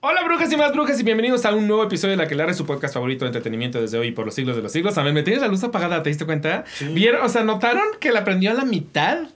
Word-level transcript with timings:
Hola 0.00 0.24
brujas 0.24 0.52
y 0.52 0.56
más 0.56 0.72
brujas 0.72 0.98
y 0.98 1.02
bienvenidos 1.04 1.44
a 1.44 1.54
un 1.54 1.68
nuevo 1.68 1.84
episodio 1.84 2.16
de 2.16 2.16
La 2.16 2.28
que 2.28 2.54
su 2.54 2.66
podcast 2.66 2.94
favorito 2.94 3.24
de 3.24 3.28
entretenimiento 3.28 3.80
desde 3.80 3.98
hoy 3.98 4.08
y 4.08 4.12
por 4.12 4.26
los 4.26 4.34
siglos 4.34 4.56
de 4.56 4.62
los 4.62 4.72
siglos. 4.72 4.98
A 4.98 5.02
ver, 5.02 5.12
me 5.12 5.22
tienes 5.22 5.42
la 5.42 5.48
luz 5.48 5.62
apagada, 5.62 6.02
¿te 6.02 6.10
diste 6.10 6.26
cuenta? 6.26 6.64
¿Vieron? 6.92 7.24
O 7.24 7.28
sea, 7.28 7.44
¿notaron 7.44 7.84
que 8.00 8.10
la 8.10 8.24
prendió 8.24 8.50
a 8.50 8.54
la 8.54 8.64
mitad? 8.64 9.28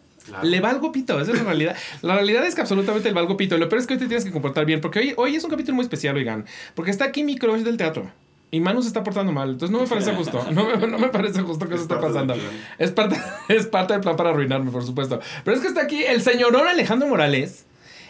Le 0.43 0.61
va 0.61 0.71
algo 0.71 0.91
pito, 0.91 1.21
esa 1.21 1.33
es 1.33 1.39
la 1.39 1.45
realidad. 1.45 1.77
La 2.03 2.15
realidad 2.15 2.45
es 2.45 2.55
que 2.55 2.61
absolutamente 2.61 3.09
le 3.09 3.15
va 3.15 3.21
algo 3.21 3.37
pito. 3.37 3.57
Lo 3.59 3.69
peor 3.69 3.81
es 3.81 3.87
que 3.87 3.95
hoy 3.95 4.01
te 4.01 4.07
tienes 4.07 4.25
que 4.25 4.33
comportar 4.33 4.65
bien, 4.65 4.81
porque 4.81 4.99
hoy, 4.99 5.15
hoy 5.17 5.37
es 5.37 5.45
un 5.45 5.51
capítulo 5.51 5.77
muy 5.77 5.85
especial, 5.85 6.17
oigan. 6.17 6.45
Porque 6.75 6.91
está 6.91 7.05
aquí 7.05 7.23
mi 7.23 7.39
crush 7.39 7.61
del 7.61 7.77
teatro. 7.77 8.11
Y 8.51 8.61
Manu 8.61 8.81
se 8.81 8.89
está 8.89 9.03
portando 9.03 9.33
mal, 9.33 9.51
entonces 9.51 9.71
no 9.71 9.83
me 9.83 9.89
parece 9.89 10.13
justo. 10.17 10.45
No 10.53 10.67
me, 10.67 10.87
no 10.87 10.99
me 10.99 11.09
parece 11.09 11.43
justo 11.43 11.69
que 11.69 11.75
eso 11.75 11.83
esté 11.83 11.97
pasando. 11.97 12.35
Es 12.79 12.91
parte, 12.93 13.17
es 13.49 13.67
parte 13.67 13.93
del 13.95 14.03
plan 14.03 14.17
para 14.17 14.31
arruinarme, 14.31 14.71
por 14.71 14.85
supuesto. 14.85 15.21
Pero 15.45 15.57
es 15.57 15.63
que 15.63 15.69
está 15.69 15.83
aquí 15.83 16.05
el 16.05 16.23
señorón 16.23 16.67
Alejandro 16.67 17.09
Morales 17.09 17.67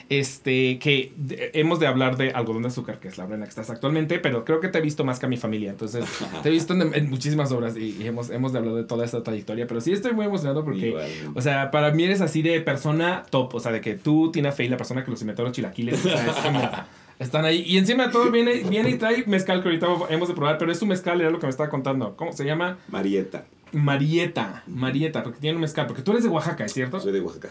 este, 0.09 0.79
que 0.79 1.13
hemos 1.53 1.81
de 1.81 1.87
hablar 1.87 2.17
de 2.17 2.31
algodón 2.31 2.63
de 2.63 2.69
azúcar, 2.69 3.01
que 3.01 3.09
es 3.09 3.19
la 3.19 3.25
obra 3.25 3.35
en 3.35 3.41
la 3.41 3.47
que 3.47 3.51
estás 3.51 3.71
actualmente, 3.71 4.19
pero 4.19 4.45
creo 4.45 4.61
que 4.61 4.69
te 4.69 4.79
he 4.79 4.81
visto 4.81 5.05
más 5.05 5.19
que 5.19 5.27
a 5.27 5.29
mi 5.29 5.37
familia, 5.37 5.71
entonces 5.71 6.05
te 6.43 6.49
he 6.49 6.53
visto 6.53 6.75
en, 6.75 7.11
muchísimas 7.11 7.51
obras 7.53 7.77
y, 7.77 8.07
hemos, 8.07 8.31
hemos 8.31 8.53
de 8.53 8.59
hablar 8.59 8.75
de 8.75 8.85
toda 8.85 9.05
esta 9.05 9.23
trayectoria, 9.23 9.67
pero 9.67 9.81
sí 9.81 9.93
estoy 9.93 10.13
muy 10.13 10.27
emocionado 10.27 10.65
porque, 10.65 10.95
o 11.35 11.41
sea, 11.41 11.71
para 11.71 11.91
mí 11.91 12.05
eres 12.05 12.21
así 12.21 12.43
de 12.43 12.61
persona 12.61 13.25
top, 13.31 13.55
o 13.55 13.61
sea, 13.61 13.73
de 13.73 13.81
que 13.81 13.95
tú, 13.95 14.31
Tina 14.31 14.53
Fey, 14.53 14.69
la 14.69 14.77
persona 14.77 15.05
que 15.05 15.11
los 15.11 15.21
inventó 15.21 15.43
los 15.43 15.53
chilaquiles, 15.53 16.05
o 16.05 16.09
sea, 16.09 16.27
es 16.27 16.37
como... 16.37 16.71
Están 17.19 17.45
ahí. 17.45 17.63
Y 17.67 17.79
encima 17.79 18.07
de 18.07 18.13
todo 18.13 18.31
viene, 18.31 18.63
viene 18.69 18.91
y 18.91 18.99
trae 18.99 19.25
mezcal 19.27 19.63
que 19.63 19.69
ahorita 19.69 19.87
hemos 20.11 20.29
de 20.29 20.35
probar, 20.35 20.59
pero 20.59 20.71
es 20.71 20.83
un 20.83 20.89
mezcal, 20.89 21.21
era 21.21 21.31
lo 21.31 21.39
que 21.39 21.47
me 21.47 21.51
estaba 21.51 21.71
contando. 21.71 22.17
¿Cómo 22.17 22.33
se 22.33 22.45
llama? 22.45 22.79
Marieta. 22.89 23.47
Marieta. 23.73 24.63
Marieta, 24.67 25.23
porque 25.23 25.41
tiene 25.41 25.57
un 25.57 25.63
mezcal. 25.63 25.87
Porque 25.87 26.03
tú 26.03 26.13
eres 26.13 26.25
de 26.25 26.31
Oaxaca, 26.31 26.65
¿es 26.65 26.73
cierto? 26.73 27.01
Soy 27.01 27.13
de 27.13 27.21
Oaxaca. 27.21 27.51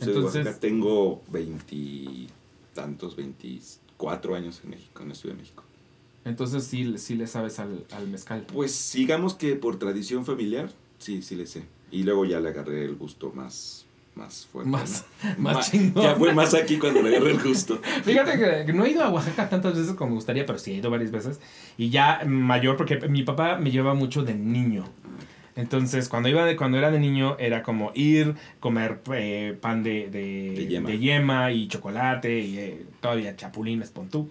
Entonces, 0.00 0.60
tengo 0.60 1.22
veintitantos, 1.28 3.16
veinticuatro 3.16 4.34
años 4.34 4.60
en 4.64 4.70
México, 4.70 5.02
en 5.02 5.08
la 5.10 5.14
Ciudad 5.14 5.34
de 5.34 5.42
México. 5.42 5.62
Entonces 6.26 6.64
sí, 6.64 6.98
sí 6.98 7.14
le 7.14 7.28
sabes 7.28 7.60
al, 7.60 7.84
al 7.92 8.08
mezcal. 8.08 8.44
Pues 8.52 8.92
digamos 8.94 9.34
que 9.34 9.54
por 9.54 9.78
tradición 9.78 10.26
familiar, 10.26 10.70
sí, 10.98 11.22
sí 11.22 11.36
le 11.36 11.46
sé. 11.46 11.62
Y 11.92 12.02
luego 12.02 12.24
ya 12.24 12.40
le 12.40 12.48
agarré 12.48 12.84
el 12.84 12.96
gusto 12.96 13.30
más, 13.32 13.85
más 14.16 14.46
fuerte. 14.46 14.70
Más, 14.70 15.04
más, 15.38 15.70
chingón. 15.70 16.02
Ya 16.02 16.14
fue 16.16 16.32
más 16.34 16.54
aquí 16.54 16.78
cuando 16.78 17.02
le 17.02 17.16
agarré 17.16 17.32
el 17.32 17.42
gusto. 17.42 17.78
Fíjate 18.04 18.64
que 18.66 18.72
no 18.72 18.84
he 18.84 18.90
ido 18.90 19.04
a 19.04 19.10
Oaxaca 19.10 19.48
tantas 19.48 19.76
veces 19.76 19.94
como 19.94 20.10
me 20.10 20.16
gustaría, 20.16 20.46
pero 20.46 20.58
sí 20.58 20.72
he 20.72 20.74
ido 20.74 20.90
varias 20.90 21.10
veces. 21.10 21.40
Y 21.76 21.90
ya 21.90 22.22
mayor, 22.26 22.76
porque 22.76 23.08
mi 23.08 23.22
papá 23.22 23.58
me 23.58 23.70
lleva 23.70 23.94
mucho 23.94 24.22
de 24.22 24.34
niño. 24.34 24.84
Entonces, 25.54 26.10
cuando 26.10 26.28
iba 26.28 26.44
de, 26.44 26.54
cuando 26.54 26.76
era 26.76 26.90
de 26.90 27.00
niño, 27.00 27.36
era 27.38 27.62
como 27.62 27.90
ir, 27.94 28.34
comer 28.60 29.00
eh, 29.14 29.56
pan 29.58 29.82
de, 29.82 30.08
de, 30.10 30.98
yema. 30.98 31.50
y 31.50 31.66
chocolate 31.68 32.40
y 32.40 32.58
eh, 32.58 32.86
todavía 33.00 33.36
chapulines, 33.36 33.90
pontú. 33.90 34.30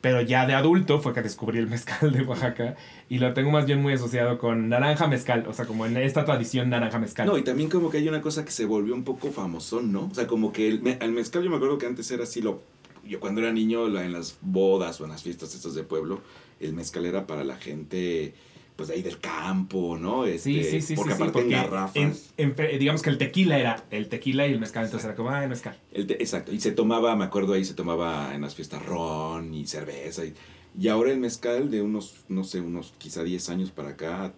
Pero 0.00 0.22
ya 0.22 0.46
de 0.46 0.54
adulto 0.54 1.00
fue 1.00 1.12
que 1.12 1.22
descubrí 1.22 1.58
el 1.58 1.66
mezcal 1.66 2.12
de 2.12 2.22
Oaxaca 2.22 2.76
y 3.08 3.18
lo 3.18 3.34
tengo 3.34 3.50
más 3.50 3.66
bien 3.66 3.82
muy 3.82 3.92
asociado 3.92 4.38
con 4.38 4.68
naranja 4.68 5.06
mezcal, 5.06 5.44
o 5.46 5.52
sea, 5.52 5.66
como 5.66 5.84
en 5.84 5.96
esta 5.96 6.24
tradición 6.24 6.70
naranja 6.70 6.98
mezcal. 6.98 7.26
No, 7.26 7.36
y 7.36 7.42
también 7.42 7.68
como 7.68 7.90
que 7.90 7.98
hay 7.98 8.08
una 8.08 8.22
cosa 8.22 8.44
que 8.44 8.50
se 8.50 8.64
volvió 8.64 8.94
un 8.94 9.04
poco 9.04 9.30
famosón, 9.30 9.92
¿no? 9.92 10.08
O 10.10 10.14
sea, 10.14 10.26
como 10.26 10.52
que 10.52 10.68
el, 10.68 10.96
el 11.00 11.12
mezcal 11.12 11.42
yo 11.42 11.50
me 11.50 11.56
acuerdo 11.56 11.78
que 11.78 11.86
antes 11.86 12.10
era 12.10 12.24
así 12.24 12.40
lo... 12.40 12.62
Yo 13.04 13.18
cuando 13.18 13.40
era 13.40 13.52
niño, 13.52 13.86
en 13.98 14.12
las 14.12 14.38
bodas 14.40 15.00
o 15.00 15.04
en 15.04 15.10
las 15.10 15.22
fiestas 15.22 15.54
estas 15.54 15.74
de 15.74 15.82
pueblo, 15.82 16.20
el 16.60 16.74
mezcal 16.74 17.06
era 17.06 17.26
para 17.26 17.44
la 17.44 17.56
gente 17.56 18.34
pues 18.80 18.88
ahí 18.88 19.02
del 19.02 19.18
campo, 19.18 19.98
¿no? 19.98 20.24
sí, 20.24 20.38
sí, 20.38 20.60
este, 20.60 20.80
sí. 20.80 20.94
Porque 20.94 21.12
aparte 21.12 21.40
en 21.40 21.50
garrafas. 21.50 22.32
digamos 22.78 23.02
que 23.02 23.10
el 23.10 23.18
tequila 23.18 23.58
era 23.58 23.84
el 23.90 24.08
tequila 24.08 24.46
y 24.46 24.52
el 24.54 24.58
mezcal, 24.58 24.86
entonces 24.86 25.04
era 25.04 25.14
como, 25.14 25.28
ah, 25.28 25.42
el 25.42 25.50
mezcal. 25.50 25.76
exacto, 25.92 26.50
y 26.50 26.60
se 26.60 26.72
tomaba, 26.72 27.14
me 27.14 27.26
acuerdo 27.26 27.52
ahí, 27.52 27.62
se 27.62 27.74
tomaba 27.74 28.34
en 28.34 28.40
las 28.40 28.54
fiestas 28.54 28.82
ron 28.86 29.52
y 29.52 29.66
cerveza. 29.66 30.24
Y, 30.24 30.32
y 30.78 30.88
ahora 30.88 31.10
el 31.10 31.18
mezcal 31.18 31.70
de 31.70 31.82
unos, 31.82 32.24
no 32.30 32.42
sé, 32.42 32.62
unos 32.62 32.94
quizá 32.96 33.22
10 33.22 33.50
años 33.50 33.70
para 33.70 33.90
acá, 33.90 34.32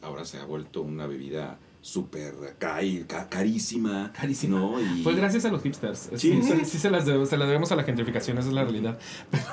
ahora 0.00 0.24
se 0.24 0.38
ha 0.38 0.46
vuelto 0.46 0.80
una 0.80 1.06
bebida 1.06 1.58
súper 1.82 2.32
carísima. 2.58 4.12
Carísima. 4.12 4.58
¿no? 4.58 4.80
Y... 4.80 5.02
Fue 5.02 5.14
gracias 5.14 5.44
a 5.44 5.50
los 5.50 5.62
hipsters. 5.62 6.10
Sí, 6.14 6.40
sí, 6.42 6.78
se, 6.78 6.90
las 6.90 7.04
se 7.04 7.36
las 7.36 7.46
debemos 7.46 7.72
a 7.72 7.76
la 7.76 7.82
gentrificación, 7.82 8.38
esa 8.38 8.48
es 8.48 8.54
la 8.54 8.62
realidad. 8.62 8.98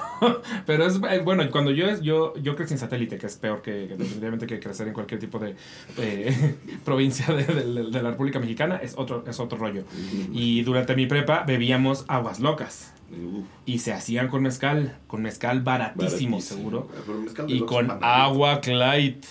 Pero, 0.66 0.86
es 0.86 1.00
eh, 1.10 1.20
bueno, 1.24 1.44
cuando 1.52 1.72
yo, 1.72 2.00
yo, 2.02 2.36
yo 2.38 2.56
crecí 2.56 2.76
en 2.76 2.80
satélite, 2.80 3.18
que 3.18 3.26
es 3.26 3.36
peor 3.38 3.62
que, 3.62 3.88
definitivamente 3.98 4.46
que 4.46 4.60
crecer 4.60 4.88
en 4.88 4.94
cualquier 4.94 5.20
tipo 5.20 5.40
de 5.40 5.56
provincia 6.86 7.34
de, 7.34 7.66
la 7.90 8.12
República 8.12 8.40
Mexicana, 8.40 8.78
es 8.82 8.94
otro, 8.96 9.24
es 9.28 9.40
otro 9.40 9.58
rollo. 9.58 9.84
Y 10.32 10.62
durante 10.62 10.96
mi 10.96 11.08
prepa 11.08 11.44
bebíamos 11.46 12.06
aguas 12.08 12.40
locas. 12.40 12.94
Y 13.66 13.80
se 13.80 13.92
hacían 13.92 14.28
con 14.28 14.44
mezcal, 14.44 15.00
con 15.08 15.24
mezcal 15.24 15.62
baratísimo, 15.62 16.42
seguro. 16.42 16.88
y 17.48 17.62
con 17.62 17.90
agua 18.02 18.62
Clyde. 18.62 19.22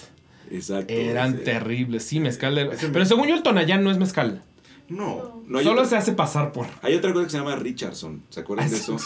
Exacto. 0.51 0.93
Eran 0.93 1.45
terribles. 1.45 2.05
Sí, 2.05 2.21
mezcal. 2.21 2.71
Pero 2.93 3.05
según 3.05 3.29
yo, 3.29 3.35
el 3.35 3.43
Tonayán 3.43 3.85
no 3.85 3.91
es 3.91 3.99
mezcal. 3.99 4.43
No, 4.89 5.43
no 5.47 5.63
Solo 5.63 5.85
se 5.85 5.97
hace 5.97 6.13
pasar 6.13 6.51
por. 6.51 6.67
Hay 6.81 6.95
otra 6.95 7.13
cosa 7.13 7.27
que 7.27 7.31
se 7.31 7.39
llama 7.39 7.57
Richardson. 7.57 8.23
¿Se 8.31 8.41
acuerdan 8.41 8.71
de 8.71 8.77
eso? 8.77 8.97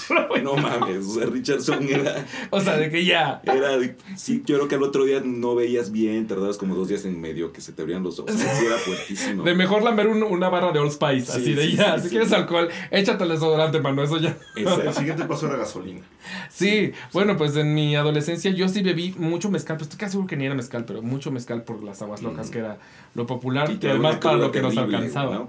no 0.42 0.56
mames. 0.56 1.04
O 1.06 1.14
sea, 1.14 1.26
Richardson 1.26 1.82
era. 1.88 2.24
o 2.50 2.60
sea, 2.60 2.76
de 2.76 2.88
que 2.88 3.04
ya. 3.04 3.42
Era. 3.42 3.78
Sí, 4.16 4.42
yo 4.46 4.56
creo 4.56 4.68
que 4.68 4.76
el 4.76 4.84
otro 4.84 5.04
día 5.04 5.20
no 5.24 5.56
veías 5.56 5.90
bien, 5.90 6.28
tardabas 6.28 6.56
como 6.56 6.76
dos 6.76 6.88
días 6.88 7.04
en 7.04 7.20
medio 7.20 7.52
que 7.52 7.60
se 7.60 7.72
te 7.72 7.82
abrían 7.82 8.04
los 8.04 8.20
ojos. 8.20 8.32
Sí, 8.32 8.64
era 8.64 8.76
fuertísimo. 8.76 9.42
De 9.44 9.54
mejor 9.54 9.82
lamer 9.82 10.06
una 10.06 10.48
barra 10.48 10.70
de 10.70 10.78
Old 10.78 10.92
Spice. 10.92 11.32
así 11.32 11.54
de 11.54 11.72
ya. 11.72 11.98
si 11.98 12.10
quieres 12.10 12.32
alcohol, 12.32 12.68
échate 12.92 13.24
el 13.24 13.30
desodorante, 13.30 13.80
mano. 13.80 14.04
Eso 14.04 14.18
ya. 14.18 14.36
el 14.54 14.94
siguiente 14.94 15.24
paso 15.24 15.46
era 15.46 15.56
gasolina. 15.56 16.02
Sí, 16.48 16.92
bueno, 17.12 17.36
pues 17.36 17.56
en 17.56 17.74
mi 17.74 17.96
adolescencia 17.96 18.52
yo 18.52 18.68
sí 18.68 18.82
bebí 18.82 19.16
mucho 19.18 19.50
mezcal. 19.50 19.78
Pues 19.78 19.86
estoy 19.86 19.98
casi 19.98 20.12
seguro 20.12 20.28
que 20.28 20.36
ni 20.36 20.46
era 20.46 20.54
mezcal, 20.54 20.84
pero 20.84 21.02
mucho 21.02 21.32
mezcal 21.32 21.64
por 21.64 21.82
las 21.82 22.02
aguas 22.02 22.22
locas, 22.22 22.48
mm. 22.48 22.52
que 22.52 22.58
era 22.60 22.78
lo 23.14 23.26
popular. 23.26 23.68
Y, 23.70 23.84
además 23.86 24.16
para 24.16 24.36
lo 24.36 24.52
que 24.52 24.62
nos 24.62 24.76
alcanzaba. 24.76 25.48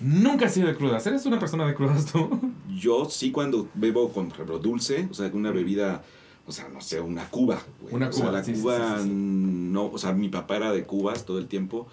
Nunca 0.00 0.46
has 0.46 0.54
sido 0.54 0.68
de 0.68 0.74
crudas. 0.74 1.06
¿Eres 1.06 1.26
una 1.26 1.38
persona 1.38 1.66
de 1.66 1.74
crudas 1.74 2.06
tú? 2.06 2.28
Yo 2.74 3.04
sí 3.08 3.30
cuando 3.30 3.68
bebo, 3.74 4.12
con, 4.12 4.28
ejemplo, 4.28 4.58
dulce, 4.58 5.06
o 5.10 5.14
sea, 5.14 5.30
una 5.32 5.50
bebida, 5.50 6.02
o 6.46 6.52
sea, 6.52 6.68
no 6.68 6.80
sé, 6.80 7.00
una 7.00 7.28
cuba. 7.28 7.60
Una 7.90 8.10
cuba. 8.10 8.28
O 8.28 8.32
sea, 8.32 8.32
la 8.32 8.42
cuba, 8.42 9.04
no, 9.06 9.86
o 9.86 9.98
sea, 9.98 10.12
mi 10.12 10.28
papá 10.28 10.56
era 10.56 10.72
de 10.72 10.84
cubas 10.84 11.24
todo 11.24 11.38
el 11.38 11.46
tiempo 11.46 11.86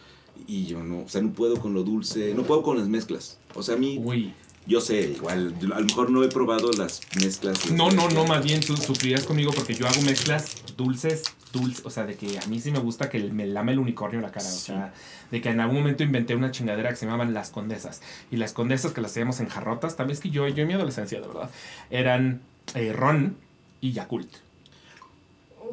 y 0.47 0.65
yo 0.65 0.83
no, 0.83 1.01
o 1.01 1.09
sea, 1.09 1.21
no 1.21 1.31
puedo 1.31 1.59
con 1.59 1.73
lo 1.73 1.83
dulce, 1.83 2.33
no 2.33 2.43
puedo 2.43 2.63
con 2.63 2.77
las 2.77 2.87
mezclas. 2.87 3.39
O 3.55 3.63
sea, 3.63 3.75
a 3.75 3.77
mí... 3.77 3.99
Uy. 4.03 4.33
Yo 4.67 4.81
sé, 4.81 4.99
igual, 5.15 5.55
a 5.73 5.79
lo 5.79 5.85
mejor 5.85 6.09
no 6.09 6.23
he 6.23 6.27
probado 6.27 6.69
las 6.73 6.99
mezclas. 7.15 7.71
No, 7.71 7.89
no, 7.89 8.09
no, 8.09 8.25
más 8.25 8.43
bien 8.43 8.59
tú 8.59 8.75
sufrirás 8.75 9.23
conmigo 9.23 9.51
porque 9.55 9.73
yo 9.73 9.87
hago 9.87 10.01
mezclas 10.01 10.57
dulces, 10.75 11.23
dulces, 11.53 11.85
o 11.85 11.89
sea, 11.89 12.05
de 12.05 12.15
que 12.15 12.37
a 12.37 12.45
mí 12.47 12.59
sí 12.59 12.71
me 12.71 12.79
gusta 12.79 13.09
que 13.09 13.19
me 13.19 13.47
lame 13.47 13.71
el 13.71 13.79
unicornio 13.79 14.19
la 14.19 14.31
cara, 14.31 14.47
o 14.47 14.51
sea, 14.51 14.93
de 15.31 15.41
que 15.41 15.49
en 15.49 15.61
algún 15.61 15.77
momento 15.77 16.03
inventé 16.03 16.35
una 16.35 16.51
chingadera 16.51 16.89
que 16.89 16.97
se 16.97 17.05
llamaban 17.05 17.33
las 17.33 17.49
condesas. 17.49 18.01
Y 18.29 18.35
las 18.35 18.51
condesas 18.51 18.91
que 18.91 18.99
las 18.99 19.11
hacíamos 19.11 19.39
en 19.39 19.47
jarrotas, 19.47 19.95
también 19.95 20.15
es 20.17 20.21
que 20.21 20.31
yo, 20.31 20.45
yo 20.49 20.63
en 20.63 20.67
mi 20.67 20.73
adolescencia, 20.73 21.21
de 21.21 21.27
verdad, 21.27 21.49
eran 21.89 22.41
eh, 22.75 22.91
ron 22.91 23.37
y 23.79 23.93
Yakult. 23.93 24.46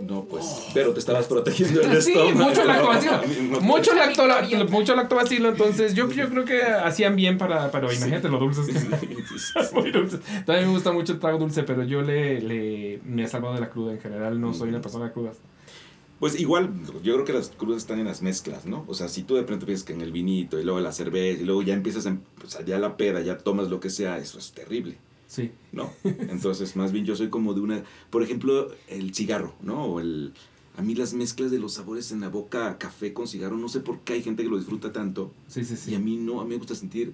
No, 0.01 0.25
pues. 0.25 0.67
Pero 0.75 0.93
te 0.93 1.01
estabas 1.01 1.27
protegiendo 1.27 1.81
el 1.83 2.03
sí, 2.03 2.15
mucho 2.35 2.65
lactobacilo. 2.65 3.61
mucho, 3.61 3.95
lacto, 3.95 4.25
mucho 4.69 4.95
lactobacilo. 4.95 5.49
Entonces, 5.51 5.95
yo, 5.95 6.11
yo 6.11 6.29
creo 6.29 6.45
que 6.45 6.63
hacían 6.63 7.17
bien 7.17 7.39
para. 7.39 7.71
Pero 7.71 7.93
imagínate 7.93 8.29
lo 8.29 8.39
dulces. 8.39 8.67
Muy 9.73 9.91
dulces. 9.91 10.21
También 10.45 10.69
me 10.69 10.75
gusta 10.75 10.93
mucho 10.93 11.13
el 11.13 11.19
trago 11.19 11.39
dulce, 11.39 11.63
pero 11.63 11.83
yo 11.85 12.03
le, 12.03 12.41
le 12.41 13.01
me 13.05 13.25
he 13.25 13.29
salvado 13.29 13.55
de 13.55 13.61
la 13.61 13.71
cruda 13.71 13.93
en 13.93 14.01
general. 14.01 14.41
No 14.41 14.53
soy 14.55 14.69
una 14.69 14.81
persona 14.81 15.13
cruda. 15.13 15.33
Pues 16.21 16.39
igual, 16.41 16.71
yo 17.03 17.15
creo 17.15 17.25
que 17.25 17.33
las 17.33 17.51
crudas 17.51 17.79
están 17.79 17.99
en 17.99 18.07
las 18.07 18.23
mezclas, 18.23 18.67
¿no? 18.67 18.85
O 18.87 18.95
sea, 18.95 19.09
si 19.09 19.25
tú 19.25 19.35
de 19.35 19.43
pronto 19.43 19.67
piensas 19.67 19.85
que 19.85 19.93
en 19.93 20.01
el 20.01 20.13
vinito 20.13 20.59
y 20.61 20.65
luego 20.65 20.81
la 20.81 20.93
cerveza 20.93 21.43
y 21.43 21.45
luego 21.45 21.63
ya 21.63 21.75
empiezas, 21.75 22.07
a, 22.07 22.17
o 22.45 22.49
sea, 22.49 22.65
ya 22.65 22.79
la 22.79 22.97
peda, 22.97 23.21
ya 23.21 23.39
tomas 23.39 23.69
lo 23.69 23.81
que 23.81 23.91
sea, 23.91 24.17
eso 24.19 24.39
es 24.39 24.53
terrible. 24.53 24.97
Sí. 25.35 25.51
¿No? 25.73 25.91
Entonces, 26.05 26.77
más 26.77 26.93
bien 26.93 27.05
yo 27.05 27.17
soy 27.17 27.29
como 27.29 27.55
de 27.55 27.61
una, 27.61 27.83
por 28.11 28.23
ejemplo, 28.23 28.71
el 28.89 29.13
cigarro, 29.13 29.53
¿no? 29.63 29.85
O 29.85 29.99
el, 29.99 30.33
a 30.77 30.83
mí 30.83 30.95
las 30.95 31.13
mezclas 31.13 31.51
de 31.51 31.59
los 31.59 31.75
sabores 31.75 32.13
en 32.13 32.21
la 32.21 32.29
boca, 32.29 32.79
café 32.79 33.13
con 33.13 33.27
cigarro, 33.27 33.57
no 33.57 33.69
sé 33.69 33.81
por 33.81 34.01
qué 34.01 34.13
hay 34.13 34.23
gente 34.23 34.45
que 34.45 34.49
lo 34.49 34.59
disfruta 34.59 34.93
tanto. 34.93 35.33
Sí, 35.49 35.65
sí, 35.65 35.77
sí. 35.77 35.91
Y 35.91 35.95
a 35.97 35.99
mí 35.99 36.19
no, 36.19 36.41
a 36.41 36.45
mí 36.45 36.51
me 36.51 36.57
gusta 36.59 36.77
sentir 36.77 37.13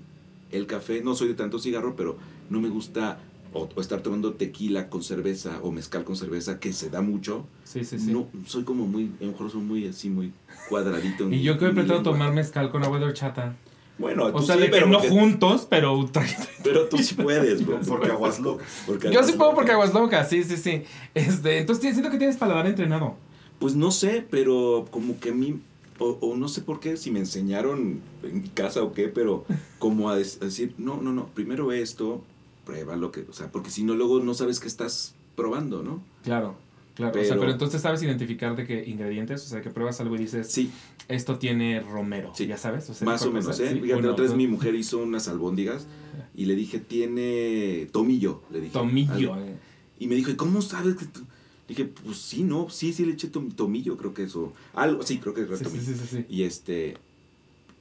el 0.51 0.67
café, 0.67 1.03
no 1.03 1.15
soy 1.15 1.29
de 1.29 1.35
tanto 1.35 1.59
cigarro, 1.59 1.97
pero 1.97 2.19
no 2.51 2.61
me 2.61 2.69
gusta 2.69 3.21
o, 3.55 3.69
estar 3.81 4.03
tomando 4.03 4.35
tequila 4.35 4.91
con 4.91 5.03
cerveza 5.03 5.61
o 5.63 5.73
mezcal 5.73 6.05
con 6.05 6.15
cerveza, 6.15 6.61
que 6.61 6.75
se 6.75 6.91
da 6.91 7.01
mucho. 7.01 7.47
Sí, 7.65 7.85
sí, 7.85 7.99
sí. 7.99 8.13
No, 8.13 8.29
soy 8.45 8.65
como 8.65 8.87
muy, 8.87 9.13
a 9.19 9.25
lo 9.25 9.33
mejor 9.33 9.51
soy 9.51 9.63
muy 9.63 9.87
así, 9.87 10.11
muy 10.11 10.35
cuadradito. 10.69 11.31
y 11.31 11.41
yo 11.41 11.59
que 11.59 11.69
he 11.69 12.01
tomar 12.03 12.35
mezcal 12.35 12.71
con 12.71 12.85
agua 12.85 12.99
de 12.99 13.07
horchata. 13.07 13.57
Bueno, 14.01 14.33
tú 14.33 14.39
o 14.39 14.43
sea, 14.43 14.57
sí, 14.57 14.65
pero 14.71 14.87
no 14.87 14.99
juntos, 15.01 15.67
pero... 15.69 16.09
pero 16.65 16.89
tú 16.89 16.99
sí 16.99 17.15
puedes, 17.15 17.65
bro. 17.67 17.79
Porque 17.87 18.09
aguas 18.09 18.41
locas. 18.41 18.67
Yo 19.13 19.23
sí 19.23 19.33
puedo 19.33 19.55
porque 19.55 19.73
aguas 19.73 19.93
locas, 19.93 20.29
sí, 20.29 20.43
sí, 20.43 20.57
sí. 20.57 20.83
Este, 21.15 21.59
entonces 21.59 21.93
siento 21.93 22.11
que 22.11 22.19
tienes 22.19 22.37
paladar 22.39 22.67
entrenado. 22.67 23.15
Pues 23.59 23.77
no 23.77 23.91
sé, 23.91 24.27
pero 24.31 24.87
como 24.91 25.21
que 25.21 25.31
a 25.31 25.35
mí 25.35 25.61
o, 25.99 26.17
o 26.23 26.35
no 26.35 26.49
sé 26.49 26.63
por 26.63 26.81
qué, 26.81 26.97
si 26.97 27.11
me 27.11 27.19
enseñaron 27.19 28.01
en 28.23 28.43
casa 28.55 28.83
o 28.83 28.95
qué, 28.95 29.09
pero 29.09 29.45
como 29.79 30.09
a, 30.09 30.17
des- 30.17 30.39
a 30.41 30.47
decir, 30.47 30.75
no, 30.79 30.97
no, 30.97 31.13
no, 31.13 31.27
primero 31.27 31.67
ve 31.67 31.83
esto, 31.83 32.23
prueba 32.65 32.97
lo 32.97 33.13
que, 33.13 33.27
o 33.29 33.35
sea, 33.35 33.49
porque 33.53 33.69
si 33.71 33.85
no, 33.85 33.95
luego 33.95 34.21
no 34.21 34.33
sabes 34.33 34.61
qué 34.61 34.67
estás 34.67 35.15
probando, 35.37 35.83
¿no? 35.83 36.03
Claro, 36.25 36.55
claro. 37.01 37.21
o 37.21 37.25
sea, 37.25 37.29
Pero- 37.31 37.41
pero 37.41 37.53
entonces 37.53 37.83
sabes 37.83 38.03
identificar 38.03 38.55
de 38.57 38.67
qué 38.67 38.85
ingredientes, 38.89 39.45
o 39.45 39.49
sea, 39.49 39.61
que 39.61 39.71
pruebas 39.71 40.01
algo 40.01 40.15
y 40.17 40.19
dices, 40.19 40.51
Sí, 40.51 40.71
esto 41.09 41.39
tiene 41.39 41.81
romero, 41.81 42.33
Sí. 42.35 42.47
ya 42.47 42.57
sabes. 42.57 42.89
O 42.91 42.95
sea, 42.95 43.05
más 43.07 43.23
o 43.23 43.31
menos, 43.31 43.47
cosas, 43.47 43.61
¿eh? 43.61 43.71
sí, 43.75 43.81
Fíjate, 43.81 44.07
otra 44.09 44.25
vez 44.25 44.35
mi 44.35 44.47
mujer 44.47 44.75
hizo 44.75 44.99
unas 44.99 45.29
albóndigas 45.29 45.87
y 46.35 46.45
le 46.47 46.55
dije, 46.55 46.79
tiene 46.79 47.89
tomillo, 47.93 48.43
le 48.51 48.61
dije. 48.61 48.73
Tomillo. 48.73 49.35
Al- 49.35 49.49
eh. 49.49 49.57
Y 49.99 50.07
me 50.07 50.15
dijo, 50.15 50.31
¿y 50.31 50.37
cómo 50.37 50.63
sabes 50.63 50.95
que 50.97 51.05
tú-?" 51.07 51.25
Dije, 51.69 51.85
pues 51.85 52.19
sí, 52.19 52.43
no, 52.43 52.69
sí, 52.69 52.93
sí 52.93 53.05
le 53.05 53.13
eché 53.13 53.29
tom- 53.29 53.51
tomillo, 53.53 53.97
creo 53.97 54.13
que 54.13 54.25
eso. 54.25 54.53
Algo, 54.75 55.03
sí, 55.05 55.19
creo 55.19 55.35
que 55.35 55.43
era 55.43 55.57
Sí, 55.57 55.65
sí, 55.65 55.71
tomillo. 55.71 55.85
sí, 55.87 55.95
sí, 55.95 56.17
sí. 56.17 56.25
Y 56.29 56.43
este, 56.43 56.97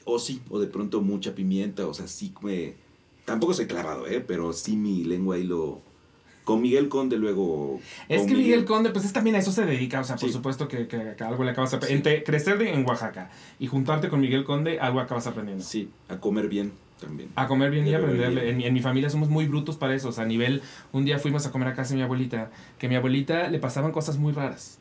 o 0.06 0.20
sí, 0.20 0.42
o 0.50 0.60
de 0.60 0.68
pronto 0.68 1.02
mucha 1.02 1.34
pimienta, 1.34 1.88
o 1.88 1.94
sea, 1.94 2.08
sí 2.08 2.32
me... 2.44 2.76
Tampoco 3.26 3.54
soy 3.54 3.66
clavado, 3.68 4.06
¿eh? 4.08 4.22
Pero 4.26 4.54
sí 4.54 4.76
mi 4.76 5.04
lengua 5.06 5.36
ahí 5.38 5.44
lo... 5.44 5.82
Con 6.50 6.62
Miguel 6.62 6.90
Conde 6.90 7.18
luego... 7.18 7.80
Es 8.08 8.26
que 8.26 8.34
Miguel 8.34 8.66
Conde, 8.66 8.90
pues 8.90 9.06
es 9.06 9.14
también 9.14 9.36
a 9.36 9.40
eso 9.40 9.52
se 9.52 9.66
dedica, 9.66 10.00
o 10.02 10.04
sea, 10.04 10.16
por 10.16 10.30
Sí. 10.30 10.34
supuesto 10.34 10.68
que, 10.68 10.88
que- 10.88 11.14
que 11.18 11.24
algo 11.24 11.44
le 11.44 11.52
acabas 11.52 11.74
aprendiendo. 11.74 12.10
Crecer 12.26 12.58
de- 12.58 12.74
en 12.74 12.86
Oaxaca 12.88 13.30
y 13.60 13.68
juntarte 13.68 14.10
con 14.10 14.20
Miguel 14.20 14.44
Conde, 14.44 14.80
algo 14.80 15.00
acabas 15.00 15.28
aprendiendo. 15.28 15.64
Sí, 15.64 15.90
a 16.08 16.18
comer 16.18 16.48
bien 16.50 16.72
también. 17.00 17.30
A 17.36 17.48
comer 17.48 17.72
bien 17.72 17.86
y 17.88 17.94
A 17.94 18.00
comer 18.00 18.16
aprenderle. 18.16 18.42
bien. 18.42 18.52
En, 18.54 18.58
mi- 18.58 18.66
en 18.66 18.74
mi 18.74 18.82
familia 18.82 19.10
somos 19.10 19.30
muy 19.30 19.46
brutos 19.48 19.78
para 19.78 19.94
eso. 19.96 20.10
O 20.10 20.12
sea, 20.12 20.24
a 20.24 20.28
nivel, 20.28 20.62
un 20.92 21.06
día 21.06 21.20
fuimos 21.20 21.46
a 21.46 21.52
comer 21.52 21.68
a 21.70 21.74
casa 21.76 21.92
de 21.92 21.98
mi 21.98 22.02
abuelita, 22.02 22.50
que 22.78 22.88
a 22.88 22.90
mi 22.90 22.96
abuelita 22.96 23.48
le 23.50 23.60
pasaban 23.60 23.92
cosas 23.92 24.18
muy 24.18 24.34
raras. 24.34 24.80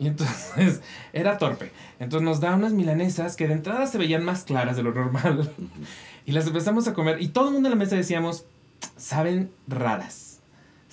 Y 0.00 0.06
entonces 0.06 0.80
era 1.12 1.36
torpe. 1.38 1.72
Entonces 1.98 2.24
nos 2.24 2.38
da 2.40 2.54
unas 2.54 2.72
milanesas 2.72 3.34
que 3.34 3.48
de 3.48 3.54
entrada 3.54 3.86
se 3.88 3.98
veían 3.98 4.24
más 4.24 4.44
claras 4.44 4.76
de 4.76 4.82
lo 4.84 4.92
normal. 4.94 5.50
Y 6.26 6.32
las 6.32 6.46
empezamos 6.46 6.86
a 6.86 6.92
comer. 6.92 7.22
Y 7.22 7.28
todo 7.28 7.48
el 7.48 7.54
mundo 7.54 7.68
en 7.68 7.70
la 7.70 7.78
mesa 7.82 7.96
decíamos, 7.96 8.44
saben 8.98 9.50
raras. 9.66 10.27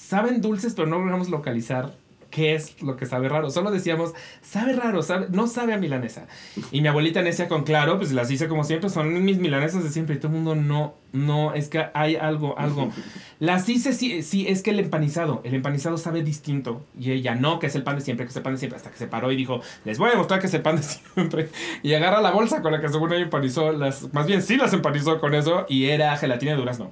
Saben 0.06 0.40
dulces, 0.40 0.75
pero 0.75 0.86
no 0.86 1.00
logramos 1.00 1.30
localizar 1.30 1.96
qué 2.30 2.54
es 2.54 2.80
lo 2.84 2.96
que 2.96 3.07
sabe 3.07 3.28
raro. 3.28 3.50
Solo 3.50 3.72
decíamos, 3.72 4.13
sabe 4.44 4.74
raro, 4.74 5.02
sabe, 5.02 5.30
no 5.31 5.48
sabe 5.48 5.74
a 5.74 5.80
milanesa. 5.80 6.28
Y 6.72 6.81
mi 6.81 6.90
abuelita 6.90 7.24
necia 7.24 7.48
con 7.48 7.63
claro, 7.63 7.98
pues 7.98 8.12
las 8.12 8.30
hice 8.30 8.48
como 8.48 8.63
siempre, 8.63 8.92
son 8.92 9.25
mis 9.25 9.40
milanesas 9.40 9.84
de 9.84 9.90
siempre. 9.90 10.13
Y 10.13 10.19
todo 10.19 10.28
el 10.28 10.36
mundo, 10.36 10.54
no, 10.54 10.94
no, 11.12 11.56
es 11.56 11.69
que 11.69 11.88
hay 11.96 12.18
algo, 12.18 12.56
algo. 12.60 12.92
Las 13.40 13.68
hice, 13.68 13.94
sí, 13.94 14.22
sí, 14.22 14.48
es 14.48 14.62
que 14.62 14.69
el 14.69 14.80
empanizado, 14.80 15.42
el 15.44 15.56
empanizado 15.56 15.98
sabe 15.98 16.22
distinto. 16.22 16.86
Y 17.00 17.12
ella, 17.12 17.34
no, 17.34 17.57
que 17.57 17.66
es 17.66 17.75
el 17.75 17.81
pan 17.81 17.96
de 17.96 18.02
siempre, 18.02 18.28
que 18.28 18.30
es 18.30 18.36
el 18.36 18.44
pan 18.44 18.54
de 18.54 18.60
siempre. 18.60 18.78
Hasta 18.78 18.92
que 18.92 18.98
se 18.98 19.07
paró 19.07 19.31
y 19.31 19.36
dijo, 19.36 19.62
les 19.86 19.98
voy 19.98 20.12
a 20.12 20.16
mostrar 20.16 20.40
que 20.40 20.46
es 20.46 20.54
el 20.54 20.62
pan 20.62 20.75
de 20.75 20.84
siempre. 20.84 21.50
Y 21.81 21.96
agarra 21.96 22.22
la 22.22 22.30
bolsa 22.30 22.62
con 22.62 22.72
la 22.72 22.80
que 22.80 22.90
según 22.90 23.12
ella 23.12 23.24
empanizó, 23.24 23.72
las, 23.72 24.13
más 24.13 24.28
bien 24.28 24.44
sí 24.44 24.56
las 24.56 24.72
empanizó 24.72 25.19
con 25.19 25.34
eso, 25.34 25.66
y 25.68 25.86
era 25.86 26.16
gelatina 26.16 26.52
de 26.52 26.57
durazno. 26.57 26.92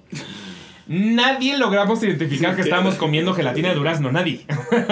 Nadie 0.87 1.57
logramos 1.57 2.03
identificar 2.03 2.55
que 2.55 2.61
estábamos 2.61 2.95
comiendo 2.95 3.33
gelatina 3.33 3.69
de 3.69 3.75
durazno, 3.75 4.11
nadie. 4.11 4.45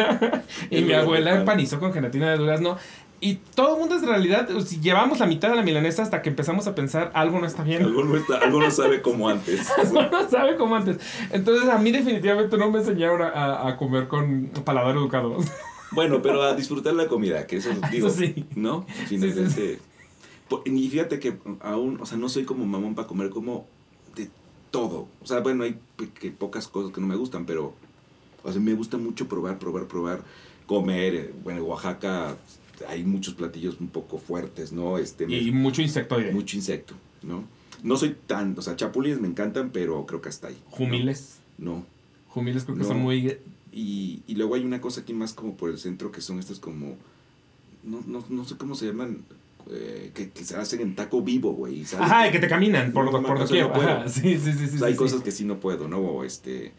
y 0.70 0.82
mi 0.82 0.94
abuela 0.94 1.36
empanizó 1.36 1.80
con 1.80 1.94
gelatina 1.94 2.32
de 2.32 2.38
durazno. 2.38 2.78
Y 3.24 3.36
todo 3.36 3.76
el 3.76 3.80
mundo 3.82 3.96
es 3.96 4.02
realidad, 4.02 4.50
llevamos 4.82 5.20
la 5.20 5.28
mitad 5.28 5.50
de 5.50 5.56
la 5.56 5.62
milanesa 5.62 6.02
hasta 6.02 6.24
que 6.24 6.30
empezamos 6.30 6.66
a 6.66 6.74
pensar 6.74 7.12
algo 7.14 7.40
no 7.40 7.46
está 7.46 7.64
bien. 7.64 7.84
Algo 7.84 8.04
no, 8.04 8.18
está, 8.18 8.38
algo 8.40 8.60
no 8.60 8.72
sabe 8.72 9.04
como 9.04 9.30
antes. 9.30 9.70
no 9.94 10.28
sabe 10.30 10.56
como 10.56 10.76
antes. 10.76 10.98
Entonces 11.32 11.70
a 11.70 11.78
mí 11.78 11.92
definitivamente 11.92 12.58
no 12.58 12.72
me 12.72 12.80
enseñaron 12.80 13.22
a, 13.22 13.68
a- 13.68 13.78
comer 13.78 14.08
con 14.08 14.48
paladar 14.66 14.96
educado. 14.96 15.38
Bueno, 15.94 16.22
pero 16.22 16.42
a 16.42 16.56
disfrutar 16.56 16.94
la 16.94 17.08
comida, 17.08 17.46
que 17.46 17.58
eso 17.58 17.70
digo, 17.92 18.08
Eso 18.08 18.18
sí. 18.18 18.46
¿no? 18.56 18.86
sí, 19.10 19.18
Finalmente. 19.18 19.80
Y 20.64 20.88
fíjate 20.90 21.20
que 21.20 21.34
aún, 21.60 22.00
o 22.00 22.06
sea, 22.06 22.18
no 22.18 22.30
soy 22.30 22.46
como 22.46 22.66
mamón 22.66 22.96
para 22.96 23.10
comer 23.10 23.30
como 23.30 23.68
todo. 24.72 25.08
O 25.22 25.26
sea, 25.28 25.40
bueno, 25.42 25.64
hay 25.64 25.78
pe- 25.98 26.10
que 26.10 26.32
pocas 26.32 26.68
cosas 26.68 26.92
que 26.94 27.02
no 27.02 27.08
me 27.08 27.16
gustan, 27.16 27.46
pero, 27.46 27.74
o 28.44 28.52
sea, 28.52 28.62
me 28.62 28.74
gusta 28.74 28.98
mucho 28.98 29.28
probar, 29.28 29.60
probar, 29.60 29.88
probar, 29.88 30.24
comer. 30.66 31.16
eh, 31.16 31.34
Bueno, 31.44 31.60
en 31.62 31.66
Oaxaca 31.68 32.38
hay 32.88 33.04
muchos 33.04 33.34
platillos 33.36 33.78
un 33.80 33.90
poco 33.90 34.18
fuertes, 34.18 34.72
¿no? 34.72 34.98
Este, 34.98 35.28
me- 35.28 35.38
Y 35.38 35.52
mucho 35.52 35.82
insectoide. 35.82 36.32
mucho 36.32 36.56
insecto, 36.58 36.96
¿no? 37.22 37.44
No 37.84 37.98
soy 37.98 38.16
tan, 38.28 38.58
o 38.58 38.62
sea, 38.62 38.76
chapulines 38.76 39.20
me 39.20 39.28
encantan, 39.28 39.70
pero 39.72 40.06
creo 40.06 40.22
que 40.22 40.30
hasta 40.30 40.48
ahí. 40.48 40.58
¿no? 40.70 40.76
Jumiles. 40.78 41.40
No. 41.58 41.86
Jumiles 42.30 42.64
creo 42.64 42.76
que 42.78 42.84
No. 42.84 42.88
son 42.88 43.00
muy... 43.00 43.38
Y, 43.74 44.22
y 44.28 44.36
luego 44.36 44.56
hay 44.56 44.64
una 44.66 44.82
cosa 44.82 45.02
aquí 45.02 45.14
más 45.14 45.34
como 45.34 45.56
por 45.56 45.70
el 45.70 45.78
centro 45.78 46.12
que 46.12 46.20
son 46.22 46.40
estas 46.40 46.60
como. 46.60 46.98
No, 47.84 48.04
no, 48.06 48.24
no 48.30 48.44
sé 48.46 48.58
cómo 48.58 48.76
se 48.76 48.86
llaman. 48.88 49.24
Eh, 49.70 50.12
que, 50.14 50.30
que 50.32 50.44
se 50.46 50.56
hacen 50.56 50.82
en 50.82 50.96
taco 50.96 51.22
vivo, 51.22 51.54
güey. 51.54 51.84
Ajá, 52.00 52.28
y 52.28 52.32
que 52.32 52.40
te 52.40 52.48
caminan 52.48 52.92
por, 52.92 53.06
No, 53.06 53.12
por 53.12 53.22
no, 53.22 53.30
no, 53.40 53.46
puedo. 53.74 53.74
Ajá, 53.74 54.08
sí, 54.10 54.38
sí, 54.38 54.52
sí. 54.54 54.66
O 54.66 54.78
sí, 54.80 54.84
hay 54.86 54.92
sí, 54.94 54.98
cosas 54.98 55.20
sí. 55.20 55.24
que 55.24 55.32
sí 55.32 55.46
no 55.46 55.60
puedo, 55.60 55.88
¿no? 55.88 56.00
O 56.00 56.24
este. 56.24 56.72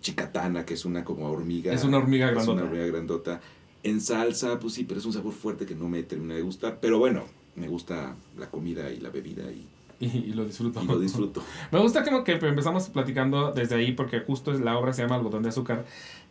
Chicatana, 0.00 0.64
que 0.64 0.74
es 0.74 0.84
una 0.84 1.04
como 1.04 1.30
hormiga. 1.30 1.72
Es 1.72 1.84
una 1.84 1.98
hormiga 1.98 2.26
Es 2.26 2.32
grandota. 2.34 2.52
una 2.60 2.68
hormiga 2.68 2.86
grandota. 2.86 3.40
En 3.84 4.00
salsa, 4.00 4.58
pues 4.58 4.74
sí, 4.74 4.84
pero 4.84 4.98
es 5.00 5.06
un 5.06 5.12
sabor 5.12 5.32
fuerte 5.32 5.66
que 5.66 5.74
no 5.74 5.88
me 5.88 6.02
termina 6.02 6.34
de 6.34 6.42
gustar. 6.42 6.78
Pero 6.80 6.98
bueno, 6.98 7.24
me 7.54 7.68
gusta 7.68 8.16
la 8.36 8.50
comida 8.50 8.90
y 8.90 8.98
la 8.98 9.10
bebida 9.10 9.44
y, 9.52 9.66
Y, 10.00 10.06
y 10.06 10.32
lo 10.32 10.44
disfruto. 10.44 10.80
y 10.82 10.86
lo 10.86 10.98
disfruto. 11.00 11.42
Me 11.72 11.80
gusta 11.80 12.04
como 12.04 12.22
que 12.22 12.32
empezamos 12.32 12.88
platicando 12.88 13.50
desde 13.52 13.74
ahí 13.74 13.90
porque 13.92 14.20
justo 14.20 14.52
es- 14.52 14.60
la 14.60 14.78
obra 14.78 14.92
se 14.92 15.02
llama 15.02 15.16
Algodón 15.16 15.42
de 15.42 15.48
Azúcar, 15.48 15.84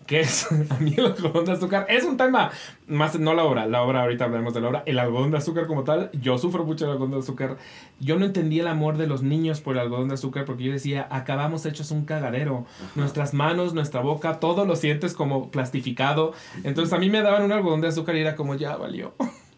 que 0.07 0.21
es, 0.21 0.47
a 0.71 0.75
mí 0.79 0.93
el 0.97 1.05
algodón 1.05 1.45
de 1.45 1.51
azúcar 1.51 1.85
es 1.89 2.03
un 2.03 2.17
tema, 2.17 2.49
más 2.87 3.19
no 3.19 3.33
la 3.35 3.43
obra, 3.43 3.67
la 3.67 3.83
obra 3.83 4.01
ahorita 4.01 4.23
hablaremos 4.25 4.53
de 4.53 4.61
la 4.61 4.69
obra, 4.69 4.83
el 4.87 4.97
algodón 4.97 5.29
de 5.31 5.37
azúcar 5.37 5.67
como 5.67 5.83
tal, 5.83 6.09
yo 6.13 6.37
sufro 6.37 6.63
mucho 6.63 6.85
del 6.85 6.93
algodón 6.93 7.11
de 7.11 7.19
azúcar, 7.19 7.57
yo 7.99 8.17
no 8.17 8.25
entendía 8.25 8.61
el 8.63 8.67
amor 8.69 8.97
de 8.97 9.05
los 9.05 9.21
niños 9.21 9.61
por 9.61 9.75
el 9.75 9.81
algodón 9.81 10.07
de 10.07 10.15
azúcar 10.15 10.45
porque 10.45 10.63
yo 10.63 10.71
decía, 10.71 11.07
acabamos 11.11 11.65
hechos 11.65 11.91
un 11.91 12.05
cagadero, 12.05 12.65
nuestras 12.95 13.33
manos, 13.33 13.73
nuestra 13.73 14.01
boca, 14.01 14.39
todo 14.39 14.65
lo 14.65 14.75
sientes 14.75 15.13
como 15.13 15.51
plastificado, 15.51 16.33
entonces 16.63 16.93
a 16.93 16.97
mí 16.97 17.09
me 17.09 17.21
daban 17.21 17.43
un 17.43 17.51
algodón 17.51 17.81
de 17.81 17.89
azúcar 17.89 18.15
y 18.15 18.21
era 18.21 18.35
como, 18.35 18.55
ya 18.55 18.75
valió. 18.77 19.13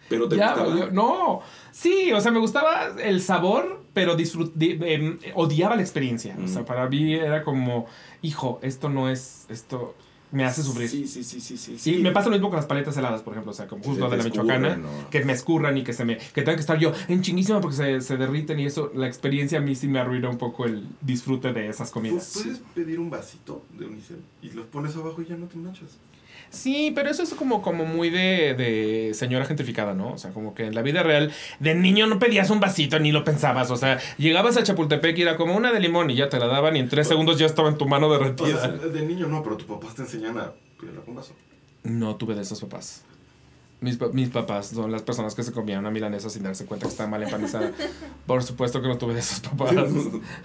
Pero 0.09 0.27
te 0.27 0.35
Ya, 0.37 0.55
gustaba. 0.55 0.89
No, 0.91 1.41
sí, 1.71 2.11
o 2.11 2.19
sea, 2.19 2.31
me 2.31 2.39
gustaba 2.39 2.87
el 3.03 3.21
sabor, 3.21 3.83
pero 3.93 4.17
em, 4.17 5.19
odiaba 5.35 5.75
la 5.75 5.83
experiencia. 5.83 6.35
O 6.43 6.47
sea, 6.47 6.63
Mm. 6.63 6.65
para 6.65 6.89
mí 6.89 7.13
era 7.13 7.43
como, 7.43 7.85
hijo, 8.23 8.59
esto 8.63 8.89
no 8.89 9.07
es, 9.09 9.45
esto 9.49 9.93
me 10.31 10.45
hace 10.45 10.61
sufrir. 10.63 10.87
Sí, 10.89 11.07
sí, 11.07 11.23
sí, 11.23 11.39
sí, 11.41 11.57
sí. 11.57 11.77
Sí, 11.77 11.97
me 11.97 12.11
pasa 12.11 12.29
lo 12.29 12.35
mismo 12.35 12.49
con 12.49 12.57
las 12.57 12.65
paletas 12.65 12.95
heladas, 12.97 13.21
por 13.23 13.33
ejemplo, 13.33 13.51
o 13.51 13.55
sea, 13.55 13.67
como 13.67 13.83
justo 13.83 14.09
de 14.09 14.17
la 14.17 14.23
michoacana, 14.23 14.79
que 15.09 15.23
me 15.25 15.33
escurran 15.33 15.77
y 15.77 15.83
que 15.83 15.93
se 15.93 16.05
me, 16.05 16.17
que 16.17 16.41
tenga 16.41 16.55
que 16.55 16.61
estar 16.61 16.77
yo 16.77 16.93
en 17.07 17.21
chinguísima 17.21 17.61
porque 17.61 17.77
se, 17.77 18.01
se 18.01 18.17
derriten 18.17 18.59
y 18.59 18.65
eso, 18.65 18.91
la 18.93 19.07
experiencia 19.07 19.57
a 19.57 19.61
mí 19.61 19.75
sí 19.75 19.87
me 19.87 19.99
arruina 19.99 20.29
un 20.29 20.37
poco 20.37 20.65
el 20.65 20.87
disfrute 21.01 21.51
de 21.53 21.67
esas 21.69 21.91
comidas. 21.91 22.31
Pu- 22.35 22.43
Puedes 22.43 22.59
pedir 22.75 22.99
un 22.99 23.09
vasito 23.09 23.63
de 23.77 23.85
unicel 23.85 24.17
y 24.41 24.51
los 24.51 24.65
pones 24.67 24.95
abajo 24.95 25.21
y 25.21 25.25
ya 25.25 25.35
no 25.35 25.47
te 25.47 25.57
manchas. 25.57 25.97
Sí, 26.49 26.91
pero 26.95 27.09
eso 27.09 27.23
es 27.23 27.33
como, 27.33 27.61
como 27.61 27.85
muy 27.85 28.09
de, 28.09 28.55
de 28.55 29.13
señora 29.13 29.45
gentrificada, 29.45 29.93
¿no? 29.93 30.13
O 30.13 30.17
sea, 30.17 30.31
como 30.31 30.55
que 30.55 30.65
en 30.65 30.75
la 30.75 30.81
vida 30.81 31.03
real, 31.03 31.31
de 31.59 31.75
niño 31.75 32.07
no 32.07 32.19
pedías 32.19 32.49
un 32.49 32.59
vasito 32.59 32.99
ni 32.99 33.11
lo 33.11 33.23
pensabas. 33.23 33.69
O 33.71 33.77
sea, 33.77 33.99
llegabas 34.17 34.57
a 34.57 34.63
Chapultepec 34.63 35.17
y 35.17 35.21
era 35.21 35.35
como 35.35 35.55
una 35.55 35.71
de 35.71 35.79
limón 35.79 36.09
y 36.09 36.15
ya 36.15 36.29
te 36.29 36.39
la 36.39 36.47
daban 36.47 36.75
y 36.75 36.79
en 36.79 36.89
tres 36.89 37.07
segundos 37.07 37.37
ya 37.37 37.45
estaba 37.45 37.69
en 37.69 37.77
tu 37.77 37.87
mano 37.87 38.11
derretida. 38.11 38.67
de 38.67 39.05
niño 39.05 39.27
no, 39.27 39.43
pero 39.43 39.57
tus 39.57 39.67
papás 39.67 39.95
te 39.95 40.01
enseñan 40.01 40.37
a 40.37 40.51
pedirla 40.79 41.01
con 41.01 41.15
vaso. 41.15 41.33
No 41.83 42.15
tuve 42.15 42.35
de 42.35 42.41
esos 42.41 42.59
papás. 42.61 43.05
Mis, 43.81 43.97
mis 44.13 44.27
papás 44.29 44.67
son 44.67 44.91
las 44.91 45.03
personas 45.03 45.35
que 45.35 45.43
se 45.43 45.53
comían 45.53 45.79
una 45.79 45.89
milanesa 45.89 46.29
sin 46.29 46.43
darse 46.43 46.65
cuenta 46.65 46.85
que 46.85 46.91
estaba 46.91 47.09
mal 47.09 47.23
empanizada. 47.23 47.71
Por 48.27 48.43
supuesto 48.43 48.81
que 48.81 48.89
no 48.89 48.97
tuve 48.97 49.13
de 49.13 49.21
esos 49.21 49.39
papás. 49.39 49.73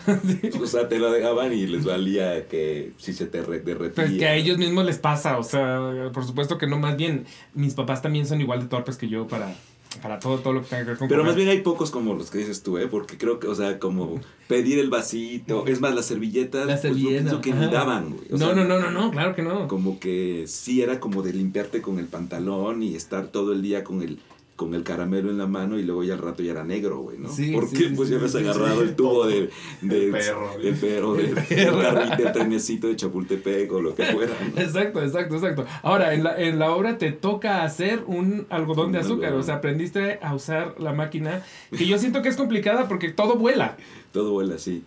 Sí. 0.06 0.50
O 0.62 0.66
sea, 0.66 0.88
te 0.88 0.98
lo 0.98 1.10
dejaban 1.10 1.52
y 1.52 1.66
les 1.66 1.84
valía 1.84 2.46
que 2.46 2.92
si 2.98 3.12
se 3.12 3.26
te 3.26 3.42
re- 3.42 3.60
derretía. 3.60 4.04
Pues 4.04 4.18
que 4.18 4.26
a 4.26 4.34
ellos 4.36 4.58
mismos 4.58 4.84
les 4.84 4.98
pasa, 4.98 5.38
o 5.38 5.42
sea, 5.42 6.10
por 6.12 6.24
supuesto 6.24 6.58
que 6.58 6.66
no, 6.68 6.78
más 6.78 6.96
bien, 6.96 7.24
mis 7.54 7.74
papás 7.74 8.02
también 8.02 8.26
son 8.26 8.40
igual 8.40 8.60
de 8.60 8.66
torpes 8.66 8.96
que 8.96 9.08
yo 9.08 9.26
para, 9.26 9.52
para 10.00 10.18
todo, 10.18 10.38
todo 10.38 10.52
lo 10.52 10.62
que 10.62 10.68
tenga 10.68 10.82
que 10.84 10.90
ver 10.90 10.98
con 10.98 11.08
Pero 11.08 11.20
comer. 11.20 11.30
más 11.32 11.36
bien 11.36 11.48
hay 11.48 11.62
pocos 11.62 11.90
como 11.90 12.14
los 12.14 12.30
que 12.30 12.38
dices 12.38 12.62
tú, 12.62 12.78
¿eh? 12.78 12.88
Porque 12.88 13.18
creo 13.18 13.38
que, 13.40 13.46
o 13.48 13.54
sea, 13.54 13.78
como 13.78 14.20
pedir 14.48 14.78
el 14.78 14.90
vasito. 14.90 15.66
Es 15.66 15.80
más, 15.80 15.94
las 15.94 16.06
servilletas. 16.06 16.66
La 16.66 16.74
pues, 16.74 16.82
yo 16.82 16.88
servilleta, 16.88 17.22
pienso 17.22 17.40
que 17.40 17.52
ni 17.52 17.66
daban, 17.72 18.10
güey. 18.10 18.28
O 18.28 18.32
no, 18.32 18.38
sea, 18.38 18.54
no, 18.54 18.64
no, 18.64 18.80
no, 18.80 18.90
no, 18.90 19.10
claro 19.10 19.34
que 19.34 19.42
no. 19.42 19.68
Como 19.68 19.98
que 19.98 20.44
sí 20.46 20.82
era 20.82 21.00
como 21.00 21.22
de 21.22 21.32
limpiarte 21.32 21.82
con 21.82 21.98
el 21.98 22.06
pantalón 22.06 22.82
y 22.82 22.94
estar 22.94 23.28
todo 23.28 23.52
el 23.52 23.62
día 23.62 23.84
con 23.84 24.02
el 24.02 24.18
con 24.56 24.72
el 24.74 24.84
caramelo 24.84 25.30
en 25.30 25.38
la 25.38 25.48
mano 25.48 25.78
y 25.80 25.82
luego 25.82 26.04
ya 26.04 26.14
al 26.14 26.20
rato 26.20 26.42
ya 26.44 26.52
era 26.52 26.62
negro, 26.64 27.00
güey, 27.00 27.18
¿no? 27.18 27.28
Sí, 27.28 27.50
Porque 27.52 27.76
sí, 27.76 27.88
sí, 27.88 27.92
pues 27.96 28.08
sí, 28.08 28.14
ya 28.20 28.28
sí, 28.28 28.38
agarrado 28.38 28.82
sí. 28.82 28.88
el 28.88 28.94
tubo 28.94 29.26
de, 29.26 29.50
de- 29.80 30.12
perro, 30.12 30.52
güey. 30.52 30.64
del 30.64 30.74
perro, 30.76 31.14
del, 31.14 32.16
del 32.16 32.32
trenecito 32.32 32.86
de 32.86 32.94
Chapultepec 32.94 33.72
o 33.72 33.80
lo 33.80 33.96
que 33.96 34.04
fuera, 34.06 34.32
¿no? 34.54 34.60
Exacto, 34.62 35.02
exacto, 35.02 35.34
exacto. 35.34 35.64
Ahora, 35.82 36.14
en 36.14 36.22
la, 36.22 36.38
en 36.40 36.60
la 36.60 36.70
obra 36.70 36.98
te 36.98 37.10
toca 37.10 37.64
hacer 37.64 38.04
un 38.06 38.46
algodón 38.48 38.92
de 38.92 38.98
azúcar, 38.98 39.24
algodón. 39.26 39.40
o 39.40 39.42
sea, 39.44 39.56
aprendiste 39.56 40.20
a 40.22 40.32
usar 40.34 40.76
la 40.78 40.92
máquina, 40.92 41.42
que 41.76 41.86
yo 41.86 41.98
siento 41.98 42.22
que 42.22 42.28
es 42.28 42.36
complicada 42.36 42.86
porque 42.86 43.08
todo 43.10 43.34
vuela. 43.36 43.76
Todo 44.12 44.30
vuela 44.30 44.54
así. 44.54 44.84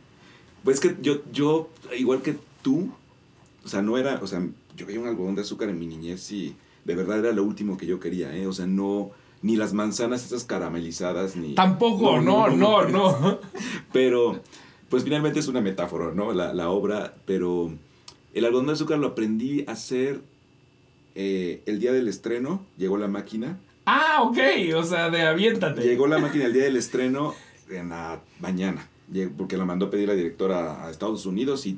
Pues 0.64 0.80
que 0.80 0.96
yo, 1.02 1.22
yo, 1.34 1.70
igual 1.98 2.22
que 2.22 2.38
tú, 2.62 2.90
o 3.66 3.68
sea, 3.68 3.82
no 3.82 3.98
era, 3.98 4.20
o 4.22 4.28
sea, 4.28 4.42
yo 4.78 4.86
veía 4.86 5.02
un 5.02 5.08
algodón 5.08 5.36
de 5.36 5.42
azúcar 5.42 5.68
en 5.68 5.78
mi 5.78 5.88
niñez 5.88 6.32
y 6.32 6.56
de 6.86 6.96
verdad 6.96 7.20
era 7.20 7.34
lo 7.34 7.44
último 7.44 7.78
que 7.78 7.86
yo 7.86 8.00
quería, 8.00 8.34
¿eh? 8.34 8.48
O 8.48 8.54
sea, 8.54 8.66
no, 8.68 9.12
ni 9.42 9.56
las 9.56 9.74
manzanas 9.74 10.26
esas 10.26 10.44
caramelizadas, 10.44 11.36
ni... 11.36 11.56
Tampoco, 11.56 12.22
no, 12.22 12.50
no, 12.50 12.88
no. 12.88 13.40
Pero, 13.94 14.42
pues 14.90 15.04
finalmente 15.04 15.40
es 15.40 15.48
una 15.48 15.62
metáfora, 15.62 16.14
¿no? 16.14 16.34
La, 16.34 16.54
la 16.54 16.70
obra, 16.70 17.14
pero 17.26 17.72
el 18.34 18.46
algodón 18.46 18.68
de 18.68 18.74
azúcar 18.74 19.00
lo 19.00 19.08
aprendí 19.08 19.66
a 19.68 19.72
hacer 19.72 20.22
eh, 21.16 21.64
el 21.66 21.80
día 21.80 21.92
del 21.92 22.08
estreno, 22.08 22.64
llegó 22.78 22.98
la 22.98 23.08
máquina. 23.08 23.60
Ah, 23.86 24.22
ok, 24.22 24.38
o 24.76 24.84
sea, 24.84 25.10
de 25.10 25.24
aviéntate. 25.24 25.82
Llegó 25.82 26.08
la 26.08 26.20
máquina 26.20 26.46
el 26.46 26.54
día 26.54 26.66
del 26.66 26.78
estreno 26.78 27.34
en 27.70 27.90
la 27.90 28.22
mañana, 28.40 28.88
porque 29.38 29.58
la 29.58 29.66
mandó 29.66 29.86
a 29.88 29.90
pedir 29.90 30.08
la 30.08 30.14
directora 30.16 30.86
a 30.86 30.92
Estados 30.92 31.26
Unidos 31.26 31.66
y, 31.66 31.78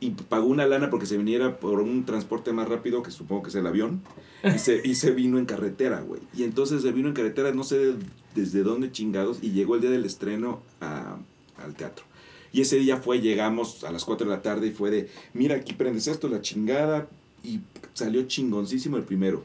y 0.00 0.10
pagó 0.10 0.46
una 0.46 0.66
lana 0.66 0.90
porque 0.90 1.06
se 1.06 1.16
viniera 1.18 1.58
por 1.58 1.80
un 1.80 2.04
transporte 2.04 2.52
más 2.52 2.68
rápido, 2.68 3.02
que 3.02 3.10
supongo 3.10 3.42
que 3.42 3.48
es 3.48 3.54
el 3.56 3.66
avión, 3.66 4.00
y 4.44 4.58
se, 4.58 4.80
y 4.84 4.94
se 4.94 5.10
vino 5.10 5.38
en 5.38 5.44
carretera, 5.46 6.00
güey. 6.00 6.20
Y 6.36 6.44
entonces 6.44 6.82
se 6.82 6.92
vino 6.92 7.08
en 7.08 7.14
carretera, 7.14 7.52
no 7.52 7.64
sé 7.64 7.78
de- 7.78 7.96
desde 8.34 8.62
dónde 8.62 8.92
chingados, 8.92 9.38
y 9.42 9.50
llegó 9.50 9.74
el 9.74 9.80
día 9.80 9.90
del 9.90 10.04
estreno 10.04 10.60
a- 10.80 11.16
al 11.62 11.74
teatro. 11.74 12.04
Y 12.52 12.60
ese 12.60 12.76
día 12.78 12.96
fue, 12.98 13.20
llegamos 13.20 13.82
a 13.84 13.90
las 13.90 14.04
4 14.04 14.28
de 14.30 14.36
la 14.36 14.40
tarde 14.42 14.68
y 14.68 14.70
fue 14.70 14.90
de, 14.90 15.10
mira, 15.34 15.56
aquí 15.56 15.72
prendes 15.74 16.06
esto, 16.06 16.28
la 16.28 16.40
chingada, 16.40 17.08
y 17.42 17.60
salió 17.94 18.22
chingoncísimo 18.22 18.96
el 18.96 19.02
primero. 19.02 19.44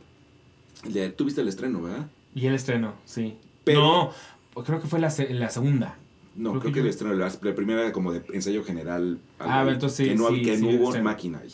Tú 1.15 1.25
viste 1.25 1.41
el 1.41 1.47
estreno, 1.47 1.81
¿verdad? 1.81 2.07
Y 2.35 2.45
el 2.47 2.53
estreno, 2.55 2.93
sí. 3.05 3.35
Pero- 3.63 4.11
No, 4.55 4.63
creo 4.63 4.79
que 4.81 4.87
fue 4.87 4.99
la, 4.99 5.13
la 5.31 5.49
segunda. 5.49 5.97
No, 6.35 6.49
Creo 6.51 6.61
creo, 6.61 6.73
que 6.73 6.81
que, 6.83 6.89
estreno, 6.89 7.13
la, 7.13 7.31
la 7.41 7.55
primera 7.55 7.81
era 7.81 7.91
como 7.91 8.11
de 8.11 8.23
ensayo 8.33 8.63
general. 8.63 9.19
Ah, 9.39 9.65
entonces 9.67 9.97
sí, 9.97 10.05
Que 10.05 10.15
no, 10.15 10.29
sí, 10.29 10.41
que 10.41 10.57
sí, 10.57 10.63
no 10.63 10.69
hubo 10.69 10.85
estreno. 10.85 11.03
máquina 11.05 11.39
ahí. 11.39 11.49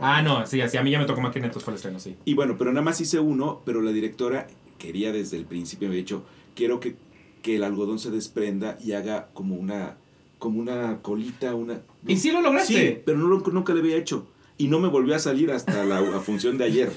Ah, 0.00 0.22
no, 0.22 0.46
sí, 0.46 0.60
así 0.60 0.76
a 0.76 0.82
mí 0.84 0.90
ya 0.92 1.00
me 1.00 1.04
tocó 1.06 1.20
máquina, 1.20 1.46
entonces 1.46 1.64
fue 1.64 1.72
el 1.72 1.76
estreno, 1.76 1.98
sí. 1.98 2.16
Y 2.24 2.34
bueno, 2.34 2.56
pero 2.56 2.70
nada 2.72 2.82
más 2.84 3.00
hice 3.00 3.18
uno, 3.18 3.60
pero 3.64 3.82
la 3.82 3.90
directora 3.90 4.46
quería 4.78 5.10
desde 5.12 5.36
el 5.36 5.46
principio, 5.46 5.88
me 5.88 5.94
había 5.94 6.02
dicho, 6.02 6.24
quiero 6.54 6.78
que, 6.78 6.94
que 7.42 7.56
el 7.56 7.64
algodón 7.64 7.98
se 7.98 8.10
desprenda 8.12 8.78
y 8.80 8.92
haga 8.92 9.28
como 9.34 9.56
una, 9.56 9.96
como 10.38 10.60
una 10.60 10.98
colita, 11.02 11.56
una... 11.56 11.82
¿Y 12.06 12.16
sí 12.18 12.30
lo 12.30 12.40
lograste? 12.40 12.72
Sí, 12.94 13.02
pero 13.04 13.18
no, 13.18 13.26
lo- 13.26 13.40
nunca 13.40 13.74
le 13.74 13.80
había 13.80 13.96
hecho. 13.96 14.28
Y 14.60 14.68
no 14.68 14.78
me 14.78 14.88
volvió 14.88 15.16
a 15.16 15.18
salir 15.18 15.50
hasta 15.52 15.86
la, 15.86 16.02
la 16.02 16.20
función 16.20 16.58
de 16.58 16.64
ayer. 16.64 16.92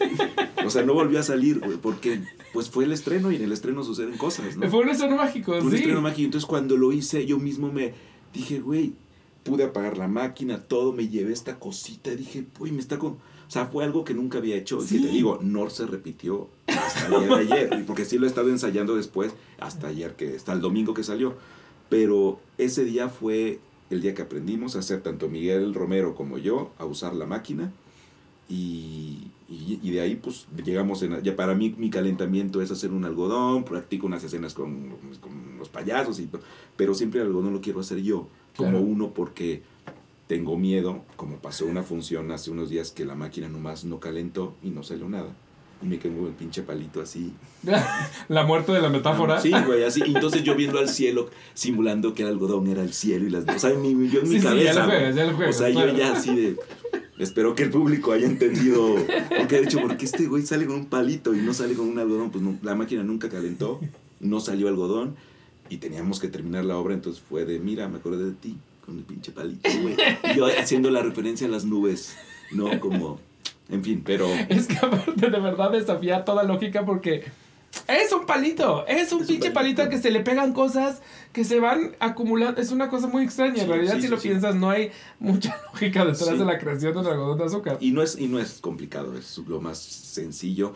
O 0.65 0.69
sea, 0.69 0.83
no 0.83 0.93
volvió 0.93 1.17
a 1.21 1.23
salir, 1.23 1.61
güey, 1.61 1.77
porque 1.77 2.19
pues 2.51 2.69
fue 2.69 2.83
el 2.83 2.91
estreno 2.91 3.31
y 3.31 3.37
en 3.37 3.43
el 3.43 3.53
estreno 3.53 3.85
suceden 3.85 4.17
cosas, 4.17 4.57
¿no? 4.57 4.69
Fue 4.69 4.81
un 4.81 4.89
estreno 4.89 5.15
mágico, 5.15 5.53
un 5.53 5.69
sí. 5.69 5.77
estreno 5.77 6.01
mágico. 6.01 6.25
Entonces 6.25 6.45
cuando 6.45 6.75
lo 6.75 6.91
hice, 6.91 7.25
yo 7.25 7.39
mismo 7.39 7.71
me 7.71 7.93
dije, 8.33 8.59
güey, 8.59 8.95
pude 9.43 9.63
apagar 9.63 9.97
la 9.97 10.09
máquina, 10.09 10.59
todo, 10.59 10.91
me 10.91 11.07
llevé 11.07 11.31
esta 11.31 11.57
cosita 11.57 12.11
dije, 12.11 12.45
güey, 12.59 12.73
me 12.73 12.81
está 12.81 12.99
con... 12.99 13.11
O 13.13 13.51
sea, 13.53 13.67
fue 13.67 13.85
algo 13.85 14.03
que 14.03 14.13
nunca 14.13 14.39
había 14.39 14.57
hecho. 14.57 14.81
Sí. 14.81 14.97
Y 14.97 14.99
que 14.99 15.07
te 15.07 15.13
digo, 15.13 15.39
no 15.41 15.69
se 15.69 15.85
repitió 15.85 16.49
hasta 16.67 17.05
el 17.05 17.27
día 17.27 17.37
de 17.37 17.41
ayer. 17.43 17.85
Porque 17.87 18.03
sí 18.03 18.17
lo 18.17 18.25
he 18.25 18.27
estado 18.27 18.49
ensayando 18.49 18.97
después, 18.97 19.31
hasta 19.59 19.87
ayer, 19.87 20.17
que 20.17 20.35
hasta 20.35 20.51
el 20.51 20.59
domingo 20.59 20.93
que 20.93 21.03
salió. 21.03 21.35
Pero 21.87 22.41
ese 22.57 22.83
día 22.83 23.07
fue 23.07 23.61
el 23.89 24.01
día 24.01 24.13
que 24.13 24.21
aprendimos 24.21 24.75
a 24.75 24.79
hacer 24.79 25.01
tanto 25.01 25.29
Miguel 25.29 25.73
Romero 25.73 26.15
como 26.15 26.37
yo, 26.37 26.71
a 26.77 26.85
usar 26.85 27.15
la 27.15 27.25
máquina. 27.25 27.71
Y, 28.49 29.31
y, 29.49 29.79
y 29.81 29.91
de 29.91 30.01
ahí 30.01 30.15
pues 30.15 30.47
llegamos 30.63 31.01
en... 31.01 31.21
Ya 31.23 31.35
para 31.35 31.55
mí 31.55 31.73
mi 31.77 31.89
calentamiento 31.89 32.61
es 32.61 32.71
hacer 32.71 32.91
un 32.91 33.05
algodón, 33.05 33.63
practico 33.63 34.05
unas 34.05 34.23
escenas 34.23 34.53
con, 34.53 34.89
con 35.21 35.57
los 35.57 35.69
payasos, 35.69 36.19
y, 36.19 36.29
pero 36.75 36.93
siempre 36.93 37.21
el 37.21 37.27
algodón 37.27 37.53
lo 37.53 37.61
quiero 37.61 37.79
hacer 37.79 38.01
yo, 38.01 38.27
como 38.57 38.79
uno 38.79 39.13
porque 39.13 39.63
tengo 40.27 40.57
miedo, 40.57 41.03
como 41.15 41.37
pasó 41.37 41.65
una 41.65 41.83
función 41.83 42.31
hace 42.31 42.51
unos 42.51 42.69
días 42.69 42.91
que 42.91 43.05
la 43.05 43.15
máquina 43.15 43.47
nomás 43.49 43.85
no 43.85 43.99
calentó 43.99 44.55
y 44.61 44.69
no 44.69 44.83
salió 44.83 45.07
nada. 45.09 45.35
Y 45.83 45.85
me 45.85 45.99
quedó 45.99 46.27
el 46.27 46.33
pinche 46.33 46.61
palito 46.63 47.01
así. 47.01 47.33
la 48.29 48.43
muerte 48.45 48.71
de 48.71 48.81
la 48.81 48.89
metáfora. 48.89 49.41
Sí, 49.41 49.51
güey, 49.65 49.83
así. 49.83 50.01
Entonces 50.05 50.43
yo 50.43 50.55
viendo 50.55 50.79
al 50.79 50.87
cielo, 50.87 51.29
simulando 51.53 52.13
que 52.13 52.23
el 52.23 52.29
algodón 52.29 52.67
era 52.67 52.81
el 52.83 52.93
cielo 52.93 53.27
y 53.27 53.29
las... 53.29 53.45
O 53.47 53.59
sea, 53.59 53.71
en 53.71 53.81
mi- 53.81 54.09
yo 54.09 54.21
en 54.21 54.29
mi 54.29 54.35
Sí, 54.35 54.39
sí, 54.39 54.43
ya 54.43 54.49
cabeza... 54.49 54.79
lo 54.79 54.85
juegas, 54.85 55.15
ya 55.15 55.25
lo 55.25 55.33
juegas, 55.35 55.55
o 55.55 55.59
sea, 55.59 55.71
claro. 55.71 55.91
yo 55.91 55.97
ya 55.97 56.13
así 56.13 56.35
de... 56.35 56.55
Espero 57.19 57.53
que 57.53 57.63
el 57.63 57.69
público 57.69 58.11
haya 58.11 58.25
entendido. 58.25 58.95
Porque 59.37 59.57
de 59.57 59.63
hecho, 59.63 59.79
porque 59.81 60.05
este 60.05 60.25
güey 60.27 60.43
sale 60.45 60.65
con 60.65 60.75
un 60.77 60.85
palito 60.87 61.33
y 61.35 61.37
no 61.39 61.53
sale 61.53 61.73
con 61.75 61.87
un 61.87 61.99
algodón, 61.99 62.31
pues 62.31 62.43
no- 62.43 62.57
la 62.61 62.75
máquina 62.75 63.03
nunca 63.03 63.29
calentó, 63.29 63.79
no 64.19 64.39
salió 64.39 64.67
algodón 64.67 65.15
y 65.69 65.77
teníamos 65.77 66.19
que 66.19 66.27
terminar 66.27 66.65
la 66.65 66.77
obra, 66.77 66.93
entonces 66.93 67.21
fue 67.27 67.45
de, 67.45 67.59
mira, 67.59 67.87
me 67.87 67.97
acordé 67.97 68.25
de 68.25 68.31
ti 68.33 68.57
con 68.85 68.97
el 68.97 69.03
pinche 69.03 69.31
palito, 69.31 69.69
güey. 69.81 69.95
Y 70.33 70.37
yo 70.37 70.45
haciendo 70.47 70.89
la 70.91 71.01
referencia 71.01 71.47
a 71.47 71.49
las 71.49 71.65
nubes, 71.65 72.15
¿no? 72.51 72.79
Como, 72.79 73.19
en 73.69 73.83
fin, 73.83 74.03
pero... 74.05 74.27
Es 74.49 74.67
que 74.67 74.77
aparte 74.77 75.29
de 75.29 75.39
verdad 75.39 75.71
desafía 75.71 76.25
toda 76.25 76.43
lógica 76.43 76.85
porque 76.85 77.23
es 77.87 78.11
un 78.13 78.25
palito, 78.25 78.85
es 78.87 78.95
un 78.95 79.01
Es 79.01 79.13
un 79.13 79.27
pinche 79.27 79.51
palito. 79.51 79.53
palito. 79.53 79.81
al 79.83 79.89
que 79.89 79.97
se 79.97 80.11
le 80.11 80.21
pegan 80.21 80.53
cosas 80.53 81.01
que 81.31 81.43
se 81.43 81.59
van 81.59 81.95
acumulando. 81.99 82.61
Es 82.61 82.71
una 82.71 82.87
cosa 82.89 83.07
muy 83.07 83.23
extraña. 83.23 83.63
en 83.63 83.67
realidad, 83.67 83.95
sí, 83.95 84.01
si 84.01 84.07
sí, 84.07 84.13
lo 84.13 84.19
piensas, 84.19 84.55
no 84.55 84.69
hay 84.69 84.91
mucha 85.19 85.59
lógica 85.73 86.05
detrás 86.05 86.37
de 86.37 86.45
la 86.45 86.59
creación 86.59 86.93
del 86.93 87.07
algodón 87.07 87.37
de 87.39 87.45
azúcar. 87.45 87.77
Y 87.81 87.91
no 87.91 88.01
es, 88.01 88.17
y 88.17 88.27
no 88.27 88.39
es 88.39 88.59
complicado, 88.61 89.17
es 89.17 89.37
lo 89.39 89.59
más 89.59 89.79
sencillo. 89.79 90.73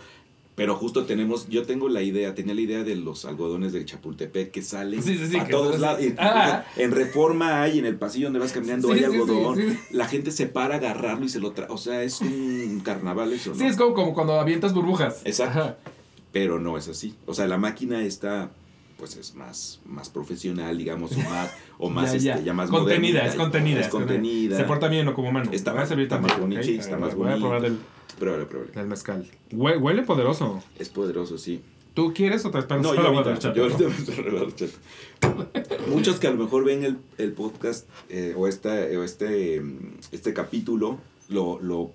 Pero 0.58 0.76
justo 0.76 1.06
tenemos, 1.06 1.48
yo 1.50 1.68
tengo 1.68 1.88
la 1.88 2.02
idea, 2.02 2.34
tenía 2.34 2.56
la 2.56 2.62
idea 2.62 2.84
de 2.84 2.96
los 2.96 3.26
algodones 3.26 3.74
de 3.74 3.86
Chapultepec 3.86 4.50
que 4.50 4.64
salen 4.64 5.04
Sí, 5.04 5.16
sí, 5.16 5.28
sí, 5.28 5.38
a 5.38 5.46
que 5.46 5.52
todos 5.52 5.80
lados. 5.80 6.02
Ah. 6.18 6.66
En 6.78 6.90
Reforma 6.90 7.62
hay, 7.62 7.78
en 7.78 7.86
el 7.86 7.96
pasillo 7.96 8.26
donde 8.26 8.40
vas 8.40 8.54
caminando 8.54 8.92
hay 8.92 9.04
algodón. 9.04 9.78
La 9.92 10.08
gente 10.08 10.32
se 10.32 10.48
para 10.48 10.74
a 10.74 10.78
agarrarlo 10.80 11.26
y 11.26 11.30
se 11.30 11.40
lo 11.40 11.52
trae. 11.52 11.68
O 11.70 11.78
sea, 11.78 12.02
es 12.02 12.22
un 12.22 12.82
carnaval 12.84 13.34
eso, 13.34 13.52
¿no? 13.52 13.56
Sí, 13.56 13.68
es 13.68 13.78
como, 13.78 13.94
como 13.94 14.16
cuando 14.16 14.40
avientas 14.40 14.74
burbujas. 14.74 15.22
Exacto. 15.26 15.60
Ajá. 15.60 15.78
Pero 16.32 16.58
no 16.58 16.76
es 16.76 16.88
así. 16.88 17.14
O 17.28 17.36
sea, 17.36 17.46
la 17.46 17.60
máquina 17.60 18.04
está, 18.04 18.50
pues 18.98 19.16
es 19.18 19.36
más, 19.36 19.80
más 19.86 20.10
profesional, 20.10 20.78
digamos, 20.78 21.12
o 21.16 21.20
más, 21.22 21.54
o 21.78 21.90
más, 21.92 22.12
Ya, 22.14 22.18
ya. 22.20 22.34
este, 22.34 22.46
ya 22.46 22.54
más 22.54 22.70
contenida, 22.70 23.26
es 23.26 23.36
contenida. 23.36 23.80
Es 23.82 23.88
contenida. 23.90 24.58
Se 24.58 24.64
porta 24.64 24.88
bien 24.88 25.08
o 25.08 25.14
como 25.14 25.30
humano. 25.30 25.50
Está 25.54 25.74
más- 25.74 25.92
está 25.92 26.20
más 26.20 26.40
bonito, 26.40 26.62
¿ok? 26.62 26.66
sí, 26.66 26.76
está 26.78 26.98
más 26.98 27.16
Voy 27.16 27.32
a 27.32 27.38
probar 27.38 27.62
del, 27.62 27.78
Pruébale, 28.20 28.46
pruébale. 28.46 28.72
del 28.74 28.88
mezcal. 28.88 29.28
Hue- 29.52 29.80
Huele 29.80 30.04
poderoso. 30.04 30.64
Es 30.80 30.90
poderoso, 30.90 31.38
sí. 31.38 31.62
¿Tú 31.94 32.14
quieres 32.14 32.46
o 32.46 32.52
te 32.52 32.60
esperas 32.60 32.84
No, 32.84 32.94
yo 32.94 33.02
ahorita, 33.02 33.54
yo 33.54 33.64
ahorita 33.64 33.84
me 33.88 33.96
estoy 33.96 34.16
regalando 34.16 34.52
chat. 34.56 34.70
Muchos 35.90 36.20
que 36.20 36.28
a 36.28 36.32
lo 36.32 36.38
mejor 36.44 36.64
ven 36.64 36.84
el, 36.84 36.98
el 37.18 37.32
podcast 37.32 37.88
eh, 38.10 38.34
o, 38.38 38.48
esta, 38.48 38.72
o 38.74 39.04
este, 39.04 39.62
este 40.12 40.34
capítulo 40.34 41.00
lo, 41.30 41.60
lo 41.62 41.92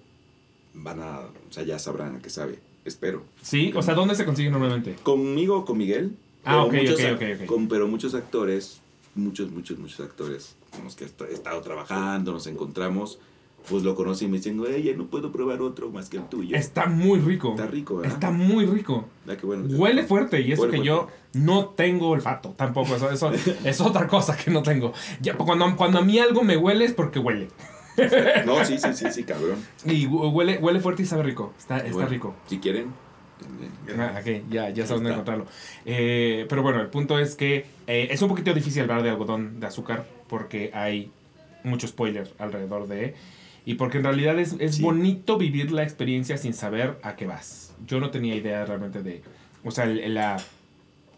van 0.75 1.01
a, 1.01 1.21
o 1.21 1.53
sea, 1.53 1.63
ya 1.65 1.79
sabrán 1.79 2.17
a 2.17 2.19
qué 2.21 2.31
sabe, 2.31 2.59
espero. 2.85 3.23
Sí, 3.43 3.73
o 3.77 3.83
sea, 3.83 3.95
¿dónde 3.95 4.15
se 4.17 4.25
consigue 4.25 4.51
normalmente? 4.51 4.97
Conmigo, 5.03 5.65
con 5.65 5.79
Miguel. 5.79 6.17
Ah, 6.45 6.51
pero 6.53 6.65
ok, 6.65 6.73
muchos 6.75 6.95
ok, 7.01 7.01
ac- 7.01 7.15
ok, 7.37 7.41
ok. 7.43 7.47
con- 7.47 7.69
pero 7.69 7.89
muchos 7.89 8.15
actores, 8.15 8.81
muchos, 9.15 9.51
muchos, 9.51 9.79
muchos 9.79 10.01
actores 10.01 10.57
con 10.75 10.85
los 10.85 10.97
que 10.97 11.05
he 11.05 11.07
est- 11.07 11.21
he 11.23 11.33
estado 11.35 11.61
trabajando, 11.61 12.33
nos 12.33 12.47
encontramos, 12.47 13.19
pues 13.69 13.85
lo 13.85 13.95
conocen 13.95 14.27
y 14.29 14.31
me 14.33 14.37
dicen, 14.39 14.59
oye, 14.59 14.93
no 14.97 15.07
puedo 15.07 15.31
probar 15.31 15.61
otro 15.63 15.91
más 15.91 16.09
que 16.09 16.17
el 16.17 16.25
tuyo. 16.25 16.57
Está 16.57 16.87
muy 16.87 17.21
rico. 17.21 17.51
Está 17.51 17.67
rico, 17.69 17.97
¿verdad? 17.99 18.13
Está 18.15 18.31
muy 18.33 18.67
rico. 18.67 19.09
Ah, 19.29 19.37
qué 19.37 19.47
bueno. 19.47 19.67
Huele 19.77 20.03
fuerte 20.03 20.41
y 20.41 20.51
eso 20.51 20.69
que 20.69 20.83
yo 20.83 21.07
no 21.35 21.67
tengo 21.67 22.09
olfato 22.09 22.55
tampoco. 22.57 22.97
Eso, 22.97 23.11
eso 23.11 23.31
es 23.65 23.81
otra 23.81 24.09
cosa 24.09 24.37
que 24.37 24.51
no 24.51 24.63
tengo. 24.65 24.93
Ya, 25.21 25.37
cuando, 25.37 25.77
cuando 25.77 25.99
a 26.01 26.03
mí 26.03 26.19
algo 26.19 26.43
me 26.43 26.57
huele 26.57 26.85
es 26.87 26.93
porque 26.93 27.21
huele. 27.21 27.49
No, 28.47 28.65
sí, 28.65 28.79
sí, 28.79 28.89
sí, 28.95 29.05
sí, 29.13 29.23
cabrón. 29.25 29.59
Y 29.85 30.07
hu- 30.07 30.33
huele, 30.33 30.59
huele 30.59 30.81
fuerte 30.81 31.03
y 31.03 31.07
sabe 31.07 31.23
rico. 31.23 31.53
Está, 31.59 31.77
está 31.79 31.93
Bueno, 31.93 32.09
rico. 32.09 32.35
Si 32.49 32.59
quieren. 32.59 32.87
Ah, 33.99 34.19
ok, 34.21 34.49
ya, 34.51 34.71
ya 34.71 34.87
sabes 34.87 34.89
dónde 34.91 35.11
encontrarlo. 35.11 35.47
Eh, 35.85 36.47
pero 36.49 36.63
bueno, 36.63 36.81
el 36.81 36.89
punto 36.89 37.19
es 37.19 37.35
que 37.35 37.67
eh, 37.87 38.09
es 38.11 38.23
un 38.23 38.29
poquito 38.29 38.53
difícil 38.55 38.83
hablar 38.83 39.03
de 39.03 39.11
algodón 39.11 39.61
de 39.61 39.67
azúcar 39.67 40.07
porque 40.29 40.71
hay 40.75 41.11
mucho 41.65 41.87
spoiler 41.89 42.33
alrededor 42.39 42.89
de. 42.89 43.15
Y 43.65 43.75
porque 43.75 43.99
en 43.99 44.05
realidad 44.05 44.39
es, 44.39 44.57
es 44.59 44.77
Sí. 44.77 44.83
bonito 44.83 45.39
vivir 45.39 45.71
la 45.73 45.83
experiencia 45.85 46.37
sin 46.37 46.53
saber 46.55 46.99
a 47.03 47.15
qué 47.17 47.27
vas. 47.27 47.75
Yo 47.87 48.01
no 48.01 48.11
tenía 48.11 48.35
idea 48.35 48.65
realmente 48.65 49.03
de. 49.03 49.23
O 49.65 49.71
sea, 49.71 49.85
el- 49.85 50.15
la, 50.15 50.37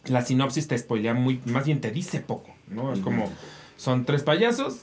la 0.07 0.23
sinopsis 0.23 0.69
te 0.69 0.77
spoilea 0.77 1.15
muy. 1.15 1.41
Más 1.47 1.65
bien 1.65 1.81
te 1.81 1.91
dice 1.91 2.21
poco, 2.21 2.51
¿no? 2.69 2.93
Es 2.93 3.01
como. 3.01 3.31
Son 3.77 4.05
tres 4.05 4.23
payasos 4.23 4.83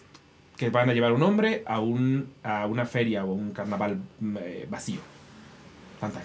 que 0.57 0.69
van 0.69 0.89
a 0.89 0.93
llevar 0.93 1.11
un 1.13 1.23
hombre 1.23 1.63
a, 1.65 1.79
un, 1.79 2.29
a 2.43 2.65
una 2.67 2.85
feria 2.85 3.25
o 3.25 3.33
un 3.33 3.51
carnaval 3.51 3.99
eh, 4.39 4.67
vacío. 4.69 4.99
Tan, 5.99 6.11
tan. 6.11 6.23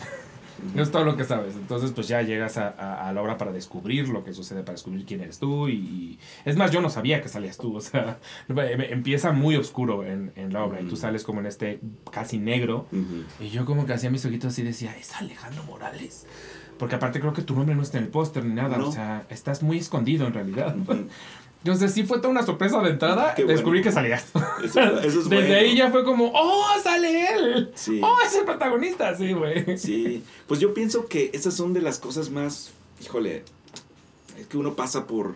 Es 0.76 0.90
todo 0.90 1.04
lo 1.04 1.16
que 1.16 1.24
sabes. 1.24 1.54
Entonces, 1.54 1.92
pues 1.92 2.08
ya 2.08 2.22
llegas 2.22 2.56
a, 2.56 2.68
a- 2.68 3.08
a 3.08 3.12
la 3.12 3.22
obra 3.22 3.36
para 3.38 3.52
descubrir 3.52 4.08
lo 4.08 4.24
que 4.24 4.32
sucede, 4.32 4.60
para 4.62 4.72
descubrir 4.72 5.04
quién 5.04 5.20
eres 5.20 5.38
tú. 5.38 5.68
Y, 5.68 5.72
y- 5.74 6.18
es 6.44 6.56
más, 6.56 6.70
yo 6.70 6.80
no 6.80 6.90
sabía 6.90 7.20
que 7.22 7.28
salías 7.28 7.58
tú. 7.58 7.76
O 7.76 7.80
sea, 7.80 8.18
em- 8.48 8.80
empieza 8.80 9.32
muy 9.32 9.56
oscuro 9.56 10.04
en, 10.04 10.32
en 10.36 10.52
la 10.52 10.64
obra 10.64 10.80
y 10.80 10.84
tú 10.84 10.96
sales 10.96 11.24
como 11.24 11.40
en 11.40 11.46
este 11.46 11.80
casi 12.10 12.38
negro. 12.38 12.86
Y 13.40 13.48
yo 13.50 13.64
como 13.64 13.86
que 13.86 13.92
hacía 13.92 14.10
mis 14.10 14.24
ojitos 14.24 14.52
así 14.52 14.62
y 14.62 14.64
decía, 14.64 14.96
es 14.98 15.14
Alejandro 15.14 15.62
Morales. 15.64 16.26
Porque 16.78 16.94
aparte 16.96 17.20
creo 17.20 17.32
que 17.32 17.40
tu 17.42 17.54
nombre 17.54 17.74
no 17.74 17.82
está 17.82 17.96
en 17.98 18.04
el 18.04 18.10
póster 18.10 18.44
ni 18.44 18.54
nada. 18.54 18.76
No. 18.76 18.88
O 18.88 18.92
sea, 18.92 19.24
estás 19.30 19.62
muy 19.62 19.78
escondido 19.78 20.26
en 20.26 20.34
realidad. 20.34 20.74
Ujú. 21.62 21.72
Entonces 21.72 21.92
sí 21.92 22.04
fue 22.04 22.18
toda 22.18 22.28
una 22.30 22.44
sorpresa 22.44 22.80
de 22.82 22.90
entrada. 22.90 23.34
Qué 23.34 23.42
bueno. 23.44 23.56
Descubrí 23.56 23.82
que 23.82 23.90
salías. 23.90 24.26
Eso, 24.62 24.80
eso 25.00 25.06
es 25.06 25.14
Desde 25.28 25.36
bueno. 25.48 25.54
ahí 25.54 25.76
ya 25.76 25.90
fue 25.90 26.04
como, 26.04 26.30
¡oh, 26.34 26.64
sale 26.82 27.26
él! 27.34 27.72
Sí. 27.74 28.00
¡Oh, 28.02 28.16
es 28.24 28.34
el 28.36 28.44
protagonista! 28.44 29.14
Sí, 29.16 29.32
güey. 29.32 29.76
Sí, 29.78 30.22
pues 30.46 30.60
yo 30.60 30.72
pienso 30.74 31.06
que 31.06 31.30
esas 31.34 31.54
son 31.54 31.72
de 31.72 31.80
las 31.82 31.98
cosas 31.98 32.30
más, 32.30 32.70
híjole, 33.02 33.42
es 34.38 34.46
que 34.46 34.56
uno 34.58 34.74
pasa 34.74 35.06
por, 35.06 35.34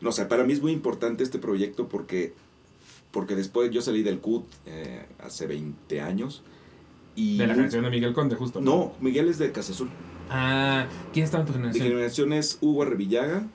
no 0.00 0.12
sé, 0.12 0.26
para 0.26 0.44
mí 0.44 0.52
es 0.52 0.62
muy 0.62 0.70
importante 0.72 1.24
este 1.24 1.38
proyecto 1.40 1.88
porque, 1.88 2.32
porque 3.10 3.34
después 3.34 3.70
yo 3.72 3.80
salí 3.82 4.02
del 4.02 4.18
CUT 4.20 4.44
eh, 4.66 5.04
hace 5.24 5.46
20 5.46 6.00
años. 6.00 6.42
Y 7.16 7.38
De 7.38 7.46
la 7.46 7.56
canción 7.56 7.82
de 7.82 7.90
Miguel 7.90 8.12
Conde, 8.12 8.36
justo. 8.36 8.60
No, 8.60 8.92
Miguel 9.00 9.28
es 9.30 9.38
de 9.38 9.50
Casa 9.50 9.72
Azul. 9.72 9.88
Ah, 10.28 10.86
¿quién 11.14 11.24
estaba 11.24 11.42
en 11.42 11.46
tu 11.46 11.52
Mi 11.54 11.58
generación? 11.58 11.88
generación 11.88 12.32
es 12.34 12.58
Hugo 12.60 12.82
Arrevillaga, 12.82 13.46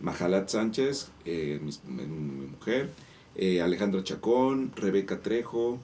Majalat 0.00 0.48
Sánchez, 0.48 1.08
eh, 1.24 1.60
mi, 1.62 1.72
mi 1.92 2.46
mujer, 2.46 2.90
eh, 3.36 3.60
Alejandra 3.60 4.02
Chacón, 4.02 4.72
Rebeca 4.76 5.20
Trejo, 5.20 5.78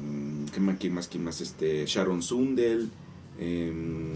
mm, 0.00 0.46
¿qué 0.52 0.60
más, 0.60 0.76
quién 0.78 0.94
más, 0.94 1.08
quién 1.08 1.24
más? 1.24 1.40
Este, 1.40 1.84
Sharon 1.86 2.22
Sundel, 2.22 2.90
em, 3.38 4.12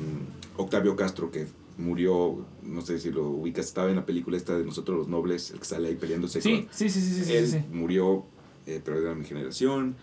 Octavio 0.56 0.96
Castro, 0.96 1.30
que 1.30 1.46
murió, 1.78 2.44
no 2.62 2.80
sé 2.80 2.98
si 2.98 3.10
lo 3.10 3.28
ubicas, 3.28 3.66
estaba 3.66 3.90
en 3.90 3.96
la 3.96 4.06
película 4.06 4.36
esta 4.36 4.56
de 4.56 4.64
Nosotros 4.64 4.96
los 4.98 5.08
Nobles, 5.08 5.50
el 5.50 5.58
que 5.58 5.64
sale 5.66 5.88
ahí 5.88 5.94
peleándose 5.96 6.40
Sí, 6.40 6.62
con... 6.62 6.68
sí, 6.72 6.88
sí, 6.88 7.00
sí, 7.00 7.24
sí, 7.24 7.32
Él 7.34 7.46
sí. 7.48 7.58
murió, 7.70 8.24
eh, 8.66 8.80
pero 8.84 8.98
era 8.98 9.10
de 9.10 9.16
mi 9.16 9.24
generación. 9.24 9.94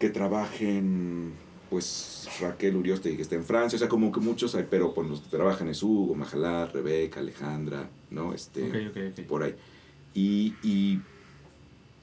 Que 0.00 0.08
trabajen, 0.08 1.32
pues, 1.70 2.28
Raquel 2.40 2.76
Urioste, 2.76 3.14
que 3.16 3.22
está 3.22 3.36
en 3.36 3.44
Francia. 3.44 3.76
O 3.76 3.78
sea, 3.78 3.88
como 3.88 4.12
que 4.12 4.20
muchos 4.20 4.54
hay, 4.54 4.66
pero 4.68 4.92
pues 4.92 5.08
los 5.08 5.20
que 5.20 5.30
trabajan 5.30 5.68
es 5.68 5.82
Hugo, 5.82 6.14
Majalá, 6.14 6.66
Rebeca, 6.66 7.20
Alejandra, 7.20 7.88
¿no? 8.10 8.34
Este, 8.34 8.64
Ok, 8.68 8.90
ok, 8.90 9.18
ok. 9.18 9.26
por 9.26 9.42
ahí. 9.44 9.54
Y, 10.12 10.54
y, 10.62 11.00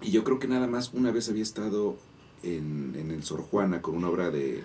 y 0.02 0.12
yo 0.12 0.24
creo 0.24 0.40
que 0.40 0.48
nada 0.48 0.68
más 0.68 0.94
una 0.94 1.12
vez 1.12 1.30
había 1.30 1.44
estado 1.44 1.98
en, 2.44 2.94
en 2.98 3.12
el 3.12 3.24
Sor 3.24 3.42
Juana 3.42 3.82
con 3.82 3.96
una 3.96 4.10
obra 4.10 4.32
de 4.32 4.64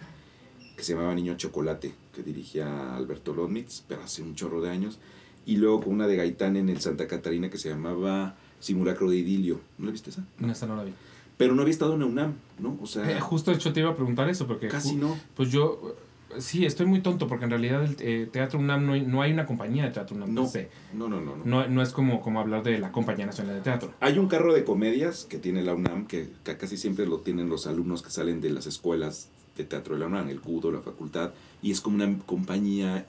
que 0.77 0.85
se 0.85 0.95
llamaba 0.95 1.15
Niño 1.15 1.37
Chocolate, 1.37 1.93
que 2.15 2.23
dirigía 2.23 2.97
Alberto 2.97 3.35
Lodmitz, 3.35 3.83
pero 3.87 4.03
hace 4.03 4.23
un 4.23 4.35
chorro 4.35 4.61
de 4.63 4.71
años. 4.71 4.99
Y 5.45 5.57
luego 5.57 5.81
con 5.83 5.93
una 5.95 6.07
de 6.07 6.17
Gaitán 6.17 6.57
en 6.57 6.69
el 6.69 6.81
Santa 6.81 7.09
Catarina 7.09 7.51
que 7.51 7.59
se 7.59 7.69
llamaba 7.69 8.37
Simulacro 8.61 9.11
de 9.11 9.17
Idilio. 9.17 9.61
¿No 9.79 9.87
la 9.87 9.93
viste 9.93 10.11
esa? 10.11 10.25
No, 10.39 10.53
esa 10.53 10.67
no 10.67 10.77
la 10.77 10.85
vi. 10.85 10.93
Pero 11.37 11.55
no 11.55 11.63
había 11.63 11.73
estado 11.73 11.95
en 11.95 12.01
la 12.01 12.07
UNAM, 12.07 12.35
¿no? 12.59 12.79
O 12.83 12.87
sea, 12.87 13.11
Eh, 13.11 13.21
justo 13.21 13.51
de 13.51 13.57
hecho 13.57 13.73
te 13.73 13.81
iba 13.81 13.91
a 13.91 13.97
preguntar 13.97 14.29
eso, 14.29 14.47
porque 14.47 14.69
casi 14.69 14.95
no. 14.97 15.17
pues 15.35 15.51
yo 15.51 15.95
eh, 16.35 16.41
sí 16.41 16.65
estoy 16.65 16.87
muy 16.87 17.01
tonto, 17.01 17.27
porque 17.27 17.45
en 17.45 17.51
realidad 17.51 17.83
el 17.85 17.97
eh, 18.01 18.29
Teatro 18.31 18.59
UNAM 18.61 18.87
no 18.87 18.93
hay, 18.93 19.03
no 19.03 19.23
hay 19.23 19.33
una 19.33 19.45
compañía 19.47 19.85
de 19.85 19.91
Teatro 19.91 20.15
UNAM. 20.17 20.33
No. 20.35 20.47
Sé. 20.47 20.69
No, 20.93 21.09
no, 21.09 21.21
no, 21.21 21.37
no. 21.37 21.45
No, 21.45 21.67
no 21.69 21.83
es 21.83 21.91
como, 21.91 22.21
como 22.21 22.39
hablar 22.41 22.63
de 22.63 22.79
la 22.79 22.93
Compañía 22.93 23.27
Nacional 23.27 23.57
de 23.57 23.61
Teatro. 23.63 23.93
Hay 24.01 24.19
un 24.19 24.29
carro 24.29 24.55
de 24.55 24.63
comedias 24.65 25.25
que 25.25 25.39
tiene 25.39 25.63
la 25.63 25.75
UNAM, 25.75 26.07
que, 26.07 26.29
que 26.45 26.57
casi 26.57 26.77
siempre 26.77 27.07
lo 27.07 27.19
tienen 27.19 27.49
los 27.49 27.67
alumnos 27.67 28.03
que 28.03 28.11
salen 28.11 28.41
de 28.41 28.51
las 28.51 28.67
escuelas 28.67 29.29
de 29.57 29.65
teatro 29.65 29.95
de 29.95 30.01
la 30.01 30.07
UNAM, 30.07 30.29
el 30.31 30.41
CUDO, 30.41 30.71
la 30.73 30.81
facultad, 30.81 31.33
y 31.61 31.73
es 31.73 31.81
como 31.83 31.97
una 31.97 32.19
compañía 32.25 33.05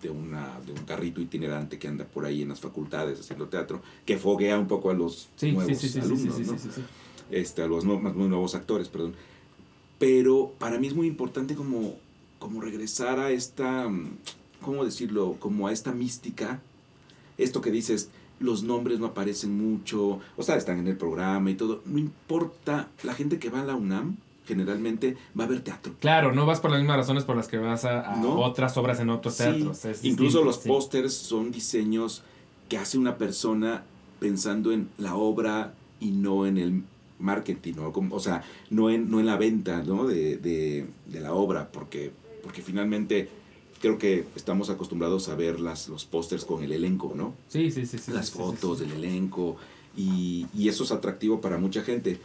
de, 0.00 0.08
una, 0.10 0.58
de 0.64 0.72
un 0.72 0.84
carrito 0.86 1.20
itinerante 1.20 1.78
que 1.78 1.86
anda 1.86 2.04
por 2.06 2.24
ahí 2.24 2.40
en 2.42 2.48
las 2.48 2.60
facultades 2.60 3.20
haciendo 3.20 3.46
teatro, 3.48 3.82
que 4.06 4.16
foguea 4.16 4.58
un 4.58 4.66
poco 4.68 4.90
a 4.90 4.94
los 4.94 5.28
Sí, 5.36 5.48
sí, 5.48 5.52
nuevos 5.52 5.76
sí, 5.78 5.86
sí, 5.88 5.92
sí, 5.92 6.00
alumnos, 6.00 6.34
sí, 6.36 6.44
sí, 6.44 6.50
¿no? 6.50 6.56
Este, 7.32 7.62
a 7.62 7.66
los 7.66 7.84
nue- 7.84 8.00
más 8.00 8.14
nuevos 8.14 8.54
actores, 8.54 8.88
perdón. 8.88 9.14
Pero 9.98 10.52
para 10.58 10.78
mí 10.78 10.86
es 10.86 10.94
muy 10.94 11.06
importante 11.06 11.54
como, 11.54 11.94
como 12.38 12.60
regresar 12.60 13.18
a 13.20 13.30
esta, 13.30 13.88
mm, 13.88 14.08
¿cómo 14.60 14.84
decirlo? 14.84 15.36
Como 15.38 15.66
a 15.68 15.72
esta 15.72 15.92
mística. 15.92 16.60
Esto 17.38 17.60
que 17.60 17.70
dices, 17.70 18.10
los 18.40 18.62
nombres 18.64 18.98
no 18.98 19.06
aparecen 19.06 19.56
mucho, 19.56 20.20
o 20.36 20.42
sea, 20.42 20.56
están 20.56 20.78
en 20.78 20.88
el 20.88 20.96
programa 20.96 21.50
y 21.50 21.54
todo. 21.54 21.82
No 21.86 21.98
importa, 21.98 22.88
la 23.04 23.14
gente 23.14 23.38
que 23.38 23.50
va 23.50 23.60
a 23.62 23.64
la 23.64 23.74
UNAM 23.76 24.16
generalmente 24.44 25.16
va 25.38 25.44
a 25.44 25.46
ver 25.46 25.60
teatro. 25.62 25.94
Claro, 26.00 26.32
no 26.32 26.44
vas 26.46 26.58
por 26.60 26.72
las 26.72 26.80
mismas 26.80 26.96
razones 26.96 27.22
por 27.24 27.36
las 27.36 27.46
que 27.46 27.58
vas 27.58 27.84
a, 27.84 28.12
a 28.12 28.16
No. 28.16 28.40
otras 28.40 28.76
obras 28.76 28.98
en 28.98 29.08
otros 29.10 29.34
Sí, 29.34 29.44
teatros. 29.44 29.84
es 29.84 30.04
Incluso 30.04 30.38
distinto, 30.38 30.44
los 30.44 30.56
sí. 30.56 30.68
pósters 30.68 31.14
son 31.14 31.52
diseños 31.52 32.22
que 32.68 32.76
hace 32.76 32.98
una 32.98 33.16
persona 33.18 33.84
pensando 34.18 34.72
en 34.72 34.88
la 34.98 35.14
obra 35.14 35.74
y 36.00 36.10
no 36.10 36.44
en 36.46 36.58
el 36.58 36.82
marketing, 37.22 37.74
¿no? 37.76 37.92
Como- 37.92 38.14
o 38.16 38.20
sea, 38.20 38.42
no 38.70 38.90
en, 38.90 39.10
no 39.10 39.20
en 39.20 39.26
la 39.26 39.36
venta 39.36 39.82
¿no? 39.82 40.06
de, 40.06 40.36
de- 40.36 40.86
de 41.06 41.20
la 41.20 41.32
obra, 41.32 41.70
porque, 41.72 42.10
porque 42.42 42.60
finalmente 42.62 43.28
creo 43.80 43.98
que 43.98 44.24
estamos 44.36 44.70
acostumbrados 44.70 45.28
a 45.28 45.34
ver 45.34 45.58
las, 45.60 45.88
los 45.88 46.04
pósters 46.04 46.44
con 46.44 46.62
el 46.62 46.72
elenco, 46.72 47.12
¿no? 47.16 47.34
Sí, 47.48 47.70
sí, 47.70 47.86
sí. 47.86 47.98
sí 47.98 48.12
las 48.12 48.28
sí, 48.28 48.38
fotos 48.38 48.78
sí. 48.78 48.84
del 48.84 48.92
elenco 48.94 49.56
y, 49.96 50.46
y 50.54 50.68
eso 50.68 50.84
es 50.84 50.92
atractivo 50.92 51.40
para 51.40 51.58
mucha 51.58 51.82
gente. 51.82 52.18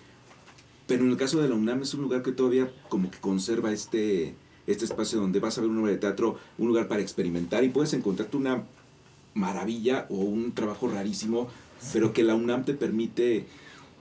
Pero 0.87 1.03
en 1.03 1.09
el 1.11 1.17
caso 1.17 1.41
de 1.41 1.49
la 1.49 1.55
UNAM 1.55 1.81
es 1.81 1.93
un 1.93 2.01
lugar 2.01 2.21
que 2.23 2.31
todavía 2.31 2.71
como 2.89 3.09
que 3.11 3.17
conserva 3.19 3.71
este, 3.73 4.35
este 4.67 4.85
espacio 4.85 5.19
donde 5.19 5.39
vas 5.39 5.57
a 5.57 5.61
ver 5.61 5.69
una 5.69 5.81
obra 5.81 5.91
de 5.91 5.97
teatro, 5.97 6.37
un 6.57 6.67
lugar 6.69 6.87
para 6.87 7.01
experimentar 7.01 7.63
y 7.63 7.69
puedes 7.69 7.91
encontrarte 7.93 8.37
una 8.37 8.63
maravilla 9.33 10.05
o 10.09 10.15
un 10.15 10.53
trabajo 10.53 10.87
rarísimo, 10.87 11.47
pero 11.93 12.13
que 12.13 12.23
la 12.23 12.35
UNAM 12.35 12.63
te 12.65 12.73
permite, 12.73 13.45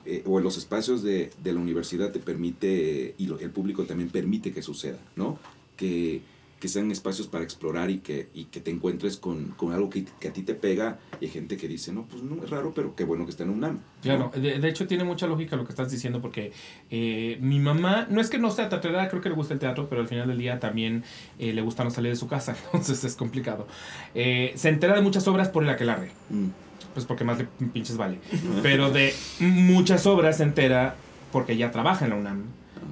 eh, 0.07 0.23
o 0.27 0.38
en 0.38 0.45
los 0.45 0.57
espacios 0.57 1.03
de, 1.03 1.31
de 1.42 1.53
la 1.53 1.61
universidad 1.61 2.12
te 2.12 2.19
permite, 2.21 3.14
y 3.19 3.27
lo- 3.27 3.38
el 3.38 3.51
público 3.51 3.85
también 3.85 4.09
permite 4.11 4.53
que 4.53 4.62
suceda, 4.62 4.99
¿no? 5.16 5.38
Que, 5.77 6.23
que 6.66 6.72
sean 6.72 6.90
espacios 6.90 7.29
para 7.29 7.44
explorar 7.44 7.90
y 7.90 7.98
que, 7.98 8.29
y 8.35 8.46
que 8.46 8.61
te 8.61 8.72
encuentres 8.72 9.16
con, 9.18 9.52
con 9.57 9.72
algo 9.72 9.88
que, 9.88 10.05
que 10.18 10.26
a 10.26 10.33
ti 10.33 10.42
te 10.42 10.55
pega 10.55 10.98
y 11.20 11.26
hay 11.26 11.31
gente 11.31 11.57
que 11.57 11.68
dice, 11.68 11.92
no, 11.92 12.02
pues 12.07 12.24
no 12.24 12.42
es 12.42 12.50
raro, 12.50 12.72
pero 12.74 12.96
qué 12.96 13.05
bueno 13.05 13.24
que 13.24 13.31
está 13.31 13.44
en 13.44 13.50
UNAM. 13.50 13.74
¿no? 13.74 13.81
Claro, 14.02 14.33
de, 14.35 14.59
de 14.59 14.68
hecho 14.68 14.88
tiene 14.88 15.05
mucha 15.05 15.29
lógica 15.29 15.55
lo 15.55 15.64
que 15.64 15.70
estás 15.70 15.92
diciendo 15.92 16.20
porque 16.20 16.50
eh, 16.90 17.38
mi 17.40 17.61
mamá, 17.61 18.09
no 18.11 18.20
es 18.20 18.31
que 18.31 18.38
no 18.38 18.50
sea 18.50 18.68
teatrera, 18.68 19.09
creo 19.09 19.22
que 19.22 19.29
le 19.29 19.37
gusta 19.37 19.55
el 19.55 19.61
teatro, 19.61 19.87
pero 19.88 20.00
al 20.00 20.09
final 20.09 20.26
del 20.26 20.38
día 20.38 20.59
también 20.59 21.05
eh, 21.38 21.52
le 21.52 21.62
gusta 21.62 21.85
no 21.85 21.90
salir 21.90 22.11
de 22.11 22.16
su 22.16 22.26
casa, 22.26 22.57
entonces 22.66 23.05
es 23.05 23.14
complicado. 23.14 23.68
Eh, 24.16 24.52
se 24.57 24.68
entera 24.68 24.96
de 24.96 25.02
muchas 25.02 25.29
obras 25.29 25.48
por 25.48 25.62
el 25.62 25.70
aquelarre, 25.70 26.11
Mm. 26.31 26.46
pues 26.94 27.07
porque 27.07 27.22
más 27.22 27.38
le 27.38 27.44
pinches 27.72 27.96
vale. 27.96 28.18
Pero 28.62 28.90
de 28.90 29.14
muchas 29.38 30.05
obras 30.07 30.38
se 30.38 30.42
entera 30.42 30.96
porque 31.31 31.52
ella 31.52 31.70
trabaja 31.70 32.05
en 32.07 32.11
la 32.11 32.16
UNAM. 32.16 32.42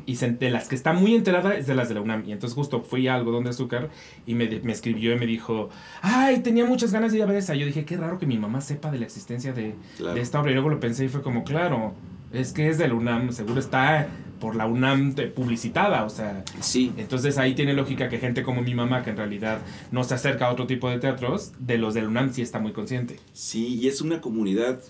Y 0.06 0.16
se- 0.16 0.30
de 0.32 0.50
las 0.50 0.68
que 0.68 0.74
está 0.74 0.92
muy 0.92 1.14
enterada 1.14 1.56
es 1.56 1.66
de 1.66 1.74
las 1.74 1.88
de 1.88 1.94
la 1.94 2.00
UNAM. 2.00 2.24
Y 2.26 2.32
entonces 2.32 2.54
justo 2.54 2.82
fui 2.82 3.08
a 3.08 3.14
Algodón 3.14 3.44
de 3.44 3.50
Azúcar 3.50 3.90
y 4.26 4.34
me, 4.34 4.48
me 4.62 4.72
escribió 4.72 5.14
y 5.14 5.18
me 5.18 5.26
dijo, 5.26 5.70
ay, 6.02 6.40
tenía 6.40 6.64
muchas 6.66 6.92
ganas 6.92 7.12
de 7.12 7.18
ir 7.18 7.24
a 7.24 7.26
ver 7.26 7.36
esa. 7.36 7.54
Yo 7.54 7.66
dije, 7.66 7.84
qué 7.84 7.96
raro 7.96 8.18
que 8.18 8.26
mi 8.26 8.38
mamá 8.38 8.60
sepa 8.60 8.90
de 8.90 8.98
la 8.98 9.04
existencia 9.04 9.52
de, 9.52 9.74
Claro. 9.96 10.14
de 10.14 10.20
esta 10.20 10.40
obra. 10.40 10.50
Y 10.50 10.54
luego 10.54 10.68
lo 10.68 10.80
pensé 10.80 11.04
y 11.04 11.08
fue 11.08 11.22
como, 11.22 11.44
claro, 11.44 11.94
es 12.32 12.52
que 12.52 12.68
es 12.68 12.78
de 12.78 12.88
la 12.88 12.94
UNAM, 12.94 13.32
seguro 13.32 13.60
está 13.60 14.08
por 14.40 14.56
la 14.56 14.66
UNAM 14.66 15.14
de- 15.14 15.28
publicitada, 15.28 16.04
o 16.04 16.10
sea... 16.10 16.42
Sí, 16.60 16.92
Entonces 16.98 17.38
ahí 17.38 17.54
tiene 17.54 17.72
lógica 17.72 18.08
que 18.08 18.18
gente 18.18 18.42
como 18.42 18.60
mi 18.62 18.74
mamá, 18.74 19.02
que 19.04 19.10
en 19.10 19.16
realidad 19.16 19.60
no 19.92 20.02
se 20.04 20.14
acerca 20.14 20.46
a 20.48 20.52
otro 20.52 20.66
tipo 20.66 20.90
de 20.90 20.98
teatros, 20.98 21.52
de 21.60 21.78
los 21.78 21.94
de 21.94 22.02
la 22.02 22.08
UNAM 22.08 22.32
sí 22.32 22.42
está 22.42 22.58
muy 22.58 22.72
consciente. 22.72 23.20
Sí, 23.32 23.78
y 23.80 23.88
es 23.88 24.00
una 24.02 24.20
comunidad, 24.20 24.80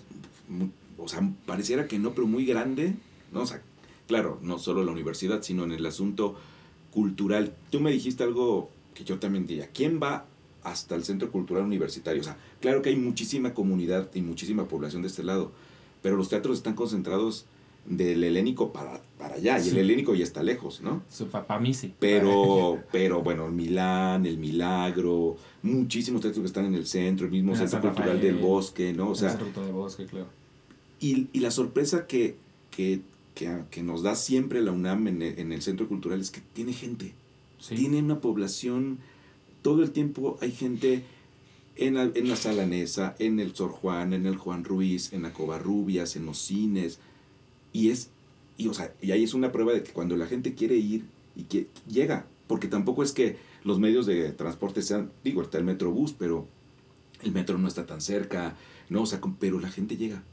mu- 0.49 0.69
o 0.97 1.07
sea, 1.07 1.21
pareciera 1.45 1.87
que 1.87 1.99
no, 1.99 2.11
pero 2.11 2.25
muy 2.27 2.45
grande, 2.45 2.95
¿no? 3.31 3.41
O 3.41 3.45
sea, 3.45 3.61
claro, 4.07 4.39
no 4.41 4.59
solo 4.59 4.83
la 4.83 4.91
universidad, 4.91 5.41
sino 5.41 5.63
en 5.63 5.71
el 5.71 5.85
asunto 5.85 6.35
cultural. 6.91 7.53
Tú 7.71 7.79
me 7.79 7.91
dijiste 7.91 8.23
algo 8.23 8.69
que 8.93 9.03
yo 9.03 9.19
también 9.19 9.45
diría, 9.45 9.69
¿quién 9.73 9.99
va 10.01 10.25
hasta 10.63 10.95
el 10.95 11.03
Centro 11.03 11.31
Cultural 11.31 11.63
Universitario? 11.63 12.21
O 12.21 12.25
sea, 12.25 12.37
claro 12.61 12.81
que 12.81 12.89
hay 12.89 12.95
muchísima 12.95 13.53
comunidad 13.53 14.09
y 14.13 14.21
muchísima 14.21 14.67
población 14.67 15.01
de 15.01 15.09
este 15.09 15.23
lado, 15.23 15.51
pero 16.01 16.15
los 16.15 16.29
teatros 16.29 16.57
están 16.57 16.75
concentrados 16.75 17.45
del 17.85 18.23
helénico 18.23 18.73
para, 18.73 18.99
para 19.19 19.35
allá, 19.35 19.59
y 19.59 19.69
el 19.69 19.77
helénico 19.77 20.15
ya 20.15 20.23
está 20.23 20.41
lejos, 20.41 20.81
¿no? 20.81 21.03
Su 21.07 21.27
papá 21.27 21.59
mí 21.59 21.73
sí. 21.73 21.93
Pero, 21.99 22.79
pero 22.91 23.21
bueno, 23.21 23.45
el 23.45 23.51
Milán, 23.51 24.25
el 24.25 24.37
Milagro, 24.39 25.37
muchísimos 25.61 26.21
teatros 26.21 26.41
que 26.41 26.47
están 26.47 26.65
en 26.65 26.73
el 26.73 26.87
centro, 26.87 27.27
el 27.27 27.31
mismo 27.31 27.55
Centro 27.55 27.81
Cultural 27.81 28.13
Rafael. 28.15 28.21
del 28.21 28.37
Bosque, 28.37 28.91
¿no? 28.93 29.09
O 29.09 29.15
sea, 29.15 29.29
Ese 29.29 29.37
ruto 29.37 29.63
de 29.63 29.71
bosque, 29.71 30.05
claro. 30.05 30.27
y, 30.99 31.27
y 31.31 31.39
la 31.41 31.51
sorpresa 31.51 32.07
que, 32.07 32.37
que, 32.71 33.01
que, 33.35 33.63
que 33.69 33.83
nos 33.83 34.01
da 34.01 34.15
siempre 34.15 34.61
la 34.61 34.71
UNAM 34.71 35.07
en 35.07 35.21
el, 35.21 35.37
en 35.39 35.51
el 35.51 35.61
Centro 35.61 35.87
Cultural 35.87 36.19
es 36.21 36.31
que 36.31 36.41
tiene 36.53 36.73
gente, 36.73 37.13
Sí. 37.59 37.75
tiene 37.75 37.99
una 37.99 38.19
población, 38.19 38.99
todo 39.61 39.81
el 39.83 39.91
tiempo 39.91 40.37
hay 40.41 40.51
gente 40.51 41.03
en 41.75 41.95
la, 41.95 42.03
en 42.13 42.29
la 42.29 42.35
Sala 42.35 42.65
Nesa, 42.65 43.15
en 43.19 43.39
el 43.39 43.55
Sor 43.55 43.71
Juan, 43.71 44.13
en 44.13 44.25
el 44.25 44.37
Juan 44.37 44.63
Ruiz, 44.63 45.13
en 45.13 45.23
la 45.23 45.33
Covarrubias, 45.33 46.15
en 46.15 46.25
los 46.25 46.37
cines, 46.37 46.99
y 47.73 47.89
es, 47.89 48.09
y, 48.57 48.67
o 48.67 48.73
sea, 48.73 48.93
y 49.01 49.11
ahí 49.11 49.23
es 49.23 49.33
una 49.33 49.51
prueba 49.51 49.73
de 49.73 49.83
que 49.83 49.91
cuando 49.91 50.15
la 50.15 50.27
gente 50.27 50.53
quiere 50.53 50.75
ir 50.77 51.05
y 51.35 51.43
que 51.43 51.67
llega, 51.89 52.25
porque 52.47 52.67
tampoco 52.67 53.03
es 53.03 53.11
que 53.11 53.37
los 53.63 53.79
medios 53.79 54.05
de 54.05 54.31
transporte 54.31 54.81
sean, 54.81 55.11
digo, 55.23 55.41
está 55.41 55.57
el 55.57 55.63
Metrobús, 55.65 56.13
pero 56.13 56.47
el 57.23 57.31
metro 57.31 57.57
no 57.57 57.67
está 57.67 57.85
tan 57.85 57.99
cerca, 58.01 58.55
no, 58.89 59.01
o 59.01 59.05
sea, 59.05 59.19
pero 59.39 59.59
la 59.59 59.69
gente 59.71 59.97
llega, 59.97 60.23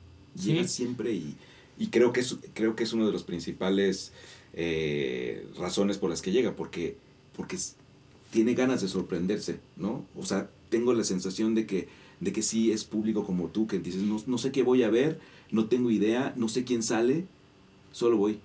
llega 0.41 0.63
Sí. 0.65 0.69
siempre 0.69 1.13
y, 1.15 1.35
y 1.79 1.89
creo 1.89 2.13
que 2.13 2.21
es, 2.21 2.37
creo 2.55 2.77
que 2.77 2.85
es 2.85 2.93
uno 2.93 3.07
de 3.07 3.13
los 3.13 3.25
principales 3.25 4.13
eh, 4.55 5.47
razones 5.59 5.99
por 5.99 6.11
las 6.11 6.23
que 6.23 6.33
llega, 6.33 6.55
porque, 6.55 6.97
porque 7.37 7.59
tiene 8.31 8.55
ganas 8.55 8.83
de 8.83 8.89
sorprenderse, 8.89 9.59
¿no? 9.77 10.05
O 10.17 10.25
sea, 10.25 10.51
tengo 10.69 10.93
la 10.95 11.05
sensación 11.05 11.55
de 11.55 11.67
que, 11.67 11.89
de 12.21 12.33
que 12.33 12.43
sí 12.43 12.73
es 12.73 12.85
público 12.85 13.25
como 13.27 13.49
tú, 13.49 13.67
que 13.67 13.79
dices, 13.79 14.03
no, 14.03 14.23
no 14.27 14.39
sé 14.39 14.53
qué 14.53 14.63
voy 14.63 14.83
a 14.83 14.91
ver, 14.91 15.21
no 15.51 15.67
tengo 15.67 15.91
idea, 15.91 16.33
no 16.37 16.49
sé 16.49 16.65
quién 16.65 16.83
sale, 16.83 17.27
solo 17.93 18.17
voy, 18.17 18.39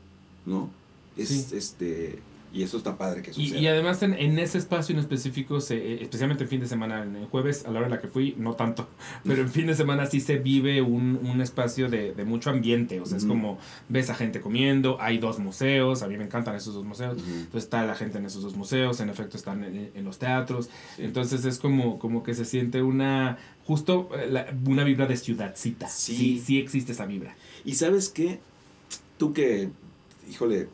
¿no? 0.46 0.70
Es, 1.16 1.30
Sí. 1.30 1.56
este, 1.56 2.20
Y 2.54 2.64
eso 2.64 2.78
está 2.78 2.98
padre 2.98 3.22
que 3.22 3.32
Y, 3.32 3.34
suceda. 3.34 3.60
y 3.60 3.68
además 3.68 4.02
en, 4.04 4.14
en 4.14 4.40
ese 4.40 4.58
espacio 4.58 4.94
en 4.94 5.00
específico, 5.00 5.60
se, 5.60 5.76
eh, 5.76 6.00
especialmente 6.04 6.44
el 6.44 6.50
fin 6.50 6.62
de 6.62 6.68
semana, 6.68 7.04
en 7.04 7.16
el 7.18 7.26
jueves, 7.26 7.66
a 7.66 7.72
la 7.72 7.80
hora 7.80 7.88
en 7.88 7.92
la 7.92 8.00
que 8.02 8.08
fui, 8.08 8.36
no 8.38 8.54
tanto, 8.54 8.88
pero 9.26 9.42
en 9.42 9.50
fin 9.50 9.68
de 9.68 9.76
semana 9.76 10.06
sí 10.06 10.22
se 10.22 10.38
vive 10.38 10.82
un, 10.82 11.20
un 11.24 11.42
espacio 11.42 11.90
de, 11.90 12.14
de 12.14 12.24
mucho 12.24 12.50
ambiente, 12.50 13.02
o 13.02 13.06
sea, 13.06 13.18
es 13.18 13.26
como 13.26 13.60
ves 13.90 14.10
a 14.10 14.16
gente 14.16 14.40
comiendo, 14.40 14.98
hay 15.02 15.18
dos 15.18 15.40
museos, 15.40 16.04
a 16.04 16.08
mí 16.08 16.18
me 16.18 16.24
encantan 16.24 16.56
esos 16.56 16.74
dos 16.74 16.86
museos, 16.86 17.18
entonces 17.18 17.64
está 17.66 17.86
la 17.86 17.96
gente 17.96 18.18
en 18.18 18.26
esos 18.26 18.42
dos 18.42 18.56
museos, 18.56 19.00
en 19.02 19.10
efecto 19.10 19.36
están 19.38 19.64
en, 19.66 19.92
en 19.94 20.04
los 20.06 20.18
teatros, 20.18 20.70
Sí. 20.96 21.04
entonces 21.04 21.44
es 21.46 21.60
como, 21.60 22.00
como 22.00 22.24
que 22.24 22.34
se 22.34 22.46
siente 22.46 22.82
una, 22.82 23.38
justo 23.66 24.10
eh, 24.18 24.28
la- 24.32 24.48
una 24.66 24.84
vibra 24.86 25.06
de 25.06 25.18
ciudadcita, 25.18 25.90
Sí. 25.90 26.16
sí, 26.16 26.40
sí 26.46 26.60
existe 26.60 26.94
esa 26.94 27.06
vibra. 27.06 27.36
Y 27.66 27.74
sabes 27.76 28.08
qué, 28.10 28.40
tú 29.18 29.34
que, 29.34 29.70
híjole, 30.30 30.70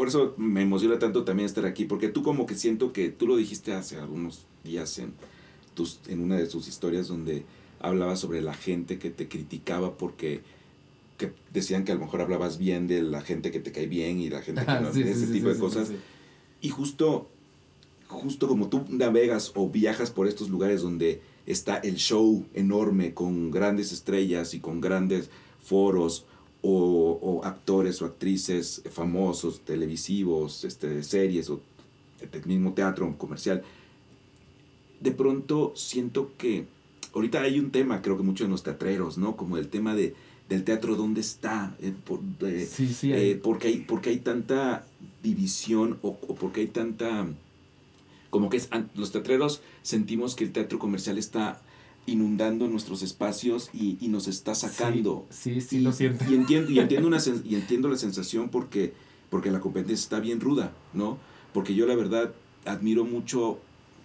por 0.00 0.08
eso 0.08 0.32
me 0.38 0.62
emociona 0.62 0.98
tanto 0.98 1.24
también 1.24 1.44
estar 1.44 1.66
aquí, 1.66 1.84
porque 1.84 2.08
tú 2.08 2.22
como 2.22 2.46
que 2.46 2.54
siento 2.54 2.90
que 2.90 3.10
tú 3.10 3.26
lo 3.26 3.36
dijiste 3.36 3.74
hace 3.74 3.98
algunos 3.98 4.46
días 4.64 4.98
en, 4.98 5.12
tus, 5.74 6.00
en 6.08 6.22
una 6.22 6.38
de 6.38 6.46
tus 6.46 6.68
historias 6.68 7.06
donde 7.06 7.44
hablabas 7.80 8.18
sobre 8.18 8.40
la 8.40 8.54
gente 8.54 8.98
que 8.98 9.10
te 9.10 9.28
criticaba 9.28 9.98
porque 9.98 10.40
que 11.18 11.34
decían 11.52 11.84
que 11.84 11.92
a 11.92 11.96
lo 11.96 12.00
mejor 12.00 12.22
hablabas 12.22 12.56
bien 12.56 12.86
de 12.86 13.02
la 13.02 13.20
gente 13.20 13.50
que 13.50 13.60
te 13.60 13.72
cae 13.72 13.88
bien 13.88 14.18
y 14.20 14.30
la 14.30 14.40
gente 14.40 14.64
que 14.64 14.72
no, 14.80 14.90
Sí, 14.90 15.02
ese 15.02 15.26
sí, 15.26 15.32
tipo 15.34 15.48
sí, 15.48 15.52
de 15.52 15.60
cosas. 15.60 15.92
Y 16.62 16.70
justo, 16.70 17.28
justo 18.08 18.48
como 18.48 18.70
tú 18.70 18.86
navegas 18.88 19.52
o 19.54 19.68
viajas 19.68 20.10
por 20.10 20.28
estos 20.28 20.48
lugares 20.48 20.80
donde 20.80 21.20
está 21.44 21.76
el 21.76 21.96
show 21.96 22.46
enorme 22.54 23.12
con 23.12 23.50
grandes 23.50 23.92
estrellas 23.92 24.54
y 24.54 24.60
con 24.60 24.80
grandes 24.80 25.28
foros 25.62 26.24
o, 26.62 27.18
o 27.22 27.44
actores 27.44 28.00
o 28.02 28.06
actrices 28.06 28.82
famosos, 28.90 29.60
televisivos, 29.60 30.64
este, 30.64 31.02
series 31.02 31.48
o 31.50 31.60
del 32.32 32.44
mismo 32.46 32.72
teatro 32.74 33.16
comercial, 33.16 33.62
de 35.00 35.10
pronto 35.12 35.72
siento 35.74 36.32
que 36.36 36.66
ahorita 37.14 37.40
hay 37.40 37.58
un 37.58 37.70
tema, 37.70 38.02
creo 38.02 38.16
que 38.16 38.22
muchos 38.22 38.46
de 38.46 38.50
los 38.50 38.62
teatreros, 38.62 39.16
¿no? 39.16 39.36
Como 39.36 39.56
el 39.56 39.68
tema 39.68 39.94
de, 39.94 40.14
del 40.48 40.64
teatro, 40.64 40.96
¿dónde 40.96 41.22
está? 41.22 41.74
Eh, 41.80 41.94
por- 42.04 42.20
Sí, 42.66 42.88
sí, 42.92 43.12
eh, 43.12 43.16
hay- 43.16 43.34
porque, 43.36 43.68
hay, 43.68 43.76
porque 43.78 44.10
hay 44.10 44.18
tanta 44.18 44.84
división 45.22 45.98
o, 46.02 46.08
o 46.28 46.34
porque 46.34 46.60
hay 46.62 46.66
tanta... 46.68 47.26
Como 48.28 48.48
que 48.50 48.58
es, 48.58 48.68
los 48.94 49.10
teatreros 49.10 49.62
sentimos 49.82 50.36
que 50.36 50.44
el 50.44 50.52
teatro 50.52 50.78
comercial 50.78 51.18
está 51.18 51.60
inundando 52.10 52.68
nuestros 52.68 53.02
espacios 53.02 53.70
y, 53.72 53.96
y 54.00 54.08
nos 54.08 54.26
está 54.28 54.54
sacando. 54.54 55.26
Sí, 55.30 55.60
sí, 55.60 55.78
y, 55.78 55.80
lo 55.80 55.92
siento. 55.92 56.24
Y 56.30 56.34
entiendo, 56.34 56.70
y 56.70 56.78
entiendo, 56.78 57.06
una 57.08 57.18
sen- 57.18 57.42
y 57.44 57.54
entiendo 57.54 57.88
la 57.88 57.96
sensación 57.96 58.48
porque, 58.48 58.92
porque 59.30 59.50
la 59.50 59.60
competencia 59.60 60.02
está 60.02 60.20
bien 60.20 60.40
ruda, 60.40 60.72
¿no? 60.92 61.18
Porque 61.52 61.74
yo 61.74 61.86
la 61.86 61.94
verdad 61.94 62.32
admiro 62.64 63.04
mucho 63.04 63.58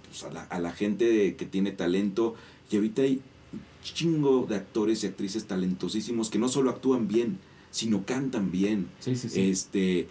pues, 0.07 0.23
a, 0.23 0.31
la, 0.31 0.43
a 0.43 0.59
la 0.59 0.71
gente 0.71 1.35
que 1.35 1.45
tiene 1.45 1.71
talento 1.71 2.35
y 2.71 2.75
ahorita 2.75 3.01
hay 3.01 3.21
un 3.53 3.59
chingo 3.83 4.45
de 4.47 4.55
actores 4.55 5.03
y 5.03 5.07
actrices 5.07 5.45
talentosísimos 5.45 6.29
que 6.29 6.39
no 6.39 6.47
solo 6.49 6.69
actúan 6.69 7.07
bien, 7.07 7.39
sino 7.71 8.05
cantan 8.05 8.51
bien. 8.51 8.87
Sí, 8.99 9.15
sí, 9.15 9.29
sí. 9.29 9.41
Este, 9.49 10.07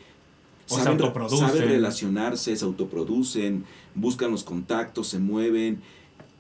O 0.69 0.79
se 0.79 0.89
autoproducen. 0.89 1.39
saben 1.49 1.69
relacionarse, 1.69 2.57
se 2.57 2.65
autoproducen, 2.65 3.65
buscan 3.95 4.31
los 4.31 4.45
contactos, 4.45 5.09
se 5.09 5.19
mueven. 5.19 5.81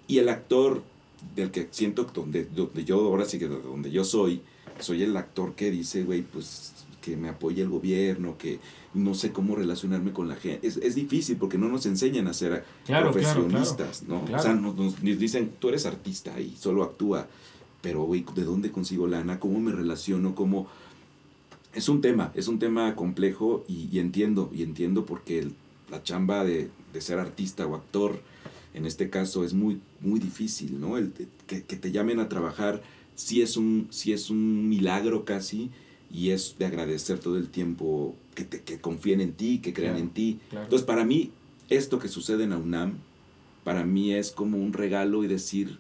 Y 0.07 0.19
el 0.19 0.29
actor 0.29 0.83
del 1.35 1.51
que 1.51 1.69
siento 1.71 2.05
donde, 2.05 2.45
donde 2.45 2.85
yo, 2.85 2.99
ahora 3.01 3.25
sí 3.25 3.39
que 3.39 3.49
de 3.49 3.61
donde 3.61 3.91
yo 3.91 4.05
soy, 4.05 4.41
soy 4.81 5.03
el 5.03 5.17
actor 5.17 5.55
que 5.55 5.71
dice, 5.71 6.05
güey, 6.05 6.23
pues 6.23 6.73
que 7.01 7.17
me 7.17 7.29
apoye 7.29 7.63
el 7.63 7.69
gobierno, 7.69 8.39
que 8.39 8.61
no 8.95 9.13
sé 9.15 9.31
cómo 9.31 9.55
relacionarme 9.57 10.13
con 10.13 10.27
la 10.29 10.37
gente. 10.37 10.67
Es, 10.67 10.79
es 10.79 10.95
difícil 10.95 11.37
porque 11.37 11.59
no 11.59 11.69
nos 11.69 11.85
enseñan 11.85 12.29
a 12.29 12.33
ser 12.33 12.65
Claro, 12.87 13.11
claro, 13.11 13.13
profesionistas, 13.13 14.05
¿no? 14.05 14.25
Claro. 14.25 14.41
O 14.41 14.43
sea, 14.43 14.55
nos, 14.55 14.75
nos 14.77 15.01
dicen, 15.19 15.53
tú 15.59 15.69
eres 15.69 15.85
artista 15.85 16.41
y 16.41 16.57
solo 16.59 16.83
actúa, 16.83 17.27
pero, 17.83 18.05
güey, 18.05 18.25
¿de 18.35 18.45
dónde 18.45 18.71
consigo 18.71 19.07
lana? 19.07 19.39
¿Cómo 19.39 19.61
me 19.61 19.71
relaciono? 19.73 20.35
¿Cómo...? 20.35 20.67
Es 21.75 21.89
un 21.89 22.01
tema, 22.01 22.31
es 22.35 22.49
un 22.49 22.59
tema 22.59 22.95
complejo 22.95 23.65
y, 23.69 23.89
y 23.93 23.99
entiendo, 23.99 24.51
y 24.55 24.63
entiendo 24.63 25.05
porque 25.05 25.41
el- 25.41 25.55
la 25.91 26.03
chamba 26.03 26.45
de, 26.45 26.71
de 26.95 27.01
ser 27.03 27.19
artista 27.19 27.67
o 27.67 27.75
actor, 27.75 28.19
en 28.75 28.87
este 28.87 29.09
caso, 29.09 29.45
es 29.45 29.55
muy, 29.55 29.81
muy 30.01 30.21
difícil, 30.21 30.79
¿no? 30.81 30.99
El, 30.99 31.13
que, 31.47 31.63
que 31.63 31.77
te 31.77 31.93
llamen 31.93 32.21
a 32.21 32.29
trabajar 32.29 32.83
sí 33.15 33.41
es, 33.43 33.57
un, 33.57 33.87
sí 33.91 34.13
es 34.13 34.29
un 34.31 34.69
milagro 34.69 35.25
casi 35.25 35.71
y 36.13 36.31
es 36.31 36.57
de 36.59 36.67
agradecer 36.67 37.19
todo 37.19 37.39
el 37.39 37.49
tiempo 37.49 38.15
que, 38.35 38.45
te, 38.45 38.61
que 38.63 38.81
confíen 38.81 39.21
en 39.21 39.33
ti, 39.33 39.59
que 39.61 39.73
crean 39.73 39.95
Claro, 39.95 40.05
en 40.07 40.11
ti. 40.13 40.41
claro. 40.51 40.65
Entonces, 40.65 40.87
para 40.87 41.05
mí, 41.05 41.31
esto 41.69 41.99
que 41.99 42.09
sucede 42.09 42.45
en 42.45 42.51
la 42.51 42.59
UNAM, 42.59 42.99
para 43.63 43.85
mí 43.85 44.13
es 44.13 44.31
como 44.31 44.59
un 44.59 44.73
regalo 44.73 45.25
y 45.25 45.29
decir, 45.29 45.79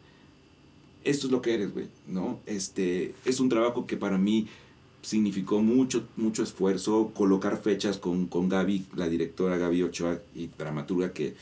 esto 1.02 1.26
es 1.26 1.32
lo 1.32 1.42
que 1.42 1.54
eres, 1.54 1.72
güey, 1.72 1.88
¿no? 2.08 2.40
Este, 2.46 3.14
es 3.24 3.40
un 3.40 3.48
trabajo 3.48 3.86
que 3.86 3.96
para 3.96 4.16
mí 4.16 4.46
significó 5.02 5.60
mucho, 5.60 6.08
mucho 6.16 6.42
esfuerzo, 6.42 7.12
colocar 7.14 7.60
fechas 7.60 7.98
con, 7.98 8.26
con 8.26 8.48
Gaby, 8.48 8.86
la 8.96 9.08
directora 9.08 9.58
Gaby 9.58 9.82
Ochoa 9.82 10.18
y 10.34 10.46
dramaturga 10.56 11.12
que, 11.12 11.34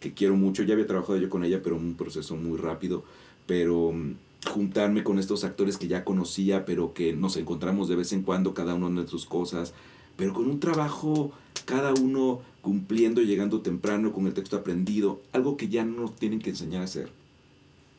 que 0.00 0.14
quiero 0.14 0.36
mucho, 0.36 0.62
ya 0.62 0.74
había 0.74 0.86
trabajado 0.86 1.18
yo 1.18 1.28
con 1.28 1.44
ella, 1.44 1.60
pero 1.62 1.76
un 1.76 1.94
proceso 1.94 2.36
muy 2.36 2.56
rápido, 2.58 3.04
pero 3.46 3.92
mm, 3.92 4.14
juntarme 4.52 5.02
con 5.02 5.18
estos 5.18 5.44
actores 5.44 5.76
que 5.76 5.88
ya 5.88 6.04
conocía, 6.04 6.64
pero 6.64 6.94
que 6.94 7.12
nos 7.12 7.36
encontramos 7.36 7.88
de 7.88 7.96
vez 7.96 8.12
en 8.12 8.22
cuando, 8.22 8.54
cada 8.54 8.74
uno 8.74 9.00
en 9.00 9.08
sus 9.08 9.26
cosas, 9.26 9.74
pero 10.16 10.32
con 10.32 10.46
un 10.48 10.60
trabajo, 10.60 11.32
cada 11.64 11.92
uno 11.94 12.40
cumpliendo, 12.62 13.20
llegando 13.22 13.60
temprano, 13.60 14.12
con 14.12 14.26
el 14.26 14.34
texto 14.34 14.56
aprendido, 14.56 15.20
algo 15.32 15.56
que 15.56 15.68
ya 15.68 15.84
no 15.84 16.02
nos 16.02 16.16
tienen 16.16 16.38
que 16.40 16.50
enseñar 16.50 16.82
a 16.82 16.84
hacer, 16.84 17.08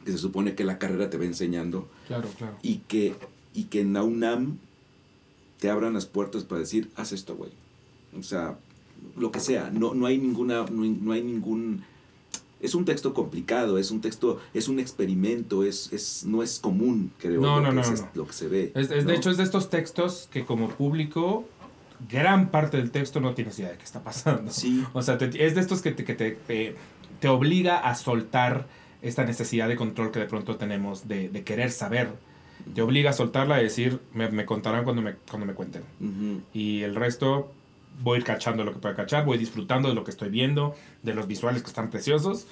que 0.06 0.12
se 0.12 0.18
supone 0.18 0.56
que 0.56 0.64
la 0.64 0.80
carrera 0.80 1.10
te 1.10 1.18
va 1.18 1.26
enseñando, 1.26 1.88
Claro, 2.08 2.30
claro. 2.38 2.56
y 2.62 2.78
que, 2.88 3.16
y 3.54 3.64
que 3.66 3.82
en 3.82 3.94
la 3.94 4.04
UNAM 4.04 4.58
te 5.60 5.70
abran 5.70 5.94
las 5.94 6.06
puertas 6.06 6.44
para 6.46 6.62
decir, 6.62 6.90
haz 6.96 7.12
esto, 7.12 7.36
güey. 7.36 7.52
O 8.18 8.24
sea, 8.24 8.58
lo 9.18 9.32
que 9.32 9.40
sea, 9.40 9.70
no, 9.72 9.94
no 9.94 10.06
hay 10.06 10.18
ninguna, 10.18 10.66
no 10.72 10.84
no 10.86 11.12
hay 11.12 11.22
ningún... 11.24 11.84
Es 12.62 12.76
un 12.76 12.84
texto 12.84 13.14
complicado, 13.14 13.78
es 13.78 13.90
un 13.90 14.02
texto, 14.02 14.40
es 14.54 14.68
un 14.68 14.80
experimento, 14.80 15.64
es, 15.64 15.94
es, 15.94 16.26
no 16.26 16.44
es 16.44 16.60
común, 16.60 17.10
creo, 17.18 17.40
No, 17.40 17.62
lo, 17.62 17.72
no, 17.72 17.82
que 17.82 17.90
no. 17.92 18.10
lo 18.16 18.28
que 18.28 18.34
se 18.34 18.48
ve. 18.50 18.72
Es, 18.76 18.92
es-. 18.92 19.06
De 19.06 19.16
hecho, 19.16 19.30
es 19.32 19.38
de 19.38 19.44
estos 19.44 19.70
textos 19.70 20.28
que 20.30 20.44
como 20.44 20.68
público, 20.68 21.48
gran 22.10 22.50
parte 22.52 22.76
del 22.76 22.92
texto 22.92 23.22
no 23.22 23.34
tienes 23.34 23.58
idea 23.60 23.72
de 23.72 23.78
qué 23.78 23.86
está 23.86 24.04
pasando. 24.04 24.52
Sí, 24.52 24.84
O 24.92 25.02
sea, 25.02 25.18
te- 25.18 25.46
es 25.46 25.56
de 25.56 25.62
estos 25.62 25.82
que 25.82 25.92
te, 25.92 26.04
que 26.04 26.16
te, 26.16 26.32
te- 26.32 26.76
te 27.22 27.28
obliga 27.30 27.78
a 27.80 27.96
soltar 27.96 28.68
esta 29.02 29.24
necesidad 29.24 29.70
de 29.70 29.78
control 29.78 30.12
que 30.12 30.20
de 30.20 30.26
pronto 30.26 30.58
tenemos 30.58 31.08
de, 31.08 31.30
de 31.30 31.44
querer 31.44 31.72
saber. 31.72 32.10
Te 32.76 32.82
obliga 32.82 33.12
a 33.12 33.14
soltarla 33.14 33.62
y 33.62 33.64
decir, 33.64 34.02
me, 34.14 34.30
me 34.32 34.46
contarán 34.46 34.84
cuando 34.84 35.02
me, 35.02 35.14
cuando 35.30 35.46
me 35.46 35.54
cuenten. 35.54 35.84
Y 36.54 36.82
el 36.82 36.96
resto 36.96 37.54
voy 38.02 38.16
a 38.16 38.18
ir 38.20 38.24
cachando 38.26 38.64
lo 38.64 38.74
que 38.74 38.80
pueda 38.80 38.96
cachar, 38.96 39.26
voy 39.26 39.38
disfrutando 39.38 39.90
de 39.90 39.96
lo 39.96 40.04
que 40.04 40.12
estoy 40.12 40.30
viendo, 40.30 40.76
de 41.04 41.14
los 41.14 41.28
visuales 41.28 41.62
que 41.62 41.68
están 41.68 41.90
preciosos. 41.90 42.48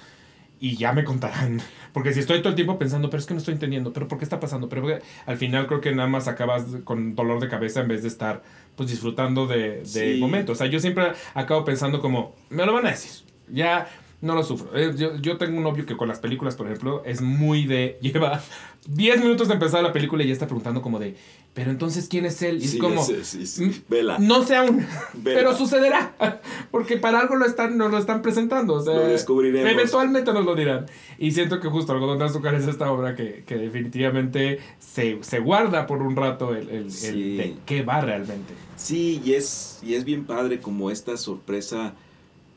Y 0.60 0.76
ya 0.76 0.92
me 0.92 1.04
contarán. 1.04 1.60
Porque 1.92 2.12
si 2.12 2.18
estoy 2.18 2.38
todo 2.40 2.48
el 2.48 2.54
tiempo 2.56 2.78
pensando, 2.80 3.10
pero 3.10 3.20
es 3.20 3.26
que 3.26 3.34
no 3.34 3.38
estoy 3.38 3.54
entendiendo, 3.54 3.92
pero 3.92 4.08
¿por 4.08 4.18
qué 4.18 4.24
está 4.24 4.40
pasando? 4.40 4.68
Pero 4.68 4.82
¿por 4.82 4.98
qué?", 4.98 5.04
al 5.26 5.36
final 5.36 5.68
creo 5.68 5.80
que 5.80 5.94
nada 5.94 6.08
más 6.08 6.26
acabas 6.26 6.64
con 6.82 7.14
dolor 7.14 7.38
de 7.40 7.48
cabeza 7.48 7.80
en 7.80 7.86
vez 7.88 8.02
de 8.02 8.08
estar 8.08 8.42
pues 8.74 8.90
disfrutando 8.90 9.46
de, 9.46 9.78
de 9.80 9.84
Sí. 9.86 10.16
momentos. 10.20 10.56
O 10.56 10.58
sea, 10.58 10.66
yo 10.66 10.80
siempre 10.80 11.12
acabo 11.34 11.64
pensando 11.64 12.00
como, 12.00 12.34
me 12.50 12.66
lo 12.66 12.72
van 12.72 12.86
a 12.86 12.90
decir. 12.90 13.24
Ya 13.48 13.86
no 14.20 14.34
lo 14.34 14.42
sufro. 14.42 14.70
Yo, 14.96 15.16
yo 15.16 15.36
tengo 15.38 15.56
un 15.58 15.62
novio 15.62 15.86
que 15.86 15.96
con 15.96 16.08
las 16.08 16.18
películas, 16.18 16.56
por 16.56 16.66
ejemplo, 16.66 17.02
es 17.04 17.20
muy 17.20 17.66
de... 17.66 17.98
Lleva 18.02 18.42
10 18.88 19.20
minutos 19.20 19.48
de 19.48 19.54
empezar 19.54 19.82
la 19.82 19.92
película 19.92 20.24
y 20.24 20.28
ya 20.28 20.32
está 20.32 20.46
preguntando 20.46 20.80
como 20.82 20.98
de, 20.98 21.14
pero 21.52 21.70
entonces, 21.70 22.08
¿quién 22.08 22.24
es 22.24 22.40
él? 22.42 22.56
Y 22.56 22.66
sí, 22.66 22.76
es 22.78 22.82
como... 22.82 23.04
sí, 23.04 23.46
sí, 23.46 23.64
mm, 23.66 23.72
Vela. 23.88 24.18
No 24.18 24.42
sé 24.44 24.56
aún, 24.56 24.78
Vela. 25.14 25.38
pero 25.40 25.56
sucederá. 25.56 26.14
Porque 26.70 26.96
para 26.96 27.20
algo 27.20 27.36
lo 27.36 27.44
están, 27.46 27.76
nos 27.76 27.90
lo 27.90 27.98
están 27.98 28.22
presentando. 28.22 28.74
O 28.74 28.82
sea, 28.82 28.94
Lo 28.94 29.06
descubriremos. 29.06 29.70
Eventualmente 29.70 30.32
nos 30.32 30.44
lo 30.44 30.54
dirán. 30.54 30.86
Y 31.18 31.32
siento 31.32 31.60
que 31.60 31.68
justo 31.68 31.92
Algodón 31.92 32.18
de 32.18 32.24
Azúcar 32.24 32.54
es 32.54 32.66
esta 32.66 32.90
obra 32.90 33.14
que, 33.14 33.44
que 33.46 33.56
definitivamente 33.56 34.58
se, 34.78 35.18
se 35.22 35.38
guarda 35.40 35.86
por 35.86 36.02
un 36.02 36.16
rato 36.16 36.54
el, 36.54 36.68
el- 36.70 36.90
de 36.90 37.56
qué 37.66 37.82
va 37.82 38.00
realmente. 38.00 38.54
Sí, 38.76 39.20
y 39.24 39.34
es, 39.34 39.80
y 39.82 39.94
es 39.94 40.04
bien 40.04 40.24
padre 40.24 40.60
como 40.60 40.90
esta 40.90 41.16
sorpresa 41.16 41.94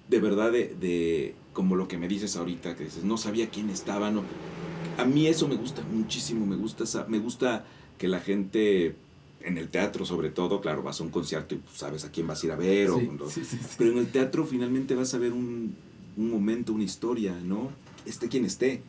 de 0.08 0.20
verdad 0.20 0.52
de, 0.52 0.76
de 0.80 1.36
como 1.54 1.76
lo 1.76 1.88
que 1.88 1.98
me 1.98 2.08
dices 2.08 2.36
ahorita, 2.36 2.76
que 2.76 2.86
dices, 2.86 3.04
no 3.04 3.18
sabía 3.18 3.50
quién 3.50 3.70
estaba, 3.70 4.10
no. 4.12 4.24
A 4.98 5.06
mí 5.06 5.28
eso 5.28 5.48
me 5.48 5.56
gusta 5.56 5.82
muchísimo, 5.92 6.46
me 6.46 6.56
gusta, 6.56 6.84
esa- 6.86 7.06
me 7.08 7.20
gusta 7.20 7.66
que 7.98 8.08
la 8.08 8.20
gente 8.20 8.96
en 9.44 9.58
el 9.58 9.70
teatro 9.70 10.06
sobre 10.06 10.30
todo, 10.30 10.62
claro, 10.62 10.84
vas 10.84 11.00
a 11.02 11.04
un 11.04 11.10
concierto 11.10 11.56
y 11.56 11.58
pues, 11.60 11.78
sabes 11.78 12.06
a 12.06 12.12
quién 12.12 12.28
vas 12.28 12.44
a 12.44 12.46
ir 12.46 12.52
a 12.52 12.56
ver, 12.56 12.90
o- 12.92 13.00
Sí, 13.00 13.10
o- 13.20 13.30
sí, 13.30 13.44
sí, 13.44 13.58
sí. 13.58 13.68
pero 13.78 13.92
en 13.92 13.98
el 13.98 14.08
teatro 14.08 14.46
finalmente 14.46 14.96
vas 14.96 15.14
a 15.14 15.18
ver 15.18 15.34
un, 15.34 15.76
un 16.18 16.30
momento, 16.30 16.74
una 16.74 16.84
historia, 16.84 17.36
¿no? 17.44 17.72
Esté 18.06 18.28
quien 18.30 18.46
esté. 18.46 18.82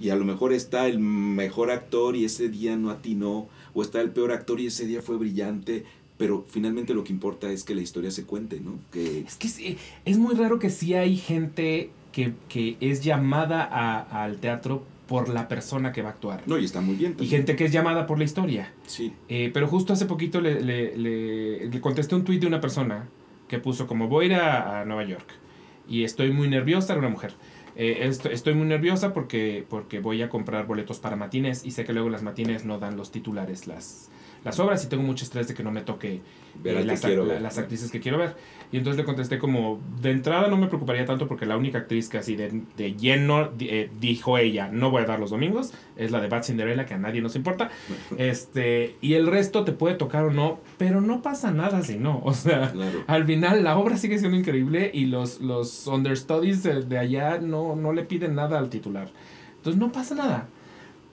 Y 0.00 0.08
a 0.10 0.16
lo 0.16 0.24
mejor 0.24 0.52
está 0.54 0.86
el 0.88 0.98
mejor 0.98 1.70
actor 1.70 2.16
y 2.16 2.24
ese 2.24 2.48
día 2.48 2.76
no 2.76 2.90
atinó, 2.90 3.48
o 3.74 3.82
está 3.82 4.00
el 4.00 4.10
peor 4.12 4.32
actor 4.32 4.58
y 4.60 4.66
ese 4.66 4.86
día 4.86 5.02
fue 5.02 5.16
brillante, 5.18 5.84
pero 6.20 6.44
finalmente 6.48 6.92
lo 6.92 7.02
que 7.02 7.12
importa 7.14 7.50
es 7.50 7.64
que 7.64 7.74
la 7.74 7.80
historia 7.80 8.10
se 8.10 8.24
cuente, 8.26 8.60
¿no? 8.60 8.78
Que, 8.92 9.20
Es 9.20 9.36
que 9.36 9.48
sí, 9.48 9.78
es 10.04 10.18
muy 10.18 10.34
raro 10.34 10.58
que 10.58 10.68
sí 10.68 10.92
hay 10.94 11.16
gente 11.16 11.88
que, 12.12 12.34
que 12.50 12.76
es 12.80 13.02
llamada 13.02 13.64
a- 13.64 14.22
al 14.22 14.36
teatro 14.36 14.84
por 15.08 15.30
la 15.30 15.48
persona 15.48 15.92
que 15.92 16.02
va 16.02 16.10
a 16.10 16.12
actuar. 16.12 16.42
no, 16.46 16.58
y 16.58 16.64
está 16.66 16.80
muy 16.82 16.94
bien 16.94 17.16
Y 17.18 17.26
gente 17.26 17.56
que 17.56 17.64
es 17.64 17.72
llamada 17.72 18.06
por 18.06 18.18
la 18.18 18.24
historia. 18.24 18.70
Sí, 18.86 19.12
Eh, 19.30 19.50
pero 19.54 19.66
justo 19.66 19.92
hace 19.94 20.04
poquito 20.04 20.40
le, 20.42 20.60
le- 20.60 20.94
le- 20.96 21.66
le 21.70 21.80
contesté 21.80 22.14
un 22.14 22.22
tuit 22.24 22.40
de 22.40 22.46
una 22.46 22.60
persona 22.60 23.08
que 23.48 23.58
puso 23.58 23.86
como 23.86 24.06
voy 24.06 24.24
a 24.24 24.28
ir 24.28 24.34
a, 24.34 24.80
a 24.80 24.84
Nueva 24.84 25.04
York 25.04 25.26
y 25.88 26.04
estoy 26.04 26.30
muy 26.32 26.48
nerviosa, 26.48 26.92
era 26.92 27.00
una 27.00 27.08
mujer. 27.08 27.32
Eh, 27.76 28.06
est- 28.08 28.26
estoy 28.26 28.52
muy 28.54 28.66
nerviosa 28.66 29.14
porque, 29.14 29.64
porque 29.70 30.00
voy 30.00 30.20
a 30.22 30.28
comprar 30.28 30.66
boletos 30.66 30.98
para 30.98 31.16
matines 31.16 31.64
y 31.64 31.70
sé 31.70 31.84
que 31.84 31.92
luego 31.94 32.10
las 32.10 32.22
matines 32.22 32.64
no 32.66 32.78
dan 32.78 32.96
los 32.98 33.10
titulares 33.10 33.66
las, 33.66 34.10
las 34.44 34.58
obras 34.58 34.84
y 34.84 34.88
tengo 34.88 35.02
mucho 35.02 35.24
estrés 35.24 35.48
de 35.48 35.54
que 35.54 35.62
no 35.62 35.70
me 35.70 35.82
toque 35.82 36.20
ver 36.62 36.76
eh, 36.76 36.80
que 36.80 36.86
las, 36.86 37.42
las 37.42 37.58
actrices 37.58 37.90
que 37.90 38.00
quiero 38.00 38.18
ver. 38.18 38.34
Y 38.72 38.76
entonces 38.78 38.98
le 38.98 39.04
contesté 39.04 39.38
como, 39.38 39.80
de 40.00 40.12
entrada 40.12 40.46
no 40.48 40.56
me 40.56 40.68
preocuparía 40.68 41.04
tanto 41.04 41.26
porque 41.26 41.44
la 41.44 41.56
única 41.56 41.78
actriz 41.78 42.08
que 42.08 42.18
así 42.18 42.36
de, 42.36 42.62
de 42.76 42.94
lleno 42.94 43.50
eh, 43.58 43.90
dijo 44.00 44.38
ella, 44.38 44.68
no 44.72 44.90
voy 44.90 45.02
a 45.02 45.06
dar 45.06 45.18
los 45.18 45.30
domingos, 45.30 45.72
es 45.96 46.10
la 46.12 46.20
de 46.20 46.28
Bad 46.28 46.44
Cinderella, 46.44 46.86
que 46.86 46.94
a 46.94 46.98
nadie 46.98 47.20
nos 47.20 47.36
importa. 47.36 47.70
Este, 48.16 48.96
y 49.00 49.14
el 49.14 49.26
resto 49.26 49.64
te 49.64 49.72
puede 49.72 49.94
tocar 49.96 50.24
o 50.24 50.30
no, 50.30 50.60
pero 50.78 51.00
no 51.00 51.20
pasa 51.22 51.50
nada 51.50 51.82
si 51.82 51.96
no. 51.96 52.20
O 52.24 52.32
sea, 52.34 52.70
Claro. 52.70 53.02
al 53.06 53.24
final 53.26 53.64
la 53.64 53.76
obra 53.76 53.96
sigue 53.96 54.18
siendo 54.18 54.36
increíble 54.36 54.90
y 54.94 55.06
los, 55.06 55.40
los 55.40 55.86
understudies 55.86 56.62
de, 56.62 56.82
de 56.82 56.98
allá 56.98 57.38
no, 57.38 57.74
no 57.76 57.92
le 57.92 58.04
piden 58.04 58.34
nada 58.36 58.58
al 58.58 58.68
titular. 58.70 59.08
Entonces 59.56 59.80
no 59.80 59.90
pasa 59.92 60.14
nada. 60.14 60.48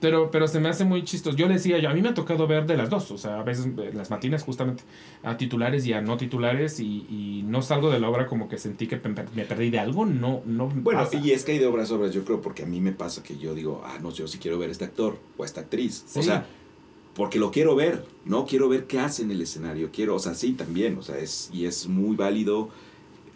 Pero, 0.00 0.30
pero 0.30 0.46
se 0.46 0.60
me 0.60 0.68
hace 0.68 0.84
muy 0.84 1.02
chistoso. 1.02 1.36
Yo 1.36 1.48
le 1.48 1.54
decía, 1.54 1.78
yo, 1.78 1.90
a 1.90 1.92
mí 1.92 2.00
me 2.02 2.10
ha 2.10 2.14
tocado 2.14 2.46
ver 2.46 2.66
de 2.66 2.76
las 2.76 2.88
dos, 2.88 3.10
o 3.10 3.18
sea, 3.18 3.40
a 3.40 3.42
veces 3.42 3.66
eh, 3.78 3.90
las 3.92 4.10
matinas 4.10 4.44
justamente, 4.44 4.84
a 5.24 5.36
titulares 5.36 5.84
y 5.86 5.92
a 5.92 6.00
no 6.00 6.16
titulares, 6.16 6.78
y, 6.78 7.04
y 7.10 7.42
no 7.44 7.62
salgo 7.62 7.90
de 7.90 7.98
la 7.98 8.08
obra 8.08 8.26
como 8.28 8.48
que 8.48 8.58
sentí 8.58 8.86
que 8.86 8.94
me, 8.96 9.10
per- 9.14 9.28
me 9.34 9.44
perdí 9.44 9.70
de 9.70 9.80
algo, 9.80 10.06
no, 10.06 10.42
no 10.46 10.68
Bueno, 10.68 11.00
pasa. 11.00 11.16
y 11.18 11.32
es 11.32 11.42
que 11.44 11.50
hay 11.52 11.58
de 11.58 11.66
obras 11.66 11.90
a 11.90 11.94
obras, 11.96 12.14
yo 12.14 12.24
creo, 12.24 12.40
porque 12.40 12.62
a 12.62 12.66
mí 12.66 12.80
me 12.80 12.92
pasa 12.92 13.24
que 13.24 13.38
yo 13.38 13.54
digo, 13.56 13.82
ah, 13.84 13.98
no, 14.00 14.12
yo 14.12 14.28
sí 14.28 14.38
quiero 14.38 14.56
ver 14.56 14.68
a 14.68 14.72
este 14.72 14.84
actor 14.84 15.18
o 15.36 15.42
a 15.42 15.46
esta 15.46 15.62
actriz. 15.62 16.04
Sí. 16.06 16.20
O 16.20 16.22
sea, 16.22 16.46
porque 17.16 17.40
lo 17.40 17.50
quiero 17.50 17.74
ver, 17.74 18.04
¿no? 18.24 18.46
Quiero 18.46 18.68
ver 18.68 18.86
qué 18.86 19.00
hace 19.00 19.22
en 19.24 19.32
el 19.32 19.42
escenario. 19.42 19.90
Quiero, 19.92 20.14
o 20.14 20.18
sea, 20.20 20.34
sí, 20.34 20.52
también, 20.52 20.96
o 20.98 21.02
sea, 21.02 21.18
es, 21.18 21.50
y 21.52 21.64
es 21.66 21.88
muy 21.88 22.14
válido. 22.14 22.68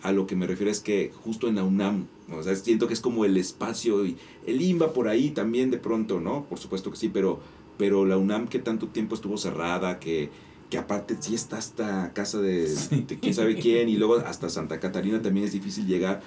A 0.05 0.13
lo 0.13 0.27
que 0.29 0.37
me 0.37 0.47
refiero 0.47 0.71
es 0.71 0.79
que 0.81 1.13
justo 1.25 1.49
en 1.49 1.57
la 1.57 1.65
UNAM, 1.65 2.07
o 2.31 2.43
sea, 2.43 2.55
siento 2.57 2.87
que 2.89 2.95
es 2.95 3.01
como 3.01 3.25
el 3.25 3.37
espacio 3.37 4.05
y 4.07 4.17
el 4.47 4.61
IMBA 4.61 4.93
por 4.93 5.09
ahí 5.09 5.31
también 5.31 5.71
de 5.71 5.79
pronto, 5.79 6.21
¿no? 6.21 6.45
Por 6.45 6.59
supuesto 6.59 6.91
que 6.91 6.97
sí, 6.97 7.09
pero, 7.09 7.41
pero 7.79 8.05
la 8.05 8.17
UNAM 8.17 8.49
que 8.49 8.59
tanto 8.59 8.89
tiempo 8.89 9.15
estuvo 9.15 9.37
cerrada, 9.37 9.99
que, 9.99 10.31
que 10.71 10.79
aparte 10.79 11.17
sí 11.21 11.35
está 11.35 11.59
hasta 11.59 12.13
casa 12.13 12.41
de, 12.41 12.67
de 12.67 13.19
quién 13.21 13.35
sabe 13.35 13.57
quién 13.57 13.89
y 13.89 13.97
luego 13.97 14.17
hasta 14.17 14.49
Santa 14.49 14.81
Catarina 14.81 15.21
también 15.23 15.47
es 15.47 15.53
difícil 15.53 15.87
llegar. 15.87 16.23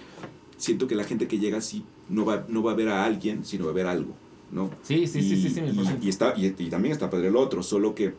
Siento 0.58 0.88
que 0.88 0.96
la 0.96 1.04
gente 1.04 1.28
que 1.28 1.40
llega 1.40 1.60
sí 1.60 1.84
no 2.10 2.24
va, 2.26 2.46
no 2.48 2.64
va 2.64 2.72
a 2.72 2.76
ver 2.76 2.90
a 2.90 3.04
alguien, 3.04 3.44
sino 3.44 3.66
va 3.66 3.72
a 3.72 3.74
ver 3.74 3.88
algo, 3.88 4.14
¿no? 4.52 4.70
Sí, 4.84 5.08
sí, 5.08 5.22
sí, 5.22 5.36
sí, 5.36 5.50
sí, 5.50 5.62
y, 5.62 6.06
y 6.06 6.10
está, 6.10 6.34
y, 6.38 6.46
y 6.46 6.70
también 6.70 6.94
está 6.94 7.10
padre 7.10 7.28
el 7.28 7.36
otro, 7.36 7.62
solo 7.62 7.94
que 7.94 8.14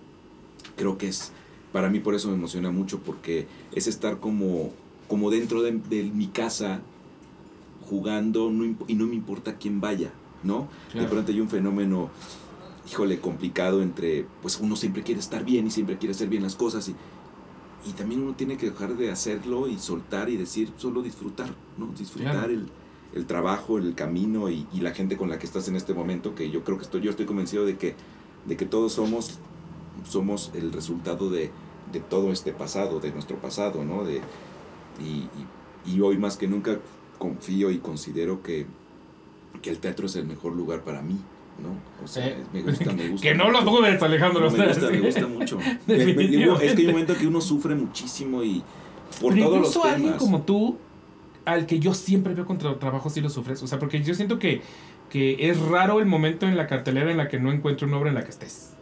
creo 0.77 0.99
que 0.99 1.09
es, 1.09 1.33
para 1.73 1.89
mí 1.89 2.01
por 2.01 2.15
eso 2.15 2.29
me 2.29 2.35
emociona 2.35 2.71
mucho, 2.71 2.99
porque 2.99 3.47
es 3.73 3.87
estar 3.87 4.21
como, 4.21 4.71
como 5.09 5.31
dentro 5.31 5.63
de, 5.63 5.73
de 5.73 6.03
mi 6.05 6.27
casa 6.27 6.83
jugando 7.87 8.51
no 8.51 8.65
y 8.87 8.95
no 8.95 9.07
me 9.07 9.15
importa 9.15 9.57
quién 9.57 9.81
vaya, 9.81 10.13
¿no? 10.43 10.69
Claro. 10.93 11.07
De 11.07 11.13
pronto 11.13 11.33
hay 11.33 11.41
un 11.41 11.49
fenómeno, 11.49 12.11
híjole, 12.91 13.21
complicado 13.21 13.83
entre, 13.83 14.27
pues 14.43 14.59
uno 14.61 14.77
siempre 14.77 15.03
quiere 15.03 15.21
estar 15.21 15.45
bien 15.45 15.67
y 15.67 15.71
siempre 15.71 15.97
quiere 15.99 16.13
hacer 16.15 16.29
bien 16.29 16.43
las 16.43 16.55
cosas 16.55 16.89
y, 16.89 16.95
y 17.89 17.93
también 17.93 18.23
uno 18.23 18.35
tiene 18.35 18.57
que 18.57 18.71
dejar 18.71 18.97
de 18.97 19.11
hacerlo 19.11 19.69
y 19.69 19.79
soltar 19.79 20.29
y 20.29 20.37
decir, 20.37 20.73
solo 20.77 21.03
disfrutar, 21.03 21.55
¿no? 21.79 21.87
Disfrutar 21.97 22.33
Claro. 22.33 22.53
el, 22.53 22.69
el 23.15 23.27
trabajo, 23.27 23.79
el 23.79 23.95
camino 23.95 24.51
y, 24.51 24.67
y 24.75 24.81
la 24.81 24.91
gente 24.93 25.17
con 25.17 25.29
la 25.31 25.39
que 25.39 25.47
estás 25.47 25.69
en 25.69 25.77
este 25.77 25.95
momento, 25.95 26.35
que 26.35 26.51
yo 26.51 26.65
creo 26.65 26.77
que 26.79 26.85
estoy, 26.85 27.01
yo 27.03 27.11
estoy 27.11 27.27
convencido 27.27 27.65
de 27.65 27.77
que, 27.77 27.95
de 28.47 28.57
que 28.57 28.67
todos 28.67 28.93
somos, 28.93 29.39
somos 30.09 30.51
el 30.55 30.73
resultado 30.73 31.31
de, 31.31 31.51
de 31.93 32.01
todo 32.01 32.33
este 32.33 32.53
pasado, 32.53 32.99
de 33.01 33.13
nuestro 33.13 33.37
pasado, 33.39 33.85
¿no? 33.85 34.05
De, 34.05 34.21
y, 35.01 35.05
y- 35.05 35.31
y 35.87 36.01
hoy 36.01 36.19
más 36.19 36.37
que 36.37 36.49
nunca 36.49 36.79
confío 37.19 37.71
y 37.71 37.79
considero 37.79 38.43
que, 38.43 38.67
que 39.63 39.71
el 39.71 39.79
teatro 39.79 40.07
es 40.07 40.17
el 40.17 40.27
mejor 40.27 40.55
lugar 40.55 40.83
para 40.83 41.03
mí, 41.03 41.17
¿no? 41.63 42.05
O 42.05 42.09
sea, 42.09 42.27
Eh, 42.27 42.37
me 42.53 42.63
gusta, 42.63 42.93
me 42.93 43.09
gusta. 43.11 43.29
que 43.29 43.35
no 43.35 43.51
lo 43.51 43.63
dudes, 43.63 44.03
Alejandro. 44.03 44.51
No, 44.51 44.57
me 44.57 44.67
gusta, 44.69 44.91
me 44.91 45.01
gusta 45.01 45.27
mucho. 45.27 45.59
Me- 45.59 45.65
me- 45.87 45.97
digo, 45.97 46.57
Definitivamente. 46.59 46.67
es 46.67 46.73
que 46.75 46.81
hay 46.81 46.87
un 46.87 46.93
momento 46.93 47.15
que 47.17 47.27
uno 47.27 47.41
sufre 47.41 47.75
muchísimo 47.75 48.43
y 48.43 48.63
por 49.21 49.33
Pero 49.35 49.47
todos 49.47 49.59
los 49.61 49.69
incluso 49.69 49.81
temas. 49.83 49.95
alguien 49.97 50.15
como 50.19 50.43
tú, 50.43 50.77
al 51.45 51.67
que 51.67 51.79
yo 51.79 51.95
siempre 51.95 52.35
veo 52.35 52.45
contra 52.47 52.79
trabajo, 52.79 53.09
sí 53.11 53.21
lo 53.21 53.31
sufres. 53.31 53.63
O 53.63 53.67
sea, 53.67 53.79
porque 53.79 54.03
yo 54.03 54.15
siento 54.15 54.39
que, 54.39 54.63
que 55.11 55.49
es 55.49 55.59
raro 55.61 56.01
el 56.01 56.07
momento 56.07 56.47
en 56.47 56.57
la 56.57 56.67
cartelera 56.67 57.11
en 57.11 57.17
la 57.17 57.29
que 57.29 57.39
no 57.39 57.53
encuentro 57.53 57.87
una 57.87 57.99
obra 57.99 58.09
en 58.11 58.15
la 58.17 58.25
que 58.25 58.31
estés. 58.31 58.73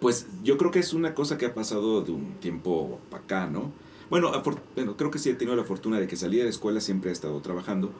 Pues 0.00 0.26
yo 0.44 0.56
creo 0.58 0.70
que 0.70 0.78
es 0.78 0.92
una 0.92 1.14
cosa 1.14 1.36
que 1.38 1.46
ha 1.46 1.54
pasado 1.54 2.02
de 2.02 2.12
un 2.12 2.34
tiempo 2.34 3.00
para 3.10 3.24
acá, 3.24 3.46
¿no? 3.46 3.72
Bueno, 4.10 4.30
bueno, 4.74 4.96
creo 4.96 5.10
que 5.10 5.18
sí 5.18 5.30
he 5.30 5.34
tenido 5.34 5.56
la 5.56 5.64
fortuna 5.64 5.98
de 5.98 6.06
que 6.06 6.16
salí 6.16 6.36
de 6.36 6.44
la 6.44 6.50
escuela, 6.50 6.80
siempre 6.80 7.10
he 7.10 7.12
estado 7.12 7.40
trabajando, 7.40 7.90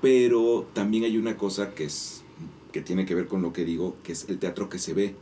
pero 0.00 0.66
también 0.72 1.04
hay 1.04 1.16
una 1.18 1.36
cosa 1.36 1.74
que 1.74 1.84
es 1.84 2.22
que 2.72 2.80
tiene 2.82 3.06
que 3.06 3.14
ver 3.14 3.26
con 3.26 3.42
lo 3.42 3.52
que 3.52 3.64
digo, 3.64 3.96
que 4.02 4.12
es 4.12 4.28
el 4.28 4.38
teatro 4.38 4.68
que 4.68 4.78
se 4.78 4.94
ve, 4.94 5.14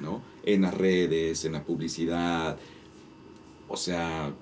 ¿no? 0.00 0.22
En 0.44 0.62
las 0.62 0.74
redes, 0.74 1.44
en 1.44 1.52
la 1.52 1.64
publicidad, 1.64 2.56
o 3.68 3.76
sea, 3.76 4.32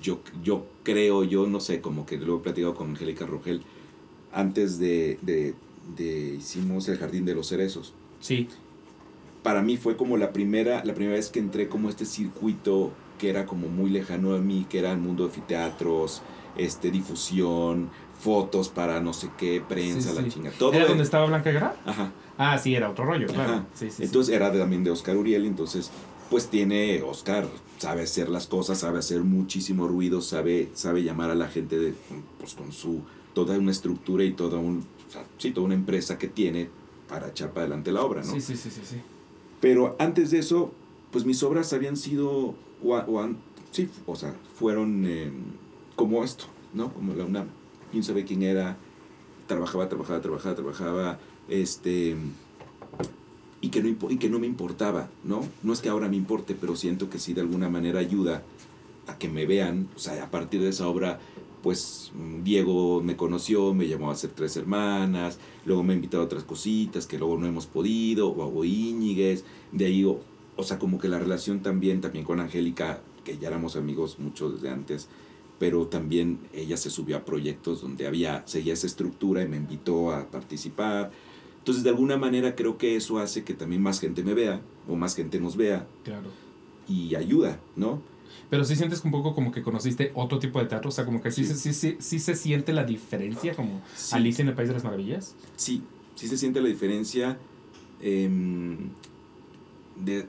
yo, 0.00 0.20
yo 0.42 0.66
creo, 0.82 1.24
yo 1.24 1.46
no 1.46 1.60
sé, 1.60 1.80
como 1.80 2.04
que 2.06 2.16
lo 2.18 2.36
he 2.36 2.40
platicado 2.40 2.74
con 2.74 2.90
Angélica 2.90 3.26
Rogel, 3.26 3.62
antes 4.32 4.78
de, 4.78 5.18
de, 5.22 5.54
de 5.96 6.34
hicimos 6.36 6.88
el 6.88 6.98
Jardín 6.98 7.24
de 7.24 7.34
los 7.34 7.48
Cerezos, 7.48 7.92
Sí. 8.20 8.48
para 9.42 9.62
mí 9.62 9.76
fue 9.76 9.96
como 9.96 10.16
la 10.16 10.32
primera, 10.32 10.84
la 10.84 10.94
primera 10.94 11.16
vez 11.16 11.28
que 11.28 11.38
entré 11.40 11.68
como 11.68 11.88
este 11.88 12.04
circuito 12.06 12.92
que 13.22 13.30
era 13.30 13.46
como 13.46 13.68
muy 13.68 13.88
lejano 13.88 14.34
a 14.34 14.38
mí, 14.40 14.66
que 14.68 14.80
era 14.80 14.90
el 14.90 14.98
mundo 14.98 15.22
de 15.22 15.28
anfiteatros, 15.28 16.22
este, 16.56 16.90
difusión, 16.90 17.88
fotos 18.18 18.68
para 18.68 19.00
no 19.00 19.12
sé 19.12 19.30
qué, 19.38 19.62
prensa, 19.66 20.10
Sí, 20.10 20.16
la 20.16 20.22
sí. 20.24 20.28
chinga. 20.30 20.50
Todo 20.58 20.72
¿Era 20.72 20.82
de- 20.82 20.88
donde 20.88 21.04
estaba 21.04 21.26
Blanca 21.26 21.52
Guerra? 21.52 21.76
Ajá. 21.86 22.10
Ah, 22.36 22.58
sí, 22.58 22.74
era 22.74 22.90
otro 22.90 23.04
rollo, 23.04 23.28
claro. 23.28 23.52
Ajá. 23.52 23.66
Sí, 23.74 23.90
sí, 23.90 23.98
sí. 23.98 24.02
Entonces 24.02 24.34
era 24.34 24.50
de- 24.50 24.58
también 24.58 24.82
de 24.82 24.90
Oscar 24.90 25.16
Uriel, 25.16 25.46
entonces 25.46 25.92
pues 26.30 26.48
tiene 26.48 27.00
Oscar, 27.02 27.46
sabe 27.78 28.02
hacer 28.02 28.28
las 28.28 28.48
cosas, 28.48 28.78
sabe 28.80 28.98
hacer 28.98 29.20
muchísimo 29.22 29.86
ruido, 29.86 30.20
sabe, 30.20 30.70
sabe 30.74 31.04
llamar 31.04 31.30
a 31.30 31.36
la 31.36 31.46
gente 31.46 31.78
de, 31.78 31.94
pues 32.40 32.54
con 32.54 32.72
su, 32.72 33.02
toda 33.34 33.56
una 33.56 33.70
estructura 33.70 34.24
y 34.24 34.32
toda 34.32 34.58
un, 34.58 34.78
o 35.08 35.12
sea, 35.12 35.24
sí, 35.38 35.52
toda 35.52 35.66
una 35.66 35.74
empresa 35.76 36.18
que 36.18 36.26
tiene 36.26 36.70
para 37.08 37.28
echar 37.28 37.50
para 37.52 37.66
adelante 37.66 37.92
la 37.92 38.02
obra, 38.02 38.22
¿no? 38.24 38.32
Sí, 38.32 38.40
sí, 38.40 38.56
sí, 38.56 38.68
sí, 38.70 38.80
sí. 38.82 38.96
Pero 39.60 39.94
antes 40.00 40.32
de 40.32 40.38
eso, 40.40 40.72
pues 41.12 41.24
mis 41.24 41.40
obras 41.44 41.72
habían 41.74 41.96
sido, 41.98 42.54
o, 42.84 43.28
sí, 43.70 43.88
o 44.06 44.16
sea, 44.16 44.34
fueron 44.54 45.04
eh, 45.06 45.30
como 45.96 46.24
esto, 46.24 46.44
¿no? 46.74 46.92
Como 46.92 47.14
la 47.14 47.24
UNAM. 47.24 47.46
¿Quién 47.90 48.04
sabe 48.04 48.24
quién 48.24 48.42
era? 48.42 48.76
Trabajaba, 49.46 49.88
trabajaba, 49.88 50.20
trabajaba, 50.20 50.54
trabajaba, 50.54 51.18
este... 51.48 52.16
Y 53.60 53.68
que, 53.68 53.80
no, 53.80 54.10
y 54.10 54.16
que 54.16 54.28
no 54.28 54.40
me 54.40 54.48
importaba, 54.48 55.08
¿no? 55.22 55.42
No 55.62 55.72
es 55.72 55.80
que 55.80 55.88
ahora 55.88 56.08
me 56.08 56.16
importe, 56.16 56.56
pero 56.60 56.74
siento 56.74 57.08
que 57.08 57.20
sí 57.20 57.32
de 57.32 57.42
alguna 57.42 57.68
manera 57.68 58.00
ayuda 58.00 58.42
a 59.06 59.18
que 59.18 59.28
me 59.28 59.46
vean. 59.46 59.88
O 59.94 60.00
sea, 60.00 60.24
a 60.24 60.30
partir 60.32 60.60
de 60.62 60.70
esa 60.70 60.88
obra, 60.88 61.20
pues 61.62 62.10
Diego 62.42 63.02
me 63.02 63.16
conoció, 63.16 63.72
me 63.72 63.86
llamó 63.86 64.10
a 64.10 64.14
hacer 64.14 64.30
Tres 64.30 64.56
Hermanas, 64.56 65.38
luego 65.64 65.84
me 65.84 65.92
ha 65.92 65.96
invitado 65.96 66.24
a 66.24 66.26
otras 66.26 66.42
cositas 66.42 67.06
que 67.06 67.18
luego 67.18 67.38
no 67.38 67.46
hemos 67.46 67.66
podido, 67.66 68.30
o 68.30 68.62
a 68.62 68.66
Íñiguez, 68.66 69.44
de 69.70 69.86
ahí, 69.86 70.04
o, 70.62 70.64
sea, 70.64 70.78
como 70.78 70.98
que 70.98 71.08
la 71.08 71.18
relación 71.18 71.60
también, 71.60 72.00
también 72.00 72.24
con 72.24 72.40
Angélica, 72.40 73.00
que 73.24 73.36
ya 73.38 73.48
éramos 73.48 73.76
amigos 73.76 74.18
mucho 74.18 74.50
desde 74.50 74.70
antes, 74.70 75.08
pero 75.58 75.86
también 75.86 76.38
ella 76.52 76.76
se 76.76 76.90
subió 76.90 77.16
a 77.16 77.24
proyectos 77.24 77.82
donde 77.82 78.06
había, 78.06 78.42
seguía 78.46 78.72
esa 78.72 78.86
estructura 78.86 79.42
y 79.42 79.48
me 79.48 79.56
invitó 79.56 80.10
a 80.12 80.26
participar. 80.30 81.10
Entonces, 81.58 81.84
de 81.84 81.90
alguna 81.90 82.16
manera 82.16 82.56
creo 82.56 82.78
que 82.78 82.96
eso 82.96 83.18
hace 83.18 83.44
que 83.44 83.54
también 83.54 83.80
más 83.82 84.00
gente 84.00 84.24
me 84.24 84.34
vea, 84.34 84.60
o 84.88 84.96
más 84.96 85.14
gente 85.14 85.38
nos 85.38 85.56
vea, 85.56 85.86
Claro. 86.04 86.28
y 86.88 87.14
ayuda, 87.14 87.60
¿no? 87.76 88.02
Pero 88.50 88.64
sí 88.64 88.74
sientes 88.76 89.04
un 89.04 89.10
poco 89.12 89.34
como 89.34 89.52
que 89.52 89.62
conociste 89.62 90.10
otro 90.14 90.38
tipo 90.38 90.58
de 90.58 90.66
teatro, 90.66 90.88
o 90.88 90.92
sea, 90.92 91.04
como 91.04 91.22
que 91.22 91.30
sí, 91.30 91.44
Sí. 91.44 91.54
se- 91.54 91.58
sí, 91.58 91.72
sí, 91.72 91.96
sí 92.00 92.18
se 92.18 92.34
siente 92.34 92.72
la 92.72 92.84
diferencia, 92.84 93.54
como. 93.54 93.82
Alicia 94.12 94.42
en 94.42 94.48
el 94.48 94.54
País 94.54 94.68
de 94.68 94.74
las 94.74 94.84
Maravillas. 94.84 95.36
Sí, 95.56 95.82
sí 96.16 96.26
se 96.28 96.36
siente 96.36 96.60
la 96.60 96.68
diferencia. 96.68 97.38
em, 98.04 98.88
de, 100.04 100.26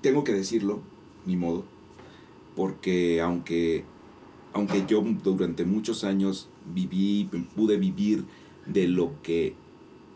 tengo 0.00 0.24
que 0.24 0.32
decirlo, 0.32 0.80
ni 1.26 1.36
modo, 1.36 1.64
porque 2.56 3.20
aunque, 3.20 3.84
aunque 4.52 4.84
yo 4.86 5.02
durante 5.22 5.64
muchos 5.64 6.04
años 6.04 6.48
viví, 6.74 7.28
pude 7.54 7.76
vivir 7.76 8.24
de 8.66 8.88
lo 8.88 9.12
que 9.22 9.54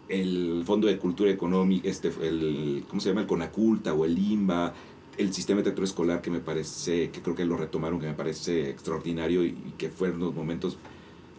el 0.08 0.62
Fondo 0.66 0.86
de 0.86 0.98
Cultura 0.98 1.30
Económica, 1.30 1.88
este, 1.88 2.12
el, 2.22 2.84
¿cómo 2.88 3.00
se 3.00 3.08
llama? 3.08 3.22
El 3.22 3.26
Conaculta 3.26 3.94
o 3.94 4.04
el 4.04 4.18
IMBA 4.18 4.74
el 5.18 5.32
sistema 5.32 5.58
de 5.58 5.64
teatro 5.64 5.84
escolar 5.84 6.20
que 6.20 6.30
me 6.30 6.40
parece, 6.40 7.10
que 7.10 7.22
creo 7.22 7.36
que 7.36 7.44
lo 7.44 7.56
retomaron, 7.56 8.00
que 8.00 8.06
me 8.06 8.14
parece 8.14 8.70
extraordinario 8.70 9.44
y, 9.44 9.52
que 9.78 9.88
fueron 9.88 10.20
los 10.20 10.34
momentos 10.34 10.76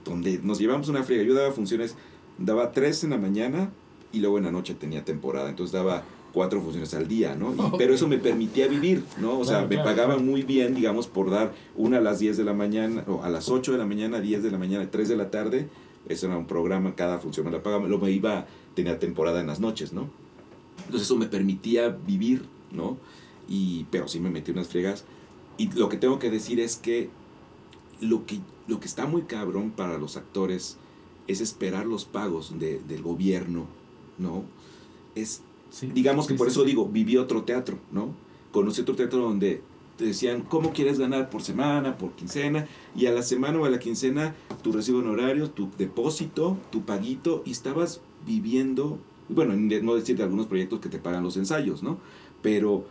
donde 0.04 0.40
nos 0.44 0.60
llevamos 0.60 0.88
una 0.90 1.04
friega. 1.04 1.24
Yo 1.24 1.34
daba 1.34 1.52
funciones, 1.52 1.96
daba 2.38 2.72
tres 2.72 3.04
en 3.04 3.12
la 3.12 3.18
mañana 3.18 3.72
y 4.12 4.20
luego 4.20 4.38
en 4.38 4.46
la 4.46 4.52
noche 4.52 4.76
tenía 4.76 5.04
temporada, 5.04 5.50
entonces 5.50 5.74
daba 5.74 6.04
cuatro 6.36 6.62
funciones 6.62 6.94
al 6.94 7.08
día, 7.08 7.34
¿no? 7.34 7.54
Y-. 7.54 7.78
Pero 7.78 7.94
eso 7.94 8.08
me 8.10 8.18
permitía 8.18 8.68
vivir, 8.68 9.04
¿no? 9.20 9.40
O 9.40 9.46
sea, 9.46 9.60
Claro, 9.60 9.70
me 9.70 9.76
claro, 9.76 9.90
pagaban 9.90 10.18
claro. 10.18 10.32
muy 10.32 10.44
bien, 10.44 10.76
digamos, 10.76 11.08
por 11.08 11.32
dar 11.32 11.54
una 11.78 12.00
a 12.00 12.02
las 12.02 12.20
10 12.20 12.36
de 12.36 12.44
la 12.44 12.54
mañana, 12.54 13.06
o 13.08 13.24
a 13.24 13.30
las 13.30 13.48
8 13.50 13.72
de 13.72 13.78
la 13.78 13.86
mañana, 13.86 14.20
10 14.20 14.44
de 14.44 14.52
la 14.52 14.58
mañana, 14.58 14.92
3 14.92 15.08
de 15.08 15.16
la 15.16 15.32
tarde. 15.32 15.70
Eso 16.10 16.28
era 16.28 16.38
un 16.38 16.46
programa, 16.46 16.94
cada 16.94 17.20
función 17.20 17.46
me 17.46 17.52
la 17.54 17.64
pagaban. 17.64 17.88
Luego 17.90 18.06
me 18.06 18.12
iba, 18.12 18.46
tenía 18.76 19.00
temporada 19.00 19.40
en 19.40 19.48
las 19.48 19.62
noches, 19.62 19.94
¿no? 19.94 20.10
Entonces 20.80 21.04
eso 21.04 21.16
me 21.16 21.28
permitía 21.28 21.88
vivir, 21.90 22.44
¿no? 22.72 22.98
Y, 23.48 23.86
pero 23.90 24.08
sí 24.10 24.20
me 24.20 24.30
metí 24.30 24.52
unas 24.52 24.68
friegas. 24.68 25.06
Y 25.58 25.72
lo 25.72 25.88
que 25.88 25.96
tengo 25.98 26.20
que 26.20 26.30
decir 26.30 26.60
es 26.60 26.76
que 26.76 27.10
lo 28.02 28.26
que, 28.26 28.40
lo 28.68 28.82
que 28.82 28.88
está 28.88 29.06
muy 29.06 29.22
cabrón 29.24 29.72
para 29.72 29.98
los 29.98 30.18
actores 30.18 30.78
es 31.28 31.40
esperar 31.42 31.86
los 31.86 32.06
pagos 32.06 32.60
de, 32.60 32.80
del 32.88 33.02
gobierno, 33.02 33.68
¿no? 34.18 34.44
Es, 35.16 35.42
Sí. 35.76 35.92
digamos 35.94 36.26
que 36.26 36.36
Sí, 36.36 36.38
por 36.38 36.48
sí, 36.48 36.52
eso 36.54 36.64
digo, 36.64 36.88
viví 36.88 37.18
otro 37.18 37.44
teatro, 37.44 37.78
¿no? 37.92 38.16
Conocí 38.54 38.80
otro 38.80 38.96
teatro 38.96 39.20
donde 39.20 39.62
te 39.98 40.06
decían, 40.06 40.42
¿cómo 40.42 40.72
quieres 40.72 41.00
ganar 41.00 41.30
por 41.30 41.42
semana, 41.42 41.98
por 41.98 42.14
quincena? 42.14 42.66
Y 42.96 43.08
a 43.08 43.12
la 43.12 43.22
semana 43.24 43.60
o 43.60 43.66
a 43.66 43.70
la 43.70 43.80
quincena, 43.80 44.36
tu 44.64 44.72
recibo 44.72 45.00
honorario, 45.00 45.50
tu 45.50 45.70
depósito, 45.78 46.58
tu 46.72 46.84
paguito, 46.86 47.44
y 47.46 47.52
estabas 47.52 48.00
viviendo, 48.26 49.00
bueno, 49.28 49.54
en- 49.54 49.68
no 49.86 49.96
decir 49.96 50.16
de 50.16 50.24
algunos 50.24 50.48
proyectos 50.48 50.80
que 50.80 50.88
te 50.88 50.98
pagan 50.98 51.24
los 51.24 51.36
ensayos, 51.36 51.84
¿no? 51.84 51.98
Pero, 52.42 52.86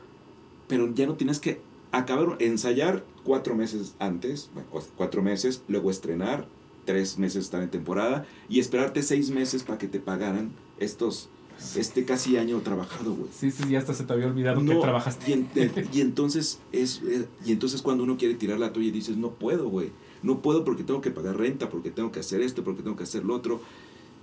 pero 0.68 0.92
ya 0.94 1.06
no 1.06 1.14
tienes 1.14 1.38
que 1.38 1.62
acabar, 1.90 2.36
ensayar 2.40 3.02
cuatro 3.22 3.54
meses 3.54 3.94
antes, 3.98 4.50
bueno, 4.52 4.68
cuatro 4.96 5.22
meses, 5.22 5.62
luego 5.68 5.90
estrenar, 5.90 6.46
tres 6.84 7.18
meses 7.18 7.44
estar 7.44 7.62
en 7.62 7.70
temporada, 7.70 8.26
y 8.50 8.60
esperarte 8.60 9.02
seis 9.02 9.30
meses 9.30 9.62
para 9.62 9.78
que 9.78 9.88
te 9.88 10.00
pagaran 10.00 10.52
estos, 10.78 11.30
este 11.76 12.04
casi 12.04 12.36
año 12.36 12.58
trabajado, 12.60 13.14
güey. 13.14 13.28
Sí, 13.36 13.50
sí, 13.50 13.64
ya 13.68 13.78
hasta 13.78 13.94
se 13.94 14.04
te 14.04 14.12
había 14.12 14.26
olvidado 14.26 14.60
que 14.60 14.74
No, 14.74 14.80
trabajaste. 14.80 15.30
Y, 15.30 15.32
en- 15.34 15.48
eh, 15.54 15.86
y 15.92 16.00
entonces 16.00 16.60
es 16.72 17.00
eh, 17.06 17.26
y 17.44 17.52
entonces 17.52 17.82
cuando 17.82 18.04
uno 18.04 18.16
quiere 18.16 18.34
tirar 18.34 18.58
la 18.58 18.72
toalla 18.72 18.88
y 18.88 18.92
dices, 18.92 19.16
no 19.16 19.30
puedo, 19.30 19.68
güey. 19.68 19.90
No 20.22 20.40
puedo 20.40 20.64
porque 20.64 20.84
tengo 20.84 21.00
que 21.00 21.10
pagar 21.10 21.36
renta, 21.36 21.68
porque 21.68 21.90
tengo 21.90 22.10
que 22.10 22.20
hacer 22.20 22.40
esto, 22.40 22.64
porque 22.64 22.82
tengo 22.82 22.96
que 22.96 23.02
hacer 23.04 23.24
lo 23.24 23.34
otro. 23.34 23.60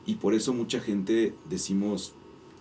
Y 0.05 0.15
por 0.15 0.33
eso 0.33 0.53
mucha 0.53 0.79
gente 0.79 1.33
decimos 1.49 2.13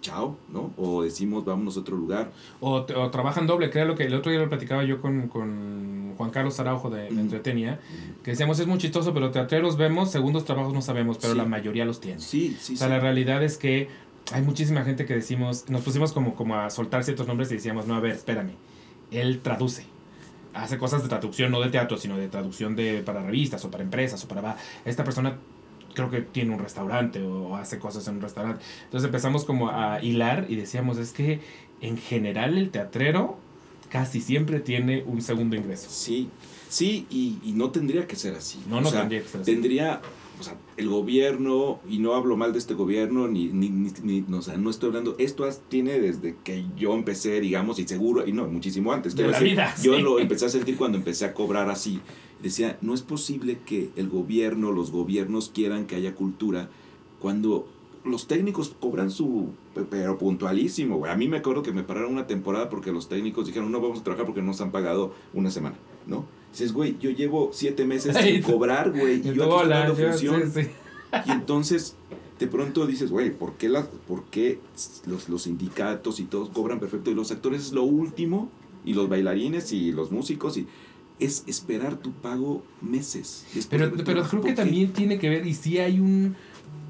chao, 0.02 0.37
¿no? 0.50 0.72
O 0.78 1.02
decimos 1.02 1.44
vámonos 1.44 1.76
a 1.76 1.80
otro 1.80 1.94
lugar. 1.96 2.33
O, 2.61 2.72
o 2.76 3.11
trabajan 3.11 3.46
doble, 3.46 3.68
que 3.70 3.78
era 3.78 3.87
lo 3.87 3.94
que 3.96 4.04
el 4.04 4.14
otro 4.14 4.30
día 4.33 4.40
lo 4.40 4.48
platicaba 4.48 4.83
yo 4.85 5.00
con, 5.00 5.28
con 5.28 6.14
Juan 6.16 6.30
Carlos 6.30 6.59
Araujo 6.61 6.88
de, 6.90 7.02
de. 7.11 7.20
Entretenia, 7.20 7.80
que 8.22 8.30
decíamos, 8.30 8.59
es 8.61 8.66
muy 8.66 8.78
chistoso, 8.78 9.12
pero 9.12 9.30
teatreros 9.30 9.76
vemos, 9.76 10.11
segundos 10.11 10.44
trabajos 10.46 10.72
no 10.72 10.80
sabemos, 10.83 11.18
pero 11.18 11.33
Sí. 11.35 11.38
la 11.38 11.44
mayoría 11.44 11.85
los 11.85 12.00
tiene. 12.00 12.18
Sí, 12.20 12.56
sí, 12.61 12.74
O 12.74 12.76
sea, 12.78 12.87
sí. 12.87 12.92
la 12.94 13.00
realidad 13.00 13.42
es 13.44 13.59
que 13.59 13.88
hay 14.33 14.43
muchísima 14.43 14.85
gente 14.85 15.07
que 15.07 15.14
decimos, 15.14 15.64
nos 15.69 15.83
pusimos 15.83 16.12
como, 16.12 16.35
como 16.35 16.57
a 16.57 16.71
soltar 16.71 17.05
ciertos 17.05 17.27
nombres 17.27 17.51
y 17.51 17.55
decíamos, 17.55 17.87
no, 17.87 17.95
a 17.95 18.01
ver, 18.01 18.12
espérame, 18.12 18.53
él 19.11 19.40
traduce. 19.40 19.85
Hace 20.53 20.79
cosas 20.79 21.03
de 21.03 21.09
traducción, 21.09 21.53
no 21.53 21.61
de 21.61 21.71
teatro, 21.71 21.97
sino 21.97 22.16
de 22.16 22.29
traducción 22.29 22.75
de, 22.75 23.03
para 23.03 23.23
revistas 23.23 23.64
o 23.64 23.71
para 23.71 23.85
empresas 23.85 24.25
o 24.25 24.29
para... 24.29 24.57
Esta 24.85 25.05
persona 25.05 25.37
creo 25.95 26.11
que 26.11 26.21
tiene 26.23 26.53
un 26.53 26.59
restaurante 26.61 27.23
o 27.23 27.57
hace 27.57 27.79
cosas 27.79 28.07
en 28.09 28.16
un 28.16 28.21
restaurante. 28.21 28.64
Entonces 28.85 29.07
empezamos 29.07 29.45
como 29.45 29.71
a 29.71 30.03
hilar 30.03 30.47
y 30.49 30.57
decíamos, 30.57 30.99
es 30.99 31.12
que 31.12 31.40
en 31.81 31.97
general 31.99 32.59
el 32.59 32.71
teatrero 32.71 33.38
casi 33.88 34.21
siempre 34.21 34.61
tiene 34.61 35.03
un 35.05 35.23
segundo 35.23 35.57
ingreso. 35.57 35.88
Sí, 35.90 36.29
sí, 36.69 37.07
y, 37.11 37.38
y 37.45 37.53
no 37.53 37.71
tendría 37.71 38.07
que 38.07 38.16
ser 38.16 38.35
así. 38.35 38.62
No, 38.69 38.79
O 38.79 38.81
no 38.81 38.90
sea, 38.90 39.01
tendría 39.01 39.23
que 39.23 39.29
ser 39.29 39.40
así. 39.43 39.53
Tendría, 39.53 40.01
o 40.40 40.42
sea, 40.42 40.57
el 40.79 40.88
gobierno, 40.88 41.79
y 41.88 41.98
no 41.98 42.14
hablo 42.14 42.37
mal 42.37 42.53
de 42.53 42.59
este 42.59 42.74
gobierno, 42.74 43.29
ni, 43.29 43.48
ni, 43.48 43.68
ni, 43.68 43.90
ni- 44.03 44.24
no, 44.26 44.38
o 44.38 44.42
sea, 44.42 44.57
no 44.57 44.70
estoy 44.70 44.88
hablando, 44.88 45.14
esto 45.18 45.46
tiene 45.68 46.00
desde 46.00 46.35
que 46.42 46.64
yo 46.76 46.94
empecé, 46.94 47.40
digamos, 47.40 47.79
y 47.79 47.87
seguro, 47.87 48.26
y 48.26 48.33
no, 48.33 48.46
muchísimo 48.48 48.92
antes. 48.92 49.14
De 49.14 49.22
la 49.24 49.29
decir, 49.33 49.50
vida, 49.50 49.74
Yo 49.83 49.94
sí. 49.96 50.03
lo 50.03 50.18
empecé 50.18 50.46
a 50.46 50.48
sentir 50.48 50.76
cuando 50.76 50.98
empecé 50.98 51.26
a 51.26 51.35
cobrar 51.35 51.68
así. 51.70 52.00
Decía, 52.42 52.79
no 52.81 52.94
es 52.94 53.03
posible 53.03 53.59
que 53.66 53.90
el 53.96 54.09
gobierno, 54.09 54.72
los 54.72 54.90
gobiernos 54.90 55.50
quieran 55.55 55.87
que 55.87 55.96
haya 55.96 56.14
cultura 56.14 56.70
cuando 57.20 57.68
los 58.03 58.26
técnicos 58.26 58.74
cobran 58.81 59.11
su, 59.11 59.50
pe- 59.74 59.83
pero 59.83 60.16
puntualísimo, 60.16 60.96
güey. 60.96 61.12
A 61.12 61.16
mí 61.16 61.29
me 61.29 61.37
acuerdo 61.37 61.62
que 61.62 61.72
me 61.72 61.83
pararon 61.83 62.12
una 62.12 62.26
temporada 62.26 62.70
porque 62.70 62.92
los 62.92 63.11
técnicos 63.11 63.46
dijeron, 63.46 63.70
no 63.70 63.81
vamos 63.83 64.00
a 64.00 64.05
trabajar 64.05 64.24
porque 64.24 64.40
nos 64.40 64.61
han 64.62 64.70
pagado 64.70 65.12
una 65.35 65.50
semana, 65.50 65.76
¿no? 66.07 66.24
Dices, 66.53 66.73
güey, 66.73 66.97
yo 66.99 67.11
llevo 67.11 67.51
siete 67.53 67.85
meses 67.85 68.17
sin 68.17 68.43
cobrar, 68.43 68.91
güey, 68.91 69.21
y 69.21 69.35
yo 69.35 69.45
aquí 69.45 69.53
estoy 69.53 69.69
dando 69.69 69.95
función. 69.97 70.53
sí, 70.53 70.63
sí. 70.63 70.71
Y 71.27 71.31
entonces, 71.31 71.97
de 72.39 72.47
pronto 72.47 72.87
dices, 72.87 73.11
güey, 73.11 73.31
¿por 73.31 73.55
qué, 73.55 73.69
las, 73.69 73.87
por 73.87 74.25
qué 74.25 74.59
los, 75.07 75.29
los 75.29 75.43
sindicatos 75.43 76.21
y 76.21 76.25
todos 76.25 76.49
cobran 76.51 76.81
perfecto? 76.81 77.11
Y 77.11 77.15
los 77.15 77.31
actores 77.31 77.67
es 77.67 77.73
lo 77.73 77.83
último, 77.85 78.51
y 78.85 78.95
los 78.95 79.09
bailarines 79.09 79.73
y 79.73 79.93
los 79.93 80.11
músicos, 80.11 80.57
y 80.57 80.67
es 81.19 81.45
esperar 81.47 81.99
tu 81.99 82.13
pago 82.13 82.63
meses. 82.81 83.45
Pero, 83.69 83.93
pero 84.05 84.23
creo 84.25 84.43
que 84.43 84.55
también 84.55 84.93
tiene 84.93 85.19
que 85.19 85.29
ver, 85.29 85.47
y 85.47 85.55
sí 85.55 85.79
hay 85.79 86.01
un, 86.01 86.37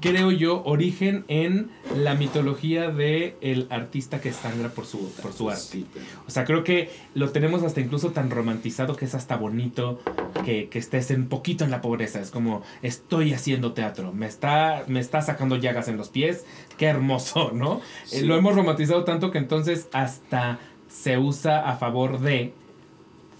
creo 0.01 0.31
yo, 0.31 0.63
origen 0.65 1.23
en 1.27 1.69
la 1.95 2.15
mitología 2.15 2.89
de 2.89 3.37
el 3.39 3.67
artista 3.69 4.19
que 4.19 4.33
sangra 4.33 4.69
por 4.69 4.85
su, 4.85 5.11
por 5.21 5.31
su 5.31 5.49
arte. 5.49 5.85
O 6.27 6.31
sea, 6.31 6.43
creo 6.43 6.63
que 6.63 6.89
lo 7.13 7.29
tenemos 7.29 7.63
hasta 7.63 7.79
incluso 7.79 8.11
tan 8.11 8.29
romantizado 8.29 8.95
que 8.95 9.05
es 9.05 9.15
hasta 9.15 9.37
bonito 9.37 10.01
que, 10.43 10.67
que 10.69 10.79
estés 10.79 11.11
un 11.11 11.27
poquito 11.27 11.63
en 11.63 11.71
la 11.71 11.81
pobreza. 11.81 12.19
Es 12.19 12.31
como, 12.31 12.63
estoy 12.81 13.33
haciendo 13.33 13.73
teatro, 13.73 14.11
me 14.11 14.25
está, 14.25 14.83
me 14.87 14.99
está 14.99 15.21
sacando 15.21 15.55
llagas 15.55 15.87
en 15.87 15.97
los 15.97 16.09
pies, 16.09 16.45
qué 16.77 16.87
hermoso, 16.87 17.51
¿no? 17.53 17.81
Eh, 18.11 18.23
lo 18.23 18.35
hemos 18.35 18.55
romantizado 18.55 19.03
tanto 19.03 19.31
que 19.31 19.37
entonces 19.37 19.87
hasta 19.93 20.59
se 20.89 21.17
usa 21.17 21.69
a 21.69 21.77
favor 21.77 22.19
de 22.19 22.53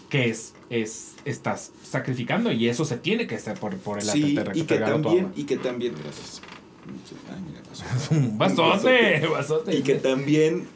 que 0.10 0.30
es, 0.30 0.54
es 0.69 1.15
estás 1.26 1.71
sacrificando 1.84 2.52
y 2.52 2.67
eso 2.67 2.86
se 2.86 2.97
tiene 2.97 3.28
que 3.28 3.36
hacer 3.36 3.58
por, 3.58 3.76
por 3.78 4.00
el 4.00 4.10
arte. 4.10 4.21
Sí, 4.21 4.36
te 4.36 4.60
y 4.60 4.63
que 4.63 4.78
también, 4.78 5.32
y 5.36 5.43
que 5.43 5.58
también, 5.58 5.93
gracias. 6.02 6.40
Un 8.12 8.38
bazote. 8.38 9.78
Y 9.78 9.82
que 9.82 9.96
también, 9.96 10.67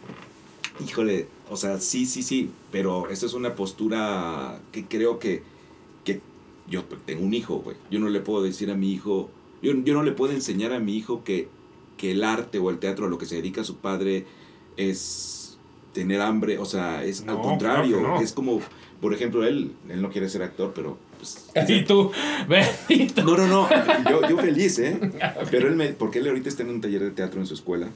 híjole, 0.85 1.27
o 1.49 1.57
sea, 1.57 1.79
sí, 1.79 2.05
sí, 2.05 2.23
sí, 2.23 2.51
pero 2.71 3.09
esa 3.09 3.25
es 3.25 3.33
una 3.33 3.55
postura 3.55 4.59
que 4.71 4.85
creo 4.85 5.19
que, 5.19 5.43
que 6.03 6.21
yo 6.67 6.83
tengo 7.05 7.23
un 7.25 7.33
hijo, 7.33 7.57
güey. 7.57 7.77
Yo 7.91 7.99
no 7.99 8.09
le 8.09 8.19
puedo 8.19 8.43
decir 8.43 8.71
a 8.71 8.75
mi 8.75 8.91
hijo, 8.91 9.29
yo, 9.61 9.73
yo 9.73 9.93
no 9.93 10.03
le 10.03 10.11
puedo 10.11 10.33
enseñar 10.33 10.73
a 10.73 10.79
mi 10.79 10.95
hijo 10.95 11.23
que, 11.23 11.49
que 11.97 12.11
el 12.11 12.23
arte 12.23 12.59
o 12.59 12.69
el 12.69 12.79
teatro 12.79 13.05
a 13.05 13.09
lo 13.09 13.17
que 13.17 13.25
se 13.25 13.35
dedica 13.35 13.63
su 13.63 13.77
padre 13.77 14.25
es 14.77 15.57
tener 15.93 16.21
hambre, 16.21 16.57
o 16.57 16.65
sea, 16.65 17.03
es 17.03 17.23
No, 17.23 17.33
al 17.33 17.41
contrario, 17.41 17.99
claro 17.99 18.13
que 18.15 18.19
no. 18.19 18.25
es 18.25 18.33
como, 18.33 18.59
por 19.01 19.13
ejemplo, 19.13 19.45
él, 19.45 19.73
él 19.89 20.01
no 20.01 20.09
quiere 20.09 20.29
ser 20.29 20.43
actor, 20.43 20.73
pero... 20.75 20.97
Pues, 21.17 21.45
Y 21.69 21.83
tú, 21.85 22.11
Benito. 22.47 23.23
no, 23.23 23.37
no, 23.37 23.47
no. 23.47 23.69
Yo, 24.09 24.29
yo 24.29 24.37
feliz, 24.37 24.79
¿eh? 24.79 24.99
Pero 25.51 25.67
él 25.67 25.75
me. 25.75 25.87
Porque 25.89 26.19
él 26.19 26.27
ahorita 26.27 26.49
está 26.49 26.63
en 26.63 26.69
un 26.69 26.81
taller 26.81 27.01
de 27.01 27.11
teatro 27.11 27.39
en 27.39 27.47
su 27.47 27.53
escuela. 27.53 27.89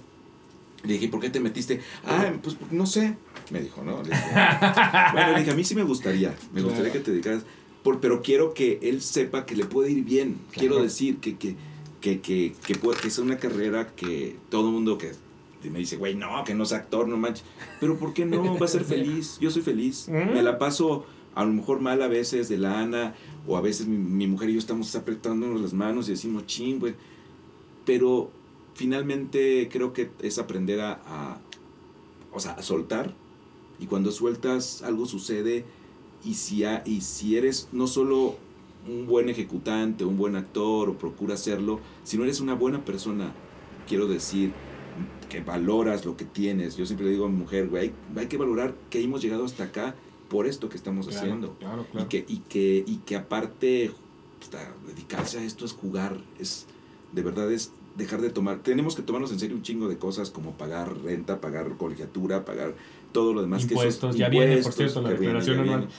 Le 0.84 0.94
dije, 0.94 1.10
¿por 1.10 1.20
qué 1.20 1.30
te 1.30 1.40
metiste? 1.42 1.82
Ah, 2.06 2.32
pues 2.42 2.56
no 2.72 2.86
sé. 2.86 3.16
Me 3.52 3.62
dijo, 3.62 3.84
¿no? 3.84 4.02
Le 4.02 4.10
dije, 4.10 4.22
bueno, 5.14 5.32
le 5.34 5.40
dije, 5.40 5.52
a 5.52 5.56
mí 5.56 5.64
sí 5.64 5.76
me 5.76 5.84
gustaría. 5.84 6.34
Me 6.54 6.62
gustaría 6.62 6.92
que 6.92 7.00
te 7.00 7.12
dedicaras. 7.12 7.44
Por, 7.84 8.00
pero 8.00 8.22
quiero 8.22 8.54
que 8.54 8.80
él 8.82 9.02
sepa 9.02 9.46
que 9.46 9.56
le 9.56 9.66
puede 9.66 9.92
ir 9.92 10.04
bien. 10.04 10.38
Quiero 10.52 10.76
Claro. 10.76 10.84
decir 10.84 11.18
que, 11.18 11.38
que, 11.38 11.56
que, 12.02 12.22
que, 12.22 12.54
que, 12.66 12.76
puede- 12.76 13.00
que 13.00 13.08
es 13.10 13.18
una 13.20 13.38
carrera 13.38 13.90
que 13.96 14.38
todo 14.50 14.68
el 14.68 14.74
mundo 14.74 14.98
que 14.98 15.12
me 15.70 15.80
dice, 15.80 15.98
güey, 15.98 16.16
no, 16.16 16.44
que 16.46 16.54
no 16.54 16.64
es 16.64 16.72
actor, 16.72 17.08
no 17.10 17.18
manches. 17.18 17.44
Pero 17.82 17.98
¿por 17.98 18.14
qué 18.14 18.26
no? 18.26 18.58
Va 18.58 18.66
a 18.66 18.70
ser 18.70 18.84
feliz. 18.86 19.38
Yo 19.42 19.52
soy 19.52 19.62
feliz. 19.62 20.08
Mm. 20.08 20.34
Me 20.34 20.42
la 20.44 20.58
paso 20.58 21.06
a 21.40 21.46
lo 21.46 21.54
mejor 21.54 21.80
mal 21.80 22.02
a 22.02 22.10
veces 22.10 22.50
de 22.50 22.58
lana, 22.58 23.16
o 23.48 23.56
a 23.56 23.62
veces 23.62 23.88
mi, 23.88 24.28
mujer 24.28 24.50
y 24.50 24.54
yo 24.54 24.60
estamos 24.60 24.94
apretándonos 24.94 25.62
las 25.62 25.74
manos 25.74 26.10
y 26.10 26.12
decimos, 26.12 26.46
ching, 26.48 26.80
güey. 26.80 26.96
Pero 27.86 28.30
finalmente 28.74 29.70
creo 29.72 29.94
que 29.94 30.12
es 30.22 30.38
aprender 30.38 30.82
a, 30.82 31.40
o 32.34 32.42
sea, 32.42 32.62
soltar. 32.62 33.14
Y 33.80 33.86
cuando 33.86 34.12
sueltas, 34.12 34.82
algo 34.82 35.06
sucede. 35.06 35.64
Y 36.26 36.34
si, 36.34 36.66
ha- 36.66 36.84
y 36.86 37.00
si 37.00 37.38
eres 37.38 37.70
no 37.72 37.88
solo 37.88 38.36
un 38.86 39.08
buen 39.08 39.30
ejecutante, 39.30 40.04
un 40.04 40.18
buen 40.18 40.36
actor, 40.36 40.90
o 40.90 40.98
procura 40.98 41.38
serlo, 41.38 41.80
sino 42.04 42.24
eres 42.24 42.42
una 42.42 42.54
buena 42.54 42.84
persona, 42.84 43.32
quiero 43.88 44.08
decir, 44.08 44.52
que 45.30 45.40
valoras 45.40 46.04
lo 46.04 46.18
que 46.18 46.26
tienes. 46.26 46.76
Yo 46.76 46.86
siempre 46.86 47.06
le 47.06 47.14
digo 47.14 47.28
a 47.28 47.30
mi 47.30 47.38
mujer, 47.38 47.70
güey, 47.70 47.94
hay 48.18 48.28
que 48.28 48.36
valorar 48.36 48.76
que 48.90 49.02
hemos 49.02 49.22
llegado 49.22 49.46
hasta 49.46 49.64
acá 49.64 49.96
por 50.30 50.48
esto 50.48 50.70
que 50.70 50.78
estamos 50.78 51.08
Claro, 51.08 51.22
haciendo. 51.22 51.56
Claro, 51.60 51.86
Y 52.00 52.06
que, 52.06 52.26
y 52.28 52.38
que, 52.38 52.84
y 52.86 52.98
que 52.98 53.16
aparte, 53.16 53.92
puta, 54.40 54.74
dedicarse 54.88 55.40
a 55.40 55.44
esto 55.44 55.66
es 55.66 55.74
jugar, 55.74 56.18
es, 56.40 56.68
de 57.12 57.22
verdad 57.24 57.52
es 57.52 57.72
dejar 57.98 58.22
de 58.22 58.30
tomar, 58.30 58.60
tenemos 58.60 58.96
que 58.96 59.02
tomarnos 59.02 59.32
en 59.32 59.40
serio 59.40 59.56
un 59.56 59.64
chingo 59.64 59.90
de 59.90 59.98
cosas 59.98 60.32
como 60.32 60.54
pagar 60.54 60.98
renta, 61.04 61.42
pagar 61.42 61.76
colegiatura, 61.78 62.46
pagar 62.46 62.76
todo 63.12 63.34
lo 63.34 63.42
demás 63.42 63.64
Impuestos, 63.64 64.00
que 64.00 64.08
esos 64.08 64.16
ya 64.18 64.30
viene, 64.30 64.58
por 64.58 64.72
cierto, 64.74 65.02
la 65.02 65.10
declaración 65.10 65.60
anual. 65.60 65.90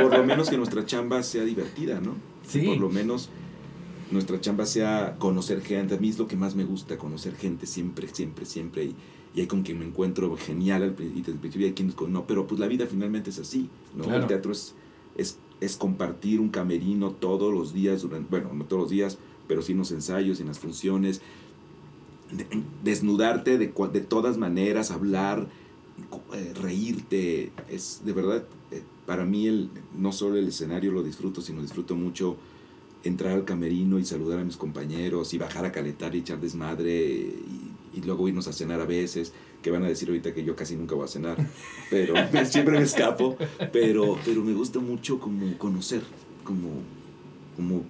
Por 0.00 0.16
lo 0.16 0.24
menos 0.24 0.48
que 0.48 0.56
nuestra 0.56 0.86
chamba 0.86 1.22
sea 1.22 1.44
divertida, 1.44 2.00
¿no? 2.00 2.14
Sí. 2.46 2.62
Por 2.62 2.78
lo 2.78 2.88
menos 2.88 3.28
nuestra 4.10 4.40
chamba 4.40 4.66
sea 4.66 5.16
conocer 5.18 5.60
gente. 5.60 5.96
A 5.96 5.98
mí 5.98 6.08
es 6.08 6.18
lo 6.18 6.26
que 6.26 6.36
más 6.36 6.54
me 6.54 6.64
gusta, 6.64 6.98
conocer 6.98 7.36
gente 7.36 7.66
siempre, 7.66 8.08
siempre, 8.08 8.46
siempre. 8.46 8.84
Y, 8.84 8.96
y 9.34 9.40
hay 9.40 9.46
con 9.46 9.62
quien 9.62 9.78
me 9.78 9.84
encuentro 9.84 10.36
genial 10.36 10.82
al 10.82 10.92
pri- 10.94 11.12
y 11.14 11.22
principio 11.22 11.66
hay 11.66 11.72
quienes 11.72 11.94
no, 12.08 12.26
pero 12.26 12.46
pues 12.46 12.58
la 12.60 12.66
vida 12.66 12.86
finalmente 12.86 13.30
es 13.30 13.38
así, 13.38 13.68
¿no? 13.96 14.04
Claro. 14.04 14.22
El 14.22 14.26
teatro 14.26 14.52
es, 14.52 14.74
es, 15.16 15.38
es 15.60 15.76
compartir 15.76 16.40
un 16.40 16.48
camerino 16.48 17.10
todos 17.12 17.52
los 17.52 17.72
días, 17.72 18.02
durante, 18.02 18.28
bueno, 18.30 18.52
no 18.52 18.64
todos 18.64 18.82
los 18.82 18.90
días, 18.90 19.18
pero 19.46 19.62
sí 19.62 19.72
en 19.72 19.78
los 19.78 19.92
ensayos, 19.92 20.40
en 20.40 20.48
las 20.48 20.58
funciones, 20.58 21.20
de- 22.32 22.46
desnudarte 22.82 23.58
de, 23.58 23.72
de 23.92 24.00
todas 24.00 24.36
maneras, 24.38 24.90
hablar, 24.90 25.48
eh, 26.34 26.52
reírte, 26.60 27.52
es 27.68 28.02
de 28.04 28.12
verdad, 28.12 28.44
eh, 28.70 28.82
para 29.06 29.24
mí 29.24 29.46
el, 29.46 29.68
no 29.96 30.12
solo 30.12 30.36
el 30.36 30.48
escenario 30.48 30.92
lo 30.92 31.02
disfruto, 31.02 31.40
sino 31.40 31.60
disfruto 31.62 31.94
mucho 31.94 32.36
entrar 33.02 33.32
al 33.32 33.44
camerino 33.44 33.98
y 33.98 34.04
saludar 34.04 34.40
a 34.40 34.44
mis 34.44 34.56
compañeros 34.56 35.32
y 35.34 35.38
bajar 35.38 35.64
a 35.64 35.72
calentar 35.72 36.14
y 36.14 36.18
echar 36.18 36.40
desmadre 36.40 37.06
y, 37.06 37.59
y 37.94 38.00
luego 38.02 38.28
irnos 38.28 38.46
a 38.48 38.52
cenar 38.52 38.80
a 38.80 38.84
veces, 38.86 39.32
que 39.62 39.70
van 39.70 39.84
a 39.84 39.88
decir 39.88 40.08
ahorita 40.08 40.32
que 40.32 40.44
yo 40.44 40.54
casi 40.56 40.76
nunca 40.76 40.94
voy 40.94 41.04
a 41.04 41.08
cenar, 41.08 41.36
pero 41.90 42.14
siempre 42.46 42.78
me 42.78 42.84
escapo, 42.84 43.36
pero, 43.72 44.18
pero 44.24 44.42
me 44.44 44.52
gusta 44.54 44.78
mucho 44.78 45.18
como 45.18 45.56
conocer, 45.58 46.02
como, 46.44 46.68
como 47.56 47.82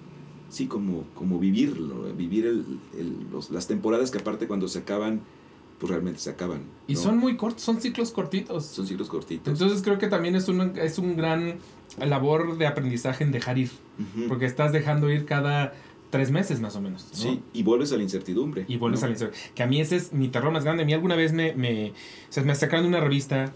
sí, 0.49 0.67
como, 0.67 1.05
como 1.13 1.39
vivirlo, 1.39 2.13
vivir 2.15 2.45
el, 2.45 2.65
el- 2.97 3.27
los- 3.31 3.51
las 3.51 3.67
temporadas 3.67 4.11
que 4.11 4.17
aparte 4.17 4.47
cuando 4.47 4.67
se 4.67 4.79
acaban, 4.79 5.21
pues 5.79 5.89
realmente 5.89 6.19
se 6.19 6.29
acaban. 6.29 6.63
Y 6.87 6.93
¿no? 6.93 6.99
son 6.99 7.17
muy 7.17 7.37
cortos, 7.37 7.63
son 7.63 7.81
ciclos 7.81 8.11
cortitos. 8.11 8.65
Son 8.65 8.85
ciclos 8.85 9.07
cortitos. 9.07 9.51
Entonces 9.53 9.81
creo 9.81 9.97
que 9.97 10.07
también 10.07 10.35
es 10.35 10.47
un, 10.47 10.77
es 10.77 10.99
un 10.99 11.15
gran 11.15 11.55
labor 11.97 12.57
de 12.57 12.67
aprendizaje 12.67 13.23
en 13.23 13.31
dejar 13.31 13.57
ir. 13.57 13.71
Porque 14.27 14.45
estás 14.45 14.71
dejando 14.73 15.09
ir 15.11 15.25
cada 15.25 15.73
tres 16.11 16.29
meses 16.29 16.59
más 16.59 16.75
o 16.75 16.81
menos. 16.81 17.07
¿no? 17.11 17.17
Sí, 17.17 17.41
y 17.53 17.63
vuelves 17.63 17.91
a 17.91 17.97
la 17.97 18.03
incertidumbre. 18.03 18.65
Y 18.67 18.77
vuelves 18.77 19.01
¿no? 19.01 19.05
a 19.05 19.09
la 19.09 19.13
historia. 19.13 19.35
Que 19.55 19.63
a 19.63 19.67
mí 19.67 19.81
ese 19.81 19.95
es 19.95 20.13
mi 20.13 20.27
terror 20.27 20.51
más 20.51 20.63
grande. 20.63 20.83
A 20.83 20.85
mí 20.85 20.93
alguna 20.93 21.15
vez 21.15 21.33
me, 21.33 21.53
me, 21.53 21.89
o 21.89 21.93
sea, 22.29 22.43
me 22.43 22.53
sacaron 22.53 22.85
una 22.85 22.99
revista 22.99 23.51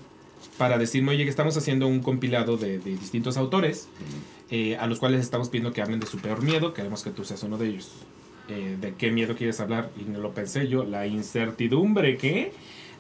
para 0.57 0.77
decirme, 0.77 1.11
oye, 1.11 1.23
que 1.23 1.29
estamos 1.29 1.55
haciendo 1.57 1.87
un 1.87 1.99
compilado 2.01 2.57
de, 2.57 2.79
de 2.79 2.91
distintos 2.97 3.37
autores, 3.37 3.87
eh, 4.49 4.77
a 4.77 4.87
los 4.87 4.99
cuales 4.99 5.21
estamos 5.21 5.49
pidiendo 5.49 5.73
que 5.73 5.81
hablen 5.81 5.99
de 5.99 6.07
su 6.07 6.17
peor 6.17 6.41
miedo. 6.41 6.73
Queremos 6.73 7.03
que 7.03 7.11
tú 7.11 7.23
seas 7.23 7.43
uno 7.43 7.57
de 7.57 7.67
ellos. 7.67 7.91
Eh, 8.47 8.77
¿De 8.79 8.93
qué 8.93 9.11
miedo 9.11 9.35
quieres 9.35 9.59
hablar? 9.59 9.91
Y 9.99 10.09
no 10.09 10.19
lo 10.19 10.33
pensé 10.33 10.67
yo. 10.67 10.83
La 10.83 11.07
incertidumbre, 11.07 12.17
¿qué? 12.17 12.53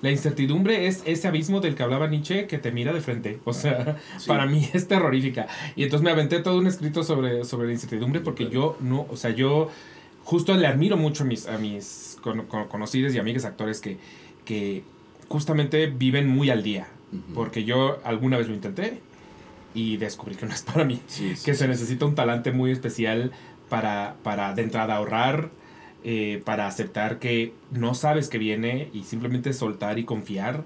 La 0.05 0.11
incertidumbre 0.11 0.87
es 0.87 1.01
ese 1.05 1.27
abismo 1.27 1.59
del 1.61 1.75
que 1.75 1.83
hablaba 1.83 2.07
Nietzsche 2.07 2.47
que 2.47 2.57
te 2.57 2.71
mira 2.71 2.93
de 2.93 3.01
frente. 3.01 3.39
O 3.43 3.53
sea, 3.53 3.97
Sí. 4.17 4.27
para 4.27 4.45
mí 4.45 4.69
es 4.73 4.87
terrorífica. 4.87 5.47
Y 5.75 5.83
entonces 5.83 6.03
me 6.03 6.11
aventé 6.11 6.39
todo 6.39 6.57
un 6.59 6.67
escrito 6.67 7.03
sobre, 7.03 7.43
sobre 7.43 7.67
la 7.67 7.73
incertidumbre 7.73 8.21
porque 8.21 8.49
yo 8.49 8.77
no, 8.79 9.05
o 9.09 9.17
sea, 9.17 9.31
yo 9.31 9.69
justo 10.23 10.53
le 10.55 10.67
admiro 10.67 10.95
mucho 10.97 11.23
a 11.23 11.25
mis, 11.27 11.47
a 11.47 11.57
mis 11.57 12.17
cono- 12.21 12.47
cono- 12.47 12.67
conocidos 12.69 13.13
y 13.13 13.19
amigas 13.19 13.45
actores 13.45 13.81
que, 13.81 13.97
que 14.45 14.83
justamente 15.27 15.87
viven 15.87 16.27
muy 16.27 16.49
al 16.49 16.63
día. 16.63 16.87
Porque 17.33 17.63
yo 17.63 17.99
alguna 18.03 18.37
vez 18.37 18.47
lo 18.47 18.53
intenté 18.53 18.99
y 19.73 19.97
descubrí 19.97 20.35
que 20.35 20.45
no 20.45 20.53
es 20.53 20.63
para 20.63 20.83
mí. 20.85 20.99
Sí, 21.07 21.35
sí, 21.35 21.45
Que 21.45 21.53
se 21.53 21.67
necesita 21.67 22.05
un 22.05 22.13
talante 22.15 22.51
muy 22.51 22.71
especial 22.71 23.31
para, 23.69 24.15
para 24.23 24.53
de 24.53 24.61
entrada 24.63 24.95
ahorrar, 24.95 25.49
eh, 26.07 26.41
para 26.45 26.67
aceptar 26.67 27.19
que 27.19 27.51
no 27.71 27.95
sabes 27.95 28.29
que 28.29 28.37
viene 28.37 28.89
y 28.93 29.03
simplemente 29.03 29.51
soltar 29.51 29.99
y 29.99 30.05
confiar. 30.05 30.63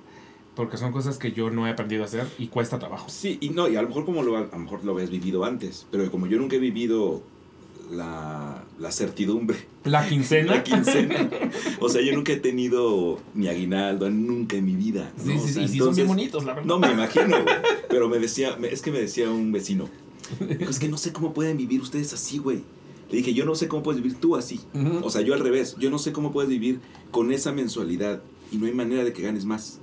Porque 0.55 0.75
son 0.75 0.91
cosas 0.91 1.17
que 1.17 1.31
yo 1.31 1.49
no 1.49 1.65
he 1.67 1.69
aprendido 1.71 2.03
a 2.03 2.05
hacer 2.05 2.27
y 2.37 2.47
cuesta 2.47 2.77
trabajo. 2.79 3.07
Sí, 3.09 3.37
y 3.39 3.49
no, 3.51 3.69
y 3.69 3.77
a 3.77 3.81
lo 3.81 3.87
mejor 3.87 4.03
como 4.03 4.21
lo, 4.23 4.35
a 4.35 4.41
lo 4.41 4.57
mejor 4.59 4.83
lo 4.83 4.91
habías 4.91 5.09
vivido 5.09 5.45
antes, 5.45 5.87
pero 5.89 6.11
como 6.11 6.27
yo 6.27 6.37
nunca 6.37 6.57
he 6.57 6.59
vivido 6.59 7.23
la, 7.89 8.63
la 8.77 8.91
certidumbre, 8.91 9.57
La 9.85 10.05
quincena. 10.07 10.51
la 10.55 10.63
quincena, 10.63 11.29
o 11.79 11.87
sea, 11.89 12.01
yo 12.01 12.13
nunca 12.13 12.33
he 12.33 12.37
tenido 12.37 13.19
ni 13.33 13.47
aguinaldo, 13.47 14.09
nunca 14.09 14.57
en 14.57 14.65
mi 14.65 14.75
vida. 14.75 15.11
¿no? 15.17 15.23
Sí, 15.23 15.31
O 15.37 15.39
sí, 15.39 15.47
sí. 15.47 15.53
sea, 15.53 15.67
sí 15.67 15.77
son 15.77 15.95
bien 15.95 16.07
entonces- 16.07 16.07
bonitos, 16.07 16.43
la 16.45 16.53
verdad. 16.55 16.67
No 16.67 16.77
me 16.79 16.91
imagino, 16.91 17.41
güey. 17.41 17.55
Pero 17.89 18.09
me 18.09 18.19
decía, 18.19 18.57
es 18.69 18.81
que 18.81 18.91
me 18.91 18.99
decía 18.99 19.29
un 19.31 19.51
vecino, 19.53 19.87
"Dijo, 20.41 20.69
es 20.69 20.77
que 20.79 20.89
no 20.89 20.97
sé 20.97 21.13
cómo 21.13 21.33
pueden 21.33 21.55
vivir 21.57 21.79
ustedes 21.81 22.11
así, 22.13 22.37
güey. 22.37 22.63
Le 23.09 23.17
dije, 23.17 23.33
yo 23.33 23.45
no 23.45 23.55
sé 23.55 23.67
cómo 23.67 23.81
puedes 23.83 24.01
vivir 24.01 24.19
tú 24.19 24.35
así. 24.35 24.59
Ujú. 24.73 24.99
O 25.03 25.09
sea, 25.09 25.21
yo 25.21 25.33
al 25.33 25.39
revés, 25.39 25.75
yo 25.79 25.89
no 25.89 25.97
sé 25.97 26.11
cómo 26.11 26.31
puedes 26.31 26.49
vivir 26.49 26.79
con 27.11 27.31
esa 27.31 27.51
mensualidad 27.51 28.21
y 28.51 28.57
no 28.57 28.65
hay 28.67 28.73
manera 28.73 29.03
de 29.03 29.13
que 29.13 29.21
ganes 29.23 29.45
más. 29.45 29.79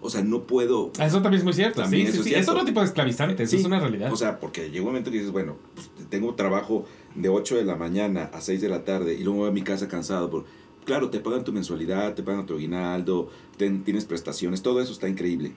O 0.00 0.10
sea, 0.10 0.22
no 0.22 0.42
puedo. 0.44 0.92
Eso 1.00 1.22
también 1.22 1.38
es 1.40 1.44
muy 1.44 1.52
cierto. 1.52 1.80
También 1.82 2.06
sí, 2.08 2.12
eso 2.12 2.22
sí, 2.22 2.28
sí. 2.30 2.34
Es 2.34 2.48
otro 2.48 2.64
tipo 2.64 2.80
de 2.80 2.86
esclavizante. 2.86 3.42
Eso 3.42 3.50
Sí, 3.52 3.56
es 3.58 3.64
una 3.64 3.80
realidad. 3.80 4.12
O 4.12 4.16
sea, 4.16 4.38
porque 4.38 4.70
llega 4.70 4.80
un 4.82 4.88
momento 4.88 5.10
que 5.10 5.16
dices, 5.18 5.32
bueno, 5.32 5.56
pues, 5.74 5.90
tengo 6.10 6.34
trabajo 6.34 6.84
de 7.14 7.28
8 7.28 7.56
de 7.56 7.64
la 7.64 7.76
mañana 7.76 8.30
a 8.32 8.40
6 8.40 8.60
de 8.60 8.68
la 8.68 8.84
tarde 8.84 9.14
y 9.14 9.24
luego 9.24 9.40
voy 9.40 9.48
a 9.48 9.52
mi 9.52 9.62
casa 9.62 9.88
cansado. 9.88 10.28
Por... 10.30 10.44
Claro, 10.84 11.10
te 11.10 11.18
pagan 11.20 11.42
tu 11.44 11.52
mensualidad, 11.52 12.14
te 12.14 12.22
pagan 12.22 12.46
tu 12.46 12.54
aguinaldo, 12.54 13.30
ten- 13.56 13.82
tienes 13.84 14.04
prestaciones, 14.04 14.62
todo 14.62 14.80
eso 14.80 14.92
está 14.92 15.08
increíble. 15.08 15.52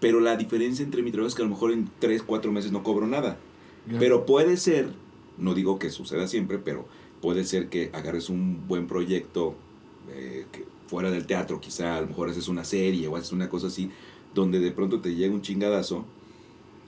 Pero 0.00 0.20
la 0.20 0.36
diferencia 0.36 0.84
entre 0.84 1.02
mi 1.02 1.10
trabajo 1.10 1.28
es 1.28 1.34
que 1.34 1.42
a 1.42 1.44
lo 1.44 1.50
mejor 1.50 1.72
en 1.72 1.88
3, 2.00 2.22
4 2.22 2.50
meses 2.52 2.72
no 2.72 2.82
cobro 2.82 3.06
nada. 3.06 3.38
Pero 3.98 4.26
puede 4.26 4.56
ser, 4.56 4.90
no 5.38 5.54
digo 5.54 5.78
que 5.78 5.90
suceda 5.90 6.26
siempre, 6.28 6.58
pero 6.58 6.86
puede 7.20 7.44
ser 7.44 7.68
que 7.68 7.90
agarres 7.92 8.28
un 8.28 8.66
buen 8.68 8.86
proyecto 8.86 9.54
eh, 10.10 10.46
que 10.52 10.64
fuera 10.86 11.10
del 11.10 11.26
teatro, 11.26 11.60
quizá 11.60 11.96
a 11.96 12.00
lo 12.00 12.06
mejor 12.08 12.30
haces 12.30 12.48
una 12.48 12.64
serie 12.64 13.08
o 13.08 13.16
haces 13.16 13.32
una 13.32 13.48
cosa 13.48 13.66
así, 13.68 13.90
donde 14.34 14.60
de 14.60 14.70
pronto 14.70 15.00
te 15.00 15.14
llega 15.14 15.34
un 15.34 15.42
chingadazo 15.42 16.04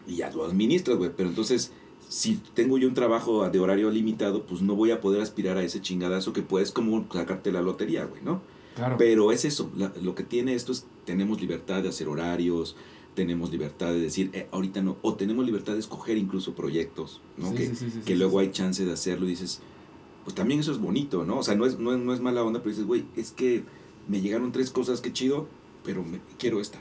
y 0.06 0.16
ya 0.16 0.30
lo 0.30 0.44
administras, 0.44 0.96
güey. 0.96 1.10
Pero 1.16 1.28
entonces, 1.28 1.72
si 2.08 2.40
tengo 2.54 2.78
yo 2.78 2.88
un 2.88 2.94
trabajo 2.94 3.48
de 3.48 3.58
horario 3.58 3.90
limitado, 3.90 4.44
pues 4.44 4.62
no 4.62 4.74
voy 4.76 4.90
a 4.92 5.00
poder 5.00 5.20
aspirar 5.20 5.56
a 5.58 5.62
ese 5.62 5.80
chingadazo 5.80 6.32
que 6.32 6.42
puedes 6.42 6.70
como 6.70 7.06
sacarte 7.12 7.50
la 7.52 7.60
lotería, 7.62 8.04
güey, 8.04 8.22
¿no? 8.22 8.40
claro. 8.76 8.96
Pero 8.98 9.32
es 9.32 9.44
eso, 9.44 9.70
la- 9.76 9.92
lo 10.00 10.14
que 10.14 10.22
tiene 10.22 10.54
esto 10.54 10.70
es, 10.72 10.86
tenemos 11.04 11.40
libertad 11.40 11.82
de 11.82 11.88
hacer 11.88 12.06
horarios, 12.08 12.76
tenemos 13.18 13.50
libertad 13.50 13.88
de 13.88 13.98
decir, 13.98 14.30
eh, 14.32 14.46
ahorita 14.52 14.80
no, 14.80 14.96
o 15.02 15.14
tenemos 15.14 15.44
libertad 15.44 15.72
de 15.72 15.80
escoger 15.80 16.16
incluso 16.16 16.54
proyectos, 16.54 17.20
¿no? 17.36 17.50
Sí, 17.50 17.56
que 17.56 17.66
sí, 17.66 17.74
sí, 17.74 17.90
sí, 17.90 18.00
que 18.04 18.14
luego 18.14 18.38
hay 18.38 18.52
chance 18.52 18.84
de 18.84 18.92
hacerlo 18.92 19.26
y 19.26 19.30
dices, 19.30 19.60
pues 20.22 20.36
también 20.36 20.60
eso 20.60 20.70
es 20.70 20.78
bonito, 20.78 21.24
¿no? 21.24 21.38
O 21.38 21.42
sea, 21.42 21.56
no 21.56 21.66
es, 21.66 21.80
no 21.80 21.92
es, 21.92 21.98
no 21.98 22.14
es 22.14 22.20
mala 22.20 22.44
onda, 22.44 22.60
pero 22.60 22.70
dices, 22.70 22.86
güey, 22.86 23.06
es 23.16 23.32
que 23.32 23.64
me 24.06 24.20
llegaron 24.20 24.52
tres 24.52 24.70
cosas, 24.70 25.00
qué 25.00 25.12
chido, 25.12 25.48
pero 25.82 26.04
me, 26.04 26.20
quiero 26.38 26.60
esta. 26.60 26.80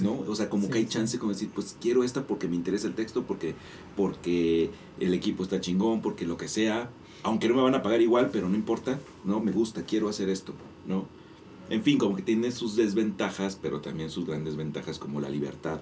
¿no? 0.00 0.20
O 0.28 0.36
sea, 0.36 0.48
como 0.48 0.70
que 0.70 0.78
hay 0.78 0.86
chance 0.86 1.18
como 1.18 1.32
decir, 1.32 1.50
pues 1.52 1.76
quiero 1.80 2.04
esta 2.04 2.24
porque 2.24 2.46
me 2.46 2.54
interesa 2.54 2.86
el 2.86 2.94
texto, 2.94 3.24
porque, 3.24 3.56
porque 3.96 4.70
el 5.00 5.12
equipo 5.12 5.42
está 5.42 5.60
chingón, 5.60 6.02
porque 6.02 6.24
lo 6.24 6.36
que 6.36 6.46
sea, 6.46 6.88
aunque 7.24 7.48
no 7.48 7.56
me 7.56 7.62
van 7.62 7.74
a 7.74 7.82
pagar 7.82 8.00
igual, 8.00 8.30
pero 8.30 8.48
no 8.48 8.54
importa, 8.54 9.00
¿no? 9.24 9.40
Me 9.40 9.50
gusta, 9.50 9.82
quiero 9.82 10.08
hacer 10.08 10.28
esto, 10.28 10.52
¿no? 10.86 11.06
En 11.70 11.82
fin, 11.82 11.98
como 11.98 12.16
que 12.16 12.22
tiene 12.22 12.50
sus 12.52 12.76
desventajas, 12.76 13.58
pero 13.60 13.80
también 13.80 14.10
sus 14.10 14.26
grandes 14.26 14.56
ventajas 14.56 14.98
como 14.98 15.20
la 15.20 15.28
libertad. 15.28 15.80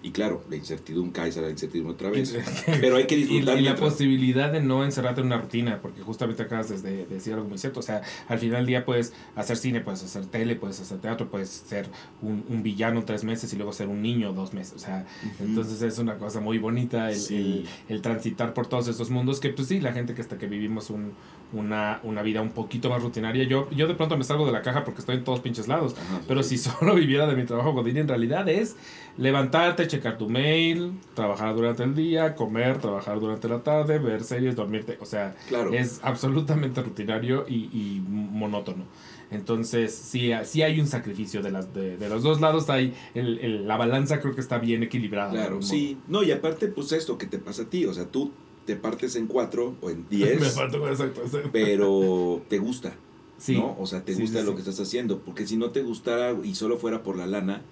Y 0.00 0.12
claro, 0.12 0.44
la 0.48 0.54
incertidumbre, 0.54 1.12
caes 1.12 1.36
a 1.38 1.40
la 1.40 1.50
incertidumbre 1.50 1.92
otra 1.94 2.08
vez. 2.10 2.38
Pero 2.80 2.98
hay 2.98 3.08
que 3.08 3.16
Y, 3.16 3.22
disfrutar 3.24 3.58
y 3.58 3.62
la 3.62 3.70
mientras- 3.72 3.80
posibilidad 3.94 4.52
de 4.52 4.60
no 4.62 4.84
encerrarte 4.84 5.22
en 5.22 5.26
una 5.26 5.38
rutina, 5.38 5.80
porque 5.82 6.02
justamente 6.02 6.40
acabas 6.44 6.68
de, 6.68 6.80
de 6.80 7.06
decir 7.06 7.32
algo 7.34 7.48
muy 7.48 7.58
cierto. 7.58 7.80
O 7.80 7.82
sea, 7.82 8.02
al 8.28 8.38
final 8.38 8.58
del 8.58 8.66
día 8.66 8.84
puedes 8.84 9.12
hacer 9.34 9.56
cine, 9.56 9.80
puedes 9.80 10.04
hacer 10.04 10.26
tele, 10.26 10.54
puedes 10.54 10.78
hacer 10.80 10.98
teatro, 11.00 11.28
puedes 11.28 11.48
ser 11.48 11.88
un, 12.22 12.44
un 12.48 12.62
villano 12.62 13.04
tres 13.04 13.24
meses 13.24 13.52
y 13.52 13.56
luego 13.56 13.72
ser 13.72 13.88
un 13.88 14.00
niño 14.00 14.32
dos 14.32 14.54
meses. 14.54 14.74
O 14.74 14.78
sea, 14.78 15.04
entonces 15.40 15.82
es 15.82 15.98
una 15.98 16.16
cosa 16.16 16.38
muy 16.38 16.58
bonita 16.58 17.10
el, 17.10 17.16
Sí. 17.18 17.34
el- 17.34 17.68
el 17.88 18.00
transitar 18.00 18.54
por 18.54 18.68
todos 18.68 18.86
esos 18.86 19.10
mundos 19.10 19.40
que, 19.40 19.48
pues 19.48 19.66
sí, 19.66 19.80
la 19.80 19.92
gente 19.92 20.14
que 20.14 20.20
hasta 20.22 20.38
que 20.38 20.46
vivimos 20.46 20.90
un, 20.90 21.10
una, 21.52 22.00
una 22.02 22.22
vida 22.22 22.42
un 22.42 22.50
poquito 22.50 22.90
más 22.90 23.02
rutinaria. 23.02 23.44
Yo, 23.44 23.70
yo 23.70 23.86
de 23.86 23.94
pronto 23.94 24.16
me 24.18 24.24
salgo 24.24 24.44
de 24.46 24.52
la 24.52 24.62
caja 24.62 24.84
porque 24.84 25.00
estoy 25.00 25.16
en 25.16 25.24
todos 25.24 25.40
pinches 25.40 25.66
lados. 25.68 25.94
Ajá, 25.98 26.20
Pero 26.28 26.42
sí. 26.42 26.58
si 26.58 26.70
solo 26.70 26.94
viviera 26.94 27.26
de 27.26 27.34
mi 27.36 27.44
trabajo 27.44 27.72
Godín, 27.72 27.96
en 27.96 28.08
realidad 28.08 28.48
es 28.48 28.76
levantarte, 29.16 29.86
checar 29.86 30.18
tu 30.18 30.28
mail, 30.28 30.92
trabajar 31.14 31.54
durante 31.54 31.82
el 31.82 31.94
día, 31.94 32.34
comer, 32.34 32.78
trabajar 32.78 33.18
durante 33.20 33.48
la 33.48 33.62
tarde, 33.62 33.98
ver 33.98 34.22
series, 34.24 34.54
dormirte. 34.56 34.98
O 35.00 35.06
sea, 35.06 35.34
Claro. 35.48 35.72
es 35.72 36.00
absolutamente 36.02 36.82
rutinario 36.82 37.44
y, 37.48 37.54
y 37.72 38.02
monótono. 38.06 38.84
Entonces, 39.30 39.94
sí, 39.94 40.30
sí 40.44 40.62
hay 40.62 40.80
un 40.80 40.86
sacrificio 40.86 41.42
de, 41.42 41.50
las, 41.50 41.74
de, 41.74 41.96
de 41.96 42.08
los 42.08 42.22
dos 42.22 42.40
lados. 42.40 42.70
Hay 42.70 42.94
el, 43.14 43.38
el- 43.40 43.68
la 43.68 43.76
balanza 43.76 44.20
creo 44.20 44.34
que 44.34 44.40
está 44.40 44.58
bien 44.58 44.82
equilibrada. 44.82 45.30
Claro, 45.30 45.60
sí. 45.62 45.98
No, 46.08 46.22
y 46.22 46.30
aparte, 46.32 46.68
pues 46.68 46.92
esto 46.92 47.18
que 47.18 47.26
te 47.26 47.38
pasa 47.38 47.62
a 47.62 47.66
ti, 47.66 47.84
o 47.84 47.92
sea, 47.92 48.06
tú 48.06 48.32
te 48.68 48.76
partes 48.76 49.16
en 49.16 49.26
cuatro 49.28 49.76
o 49.80 49.88
en 49.88 50.04
diez, 50.10 50.38
Me 50.38 50.46
faltó 50.50 50.78
con 50.78 50.90
exacto, 50.90 51.22
exacto. 51.22 51.48
pero 51.50 52.42
te 52.50 52.58
gusta, 52.58 52.92
Sí. 53.38 53.56
¿no? 53.56 53.74
O 53.78 53.86
sea, 53.86 54.04
te 54.04 54.14
Sí, 54.14 54.20
gusta 54.20 54.40
sí, 54.40 54.44
lo 54.44 54.50
sí. 54.50 54.56
que 54.56 54.60
estás 54.68 54.78
haciendo, 54.86 55.20
porque 55.20 55.46
si 55.46 55.56
no 55.56 55.70
te 55.70 55.80
gustara 55.82 56.36
y 56.44 56.54
solo 56.54 56.76
fuera 56.76 57.02
por 57.02 57.16
la 57.16 57.26
lana, 57.26 57.62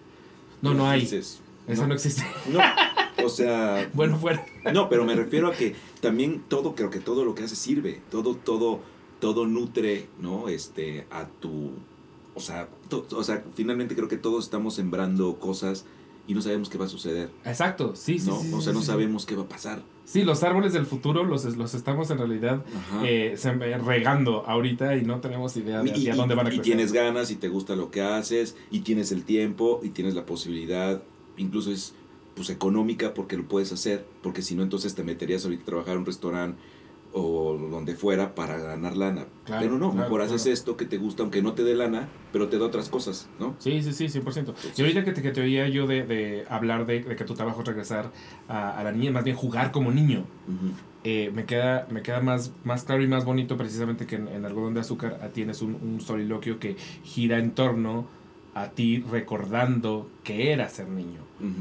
No, 0.63 0.73
no 0.73 0.89
hay. 0.89 1.03
dices, 1.03 1.41
Eso 1.69 1.87
no 1.87 1.93
existe. 1.95 2.23
No, 2.51 2.61
o 3.25 3.29
sea, 3.29 3.91
bueno, 3.95 4.17
fuera. 4.19 4.47
no, 4.73 4.89
pero 4.89 5.05
me 5.05 5.15
refiero 5.15 5.49
a 5.49 5.53
que 5.53 5.75
también 6.01 6.43
todo, 6.49 6.75
creo 6.75 6.89
que 6.89 7.01
todo 7.01 7.25
lo 7.27 7.35
que 7.35 7.43
haces 7.45 7.59
sirve, 7.59 8.01
todo, 8.11 8.37
todo, 8.37 8.81
todo 9.21 9.47
nutre, 9.47 10.07
¿no? 10.21 10.49
Este, 10.49 11.07
a 11.11 11.27
tu, 11.27 11.73
o 12.35 12.41
sea, 12.41 12.69
to- 12.89 13.07
o 13.15 13.23
sea, 13.23 13.45
finalmente 13.55 13.95
creo 13.95 14.09
que 14.09 14.17
todos 14.17 14.45
estamos 14.45 14.75
sembrando 14.75 15.39
cosas 15.41 15.85
y 16.29 16.35
no 16.35 16.43
sabemos 16.43 16.69
qué 16.69 16.79
va 16.79 16.87
a 16.87 16.89
suceder, 16.89 17.31
Exacto, 17.45 17.95
sí, 17.97 18.19
sí. 18.19 18.29
¿no? 18.29 18.41
sí, 18.41 18.53
o 18.53 18.59
sí, 18.59 18.65
sea, 18.65 18.73
no 18.73 18.81
sí. 18.81 18.87
sabemos 18.87 19.27
qué 19.27 19.35
va 19.37 19.43
a 19.43 19.49
pasar. 19.49 19.83
Sí, 20.07 20.23
los 20.23 20.43
árboles 20.45 20.73
del 20.73 20.87
futuro 20.87 21.25
los, 21.25 21.45
los 21.57 21.75
estamos 21.75 22.11
en 22.11 22.19
realidad 22.19 22.65
eh, 23.05 23.37
regando 23.85 24.45
ahorita 24.47 24.97
y 24.97 25.03
no 25.05 25.21
tenemos 25.21 25.57
idea 25.57 25.83
de 25.83 25.89
y, 25.89 25.93
hacia 25.93 26.15
y- 26.15 26.17
dónde 26.17 26.35
van 26.37 26.47
a 26.47 26.49
y 26.49 26.53
crecer. 26.53 26.65
tienes 26.65 26.93
ganas 26.93 27.31
y 27.33 27.35
te 27.37 27.49
gusta 27.49 27.75
lo 27.77 27.91
que 27.91 28.03
haces 28.03 28.57
y 28.71 28.81
tienes 28.81 29.11
el 29.13 29.25
tiempo 29.25 29.81
y 29.83 29.91
tienes 29.91 30.15
la 30.15 30.25
posibilidad, 30.25 31.03
incluso 31.37 31.73
es 31.73 31.93
pues 32.37 32.51
económica 32.51 33.15
porque 33.15 33.37
lo 33.37 33.49
puedes 33.49 33.73
hacer, 33.73 34.07
porque 34.23 34.43
si 34.43 34.55
no 34.55 34.63
entonces 34.63 34.95
te 34.95 35.03
meterías 35.03 35.45
ahorita 35.45 35.63
a 35.63 35.67
trabajar 35.67 35.95
en 35.95 36.01
un 36.01 36.07
restaurante 36.07 36.59
o 37.19 37.57
donde 37.57 37.95
fuera 37.95 38.35
para 38.35 38.59
ganar 38.59 38.95
lana. 38.97 39.25
Claro, 39.45 39.63
pero 39.63 39.79
no, 39.79 39.91
claro, 39.91 40.05
mejor 40.05 40.21
haces 40.21 40.47
esto 40.47 40.77
que 40.77 40.85
te 40.85 40.99
gusta, 40.99 41.23
aunque 41.23 41.41
no 41.41 41.55
te 41.55 41.65
dé 41.65 41.75
lana, 41.75 42.09
pero 42.31 42.49
te 42.49 42.59
da 42.59 42.67
otras 42.67 42.91
cosas, 42.91 43.29
¿no? 43.41 43.57
Sí, 43.59 43.83
sí, 43.83 43.93
sí, 43.93 44.21
100%. 44.21 44.53
Y 44.77 44.83
ahorita 44.83 45.03
que 45.03 45.13
te, 45.13 45.23
que 45.23 45.31
te 45.31 45.41
oía 45.41 45.67
yo 45.69 45.87
de, 45.87 46.05
de 46.05 46.45
hablar 46.51 46.85
de, 46.85 47.03
de 47.03 47.17
que 47.17 47.25
tu 47.25 47.33
trabajo 47.35 47.63
es 47.63 47.67
regresar 47.67 48.13
a, 48.49 48.79
a 48.79 48.85
la 48.85 48.93
niña, 48.93 49.13
más 49.13 49.25
bien 49.25 49.35
jugar 49.35 49.73
como 49.73 49.91
niño, 49.91 50.25
eh, 51.05 51.31
me 51.35 51.45
queda, 51.45 51.87
me 51.91 52.03
queda 52.03 52.21
más, 52.21 52.53
más 52.65 52.85
claro 52.85 53.03
y 53.03 53.09
más 53.09 53.25
bonito 53.25 53.57
precisamente 53.57 54.07
que 54.07 54.17
en, 54.17 54.29
en 54.29 54.45
Algodón 54.45 54.75
de 54.75 54.81
Azúcar 54.81 55.19
ah, 55.23 55.29
tienes 55.29 55.63
un, 55.63 55.75
un 55.75 56.01
soliloquio 56.01 56.59
que 56.59 56.77
gira 57.03 57.39
en 57.39 57.53
torno 57.53 58.07
a 58.57 58.71
ti 58.71 59.05
recordando 59.11 60.09
que 60.25 60.51
era 60.51 60.67
ser 60.71 60.89
niño 60.89 61.21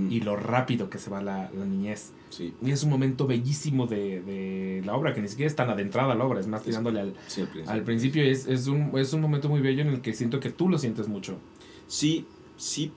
y 0.09 0.21
lo 0.21 0.37
rápido 0.37 0.89
que 0.89 0.97
se 0.97 1.09
va 1.09 1.21
la, 1.21 1.51
la 1.51 1.65
niñez. 1.65 2.11
Sí, 2.29 2.53
Y 2.63 2.71
es 2.71 2.83
un 2.83 2.89
momento 2.89 3.27
bellísimo 3.27 3.85
de, 3.87 4.21
de 4.21 4.81
la 4.85 4.95
obra, 4.95 5.13
que 5.13 5.21
ni 5.21 5.27
siquiera 5.27 5.47
es 5.47 5.55
tan 5.57 5.69
adentrada 5.69 6.13
a 6.13 6.15
la 6.15 6.23
obra, 6.23 6.39
es 6.39 6.47
más 6.47 6.63
tirándole 6.63 7.01
al, 7.01 7.13
sí, 7.27 7.41
al 7.41 7.47
principio. 7.49 7.71
al 7.73 7.83
principio. 7.83 8.23
Es, 8.23 8.47
es, 8.47 8.67
un, 8.67 8.91
es 8.97 9.11
un 9.11 9.19
momento 9.19 9.49
muy 9.49 9.59
bello 9.59 9.81
en 9.81 9.89
el 9.89 9.99
que 9.99 10.13
siento 10.13 10.39
que 10.39 10.49
tú 10.51 10.69
lo 10.69 10.77
sientes 10.77 11.09
mucho. 11.09 11.37
Sí, 11.87 12.25
sí. 12.55 12.93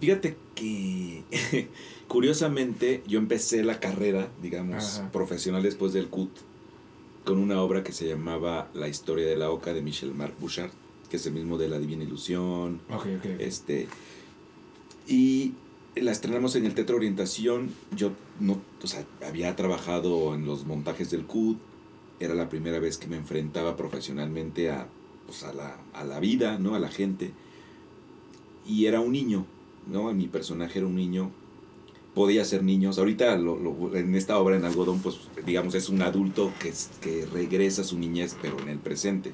Fíjate 0.00 0.36
que 0.54 1.24
curiosamente 2.08 3.02
yo 3.06 3.18
empecé 3.18 3.62
la 3.64 3.80
carrera, 3.80 4.28
digamos, 4.42 4.98
Ajá. 4.98 5.10
profesional 5.10 5.62
después 5.62 5.92
del 5.94 6.08
CUT 6.08 6.30
con 7.24 7.38
una 7.38 7.62
obra 7.62 7.82
que 7.82 7.92
se 7.92 8.06
llamaba 8.06 8.68
La 8.74 8.88
historia 8.88 9.26
de 9.26 9.36
la 9.36 9.50
oca 9.50 9.72
de 9.72 9.80
Michel 9.82 10.12
Marc 10.14 10.38
Bouchard, 10.38 10.70
que 11.10 11.16
es 11.16 11.26
el 11.26 11.32
mismo 11.34 11.58
de 11.58 11.68
La 11.68 11.78
Divina 11.78 12.04
Ilusión, 12.04 12.80
Ok, 12.90 13.06
ok. 13.18 13.24
este 13.40 13.88
y 15.06 15.52
la 15.96 16.12
estrenamos 16.12 16.54
en 16.56 16.66
el 16.66 16.74
Teatro 16.74 16.96
Orientación. 16.96 17.70
Yo 17.96 18.12
no, 18.38 18.60
o 18.82 18.86
sea, 18.86 19.04
había 19.26 19.56
trabajado 19.56 20.34
en 20.34 20.46
los 20.46 20.64
montajes 20.66 21.10
del 21.10 21.24
CUT. 21.26 21.58
Era 22.20 22.34
la 22.34 22.48
primera 22.48 22.78
vez 22.78 22.96
que 22.96 23.08
me 23.08 23.16
enfrentaba 23.16 23.76
profesionalmente 23.76 24.70
a, 24.70 24.86
pues, 25.26 25.42
a, 25.42 25.52
la, 25.52 25.78
a 25.94 26.04
la 26.04 26.20
vida, 26.20 26.58
¿no? 26.58 26.74
A 26.74 26.78
la 26.78 26.88
gente. 26.90 27.32
Y 28.66 28.86
era 28.86 29.00
un 29.00 29.10
niño, 29.12 29.46
¿no? 29.90 30.12
Mi 30.14 30.28
personaje 30.28 30.78
era 30.78 30.86
un 30.86 30.94
niño. 30.94 31.30
Podía 32.14 32.44
ser 32.44 32.62
niños. 32.62 32.98
Ahorita 32.98 33.36
lo- 33.36 33.58
lo- 33.58 33.96
en 33.96 34.14
esta 34.14 34.38
obra 34.38 34.56
en 34.56 34.64
algodón, 34.64 35.00
pues 35.00 35.16
digamos, 35.44 35.74
es 35.74 35.88
un 35.88 36.02
adulto 36.02 36.52
que, 36.60 36.72
que 37.00 37.26
regresa 37.26 37.82
a 37.82 37.84
su 37.84 37.98
niñez, 37.98 38.36
pero 38.40 38.60
en 38.60 38.68
el 38.68 38.78
presente. 38.78 39.32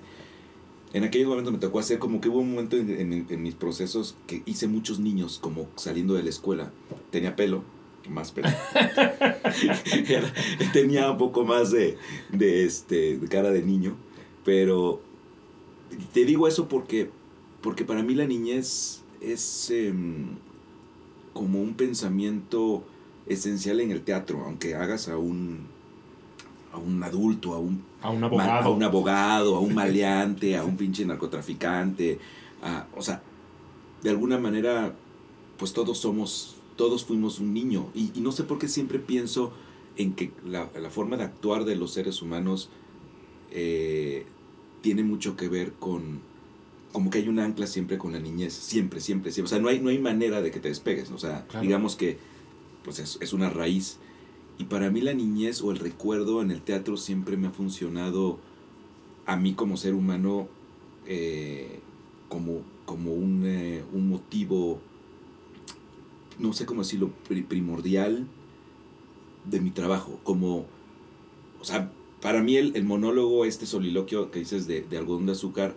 En 0.92 1.04
aquellos 1.04 1.28
momentos 1.28 1.52
me 1.52 1.58
tocó 1.58 1.78
hacer 1.78 1.98
como 1.98 2.20
que 2.20 2.28
hubo 2.28 2.38
un 2.38 2.50
momento 2.50 2.76
en, 2.76 3.42
mis 3.42 3.54
procesos 3.54 4.16
que 4.26 4.42
hice 4.46 4.66
muchos 4.66 4.98
niños 4.98 5.38
como 5.40 5.68
saliendo 5.76 6.14
de 6.14 6.22
la 6.22 6.30
escuela. 6.30 6.72
Tenía 7.10 7.36
pelo, 7.36 7.64
más 8.08 8.32
pelo. 8.32 8.48
Tenía 10.72 11.10
un 11.10 11.18
poco 11.18 11.44
más 11.44 11.70
de, 11.70 11.98
de, 12.32 12.64
este, 12.64 13.18
cara 13.28 13.50
de 13.50 13.62
niño. 13.62 13.96
Pero 14.44 15.02
te 16.12 16.24
digo 16.24 16.48
eso 16.48 16.68
porque, 16.68 17.10
porque 17.60 17.84
para 17.84 18.02
mí 18.02 18.14
la 18.14 18.26
niñez 18.26 19.02
es 19.20 19.70
em, 19.70 20.36
como 21.32 21.60
un 21.60 21.74
pensamiento 21.74 22.84
esencial 23.26 23.80
en 23.80 23.90
el 23.90 24.02
teatro, 24.02 24.42
aunque 24.44 24.74
hagas 24.74 25.08
a 25.08 25.18
un, 25.18 25.66
a 26.72 26.78
un 26.78 27.02
adulto, 27.02 27.54
a 27.54 27.58
un 27.58 27.82
A 28.02 28.10
un 28.10 28.22
abogado. 28.22 28.68
a 28.68 28.70
un 28.72 28.82
abogado, 28.82 29.56
a 29.56 29.60
un 29.60 29.74
maleante, 29.74 30.56
a 30.56 30.64
un 30.64 30.76
pinche 30.76 31.04
narcotraficante, 31.04 32.18
a- 32.62 32.86
o 32.96 33.02
sea, 33.02 33.22
de 34.02 34.10
alguna 34.10 34.38
manera, 34.38 34.94
pues 35.58 35.72
todos 35.72 35.98
somos, 35.98 36.56
todos 36.76 37.04
fuimos 37.04 37.40
un 37.40 37.52
niño. 37.54 37.88
Y, 37.94 38.12
y 38.14 38.20
no 38.20 38.32
sé 38.32 38.44
por 38.44 38.58
qué 38.58 38.68
siempre 38.68 38.98
pienso 38.98 39.52
en 39.96 40.12
que 40.14 40.30
la, 40.44 40.68
la 40.80 40.90
forma 40.90 41.16
de 41.16 41.24
actuar 41.24 41.64
de 41.64 41.74
los 41.76 41.92
seres 41.92 42.20
humanos 42.22 42.68
eh, 43.50 44.26
tiene 44.82 45.02
mucho 45.02 45.36
que 45.36 45.48
ver 45.48 45.72
con, 45.72 46.20
como 46.92 47.10
que 47.10 47.18
hay 47.18 47.28
un 47.28 47.38
ancla 47.38 47.66
siempre 47.66 47.98
con 47.98 48.12
la 48.12 48.18
niñez, 48.20 48.52
siempre, 48.52 49.00
siempre, 49.00 49.32
siempre. 49.32 49.46
O 49.46 49.50
sea, 49.50 49.58
no 49.58 49.68
hay, 49.68 49.80
no 49.80 49.88
hay 49.88 49.98
manera 49.98 50.42
de 50.42 50.50
que 50.50 50.60
te 50.60 50.68
despegues, 50.68 51.10
o 51.10 51.18
sea, 51.18 51.46
Claro. 51.48 51.62
digamos 51.62 51.96
que 51.96 52.18
pues 52.84 52.98
es, 53.00 53.18
es 53.20 53.32
una 53.32 53.50
raíz. 53.50 53.98
Y 54.58 54.64
para 54.64 54.90
mí 54.90 55.00
la 55.00 55.12
niñez 55.14 55.62
o 55.62 55.70
el 55.70 55.78
recuerdo 55.78 56.40
en 56.42 56.50
el 56.50 56.62
teatro 56.62 56.96
siempre 56.96 57.36
me 57.36 57.48
ha 57.48 57.50
funcionado 57.50 58.38
a 59.26 59.36
mí 59.36 59.54
como 59.54 59.76
ser 59.76 59.94
humano 59.94 60.48
eh, 61.06 61.80
como, 62.28 62.62
como 62.84 63.12
un, 63.12 63.42
eh, 63.44 63.84
un 63.92 64.08
motivo, 64.08 64.80
no 66.38 66.52
sé 66.52 66.64
cómo 66.66 66.82
decirlo, 66.82 67.10
pri- 67.28 67.42
primordial 67.42 68.26
de 69.44 69.60
mi 69.60 69.70
trabajo. 69.70 70.18
Como, 70.24 70.66
o 71.60 71.64
sea, 71.64 71.92
para 72.22 72.42
mí 72.42 72.56
el, 72.56 72.74
el 72.76 72.84
monólogo, 72.84 73.44
este 73.44 73.66
soliloquio 73.66 74.30
que 74.30 74.38
dices 74.38 74.66
de, 74.66 74.82
de 74.82 74.98
algodón 74.98 75.26
de 75.26 75.32
azúcar, 75.32 75.76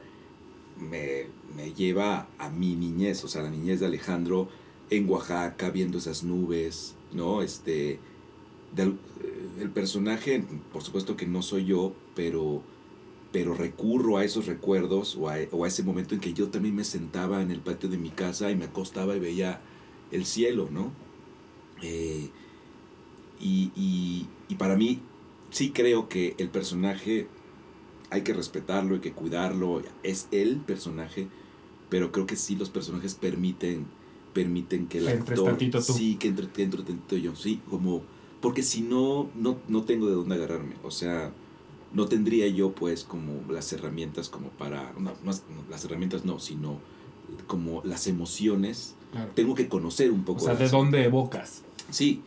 me, 0.80 1.28
me 1.56 1.74
lleva 1.74 2.28
a 2.38 2.50
mi 2.50 2.76
niñez, 2.76 3.24
o 3.26 3.28
sea, 3.28 3.44
la 3.44 3.50
niñez 3.50 3.82
de 3.82 3.88
Alejandro 3.88 4.48
en 4.90 5.10
Oaxaca, 5.10 5.70
viendo 5.70 5.98
esas 5.98 6.24
nubes, 6.24 6.96
¿no? 7.14 7.42
Este, 7.42 8.00
eh, 8.78 8.94
el 9.60 9.70
personaje, 9.70 10.44
por 10.72 10.84
supuesto 10.84 11.16
que 11.16 11.26
no 11.26 11.42
soy 11.42 11.66
yo, 11.66 11.94
pero, 12.16 12.62
pero 13.32 13.54
recurro 13.54 14.18
a 14.18 14.24
esos 14.24 14.46
recuerdos 14.46 15.16
o 15.16 15.30
a, 15.30 15.38
o 15.52 15.66
a 15.66 15.68
ese 15.68 15.84
momento 15.84 16.16
en 16.16 16.22
que 16.22 16.34
yo 16.34 16.50
también 16.50 16.76
me 16.76 16.84
sentaba 16.84 17.42
en 17.42 17.52
el 17.52 17.60
patio 17.60 17.90
de 17.90 17.98
mi 17.98 18.10
casa 18.10 18.52
y 18.52 18.56
me 18.56 18.66
acostaba 18.66 19.16
y 19.16 19.20
veía 19.20 19.62
el 20.12 20.26
cielo, 20.26 20.70
¿no? 20.72 20.92
Eh, 21.82 22.30
y, 23.40 23.72
y, 23.76 24.28
y 24.48 24.56
para 24.56 24.76
mí 24.76 25.00
sí 25.50 25.72
creo 25.72 26.10
que 26.10 26.36
el 26.38 26.50
personaje 26.50 27.28
hay 28.10 28.22
que 28.24 28.34
respetarlo, 28.34 28.96
hay 28.96 29.02
que 29.02 29.14
cuidarlo, 29.14 29.82
es 30.04 30.28
el 30.32 30.58
personaje, 30.58 31.28
pero 31.90 32.12
creo 32.12 32.26
que 32.26 32.36
sí 32.36 32.56
los 32.56 32.70
personajes 32.70 33.16
permiten 33.16 33.86
permiten 34.34 34.88
que 34.88 35.00
el 35.00 35.08
actor 35.08 35.58
sí 35.82 36.16
que 36.18 36.28
entre, 36.28 36.48
que 36.50 36.62
entre 36.62 36.84
tantito 36.84 37.18
yo 37.18 37.36
sí 37.36 37.62
como 37.68 38.04
porque 38.42 38.64
si 38.64 38.82
no 38.82 39.30
no 39.36 39.58
no 39.68 39.84
tengo 39.84 40.08
de 40.08 40.14
dónde 40.14 40.36
agarrarme 40.36 40.76
o 40.84 40.92
sea 40.92 41.32
no 41.94 42.06
tendría 42.08 42.48
yo 42.48 42.72
pues 42.74 43.04
como 43.04 43.52
las 43.52 43.72
herramientas 43.74 44.30
como 44.30 44.50
para 44.50 44.94
no, 45.00 45.12
no 45.24 45.32
las 45.70 45.86
herramientas 45.86 46.24
no 46.26 46.40
sino 46.40 46.80
como 47.48 47.82
las 47.84 48.08
emociones 48.08 48.96
Claro. 49.12 49.32
tengo 49.34 49.56
que 49.56 49.68
conocer 49.68 50.12
un 50.12 50.20
O 50.22 50.26
poco 50.26 50.42
sea, 50.42 50.54
de 50.54 50.60
¿de 50.60 50.66
eso. 50.66 50.78
dónde 50.78 51.04
evocas? 51.04 51.64
Sí, 51.90 52.22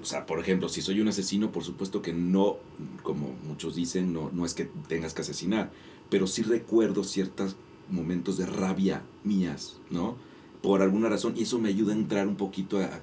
o 0.00 0.04
sea, 0.04 0.26
por 0.26 0.38
ejemplo, 0.38 0.68
si 0.68 0.80
soy 0.80 1.00
un 1.00 1.08
asesino, 1.08 1.50
por 1.50 1.64
supuesto 1.64 2.02
que 2.02 2.12
no, 2.12 2.58
como 3.02 3.34
muchos 3.48 3.74
dicen, 3.74 4.12
no, 4.12 4.30
no 4.32 4.46
es 4.46 4.54
que 4.54 4.70
tengas 4.86 5.12
que 5.12 5.22
asesinar, 5.22 5.72
pero 6.08 6.28
sí 6.28 6.42
recuerdo 6.42 7.02
ciertos 7.02 7.56
momentos 7.90 8.36
de 8.38 8.46
rabia 8.46 9.02
mías, 9.24 9.80
¿no? 9.90 10.14
Por 10.62 10.82
alguna 10.82 11.08
razón, 11.08 11.34
y 11.36 11.42
eso 11.42 11.58
me 11.58 11.68
ayuda 11.68 11.94
a 11.94 11.96
entrar 11.96 12.28
un 12.28 12.36
poquito 12.36 12.78
a... 12.78 13.00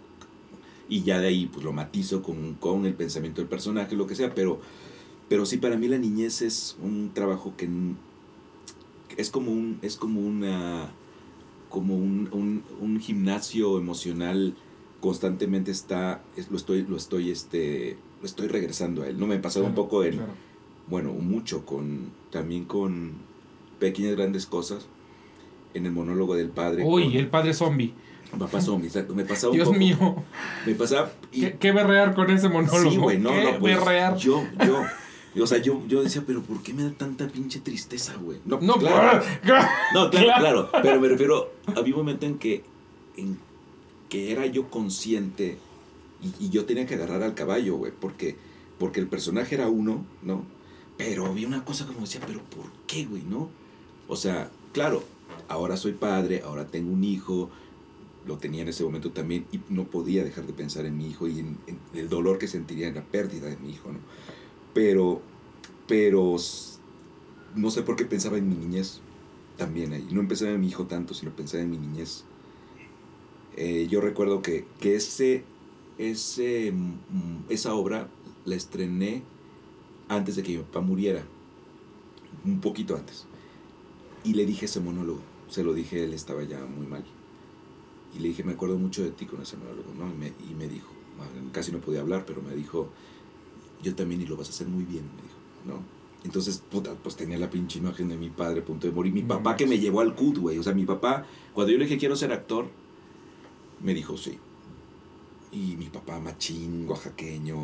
Y 0.90 1.04
ya 1.04 1.20
de 1.20 1.28
ahí, 1.28 1.48
pues 1.48 1.64
lo 1.66 1.74
matizo 1.74 2.22
con, 2.24 2.54
con 2.56 2.86
el 2.86 2.94
pensamiento 2.94 3.42
del 3.42 3.50
personaje, 3.50 3.96
lo 3.96 4.08
que 4.08 4.16
sea, 4.16 4.34
pero, 4.34 4.60
pero 5.28 5.46
sí, 5.46 5.58
para 5.58 5.76
mí 5.78 5.88
la 5.88 5.98
niñez 5.98 6.42
es 6.42 6.78
un 6.82 7.12
trabajo 7.14 7.54
que 7.58 7.68
es 9.18 9.30
como 9.30 9.52
un, 9.52 9.80
es 9.82 9.96
como 9.98 10.20
una, 10.22 10.92
como 11.70 11.96
un, 11.96 12.30
un, 12.32 12.64
un 12.80 13.00
gimnasio 13.00 13.78
emocional 13.78 14.56
constantemente 15.02 15.72
está 15.72 16.24
es- 16.36 16.50
lo 16.50 16.58
estoy 16.58 16.84
lo 16.84 16.98
estoy 16.98 17.30
este 17.30 17.98
lo 18.20 18.26
estoy 18.26 18.48
regresando 18.48 19.04
a 19.04 19.08
él 19.08 19.20
no 19.20 19.28
me 19.28 19.36
he 19.36 19.40
pasado 19.40 19.66
un 19.66 19.76
poco 19.76 20.04
en 20.04 20.16
claro. 20.16 20.32
bueno 20.88 21.14
mucho 21.14 21.66
con 21.68 22.10
también 22.32 22.66
con 22.66 23.14
pequeñas 23.80 24.16
grandes 24.16 24.48
cosas 24.48 24.88
en 25.76 25.86
el 25.86 25.92
monólogo 25.92 26.36
del 26.36 26.50
padre 26.50 26.84
Uy, 26.84 27.04
con 27.04 27.12
el 27.14 27.28
padre 27.30 27.54
zombie. 27.54 27.94
Zombie 28.62 28.88
exacto 28.88 29.16
me 29.16 29.24
pasaba 29.26 29.52
un 29.52 29.56
Dios 29.58 29.68
poco 29.68 29.80
mío. 29.80 30.24
me 30.66 30.76
pasaba 30.76 31.12
y 31.32 31.42
¿Qué, 31.42 31.58
qué 31.58 31.72
berrear 31.72 32.14
con 32.16 32.30
ese 32.30 32.50
monólogo? 32.50 32.92
sí 32.92 32.98
güey 32.98 33.18
no 33.20 33.32
¿Qué 33.32 33.44
no 33.44 33.60
pues 33.60 33.78
berrear? 33.78 34.16
yo 34.18 34.44
yo 34.66 34.84
o 35.40 35.46
sea, 35.46 35.60
yo, 35.60 35.82
yo 35.88 36.02
decía, 36.02 36.24
pero 36.26 36.42
¿por 36.42 36.64
qué 36.64 36.74
me 36.74 36.82
da 36.84 36.90
tanta 36.92 37.28
pinche 37.28 37.60
tristeza, 37.60 38.16
güey? 38.16 38.40
No, 38.46 38.60
No, 38.60 38.74
claro, 38.78 39.24
claro. 39.44 39.68
No, 39.94 40.10
claro, 40.10 40.42
claro, 40.42 40.70
pero 40.82 41.00
me 41.00 41.08
refiero, 41.10 41.52
había 41.76 41.94
un 41.94 42.00
momento 42.00 42.26
en 42.26 42.40
que, 42.40 42.64
en 43.18 43.38
que 44.10 44.32
era 44.32 44.48
yo 44.48 44.70
consciente 44.72 45.60
y, 46.24 46.46
y 46.46 46.50
yo 46.50 46.66
tenía 46.66 46.88
que 46.88 46.96
agarrar 46.96 47.22
al 47.22 47.36
caballo, 47.36 47.76
güey, 47.76 47.92
porque, 47.92 48.36
porque 48.80 49.00
el 49.00 49.06
personaje 49.06 49.54
era 49.54 49.68
uno, 49.68 50.04
¿no? 50.24 50.44
Pero 50.98 51.28
había 51.28 51.48
una 51.48 51.64
cosa 51.64 51.86
como 51.86 52.00
decía, 52.02 52.22
pero 52.26 52.40
¿por 52.42 52.66
qué, 52.88 53.06
güey, 53.06 53.22
no? 53.22 53.50
O 54.08 54.16
sea, 54.16 54.50
claro, 54.74 55.04
ahora 55.50 55.78
soy 55.78 55.92
padre, 55.92 56.42
ahora 56.44 56.66
tengo 56.66 56.92
un 56.92 57.04
hijo, 57.04 57.52
lo 58.28 58.38
tenía 58.38 58.62
en 58.62 58.68
ese 58.68 58.84
momento 58.84 59.12
también 59.12 59.46
y 59.52 59.60
no 59.70 59.86
podía 59.86 60.24
dejar 60.24 60.46
de 60.46 60.54
pensar 60.54 60.86
en 60.86 60.98
mi 60.98 61.08
hijo 61.08 61.28
y 61.28 61.40
en, 61.40 61.58
en 61.68 61.80
el 61.94 62.10
dolor 62.10 62.38
que 62.38 62.48
sentiría 62.48 62.88
en 62.88 62.96
la 62.96 63.04
pérdida 63.04 63.48
de 63.48 63.58
mi 63.58 63.70
hijo, 63.70 63.92
¿no? 63.92 64.00
Pero, 64.74 65.22
pero 65.88 66.36
no 67.56 67.72
sé 67.72 67.82
por 67.82 67.96
qué 67.96 68.06
pensaba 68.06 68.38
en 68.38 68.50
mi 68.50 68.56
niñez 68.56 69.02
también 69.58 69.94
ahí. 69.94 70.08
No 70.12 70.28
pensaba 70.28 70.52
en 70.52 70.62
mi 70.62 70.68
hijo 70.68 70.86
tanto, 70.86 71.14
sino 71.14 71.36
pensaba 71.36 71.64
en 71.64 71.72
mi 71.72 71.78
niñez. 71.78 72.24
Eh, 73.56 73.88
yo 73.90 74.02
recuerdo 74.02 74.42
que, 74.42 74.66
que 74.80 74.96
ese, 74.96 75.44
ese, 75.98 76.72
mm, 76.72 77.50
esa 77.50 77.74
obra 77.74 78.08
la 78.46 78.56
estrené 78.56 79.24
antes 80.08 80.36
de 80.36 80.44
que 80.44 80.58
mi 80.58 80.64
papá 80.64 80.82
muriera, 80.82 81.24
un 82.46 82.62
poquito 82.62 82.96
antes. 82.96 83.26
Y 84.24 84.34
le 84.34 84.46
dije 84.46 84.66
ese 84.66 84.80
monólogo, 84.80 85.22
se 85.50 85.64
lo 85.64 85.74
dije, 85.74 86.04
él 86.04 86.14
estaba 86.14 86.44
ya 86.44 86.60
muy 86.66 86.86
mal. 86.86 87.04
Y 88.16 88.20
le 88.20 88.30
dije, 88.30 88.44
me 88.44 88.54
acuerdo 88.54 88.78
mucho 88.78 89.04
de 89.04 89.12
ti 89.12 89.26
con 89.26 89.42
ese 89.42 89.58
monólogo, 89.58 89.94
¿no? 89.98 90.08
Y 90.10 90.18
me, 90.18 90.28
y 90.28 90.56
me 90.56 90.68
dijo, 90.68 90.92
casi 91.52 91.72
no 91.72 91.80
podía 91.80 92.02
hablar, 92.02 92.26
pero 92.26 92.42
me 92.42 92.56
dijo, 92.56 92.90
yo 93.84 93.96
también 93.96 94.22
y 94.22 94.26
lo 94.26 94.38
vas 94.38 94.48
a 94.48 94.52
hacer 94.52 94.68
muy 94.68 94.86
bien, 94.86 95.06
me 95.16 95.22
dijo, 95.22 95.38
¿no? 95.66 95.98
Entonces, 96.24 96.64
puta, 96.70 96.94
pues 96.96 97.16
tenía 97.16 97.38
la 97.38 97.50
pinche 97.50 97.80
imagen 97.80 98.10
de 98.10 98.18
mi 98.18 98.30
padre 98.30 98.62
a 98.62 98.66
punto 98.66 98.88
de 98.88 98.94
morir. 98.94 99.14
Mi 99.14 99.22
No 99.22 99.30
papá 99.30 99.56
que 99.56 99.68
me 99.68 99.80
llevó 99.80 100.02
al 100.02 100.16
CUT, 100.16 100.40
güey. 100.40 100.58
O 100.58 100.64
sea, 100.64 100.74
mi 100.74 100.86
papá, 100.86 101.26
cuando 101.54 101.72
yo 101.72 101.78
le 101.78 101.86
dije 101.86 101.98
quiero 101.98 102.16
ser 102.16 102.34
actor, 102.34 102.68
me 103.82 103.94
dijo 103.94 104.18
sí. 104.18 104.38
Y 105.52 105.78
mi 105.78 105.86
papá 105.86 106.20
machín, 106.20 106.90
oaxaqueño, 106.90 107.56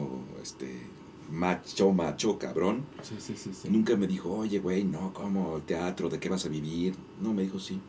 este, 0.42 0.88
macho, 1.32 1.92
macho, 1.92 2.38
cabrón. 2.38 2.86
Sí, 3.02 3.16
sí, 3.20 3.34
sí. 3.36 3.52
sí. 3.54 3.70
Nunca 3.70 3.98
me 3.98 4.08
dijo, 4.08 4.32
oye, 4.32 4.60
güey, 4.60 4.84
no, 4.84 5.14
¿cómo? 5.14 5.58
¿El 5.58 5.64
teatro? 5.64 6.08
¿De 6.10 6.20
qué 6.20 6.30
vas 6.30 6.46
a 6.46 6.50
vivir? 6.50 6.96
No, 7.22 7.34
me 7.34 7.42
dijo 7.44 7.60
sí. 7.60 7.82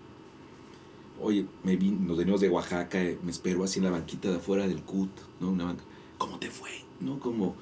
Oye, 1.20 1.46
me 1.62 1.76
vin, 1.76 2.06
nos 2.06 2.18
venimos 2.18 2.40
de 2.40 2.48
Oaxaca, 2.48 3.02
eh, 3.02 3.18
me 3.22 3.30
esperó 3.30 3.64
así 3.64 3.78
en 3.78 3.84
la 3.84 3.90
banquita 3.90 4.28
de 4.30 4.36
afuera 4.36 4.66
del 4.66 4.82
CUT, 4.82 5.10
¿no? 5.40 5.50
Una 5.50 5.64
banca. 5.64 5.84
¿Cómo 6.18 6.38
te 6.38 6.50
fue? 6.50 6.70
¿No? 7.00 7.18
Como, 7.20 7.54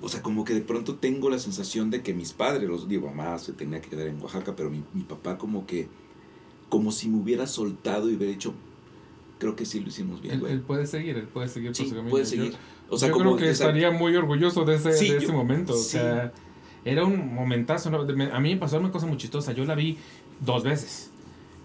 o 0.00 0.08
sea, 0.08 0.22
como 0.22 0.44
que 0.44 0.54
de 0.54 0.62
pronto 0.62 0.94
tengo 0.96 1.28
la 1.30 1.38
sensación 1.38 1.90
de 1.90 2.02
que 2.02 2.14
mis 2.14 2.32
padres, 2.32 2.68
los 2.68 2.88
digo, 2.88 3.08
mamá 3.08 3.38
se 3.38 3.52
tenía 3.52 3.80
que 3.80 3.90
quedar 3.90 4.06
en 4.06 4.20
Oaxaca, 4.22 4.56
pero 4.56 4.70
mi, 4.70 4.82
mi 4.94 5.02
papá 5.02 5.36
como 5.38 5.66
que, 5.66 5.88
como 6.68 6.90
si 6.92 7.08
me 7.08 7.18
hubiera 7.18 7.46
soltado 7.46 8.10
y 8.10 8.14
hubiera 8.16 8.32
dicho, 8.32 8.54
creo 9.38 9.54
que 9.54 9.64
sí 9.66 9.80
lo 9.80 9.88
hicimos 9.88 10.20
bien, 10.20 10.34
Él, 10.34 10.40
güey. 10.40 10.52
él 10.54 10.60
puede 10.62 10.86
seguir, 10.86 11.16
él 11.16 11.28
puede 11.28 11.48
seguir 11.48 11.74
Sí, 11.74 11.82
por 11.82 11.88
su 11.90 11.94
camino. 11.96 12.10
puede 12.10 12.24
Yo- 12.24 12.30
seguir. 12.30 12.54
O 12.90 12.96
sea, 12.96 13.08
yo 13.08 13.14
como 13.14 13.24
creo 13.26 13.36
que 13.36 13.50
esa- 13.50 13.64
estaría 13.66 13.90
muy 13.90 14.16
orgulloso 14.16 14.64
de 14.64 14.76
ese, 14.76 14.92
Sí, 14.94 15.04
de 15.08 15.12
yo- 15.12 15.18
ese 15.18 15.32
momento. 15.32 15.74
O 15.74 15.76
sí. 15.76 15.90
sea, 15.90 16.32
era 16.86 17.04
un 17.04 17.34
momentazo. 17.34 17.90
A 17.90 18.40
mí 18.40 18.54
me 18.54 18.56
pasó 18.56 18.78
una 18.78 18.90
cosa 18.90 19.06
muy 19.06 19.18
chistosa. 19.18 19.52
Yo 19.52 19.64
la 19.66 19.74
vi 19.74 19.98
dos 20.40 20.62
veces. 20.64 21.10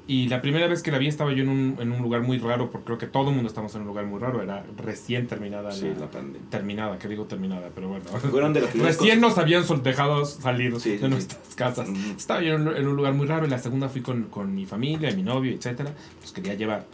Y 0.06 0.28
la 0.28 0.42
primera 0.42 0.68
vez 0.68 0.84
que 0.84 0.92
la 0.92 0.98
vi 0.98 1.08
estaba 1.08 1.32
yo 1.32 1.44
en 1.44 1.50
un, 1.50 1.78
en 1.80 1.92
un 1.94 2.02
lugar 2.02 2.22
muy 2.24 2.38
raro, 2.38 2.70
porque 2.70 2.86
creo 2.86 2.98
que 2.98 3.08
todo 3.08 3.30
el 3.30 3.36
mundo 3.36 3.48
estamos 3.48 3.74
en 3.76 3.82
un 3.82 3.88
lugar 3.88 4.06
muy 4.06 4.20
raro. 4.20 4.42
Era 4.44 4.66
recién 4.78 5.28
terminada 5.28 5.72
Sí, 5.72 5.86
la, 5.94 6.02
la 6.02 6.12
pandemia. 6.12 6.42
terminada, 6.50 7.00
que 7.00 7.08
digo 7.08 7.24
terminada, 7.24 7.70
pero 7.74 7.88
bueno. 7.88 8.04
Fueron 8.06 8.52
de 8.52 8.60
las 8.62 8.74
Recién 8.74 9.22
cosas- 9.22 9.36
nos 9.36 9.38
habían 9.38 9.64
dejado 9.84 10.26
salir 10.26 10.78
Sí, 10.82 10.92
de 10.98 11.00
sí. 11.00 11.08
nuestras 11.08 11.56
casas. 11.56 11.88
Estaba 12.18 12.42
yo 12.42 12.56
en, 12.56 12.68
un- 12.68 12.76
en 12.76 12.86
un 12.86 12.96
lugar 12.98 13.14
muy 13.14 13.28
raro 13.28 13.46
y 13.46 13.50
la 13.50 13.60
segunda 13.60 13.88
fui 13.88 14.02
con, 14.02 14.24
con 14.24 14.54
mi 14.54 14.66
familia, 14.66 15.10
mi 15.16 15.24
novio, 15.24 15.54
etcétera. 15.54 15.94
Los 16.22 16.34
quería 16.34 16.56
llevar. 16.56 16.86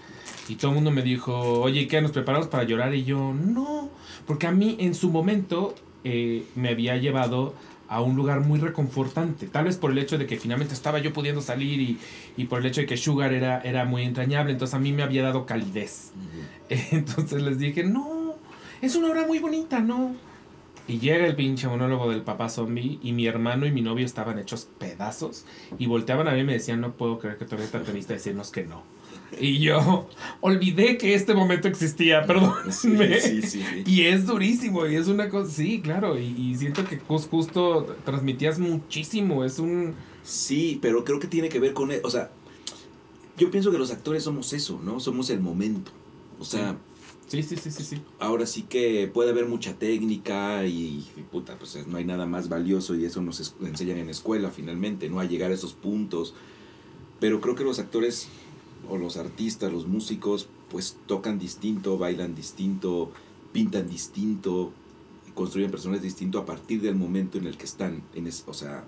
Y 0.47 0.55
todo 0.55 0.69
el 0.71 0.75
mundo 0.75 0.91
me 0.91 1.01
dijo, 1.01 1.33
oye, 1.61 1.87
¿qué? 1.87 2.01
¿Nos 2.01 2.11
preparamos 2.11 2.47
para 2.47 2.63
llorar? 2.63 2.93
Y 2.93 3.05
yo, 3.05 3.33
no. 3.33 3.89
Porque 4.27 4.45
a 4.45 4.51
mí 4.51 4.77
en 4.79 4.93
su 4.93 5.09
momento 5.09 5.73
eh, 6.03 6.43
me 6.55 6.69
había 6.69 6.95
llevado 6.97 7.55
a 7.89 8.01
un 8.01 8.15
lugar 8.15 8.41
muy 8.41 8.59
reconfortante. 8.59 9.47
Tal 9.47 9.65
vez 9.65 9.77
por 9.77 9.91
el 9.91 9.97
hecho 9.97 10.17
de 10.17 10.27
que 10.27 10.37
finalmente 10.37 10.73
estaba 10.73 10.99
yo 10.99 11.11
pudiendo 11.11 11.41
salir 11.41 11.81
y, 11.81 11.97
y 12.37 12.45
por 12.45 12.59
el 12.59 12.67
hecho 12.67 12.81
de 12.81 12.87
que 12.87 12.97
Sugar 12.97 13.33
era, 13.33 13.59
era 13.61 13.83
muy 13.85 14.03
entrañable. 14.03 14.51
Entonces 14.51 14.75
a 14.75 14.79
mí 14.79 14.93
me 14.93 15.03
había 15.03 15.23
dado 15.23 15.45
calidez. 15.45 16.11
Entonces 16.69 17.41
les 17.41 17.57
dije, 17.57 17.83
no, 17.83 18.35
es 18.81 18.95
una 18.95 19.09
obra 19.09 19.25
muy 19.25 19.39
bonita, 19.39 19.79
¿no? 19.79 20.15
Y 20.87 20.99
llega 20.99 21.27
el 21.27 21.35
pinche 21.35 21.67
monólogo 21.67 22.09
del 22.09 22.21
papá 22.21 22.49
zombie 22.49 22.99
y 23.03 23.11
mi 23.13 23.27
hermano 23.27 23.65
y 23.65 23.71
mi 23.71 23.81
novio 23.81 24.05
estaban 24.05 24.39
hechos 24.39 24.67
pedazos 24.79 25.45
y 25.77 25.85
volteaban 25.85 26.27
a 26.27 26.31
mí 26.31 26.39
y 26.39 26.43
me 26.43 26.53
decían, 26.53 26.81
no 26.81 26.93
puedo 26.93 27.19
creer 27.19 27.37
que 27.37 27.45
eres 27.53 27.71
tan 27.71 27.83
tenista 27.83 28.13
decirnos 28.13 28.49
que 28.49 28.63
no. 28.63 28.81
Y 29.39 29.59
yo 29.59 30.07
olvidé 30.41 30.97
que 30.97 31.13
este 31.13 31.33
momento 31.33 31.67
existía, 31.67 32.25
perdón. 32.25 32.53
Sí, 32.71 32.95
sí, 33.21 33.41
sí. 33.43 33.63
Y 33.85 34.01
es 34.03 34.25
durísimo 34.25 34.85
y 34.87 34.95
es 34.95 35.07
una 35.07 35.29
cosa, 35.29 35.51
sí, 35.51 35.81
claro, 35.81 36.17
y, 36.19 36.25
y 36.25 36.55
siento 36.55 36.83
que 36.85 36.99
jus- 37.01 37.27
justo 37.29 37.95
transmitías 38.05 38.59
muchísimo, 38.59 39.43
es 39.45 39.59
un... 39.59 39.93
Sí, 40.23 40.79
pero 40.81 41.03
creo 41.03 41.19
que 41.19 41.27
tiene 41.27 41.49
que 41.49 41.59
ver 41.59 41.73
con... 41.73 41.91
e- 41.91 42.01
O 42.03 42.09
sea, 42.09 42.31
yo 43.37 43.49
pienso 43.51 43.71
que 43.71 43.77
los 43.77 43.91
actores 43.91 44.23
somos 44.23 44.51
eso, 44.53 44.79
¿no? 44.83 44.99
Somos 44.99 45.29
el 45.29 45.39
momento. 45.39 45.91
O 46.39 46.45
sea, 46.45 46.77
Sí, 47.27 47.43
sí, 47.43 47.55
sí, 47.57 47.69
sí, 47.69 47.83
sí. 47.83 48.01
ahora 48.19 48.47
sí 48.47 48.63
que 48.63 49.07
puede 49.13 49.29
haber 49.29 49.45
mucha 49.45 49.73
técnica 49.75 50.65
y, 50.65 51.05
y 51.15 51.21
puta, 51.31 51.57
pues 51.59 51.77
no 51.85 51.97
hay 51.97 52.03
nada 52.03 52.25
más 52.25 52.49
valioso 52.49 52.95
y 52.95 53.05
eso 53.05 53.21
nos 53.21 53.53
enseñan 53.61 53.99
en 53.99 54.07
la 54.07 54.11
escuela 54.13 54.49
finalmente, 54.49 55.09
¿no? 55.09 55.19
A 55.19 55.25
llegar 55.25 55.51
a 55.51 55.53
esos 55.53 55.73
puntos. 55.73 56.33
Pero 57.19 57.39
creo 57.39 57.53
que 57.53 57.63
los 57.63 57.77
actores 57.77 58.27
o 58.89 58.97
los 58.97 59.17
artistas, 59.17 59.71
los 59.71 59.87
músicos, 59.87 60.47
pues 60.69 60.97
tocan 61.05 61.39
distinto, 61.39 61.97
bailan 61.97 62.35
distinto, 62.35 63.11
pintan 63.51 63.89
distinto, 63.89 64.71
construyen 65.33 65.71
personajes 65.71 66.03
distinto 66.03 66.39
a 66.39 66.45
partir 66.45 66.81
del 66.81 66.95
momento 66.95 67.37
en 67.37 67.47
el 67.47 67.57
que 67.57 67.65
están, 67.65 68.03
o 68.45 68.53
sea, 68.53 68.85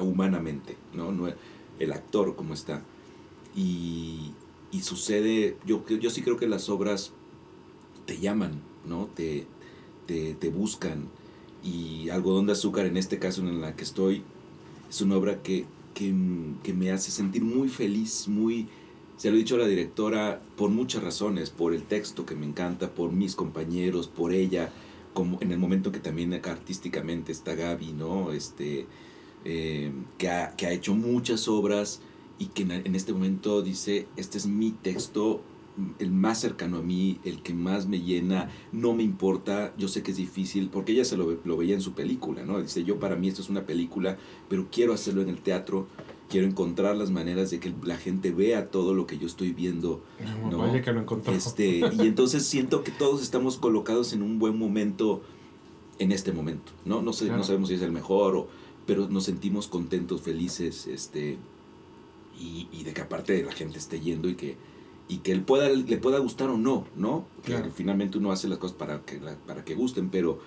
humanamente, 0.00 0.76
¿no? 0.94 1.12
no 1.12 1.28
el 1.78 1.92
actor 1.92 2.36
como 2.36 2.54
está. 2.54 2.82
Y, 3.56 4.32
y 4.70 4.80
sucede, 4.82 5.56
yo, 5.66 5.84
yo 5.86 6.10
sí 6.10 6.22
creo 6.22 6.36
que 6.36 6.46
las 6.46 6.68
obras 6.68 7.12
te 8.06 8.18
llaman, 8.18 8.60
¿no? 8.86 9.06
Te, 9.06 9.46
te, 10.06 10.34
te 10.34 10.48
buscan. 10.48 11.08
Y 11.62 12.08
Algodón 12.08 12.46
de 12.46 12.52
Azúcar, 12.52 12.86
en 12.86 12.96
este 12.96 13.18
caso 13.18 13.42
en 13.42 13.60
la 13.60 13.76
que 13.76 13.84
estoy, 13.84 14.22
es 14.88 15.00
una 15.00 15.16
obra 15.16 15.42
que, 15.42 15.66
que, 15.94 16.14
que 16.62 16.72
me 16.72 16.90
hace 16.90 17.10
sentir 17.10 17.42
muy 17.42 17.68
feliz, 17.68 18.28
muy... 18.28 18.68
Se 19.22 19.30
lo 19.30 19.36
he 19.36 19.38
dicho 19.38 19.54
a 19.54 19.58
la 19.58 19.68
directora 19.68 20.42
por 20.56 20.70
muchas 20.70 21.04
razones, 21.04 21.50
por 21.50 21.74
el 21.74 21.84
texto 21.84 22.26
que 22.26 22.34
me 22.34 22.44
encanta, 22.44 22.90
por 22.92 23.12
mis 23.12 23.36
compañeros, 23.36 24.08
por 24.08 24.32
ella, 24.32 24.72
como 25.12 25.38
en 25.40 25.52
el 25.52 25.58
momento 25.58 25.92
que 25.92 26.00
también 26.00 26.34
acá 26.34 26.50
artísticamente 26.50 27.30
está 27.30 27.54
Gaby, 27.54 27.92
¿no? 27.92 28.32
Este, 28.32 28.88
eh, 29.44 29.92
que, 30.18 30.28
ha, 30.28 30.72
hecho 30.72 30.94
muchas 30.94 31.46
obras 31.46 32.00
y 32.40 32.46
que 32.46 32.62
en, 32.62 32.72
en 32.72 32.96
este 32.96 33.12
momento 33.12 33.62
dice, 33.62 34.08
este 34.16 34.38
es 34.38 34.46
mi 34.46 34.72
texto, 34.72 35.40
el 36.00 36.10
más 36.10 36.40
cercano 36.40 36.78
a 36.78 36.82
mí, 36.82 37.20
el 37.24 37.42
que 37.44 37.54
más 37.54 37.86
me 37.86 38.00
llena, 38.00 38.50
no 38.72 38.92
me 38.92 39.04
importa, 39.04 39.72
yo 39.78 39.86
sé 39.86 40.02
que 40.02 40.10
es 40.10 40.16
difícil, 40.16 40.68
porque 40.68 40.90
ella 40.90 41.04
se 41.04 41.16
lo, 41.16 41.38
lo 41.44 41.56
veía 41.56 41.74
en 41.74 41.80
su 41.80 41.92
película, 41.92 42.44
¿no? 42.44 42.60
Dice, 42.60 42.82
yo 42.82 42.98
para 42.98 43.14
mí 43.14 43.28
esto 43.28 43.40
es 43.40 43.50
una 43.50 43.66
película, 43.66 44.18
pero 44.48 44.66
quiero 44.72 44.92
hacerlo 44.92 45.22
en 45.22 45.28
el 45.28 45.40
teatro, 45.42 45.86
quiero 46.32 46.46
encontrar 46.48 46.96
las 46.96 47.10
maneras 47.10 47.50
de 47.50 47.60
que 47.60 47.72
la 47.84 47.96
gente 47.96 48.32
vea 48.32 48.70
todo 48.70 48.94
lo 48.94 49.06
que 49.06 49.18
yo 49.18 49.26
estoy 49.26 49.52
viendo. 49.52 50.02
No, 50.50 50.58
Vaya 50.58 50.82
que 50.82 50.92
lo 50.92 51.00
encontró. 51.00 51.32
Este, 51.32 51.78
y 51.78 52.00
entonces 52.06 52.44
siento 52.46 52.82
que 52.82 52.90
todos 52.90 53.22
estamos 53.22 53.58
colocados 53.58 54.12
en 54.14 54.22
un 54.22 54.38
buen 54.38 54.58
momento 54.58 55.22
en 55.98 56.10
este 56.10 56.32
momento, 56.32 56.72
¿no? 56.84 57.02
No, 57.02 57.12
sé, 57.12 57.26
Claro. 57.26 57.38
no 57.38 57.44
sabemos 57.44 57.68
si 57.68 57.74
es 57.76 57.82
el 57.82 57.92
mejor, 57.92 58.34
o, 58.34 58.48
pero 58.86 59.08
nos 59.08 59.24
sentimos 59.24 59.68
contentos, 59.68 60.22
felices, 60.22 60.86
este, 60.88 61.36
y, 62.40 62.66
y 62.72 62.82
de 62.84 62.92
que 62.94 63.02
aparte 63.02 63.44
la 63.44 63.52
gente 63.52 63.78
esté 63.78 64.00
yendo 64.00 64.28
y 64.28 64.34
que, 64.34 64.56
y 65.08 65.18
que 65.18 65.32
él 65.32 65.42
pueda, 65.42 65.68
le 65.68 65.96
pueda 65.98 66.18
gustar 66.18 66.48
o 66.48 66.56
no, 66.56 66.86
¿no? 66.96 67.26
Que 67.44 67.62
finalmente 67.74 68.16
uno 68.18 68.32
hace 68.32 68.48
las 68.48 68.58
cosas 68.58 68.76
para 68.76 69.02
que, 69.02 69.20
para 69.46 69.64
que 69.64 69.74
gusten, 69.74 70.08
pero, 70.08 70.40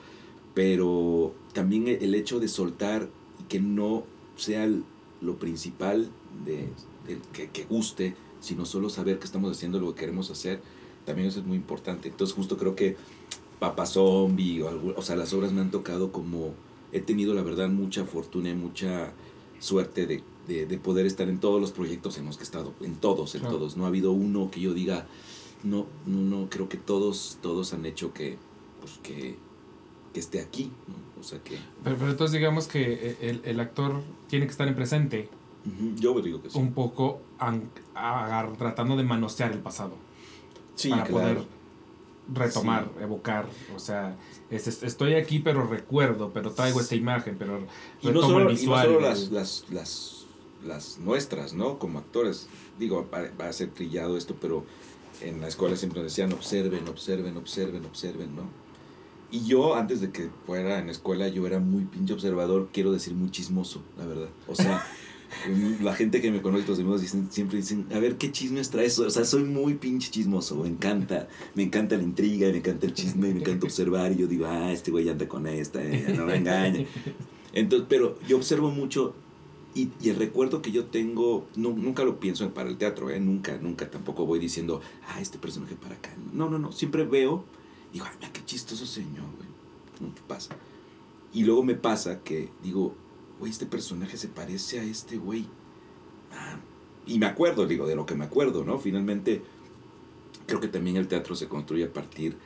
pero 0.55 1.33
también 1.53 1.87
el 1.87 2.15
hecho 2.15 2.39
de 2.39 2.47
soltar 2.47 3.07
y 3.39 3.43
que 3.43 3.59
no 3.59 4.03
sea 4.35 4.63
el- 4.65 4.83
lo 5.25 5.37
principal 5.37 6.09
de, 6.45 6.69
de 7.07 7.19
que, 7.33 7.49
que 7.49 7.65
guste, 7.65 8.15
sino 8.39 8.65
solo 8.65 8.89
saber 8.89 9.19
que 9.19 9.25
estamos 9.25 9.51
haciendo 9.51 9.79
lo 9.79 9.93
que 9.93 10.01
queremos 10.01 10.29
hacer, 10.31 10.61
también 11.05 11.27
eso 11.27 11.39
es 11.39 11.45
muy 11.45 11.57
importante. 11.57 12.07
Entonces 12.09 12.35
justo 12.35 12.57
creo 12.57 12.75
que 12.75 12.95
Papa 13.59 13.85
Zombie, 13.85 14.61
o, 14.61 15.01
sea, 15.01 15.15
las 15.15 15.33
obras 15.33 15.51
me 15.51 15.61
han 15.61 15.71
tocado 15.71 16.11
como, 16.11 16.53
he 16.91 16.99
tenido 16.99 17.33
la 17.33 17.41
verdad 17.41 17.69
mucha 17.69 18.05
fortuna 18.05 18.49
y 18.49 18.55
mucha 18.55 19.13
suerte 19.59 20.05
de, 20.07 20.23
de, 20.47 20.65
de 20.65 20.77
poder 20.77 21.05
estar 21.05 21.29
en 21.29 21.39
todos 21.39 21.59
los 21.61 21.71
proyectos 21.71 22.17
en 22.17 22.25
los 22.25 22.37
que 22.37 22.43
he 22.43 22.45
estado, 22.45 22.73
en 22.81 22.95
todos, 22.95 23.35
en 23.35 23.41
Claro. 23.41 23.57
todos. 23.57 23.77
No 23.77 23.85
ha 23.85 23.87
habido 23.87 24.11
uno 24.11 24.51
que 24.51 24.59
yo 24.61 24.73
diga, 24.73 25.07
no, 25.63 25.85
no, 26.05 26.19
no, 26.19 26.49
creo 26.49 26.69
que 26.69 26.77
todos, 26.77 27.37
todos 27.41 27.73
han 27.73 27.85
hecho 27.85 28.13
que, 28.13 28.37
pues 28.81 28.99
que, 29.01 29.37
que 30.15 30.21
esté 30.21 30.39
aquí, 30.39 30.71
¿no? 30.87 31.19
O 31.19 31.23
sea 31.23 31.39
que, 31.43 31.57
Pero, 31.83 31.97
pero 31.97 32.11
entonces 32.11 32.31
digamos 32.39 32.67
que 32.67 32.93
eh, 32.93 33.17
el, 33.19 33.41
el 33.43 33.59
actor 33.59 34.01
tiene 34.29 34.45
que 34.45 34.51
estar 34.51 34.65
en 34.65 34.73
presente 34.73 35.27
ujú, 35.65 35.93
yo 35.97 36.21
digo 36.21 36.41
que 36.41 36.49
sí. 36.49 36.57
un 36.57 36.71
poco 36.71 37.19
tratando 38.57 38.95
de 38.95 39.03
manosear 39.03 39.51
el 39.51 39.59
pasado 39.59 39.93
Sí, 40.75 40.89
para 40.89 41.03
claro. 41.03 41.19
poder 41.35 41.47
retomar, 42.33 42.89
evocar, 43.01 43.45
o 43.75 43.79
sea, 43.79 44.15
es- 44.49 44.67
es- 44.67 44.83
estoy 44.83 45.15
aquí 45.15 45.39
pero 45.39 45.67
recuerdo, 45.67 46.31
pero 46.33 46.51
traigo 46.51 46.79
esta 46.79 46.95
imagen, 46.95 47.35
pero 47.37 47.59
Y 48.01 48.07
no 48.07 48.21
solo, 48.21 48.37
el 48.37 48.43
y 48.43 48.45
no 48.45 48.51
visual. 48.59 48.85
solo 48.85 48.99
las, 49.01 49.31
las, 49.31 49.65
las, 49.69 50.25
las 50.65 50.97
nuestras, 50.99 51.53
¿no? 51.53 51.77
Como 51.77 51.99
actores. 51.99 52.47
Digo, 52.79 53.05
va, 53.13 53.47
a 53.47 53.53
ser 53.53 53.69
trillado 53.69 54.17
esto, 54.17 54.35
pero 54.39 54.63
en 55.21 55.41
la 55.41 55.47
escuela 55.49 55.75
siempre 55.75 56.01
decían 56.01 56.31
observen, 56.33 56.87
observen, 56.87 57.35
observen, 57.37 57.85
observen, 57.85 58.35
¿no? 58.35 58.43
Y 59.31 59.45
yo, 59.45 59.75
antes 59.75 60.01
de 60.01 60.11
que 60.11 60.29
fuera 60.45 60.79
en 60.79 60.85
la 60.85 60.91
escuela, 60.91 61.27
yo 61.27 61.45
era 61.47 61.59
muy 61.59 61.85
pinche 61.85 62.13
observador, 62.13 62.69
quiero 62.71 62.91
decir 62.91 63.13
muy 63.13 63.31
chismoso, 63.31 63.81
la 63.97 64.05
verdad. 64.05 64.29
O 64.47 64.55
sea, 64.55 64.85
la 65.81 65.93
gente 65.93 66.21
que 66.21 66.31
me 66.31 66.41
conoce, 66.41 66.67
los 66.67 66.79
amigos 66.79 67.01
dicen, 67.01 67.27
siempre 67.31 67.57
dicen, 67.57 67.87
a 67.93 67.99
ver, 67.99 68.17
¿qué 68.17 68.31
chismes 68.31 68.69
traes? 68.69 68.97
O 68.99 69.09
sea, 69.09 69.25
soy 69.25 69.43
muy 69.43 69.75
pinche 69.75 70.11
chismoso, 70.11 70.55
me 70.55 70.69
encanta, 70.69 71.27
me 71.55 71.63
encanta 71.63 71.97
la 71.97 72.03
intriga, 72.03 72.49
me 72.49 72.57
encanta 72.57 72.85
el 72.85 72.93
chisme, 72.93 73.33
me 73.33 73.39
encanta 73.39 73.65
observar, 73.65 74.11
y 74.11 74.17
yo 74.17 74.27
digo, 74.27 74.45
ah, 74.45 74.71
este 74.71 74.91
güey 74.91 75.09
anda 75.09 75.27
con 75.27 75.47
esta, 75.47 75.83
eh, 75.83 76.13
no 76.15 76.25
me 76.25 76.37
engaña. 76.37 76.85
Entonces, 77.53 77.87
pero 77.89 78.19
yo 78.27 78.37
observo 78.37 78.69
mucho 78.69 79.15
y, 79.73 79.89
y, 80.01 80.09
el 80.09 80.15
recuerdo 80.15 80.61
que 80.61 80.71
yo 80.71 80.85
tengo, 80.85 81.47
no, 81.55 81.71
nunca 81.71 82.05
lo 82.05 82.19
pienso 82.19 82.49
para 82.53 82.69
el 82.69 82.77
teatro, 82.77 83.09
¿eh? 83.09 83.19
nunca, 83.19 83.57
nunca 83.61 83.89
tampoco 83.89 84.25
voy 84.25 84.39
diciendo, 84.39 84.81
ah, 85.09 85.19
este 85.19 85.37
personaje 85.37 85.75
para 85.75 85.95
acá. 85.95 86.11
No, 86.31 86.49
no, 86.49 86.59
no, 86.59 86.71
siempre 86.71 87.03
veo 87.03 87.43
digo, 87.93 88.05
ay, 88.07 88.15
mira 88.19 88.33
qué 88.33 88.43
chistoso 88.45 88.85
señor, 88.85 89.25
güey. 89.37 90.13
¿Qué 90.13 90.21
pasa? 90.27 90.55
Y 91.33 91.43
luego 91.43 91.63
me 91.63 91.75
pasa 91.75 92.23
que 92.23 92.49
digo, 92.63 92.95
güey, 93.39 93.51
este 93.51 93.65
personaje 93.65 94.17
se 94.17 94.27
parece 94.27 94.79
a 94.79 94.83
este 94.83 95.17
güey. 95.17 95.45
Ah, 96.31 96.57
y 97.07 97.19
me 97.19 97.25
acuerdo, 97.25 97.67
digo, 97.67 97.87
de 97.87 97.95
lo 97.95 98.05
que 98.05 98.15
me 98.15 98.25
acuerdo, 98.25 98.63
¿no? 98.63 98.79
Finalmente, 98.79 99.43
creo 100.47 100.59
que 100.59 100.67
también 100.67 100.97
el 100.97 101.07
teatro 101.07 101.35
se 101.35 101.47
construye 101.47 101.85
a 101.85 101.93
partir 101.93 102.37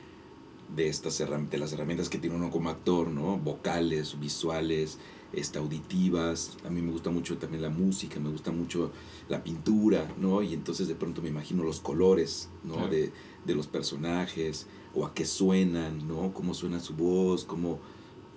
de 0.74 0.88
estas 0.88 1.18
de 1.18 1.58
las 1.58 1.72
herramientas 1.72 2.08
que 2.08 2.18
tiene 2.18 2.36
uno 2.36 2.50
como 2.50 2.70
actor, 2.70 3.08
¿no? 3.08 3.38
Vocales, 3.38 4.18
visuales, 4.20 4.98
este, 5.32 5.58
auditivas. 5.58 6.56
A 6.64 6.70
mí 6.70 6.80
me 6.82 6.92
gusta 6.92 7.10
mucho 7.10 7.38
también 7.38 7.62
la 7.62 7.70
música, 7.70 8.20
me 8.20 8.30
gusta 8.30 8.50
mucho 8.52 8.92
la 9.28 9.42
pintura, 9.42 10.12
¿no? 10.18 10.42
Y 10.42 10.54
entonces 10.54 10.88
de 10.88 10.94
pronto 10.94 11.22
me 11.22 11.28
imagino 11.28 11.64
los 11.64 11.80
colores, 11.80 12.48
¿no? 12.64 12.74
Claro. 12.74 12.90
De, 12.90 13.12
de, 13.44 13.54
los 13.54 13.66
personajes, 13.66 14.66
o 14.94 15.06
a 15.06 15.14
qué 15.14 15.24
suenan, 15.24 16.06
¿no? 16.06 16.32
Cómo 16.32 16.54
suena 16.54 16.80
su 16.80 16.94
voz, 16.94 17.44
cómo, 17.44 17.78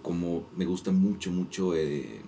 cómo 0.02 0.44
me 0.56 0.66
gusta 0.66 0.92
mucho, 0.92 1.32
mucho 1.32 1.76
eh, 1.76 2.22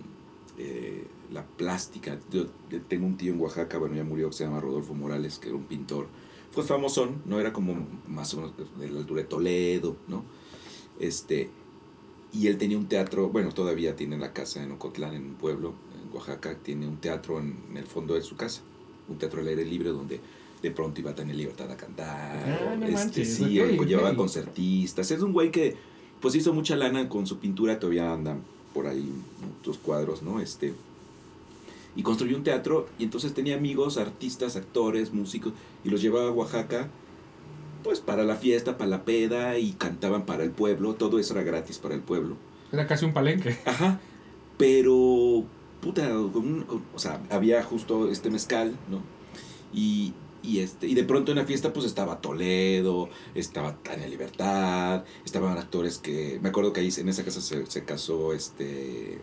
eh, 0.58 1.08
la 1.32 1.46
plástica. 1.46 2.20
Yo 2.32 2.46
tengo 2.88 3.06
un 3.06 3.18
tío 3.18 3.34
en 3.34 3.40
Oaxaca, 3.40 3.78
bueno, 3.78 3.96
ya 3.96 4.04
murió, 4.04 4.30
que 4.30 4.36
se 4.36 4.46
llama 4.46 4.60
Rodolfo 4.60 4.94
Morales, 4.94 5.40
que 5.40 5.50
era 5.50 5.58
un 5.58 5.66
pintor 5.66 6.08
pues 6.54 6.68
famosón, 6.68 7.22
¿no? 7.26 7.40
Era 7.40 7.52
como 7.52 7.76
más 8.08 8.34
o 8.34 8.38
menos 8.38 8.54
de 8.80 8.90
la 8.90 9.00
altura 9.00 9.22
de 9.22 9.28
Toledo, 9.28 9.98
¿no? 10.08 10.24
Este, 11.00 11.50
y 12.32 12.48
él 12.48 12.58
tenía 12.58 12.78
un 12.78 12.88
teatro, 12.88 13.30
bueno, 13.30 13.52
todavía 13.52 13.96
tiene 13.96 14.18
la 14.18 14.32
casa 14.32 14.64
en 14.64 14.72
Ocotlán, 14.72 15.14
en 15.16 15.26
un 15.26 15.34
pueblo, 15.36 15.74
en 16.02 16.16
Oaxaca, 16.16 16.58
tiene 16.58 16.88
un 16.88 16.98
teatro 16.98 17.40
en, 17.40 17.58
en 17.70 17.78
el 17.78 17.86
fondo 17.86 18.14
de 18.14 18.22
su 18.22 18.38
casa, 18.38 18.62
un 19.10 19.18
teatro 19.18 19.42
al 19.42 19.48
aire 19.50 19.66
libre 19.66 19.90
donde 19.90 20.22
de 20.66 20.72
pronto 20.72 21.00
iba 21.02 21.12
a 21.12 21.16
tener 21.16 21.36
libertad 21.36 21.72
a 21.72 21.78
cantar, 21.78 22.36
Ah, 22.38 22.76
no 22.76 22.86
este, 22.86 22.94
manches, 22.98 23.36
sí, 23.36 23.46
llevaba 23.88 24.16
concertistas, 24.16 25.12
es 25.12 25.22
un 25.22 25.32
güey 25.34 25.52
que 25.52 25.76
pues 26.22 26.34
hizo 26.36 26.54
mucha 26.54 26.76
lana 26.76 27.08
con 27.08 27.28
su 27.28 27.38
pintura, 27.40 27.80
todavía 27.80 28.12
andan 28.12 28.42
por 28.74 28.88
ahí 28.88 29.10
otros 29.60 29.78
cuadros, 29.78 30.22
¿no? 30.24 30.40
Este, 30.40 30.74
y 31.96 32.04
construyó 32.04 32.36
un 32.36 32.44
teatro 32.44 32.88
y 33.00 33.04
entonces 33.04 33.34
tenía 33.34 33.56
amigos, 33.56 33.98
artistas, 33.98 34.56
actores, 34.56 35.14
músicos 35.14 35.54
y 35.84 35.90
los 35.90 36.02
llevaba 36.02 36.28
a 36.30 36.32
Oaxaca 36.32 36.90
pues 37.84 38.00
para 38.00 38.24
la 38.24 38.36
fiesta, 38.36 38.78
para 38.78 38.90
la 38.90 39.06
peda 39.06 39.60
y 39.60 39.72
cantaban 39.74 40.26
para 40.26 40.44
el 40.44 40.50
pueblo, 40.52 40.96
todo 40.96 41.20
eso 41.20 41.34
era 41.36 41.44
gratis 41.44 41.78
para 41.78 41.94
el 41.94 42.02
pueblo. 42.02 42.36
Era 42.72 42.88
casi 42.88 43.06
un 43.06 43.14
palenque. 43.14 43.58
Ajá. 43.66 44.00
Pero 44.58 45.44
puta, 45.82 46.08
un- 46.18 46.66
o 46.96 47.00
sea, 47.00 47.22
había 47.30 47.62
justo 47.64 48.10
este 48.10 48.32
mezcal, 48.32 48.76
¿no? 48.90 49.02
Y, 49.74 50.14
y 50.46 50.60
este 50.60 50.88
y 50.88 50.94
de 50.94 51.04
pronto 51.04 51.32
en 51.32 51.38
la 51.38 51.46
fiesta 51.46 51.74
pues 51.74 51.86
estaba 51.86 52.22
Toledo, 52.22 53.10
estaba 53.34 53.76
Tania 53.78 54.08
Libertad, 54.08 55.04
estaban 55.26 55.58
actores 55.58 55.98
que 55.98 56.40
me 56.42 56.50
acuerdo 56.50 56.74
que 56.74 56.82
ahí 56.82 56.94
en 56.98 57.10
esa 57.10 57.24
casa 57.24 57.42
se, 57.42 57.66
se 57.66 57.84
casó 57.84 58.34
este 58.34 59.20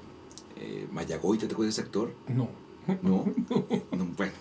eh, 0.57 0.87
Mayagoita, 0.93 1.47
¿te 1.47 1.55
acuerdas 1.55 1.77
de 1.77 1.81
ese 1.81 1.87
actor? 1.87 2.14
No. 2.29 2.49
¿no? 3.03 3.25
No, 3.93 4.07
bueno, 4.16 4.33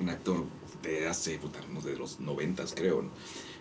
un 0.00 0.08
actor 0.08 0.44
de 0.82 1.08
hace, 1.08 1.38
puta, 1.38 1.60
no 1.72 1.80
sé, 1.80 1.90
de 1.90 1.96
los 1.96 2.20
noventas, 2.20 2.74
creo, 2.74 3.02
¿no? 3.02 3.10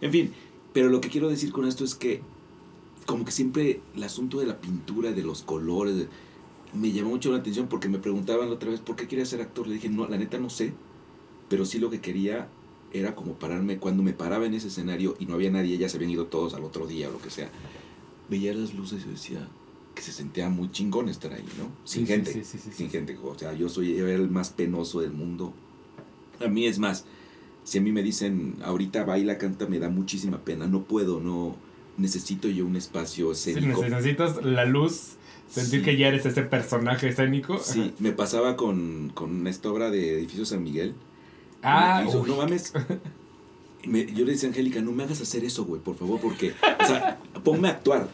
En 0.02 0.12
fin, 0.12 0.34
pero 0.74 0.90
lo 0.90 1.02
que 1.02 1.10
quiero 1.10 1.30
decir 1.30 1.52
con 1.52 1.68
esto 1.68 1.84
es 1.84 1.96
que, 1.96 2.22
como 3.06 3.26
que 3.26 3.32
siempre 3.32 3.82
el 3.96 4.04
asunto 4.04 4.40
de 4.40 4.46
la 4.46 4.60
pintura, 4.60 5.12
de 5.12 5.24
los 5.24 5.42
colores, 5.44 6.08
me 6.74 6.92
llamó 6.92 7.10
mucho 7.10 7.32
la 7.32 7.38
atención 7.38 7.68
porque 7.68 7.90
me 7.90 8.00
preguntaban 8.00 8.50
la 8.50 8.56
otra 8.56 8.70
vez, 8.70 8.82
¿por 8.82 8.96
qué 8.96 9.08
quería 9.08 9.26
ser 9.26 9.42
actor? 9.42 9.68
Le 9.68 9.76
dije, 9.76 9.90
no, 9.90 10.08
la 10.08 10.18
neta 10.18 10.38
no 10.38 10.50
sé, 10.50 10.74
pero 11.50 11.66
sí 11.66 11.80
lo 11.80 11.90
que 11.90 12.02
quería 12.02 12.48
era 12.94 13.16
como 13.16 13.34
pararme, 13.34 13.78
cuando 13.78 14.02
me 14.04 14.14
paraba 14.14 14.46
en 14.46 14.54
ese 14.54 14.68
escenario 14.70 15.16
y 15.20 15.26
no 15.26 15.34
había 15.36 15.52
nadie, 15.52 15.78
ya 15.78 15.90
se 15.90 15.98
habían 15.98 16.12
ido 16.12 16.26
todos 16.28 16.54
al 16.54 16.64
otro 16.64 16.88
día 16.88 17.10
o 17.10 17.12
lo 17.12 17.20
que 17.22 17.30
sea, 17.30 17.50
veía 18.30 18.54
las 18.54 18.74
luces 18.74 19.04
y 19.06 19.10
decía 19.12 19.48
que 19.94 20.02
se 20.02 20.12
sentía 20.12 20.48
muy 20.50 20.72
chingón 20.72 21.10
estar 21.10 21.34
ahí, 21.34 21.46
¿no? 21.58 21.70
Sin 21.84 22.06
Sí, 22.06 22.14
gente 22.14 22.32
sí, 22.32 22.44
sí, 22.44 22.60
sí, 22.64 22.70
sin 22.72 22.90
gente. 22.90 23.18
O 23.24 23.38
sea, 23.38 23.54
yo 23.54 23.68
soy 23.68 23.98
era 23.98 24.14
el 24.14 24.30
más 24.30 24.52
penoso 24.52 25.02
del 25.02 25.12
mundo. 25.12 25.54
A 26.40 26.48
mí 26.48 26.68
es 26.68 26.78
más, 26.78 27.06
si 27.64 27.80
a 27.80 27.82
mí 27.82 27.92
me 27.92 28.04
dicen, 28.04 28.56
ahorita 28.64 29.04
baila, 29.06 29.38
canta, 29.40 29.66
me 29.68 29.80
da 29.80 29.90
muchísima 29.90 30.38
pena. 30.46 30.68
No 30.68 30.84
puedo, 30.84 31.20
no. 31.20 31.56
Necesito 31.98 32.48
yo 32.48 32.66
un 32.68 32.76
espacio 32.76 33.34
Sí, 33.34 33.50
escénico. 33.52 33.82
necesitas 33.84 34.46
la 34.46 34.66
luz, 34.66 35.16
sentir 35.50 35.80
Sí. 35.80 35.86
que 35.86 35.98
ya 35.98 36.10
eres 36.10 36.28
ese 36.28 36.44
personaje 36.44 37.10
escénico. 37.10 37.58
Sí, 37.58 37.92
me 37.98 38.12
pasaba 38.12 38.56
con, 38.56 39.12
con 39.16 39.48
esta 39.48 39.72
obra 39.72 39.90
de 39.90 40.14
Edificio 40.14 40.46
San 40.46 40.62
Miguel. 40.64 40.94
Ah, 41.70 42.04
hizo, 42.08 42.26
no 42.26 42.38
mames. 42.38 42.74
Me- 43.86 44.06
yo 44.14 44.26
le 44.26 44.34
decía 44.34 44.50
a 44.50 44.52
Angélica, 44.52 44.82
no 44.82 44.92
me 44.92 45.04
hagas 45.04 45.22
hacer 45.22 45.44
eso, 45.46 45.64
güey, 45.66 45.82
por 45.82 45.96
favor, 45.96 46.20
porque, 46.20 46.54
o 46.84 46.86
sea, 46.86 47.20
ponme 47.44 47.70
a 47.70 47.72
actuar, 47.72 48.08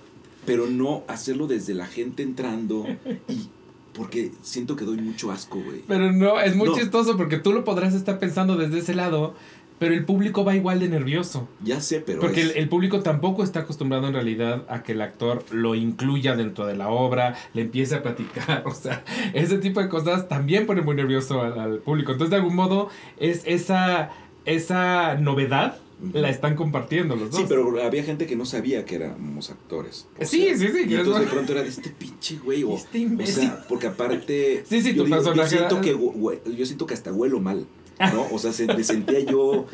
pero 0.45 0.67
no 0.67 1.03
hacerlo 1.07 1.47
desde 1.47 1.73
la 1.73 1.87
gente 1.87 2.21
entrando 2.21 2.85
y 3.27 3.47
porque 3.93 4.31
siento 4.41 4.75
que 4.75 4.85
doy 4.85 4.97
mucho 4.97 5.31
asco, 5.31 5.61
güey. 5.63 5.81
Pero 5.87 6.11
no, 6.11 6.39
es 6.39 6.55
muy 6.55 6.67
No. 6.69 6.75
chistoso 6.75 7.15
porque 7.17 7.37
tú 7.37 7.53
lo 7.53 7.63
podrás 7.63 7.93
estar 7.93 8.19
pensando 8.19 8.55
desde 8.55 8.79
ese 8.79 8.93
lado, 8.95 9.35
pero 9.79 9.93
el 9.93 10.05
público 10.05 10.45
va 10.45 10.55
igual 10.55 10.79
de 10.79 10.87
nervioso. 10.87 11.47
Ya 11.63 11.81
sé, 11.81 11.99
pero 11.99 12.19
Porque 12.19 12.41
es- 12.41 12.51
el, 12.51 12.57
el 12.57 12.69
público 12.69 13.01
tampoco 13.01 13.43
está 13.43 13.61
acostumbrado 13.61 14.07
en 14.07 14.13
realidad 14.13 14.63
a 14.69 14.83
que 14.83 14.93
el 14.93 15.01
actor 15.01 15.43
lo 15.51 15.75
incluya 15.75 16.35
dentro 16.35 16.65
de 16.65 16.75
la 16.75 16.89
obra, 16.89 17.35
le 17.53 17.61
empiece 17.63 17.95
a 17.95 18.03
platicar, 18.03 18.63
o 18.67 18.73
sea, 18.73 19.03
ese 19.33 19.57
tipo 19.57 19.81
de 19.81 19.89
cosas 19.89 20.27
también 20.29 20.65
pone 20.65 20.81
muy 20.81 20.95
nervioso 20.95 21.41
al, 21.41 21.59
al 21.59 21.77
público. 21.79 22.11
Entonces, 22.13 22.29
de 22.31 22.37
algún 22.37 22.55
modo, 22.55 22.89
es 23.17 23.41
esa, 23.45 24.11
esa 24.45 25.15
novedad 25.15 25.77
la 26.11 26.29
están 26.29 26.55
compartiendo 26.55 27.15
los 27.15 27.31
dos. 27.31 27.39
Sí, 27.39 27.45
pero 27.47 27.81
había 27.81 28.03
gente 28.03 28.25
que 28.25 28.35
no 28.35 28.45
sabía 28.45 28.83
que 28.83 28.95
éramos 28.95 29.49
actores. 29.51 30.07
O 30.19 30.25
Sí, 30.25 30.47
sea, 30.47 30.57
sí, 30.57 30.67
sí, 30.67 30.85
Y 30.89 30.95
entonces 30.95 31.23
es- 31.23 31.29
de 31.29 31.33
pronto 31.33 31.51
era 31.53 31.63
de 31.63 31.69
este 31.69 31.89
pinche 31.91 32.37
güey. 32.43 32.63
O, 32.63 32.75
Este 32.75 32.97
o 32.97 33.01
imbécil. 33.01 33.35
sea, 33.45 33.63
porque 33.69 33.87
aparte. 33.87 34.63
Sí, 34.69 34.81
sí, 34.81 34.93
tu 34.95 35.05
personaje 35.07 35.51
Yo 35.51 35.57
siento, 35.57 35.75
era- 35.75 35.81
que, 35.81 35.95
hue- 35.95 36.55
yo 36.57 36.65
siento 36.65 36.85
que 36.87 36.93
hasta 36.93 37.13
huelo 37.13 37.39
mal. 37.39 37.65
¿No? 37.99 38.27
O 38.31 38.39
sea, 38.39 38.53
se, 38.53 38.67
me 38.67 38.83
sentía 38.83 39.19
yo. 39.19 39.65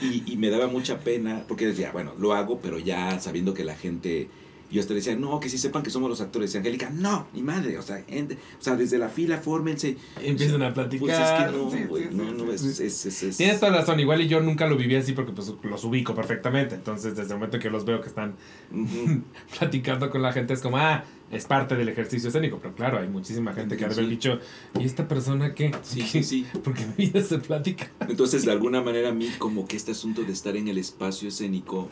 Y, 0.00 0.32
y 0.32 0.36
me 0.36 0.50
daba 0.50 0.68
mucha 0.68 1.00
pena. 1.00 1.44
Porque 1.48 1.66
decía, 1.66 1.90
bueno, 1.92 2.12
lo 2.18 2.34
hago, 2.34 2.60
pero 2.60 2.78
ya 2.78 3.18
sabiendo 3.20 3.54
que 3.54 3.64
la 3.64 3.74
gente. 3.74 4.28
Yo 4.70 4.80
hasta 4.82 4.92
decía, 4.92 5.16
no, 5.16 5.40
que 5.40 5.48
sí 5.48 5.56
sepan 5.56 5.82
que 5.82 5.88
somos 5.90 6.10
los 6.10 6.20
actores. 6.20 6.54
Y 6.54 6.58
Angélica, 6.58 6.90
no, 6.90 7.26
mi 7.32 7.42
madre. 7.42 7.78
O 7.78 7.82
sea, 7.82 8.04
en- 8.06 8.32
o 8.32 8.62
sea 8.62 8.76
desde 8.76 8.98
la 8.98 9.08
fila, 9.08 9.38
fórmense. 9.38 9.96
Empiezan 10.20 10.62
a 10.62 10.74
Pues 10.74 10.88
es 10.88 10.98
platicar. 10.98 11.50
que 11.50 11.56
no, 11.56 11.70
Sí, 11.70 11.78
güey. 11.88 12.02
sí, 12.04 12.08
no, 12.12 12.24
sí, 12.24 12.30
no, 12.36 12.44
sí, 12.46 12.52
es, 12.68 12.76
sí. 12.76 12.82
es, 12.84 13.06
es, 13.06 13.22
es- 13.22 13.36
Tienes 13.38 13.60
toda 13.60 13.72
la 13.72 13.78
razón, 13.78 13.98
igual 13.98 14.20
y 14.20 14.28
yo 14.28 14.40
nunca 14.40 14.66
lo 14.66 14.76
viví 14.76 14.94
así 14.96 15.12
porque 15.12 15.32
pues 15.32 15.52
los 15.62 15.84
ubico 15.84 16.14
perfectamente. 16.14 16.74
Entonces, 16.74 17.16
desde 17.16 17.32
el 17.32 17.38
momento 17.38 17.58
que 17.58 17.70
los 17.70 17.84
veo 17.86 18.00
que 18.02 18.08
están 18.08 18.34
platicando 19.58 20.10
con 20.10 20.22
la 20.22 20.32
gente 20.32 20.52
es 20.54 20.60
como, 20.60 20.76
ah, 20.78 21.04
es 21.30 21.44
parte 21.46 21.74
del 21.76 21.88
ejercicio 21.88 22.28
escénico. 22.28 22.58
Pero 22.60 22.74
claro, 22.74 22.98
hay 22.98 23.08
muchísima 23.08 23.52
gente 23.54 23.76
que 23.76 23.84
ha 23.84 23.88
de 23.88 23.94
haber 23.94 24.04
Sí. 24.06 24.10
dicho, 24.10 24.38
¿y 24.78 24.84
esta 24.84 25.08
persona 25.08 25.54
qué? 25.54 25.74
Sí, 25.82 26.02
sí, 26.02 26.22
sí. 26.22 26.46
Porque 26.62 26.84
mi 26.86 27.06
vida 27.06 27.22
se 27.22 27.38
platica. 27.38 27.90
Entonces, 28.08 28.44
de 28.44 28.52
alguna 28.52 28.82
manera, 28.82 29.10
a 29.10 29.12
mí, 29.12 29.28
como 29.38 29.66
que 29.66 29.76
este 29.76 29.92
asunto 29.92 30.22
de 30.24 30.32
estar 30.32 30.56
en 30.56 30.68
el 30.68 30.78
espacio 30.78 31.28
escénico 31.28 31.88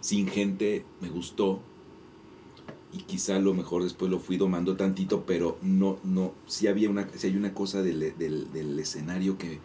sin 0.00 0.28
gente 0.28 0.84
me 1.00 1.08
gustó. 1.08 1.60
Y 2.92 2.98
quizá 3.02 3.38
lo 3.38 3.52
mejor 3.52 3.82
después 3.82 4.10
lo 4.10 4.18
fui 4.18 4.38
domando 4.38 4.76
tantito, 4.76 5.24
pero 5.26 5.58
no, 5.62 5.98
no, 6.04 6.32
sí 6.46 6.68
había 6.68 6.88
una, 6.88 7.06
sí 7.14 7.26
hay 7.26 7.36
una 7.36 7.52
cosa 7.52 7.82
del, 7.82 8.14
del, 8.18 8.50
del 8.52 8.78
escenario 8.78 9.36
que, 9.36 9.58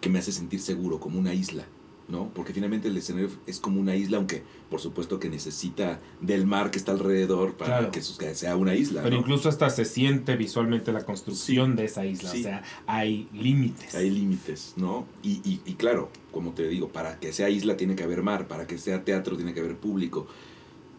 que 0.00 0.08
me 0.10 0.18
hace 0.18 0.32
sentir 0.32 0.60
seguro, 0.60 0.98
como 0.98 1.20
una 1.20 1.34
isla, 1.34 1.66
¿no? 2.08 2.30
Porque 2.34 2.52
finalmente 2.52 2.88
el 2.88 2.96
escenario 2.96 3.30
es 3.46 3.60
como 3.60 3.80
una 3.80 3.94
isla, 3.94 4.16
aunque 4.16 4.42
por 4.70 4.80
supuesto 4.80 5.20
que 5.20 5.28
necesita 5.28 6.00
del 6.20 6.46
mar 6.46 6.72
que 6.72 6.78
está 6.78 6.90
alrededor 6.90 7.54
para 7.54 7.78
Claro. 7.78 7.92
que, 7.92 8.00
eso- 8.00 8.18
que 8.18 8.34
sea 8.34 8.56
una 8.56 8.74
isla, 8.74 9.02
Pero 9.04 9.14
¿no? 9.14 9.20
incluso 9.22 9.48
hasta 9.48 9.70
se 9.70 9.84
siente 9.84 10.34
visualmente 10.36 10.90
la 10.92 11.04
construcción 11.04 11.70
Sí. 11.72 11.76
de 11.76 11.84
esa 11.84 12.06
isla. 12.06 12.30
Sí. 12.30 12.40
O 12.40 12.42
sea, 12.42 12.64
hay 12.88 13.28
límites. 13.32 13.94
Hay 13.94 14.10
límites, 14.10 14.72
¿no? 14.76 15.06
Y, 15.22 15.34
y, 15.48 15.60
y 15.64 15.74
claro, 15.74 16.10
como 16.32 16.50
te 16.54 16.66
digo, 16.66 16.88
para 16.88 17.20
que 17.20 17.32
sea 17.32 17.50
isla 17.50 17.76
tiene 17.76 17.94
que 17.94 18.02
haber 18.02 18.24
mar, 18.24 18.48
para 18.48 18.66
que 18.66 18.78
sea 18.78 19.04
teatro 19.04 19.36
tiene 19.36 19.54
que 19.54 19.60
haber 19.60 19.76
público, 19.76 20.26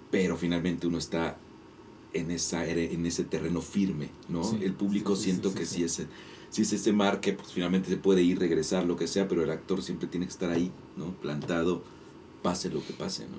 pero 0.10 0.38
finalmente 0.38 0.88
uno 0.88 0.98
está 0.98 1.38
en, 2.14 2.32
esa, 2.32 2.68
en 2.68 3.06
ese 3.06 3.24
terreno 3.24 3.62
firme, 3.62 4.10
¿no? 4.28 4.44
Sí, 4.44 4.60
el 4.62 4.74
público 4.74 5.16
sí, 5.16 5.26
siento 5.26 5.50
sí, 5.50 5.56
que 5.56 5.66
sí, 5.66 5.84
es, 5.84 6.02
sí 6.50 6.62
es 6.62 6.74
ese 6.74 6.94
mar 6.94 7.20
que 7.20 7.34
pues, 7.34 7.54
finalmente 7.54 7.90
se 7.90 7.98
puede 7.98 8.22
ir, 8.22 8.40
regresar, 8.40 8.86
lo 8.86 8.96
que 8.96 9.08
sea, 9.08 9.28
pero 9.28 9.44
el 9.44 9.52
actor 9.52 9.82
siempre 9.82 10.08
tiene 10.08 10.26
que 10.26 10.32
estar 10.32 10.50
ahí, 10.50 10.72
¿no? 10.98 11.12
Plantado, 11.22 11.84
pase 12.42 12.70
lo 12.70 12.86
que 12.86 12.94
pase, 12.94 13.26
¿no? 13.26 13.38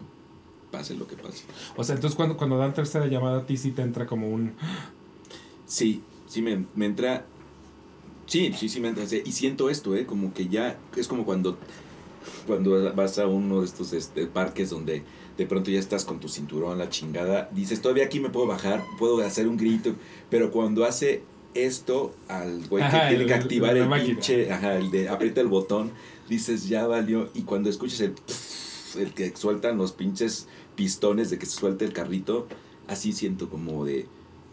Pase 0.71 0.95
lo 0.95 1.07
que 1.07 1.17
pase. 1.17 1.45
O 1.77 1.83
sea, 1.83 1.97
entonces 1.97 2.17
cuando, 2.17 2.37
cuando 2.37 2.57
dan 2.57 2.75
tercera 2.75 3.07
llamada 3.07 3.41
a 3.41 3.47
ti 3.47 3.57
sí 3.57 3.73
te 3.73 3.83
entra 3.83 4.07
como 4.07 4.31
un... 4.31 4.53
Sí, 5.67 6.03
sí 6.27 6.43
me, 6.43 6.65
me 6.75 6.87
entra. 6.87 7.27
Sí, 8.27 8.53
sí, 8.57 8.69
sí 8.69 8.81
me 8.81 8.89
entra. 8.89 9.05
Y 9.05 9.33
siento 9.33 9.71
esto, 9.71 9.97
¿eh? 9.97 10.05
Como 10.05 10.35
que 10.35 10.49
ya. 10.49 10.79
Es 10.97 11.07
como 11.07 11.25
cuando. 11.25 11.59
Cuando 12.47 12.93
vas 12.95 13.19
a 13.19 13.27
uno 13.27 13.61
de 13.61 13.67
estos 13.67 13.93
este, 13.93 14.27
parques 14.27 14.71
donde 14.71 15.05
de 15.37 15.47
pronto 15.47 15.71
ya 15.71 15.79
estás 15.79 16.05
con 16.05 16.21
tu 16.21 16.29
cinturón, 16.29 16.79
la 16.79 16.89
chingada. 16.89 17.49
Dices, 17.53 17.81
todavía 17.81 18.05
aquí 18.05 18.21
me 18.21 18.31
puedo 18.31 18.47
bajar, 18.47 18.83
puedo 18.99 19.25
hacer 19.25 19.49
un 19.49 19.57
grito. 19.57 19.95
Pero 20.29 20.51
cuando 20.51 20.85
hace 20.85 21.23
esto 21.55 22.15
al 22.29 22.67
güey 22.69 22.85
que 22.85 22.99
tiene 23.09 23.27
que 23.27 23.35
activar 23.35 23.77
el 23.77 23.89
pinche. 23.89 24.51
Ajá, 24.51 24.77
el 24.77 24.91
de 24.91 25.09
aprieta 25.09 25.41
el 25.41 25.49
botón. 25.49 25.93
Dices, 26.29 26.69
ya 26.69 26.87
valió. 26.87 27.31
Y 27.35 27.43
cuando 27.43 27.71
escuchas 27.71 28.01
el. 28.01 28.15
El 28.99 29.15
que 29.15 29.35
sueltan 29.37 29.79
los 29.79 29.93
pinches 29.93 30.49
pistones 30.75 31.31
de 31.31 31.39
que 31.39 31.47
se 31.47 31.57
suelte 31.59 31.85
el 31.85 31.93
carrito. 31.93 32.49
Así 32.89 33.13
siento 33.13 33.49
como 33.49 33.85
de 33.85 34.07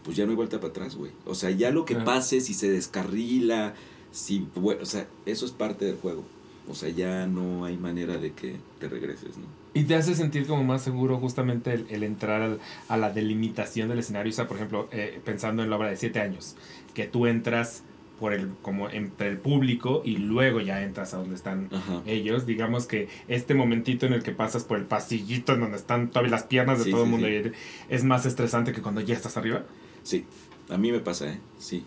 pues 0.08 0.16
ya 0.16 0.24
no 0.24 0.30
hay 0.30 0.36
vuelta 0.36 0.58
para 0.58 0.70
atrás, 0.70 0.96
güey. 0.96 1.12
O 1.26 1.34
sea, 1.34 1.50
ya 1.50 1.70
lo 1.70 1.84
que 1.84 1.94
pase, 1.94 2.40
si 2.40 2.54
se 2.54 2.70
descarrila, 2.70 3.74
si, 4.10 4.46
bueno, 4.54 4.82
o 4.82 4.86
sea, 4.86 5.06
eso 5.26 5.44
es 5.44 5.52
parte 5.52 5.84
del 5.84 5.96
juego. 5.96 6.24
O 6.66 6.74
sea, 6.74 6.88
ya 6.88 7.26
no 7.26 7.66
hay 7.66 7.76
manera 7.76 8.16
de 8.16 8.32
que 8.32 8.56
te 8.78 8.88
regreses, 8.88 9.36
¿no? 9.36 9.44
Y 9.74 9.84
te 9.84 9.94
hace 9.94 10.14
sentir 10.14 10.46
como 10.46 10.64
más 10.64 10.82
seguro 10.82 11.18
justamente 11.18 11.72
el, 11.74 11.86
el 11.90 12.02
entrar 12.02 12.42
al- 12.42 12.60
a 12.88 12.96
la 12.96 13.10
delimitación 13.10 13.88
del 13.88 13.98
escenario. 14.00 14.30
O 14.30 14.34
sea, 14.34 14.48
por 14.48 14.56
ejemplo, 14.56 14.88
eh, 14.92 15.20
pensando 15.24 15.62
en 15.62 15.70
la 15.70 15.76
obra 15.76 15.90
de 15.90 15.96
siete 15.96 16.20
años, 16.20 16.56
que 16.94 17.04
tú 17.06 17.26
entras 17.26 17.84
por 18.18 18.32
el, 18.32 18.50
como 18.62 18.90
entre 18.90 19.28
el 19.28 19.38
público 19.38 20.02
y 20.04 20.16
luego 20.16 20.60
ya 20.60 20.82
entras 20.82 21.14
a 21.14 21.18
donde 21.18 21.36
están 21.36 21.68
Ajá. 21.70 22.02
ellos. 22.06 22.46
Digamos 22.46 22.86
que 22.86 23.08
este 23.28 23.54
momentito 23.54 24.06
en 24.06 24.12
el 24.12 24.24
que 24.24 24.32
pasas 24.32 24.64
por 24.64 24.78
el 24.78 24.84
pasillito 24.86 25.52
en 25.52 25.60
donde 25.60 25.76
están 25.76 26.08
todavía 26.08 26.32
las 26.32 26.42
piernas 26.42 26.78
de 26.78 26.84
Sí, 26.86 26.90
todo 26.90 27.04
el 27.04 27.10
mundo 27.10 27.28
sí. 27.28 27.52
es 27.88 28.02
más 28.02 28.26
estresante 28.26 28.72
que 28.72 28.82
cuando 28.82 29.00
ya 29.02 29.14
estás 29.14 29.36
arriba. 29.36 29.64
Sí, 30.02 30.24
a 30.68 30.76
mí 30.78 30.90
me 30.90 30.98
pasa, 30.98 31.30
¿eh? 31.30 31.38
Sí. 31.58 31.84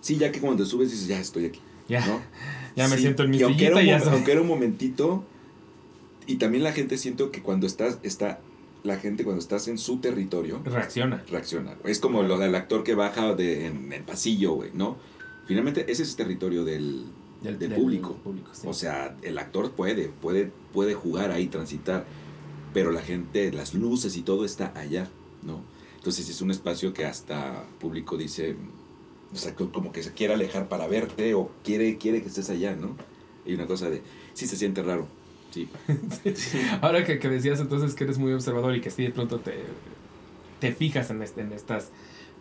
Sí, 0.00 0.16
ya 0.16 0.32
que 0.32 0.40
cuando 0.40 0.64
subes 0.64 0.90
dices, 0.90 1.06
ya 1.08 1.18
estoy 1.20 1.44
aquí, 1.46 1.60
Ya, 1.86 2.06
¿no? 2.06 2.20
ya 2.76 2.88
me 2.88 2.96
siento 2.96 3.24
en 3.24 3.30
mi 3.30 3.38
y 3.38 3.42
aunque 3.42 3.66
era, 3.66 3.76
sillita 3.76 3.94
un, 3.96 4.00
y 4.00 4.06
ya 4.06 4.12
aunque 4.12 4.32
era 4.32 4.40
un 4.40 4.48
momentito, 4.48 5.24
y 6.26 6.36
también 6.36 6.62
la 6.64 6.72
gente 6.72 6.98
siento 6.98 7.30
que 7.30 7.42
cuando 7.42 7.66
estás, 7.66 7.98
está, 8.02 8.40
la 8.82 8.96
gente 8.98 9.24
cuando 9.24 9.40
estás 9.40 9.68
en 9.68 9.78
su 9.78 9.98
territorio, 9.98 10.60
reacciona. 10.64 11.22
reacciona. 11.30 11.74
Es 11.84 11.98
como 11.98 12.22
lo 12.22 12.38
del 12.38 12.54
actor 12.54 12.84
que 12.84 12.94
baja 12.94 13.34
de, 13.34 13.66
en 13.66 13.92
el 13.92 14.02
pasillo, 14.02 14.52
güey, 14.54 14.70
¿no? 14.74 14.96
Finalmente, 15.46 15.90
ese 15.90 16.02
es 16.02 16.10
el 16.10 16.16
territorio 16.16 16.64
del, 16.64 17.04
del, 17.42 17.72
público. 17.74 18.16
sí. 18.52 18.66
O 18.66 18.72
sea, 18.74 19.16
el 19.22 19.38
actor 19.38 19.72
puede, 19.72 20.08
puede, 20.08 20.50
puede 20.72 20.94
jugar 20.94 21.30
ahí, 21.30 21.48
transitar, 21.48 22.04
pero 22.72 22.90
la 22.90 23.02
gente, 23.02 23.52
las 23.52 23.74
luces 23.74 24.16
y 24.16 24.22
todo 24.22 24.44
está 24.44 24.72
allá, 24.74 25.08
¿no? 25.42 25.62
Entonces 25.96 26.28
es 26.28 26.40
un 26.42 26.50
espacio 26.50 26.92
que 26.92 27.04
hasta 27.06 27.64
público 27.80 28.16
dice, 28.18 28.56
o 29.32 29.36
sea, 29.36 29.54
co- 29.54 29.70
como 29.72 29.92
que 29.92 30.02
se 30.02 30.12
quiere 30.12 30.34
alejar 30.34 30.68
para 30.68 30.86
verte 30.86 31.32
o 31.34 31.50
quiere, 31.64 31.96
quiere 31.98 32.20
que 32.22 32.28
estés 32.28 32.50
allá, 32.50 32.74
¿no? 32.76 32.96
Y 33.46 33.54
una 33.54 33.66
cosa 33.66 33.88
de, 33.90 34.02
sí 34.34 34.46
se 34.46 34.56
siente 34.56 34.82
raro, 34.82 35.06
sí. 35.54 35.68
Ahora 36.80 37.04
que, 37.04 37.18
que 37.18 37.28
decías 37.28 37.60
entonces 37.60 37.94
que 37.94 38.04
eres 38.04 38.18
muy 38.18 38.32
observador 38.32 38.74
y 38.76 38.80
que 38.80 38.90
sí 38.90 39.02
de 39.04 39.10
pronto 39.10 39.38
te, 39.40 39.54
te 40.60 40.72
fijas 40.72 41.10
en, 41.10 41.22
este- 41.22 41.42
en 41.42 41.52
estas 41.52 41.90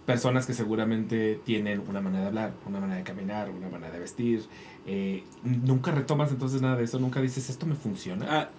personas 0.06 0.46
que 0.46 0.54
seguramente 0.54 1.40
tienen 1.46 1.82
una 1.88 2.02
manera 2.02 2.24
de 2.24 2.28
hablar, 2.28 2.54
una 2.68 2.80
manera 2.80 2.98
de 2.98 3.04
caminar, 3.04 3.50
una 3.50 3.70
manera 3.70 3.94
de 3.94 4.00
vestir, 4.00 4.44
eh, 4.86 5.24
nunca 5.44 5.92
retomas 5.92 6.32
entonces 6.32 6.62
nada 6.62 6.76
de 6.76 6.84
eso, 6.84 7.00
nunca 7.00 7.22
dices 7.22 7.50
esto 7.50 7.66
me 7.66 7.76
funciona. 7.76 8.26
Ah, 8.30 8.50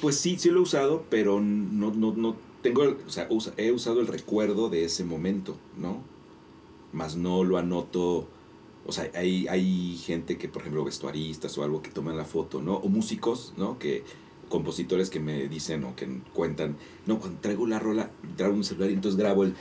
pues 0.00 0.16
sí, 0.18 0.38
sí 0.38 0.50
lo 0.50 0.60
he 0.60 0.62
usado, 0.62 1.04
pero 1.10 1.40
no, 1.40 1.92
no, 1.92 2.12
no 2.14 2.36
tengo, 2.62 2.82
o 3.06 3.10
sea, 3.10 3.28
he 3.56 3.72
usado 3.72 4.00
el 4.00 4.06
recuerdo 4.06 4.70
de 4.70 4.84
ese 4.84 5.04
momento, 5.04 5.56
¿no? 5.76 5.98
Más 6.92 7.16
no 7.16 7.42
lo 7.42 7.58
anoto, 7.58 8.28
o 8.86 8.92
sea, 8.92 9.10
hay, 9.14 9.46
hay 9.48 9.96
gente 9.96 10.36
que, 10.38 10.48
por 10.48 10.62
ejemplo, 10.62 10.84
vestuaristas 10.84 11.56
o 11.58 11.64
algo 11.64 11.82
que 11.82 11.90
toman 11.90 12.16
la 12.16 12.24
foto, 12.24 12.60
¿no? 12.60 12.74
O 12.74 12.88
músicos, 12.88 13.54
¿no? 13.56 13.78
Que 13.78 14.04
compositores 14.48 15.08
que 15.08 15.18
me 15.18 15.48
dicen 15.48 15.82
o 15.84 15.96
que 15.96 16.06
cuentan, 16.34 16.76
no, 17.06 17.18
cuando 17.18 17.40
traigo 17.40 17.66
la 17.66 17.78
rola, 17.78 18.10
traigo 18.36 18.54
un 18.54 18.64
celular 18.64 18.90
y 18.90 18.94
entonces 18.94 19.18
grabo 19.18 19.44
el... 19.44 19.54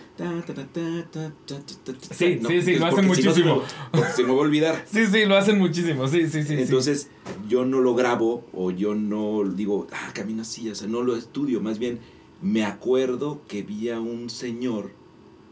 Sí, 2.12 2.40
sí, 2.48 2.62
sí, 2.62 2.76
lo 2.76 2.86
hacen 2.88 3.08
muchísimo. 3.08 3.64
Se 4.14 4.24
me 4.24 4.34
va 4.34 4.36
a 4.36 4.42
olvidar. 4.42 4.86
Sí, 4.92 5.08
sí, 5.08 5.26
lo 5.26 5.38
hacen 5.38 5.60
muchísimo, 5.60 6.10
sí, 6.10 6.28
sí, 6.30 6.44
sí. 6.44 6.56
Entonces 6.56 7.10
yo 7.48 7.64
no 7.64 7.80
lo 7.80 7.96
grabo 7.96 8.44
o 8.52 8.72
yo 8.72 8.94
no 8.94 9.44
digo, 9.46 9.88
ah, 9.94 10.12
camino 10.14 10.42
así, 10.42 10.70
o 10.70 10.76
sea, 10.76 10.90
no 10.90 11.04
lo 11.04 11.16
estudio, 11.16 11.62
más 11.62 11.80
bien 11.80 12.00
me 12.42 12.66
acuerdo 12.66 13.42
que 13.48 13.62
vi 13.62 13.90
a 13.90 14.02
un 14.02 14.30
señor 14.30 14.92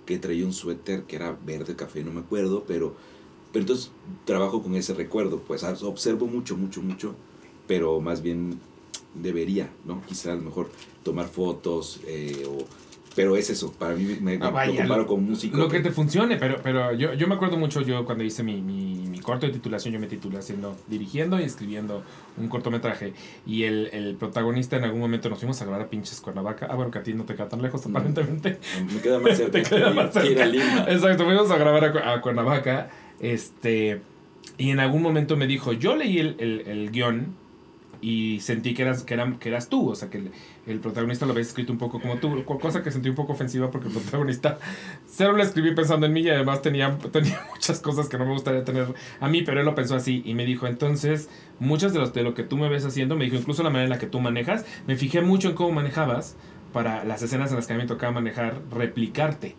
que 0.06 0.18
traía 0.18 0.46
un 0.46 0.54
suéter 0.54 1.04
que 1.04 1.16
era 1.16 1.38
verde 1.46 1.78
café, 1.78 2.04
no 2.04 2.12
me 2.12 2.20
acuerdo, 2.20 2.66
pero 2.68 2.96
pero 3.52 3.62
entonces 3.64 3.92
trabajo 4.26 4.62
con 4.62 4.76
ese 4.76 4.94
recuerdo, 4.94 5.40
pues 5.40 5.64
ah, 5.64 5.76
observo 5.84 6.28
mucho, 6.28 6.56
mucho, 6.58 6.82
mucho, 6.82 7.16
pero 7.68 8.00
más 8.02 8.22
bien 8.22 8.60
debería, 9.16 9.70
¿no? 9.86 10.02
Quizá 10.08 10.34
a 10.34 10.36
lo 10.36 10.42
mejor 10.42 10.70
tomar 11.04 11.28
fotos 11.28 12.00
eh, 12.08 12.46
o... 12.48 12.66
Pero 13.16 13.36
es 13.36 13.50
eso, 13.50 13.74
para 13.74 13.96
mí 13.96 14.18
me, 14.22 14.36
Ah, 14.36 14.46
lo 14.46 14.52
vaya, 14.52 14.78
comparo 14.78 15.02
lo- 15.02 15.08
con 15.08 15.24
músico. 15.26 15.58
Lo 15.58 15.68
que 15.68 15.80
te 15.80 15.90
funcione, 15.90 16.38
pero, 16.38 16.62
pero 16.62 16.94
yo, 16.94 17.14
yo 17.16 17.28
me 17.28 17.36
acuerdo 17.36 17.58
mucho, 17.58 17.82
yo 17.82 18.06
cuando 18.06 18.24
hice 18.24 18.44
mi, 18.44 18.62
mi, 18.62 19.08
mi 19.10 19.20
corto 19.20 19.48
de 19.48 19.52
titulación, 19.52 19.94
yo 19.96 20.00
me 20.00 20.06
titulé 20.08 20.38
haciendo, 20.38 20.78
dirigiendo 20.88 21.38
y 21.40 21.44
escribiendo 21.44 22.04
un 22.38 22.48
cortometraje. 22.48 23.14
Y 23.48 23.64
el, 23.64 23.90
el 23.94 24.16
protagonista 24.16 24.78
en 24.78 24.84
algún 24.86 25.00
momento 25.02 25.28
nos 25.28 25.40
fuimos 25.40 25.60
a 25.62 25.66
grabar 25.66 25.82
a 25.88 25.90
pinches 25.90 26.22
Cuernavaca. 26.22 26.68
Ah, 26.70 26.76
bueno, 26.76 26.92
que 26.92 27.00
a 27.00 27.04
ti 27.04 27.14
no 27.14 27.26
te 27.26 27.34
queda 27.34 27.50
tan 27.50 27.62
lejos, 27.64 27.86
Mm. 27.88 27.90
aparentemente. 27.98 28.60
Me 28.94 29.02
queda 29.02 29.20
más 29.20 29.36
cerca 29.38 29.52
Te 29.54 29.64
queda 29.64 29.90
que- 29.90 29.94
más 29.96 30.12
que 30.12 30.20
ir 30.20 30.28
cerca. 30.38 30.44
a 30.44 30.46
Lima. 30.48 30.86
Exacto, 30.88 31.26
fuimos 31.26 31.50
a 31.52 31.58
grabar 31.58 31.86
a, 31.98 32.14
a 32.14 32.22
Cuernavaca. 32.22 32.90
Este, 33.20 34.02
y 34.58 34.72
en 34.72 34.80
algún 34.80 35.02
momento 35.02 35.38
me 35.38 35.48
dijo, 35.48 35.74
yo 35.74 35.96
leí 35.96 36.20
el, 36.20 36.36
el, 36.68 36.92
guion 36.92 37.36
y 38.02 38.40
sentí 38.40 38.74
que 38.74 38.84
eras, 38.84 39.04
que, 39.04 39.14
eran, 39.14 39.40
que 39.40 39.50
eras 39.50 39.68
tú, 39.68 39.90
o 39.90 39.96
sea, 39.96 40.10
que 40.10 40.20
el, 40.20 40.32
el 40.68 40.80
protagonista 40.80 41.26
lo 41.26 41.34
habías 41.34 41.48
escrito 41.50 41.74
un 41.74 41.78
poco 41.80 42.00
como 42.00 42.18
tú, 42.18 42.46
co- 42.46 42.58
cosa 42.60 42.82
que 42.82 42.92
sentí 42.92 43.10
un 43.10 43.16
poco 43.16 43.34
ofensiva 43.34 43.72
porque 43.72 43.88
el 43.90 43.94
protagonista 43.94 44.58
cero 45.08 45.34
lo 45.34 45.44
escribí 45.44 45.74
pensando 45.76 46.06
en 46.06 46.14
mí 46.14 46.22
y 46.22 46.30
además 46.30 46.62
tenía, 46.62 46.98
tenía 47.12 47.46
muchas 47.52 47.82
cosas 47.82 48.08
que 48.08 48.18
no 48.18 48.26
me 48.26 48.32
gustaría 48.32 48.64
tener 48.64 48.88
a 49.20 49.28
mí, 49.28 49.42
pero 49.42 49.60
él 49.60 49.66
lo 49.66 49.76
pensó 49.76 49.96
así 49.96 50.22
y 50.26 50.34
me 50.34 50.46
dijo, 50.46 50.66
entonces, 50.68 51.30
muchas 51.60 51.92
de, 51.94 52.00
los, 52.00 52.14
de 52.14 52.24
lo 52.24 52.34
que 52.34 52.44
tú 52.44 52.56
me 52.58 52.70
ves 52.70 52.86
haciendo, 52.86 53.18
me 53.18 53.26
dijo, 53.26 53.36
incluso 53.36 53.64
la 53.64 53.70
manera 53.70 53.86
en 53.86 53.90
la 53.92 54.00
que 54.00 54.08
tú 54.08 54.20
manejas, 54.22 54.66
me 54.88 54.96
fijé 54.96 55.22
mucho 55.22 55.50
en 55.50 55.56
cómo 55.56 55.72
manejabas 55.74 56.38
para 56.72 57.04
las 57.04 57.22
escenas 57.22 57.50
en 57.50 57.58
las 57.58 57.68
que 57.68 57.74
a 57.74 57.76
mí 57.76 57.82
me 57.84 57.88
tocaba 57.88 58.14
manejar, 58.14 58.62
replicarte. 58.72 59.56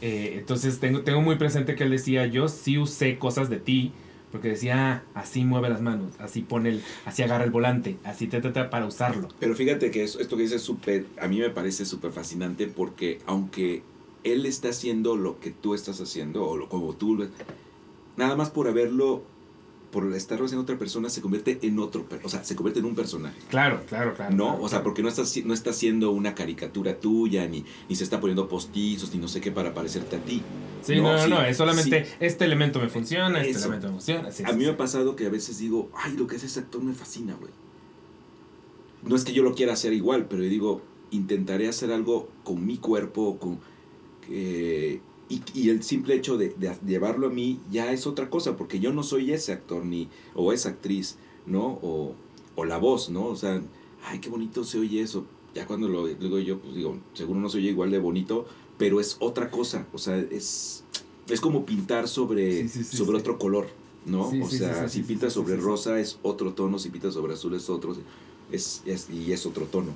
Eh, 0.00 0.34
entonces 0.38 0.78
tengo, 0.78 1.02
tengo 1.02 1.20
muy 1.22 1.36
presente 1.36 1.74
que 1.74 1.84
él 1.84 1.90
decía, 1.90 2.26
yo 2.26 2.48
sí 2.48 2.78
usé 2.78 3.18
cosas 3.18 3.48
de 3.48 3.58
ti, 3.58 3.92
porque 4.32 4.48
decía, 4.48 5.02
"Ah, 5.14 5.20
así 5.20 5.44
mueve 5.44 5.68
las 5.70 5.80
manos, 5.80 6.12
así 6.18 6.42
pone 6.42 6.68
el, 6.68 6.82
así 7.06 7.22
agarra 7.22 7.44
el 7.44 7.50
volante, 7.50 7.96
así 8.04 8.26
te 8.26 8.40
trata 8.40 8.68
para 8.70 8.86
usarlo. 8.86 9.28
Pero 9.40 9.54
fíjate 9.54 9.90
que 9.90 10.02
eso- 10.04 10.20
esto 10.20 10.36
que 10.36 10.42
dices 10.42 10.56
es 10.60 10.66
súper, 10.66 11.06
a 11.20 11.28
mí 11.28 11.38
me 11.38 11.48
parece 11.50 11.86
súper 11.86 12.12
fascinante 12.12 12.66
porque 12.66 13.20
aunque 13.26 13.82
él 14.24 14.44
está 14.44 14.68
haciendo 14.70 15.16
lo 15.16 15.38
que 15.40 15.50
tú 15.52 15.74
estás 15.74 16.00
haciendo, 16.00 16.46
o 16.46 16.56
lo, 16.56 16.68
como 16.68 16.92
tú, 16.94 17.26
nada 18.16 18.36
más 18.36 18.50
por 18.50 18.68
haberlo, 18.68 19.22
por 19.96 20.12
estarlo 20.12 20.44
haciendo 20.44 20.62
otra 20.64 20.76
persona, 20.76 21.08
se 21.08 21.22
convierte 21.22 21.58
en 21.62 21.78
otro, 21.78 22.04
o 22.22 22.28
sea, 22.28 22.44
se 22.44 22.54
convierte 22.54 22.80
en 22.80 22.84
un 22.84 22.94
personaje. 22.94 23.38
Claro, 23.48 23.80
claro, 23.88 24.12
claro. 24.12 24.36
No, 24.36 24.44
claro, 24.44 24.62
o 24.62 24.68
sea, 24.68 24.80
claro. 24.80 24.84
porque 24.84 25.02
no 25.02 25.08
está, 25.08 25.22
no 25.46 25.54
está 25.54 25.70
haciendo 25.70 26.10
una 26.10 26.34
caricatura 26.34 27.00
tuya, 27.00 27.46
ni, 27.48 27.64
ni 27.88 27.96
se 27.96 28.04
está 28.04 28.20
poniendo 28.20 28.46
postizos, 28.46 29.14
ni 29.14 29.18
no 29.18 29.26
sé 29.26 29.40
qué 29.40 29.50
para 29.52 29.72
parecerte 29.72 30.16
a 30.16 30.18
ti. 30.18 30.42
Sí, 30.82 30.96
no, 30.96 31.14
no, 31.14 31.24
sí, 31.24 31.30
no, 31.30 31.42
es 31.42 31.56
solamente 31.56 32.04
sí. 32.04 32.12
este 32.20 32.44
elemento 32.44 32.78
me 32.78 32.90
funciona, 32.90 33.40
este 33.40 33.58
elemento 33.58 33.86
me 33.86 33.92
funciona. 33.94 34.30
sí, 34.30 34.42
A 34.44 34.52
mí 34.52 34.64
me 34.64 34.70
ha 34.72 34.76
pasado 34.76 35.16
que 35.16 35.24
a 35.24 35.30
veces 35.30 35.56
digo, 35.60 35.88
ay, 35.94 36.14
lo 36.14 36.26
que 36.26 36.36
hace 36.36 36.44
ese 36.44 36.60
actor 36.60 36.82
me 36.82 36.92
fascina, 36.92 37.34
güey. 37.40 37.52
No 39.02 39.16
es 39.16 39.24
que 39.24 39.32
yo 39.32 39.42
lo 39.42 39.54
quiera 39.54 39.72
hacer 39.72 39.94
igual, 39.94 40.26
pero 40.28 40.42
yo 40.42 40.50
digo, 40.50 40.82
intentaré 41.10 41.68
hacer 41.68 41.90
algo 41.90 42.28
con 42.44 42.66
mi 42.66 42.76
cuerpo, 42.76 43.38
con... 43.38 43.60
eh, 44.28 45.00
y, 45.28 45.42
y 45.54 45.70
el 45.70 45.82
simple 45.82 46.14
hecho 46.14 46.36
de, 46.36 46.50
de 46.50 46.76
llevarlo 46.86 47.26
a 47.28 47.30
mí 47.30 47.58
ya 47.70 47.92
es 47.92 48.06
otra 48.06 48.30
cosa, 48.30 48.56
porque 48.56 48.78
yo 48.80 48.92
no 48.92 49.02
soy 49.02 49.32
ese 49.32 49.52
actor 49.52 49.84
ni 49.84 50.08
o 50.34 50.52
esa 50.52 50.70
actriz, 50.70 51.16
¿no? 51.46 51.78
O, 51.82 52.14
o 52.54 52.64
la 52.64 52.78
voz, 52.78 53.10
¿no? 53.10 53.26
O 53.26 53.36
sea, 53.36 53.60
ay, 54.04 54.18
qué 54.20 54.28
bonito 54.28 54.64
se 54.64 54.78
oye 54.78 55.00
eso. 55.02 55.24
Ya 55.54 55.66
cuando 55.66 55.88
lo 55.88 56.06
digo 56.06 56.38
yo, 56.38 56.58
pues 56.60 56.74
digo, 56.74 56.98
seguro 57.14 57.40
no 57.40 57.48
se 57.48 57.58
oye 57.58 57.70
igual 57.70 57.90
de 57.90 57.98
bonito, 57.98 58.46
pero 58.78 59.00
es 59.00 59.16
otra 59.20 59.50
cosa. 59.50 59.86
O 59.92 59.98
sea, 59.98 60.16
es, 60.18 60.84
es 61.28 61.40
como 61.40 61.64
pintar 61.66 62.08
sobre, 62.08 62.62
Sí, 62.62 62.68
sí, 62.68 62.84
sí, 62.84 62.96
sobre 62.96 63.18
sí. 63.18 63.22
otro 63.22 63.38
color, 63.38 63.68
¿no? 64.04 64.30
Sí, 64.30 64.40
o 64.42 64.48
sí, 64.48 64.58
sea, 64.58 64.88
sí, 64.88 64.88
sí, 64.88 65.02
si 65.02 65.02
sí, 65.02 65.08
pintas 65.08 65.32
sobre 65.32 65.54
sí, 65.54 65.60
sí. 65.60 65.66
rosa 65.66 65.98
es 65.98 66.18
otro 66.22 66.52
tono, 66.52 66.78
si 66.78 66.90
pintas 66.90 67.14
sobre 67.14 67.32
azul 67.34 67.54
es 67.54 67.68
otro, 67.70 67.96
es, 68.52 68.82
es, 68.86 69.08
y 69.10 69.32
es 69.32 69.44
otro 69.46 69.64
tono. 69.64 69.92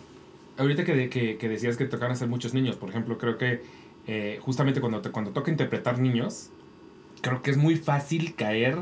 Ahorita 0.56 0.84
que, 0.84 0.94
de- 0.94 1.08
que, 1.08 1.36
que 1.38 1.48
decías 1.48 1.76
que 1.76 1.84
tocaban 1.86 2.12
hacer 2.12 2.28
muchos 2.28 2.52
niños, 2.52 2.76
por 2.76 2.88
ejemplo, 2.90 3.16
creo 3.18 3.38
que 3.38 3.62
eh, 4.06 4.38
justamente 4.40 4.80
cuando, 4.80 5.00
te- 5.00 5.10
cuando 5.10 5.30
toca 5.32 5.50
interpretar 5.50 5.98
niños, 5.98 6.50
creo 7.22 7.42
que 7.42 7.50
es 7.50 7.56
muy 7.56 7.76
fácil 7.76 8.34
caer 8.34 8.78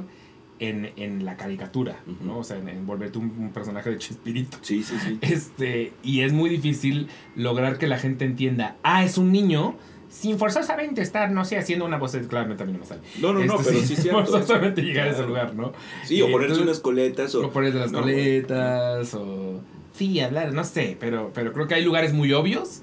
en, 0.60 0.90
en 0.96 1.24
la 1.24 1.36
caricatura, 1.36 2.00
¿no? 2.06 2.32
Ujú. 2.32 2.40
O 2.40 2.44
sea, 2.44 2.58
en, 2.58 2.68
en 2.68 2.86
volverte 2.86 3.18
un, 3.18 3.32
un 3.38 3.52
personaje 3.52 3.90
de 3.90 3.98
Chespirito. 3.98 4.58
Sí, 4.62 4.82
sí, 4.82 4.94
sí. 5.04 5.18
Este, 5.22 5.92
y 6.02 6.20
es 6.22 6.32
muy 6.32 6.50
difícil 6.50 7.08
lograr 7.36 7.78
que 7.78 7.86
la 7.86 7.98
gente 7.98 8.24
entienda, 8.24 8.76
ah, 8.82 9.04
es 9.04 9.18
un 9.18 9.30
niño, 9.32 9.76
sin 10.08 10.38
forzosamente 10.38 11.02
estar, 11.02 11.30
no 11.30 11.44
sé, 11.44 11.58
haciendo 11.58 11.84
una 11.84 11.98
voz, 11.98 12.16
claramente 12.28 12.62
a 12.62 12.66
mí 12.66 12.72
no 12.72 12.78
me 12.78 12.86
sale. 12.86 13.02
No, 13.20 13.32
no, 13.32 13.44
no, 13.44 13.54
Este, 13.56 13.70
pero 13.70 13.78
sin 13.84 13.96
sí, 13.96 14.02
sí. 14.02 14.08
forzosamente 14.12 14.82
llegar 14.82 15.06
a 15.06 15.10
ese 15.10 15.16
Claro. 15.18 15.28
lugar, 15.28 15.54
¿no? 15.54 15.72
Sí, 16.04 16.20
o 16.22 16.28
Y 16.28 16.32
ponerse 16.32 16.60
unas 16.62 16.80
coletas 16.80 17.34
o... 17.34 17.46
O 17.46 17.50
ponerse 17.50 17.78
las 17.78 17.92
No, 17.92 18.00
coletas, 18.00 19.14
o... 19.14 19.60
Sí, 19.92 20.18
hablar, 20.20 20.52
no 20.54 20.64
sé, 20.64 20.96
pero, 20.98 21.30
pero 21.34 21.52
creo 21.52 21.66
que 21.68 21.74
hay 21.74 21.84
lugares 21.84 22.12
muy 22.12 22.32
obvios 22.32 22.82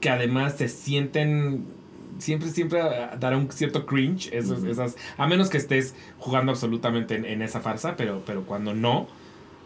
que 0.00 0.10
además 0.10 0.56
se 0.56 0.68
sienten... 0.68 1.64
Siempre, 2.18 2.50
siempre 2.50 2.80
dará 3.18 3.36
un 3.36 3.50
cierto 3.50 3.86
cringe, 3.86 4.28
esos, 4.32 4.64
esas... 4.64 4.96
A 5.16 5.26
menos 5.26 5.48
que 5.48 5.56
estés 5.56 5.94
jugando 6.18 6.52
absolutamente 6.52 7.14
en, 7.14 7.24
en 7.24 7.40
esa 7.40 7.60
farsa, 7.60 7.96
pero, 7.96 8.22
pero 8.26 8.44
cuando 8.44 8.74
no... 8.74 9.06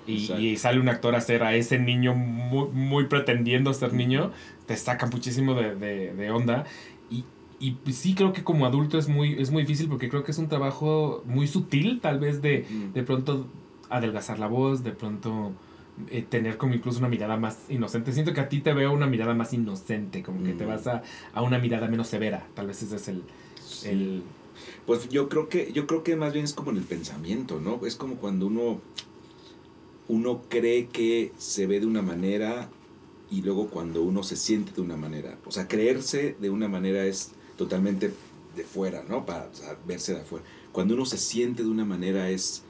Y, 0.07 0.57
sale 0.59 0.81
un 0.81 0.89
actor 0.91 1.15
a 1.15 1.19
hacer 1.19 1.43
a 1.43 1.55
ese 1.55 1.79
niño 1.79 2.15
muy, 2.15 2.69
muy 2.69 3.05
pretendiendo 3.07 3.73
ser 3.73 3.95
niño, 3.95 4.33
te 4.67 4.77
saca 4.77 5.07
muchísimo 5.07 5.55
de, 5.55 5.75
de, 5.77 6.13
de 6.13 6.31
onda. 6.31 6.65
Y, 7.11 7.25
y 7.59 7.73
pues 7.73 7.97
sí 7.97 8.15
creo 8.15 8.35
que 8.35 8.45
como 8.45 8.67
adulto 8.67 8.99
es 8.99 9.09
muy, 9.09 9.41
es 9.41 9.51
muy 9.51 9.63
difícil 9.63 9.89
porque 9.89 10.11
creo 10.11 10.23
que 10.23 10.33
es 10.33 10.39
un 10.39 10.49
trabajo 10.49 11.23
muy 11.25 11.47
sutil, 11.47 12.01
tal 12.03 12.19
vez 12.19 12.43
de, 12.43 12.67
de 12.93 13.03
pronto 13.03 13.47
adelgazar 13.89 14.39
la 14.39 14.47
voz, 14.47 14.85
de 14.85 14.93
pronto 14.93 15.53
eh, 16.11 16.25
tener 16.29 16.57
como 16.57 16.75
incluso 16.75 16.99
una 16.99 17.09
mirada 17.09 17.37
más 17.37 17.59
inocente. 17.69 18.13
Siento 18.13 18.33
que 18.33 18.41
a 18.41 18.49
ti 18.49 18.61
te 18.61 18.73
veo 18.73 18.93
una 18.93 19.07
mirada 19.07 19.35
más 19.35 19.53
inocente, 19.53 20.23
como 20.23 20.43
que 20.43 20.53
te 20.53 20.65
Mm. 20.65 20.69
vas 20.69 20.87
a, 20.87 21.03
a 21.33 21.43
una 21.43 21.59
mirada 21.59 21.89
menos 21.89 22.09
severa. 22.09 22.47
Tal 22.55 22.67
vez 22.67 22.83
ese 22.83 22.97
es 22.97 23.09
el... 23.09 23.23
Sí. 23.65 23.89
el 23.89 24.23
Pues 24.87 25.09
yo 25.09 25.29
creo 25.29 25.49
que 25.49 25.73
yo 25.73 25.87
creo 25.87 26.03
que 26.03 26.17
más 26.17 26.33
bien 26.33 26.45
es 26.45 26.53
como 26.53 26.71
en 26.71 26.79
el 26.79 26.85
pensamiento, 26.85 27.61
¿no? 27.61 27.85
Es 27.87 27.97
como 27.97 28.17
cuando 28.17 28.47
uno 28.47 28.81
uno 30.09 30.43
cree 30.49 30.89
que 30.89 31.33
se 31.39 31.67
ve 31.67 31.81
de 31.81 31.87
una 31.87 32.03
manera 32.03 32.69
y 33.31 33.41
luego 33.43 33.69
cuando 33.69 34.03
uno 34.03 34.23
se 34.23 34.37
siente 34.37 34.73
de 34.73 34.83
una 34.83 34.97
manera. 34.97 35.39
O 35.47 35.51
sea, 35.53 35.67
creerse 35.67 36.37
de 36.41 36.51
una 36.51 36.69
manera 36.69 37.05
es 37.07 37.33
totalmente 37.57 38.13
de 38.55 38.65
fuera, 38.65 39.03
¿no? 39.09 39.25
Para 39.25 39.47
o 39.47 39.55
sea, 39.55 39.77
verse 39.87 40.15
de 40.15 40.21
afuera. 40.21 40.45
Cuando 40.73 40.95
uno 40.95 41.07
se 41.07 41.17
siente 41.19 41.63
de 41.63 41.69
una 41.71 41.85
manera 41.87 42.29
es 42.31 42.64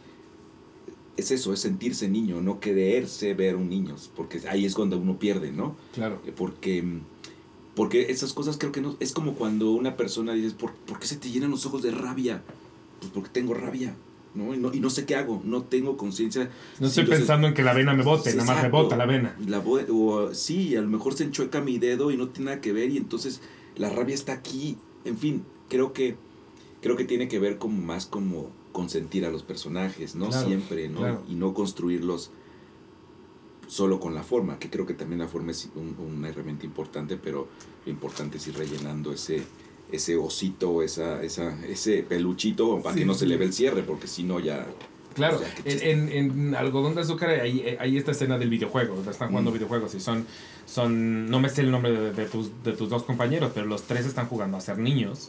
es 1.17 1.31
eso, 1.31 1.53
es 1.53 1.61
sentirse 1.61 2.09
niño, 2.09 2.41
no 2.41 2.61
creerse 2.61 3.35
ver 3.35 3.57
un 3.57 3.69
niño, 3.69 3.97
porque 4.17 4.41
ahí 4.49 4.65
es 4.65 4.75
cuando 4.75 4.99
uno 4.99 5.19
pierde, 5.19 5.53
¿no? 5.53 5.77
claro. 5.95 6.21
Eh, 6.27 6.33
porque 6.35 6.85
porque 7.75 8.13
esas 8.13 8.33
cosas 8.33 8.57
creo 8.57 8.71
que 8.71 8.81
no 8.81 8.97
es 9.01 9.13
como 9.13 9.35
cuando 9.35 9.73
una 9.73 9.97
persona 9.97 10.33
dices 10.33 10.55
¿por, 10.55 10.73
por 10.73 11.01
qué 11.01 11.09
se 11.09 11.17
te 11.17 11.31
llenan 11.31 11.51
los 11.51 11.67
ojos 11.67 11.83
de 11.83 11.91
rabia? 11.91 12.43
Pues 13.01 13.11
porque 13.13 13.31
tengo 13.31 13.53
rabia, 13.53 13.97
¿no? 14.35 14.55
Y 14.55 14.59
no, 14.59 14.73
y 14.73 14.79
no 14.79 14.91
sé 14.91 15.07
qué 15.07 15.17
hago, 15.17 15.43
no 15.45 15.63
tengo 15.63 15.97
conciencia. 15.97 16.51
No 16.79 16.87
estoy 16.87 17.03
Entonces, 17.03 17.19
pensando 17.19 17.49
en 17.49 17.55
que 17.55 17.65
la 17.65 17.75
vena 17.75 17.93
me 17.95 18.05
bote, 18.05 18.33
nada 18.35 18.55
más 18.55 18.63
me 18.63 18.69
bota 18.69 18.97
la 18.97 19.07
vena. 19.07 19.37
La 19.45 19.59
o 19.59 20.33
sí, 20.33 20.77
a 20.77 20.81
lo 20.83 20.89
mejor 20.89 21.15
se 21.15 21.25
enchueca 21.25 21.61
mi 21.61 21.79
dedo 21.79 22.13
y 22.13 22.17
no 22.17 22.29
tiene 22.29 22.53
nada 22.53 22.61
que 22.61 22.73
ver 22.73 22.91
y 22.91 22.97
entonces 22.97 23.41
la 23.77 23.91
rabia 23.91 24.15
está 24.15 24.33
aquí. 24.33 24.77
En 25.05 25.19
fin, 25.19 25.45
creo 25.69 25.93
que 25.93 26.17
creo 26.81 26.97
que 26.97 27.05
tiene 27.05 27.29
que 27.29 27.39
ver 27.39 27.59
como 27.59 27.81
más 27.83 28.07
como 28.07 28.51
consentir 28.75 29.25
a 29.25 29.31
los 29.31 29.43
personajes, 29.43 30.15
no 30.15 30.29
Claro, 30.29 30.47
siempre, 30.47 30.89
¿no? 30.91 30.99
claro. 30.99 31.23
Y 31.31 31.35
no 31.37 31.55
construirlos 31.55 32.31
solo 33.67 33.99
con 33.99 34.15
la 34.15 34.23
forma, 34.23 34.59
que 34.59 34.69
creo 34.69 34.85
que 34.85 34.93
también 34.95 35.21
la 35.21 35.29
forma 35.29 35.53
es 35.53 35.71
un- 35.75 35.97
una 35.99 36.29
herramienta 36.29 36.67
importante, 36.67 37.17
pero 37.17 37.49
lo 37.87 37.91
importante 37.91 38.37
es 38.37 38.47
ir 38.49 38.57
rellenando 38.59 39.13
ese 39.13 39.43
ese 39.93 40.17
osito, 40.17 40.83
esa, 40.83 41.23
esa, 41.23 41.57
ese 41.67 42.03
peluchito 42.03 42.81
para 42.83 42.95
Sí, 42.95 43.01
que 43.01 43.07
no 43.07 43.15
se 43.15 43.27
le 43.27 43.37
ve 43.37 43.45
el 43.45 43.53
cierre, 43.53 43.83
porque 43.83 44.09
si 44.09 44.25
no 44.25 44.41
ya... 44.41 44.67
Claro, 45.15 45.39
en, 45.65 46.09
en, 46.09 46.55
Algodón 46.57 46.97
de 46.97 47.03
Azúcar 47.03 47.31
hay, 47.31 47.77
hay 47.79 47.97
esta 47.97 48.11
escena 48.11 48.37
del 48.39 48.49
videojuego, 48.51 49.01
están 49.09 49.29
jugando 49.29 49.51
Mm. 49.51 49.55
videojuegos 49.55 49.95
y 49.95 50.01
son, 50.01 50.27
son, 50.67 51.27
no 51.31 51.39
me 51.39 51.49
sé 51.49 51.61
el 51.61 51.71
nombre 51.71 51.93
de, 51.93 52.13
de 52.13 52.25
tus, 52.27 52.51
de 52.65 52.73
tus 52.73 52.89
dos 52.89 53.05
compañeros, 53.05 53.53
pero 53.55 53.67
los 53.67 53.83
tres 53.83 54.05
están 54.07 54.27
jugando 54.27 54.57
a 54.57 54.61
ser 54.61 54.79
niños. 54.79 55.29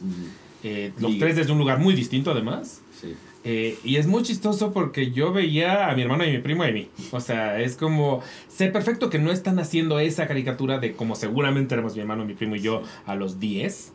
Eh, 0.64 0.92
los 0.98 1.16
tres 1.18 1.36
desde 1.36 1.52
un 1.52 1.58
lugar 1.58 1.78
muy 1.78 1.94
distinto 1.94 2.32
además. 2.32 2.80
Sí. 3.00 3.14
Eh, 3.48 3.78
y 3.84 3.94
es 3.96 4.08
muy 4.08 4.24
chistoso 4.24 4.72
porque 4.72 5.12
yo 5.12 5.32
veía 5.32 5.88
a 5.88 5.94
mi 5.94 6.02
hermano 6.02 6.24
y 6.24 6.32
mi 6.32 6.38
primo 6.38 6.64
y 6.64 6.68
a 6.68 6.72
mí. 6.72 6.88
O 7.12 7.20
sea, 7.20 7.60
es 7.60 7.76
como, 7.76 8.20
sé 8.48 8.68
perfecto 8.70 9.08
que 9.08 9.20
no 9.20 9.30
están 9.30 9.60
haciendo 9.60 10.00
esa 10.00 10.26
caricatura 10.26 10.80
de 10.80 10.94
como 10.94 11.14
seguramente 11.14 11.74
éramos 11.74 11.94
mi 11.94 12.00
hermano, 12.00 12.24
mi 12.24 12.34
primo 12.34 12.56
y 12.56 12.60
yo 12.60 12.82
a 13.06 13.14
los 13.14 13.38
10, 13.38 13.92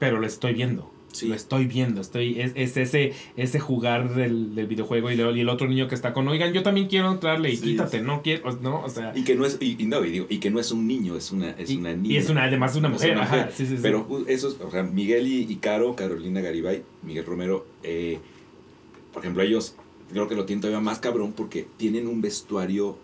pero 0.00 0.18
lo 0.18 0.26
estoy 0.26 0.54
viendo. 0.54 0.90
Sí. 1.12 1.26
Lo 1.28 1.34
estoy 1.34 1.66
viendo, 1.66 2.00
estoy, 2.00 2.40
es, 2.40 2.52
es 2.54 2.76
ese, 2.76 3.12
ese 3.36 3.58
jugar 3.58 4.14
del, 4.14 4.54
del 4.54 4.68
videojuego 4.68 5.10
y, 5.10 5.14
y 5.16 5.40
el 5.40 5.48
otro 5.48 5.66
niño 5.68 5.88
que 5.88 5.96
está 5.96 6.12
con, 6.12 6.26
oigan, 6.28 6.52
yo 6.52 6.62
también 6.62 6.86
quiero 6.86 7.10
entrarle 7.10 7.50
y 7.50 7.56
Sí, 7.56 7.62
quítate, 7.62 7.98
sí. 7.98 8.04
no 8.04 8.22
quiero, 8.22 8.52
no, 8.62 8.82
o 8.84 8.88
sea, 8.88 9.12
Y 9.16 9.24
que 9.24 9.34
no 9.34 9.44
es, 9.44 9.58
y, 9.60 9.74
y 9.82 9.86
no, 9.86 10.04
y 10.04 10.10
digo, 10.12 10.26
y 10.28 10.38
que 10.38 10.50
no 10.50 10.60
es 10.60 10.70
un 10.70 10.86
niño, 10.86 11.16
es 11.16 11.32
una, 11.32 11.50
es 11.50 11.68
y, 11.70 11.78
una 11.78 11.90
y 11.92 11.96
niña. 11.96 12.18
es 12.20 12.30
una, 12.30 12.44
además 12.44 12.76
una 12.76 12.86
Es 12.88 12.94
mujer, 12.94 13.12
una 13.12 13.22
ajá, 13.24 13.36
mujer. 13.38 13.52
sí, 13.56 13.66
sí, 13.66 13.74
sí. 13.74 13.80
Pero 13.82 14.06
uh, 14.08 14.24
esos, 14.28 14.60
o 14.60 14.70
sea, 14.70 14.84
Miguel 14.84 15.26
y, 15.26 15.46
y 15.52 15.56
Caro, 15.56 15.96
Carolina 15.96 16.40
Garibay, 16.40 16.82
Miguel 17.02 17.24
Romero, 17.24 17.66
eh, 17.82 18.20
por 19.12 19.22
ejemplo, 19.22 19.42
ellos 19.42 19.74
creo 20.10 20.28
que 20.28 20.34
lo 20.34 20.44
tienen 20.44 20.60
todavía 20.60 20.80
más 20.80 20.98
cabrón 20.98 21.32
porque 21.36 21.66
tienen 21.76 22.06
un 22.08 22.20
vestuario 22.20 22.96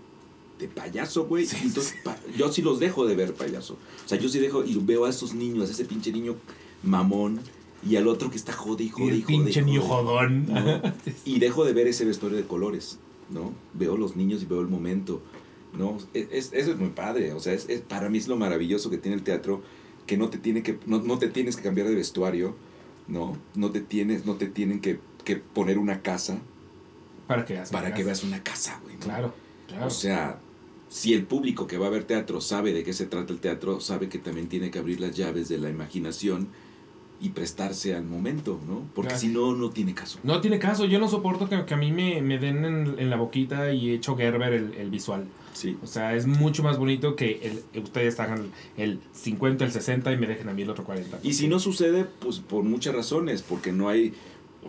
de 0.59 0.69
payaso, 0.69 1.27
güey. 1.27 1.47
Sí, 1.47 1.57
Entonces, 1.63 1.95
pa- 2.05 2.19
yo 2.37 2.51
sí 2.53 2.63
los 2.63 2.81
dejo 2.81 3.07
de 3.07 3.15
ver 3.15 3.35
payaso. 3.35 3.75
O 4.05 4.09
sea, 4.09 4.19
yo 4.19 4.29
sí 4.29 4.39
dejo 4.39 4.65
y 4.65 4.75
veo 4.77 5.05
a 5.05 5.11
esos 5.11 5.35
niños, 5.35 5.69
a 5.69 5.73
ese 5.73 5.85
pinche 5.85 6.11
niño 6.13 6.37
mamón 6.83 7.41
y 7.89 7.97
al 7.97 8.09
otro 8.09 8.31
que 8.31 8.37
está 8.37 8.53
jode 8.53 8.85
y 8.85 8.87
Y 8.87 8.91
jode 8.91 9.09
el 9.11 9.17
y 9.19 9.23
jode. 9.23 9.27
pinche 9.27 9.63
niño 9.63 9.83
jodón. 9.83 10.47
¿no? 10.47 10.81
Y 11.25 11.39
dejo 11.39 11.65
de 11.65 11.73
ver 11.73 11.87
ese 11.89 12.05
vestuario 12.05 12.39
de 12.39 12.45
colores, 12.45 12.99
¿no? 13.31 13.53
Veo 13.75 13.97
los 13.97 14.17
niños 14.17 14.43
y 14.43 14.47
veo 14.47 14.61
el 14.61 14.69
momento, 14.69 15.21
¿no? 15.77 15.99
Es, 16.15 16.29
es- 16.31 16.53
eso 16.53 16.73
es 16.73 16.79
muy 16.79 16.89
padre, 16.91 17.33
o 17.35 17.41
sea, 17.41 17.53
es, 17.53 17.69
es- 17.69 17.83
para 17.83 18.09
mí 18.09 18.19
es 18.19 18.29
lo 18.29 18.37
maravilloso 18.37 18.89
que 18.91 18.99
tiene 18.99 19.17
el 19.17 19.23
teatro, 19.23 19.63
que 20.07 20.17
no 20.17 20.31
te, 20.31 20.39
tiene 20.39 20.63
que, 20.63 20.79
no, 20.87 21.01
no 21.03 21.19
te 21.19 21.29
tienes 21.29 21.57
que 21.57 21.63
cambiar 21.63 21.89
de 21.89 21.95
vestuario, 21.95 22.55
¿no? 23.09 23.37
No 23.55 23.71
te, 23.73 23.81
tienes, 23.81 24.25
no 24.25 24.35
te 24.37 24.47
tienen 24.47 24.81
que, 24.81 24.99
que 25.27 25.37
poner 25.37 25.77
una 25.77 26.01
casa 26.01 26.39
Para 27.27 27.45
que 27.45 27.53
veas. 27.53 27.71
para 27.71 27.93
que 27.93 28.03
veas 28.03 28.23
una 28.25 28.43
casa, 28.43 28.81
güey. 28.83 28.95
¿no? 28.95 29.01
Claro, 29.03 29.35
claro. 29.69 29.87
O 29.87 29.91
sea, 29.91 30.39
si 30.89 31.13
el 31.13 31.25
público 31.25 31.67
que 31.67 31.77
va 31.77 31.89
a 31.89 31.91
ver 31.91 32.05
teatro 32.05 32.41
sabe 32.41 32.73
de 32.73 32.83
qué 32.85 32.95
se 32.95 33.05
trata 33.07 33.33
el 33.35 33.41
teatro, 33.41 33.81
sabe 33.81 34.09
que 34.09 34.19
también 34.19 34.49
tiene 34.49 34.71
que 34.71 34.79
abrir 34.79 35.01
las 35.01 35.15
llaves 35.15 35.49
de 35.51 35.59
la 35.59 35.69
imaginación 35.69 36.49
y 37.21 37.31
prestarse 37.31 37.95
al 37.95 38.05
momento, 38.05 38.61
¿no? 38.69 38.83
Porque 38.95 39.09
Claro. 39.09 39.21
si 39.21 39.29
no, 39.29 39.55
no 39.55 39.71
tiene 39.71 39.95
caso. 39.95 40.19
No 40.23 40.41
tiene 40.41 40.59
caso, 40.59 40.85
yo 40.85 40.99
no 40.99 41.09
soporto 41.09 41.49
que, 41.49 41.65
que 41.65 41.75
a 41.75 41.77
mí 41.79 41.91
me, 41.91 42.21
me 42.23 42.39
den 42.39 42.65
en, 42.65 42.95
en 42.99 43.11
la 43.11 43.17
boquita 43.17 43.73
y 43.73 43.91
hecho 43.91 44.17
Gerber 44.17 44.53
el, 44.53 44.75
el 44.75 44.91
visual. 44.91 45.27
Sí. 45.55 45.79
O 45.83 45.87
sea, 45.87 46.15
es 46.15 46.27
mucho 46.27 46.63
más 46.63 46.77
bonito 46.79 47.17
que 47.17 47.63
el, 47.73 47.83
ustedes 47.83 48.21
hagan 48.21 48.51
el 48.77 49.01
50, 49.15 49.65
el 49.65 49.73
60 49.73 50.13
y 50.13 50.19
me 50.19 50.27
dejen 50.27 50.51
a 50.51 50.53
mí 50.53 50.61
el 50.63 50.69
otro 50.71 50.85
40. 50.85 51.21
Y 51.23 51.33
si 51.33 51.49
no 51.49 51.59
sucede, 51.59 52.05
pues 52.05 52.39
por 52.41 52.63
muchas 52.65 52.95
razones, 52.95 53.41
porque 53.41 53.73
no 53.73 53.89
hay, 53.89 54.13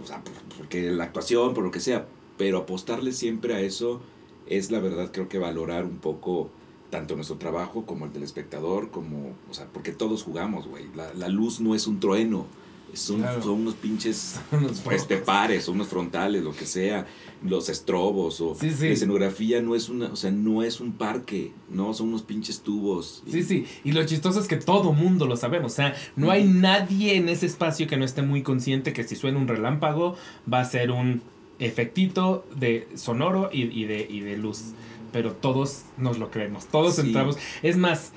o 0.03 0.05
sea, 0.07 0.23
por- 0.23 0.33
porque 0.57 0.89
la 0.91 1.05
actuación, 1.05 1.53
por 1.53 1.63
lo 1.63 1.71
que 1.71 1.79
sea, 1.79 2.07
pero 2.37 2.59
apostarle 2.59 3.11
siempre 3.11 3.53
a 3.55 3.61
eso 3.61 4.01
es 4.47 4.71
la 4.71 4.79
verdad, 4.79 5.11
creo 5.11 5.27
que 5.27 5.39
valorar 5.39 5.85
un 5.85 5.97
poco 5.97 6.49
tanto 6.89 7.15
nuestro 7.15 7.37
trabajo 7.37 7.85
como 7.85 8.05
el 8.05 8.13
del 8.13 8.23
espectador, 8.23 8.91
como, 8.91 9.33
o 9.49 9.53
sea, 9.53 9.65
porque 9.73 9.91
todos 9.91 10.23
jugamos, 10.23 10.67
güey. 10.67 10.85
La, 10.95 11.13
la 11.13 11.27
luz 11.27 11.59
no 11.59 11.75
es 11.75 11.85
un 11.87 11.99
trueno, 11.99 12.45
son, 12.93 13.17
Claro. 13.21 13.41
son 13.43 13.51
unos 13.61 13.73
pinches 13.75 14.39
Unos 14.51 14.79
pues, 14.79 15.01
focos. 15.01 15.07
te 15.07 15.17
pares, 15.17 15.67
unos 15.67 15.87
frontales, 15.87 16.43
lo 16.43 16.53
que 16.55 16.65
sea, 16.65 17.05
los 17.43 17.69
estrobos 17.69 18.41
o 18.41 18.55
Sí, 18.55 18.71
sí. 18.71 18.87
la 18.87 18.93
escenografía 18.93 19.61
no 19.61 19.75
es 19.75 19.89
una, 19.89 20.07
o 20.07 20.15
sea, 20.15 20.31
no 20.31 20.63
es 20.63 20.79
un 20.79 20.91
parque, 20.93 21.51
no, 21.69 21.93
son 21.93 22.09
unos 22.09 22.23
pinches 22.23 22.61
tubos. 22.61 23.23
Sí, 23.29 23.43
sí. 23.43 23.65
Y 23.83 23.91
lo 23.91 24.03
chistoso 24.05 24.39
es 24.39 24.47
que 24.47 24.57
todo 24.57 24.93
mundo 24.93 25.27
lo 25.27 25.37
sabemos. 25.37 25.73
O 25.73 25.75
sea, 25.75 25.95
no 26.15 26.31
hay 26.31 26.45
nadie 26.45 27.15
en 27.15 27.29
ese 27.29 27.45
espacio 27.45 27.87
que 27.87 27.97
no 27.97 28.05
esté 28.05 28.21
muy 28.21 28.41
consciente 28.43 28.93
que 28.93 29.03
si 29.03 29.15
suena 29.15 29.37
un 29.37 29.47
relámpago 29.47 30.15
va 30.51 30.61
a 30.61 30.65
ser 30.65 30.91
un 30.91 31.21
efectito 31.59 32.45
de 32.55 32.87
sonoro 32.95 33.49
y, 33.51 33.63
y 33.63 33.85
de, 33.85 34.05
y 34.09 34.19
de 34.21 34.37
luz. 34.37 34.73
Pero 35.11 35.33
todos 35.33 35.83
nos 35.97 36.17
lo 36.19 36.29
creemos. 36.31 36.65
Todos 36.67 36.95
Sí. 36.95 37.01
entramos. 37.01 37.37
Es 37.63 37.77
más, 37.77 38.11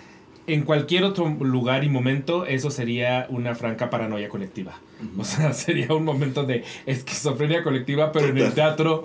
en 0.46 0.62
cualquier 0.62 1.04
otro 1.04 1.28
lugar 1.28 1.84
y 1.84 1.88
momento, 1.88 2.46
eso 2.46 2.70
sería 2.70 3.26
una 3.30 3.54
franca 3.54 3.90
paranoia 3.90 4.28
colectiva. 4.28 4.78
O 5.18 5.24
sea, 5.24 5.52
sería 5.52 5.92
un 5.94 6.04
momento 6.04 6.44
de 6.44 6.64
esquizofrenia 6.86 7.62
colectiva, 7.62 8.12
pero 8.12 8.26
en 8.28 8.38
el 8.38 8.52
teatro 8.54 9.04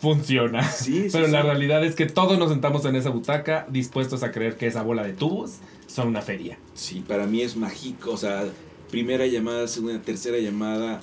funciona. 0.00 0.62
Sí, 0.70 1.02
sí, 1.04 1.08
Pero 1.12 1.26
la 1.28 1.42
realidad 1.42 1.84
es 1.84 1.94
que 1.94 2.06
todos 2.06 2.38
nos 2.38 2.50
sentamos 2.50 2.84
en 2.84 2.96
esa 2.96 3.10
butaca 3.10 3.66
dispuestos 3.70 4.22
a 4.22 4.32
creer 4.32 4.56
que 4.56 4.66
esa 4.66 4.82
bola 4.82 5.02
de 5.02 5.12
tubos 5.12 5.58
son 5.86 6.08
una 6.08 6.22
feria. 6.22 6.58
Sí, 6.74 7.04
para 7.06 7.26
mí 7.26 7.42
es 7.42 7.56
mágico, 7.56 8.12
o 8.12 8.16
sea, 8.16 8.44
primera 8.90 9.26
llamada, 9.26 9.66
segunda, 9.68 10.00
tercera 10.00 10.38
llamada, 10.38 11.00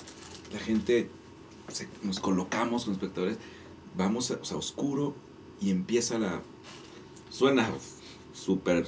la 0.53 0.59
gente, 0.59 1.09
se- 1.67 1.87
nos 2.03 2.19
colocamos 2.19 2.85
con 2.85 2.93
espectadores, 2.93 3.37
vamos 3.95 4.31
a, 4.31 4.35
o 4.35 4.45
sea, 4.45 4.57
oscuro 4.57 5.15
y 5.61 5.69
empieza 5.71 6.17
la, 6.19 6.41
suena 7.29 7.69
súper 8.33 8.85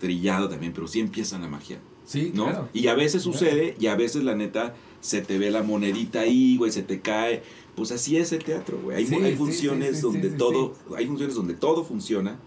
trillado 0.00 0.48
también, 0.48 0.72
pero 0.72 0.86
sí 0.88 1.00
empieza 1.00 1.38
la 1.38 1.48
magia, 1.48 1.78
Sí, 2.04 2.32
¿no? 2.34 2.44
claro. 2.46 2.68
Y 2.72 2.88
a 2.88 2.94
veces 2.94 3.22
sucede 3.22 3.76
y 3.78 3.86
a 3.86 3.96
veces 3.96 4.24
la 4.24 4.34
neta 4.34 4.74
se 5.00 5.20
te 5.20 5.38
ve 5.38 5.50
la 5.50 5.62
monedita 5.62 6.20
ahí, 6.20 6.56
güey, 6.56 6.70
se 6.70 6.82
te 6.82 7.00
cae. 7.00 7.42
Pues 7.74 7.92
así 7.92 8.16
es 8.16 8.32
el 8.32 8.44
teatro, 8.44 8.78
güey. 8.82 8.98
Hay, 8.98 9.06
Sí, 9.06 9.14
hay 9.16 9.36
funciones 9.36 9.90
sí, 9.90 9.96
sí, 9.96 10.02
donde 10.02 10.30
todo, 10.30 10.74
hay 10.96 11.06
funciones 11.06 11.34
donde 11.34 11.54
todo 11.54 11.84
funciona 11.84 12.38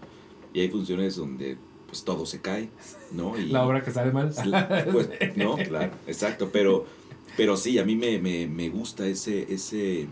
y 0.52 0.60
hay 0.60 0.70
funciones 0.70 1.16
donde 1.16 1.58
pues 1.86 2.04
todo 2.04 2.26
se 2.26 2.40
cae, 2.40 2.68
¿no? 3.12 3.38
Y, 3.38 3.46
La 3.46 3.66
obra 3.66 3.82
que 3.82 3.90
sale 3.90 4.12
mal. 4.12 4.32
pues, 4.92 5.08
no, 5.36 5.56
claro, 5.56 5.92
exacto, 6.06 6.50
pero, 6.52 6.84
pero 7.36 7.56
sí, 7.56 7.78
a 7.78 7.84
mí 7.84 7.96
me, 7.96 8.18
me, 8.18 8.46
me 8.46 8.68
gusta 8.68 9.06
ese, 9.06 9.52
ese, 9.52 10.06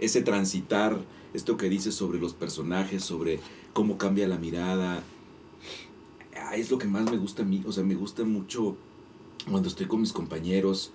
ese 0.00 0.22
transitar, 0.22 0.98
esto 1.32 1.56
que 1.56 1.68
dices 1.68 1.94
sobre 1.94 2.18
los 2.18 2.34
personajes, 2.34 3.04
sobre 3.04 3.38
cómo 3.72 3.98
cambia 3.98 4.26
la 4.26 4.38
mirada. 4.38 5.02
Ah, 6.52 6.56
es 6.56 6.70
lo 6.70 6.76
que 6.76 6.86
más 6.86 7.10
me 7.10 7.16
gusta 7.16 7.42
a 7.42 7.46
mí, 7.46 7.62
o 7.66 7.72
sea, 7.72 7.82
me 7.82 7.94
gusta 7.94 8.24
mucho 8.24 8.76
cuando 9.50 9.70
estoy 9.70 9.86
con 9.86 10.00
mis 10.02 10.12
compañeros. 10.12 10.90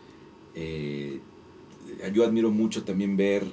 eh, 0.60 1.20
yo 2.14 2.24
admiro 2.26 2.50
mucho 2.52 2.84
también 2.84 3.16
ver, 3.18 3.44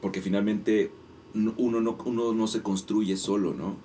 porque 0.00 0.20
finalmente 0.20 0.90
no- 1.34 1.54
uno 1.56 1.80
no, 1.80 1.96
uno 2.04 2.32
no 2.32 2.46
se 2.48 2.62
construye 2.62 3.16
solo, 3.16 3.54
¿no? 3.54 3.76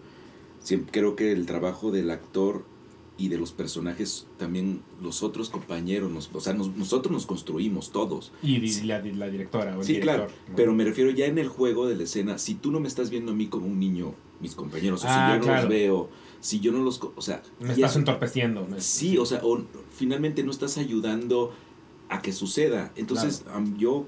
Siempre, 0.59 0.91
creo 0.91 1.15
que 1.15 1.31
el 1.31 1.45
trabajo 1.45 1.91
del 1.91 2.09
actor 2.11 2.63
y 3.17 3.27
de 3.29 3.37
los 3.37 3.51
personajes, 3.51 4.25
también 4.37 4.81
los 5.01 5.21
otros 5.23 5.49
compañeros, 5.49 6.11
nos, 6.11 6.29
o 6.33 6.41
sea, 6.41 6.53
nos- 6.53 6.75
nosotros 6.75 7.11
nos 7.11 7.25
construimos 7.27 7.91
todos. 7.91 8.31
Y 8.41 8.81
la, 8.83 8.99
la 9.01 9.29
directora 9.29 9.75
o 9.77 9.81
el 9.81 9.85
Sí, 9.85 9.93
director. 9.93 10.15
claro, 10.27 10.31
¿no? 10.49 10.55
pero 10.55 10.73
me 10.73 10.83
refiero 10.83 11.11
ya 11.11 11.25
en 11.27 11.37
el 11.37 11.47
juego 11.47 11.87
de 11.87 11.95
la 11.95 12.03
escena, 12.03 12.37
si 12.39 12.55
tú 12.55 12.71
no 12.71 12.79
me 12.79 12.87
estás 12.87 13.09
viendo 13.11 13.31
a 13.31 13.35
mí 13.35 13.47
como 13.47 13.67
un 13.67 13.79
niño, 13.79 14.13
mis 14.41 14.55
compañeros, 14.55 15.03
o 15.03 15.07
Ah, 15.07 15.13
si 15.27 15.33
yo 15.33 15.39
no 15.39 15.45
claro. 15.45 15.61
los 15.61 15.69
veo, 15.69 16.09
si 16.43 16.59
yo 16.59 16.71
no 16.73 16.79
los, 16.83 16.99
o 17.15 17.21
sea, 17.21 17.41
Me 17.61 17.71
estás 17.73 17.91
eso- 17.91 17.99
entorpeciendo. 17.99 18.67
Sí, 18.77 19.17
o 19.17 19.25
sea, 19.25 19.39
o 19.43 19.61
finalmente 19.95 20.43
no 20.43 20.51
estás 20.51 20.77
ayudando 20.77 21.53
a 22.09 22.21
que 22.21 22.33
suceda. 22.33 22.91
Entonces, 22.97 23.45
am, 23.53 23.77
yo 23.77 24.05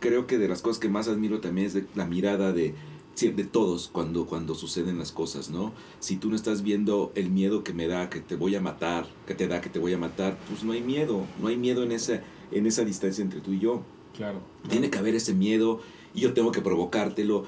creo 0.00 0.26
que 0.26 0.36
de 0.36 0.48
las 0.48 0.62
cosas 0.62 0.78
que 0.80 0.88
más 0.88 1.06
admiro 1.06 1.40
también 1.40 1.68
es 1.68 1.74
de 1.74 1.86
la 1.94 2.04
mirada 2.06 2.52
de, 2.52 2.74
de 3.20 3.44
todos 3.44 3.88
cuando, 3.92 4.26
cuando 4.26 4.54
suceden 4.56 4.98
las 4.98 5.12
cosas, 5.12 5.48
¿no? 5.48 5.72
Si 6.00 6.16
tú 6.16 6.28
no 6.28 6.34
estás 6.36 6.62
viendo 6.62 7.12
el 7.14 7.30
miedo 7.30 7.62
que 7.62 7.72
me 7.72 7.86
da, 7.86 8.10
que 8.10 8.20
te 8.20 8.34
voy 8.34 8.56
a 8.56 8.60
matar, 8.60 9.06
que 9.26 9.34
te 9.34 9.46
da, 9.48 9.60
que 9.60 9.70
te 9.70 9.78
voy 9.78 9.92
a 9.92 9.98
matar, 9.98 10.36
pues 10.50 10.64
no 10.64 10.72
hay 10.72 10.82
miedo, 10.82 11.24
no 11.40 11.46
hay 11.48 11.56
miedo 11.56 11.82
en 11.84 11.92
esa, 11.92 12.20
en 12.50 12.66
esa 12.66 12.84
distancia 12.84 13.22
entre 13.22 13.40
tú 13.40 13.52
y 13.52 13.60
yo. 13.60 13.82
Claro. 14.16 14.40
Tiene 14.68 14.90
que 14.90 14.98
haber 14.98 15.14
ese 15.14 15.34
miedo 15.34 15.80
y 16.14 16.20
yo 16.22 16.34
tengo 16.34 16.50
que 16.50 16.60
provocártelo. 16.62 17.44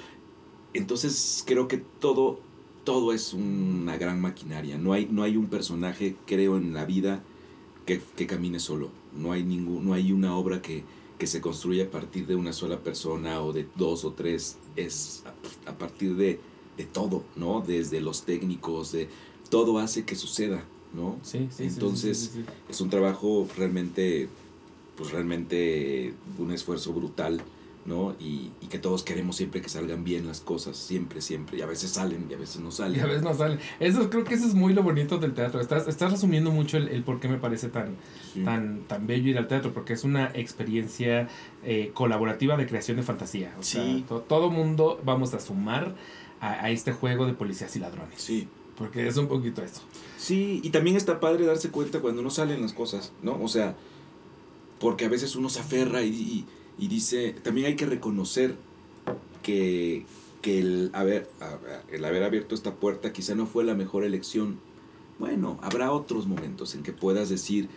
Entonces 0.74 1.42
creo 1.46 1.66
que 1.68 1.78
todo, 1.78 2.40
todo 2.88 3.12
es 3.12 3.34
una 3.34 3.98
gran 3.98 4.18
maquinaria. 4.18 4.78
No 4.78 4.94
hay, 4.94 5.06
no 5.10 5.22
hay 5.22 5.36
un 5.36 5.48
personaje, 5.48 6.16
creo, 6.24 6.56
en 6.56 6.72
la 6.72 6.86
vida 6.86 7.22
que, 7.84 8.00
que 8.16 8.26
camine 8.26 8.60
solo. 8.60 8.88
No 9.14 9.32
hay, 9.32 9.42
ningún, 9.42 9.84
no 9.84 9.92
hay 9.92 10.10
una 10.10 10.34
obra 10.34 10.62
que, 10.62 10.84
que 11.18 11.26
se 11.26 11.42
construya 11.42 11.84
a 11.84 11.90
partir 11.90 12.26
de 12.26 12.34
una 12.34 12.54
sola 12.54 12.78
persona 12.78 13.42
o 13.42 13.52
de 13.52 13.66
dos 13.76 14.06
o 14.06 14.12
tres. 14.14 14.56
Es 14.74 15.22
a, 15.26 15.70
a 15.70 15.76
partir 15.76 16.16
de, 16.16 16.40
de 16.78 16.84
todo, 16.84 17.24
¿no? 17.36 17.60
Desde 17.60 18.00
los 18.00 18.22
técnicos, 18.22 18.92
de 18.92 19.10
todo 19.50 19.78
hace 19.78 20.06
que 20.06 20.16
suceda, 20.16 20.64
¿no? 20.94 21.18
Sí, 21.22 21.46
sí, 21.50 21.64
Entonces, 21.64 22.30
sí. 22.32 22.44
es 22.70 22.80
un 22.80 22.88
trabajo 22.88 23.46
realmente, 23.58 24.30
pues 24.96 25.10
realmente 25.10 26.14
un 26.38 26.52
esfuerzo 26.52 26.94
brutal, 26.94 27.42
¿no? 27.88 28.14
Y, 28.20 28.50
y 28.60 28.66
que 28.68 28.78
todos 28.78 29.02
queremos 29.02 29.36
siempre 29.36 29.60
que 29.62 29.68
salgan 29.68 30.04
bien 30.04 30.26
las 30.26 30.40
cosas, 30.40 30.76
siempre, 30.76 31.20
siempre. 31.22 31.58
Y 31.58 31.62
a 31.62 31.66
veces 31.66 31.90
salen 31.90 32.26
y 32.30 32.34
a 32.34 32.36
veces 32.36 32.60
no 32.60 32.70
salen. 32.70 33.00
Y 33.00 33.02
a 33.02 33.06
veces 33.06 33.22
no 33.22 33.34
sale. 33.34 33.58
Eso, 33.80 34.10
creo 34.10 34.24
que 34.24 34.34
eso 34.34 34.46
es 34.46 34.54
muy 34.54 34.74
lo 34.74 34.82
bonito 34.82 35.16
del 35.18 35.32
teatro. 35.34 35.60
Estás, 35.60 35.88
estás 35.88 36.12
resumiendo 36.12 36.50
mucho 36.50 36.76
el, 36.76 36.88
el 36.88 37.02
por 37.02 37.18
qué 37.18 37.28
me 37.28 37.38
parece 37.38 37.68
tan, 37.68 37.96
Sí. 38.34 38.44
tan, 38.44 38.82
tan 38.86 39.06
bello 39.06 39.30
ir 39.30 39.38
al 39.38 39.48
teatro, 39.48 39.72
porque 39.72 39.94
es 39.94 40.04
una 40.04 40.26
experiencia 40.34 41.28
eh, 41.64 41.90
colaborativa 41.94 42.56
de 42.58 42.66
creación 42.66 42.98
de 42.98 43.02
fantasía. 43.02 43.54
O 43.58 43.62
sea, 43.62 43.82
Sí. 43.82 44.04
to- 44.06 44.20
todo 44.20 44.50
mundo 44.50 45.00
vamos 45.04 45.32
a 45.34 45.40
sumar 45.40 45.94
a, 46.40 46.50
a 46.64 46.70
este 46.70 46.92
juego 46.92 47.24
de 47.26 47.32
policías 47.32 47.74
y 47.74 47.78
ladrones. 47.80 48.20
Sí. 48.20 48.46
Porque 48.76 49.08
es 49.08 49.16
un 49.16 49.26
poquito 49.26 49.62
eso. 49.62 49.80
Sí, 50.18 50.60
y 50.62 50.70
también 50.70 50.96
está 50.96 51.18
padre 51.18 51.44
darse 51.46 51.70
cuenta 51.70 51.98
cuando 52.00 52.22
no 52.22 52.30
salen 52.30 52.62
las 52.62 52.72
cosas, 52.72 53.12
¿no? 53.22 53.36
O 53.42 53.48
sea, 53.48 53.74
porque 54.78 55.06
a 55.06 55.08
veces 55.08 55.34
uno 55.34 55.48
se 55.48 55.58
aferra 55.60 56.02
y, 56.02 56.10
y- 56.10 56.46
y 56.78 56.88
dice, 56.88 57.34
también 57.42 57.66
hay 57.66 57.76
que 57.76 57.86
reconocer 57.86 58.54
que, 59.42 60.04
que 60.42 60.58
el, 60.60 60.90
haber, 60.92 61.28
el 61.92 62.04
haber 62.04 62.22
abierto 62.22 62.54
esta 62.54 62.74
puerta 62.74 63.12
quizá 63.12 63.34
no 63.34 63.46
fue 63.46 63.64
la 63.64 63.74
mejor 63.74 64.04
elección. 64.04 64.58
Bueno, 65.18 65.58
habrá 65.62 65.90
otros 65.92 66.26
momentos 66.26 66.74
en 66.74 66.82
que 66.82 66.92
puedas 66.92 67.28
decir, 67.28 67.68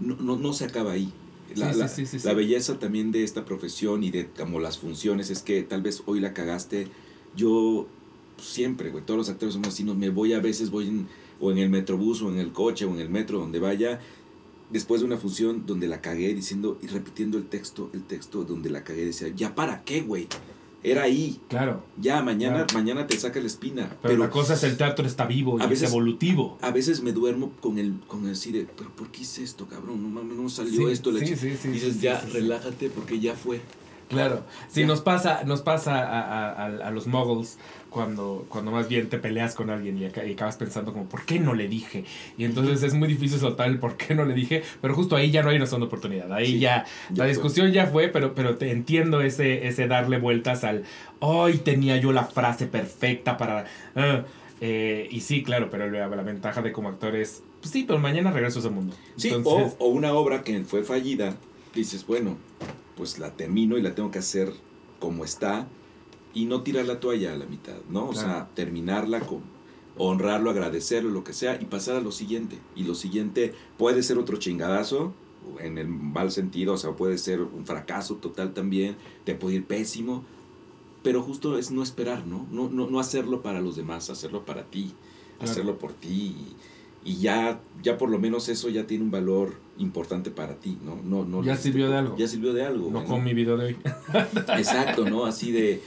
no, 0.00 0.16
no, 0.16 0.36
no 0.36 0.52
se 0.52 0.64
acaba 0.64 0.92
ahí. 0.92 1.12
La, 1.54 1.72
Sí, 1.72 1.78
la- 1.78 1.88
sí, 1.88 2.06
sí, 2.06 2.18
sí, 2.18 2.26
la 2.26 2.32
sí. 2.32 2.36
belleza 2.36 2.78
también 2.78 3.12
de 3.12 3.24
esta 3.24 3.44
profesión 3.44 4.02
y 4.04 4.10
de 4.10 4.26
como 4.26 4.60
las 4.60 4.78
funciones 4.78 5.30
es 5.30 5.42
que 5.42 5.62
tal 5.62 5.82
vez 5.82 6.02
hoy 6.06 6.20
la 6.20 6.34
cagaste. 6.34 6.88
Yo 7.36 7.86
siempre, 8.38 8.90
güey, 8.90 9.04
todos 9.04 9.18
los 9.18 9.28
actores 9.28 9.54
somos 9.54 9.68
así, 9.68 9.84
no, 9.84 9.94
me 9.94 10.10
voy 10.10 10.32
a 10.32 10.40
veces, 10.40 10.70
voy 10.70 10.88
en, 10.88 11.06
o 11.40 11.50
en 11.52 11.58
el 11.58 11.70
metrobús 11.70 12.20
o 12.22 12.28
en 12.30 12.38
el 12.38 12.52
coche 12.52 12.84
o 12.84 12.90
en 12.90 13.00
el 13.00 13.08
metro, 13.10 13.38
donde 13.38 13.60
vaya, 13.60 14.00
después 14.70 15.00
de 15.00 15.06
una 15.06 15.16
función 15.16 15.64
donde 15.66 15.88
la 15.88 16.00
cagué 16.00 16.34
diciendo 16.34 16.78
y 16.82 16.86
repitiendo 16.88 17.38
el 17.38 17.44
texto, 17.46 17.90
el 17.94 18.02
texto 18.02 18.44
donde 18.44 18.70
la 18.70 18.84
cagué, 18.84 19.04
decía, 19.04 19.28
ya 19.34 19.54
para 19.54 19.82
qué, 19.84 20.00
güey, 20.02 20.26
era 20.84 21.02
ahí, 21.02 21.40
Claro. 21.48 21.82
ya 22.00 22.22
mañana, 22.22 22.58
Claro. 22.66 22.74
mañana 22.74 23.06
te 23.06 23.18
saca 23.18 23.40
la 23.40 23.46
espina. 23.46 23.96
Pero, 24.00 24.16
la 24.16 24.30
cosa 24.30 24.54
es 24.54 24.62
el 24.62 24.76
teatro 24.76 25.06
está 25.06 25.26
vivo 25.26 25.58
y 25.58 25.62
a 25.62 25.66
veces- 25.66 25.84
es 25.88 25.90
evolutivo. 25.90 26.56
a 26.62 26.70
veces 26.70 27.02
me 27.02 27.12
duermo 27.12 27.52
con 27.60 27.78
el, 27.78 27.94
con 28.06 28.26
el 28.26 28.32
así 28.32 28.52
de, 28.52 28.66
pero 28.76 28.90
¿por 28.94 29.08
qué 29.10 29.22
hice 29.22 29.42
esto, 29.42 29.66
cabrón? 29.66 30.14
No 30.14 30.22
no 30.22 30.48
salió 30.48 30.86
Sí, 30.86 30.92
esto. 30.92 31.10
la 31.10 31.18
sí, 31.20 31.26
ch-". 31.32 31.36
sí, 31.36 31.56
sí, 31.60 31.68
dices, 31.68 32.00
ya, 32.00 32.20
relájate 32.20 32.90
porque 32.90 33.18
ya 33.18 33.34
fue. 33.34 33.60
Claro, 34.08 34.44
sí, 34.68 34.84
nos 34.84 35.00
pasa, 35.02 35.42
nos 35.44 35.60
pasa 35.62 35.98
a, 35.98 36.20
a- 36.20 36.52
a- 36.52 36.88
a 36.88 36.90
los 36.90 37.06
muggles 37.06 37.58
cuando, 37.90 38.46
cuando 38.48 38.70
más 38.70 38.88
bien 38.88 39.08
te 39.08 39.18
peleas 39.18 39.54
con 39.54 39.68
alguien 39.70 39.98
y, 39.98 40.06
aca- 40.06 40.24
y 40.24 40.32
acabas 40.32 40.56
pensando 40.56 40.92
como, 40.92 41.06
¿por 41.06 41.24
qué 41.26 41.38
no 41.38 41.52
le 41.54 41.68
dije? 41.68 42.04
Y 42.38 42.44
entonces 42.44 42.82
es 42.82 42.94
muy 42.94 43.06
difícil 43.08 43.38
soltar 43.38 43.68
el 43.68 43.78
por 43.78 43.96
qué 43.96 44.14
no 44.14 44.24
le 44.24 44.34
dije, 44.34 44.62
pero 44.80 44.94
justo 44.94 45.14
ahí 45.14 45.30
ya 45.30 45.42
no 45.42 45.50
hay 45.50 45.56
una 45.56 45.66
segunda 45.66 45.86
oportunidad, 45.88 46.32
ahí 46.32 46.46
Sí, 46.46 46.58
ya, 46.58 46.84
ya 47.10 47.16
la 47.16 47.24
fue. 47.24 47.28
discusión 47.28 47.70
ya 47.72 47.86
fue, 47.86 48.08
pero, 48.08 48.34
pero 48.34 48.56
te 48.56 48.70
entiendo 48.72 49.20
ese, 49.20 49.66
ese 49.68 49.86
darle 49.88 50.18
vueltas 50.18 50.64
al, 50.64 50.84
hoy 51.20 51.58
tenía 51.58 51.96
yo 51.98 52.12
la 52.12 52.24
frase 52.24 52.66
perfecta 52.66 53.36
para... 53.36 53.66
ah", 53.94 54.22
eh, 54.60 55.06
y 55.10 55.20
sí, 55.20 55.42
claro, 55.42 55.68
pero 55.70 55.88
la, 55.90 56.08
la 56.08 56.22
ventaja 56.22 56.62
de 56.62 56.72
como 56.72 56.88
actor 56.88 57.14
es, 57.14 57.42
pues 57.60 57.70
sí, 57.72 57.84
pero 57.86 57.98
mañana 57.98 58.30
regreso 58.32 58.58
a 58.58 58.60
ese 58.60 58.70
mundo. 58.70 58.94
Sí, 59.16 59.28
Entonces, 59.28 59.76
o, 59.78 59.84
o 59.84 59.88
una 59.88 60.12
obra 60.14 60.42
que 60.42 60.58
fue 60.64 60.82
fallida, 60.82 61.36
dices, 61.74 62.06
bueno, 62.06 62.36
pues 62.98 63.18
la 63.18 63.36
termino 63.36 63.78
y 63.78 63.82
la 63.82 63.94
tengo 63.96 64.10
que 64.12 64.20
hacer 64.20 64.52
como 64.98 65.24
está 65.24 65.76
y 66.32 66.46
no 66.46 66.62
tirar 66.64 66.86
la 66.86 67.00
toalla 67.00 67.34
a 67.34 67.38
la 67.38 67.46
mitad, 67.46 67.84
¿no? 67.86 68.08
O 68.08 68.12
Claro. 68.12 68.40
sea, 68.40 68.54
terminarla 68.54 69.26
con 69.26 69.56
honrarlo, 69.94 70.50
agradecerlo, 70.50 71.10
lo 71.10 71.24
que 71.24 71.32
sea 71.34 71.60
y 71.60 71.66
pasar 71.66 71.96
a 71.96 72.00
lo 72.00 72.12
siguiente. 72.12 72.68
Y 72.74 72.84
lo 72.84 72.94
siguiente 72.94 73.54
puede 73.76 74.02
ser 74.02 74.18
otro 74.18 74.38
chingadazo 74.38 75.20
en 75.60 75.78
el 75.78 75.88
mal 75.88 76.30
sentido, 76.32 76.74
o 76.74 76.78
sea, 76.78 76.96
puede 76.96 77.18
ser 77.18 77.42
un 77.42 77.66
fracaso 77.66 78.18
total 78.18 78.54
también, 78.54 78.98
te 79.24 79.34
puede 79.34 79.56
ir 79.56 79.66
pésimo, 79.68 80.26
pero 81.02 81.22
justo 81.22 81.58
es 81.58 81.70
no 81.70 81.82
esperar, 81.82 82.26
¿no? 82.26 82.48
No, 82.50 82.68
no, 82.70 82.88
no 82.90 83.00
hacerlo 83.00 83.42
para 83.42 83.60
los 83.60 83.76
demás, 83.76 84.10
hacerlo 84.10 84.44
para 84.44 84.70
ti, 84.70 85.00
Claro. 85.38 85.38
hacerlo 85.44 85.78
por 85.78 85.94
ti 85.94 86.58
y, 87.00 87.10
y 87.12 87.20
ya, 87.20 87.68
ya 87.82 87.96
por 87.98 88.10
lo 88.10 88.18
menos 88.18 88.48
eso 88.48 88.68
ya 88.68 88.86
tiene 88.86 89.04
un 89.04 89.10
valor 89.10 89.67
importante 89.78 90.30
para 90.30 90.56
ti, 90.56 90.76
¿no? 90.84 91.00
no, 91.04 91.24
no 91.24 91.42
Ya 91.42 91.56
sirvió 91.56 91.88
de 91.88 91.96
algo. 91.96 92.16
Ya 92.16 92.26
sirvió 92.26 92.52
de 92.52 92.64
algo. 92.64 92.90
no 92.90 93.04
con 93.04 93.22
mi 93.22 93.32
video 93.32 93.56
de 93.56 93.66
hoy. 93.66 93.76
Exacto, 94.56 95.08
¿no? 95.08 95.24
Así 95.26 95.52
de, 95.52 95.80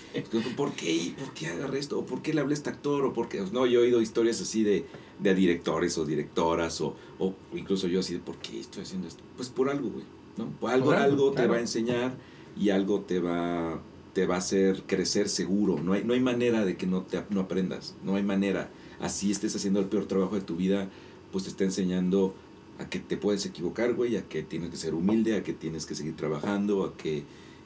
¿por 0.55 0.73
qué? 0.73 1.13
¿Por 1.17 1.33
qué 1.33 1.47
agarré 1.47 1.79
esto? 1.79 1.99
¿O 1.99 2.05
por 2.05 2.21
qué 2.21 2.33
le 2.33 2.41
hablé 2.41 2.53
a 2.53 2.57
este 2.57 2.69
actor? 2.69 3.05
¿O 3.05 3.13
por 3.13 3.27
qué? 3.27 3.43
No, 3.51 3.65
yo 3.65 3.81
he 3.81 3.83
oído 3.83 4.01
historias 4.01 4.41
así 4.41 4.63
de, 4.63 4.85
de 5.19 5.35
directores 5.35 5.97
o 5.97 6.05
directoras 6.05 6.79
o, 6.81 6.95
o 7.19 7.35
incluso 7.53 7.87
yo 7.87 7.99
así 7.99 8.13
de, 8.13 8.19
¿por 8.19 8.37
qué 8.37 8.59
estoy 8.59 8.83
haciendo 8.83 9.07
esto? 9.07 9.23
Pues 9.35 9.49
por 9.49 9.69
algo, 9.69 9.89
güey, 9.89 10.05
¿no? 10.37 10.47
Por 10.59 10.71
algo, 10.71 10.85
Por 10.85 10.95
algo, 10.95 11.23
algo 11.25 11.31
te 11.33 11.47
va 11.47 11.57
a 11.57 11.59
enseñar 11.59 12.15
y 12.57 12.69
algo 12.69 13.01
te 13.01 13.19
va, 13.19 13.81
te 14.13 14.25
va 14.25 14.35
a 14.35 14.39
hacer 14.39 14.83
crecer 14.83 15.27
seguro. 15.29 15.79
No 15.81 15.93
hay, 15.93 16.03
no 16.03 16.13
hay 16.13 16.21
manera 16.21 16.65
de 16.65 16.77
que 16.77 16.87
no, 16.87 17.03
te, 17.03 17.21
no 17.29 17.41
aprendas, 17.41 17.95
no 18.03 18.15
hay 18.15 18.23
manera. 18.23 18.69
Así 18.99 19.31
estés 19.31 19.55
haciendo 19.55 19.79
el 19.79 19.87
peor 19.87 20.05
trabajo 20.05 20.35
de 20.35 20.41
tu 20.41 20.55
vida, 20.55 20.89
pues 21.31 21.45
te 21.45 21.49
está 21.49 21.63
enseñando 21.63 22.35
a 22.81 22.89
que 22.89 22.99
te 22.99 23.17
puedes 23.17 23.45
equivocar, 23.45 23.93
güey, 23.93 24.17
a 24.17 24.23
que 24.23 24.43
tienes 24.43 24.69
que 24.69 24.77
ser 24.77 24.93
humilde, 24.93 25.35
a 25.35 25.43
que 25.43 25.53
tienes 25.53 25.85
que 25.85 25.95
seguir 25.95 26.15
trabajando, 26.15 26.83
a 26.83 26.97
que, 26.97 27.23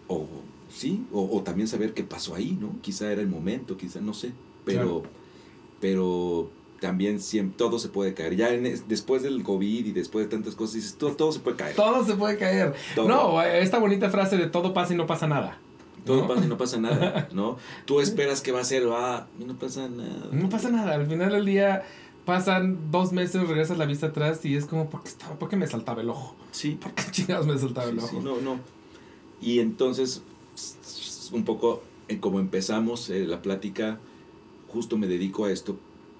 o 0.07 0.27
sí, 0.69 1.05
o, 1.11 1.29
o 1.31 1.41
también 1.41 1.67
saber 1.67 1.93
qué 1.93 2.03
pasó 2.03 2.35
ahí, 2.35 2.57
¿no? 2.59 2.75
Quizá 2.81 3.11
era 3.11 3.21
el 3.21 3.27
momento, 3.27 3.77
quizá, 3.77 4.01
no 4.01 4.13
sé, 4.13 4.33
pero, 4.65 5.03
pero 5.79 6.49
también 6.79 7.19
siempre, 7.19 7.57
todo 7.57 7.79
se 7.79 7.89
puede 7.89 8.13
caer. 8.13 8.35
Ya 8.35 8.49
en 8.49 8.63
después 8.87 9.23
del 9.23 9.43
COVID 9.43 9.85
y 9.85 9.91
después 9.91 10.25
de 10.25 10.35
tantas 10.35 10.55
cosas, 10.55 10.75
dices, 10.75 10.95
todo, 10.95 11.15
todo 11.15 11.31
se 11.31 11.39
puede 11.39 11.57
caer. 11.57 11.75
Todo 11.75 12.05
se 12.05 12.15
puede 12.15 12.37
caer. 12.37 12.73
Todo. 12.93 13.07
No, 13.07 13.41
esta 13.41 13.79
bonita 13.79 14.09
frase 14.09 14.37
de 14.37 14.47
todo 14.47 14.73
pasa 14.73 14.93
y 14.93 14.97
no 14.97 15.07
pasa 15.07 15.27
nada. 15.27 15.59
Todo 16.05 16.21
¿no? 16.21 16.27
pasa 16.27 16.45
y 16.45 16.47
no 16.47 16.57
pasa 16.57 16.77
nada, 16.77 17.29
¿no? 17.33 17.57
Tú 17.85 17.99
esperas 17.99 18.41
que 18.41 18.51
va 18.51 18.59
a 18.59 18.63
ser, 18.63 18.83
ah, 18.91 19.27
y 19.39 19.45
no 19.45 19.55
pasa 19.55 19.89
nada. 19.89 20.29
No 20.31 20.49
pasa 20.49 20.69
nada. 20.69 20.95
Al 20.95 21.07
final 21.07 21.31
del 21.31 21.45
día, 21.45 21.83
pasan 22.25 22.91
dos 22.91 23.13
meses, 23.13 23.47
regresas 23.47 23.77
la 23.77 23.85
vista 23.85 24.07
atrás 24.07 24.43
y 24.45 24.55
es 24.55 24.65
como, 24.65 24.89
¿por 24.89 25.03
qué, 25.03 25.09
estaba, 25.09 25.37
por 25.37 25.49
qué 25.49 25.55
me 25.55 25.67
saltaba 25.67 26.01
el 26.01 26.09
ojo? 26.09 26.35
Sí. 26.51 26.77
¿Por 26.81 26.93
qué 26.93 27.03
chingados 27.11 27.45
me 27.45 27.57
saltaba 27.57 27.89
el 27.89 27.99
ojo? 27.99 28.07
sí, 28.07 28.17
no, 28.21 28.41
no. 28.41 28.59
Y 29.41 29.59
entonces, 29.59 30.23
un 31.31 31.43
poco 31.43 31.83
en 32.07 32.19
como 32.19 32.39
empezamos 32.39 33.09
eh, 33.09 33.25
la 33.25 33.41
plática, 33.41 33.99
justo 34.67 34.97
me 34.97 35.07
dedico 35.07 35.45
a 35.45 35.51
esto 35.51 35.77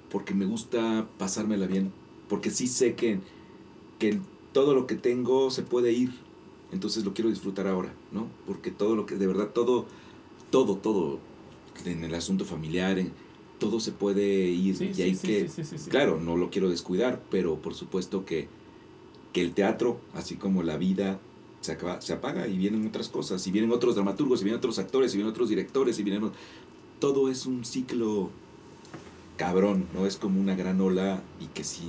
porque 0.10 0.34
me 0.34 0.46
gusta 0.46 1.08
pasármela 1.18 1.68
bien, 1.68 1.92
porque 2.30 2.50
sí 2.50 2.68
sé 2.68 2.96
que, 2.96 3.20
que 4.00 4.20
todo 4.54 4.74
lo 4.74 4.88
que 4.88 4.96
tengo 4.96 5.52
se 5.52 5.64
puede 5.64 5.92
ir, 5.92 6.12
entonces 6.72 7.04
lo 7.04 7.14
quiero 7.14 7.30
disfrutar 7.30 7.68
ahora, 7.68 7.94
¿no? 8.12 8.28
Porque 8.46 8.72
todo 8.72 8.96
lo 8.96 9.06
que, 9.06 9.16
de 9.16 9.28
verdad, 9.28 9.50
todo, 9.50 9.86
todo, 10.52 10.78
todo, 10.78 11.20
en 11.84 12.04
el 12.04 12.16
asunto 12.16 12.46
familiar, 12.46 12.98
en, 12.98 13.12
todo 13.60 13.80
se 13.80 13.92
puede 13.92 14.48
ir 14.50 14.76
Sí, 14.76 14.86
y 14.86 14.94
sí, 14.94 15.02
hay 15.02 15.16
sí, 15.16 15.28
que, 15.28 15.50
claro, 15.90 16.20
no 16.20 16.36
lo 16.36 16.50
quiero 16.50 16.70
descuidar, 16.70 17.22
pero 17.30 17.56
por 17.56 17.74
supuesto 17.74 18.26
que, 18.26 18.48
que 19.34 19.42
el 19.42 19.54
teatro, 19.54 20.00
así 20.14 20.36
como 20.36 20.64
la 20.64 20.78
vida, 20.78 21.20
se, 21.62 21.74
acaba, 21.74 22.02
se 22.02 22.14
apaga 22.14 22.48
y 22.48 22.58
vienen 22.58 22.88
otras 22.88 23.10
cosas, 23.10 23.46
y 23.48 23.52
vienen 23.52 23.72
otros 23.72 23.96
dramaturgos, 23.96 24.42
y 24.42 24.44
vienen 24.46 24.60
otros 24.60 24.80
actores, 24.80 25.14
y 25.14 25.18
vienen 25.18 25.32
otros 25.32 25.50
directores, 25.50 26.00
y 26.00 26.04
vienen... 26.04 26.32
Todo 27.00 27.30
es 27.30 27.46
un 27.46 27.66
ciclo 27.66 28.30
cabrón, 29.38 29.86
¿no? 29.94 30.06
Es 30.06 30.16
como 30.16 30.40
una 30.40 30.56
gran 30.56 30.80
ola 30.80 31.22
y 31.42 31.48
que 31.48 31.64
si 31.64 31.84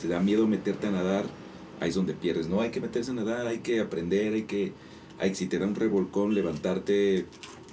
te 0.00 0.08
da 0.08 0.20
miedo 0.20 0.46
meterte 0.46 0.86
a 0.86 0.90
nadar, 0.90 1.26
ahí 1.80 1.88
es 1.88 1.94
donde 1.94 2.14
pierdes, 2.14 2.48
¿no? 2.48 2.60
Hay 2.60 2.70
que 2.70 2.80
meterse 2.80 3.10
a 3.10 3.14
nadar, 3.14 3.46
hay 3.46 3.58
que 3.58 3.80
aprender, 3.80 4.34
hay 4.34 4.42
que... 4.42 4.72
Hay, 5.18 5.34
si 5.34 5.46
te 5.46 5.58
da 5.58 5.66
un 5.66 5.74
revolcón, 5.74 6.34
levantarte 6.34 7.26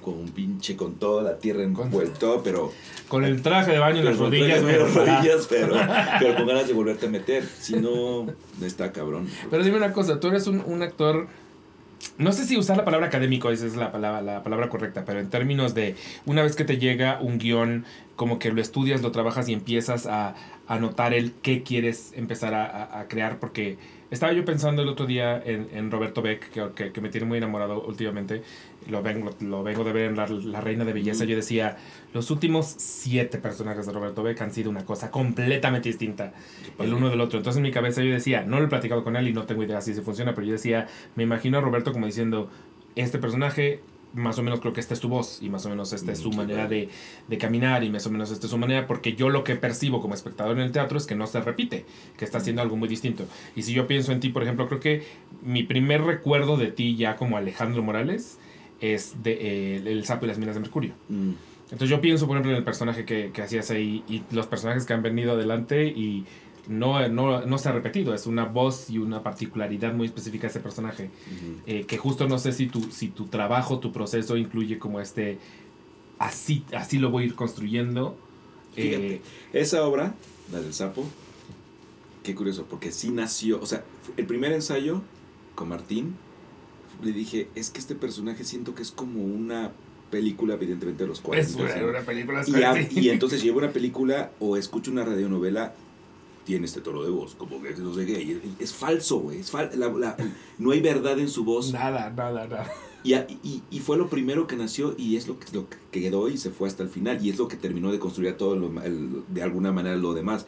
con 0.03 0.13
un 0.15 0.29
pinche, 0.29 0.75
con 0.75 0.95
toda 0.95 1.23
la 1.23 1.39
tierra 1.39 1.63
envuelto, 1.63 2.41
pero... 2.43 2.71
Con 3.07 3.25
el 3.25 3.41
traje 3.41 3.71
de 3.71 3.79
baño 3.79 3.99
en 3.99 4.05
las 4.05 4.17
rodillas, 4.17 4.61
pero, 4.63 4.87
rodillas, 4.87 5.47
pero, 5.49 5.75
pero 6.19 6.35
con 6.35 6.45
ganas 6.47 6.67
de 6.67 6.73
volverte 6.73 7.07
a 7.07 7.09
meter. 7.09 7.43
Si 7.43 7.73
no, 7.75 8.27
está 8.61 8.91
cabrón. 8.91 9.27
Pero 9.49 9.63
dime 9.63 9.77
una 9.77 9.93
cosa, 9.93 10.19
tú 10.19 10.27
eres 10.27 10.45
un, 10.47 10.61
un 10.65 10.81
actor. 10.83 11.27
No 12.17 12.31
sé 12.33 12.45
si 12.45 12.57
usar 12.57 12.75
la 12.77 12.85
palabra 12.85 13.07
académico, 13.07 13.49
esa 13.49 13.65
es 13.65 13.75
la 13.75 13.91
palabra, 13.91 14.21
la 14.21 14.43
palabra 14.43 14.67
correcta, 14.69 15.03
pero 15.05 15.19
en 15.19 15.29
términos 15.29 15.73
de 15.73 15.95
una 16.25 16.43
vez 16.43 16.55
que 16.55 16.65
te 16.65 16.77
llega 16.77 17.19
un 17.21 17.37
guion, 17.39 17.85
como 18.15 18.39
que 18.39 18.51
lo 18.51 18.61
estudias, 18.61 19.01
lo 19.01 19.11
trabajas 19.11 19.47
y 19.47 19.53
empiezas 19.53 20.05
a, 20.05 20.35
a 20.67 20.79
notar 20.79 21.13
el 21.13 21.31
qué 21.41 21.63
quieres 21.63 22.11
empezar 22.15 22.53
a, 22.53 22.65
a- 22.65 22.99
a 22.99 23.07
crear, 23.07 23.39
porque 23.39 23.77
estaba 24.11 24.33
yo 24.33 24.43
pensando 24.45 24.81
el 24.83 24.89
otro 24.89 25.05
día 25.07 25.41
en, 25.43 25.69
en 25.73 25.89
Roberto 25.91 26.21
Beck, 26.21 26.49
que, 26.51 26.67
que, 26.75 26.91
que 26.91 27.01
me 27.01 27.09
tiene 27.09 27.25
muy 27.25 27.37
enamorado 27.37 27.81
últimamente, 27.81 28.43
lo 28.89 29.01
vengo, 29.01 29.31
lo 29.39 29.63
vengo 29.63 29.83
de 29.83 29.93
ver 29.93 30.09
en 30.09 30.15
la, 30.15 30.27
La 30.27 30.61
Reina 30.61 30.85
de 30.85 30.93
Belleza, 30.93 31.25
yo 31.25 31.35
decía, 31.35 31.77
los 32.13 32.31
últimos 32.31 32.73
siete 32.77 33.37
personajes 33.37 33.85
de 33.85 33.91
Roberto 33.91 34.23
Beck 34.23 34.41
han 34.41 34.53
sido 34.53 34.69
una 34.69 34.85
cosa 34.85 35.11
completamente 35.11 35.89
distinta 35.89 36.33
el 36.79 36.93
uno 36.93 37.09
del 37.09 37.21
otro. 37.21 37.37
Entonces 37.37 37.57
en 37.57 37.63
mi 37.63 37.71
cabeza 37.71 38.03
yo 38.03 38.11
decía, 38.11 38.43
no 38.43 38.59
lo 38.59 38.65
he 38.65 38.69
platicado 38.69 39.03
con 39.03 39.15
él 39.15 39.27
y 39.27 39.33
no 39.33 39.43
tengo 39.43 39.63
idea 39.63 39.81
si 39.81 39.93
se 39.93 40.01
funciona, 40.01 40.33
pero 40.33 40.47
yo 40.47 40.53
decía, 40.53 40.87
me 41.15 41.23
imagino 41.23 41.57
a 41.57 41.61
Roberto 41.61 41.91
como 41.93 42.05
diciendo, 42.05 42.49
este 42.95 43.17
personaje, 43.17 43.81
más 44.13 44.37
o 44.37 44.43
menos 44.43 44.59
creo 44.59 44.73
que 44.73 44.79
esta 44.79 44.93
es 44.93 44.99
tu 44.99 45.09
voz 45.09 45.39
y 45.41 45.49
más 45.49 45.65
o 45.65 45.69
menos 45.69 45.91
esta 45.91 46.11
es 46.11 46.19
su 46.19 46.31
Mm, 46.31 46.35
manera 46.35 46.67
de, 46.67 46.89
de 47.27 47.37
caminar 47.37 47.83
y 47.83 47.89
más 47.89 48.05
o 48.05 48.11
menos 48.11 48.31
esta 48.31 48.45
es 48.45 48.51
su 48.51 48.57
manera, 48.57 48.85
porque 48.85 49.15
yo 49.15 49.29
lo 49.29 49.43
que 49.43 49.55
percibo 49.55 50.01
como 50.01 50.13
espectador 50.13 50.57
en 50.57 50.63
el 50.63 50.71
teatro 50.71 50.97
es 50.97 51.07
que 51.07 51.15
no 51.15 51.25
se 51.25 51.41
repite, 51.41 51.85
que 52.17 52.25
está 52.25 52.37
haciendo 52.37 52.61
algo 52.61 52.75
muy 52.75 52.87
distinto. 52.87 53.25
Y 53.55 53.63
si 53.63 53.73
yo 53.73 53.87
pienso 53.87 54.11
en 54.11 54.19
ti, 54.19 54.29
por 54.29 54.43
ejemplo, 54.43 54.67
creo 54.67 54.79
que 54.79 55.03
mi 55.41 55.63
primer 55.63 56.03
recuerdo 56.03 56.57
de 56.57 56.67
ti 56.67 56.95
ya 56.95 57.15
como 57.15 57.37
Alejandro 57.37 57.81
Morales 57.81 58.37
es 58.81 59.23
de 59.23 59.33
eh, 59.39 59.83
El 59.85 60.05
sapo 60.05 60.25
y 60.25 60.27
las 60.27 60.37
minas 60.37 60.55
de 60.55 60.61
Mercurio. 60.61 60.93
Mm, 61.09 61.31
Entonces 61.65 61.89
yo 61.89 62.01
pienso, 62.01 62.27
por 62.27 62.35
ejemplo, 62.35 62.51
en 62.51 62.57
el 62.57 62.63
personaje 62.63 63.05
que, 63.05 63.31
que 63.33 63.41
hacías 63.41 63.71
ahí 63.71 64.03
y 64.07 64.23
los 64.31 64.47
personajes 64.47 64.85
que 64.85 64.93
han 64.93 65.01
venido 65.01 65.33
adelante 65.33 65.85
y 65.87 66.25
no, 66.67 67.07
no, 67.09 67.45
no 67.45 67.57
se 67.57 67.69
ha 67.69 67.71
repetido, 67.71 68.13
es 68.13 68.25
una 68.25 68.45
voz 68.45 68.89
y 68.89 68.97
una 68.97 69.21
particularidad 69.21 69.93
muy 69.93 70.07
específica 70.07 70.43
de 70.43 70.51
ese 70.51 70.59
personaje, 70.59 71.09
eh, 71.65 71.83
que 71.85 71.97
justo 71.97 72.27
no 72.27 72.39
sé 72.39 72.53
si 72.53 72.67
tu, 72.67 72.81
si 72.91 73.09
tu 73.09 73.25
trabajo, 73.25 73.79
tu 73.79 73.91
proceso 73.91 74.37
incluye 74.37 74.79
como 74.79 75.01
este, 75.01 75.39
así, 76.19 76.63
así 76.73 76.99
lo 76.99 77.09
voy 77.09 77.23
a 77.23 77.25
ir 77.27 77.35
construyendo. 77.35 78.17
Fíjate, 78.75 79.15
eh, 79.15 79.21
esa 79.51 79.85
obra, 79.85 80.15
la 80.51 80.61
del 80.61 80.73
sapo, 80.73 81.05
qué 82.23 82.33
curioso, 82.33 82.65
porque 82.69 82.91
sí 82.91 83.09
nació, 83.09 83.59
o 83.61 83.65
sea, 83.65 83.83
el 84.15 84.25
primer 84.25 84.53
ensayo 84.53 85.01
con 85.55 85.67
Martín, 85.69 86.15
le 87.03 87.11
dije, 87.11 87.49
es 87.55 87.69
que 87.69 87.79
este 87.79 87.95
personaje 87.95 88.43
siento 88.43 88.73
que 88.75 88.81
es 88.81 88.91
como 88.91 89.23
una 89.23 89.71
película, 90.11 90.53
evidentemente, 90.55 91.03
de 91.03 91.07
los 91.09 91.21
40. 91.21 91.49
es 91.49 91.55
una, 91.55 91.75
¿no? 91.75 91.89
una 91.89 92.01
película. 92.01 92.43
Y, 92.47 92.55
a- 92.63 92.87
y 92.91 93.09
entonces 93.09 93.41
llevo 93.43 93.57
una 93.59 93.71
película 93.71 94.31
o 94.39 94.57
escucho 94.57 94.91
una 94.91 95.03
radionovela, 95.03 95.73
tiene 96.45 96.65
este 96.65 96.81
tono 96.81 97.03
de 97.03 97.09
voz, 97.09 97.35
como 97.35 97.61
que 97.61 97.71
no 97.77 97.93
sé 97.93 98.05
qué. 98.05 98.21
y 98.21 98.55
Es, 98.59 98.73
falso, 98.73 99.19
güey. 99.19 99.39
Es 99.39 99.51
fal- 99.53 99.73
la- 99.75 99.87
la- 99.89 100.17
no 100.59 100.71
hay 100.71 100.81
verdad 100.81 101.17
en 101.19 101.29
su 101.29 101.43
voz. 101.45 101.71
Nada, 101.71 102.09
nada, 102.09 102.47
nada. 102.47 102.71
Y, 103.03 103.13
a- 103.13 103.25
y, 103.43 103.63
y 103.71 103.79
fue 103.79 103.97
lo 103.97 104.09
primero 104.09 104.45
que 104.45 104.55
nació 104.55 104.93
y 104.97 105.15
es 105.15 105.27
lo 105.27 105.39
que, 105.39 105.47
lo 105.53 105.67
que 105.91 106.01
quedó 106.01 106.29
y 106.29 106.37
se 106.37 106.51
fue 106.51 106.67
hasta 106.67 106.83
el 106.83 106.89
final. 106.89 107.25
Y 107.25 107.29
es 107.29 107.37
lo 107.37 107.47
que 107.47 107.55
terminó 107.57 107.91
de 107.91 107.99
construir 107.99 108.33
todo 108.37 108.55
lo, 108.55 108.81
el- 108.83 109.23
de 109.29 109.41
alguna 109.41 109.71
manera 109.71 109.95
lo 109.95 110.13
demás. 110.13 110.45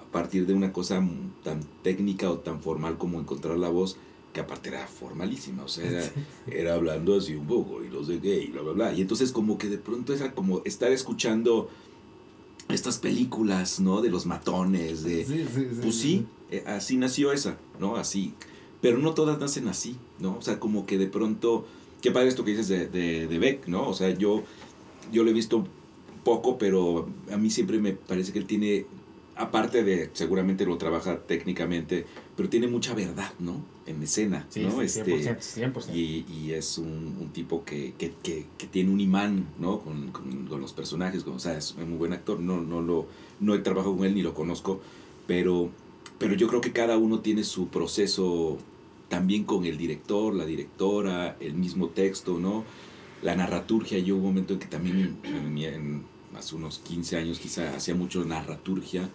A 0.00 0.12
partir 0.12 0.46
de 0.46 0.52
una 0.54 0.72
cosa 0.74 1.02
tan 1.42 1.60
técnica 1.82 2.30
o 2.30 2.38
tan 2.38 2.60
formal 2.60 2.98
como 2.98 3.18
encontrar 3.18 3.58
la 3.58 3.70
voz, 3.70 3.96
que 4.32 4.40
aparte 4.40 4.70
era 4.70 4.86
formalísima. 4.86 5.64
O 5.64 5.68
sea, 5.68 5.88
era, 5.88 6.10
era 6.46 6.74
hablando 6.74 7.16
así 7.16 7.34
un 7.34 7.46
poco 7.46 7.84
y 7.84 7.88
no 7.88 8.04
sé 8.04 8.18
qué 8.20 8.42
y 8.42 8.48
bla, 8.48 8.62
bla, 8.62 8.72
bla. 8.72 8.92
Y 8.92 9.00
entonces 9.00 9.32
como 9.32 9.58
que 9.58 9.68
de 9.68 9.78
pronto 9.78 10.14
era 10.14 10.34
como 10.34 10.62
estar 10.64 10.90
escuchando 10.92 11.68
estas 12.68 12.98
películas, 12.98 13.80
¿no? 13.80 14.00
De 14.00 14.10
los 14.10 14.26
matones, 14.26 15.02
de... 15.04 15.24
Sí, 15.24 15.46
sí, 15.52 15.68
sí, 15.70 15.78
Pues 15.82 15.94
sí, 15.96 16.26
eh, 16.50 16.64
así 16.66 16.96
nació 16.96 17.32
esa, 17.32 17.58
¿no? 17.78 17.96
Así. 17.96 18.34
Pero 18.80 18.98
no 18.98 19.14
todas 19.14 19.38
nacen 19.38 19.68
así, 19.68 19.96
¿no? 20.18 20.36
O 20.36 20.42
sea, 20.42 20.58
como 20.58 20.86
que 20.86 20.98
de 20.98 21.06
pronto. 21.06 21.66
Qué 22.00 22.10
padre 22.10 22.28
esto 22.28 22.44
que 22.44 22.50
dices 22.50 22.68
de, 22.68 22.88
de, 22.88 23.28
de 23.28 23.38
Beck, 23.38 23.68
¿no? 23.68 23.88
O 23.88 23.94
sea, 23.94 24.10
yo, 24.10 24.42
yo 25.12 25.22
lo 25.22 25.30
he 25.30 25.32
visto 25.32 25.64
poco, 26.24 26.58
pero 26.58 27.08
a 27.30 27.36
mí 27.36 27.48
siempre 27.50 27.78
me 27.78 27.92
parece 27.92 28.32
que 28.32 28.38
él 28.38 28.46
tiene. 28.46 28.86
Aparte 29.36 29.82
de, 29.82 30.10
seguramente 30.12 30.66
lo 30.66 30.76
trabaja 30.76 31.20
técnicamente, 31.20 32.06
pero 32.36 32.48
tiene 32.48 32.66
mucha 32.66 32.94
verdad, 32.94 33.32
¿no? 33.38 33.64
En 33.84 34.00
escena, 34.02 34.46
Sí, 34.48 34.60
¿no? 34.60 34.70
sí, 34.70 34.80
este, 34.82 35.04
100%, 35.36 35.72
100%. 35.72 35.94
y, 35.94 36.24
y 36.32 36.52
es 36.52 36.78
un, 36.78 37.16
un 37.20 37.30
tipo 37.32 37.64
que, 37.64 37.94
que, 37.98 38.12
que, 38.22 38.46
que 38.56 38.66
tiene 38.68 38.90
un 38.92 39.00
imán, 39.00 39.46
¿no? 39.58 39.80
Con, 39.80 40.12
con, 40.12 40.46
con 40.46 40.60
los 40.60 40.72
personajes, 40.72 41.24
con- 41.24 41.34
o 41.34 41.38
sea, 41.40 41.58
es 41.58 41.72
un 41.76 41.88
muy 41.90 41.98
buen 41.98 42.12
actor. 42.12 42.38
No, 42.38 42.60
no, 42.60 42.80
lo, 42.80 43.06
no 43.40 43.54
he 43.54 43.58
trabajado 43.58 43.96
con 43.96 44.06
él 44.06 44.14
ni 44.14 44.22
lo 44.22 44.34
conozco, 44.34 44.80
pero, 45.26 45.70
pero 46.18 46.34
yo 46.34 46.46
creo 46.46 46.60
que 46.60 46.70
cada 46.72 46.96
uno 46.96 47.20
tiene 47.20 47.42
su 47.42 47.68
proceso 47.68 48.58
también 49.08 49.42
con 49.44 49.64
el 49.66 49.76
director, 49.76 50.32
la 50.32 50.46
directora, 50.46 51.36
el 51.40 51.54
mismo 51.54 51.88
texto, 51.88 52.38
¿no? 52.38 52.64
La 53.20 53.34
narraturgia, 53.36 53.98
yo 53.98 54.14
hubo 54.14 54.22
un 54.22 54.28
momento 54.34 54.52
en 54.54 54.58
que 54.60 54.66
también, 54.66 55.16
en 55.24 56.02
hace 56.36 56.54
unos 56.56 56.78
15 56.78 57.16
años 57.16 57.38
quizá, 57.40 57.76
hacía 57.76 57.94
mucho 57.94 58.24
narraturgia, 58.24 59.08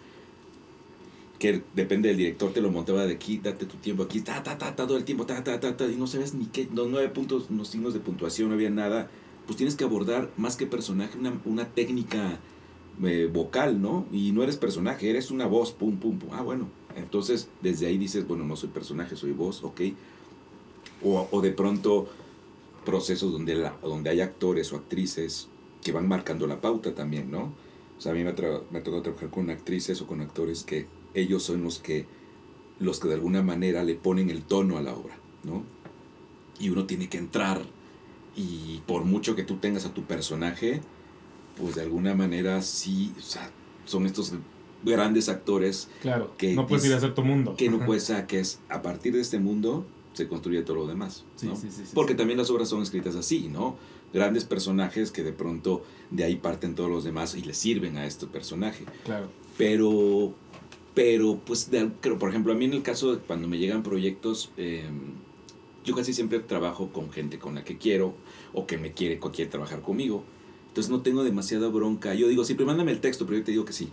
que 1.38 1.62
depende 1.74 2.08
del 2.08 2.18
director, 2.18 2.52
te 2.52 2.60
lo 2.60 2.70
montaba 2.70 3.06
de 3.06 3.14
aquí, 3.14 3.38
date 3.38 3.66
tu 3.66 3.76
tiempo 3.76 4.02
aquí, 4.02 4.20
ta, 4.20 4.42
ta, 4.42 4.58
ta, 4.58 4.74
ta, 4.74 4.86
todo 4.86 4.96
el 4.96 5.04
tiempo, 5.04 5.24
ta, 5.24 5.42
ta, 5.44 5.60
ta, 5.60 5.76
ta, 5.76 5.86
y 5.86 5.96
no 5.96 6.06
sabes 6.06 6.34
ni 6.34 6.46
qué, 6.46 6.68
los 6.74 6.88
nueve 6.88 7.08
puntos, 7.08 7.50
los 7.50 7.68
signos 7.68 7.94
de 7.94 8.00
puntuación, 8.00 8.48
no 8.48 8.54
había 8.54 8.70
nada, 8.70 9.08
pues 9.46 9.56
tienes 9.56 9.76
que 9.76 9.84
abordar 9.84 10.30
más 10.36 10.56
que 10.56 10.66
personaje, 10.66 11.16
una, 11.16 11.40
una 11.44 11.66
técnica 11.68 12.40
eh, 13.04 13.30
vocal, 13.32 13.80
¿no? 13.80 14.06
Y 14.10 14.32
no 14.32 14.42
eres 14.42 14.56
personaje, 14.56 15.08
eres 15.08 15.30
una 15.30 15.46
voz, 15.46 15.72
pum, 15.72 15.98
pum, 15.98 16.18
pum. 16.18 16.30
Ah, 16.32 16.42
bueno, 16.42 16.68
entonces 16.96 17.48
desde 17.62 17.86
ahí 17.86 17.96
dices, 17.98 18.26
bueno, 18.26 18.44
no 18.44 18.56
soy 18.56 18.70
personaje, 18.70 19.14
soy 19.14 19.30
voz, 19.30 19.62
ok. 19.62 19.80
O, 21.04 21.28
o 21.30 21.40
de 21.40 21.52
pronto 21.52 22.08
procesos 22.84 23.30
donde, 23.30 23.54
la, 23.54 23.76
donde 23.82 24.10
hay 24.10 24.20
actores 24.20 24.72
o 24.72 24.76
actrices 24.76 25.48
que 25.82 25.92
van 25.92 26.08
marcando 26.08 26.48
la 26.48 26.60
pauta 26.60 26.94
también, 26.94 27.30
¿no? 27.30 27.52
O 27.96 28.00
sea, 28.00 28.12
a 28.12 28.14
mí 28.14 28.24
me 28.24 28.32
me 28.32 28.80
tocado 28.80 29.02
trabajar 29.02 29.30
con 29.30 29.50
actrices 29.50 30.00
o 30.00 30.06
con 30.06 30.20
actores 30.20 30.64
que 30.64 30.86
ellos 31.14 31.42
son 31.42 31.62
los 31.64 31.78
que, 31.78 32.06
los 32.78 33.00
que 33.00 33.08
de 33.08 33.14
alguna 33.14 33.42
manera 33.42 33.82
le 33.84 33.94
ponen 33.94 34.30
el 34.30 34.42
tono 34.42 34.76
a 34.78 34.82
la 34.82 34.94
obra, 34.94 35.18
¿no? 35.44 35.62
Y 36.60 36.70
uno 36.70 36.86
tiene 36.86 37.08
que 37.08 37.18
entrar 37.18 37.62
y 38.36 38.80
por 38.86 39.04
mucho 39.04 39.34
que 39.34 39.42
tú 39.42 39.56
tengas 39.56 39.84
a 39.84 39.94
tu 39.94 40.04
personaje, 40.04 40.80
pues 41.56 41.74
de 41.74 41.82
alguna 41.82 42.14
manera 42.14 42.62
sí, 42.62 43.12
o 43.18 43.20
sea, 43.22 43.50
son 43.84 44.06
estos 44.06 44.32
grandes 44.84 45.28
actores 45.28 45.88
Claro, 46.02 46.36
que 46.36 46.54
no 46.54 46.66
puedes 46.66 46.84
ir 46.86 46.92
a 46.92 46.98
hacer 46.98 47.14
tu 47.14 47.22
mundo. 47.24 47.56
que 47.56 47.68
no 47.68 47.84
puedes, 47.84 48.12
que 48.28 48.38
es 48.40 48.60
a 48.68 48.80
partir 48.82 49.12
de 49.14 49.20
este 49.20 49.38
mundo 49.40 49.84
se 50.12 50.28
construye 50.28 50.62
todo 50.62 50.76
lo 50.76 50.86
demás, 50.86 51.24
Sí, 51.36 51.46
¿no? 51.46 51.56
sí, 51.56 51.68
sí, 51.70 51.82
sí, 51.84 51.92
Porque 51.94 52.14
también 52.14 52.38
las 52.38 52.50
obras 52.50 52.68
son 52.68 52.82
escritas 52.82 53.14
así, 53.16 53.48
¿no? 53.48 53.76
Grandes 54.12 54.44
personajes 54.44 55.10
que 55.12 55.22
de 55.22 55.32
pronto 55.32 55.84
de 56.10 56.24
ahí 56.24 56.36
parten 56.36 56.74
todos 56.74 56.90
los 56.90 57.04
demás 57.04 57.34
y 57.34 57.42
le 57.42 57.54
sirven 57.54 57.96
a 57.96 58.06
este 58.06 58.26
personaje. 58.26 58.84
Claro. 59.04 59.28
Pero, 59.58 60.32
pero 60.98 61.38
pues, 61.44 61.70
de- 61.70 61.90
creo, 62.00 62.18
por 62.18 62.28
ejemplo, 62.30 62.52
a 62.52 62.56
mí 62.56 62.64
en 62.64 62.72
el 62.72 62.82
caso 62.82 63.14
de 63.14 63.18
cuando 63.22 63.46
me 63.46 63.58
llegan 63.58 63.84
proyectos, 63.84 64.50
eh, 64.56 64.82
yo 65.84 65.94
casi 65.94 66.12
siempre 66.12 66.40
trabajo 66.40 66.88
con 66.92 67.10
gente 67.12 67.38
con 67.38 67.54
la 67.54 67.62
que 67.62 67.78
quiero 67.78 68.14
o 68.52 68.66
que 68.66 68.78
me 68.78 68.92
quiere, 68.92 69.20
quiere 69.32 69.48
trabajar 69.48 69.80
conmigo. 69.80 70.24
Entonces 70.66 70.90
no 70.90 71.00
tengo 71.02 71.22
demasiada 71.22 71.68
bronca. 71.68 72.14
Yo 72.14 72.26
digo, 72.26 72.44
siempre 72.44 72.66
mándame 72.66 72.90
el 72.90 73.00
texto, 73.00 73.26
pero 73.26 73.38
yo 73.38 73.44
te 73.44 73.52
digo 73.52 73.64
que 73.64 73.72
sí. 73.72 73.90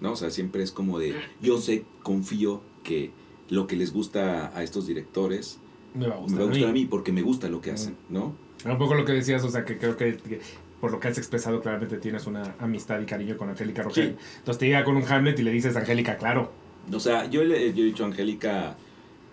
¿no? 0.00 0.12
O 0.12 0.16
sea, 0.16 0.30
siempre 0.30 0.62
es 0.62 0.72
como 0.72 0.98
de, 0.98 1.14
yo 1.42 1.58
sé, 1.58 1.84
confío 2.02 2.62
que 2.82 3.10
lo 3.50 3.66
que 3.66 3.76
les 3.76 3.92
gusta 3.92 4.50
a 4.56 4.62
estos 4.62 4.86
directores 4.86 5.58
Me 5.94 6.06
va 6.08 6.14
a 6.14 6.16
me 6.18 6.22
gustar, 6.22 6.40
va 6.40 6.44
a 6.44 6.48
gustar 6.48 6.68
a 6.70 6.72
mí. 6.72 6.80
mí 6.80 6.86
porque 6.86 7.12
me 7.12 7.20
gusta 7.22 7.48
lo 7.50 7.60
que 7.60 7.72
hacen, 7.72 7.94
¿no? 8.08 8.34
Un 8.64 8.78
poco 8.78 8.94
lo 8.94 9.04
que 9.04 9.12
decías, 9.12 9.44
o 9.44 9.50
sea, 9.50 9.64
que 9.66 9.76
creo 9.76 9.96
que, 9.98 10.16
que 10.16 10.40
por 10.80 10.92
lo 10.92 11.00
que 11.00 11.08
has 11.08 11.18
expresado 11.18 11.60
claramente 11.60 11.96
tienes 11.98 12.26
una 12.26 12.54
amistad 12.60 13.00
y 13.00 13.04
cariño 13.06 13.36
con 13.36 13.48
Angélica 13.48 13.82
Rogel. 13.82 14.16
Sí. 14.18 14.26
Entonces 14.38 14.58
te 14.58 14.66
llega 14.66 14.84
con 14.84 14.96
un 14.96 15.04
Hamlet 15.04 15.38
y 15.38 15.42
le 15.42 15.50
dices, 15.50 15.76
Angélica, 15.76 16.16
claro. 16.16 16.52
O 16.92 17.00
sea, 17.00 17.28
yo 17.28 17.42
le 17.44 17.72
yo 17.74 17.82
he 17.82 17.86
dicho 17.86 18.04
a 18.04 18.06
Angélica 18.06 18.76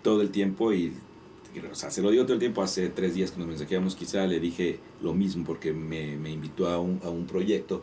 todo 0.02 0.22
el 0.22 0.30
tiempo 0.30 0.72
y, 0.72 0.92
o 1.70 1.74
sea, 1.74 1.90
se 1.90 2.02
lo 2.02 2.10
digo 2.10 2.24
todo 2.24 2.34
el 2.34 2.38
tiempo, 2.40 2.62
hace 2.62 2.88
tres 2.88 3.14
días 3.14 3.30
que 3.30 3.38
nos 3.38 3.48
mensajeamos 3.48 3.94
quizá 3.96 4.26
le 4.26 4.40
dije 4.40 4.78
lo 5.02 5.14
mismo 5.14 5.44
porque 5.44 5.72
me, 5.72 6.16
me 6.16 6.30
invitó 6.30 6.68
a 6.68 6.78
un, 6.80 7.00
a 7.04 7.08
un 7.08 7.26
proyecto 7.26 7.82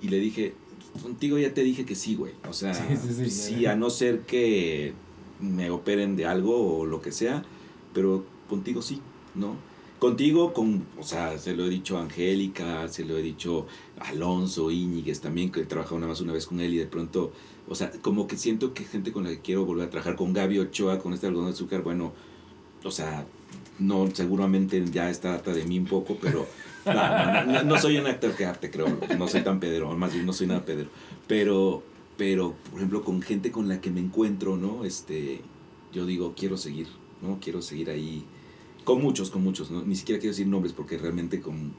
y 0.00 0.08
le 0.08 0.18
dije, 0.18 0.54
contigo 1.02 1.36
ya 1.38 1.52
te 1.52 1.62
dije 1.62 1.84
que 1.84 1.94
sí, 1.94 2.14
güey. 2.14 2.32
O 2.48 2.52
sea, 2.52 2.74
Sí, 2.74 2.96
sí, 2.96 3.14
sí. 3.14 3.30
sí, 3.30 3.66
a 3.66 3.76
no 3.76 3.90
ser 3.90 4.20
que 4.20 4.94
me 5.40 5.70
operen 5.70 6.16
de 6.16 6.26
algo 6.26 6.78
o 6.78 6.86
lo 6.86 7.00
que 7.02 7.12
sea, 7.12 7.44
pero 7.92 8.24
contigo 8.48 8.82
sí, 8.82 9.00
¿no? 9.34 9.56
Contigo, 10.00 10.54
con, 10.54 10.86
o 10.98 11.02
sea, 11.02 11.38
se 11.38 11.54
lo 11.54 11.66
he 11.66 11.68
dicho 11.68 11.98
a 11.98 12.02
Angélica, 12.02 12.88
se 12.88 13.04
lo 13.04 13.18
he 13.18 13.22
dicho 13.22 13.66
a 13.98 14.08
Alonso, 14.08 14.70
Íñiguez 14.70 15.20
también, 15.20 15.52
que 15.52 15.60
he 15.60 15.66
trabajado 15.66 15.98
nada 15.98 16.08
más 16.08 16.22
una 16.22 16.32
vez 16.32 16.46
con 16.46 16.58
él 16.58 16.72
y 16.72 16.78
de 16.78 16.86
pronto, 16.86 17.32
o 17.68 17.74
sea, 17.74 17.92
como 18.00 18.26
que 18.26 18.38
siento 18.38 18.72
que 18.72 18.84
gente 18.84 19.12
con 19.12 19.24
la 19.24 19.30
que 19.30 19.40
quiero 19.40 19.66
volver 19.66 19.88
a 19.88 19.90
trabajar, 19.90 20.16
con 20.16 20.32
Gaby 20.32 20.58
Ochoa, 20.58 20.98
con 20.98 21.12
este 21.12 21.26
algodón 21.26 21.48
de 21.48 21.52
azúcar, 21.52 21.82
bueno, 21.82 22.14
o 22.82 22.90
sea, 22.90 23.26
no, 23.78 24.08
seguramente 24.14 24.82
ya 24.90 25.10
está 25.10 25.34
harta 25.34 25.52
de 25.52 25.64
mí 25.64 25.78
un 25.78 25.84
poco, 25.84 26.16
pero 26.18 26.46
no, 27.66 27.78
soy 27.78 27.98
un 27.98 28.06
actor 28.06 28.34
que 28.34 28.46
arte, 28.46 28.70
creo, 28.70 28.86
no 29.18 29.28
soy 29.28 29.42
tan 29.42 29.60
pedero, 29.60 29.94
más 29.98 30.14
bien 30.14 30.24
no 30.24 30.32
soy 30.32 30.46
nada 30.46 30.64
pedero, 30.64 30.88
pero, 31.26 31.82
pero, 32.16 32.54
por 32.70 32.78
ejemplo, 32.78 33.04
con 33.04 33.20
gente 33.20 33.50
con 33.50 33.68
la 33.68 33.82
que 33.82 33.90
me 33.90 34.00
encuentro, 34.00 34.56
¿no? 34.56 34.86
Este, 34.86 35.42
yo 35.92 36.06
digo, 36.06 36.32
quiero 36.34 36.56
seguir, 36.56 36.86
¿no? 37.20 37.38
Quiero 37.38 37.60
seguir 37.60 37.90
ahí, 37.90 38.24
con 38.94 39.02
muchos, 39.02 39.30
con 39.30 39.42
muchos, 39.42 39.70
¿no? 39.70 39.82
Ni 39.82 39.94
siquiera 39.96 40.20
quiero 40.20 40.32
decir 40.32 40.46
nombres 40.46 40.72
porque 40.72 40.98
realmente 40.98 41.40
con, 41.40 41.72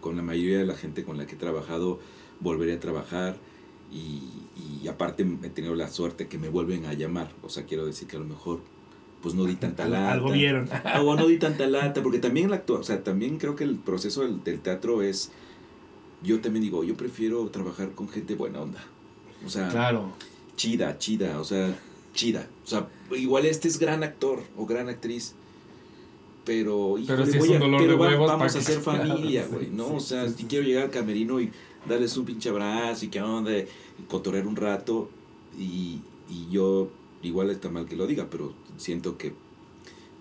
con 0.00 0.16
la 0.16 0.22
mayoría 0.22 0.58
de 0.58 0.66
la 0.66 0.74
gente 0.74 1.04
con 1.04 1.16
la 1.18 1.26
que 1.26 1.34
he 1.34 1.38
trabajado 1.38 2.00
volveré 2.40 2.74
a 2.74 2.80
trabajar 2.80 3.36
y, 3.92 4.22
y 4.82 4.88
aparte 4.88 5.26
he 5.42 5.50
tenido 5.50 5.74
la 5.74 5.88
suerte 5.88 6.26
que 6.26 6.38
me 6.38 6.48
vuelven 6.48 6.86
a 6.86 6.94
llamar, 6.94 7.30
o 7.42 7.48
sea, 7.48 7.64
quiero 7.64 7.86
decir 7.86 8.08
que 8.08 8.16
a 8.16 8.20
lo 8.20 8.26
mejor 8.26 8.60
pues 9.22 9.34
no 9.34 9.44
di 9.46 9.54
tanta 9.54 9.88
lata. 9.88 10.12
Algo 10.12 10.32
vieron. 10.32 10.68
No, 10.84 11.14
no 11.16 11.26
di 11.26 11.38
tanta 11.38 11.66
lata, 11.66 12.02
porque 12.02 12.18
también 12.18 12.50
la 12.50 12.62
o 12.68 12.82
sea, 12.82 13.02
también 13.02 13.38
creo 13.38 13.56
que 13.56 13.64
el 13.64 13.76
proceso 13.76 14.20
del, 14.22 14.44
del 14.44 14.60
teatro 14.60 15.00
es, 15.02 15.30
yo 16.22 16.40
también 16.40 16.62
digo, 16.62 16.84
yo 16.84 16.94
prefiero 16.96 17.46
trabajar 17.48 17.92
con 17.92 18.08
gente 18.08 18.34
buena 18.34 18.60
onda. 18.60 18.84
O 19.46 19.48
sea, 19.48 19.68
Claro. 19.70 20.12
chida, 20.56 20.98
chida, 20.98 21.40
o 21.40 21.44
sea, 21.44 21.74
chida. 22.12 22.48
O 22.64 22.66
sea, 22.66 22.88
igual 23.16 23.46
este 23.46 23.68
es 23.68 23.78
gran 23.78 24.02
actor 24.02 24.42
o 24.58 24.66
gran 24.66 24.88
actriz, 24.90 25.34
pero, 26.44 26.98
híjole, 26.98 27.22
es 27.24 27.38
voy 27.38 27.48
un 27.50 27.56
a- 27.56 27.58
dolor 27.58 27.80
pero 27.80 27.92
de 27.92 27.98
huevos 27.98 28.26
vamos 28.30 28.54
a 28.56 28.60
ser 28.60 28.80
familia, 28.80 29.46
güey, 29.50 29.68
¿no? 29.70 29.88
sí, 29.88 29.94
o 29.96 30.00
sea, 30.00 30.24
sí, 30.28 30.30
si 30.34 30.36
sí. 30.42 30.46
quiero 30.48 30.64
llegar 30.66 30.84
al 30.84 30.90
camerino 30.90 31.40
y 31.40 31.50
darles 31.88 32.16
un 32.16 32.24
pinche 32.24 32.48
abrazo 32.50 33.04
y 33.04 33.08
que 33.08 33.20
onda, 33.22 33.50
cotorrear 34.08 34.46
un 34.46 34.56
rato, 34.56 35.08
y, 35.58 36.00
y 36.28 36.48
yo, 36.50 36.88
igual 37.22 37.50
está 37.50 37.70
mal 37.70 37.86
que 37.86 37.96
lo 37.96 38.06
diga, 38.06 38.26
pero 38.30 38.52
siento 38.76 39.16
que, 39.16 39.32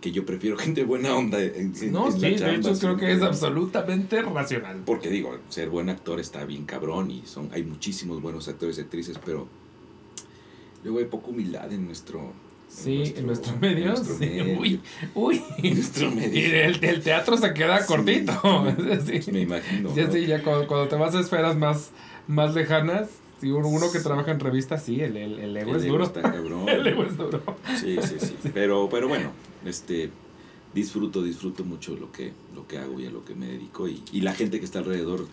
que 0.01 0.11
yo 0.11 0.25
prefiero 0.25 0.57
gente 0.65 0.83
buena 0.83 1.15
onda 1.15 1.41
en, 1.41 1.73
No, 1.91 2.07
en 2.07 2.13
sí, 2.13 2.19
la 2.37 2.47
de 2.47 2.55
hecho 2.55 2.73
creo 2.79 2.97
que 2.97 3.11
es 3.11 3.21
absolutamente 3.21 4.21
racional. 4.21 4.81
Porque 4.85 5.09
digo, 5.09 5.37
ser 5.49 5.69
buen 5.69 5.89
actor 5.89 6.19
está 6.19 6.45
bien 6.45 6.65
cabrón 6.65 7.11
y 7.11 7.23
son 7.25 7.49
hay 7.51 7.63
muchísimos 7.63 8.21
buenos 8.21 8.47
actores 8.47 8.77
y 8.77 8.81
actrices, 8.81 9.17
pero 9.25 9.47
luego 10.83 10.99
hay 10.99 11.05
poca 11.05 11.27
humildad 11.29 11.71
en 11.71 11.85
nuestro 11.85 12.31
Sí, 12.75 13.13
en 13.15 13.27
nuestro 13.27 13.55
medio. 13.57 13.87
nuestro 13.87 14.15
sí. 14.17 14.25
medio. 14.25 14.59
Uy, 14.59 14.81
uy. 15.15 15.41
Nuestro 15.63 16.07
Y 16.11 16.15
medio. 16.15 16.55
el, 16.63 16.83
el 16.83 17.01
teatro 17.03 17.37
se 17.37 17.53
queda 17.53 17.85
cortito. 17.85 18.33
sí, 19.05 19.21
Sí. 19.21 19.31
Me 19.31 19.41
imagino. 19.41 19.93
Ya 19.95 20.07
¿no? 20.07 20.11
sí, 20.13 20.25
ya 20.25 20.41
cuando, 20.43 20.67
cuando 20.67 20.87
te 20.87 20.95
vas 20.95 21.13
a 21.15 21.19
esferas 21.19 21.55
más, 21.55 21.91
más 22.27 22.55
lejanas, 22.55 23.09
si 23.39 23.51
uno, 23.51 23.67
uno 23.67 23.91
que 23.91 23.99
trabaja 23.99 24.31
en 24.31 24.39
revistas, 24.39 24.83
sí, 24.83 25.01
el, 25.01 25.17
el, 25.17 25.39
el 25.39 25.57
ego 25.57 25.75
es 25.75 25.83
ego 25.83 25.93
duro. 25.93 26.03
está 26.05 26.21
cabrón. 26.21 26.67
El 26.69 26.87
ego 26.87 27.03
es 27.03 27.17
duro. 27.17 27.41
Sí, 27.79 27.97
sí, 28.01 28.15
sí. 28.19 28.35
Pero, 28.53 28.87
pero 28.89 29.07
bueno, 29.07 29.31
este 29.65 30.09
disfruto, 30.73 31.21
disfruto 31.21 31.63
mucho 31.63 31.95
lo 31.95 32.11
que, 32.11 32.31
lo 32.55 32.65
que 32.67 32.79
hago 32.79 32.99
y 32.99 33.05
a 33.05 33.11
lo 33.11 33.23
que 33.23 33.35
me 33.35 33.47
dedico. 33.47 33.87
Y, 33.87 34.01
y 34.11 34.21
la 34.21 34.33
gente 34.33 34.59
que 34.59 34.65
está 34.65 34.79
alrededor 34.79 35.27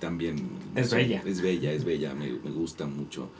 también 0.00 0.36
Es 0.74 0.92
bella. 0.92 1.22
Es 1.24 1.40
bella, 1.40 1.72
es 1.72 1.84
bella, 1.84 2.14
me, 2.14 2.30
me 2.30 2.50
gusta 2.50 2.86
mucho. 2.86 3.30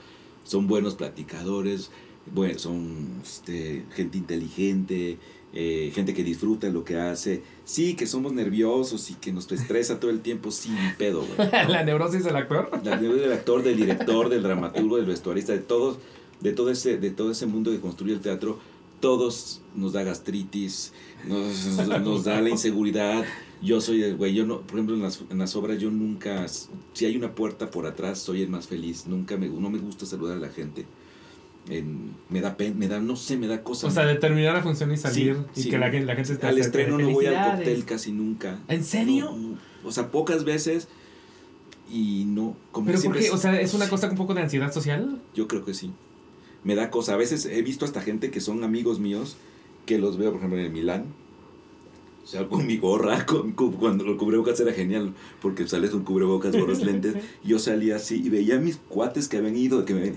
Son 0.43 0.67
buenos 0.67 0.95
platicadores, 0.95 1.91
bueno, 2.33 2.59
son 2.59 3.21
este, 3.23 3.85
gente 3.95 4.17
inteligente, 4.17 5.17
eh, 5.53 5.91
gente 5.93 6.13
que 6.13 6.23
disfruta 6.23 6.69
lo 6.69 6.83
que 6.83 6.97
hace. 6.97 7.41
Sí, 7.65 7.95
que 7.95 8.07
somos 8.07 8.31
nerviosos 8.33 9.09
y 9.09 9.15
que 9.15 9.31
nos 9.31 9.51
estresa 9.51 9.99
todo 9.99 10.11
el 10.11 10.21
tiempo, 10.21 10.51
sí, 10.51 10.71
pedo, 10.97 11.25
güey. 11.25 11.49
¿no? 11.63 11.69
La 11.69 11.83
neurosis 11.83 12.23
del 12.23 12.35
actor. 12.35 12.69
La 12.83 12.97
deuda 12.97 13.21
del 13.21 13.33
actor, 13.33 13.63
del 13.63 13.75
director, 13.75 14.29
del 14.29 14.43
dramaturgo, 14.43 14.97
del 14.97 15.05
vestuarista, 15.05 15.51
de 15.51 15.59
todos, 15.59 15.97
de 16.39 16.53
todo 16.53 16.69
ese, 16.71 16.97
de 16.97 17.11
todo 17.11 17.31
ese 17.31 17.45
mundo 17.45 17.71
que 17.71 17.79
construye 17.79 18.13
el 18.13 18.21
teatro, 18.21 18.59
todos 19.01 19.61
nos 19.75 19.93
da 19.93 20.03
gastritis, 20.03 20.93
nos, 21.27 21.87
nos 22.01 22.23
da 22.23 22.39
la 22.39 22.49
inseguridad. 22.49 23.25
Yo 23.61 23.81
soy 23.81 24.03
el 24.03 24.15
güey, 24.15 24.33
yo 24.33 24.45
no, 24.45 24.61
por 24.61 24.75
ejemplo, 24.75 24.95
en 24.95 25.01
las, 25.01 25.21
en 25.29 25.37
las 25.37 25.55
obras 25.55 25.79
yo 25.79 25.91
nunca, 25.91 26.47
si 26.47 27.05
hay 27.05 27.15
una 27.15 27.35
puerta 27.35 27.69
por 27.69 27.85
atrás, 27.85 28.19
soy 28.19 28.41
el 28.41 28.49
más 28.49 28.67
feliz. 28.67 29.05
Nunca 29.05 29.37
me, 29.37 29.49
no 29.49 29.69
me 29.69 29.79
gusta 29.79 30.05
saludar 30.05 30.37
a 30.37 30.39
la 30.39 30.49
gente. 30.49 30.85
En- 31.69 32.15
me 32.29 32.41
da 32.41 32.57
pena, 32.57 32.75
me 32.75 32.87
da, 32.87 32.99
no 32.99 33.15
sé, 33.15 33.37
me 33.37 33.47
da 33.47 33.63
cosa. 33.63 33.87
O 33.87 33.91
sea, 33.91 34.05
de 34.05 34.15
terminar 34.15 34.53
la 34.55 34.63
función 34.63 34.91
y 34.91 34.97
salir 34.97 35.35
Sí, 35.53 35.59
y 35.59 35.63
sí. 35.63 35.69
que 35.69 35.77
la, 35.77 35.89
gente- 35.91 36.05
la 36.07 36.15
gente 36.15 36.33
esté 36.33 36.47
al 36.47 36.57
estreno 36.57 36.97
no 36.97 37.09
voy 37.11 37.27
al 37.27 37.51
cóctel 37.57 37.85
casi 37.85 38.11
nunca. 38.11 38.59
¿En 38.67 38.83
serio? 38.83 39.25
No, 39.25 39.37
no. 39.37 39.57
o 39.83 39.91
sea, 39.91 40.09
pocas 40.11 40.43
veces 40.43 40.87
y 41.89 42.23
no, 42.25 42.55
como 42.71 42.87
¿Pero 42.87 42.97
que 42.99 43.07
por 43.07 43.17
siempre 43.17 43.19
qué? 43.21 43.27
es- 43.27 43.33
O 43.33 43.37
sea, 43.37 43.59
¿es 43.59 43.73
una 43.73 43.87
cosa 43.89 44.09
un 44.09 44.15
poco 44.17 44.33
de 44.33 44.41
ansiedad 44.41 44.71
social? 44.73 45.21
Yo 45.35 45.47
creo 45.47 45.63
que 45.65 45.73
sí. 45.73 45.91
Me 46.63 46.75
da 46.75 46.89
cosa. 46.89 47.13
A 47.13 47.17
veces 47.17 47.45
he 47.45 47.61
visto 47.61 47.85
hasta 47.85 48.01
gente 48.01 48.31
que 48.31 48.39
son 48.39 48.63
amigos 48.63 48.99
míos 48.99 49.37
que 49.85 49.97
los 49.97 50.17
veo, 50.17 50.29
por 50.31 50.37
ejemplo, 50.37 50.59
en 50.59 50.65
el 50.65 50.71
Milán. 50.71 51.05
O 52.31 52.33
sea, 52.33 52.47
con 52.47 52.65
mi 52.65 52.77
gorra, 52.77 53.25
con, 53.25 53.51
cu- 53.51 53.73
cuando 53.73 54.05
el 54.05 54.15
cubrebocas 54.15 54.57
era 54.61 54.71
genial, 54.71 55.13
porque 55.41 55.67
sales 55.67 55.89
con 55.89 56.05
cubrebocas, 56.05 56.55
gorros, 56.55 56.81
lentes. 56.85 57.15
Yo 57.43 57.59
salía 57.59 57.97
así 57.97 58.21
y 58.25 58.29
veía 58.29 58.55
a 58.55 58.59
mis 58.59 58.77
cuates 58.77 59.27
que 59.27 59.35
habían 59.35 59.57
ido, 59.57 59.83
que 59.83 59.93
me, 59.93 60.13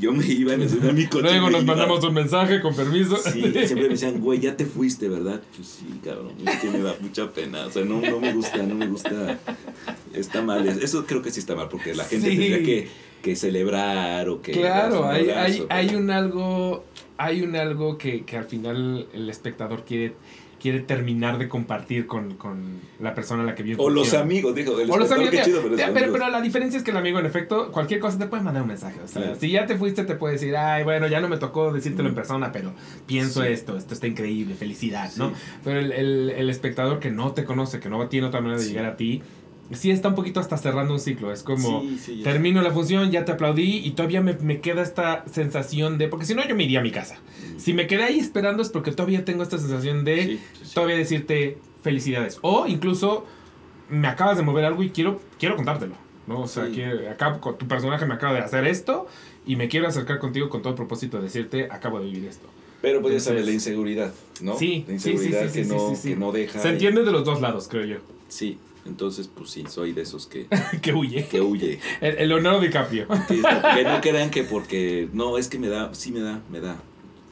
yo 0.00 0.12
me 0.12 0.26
iba 0.26 0.54
en 0.54 0.62
el- 0.62 0.88
a 0.88 0.92
mi 0.94 1.06
coche. 1.06 1.24
Luego 1.24 1.46
me 1.48 1.52
nos 1.52 1.62
iba. 1.64 1.74
mandamos 1.74 2.02
un 2.04 2.14
mensaje 2.14 2.62
con 2.62 2.74
permiso. 2.74 3.16
Sí, 3.18 3.42
siempre 3.42 3.82
me 3.82 3.88
decían, 3.90 4.18
güey, 4.22 4.40
ya 4.40 4.56
te 4.56 4.64
fuiste, 4.64 5.10
¿verdad? 5.10 5.42
Pues 5.54 5.68
sí, 5.68 5.84
cabrón, 6.02 6.32
es 6.46 6.56
que 6.56 6.70
me 6.70 6.78
da 6.78 6.96
mucha 7.00 7.30
pena. 7.32 7.66
O 7.66 7.70
sea, 7.70 7.84
no, 7.84 8.00
no 8.00 8.18
me 8.18 8.32
gusta, 8.32 8.62
no 8.62 8.74
me 8.74 8.86
gusta. 8.86 9.38
Está 10.14 10.40
mal. 10.40 10.66
Eso 10.66 11.04
creo 11.04 11.20
que 11.20 11.30
sí 11.30 11.40
está 11.40 11.54
mal, 11.54 11.68
porque 11.68 11.94
la 11.94 12.04
gente 12.04 12.30
Sí. 12.30 12.36
tendría 12.38 12.62
que, 12.62 12.88
que 13.20 13.36
celebrar 13.36 14.26
o 14.30 14.40
que. 14.40 14.52
Claro, 14.52 15.02
un 15.02 15.08
hay, 15.08 15.24
hay, 15.24 15.30
abrazo, 15.30 15.66
hay 15.68 15.86
pero- 15.88 15.98
un 15.98 16.10
algo, 16.10 16.84
hay 17.18 17.42
un 17.42 17.56
algo 17.56 17.98
que, 17.98 18.24
que 18.24 18.38
al 18.38 18.44
final 18.46 19.06
el 19.12 19.28
espectador 19.28 19.84
quiere, 19.84 20.14
quiere 20.60 20.80
terminar 20.80 21.38
de 21.38 21.48
compartir 21.48 22.06
con, 22.06 22.34
con 22.34 22.80
la 23.00 23.14
persona 23.14 23.42
a 23.42 23.46
la 23.46 23.54
que 23.54 23.62
vio. 23.62 23.76
O 23.78 23.90
los 23.90 24.12
amigos, 24.14 24.54
dijo. 24.54 24.78
El 24.80 24.90
O 24.90 24.96
los 24.96 25.10
amigos, 25.12 25.30
qué 25.30 25.42
chido, 25.42 25.62
pero, 25.62 26.12
pero, 26.12 26.28
la 26.28 26.40
diferencia 26.40 26.78
es 26.78 26.82
que 26.84 26.90
el 26.90 26.96
amigo, 26.96 27.18
en 27.18 27.26
efecto, 27.26 27.70
cualquier 27.72 28.00
cosa 28.00 28.18
te 28.18 28.26
puede 28.26 28.42
mandar 28.42 28.62
un 28.62 28.68
mensaje. 28.68 29.00
O 29.04 29.08
sea, 29.08 29.34
si 29.36 29.50
ya 29.50 29.66
te 29.66 29.76
fuiste, 29.76 30.04
te 30.04 30.14
puede 30.16 30.34
decir, 30.34 30.56
ay, 30.56 30.84
bueno, 30.84 31.06
ya 31.06 31.20
no 31.20 31.28
me 31.28 31.36
tocó 31.36 31.72
decírtelo 31.72 32.08
en 32.08 32.14
persona, 32.14 32.50
pero 32.52 32.72
pienso 33.06 33.42
Sí. 33.42 33.48
esto, 33.48 33.76
esto 33.76 33.94
está 33.94 34.06
increíble, 34.06 34.54
felicidad, 34.54 35.10
¿no? 35.16 35.32
Pero 35.64 35.80
el, 35.80 35.92
el- 35.92 36.30
el 36.30 36.50
espectador 36.50 36.98
que 36.98 37.10
no 37.10 37.32
te 37.32 37.44
conoce, 37.44 37.80
que 37.80 37.88
no 37.88 38.06
tiene 38.08 38.26
otra 38.26 38.40
manera 38.40 38.60
de 38.60 38.66
llegar 38.68 38.84
a 38.86 38.96
ti, 38.96 39.22
sí 39.72 39.90
está 39.90 40.08
un 40.08 40.14
poquito 40.14 40.40
hasta 40.40 40.56
cerrando 40.56 40.94
un 40.94 41.00
ciclo. 41.00 41.32
Es 41.32 41.42
como, 41.42 41.80
Sí, 41.82 41.98
sí, 41.98 42.16
ya. 42.18 42.24
termino 42.24 42.62
la 42.62 42.70
función, 42.72 43.10
ya 43.10 43.24
te 43.24 43.32
aplaudí 43.32 43.78
y 43.84 43.90
todavía 43.92 44.20
me, 44.20 44.34
me 44.34 44.60
queda 44.60 44.82
esta 44.82 45.24
sensación 45.30 45.98
de, 45.98 46.08
porque 46.08 46.24
si 46.26 46.34
no 46.34 46.46
yo 46.46 46.54
me 46.56 46.64
iría 46.64 46.80
a 46.80 46.82
mi 46.82 46.90
casa. 46.90 47.16
Mm. 47.54 47.58
Si 47.58 47.72
me 47.74 47.86
quedé 47.86 48.04
ahí 48.04 48.18
esperando 48.18 48.62
es 48.62 48.68
porque 48.70 48.92
todavía 48.92 49.24
tengo 49.24 49.42
esta 49.42 49.58
sensación 49.58 50.04
de 50.04 50.22
Sí, 50.24 50.40
todavía 50.74 50.96
decirte 50.96 51.58
felicidades. 51.82 52.38
O 52.42 52.66
incluso 52.66 53.24
me 53.88 54.08
acabas 54.08 54.36
de 54.36 54.42
mover 54.42 54.64
algo 54.64 54.82
y 54.82 54.90
quiero, 54.90 55.20
quiero 55.38 55.56
contártelo. 55.56 55.94
¿no? 56.26 56.40
O 56.42 56.46
sea, 56.48 56.70
que 56.70 57.08
acá 57.08 57.40
con 57.40 57.56
tu 57.56 57.66
personaje 57.66 58.04
me 58.04 58.12
acaba 58.14 58.34
de 58.34 58.40
hacer 58.40 58.66
esto 58.66 59.06
y 59.46 59.56
me 59.56 59.68
quiero 59.68 59.88
acercar 59.88 60.18
contigo 60.18 60.50
con 60.50 60.60
todo 60.60 60.70
el 60.70 60.76
propósito 60.76 61.16
de 61.16 61.22
decirte, 61.24 61.68
acabo 61.70 61.98
de 62.00 62.04
vivir 62.04 62.26
esto. 62.26 62.46
Pero 62.82 63.00
pues 63.00 63.14
ya 63.14 63.20
sabes, 63.20 63.40
Entonces- 63.40 63.46
la 63.46 63.52
inseguridad, 63.54 64.12
¿no? 64.42 64.58
Sí, 64.58 64.84
La 64.86 64.92
inseguridad 64.94 65.50
que, 65.50 65.64
no, 65.64 66.32
que 66.32 66.38
deja. 66.38 66.58
Se 66.60 66.68
y- 66.68 66.72
entiende 66.72 67.02
de 67.02 67.10
los 67.12 67.24
dos 67.24 67.40
lados, 67.40 67.66
creo 67.68 67.86
yo. 67.86 67.96
Sí, 68.28 68.58
entonces 68.88 69.28
pues 69.28 69.50
sí, 69.50 69.64
soy 69.68 69.92
de 69.92 70.02
esos 70.02 70.26
que, 70.26 70.46
que 70.82 70.92
huye. 70.92 71.26
que 71.26 71.40
huye. 71.40 71.80
El, 72.00 72.18
el 72.18 72.28
Leonardo 72.28 72.60
DiCaprio. 72.60 73.06
Que, 73.28 73.42
que 73.42 73.84
no 73.84 74.00
crean 74.00 74.30
que 74.30 74.44
porque. 74.44 75.08
No, 75.12 75.38
es 75.38 75.48
que 75.48 75.58
me 75.58 75.68
da, 75.68 75.94
sí 75.94 76.12
me 76.12 76.20
da, 76.20 76.42
me 76.50 76.60
da. 76.60 76.80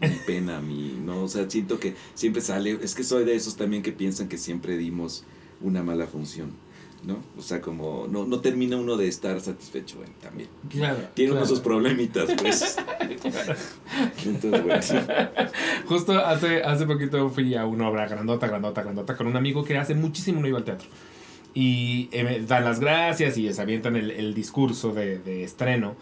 Mi 0.01 0.19
pena, 0.27 0.61
mi. 0.61 0.99
No, 1.03 1.24
o 1.24 1.28
sea, 1.28 1.49
siento 1.49 1.81
que 1.81 1.95
siempre 2.15 2.43
sale. 2.43 2.78
Es 2.83 2.95
que 2.95 3.03
soy 3.03 3.24
de 3.24 3.35
esos 3.35 3.57
también 3.57 3.83
que 3.83 3.93
piensan 3.93 4.28
que 4.28 4.37
siempre 4.37 4.77
dimos 4.77 5.24
una 5.61 5.83
mala 5.83 6.07
función. 6.07 6.53
¿no? 7.07 7.19
O 7.39 7.43
sea, 7.43 7.61
como 7.61 8.07
no, 8.11 8.27
no 8.27 8.41
termina 8.41 8.77
uno 8.77 8.97
de 8.97 9.07
estar 9.07 9.41
satisfecho, 9.41 9.99
güey, 9.99 10.09
también. 10.20 10.49
Claro. 10.69 10.99
Tiene 11.15 11.33
uno 11.33 11.41
claro. 11.41 11.55
sus 11.55 11.61
problemitas, 11.61 12.28
pues. 12.37 12.77
Entonces, 14.27 14.85
sí. 14.85 14.97
Justo 15.87 16.12
hace, 16.12 16.62
hace 16.62 16.85
poquito 16.85 17.31
fui 17.31 17.55
a 17.55 17.65
una 17.65 17.89
obra 17.89 18.09
grandota, 18.09 18.49
grandota, 18.49 18.83
grandota 18.83 19.16
con 19.16 19.28
un 19.28 19.37
amigo 19.37 19.65
que 19.65 19.78
hace 19.78 19.95
muchísimo 19.95 20.41
no 20.41 20.49
iba 20.49 20.59
al 20.59 20.65
teatro. 20.65 20.89
Y 21.59 22.11
eh, 22.12 22.45
dan 22.47 22.65
las 22.65 22.81
gracias 22.81 23.39
y 23.39 23.51
se 23.51 23.62
avientan 23.62 23.97
el, 23.97 24.11
el 24.11 24.35
discurso 24.35 24.93
de, 24.93 25.19
de 25.19 25.43
estreno. 25.43 25.97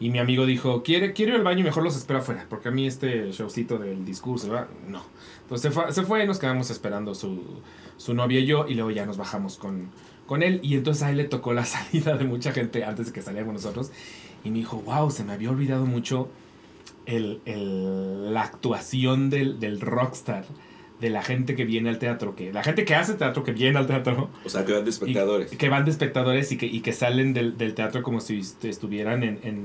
Y 0.00 0.08
mi 0.08 0.18
amigo 0.18 0.46
dijo, 0.46 0.82
¿Quiere, 0.82 1.12
quiero 1.12 1.32
ir 1.32 1.36
al 1.38 1.44
baño 1.44 1.60
y 1.60 1.64
mejor 1.64 1.82
los 1.84 1.94
espero 1.94 2.20
afuera, 2.20 2.46
porque 2.48 2.68
a 2.68 2.72
mí 2.72 2.86
este 2.86 3.30
showcito 3.30 3.78
del 3.78 4.06
discurso, 4.06 4.48
¿verdad? 4.50 4.68
no. 4.88 5.02
Entonces 5.42 5.60
se 5.60 5.70
fue, 5.78 5.92
se 5.92 6.02
fue 6.04 6.24
y 6.24 6.26
nos 6.26 6.38
quedamos 6.38 6.70
esperando 6.70 7.14
su, 7.14 7.42
su 7.98 8.14
novia 8.14 8.40
y 8.40 8.46
yo, 8.46 8.66
y 8.66 8.74
luego 8.74 8.90
ya 8.92 9.04
nos 9.04 9.18
bajamos 9.18 9.58
con, 9.58 9.90
con 10.26 10.42
él. 10.42 10.58
Y 10.62 10.74
entonces 10.74 11.02
a 11.02 11.10
él 11.10 11.18
le 11.18 11.24
tocó 11.24 11.52
la 11.52 11.64
salida 11.66 12.16
de 12.16 12.24
mucha 12.24 12.52
gente 12.52 12.82
antes 12.84 13.06
de 13.06 13.12
que 13.12 13.20
saliéramos 13.20 13.54
nosotros. 13.54 13.92
Y 14.42 14.48
me 14.50 14.56
dijo, 14.58 14.78
wow, 14.86 15.10
se 15.10 15.22
me 15.22 15.34
había 15.34 15.50
olvidado 15.50 15.84
mucho 15.84 16.28
el, 17.06 17.40
el- 17.44 18.32
la 18.32 18.40
actuación 18.42 19.28
del, 19.30 19.60
del 19.60 19.80
rockstar, 19.82 20.46
de 21.00 21.10
la 21.10 21.22
gente 21.22 21.54
que 21.56 21.64
viene 21.64 21.88
al 21.90 21.98
teatro, 21.98 22.34
que 22.36 22.52
la 22.52 22.62
gente 22.62 22.84
que 22.84 22.94
hace 22.94 23.14
teatro, 23.14 23.42
que 23.44 23.52
viene 23.52 23.78
al 23.78 23.86
teatro, 23.86 24.30
O 24.44 24.48
sea, 24.48 24.64
que 24.64 24.72
van 24.72 24.84
de 24.84 24.90
y- 24.90 24.92
espectadores. 24.92 25.50
que 25.50 25.68
van 25.68 25.84
de 25.84 25.90
espectadores 25.90 26.52
y 26.52 26.56
que, 26.56 26.66
y 26.66 26.80
que 26.80 26.92
salen 26.92 27.34
del, 27.34 27.58
del 27.58 27.74
teatro 27.74 28.02
como 28.02 28.20
si 28.20 28.38
est- 28.40 28.64
estuvieran 28.64 29.22
en, 29.22 29.38
en 29.42 29.64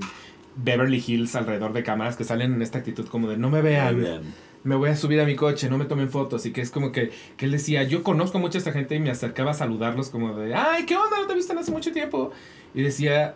Beverly 0.56 1.04
Hills 1.06 1.36
alrededor 1.36 1.72
de 1.74 1.84
cámaras, 1.84 2.16
que 2.18 2.24
salen 2.24 2.54
en 2.54 2.62
esta 2.62 2.80
actitud 2.80 3.08
como 3.08 3.30
de 3.30 3.38
no 3.38 3.50
me 3.50 3.62
vean, 3.62 4.02
Vean. 4.02 4.22
me 4.64 4.76
voy 4.76 4.90
a 4.90 4.96
subir 4.96 5.22
a 5.22 5.26
mi 5.26 5.36
coche, 5.36 5.70
no 5.70 5.78
me 5.78 5.86
tomen 5.86 6.10
fotos. 6.10 6.46
Y 6.46 6.52
que 6.52 6.62
es 6.62 6.72
como 6.72 6.92
que, 6.92 7.12
que 7.38 7.46
él 7.46 7.52
decía, 7.52 7.84
yo 7.84 8.04
conozco 8.04 8.40
a 8.40 8.42
mucha 8.42 8.58
esta 8.58 8.72
gente 8.74 8.96
y 8.96 9.00
me 9.00 9.12
acercaba 9.12 9.52
a 9.52 9.54
saludarlos 9.54 10.10
como 10.10 10.36
de, 10.36 10.56
ay, 10.56 10.86
¿qué 10.86 10.96
onda? 10.98 11.18
No 11.22 11.28
te 11.28 11.34
he 11.34 11.36
visto 11.36 11.54
en 11.54 11.60
hace 11.60 11.72
mucho 11.72 11.92
tiempo. 11.94 12.32
Y 12.74 12.82
decía, 12.82 13.36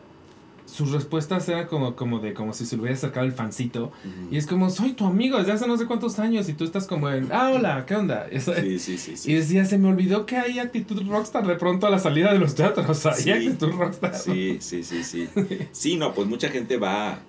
sus 0.74 0.92
respuestas 0.92 1.48
eran 1.50 1.68
como, 1.68 1.96
como 1.96 2.18
de, 2.20 2.34
como 2.34 2.52
si 2.54 2.66
se 2.66 2.76
le 2.76 2.82
hubiera 2.82 2.98
acercado 2.98 3.26
el 3.28 3.32
fancito. 3.32 3.92
Ujú. 4.04 4.28
Y 4.34 4.38
es 4.38 4.48
como, 4.48 4.70
soy 4.72 4.94
tu 4.94 5.06
amigo 5.06 5.38
desde 5.38 5.52
hace 5.52 5.68
no 5.68 5.78
sé 5.78 5.86
cuántos 5.86 6.18
años 6.18 6.50
y 6.50 6.54
tú 6.54 6.64
estás 6.64 6.88
como 6.88 7.10
en, 7.12 7.30
ah, 7.32 7.52
hola, 7.54 7.86
¿qué 7.86 7.96
onda? 7.96 8.28
Sí, 8.40 8.80
sí, 8.80 8.98
sí, 8.98 9.12
Y 9.12 9.18
sí. 9.18 9.34
decía, 9.36 9.66
se 9.66 9.78
me 9.78 9.88
olvidó 9.90 10.26
que 10.26 10.38
hay 10.38 10.58
actitud 10.60 11.02
rockstar 11.08 11.46
de 11.46 11.56
pronto 11.56 11.86
a 11.86 11.90
la 11.92 12.00
salida 12.00 12.34
de 12.34 12.40
los 12.40 12.56
teatros. 12.56 13.06
Hay 13.06 13.22
Sí. 13.22 13.32
actitud 13.32 13.70
rockstar. 13.72 14.16
Sí, 14.16 14.58
sí, 14.62 14.84
sí, 14.84 15.04
sí. 15.04 15.28
Sí, 15.72 15.96
no, 15.98 16.14
pues 16.14 16.28
mucha 16.28 16.50
gente 16.50 16.78
va 16.78 17.20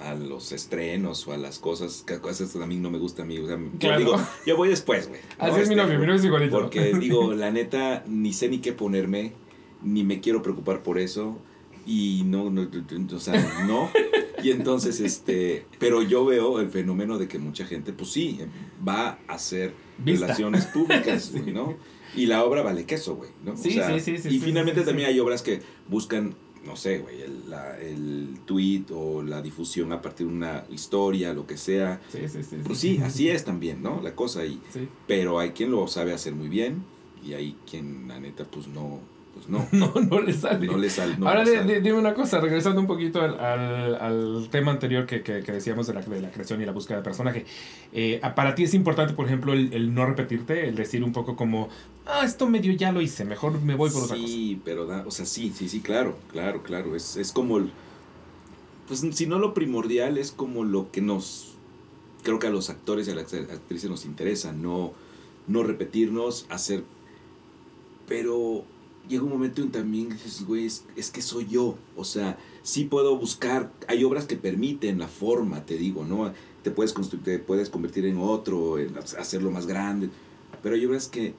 a 0.00 0.14
los 0.14 0.52
estrenos 0.52 1.26
o 1.28 1.32
a 1.32 1.36
las 1.36 1.58
cosas, 1.58 2.04
que 2.06 2.18
cosas 2.20 2.52
que 2.52 2.62
a 2.62 2.66
mí 2.66 2.76
no 2.76 2.90
me 2.90 2.98
gusta 2.98 3.22
a 3.22 3.24
mí. 3.24 3.38
O 3.38 3.46
sea, 3.46 3.56
Claro. 3.78 3.98
yo 4.00 4.06
digo, 4.12 4.26
yo 4.46 4.56
voy 4.56 4.68
después, 4.68 5.08
güey. 5.08 5.20
¿no? 5.38 5.44
Así 5.44 5.60
es 5.60 5.68
mi 5.68 5.74
Este, 5.74 5.84
novio, 5.86 5.98
mi 5.98 6.06
novio 6.06 6.18
es 6.20 6.24
igualito. 6.24 6.58
Porque 6.60 6.92
digo, 6.98 7.34
la 7.34 7.50
neta, 7.50 8.04
ni 8.06 8.32
sé 8.32 8.48
ni 8.48 8.58
qué 8.58 8.72
ponerme, 8.72 9.32
ni 9.82 10.04
me 10.04 10.20
quiero 10.20 10.42
preocupar 10.42 10.82
por 10.82 10.98
eso. 10.98 11.38
Y 11.86 12.22
no, 12.24 12.50
no, 12.50 12.68
o 13.14 13.18
sea, 13.18 13.64
no. 13.66 13.90
Y 14.42 14.50
entonces, 14.50 15.00
este, 15.00 15.66
pero 15.78 16.02
yo 16.02 16.24
veo 16.24 16.60
el 16.60 16.68
fenómeno 16.68 17.18
de 17.18 17.28
que 17.28 17.38
mucha 17.38 17.64
gente, 17.64 17.92
pues 17.92 18.10
sí, 18.10 18.40
va 18.86 19.18
a 19.28 19.34
hacer 19.34 19.72
Vista. 19.98 20.26
relaciones 20.26 20.66
públicas, 20.66 21.32
¿no? 21.46 21.76
Y 22.16 22.26
la 22.26 22.44
obra 22.44 22.62
vale 22.62 22.84
queso, 22.84 23.14
güey, 23.16 23.30
¿no? 23.44 23.56
Sí, 23.56 23.70
sí, 23.70 23.80
sí, 24.00 24.18
sí, 24.18 24.28
Y 24.28 24.32
sí, 24.32 24.38
finalmente 24.40 24.82
también 24.82 25.08
hay 25.08 25.18
obras 25.20 25.42
que 25.42 25.60
buscan, 25.88 26.34
no 26.66 26.76
sé, 26.76 26.98
güey, 26.98 27.22
el, 27.22 27.48
la- 27.48 27.78
el 27.80 28.40
tweet 28.44 28.84
o 28.90 29.22
la 29.22 29.40
difusión 29.42 29.92
a 29.92 30.02
partir 30.02 30.26
de 30.26 30.32
una 30.32 30.64
historia, 30.70 31.32
lo 31.32 31.46
que 31.46 31.56
sea. 31.56 32.00
Sí, 32.10 32.18
sí, 32.28 32.42
sí. 32.42 32.56
Pues 32.64 32.78
sí, 32.78 33.00
así 33.02 33.28
es 33.28 33.44
también, 33.44 33.82
¿no? 33.82 34.00
La 34.02 34.14
cosa 34.14 34.44
y 34.44 34.60
pero 35.06 35.38
hay 35.38 35.50
quien 35.50 35.70
lo 35.70 35.86
sabe 35.88 36.12
hacer 36.12 36.34
muy 36.34 36.48
bien 36.48 36.84
y 37.24 37.32
hay 37.34 37.56
quien, 37.70 38.08
la 38.08 38.18
neta, 38.20 38.44
pues 38.44 38.66
no, 38.66 39.00
pues 39.34 39.48
no, 39.48 39.66
No, 39.72 39.92
no 40.00 40.20
le 40.20 40.32
sale. 40.32 40.66
no 40.66 40.76
le 40.76 40.90
sale. 40.90 41.16
no 41.16 41.28
Ahora 41.28 41.44
le 41.44 41.56
sale. 41.56 41.80
dime 41.80 41.98
una 41.98 42.14
cosa, 42.14 42.40
regresando 42.40 42.80
un 42.80 42.86
poquito 42.86 43.20
al, 43.20 43.38
al- 43.40 43.94
al 43.96 44.48
tema 44.50 44.70
anterior 44.72 45.06
que, 45.06 45.22
que- 45.22 45.42
que 45.42 45.52
decíamos 45.52 45.86
de 45.86 45.94
la, 45.94 46.02
de 46.02 46.20
la 46.20 46.30
creación 46.30 46.60
y 46.62 46.66
la 46.66 46.72
búsqueda 46.72 46.98
de 46.98 47.02
personaje. 47.04 47.46
Eh, 47.92 48.20
para 48.36 48.54
ti 48.54 48.64
es 48.64 48.74
importante, 48.74 49.14
por 49.14 49.26
ejemplo, 49.26 49.52
el, 49.52 49.72
el 49.72 49.94
no 49.94 50.04
repetirte, 50.06 50.68
el 50.68 50.74
decir 50.74 51.02
un 51.02 51.12
poco 51.12 51.34
como, 51.36 51.68
ah, 52.06 52.22
esto 52.24 52.48
medio 52.48 52.72
ya 52.74 52.92
lo 52.92 53.00
hice, 53.00 53.24
mejor 53.24 53.60
me 53.62 53.74
voy 53.74 53.90
por 53.90 54.02
otra 54.04 54.16
cosa. 54.16 54.28
Sí, 54.28 54.60
pero 54.64 54.86
da, 54.86 55.04
o 55.06 55.10
sea, 55.10 55.24
sí, 55.26 55.52
sí, 55.56 55.68
sí, 55.68 55.80
claro, 55.80 56.16
claro, 56.30 56.62
claro. 56.62 56.94
Es, 56.96 57.16
es 57.16 57.32
como 57.32 57.58
el, 57.58 57.70
pues 58.88 59.00
si 59.12 59.26
no 59.26 59.38
lo 59.38 59.54
primordial, 59.54 60.18
es 60.18 60.30
como 60.32 60.64
lo 60.64 60.90
que 60.92 61.00
nos, 61.00 61.54
creo 62.22 62.38
que 62.38 62.48
a 62.48 62.50
los 62.50 62.68
actores 62.68 63.08
y 63.08 63.12
a 63.12 63.14
las 63.14 63.32
actrices 63.32 63.88
nos 63.88 64.04
interesa, 64.04 64.52
no, 64.52 64.92
no 65.46 65.62
repetirnos, 65.62 66.46
hacer, 66.50 66.82
pero 68.08 68.64
llega 69.08 69.24
un 69.24 69.30
momento 69.30 69.62
en 69.62 69.70
también 69.70 70.08
dices, 70.10 70.46
güey, 70.46 70.66
es, 70.66 70.84
es 70.96 71.10
que 71.10 71.22
soy 71.22 71.46
yo, 71.46 71.76
o 71.96 72.04
sea, 72.04 72.38
sí 72.62 72.84
puedo 72.84 73.16
buscar, 73.16 73.72
hay 73.88 74.04
obras 74.04 74.26
que 74.26 74.36
permiten 74.36 74.98
la 74.98 75.08
forma, 75.08 75.64
te 75.66 75.76
digo, 75.76 76.04
¿no? 76.04 76.32
Te 76.62 76.70
puedes, 76.70 76.92
construir, 76.92 77.24
te 77.24 77.38
puedes 77.38 77.68
convertir 77.68 78.06
en 78.06 78.18
otro, 78.18 78.78
en 78.78 78.96
hacerlo 78.96 79.50
más 79.50 79.66
grande, 79.66 80.10
pero 80.62 80.74
hay 80.76 80.86
obras 80.86 81.08
que 81.08 81.34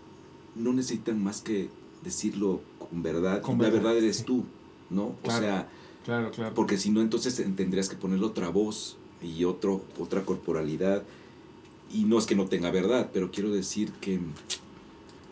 no 0.55 0.73
necesitan 0.73 1.23
más 1.23 1.41
que 1.41 1.69
decirlo 2.03 2.61
con 2.77 3.01
verdad, 3.01 3.41
Con 3.41 3.61
la 3.61 3.69
verdad, 3.69 3.97
eres 3.97 4.25
tú, 4.25 4.43
¿no? 4.89 5.15
Claro. 5.23 5.37
O 5.37 5.41
sea, 5.41 5.69
Claro, 6.03 6.31
claro. 6.31 6.53
porque 6.53 6.77
si 6.77 6.89
no, 6.89 7.01
entonces 7.01 7.35
tendrías 7.55 7.87
que 7.87 7.95
ponerle 7.95 8.25
otra 8.25 8.49
voz 8.49 8.97
y 9.21 9.45
otro, 9.45 9.81
otra 9.97 10.23
corporalidad. 10.25 11.03
Y 11.93 12.03
no 12.03 12.17
es 12.17 12.25
que 12.25 12.35
no 12.35 12.47
tenga 12.47 12.71
verdad, 12.71 13.09
pero 13.13 13.31
quiero 13.31 13.51
decir 13.51 13.91
que 14.01 14.19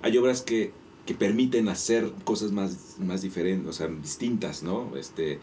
hay 0.01 0.17
obras 0.17 0.41
que, 0.41 0.71
que 1.05 1.15
permiten 1.15 1.67
hacer 1.69 2.11
cosas 2.23 2.51
más, 2.51 2.97
más 2.99 3.21
diferentes, 3.21 3.67
o 3.67 3.73
sea, 3.73 3.87
distintas, 3.87 4.63
¿no? 4.63 4.95
Este, 4.95 5.39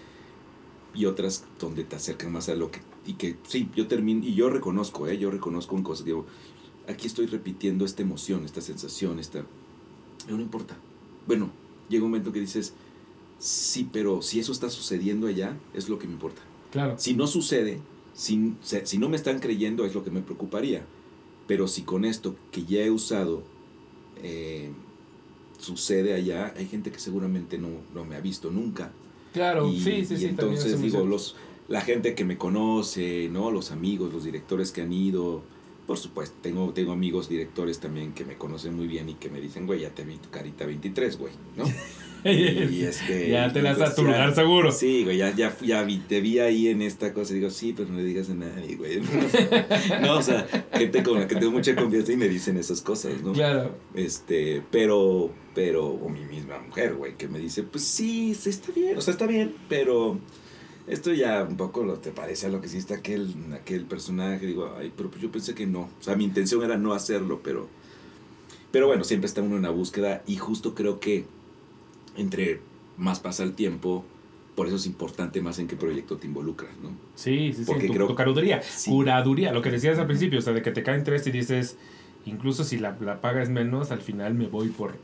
y 0.95 1.07
otras 1.07 1.45
donde 1.59 1.85
te 1.85 1.97
acercan 1.97 2.33
más 2.33 2.49
a 2.49 2.55
lo 2.55 2.71
que... 2.71 2.81
Y 3.07 3.15
que 3.15 3.37
sí, 3.47 3.69
yo 3.75 3.89
termino, 3.89 4.25
y 4.25 4.35
yo 4.35 4.51
reconozco, 4.51 5.09
¿eh? 5.09 5.19
Yo 5.19 5.31
reconozco 5.31 5.77
en 5.77 5.83
cosas, 5.83 6.05
digo, 6.05 6.27
aquí 6.89 7.07
estoy 7.07 7.27
repitiendo 7.27 7.85
esta 7.85 8.03
emoción, 8.03 8.45
esta 8.45 8.61
sensación, 8.61 9.19
esta... 9.19 9.45
No, 10.29 10.41
importa. 10.41 10.77
Bueno, 11.27 11.51
llega 11.89 12.05
un 12.05 12.11
momento 12.11 12.33
que 12.33 12.41
dices, 12.41 12.75
sí, 13.39 13.89
pero 13.91 14.23
si 14.23 14.41
eso 14.41 14.53
está 14.53 14.69
sucediendo 14.71 15.27
allá, 15.27 15.57
es 15.75 15.89
lo 15.89 15.99
que 15.99 16.07
me 16.07 16.13
importa. 16.13 16.43
Claro. 16.71 16.97
Si 16.99 17.15
no 17.15 17.27
sucede, 17.27 17.81
si, 18.15 18.55
si 18.61 18.99
no 18.99 19.09
me 19.09 19.17
están 19.17 19.41
creyendo, 19.41 19.85
es 19.87 19.95
lo 19.95 20.05
que 20.05 20.11
me 20.11 20.21
preocuparía. 20.21 20.85
Pero 21.47 21.67
si 21.67 21.83
con 21.83 22.05
esto 22.05 22.37
que 22.53 22.65
ya 22.65 22.81
he 22.81 22.91
usado 22.91 23.43
eh, 24.23 24.71
sucede 25.59 26.15
allá, 26.15 26.55
hay 26.57 26.67
gente 26.67 26.91
que 26.91 26.99
seguramente 26.99 27.59
no, 27.59 27.69
no 27.95 28.05
me 28.05 28.17
ha 28.17 28.21
visto 28.21 28.51
nunca. 28.51 28.93
Claro, 29.33 29.69
y, 29.69 29.81
sí, 29.81 30.05
sí, 30.05 30.15
y 30.15 30.19
sí. 30.19 30.27
entonces 30.27 30.81
digo, 30.81 31.05
los, 31.05 31.37
la 31.69 31.83
gente 31.83 32.15
que 32.15 32.25
me 32.25 32.39
conoce, 32.39 33.29
¿no? 33.31 33.51
Los 33.51 33.71
amigos, 33.71 34.13
los 34.13 34.25
directores 34.25 34.73
que 34.73 34.83
han 34.83 34.93
ido. 34.93 35.43
Por 35.87 35.97
supuesto, 35.97 36.37
tengo, 36.43 36.71
tengo 36.73 36.93
amigos 36.93 37.29
directores 37.29 37.79
también 37.79 38.13
que 38.13 38.25
me 38.25 38.37
conocen 38.37 38.75
muy 38.75 38.87
bien 38.87 39.09
y 39.09 39.15
que 39.15 39.31
me 39.31 39.41
dicen, 39.41 39.67
güey, 39.67 39.81
ya 39.81 39.91
te 39.91 40.05
vi 40.05 40.17
tu 40.17 40.29
carita 40.29 40.67
23, 40.67 41.19
güey, 41.19 41.33
¿no? 41.57 41.65
Y 42.25 42.83
este, 42.83 43.31
ya 43.31 43.53
te 43.53 43.61
y 43.61 43.63
las 43.63 43.79
pues 43.79 43.91
a 43.91 43.95
tu 43.95 44.03
ya- 44.03 44.09
lugar 44.09 44.35
seguro. 44.35 44.73
Sí, 44.73 45.05
güey, 45.05 45.19
ya, 45.19 45.35
ya, 45.35 45.57
ya 45.63 45.83
vi, 45.83 45.99
te 45.99 46.21
vi 46.21 46.39
ahí 46.41 46.69
en 46.69 46.83
esta 46.83 47.13
cosa 47.15 47.33
y 47.33 47.37
digo, 47.37 47.51
sí, 47.51 47.73
pero 47.77 47.89
no 47.91 47.97
le 47.99 48.05
digas 48.05 48.29
a 48.31 48.35
nadie, 48.35 48.77
güey. 48.77 49.01
No, 50.03 50.19
o 50.19 50.23
sea, 50.23 50.47
gente 50.75 51.03
con 51.03 51.19
la 51.21 51.27
que 51.29 51.37
tengo 51.37 51.53
mucha 51.53 51.75
confianza 51.77 52.13
y 52.13 52.17
me 52.17 52.29
dicen 52.29 52.57
esas 52.57 52.81
cosas, 52.81 53.23
¿no? 53.23 53.33
Claro. 53.33 53.75
Este, 53.95 54.63
pero, 54.71 55.31
pero, 55.55 55.87
o 55.87 56.09
mi 56.09 56.25
misma 56.25 56.59
mujer, 56.59 56.95
güey, 56.95 57.17
que 57.17 57.29
me 57.29 57.39
dice, 57.39 57.63
pues 57.63 57.85
sí, 57.85 58.35
sí 58.35 58.51
está 58.51 58.73
bien, 58.73 58.97
o 58.97 59.01
sea, 59.01 59.13
está 59.13 59.27
bien, 59.27 59.55
pero 59.69 60.19
esto 60.87 61.13
ya 61.13 61.45
un 61.49 61.57
poco 61.57 61.83
lo 61.85 61.99
te 61.99 62.11
parece 62.13 62.47
a 62.47 62.49
lo 62.49 62.61
que 62.61 62.67
hiciste 62.67 62.95
aquel, 62.95 63.35
aquel 63.55 63.85
personaje. 63.85 64.47
Digo, 64.47 64.75
ay, 64.79 64.93
pero 64.97 65.11
pues 65.11 65.23
yo 65.23 65.31
pensé 65.31 65.55
que 65.55 65.67
no. 65.67 65.81
O 65.83 66.03
sea, 66.03 66.17
mi 66.17 66.25
intención 66.25 66.63
era 66.65 66.77
no 66.79 66.95
hacerlo, 66.95 67.41
pero, 67.45 67.69
pero 68.73 68.87
bueno, 68.87 69.05
siempre 69.05 69.27
está 69.27 69.43
uno 69.43 69.57
en 69.57 69.63
la 69.63 69.71
búsqueda 69.71 70.23
y 70.27 70.37
justo 70.37 70.75
creo 70.75 70.99
que 70.99 71.25
entre 72.19 72.61
más 72.99 73.21
pasa 73.21 73.43
el 73.45 73.55
tiempo, 73.55 74.05
por 74.55 74.67
eso 74.67 74.77
es 74.77 74.87
importante 74.87 75.41
más 75.41 75.59
en 75.61 75.69
qué 75.69 75.77
proyecto 75.77 76.17
te 76.19 76.27
involucras, 76.27 76.73
¿no? 76.83 76.91
Sí, 77.15 77.53
sí, 77.53 77.61
sí. 77.61 77.65
Porque 77.65 77.87
Tu, 77.87 77.93
creo- 77.95 78.07
tu 78.09 78.15
curaduría. 78.17 78.61
Sí. 78.63 78.91
Curaduría, 78.91 79.53
lo 79.53 79.63
que 79.63 79.71
decías 79.71 79.99
al 79.99 80.07
principio, 80.07 80.41
o 80.41 80.43
sea, 80.43 80.53
de 80.53 80.63
que 80.63 80.73
te 80.73 80.83
caen 80.83 81.05
tres 81.05 81.27
y 81.27 81.31
dices, 81.31 81.77
incluso 82.27 82.65
si 82.65 82.77
la, 82.77 82.97
la 83.01 83.21
paga 83.21 83.43
es 83.43 83.49
menos, 83.51 83.91
al 83.93 84.01
final 84.03 84.35
me 84.35 84.49
voy 84.49 84.69
por 84.69 84.95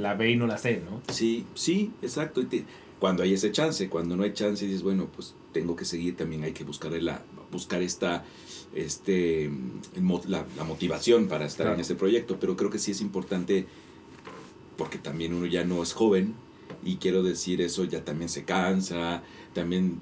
la 0.00 0.14
B 0.14 0.32
y 0.32 0.36
no 0.36 0.46
la 0.46 0.58
C, 0.58 0.82
¿no? 0.84 1.00
Sí, 1.12 1.46
sí, 1.54 1.92
exacto. 2.02 2.40
Y 2.40 2.46
te- 2.46 2.64
cuando 2.98 3.22
hay 3.22 3.34
ese 3.34 3.50
chance, 3.52 3.88
cuando 3.88 4.16
no 4.16 4.22
hay 4.24 4.32
chance, 4.32 4.64
dices, 4.64 4.82
bueno, 4.82 5.08
pues 5.14 5.34
tengo 5.52 5.74
que 5.76 5.84
seguir, 5.84 6.16
también 6.16 6.42
hay 6.44 6.52
que 6.52 6.64
buscar, 6.64 6.92
la, 6.92 7.20
buscar 7.50 7.82
esta, 7.82 8.24
este, 8.74 9.50
la, 10.28 10.44
la 10.56 10.64
motivación 10.64 11.26
para 11.28 11.44
estar 11.46 11.64
Claro. 11.66 11.74
en 11.74 11.80
ese 11.80 11.94
proyecto. 11.94 12.38
Pero 12.40 12.56
creo 12.56 12.70
que 12.70 12.78
sí 12.78 12.92
es 12.92 13.00
importante, 13.00 13.66
porque 14.76 14.98
también 14.98 15.34
uno 15.34 15.46
ya 15.46 15.64
no 15.64 15.82
es 15.82 15.92
joven, 15.92 16.34
y 16.84 16.96
quiero 16.96 17.22
decir 17.22 17.60
eso, 17.60 17.84
ya 17.84 18.04
también 18.04 18.28
se 18.28 18.44
cansa, 18.44 19.22
también 19.54 20.00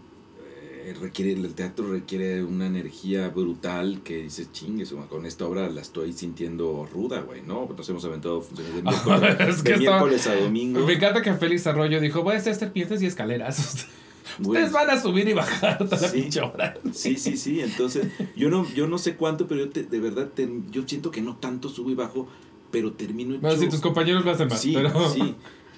eh, 0.63 0.95
requiere, 1.01 1.33
el 1.33 1.55
teatro 1.55 1.91
requiere 1.93 2.43
una 2.45 2.67
energía 2.67 3.29
brutal 3.29 4.01
que 4.03 4.23
dices, 4.23 4.51
chingues, 4.53 4.95
con 5.09 5.27
esta 5.27 5.47
obra 5.47 5.69
la 5.69 5.81
estoy 5.81 6.13
sintiendo 6.13 6.89
ruda, 6.93 7.21
güey, 7.23 7.43
¿no? 7.43 7.69
Nos 7.77 7.89
hemos 7.89 8.05
aventado 8.05 8.41
funciones 8.41 8.75
de 8.77 8.83
miércoles, 8.83 9.37
Es 9.57 9.63
que 9.63 9.73
de 9.73 9.79
miércoles 9.79 10.27
a 10.27 10.37
domingo. 10.37 10.87
Me 10.87 10.95
encanta 10.95 11.23
que 11.23 11.35
Félix 11.35 11.67
Arroyo 11.67 12.01
dijo, 12.01 12.23
voy 12.23 12.35
a 12.35 12.39
hacer 12.39 12.55
serpientes 12.55 13.03
y 13.03 13.07
escaleras. 13.07 13.87
Ustedes 14.39 14.71
van 14.73 14.89
a 14.89 15.01
subir 15.01 15.29
y 15.29 15.33
bajar 15.33 15.77
toda 15.79 16.01
la 16.01 16.09
Sí. 16.09 16.21
pinche 16.23 16.41
hora. 16.41 16.79
Sí, 16.93 17.17
sí, 17.17 17.37
sí. 17.37 17.61
Entonces, 17.61 18.07
yo 18.37 18.49
no, 18.49 18.67
yo 18.75 18.87
no 18.87 18.97
sé 18.97 19.17
cuánto, 19.17 19.49
pero 19.49 19.65
yo 19.65 19.71
te- 19.71 19.83
de 19.83 19.99
verdad 19.99 20.29
te- 20.33 20.49
yo 20.71 20.85
siento 20.87 21.11
que 21.11 21.21
no 21.21 21.37
tanto 21.37 21.69
subo 21.69 21.91
y 21.91 21.95
bajo, 21.97 22.29
pero 22.71 22.93
termino 22.93 23.39
Bueno, 23.39 23.51
hecho- 23.57 23.65
si 23.65 23.69
tus 23.71 23.81
compañeros 23.81 24.25
lo 24.25 24.31
hacen 24.31 24.49
más, 24.49 24.61
sí, 24.61 24.73
pero... 24.75 25.09
sí. 25.11 25.35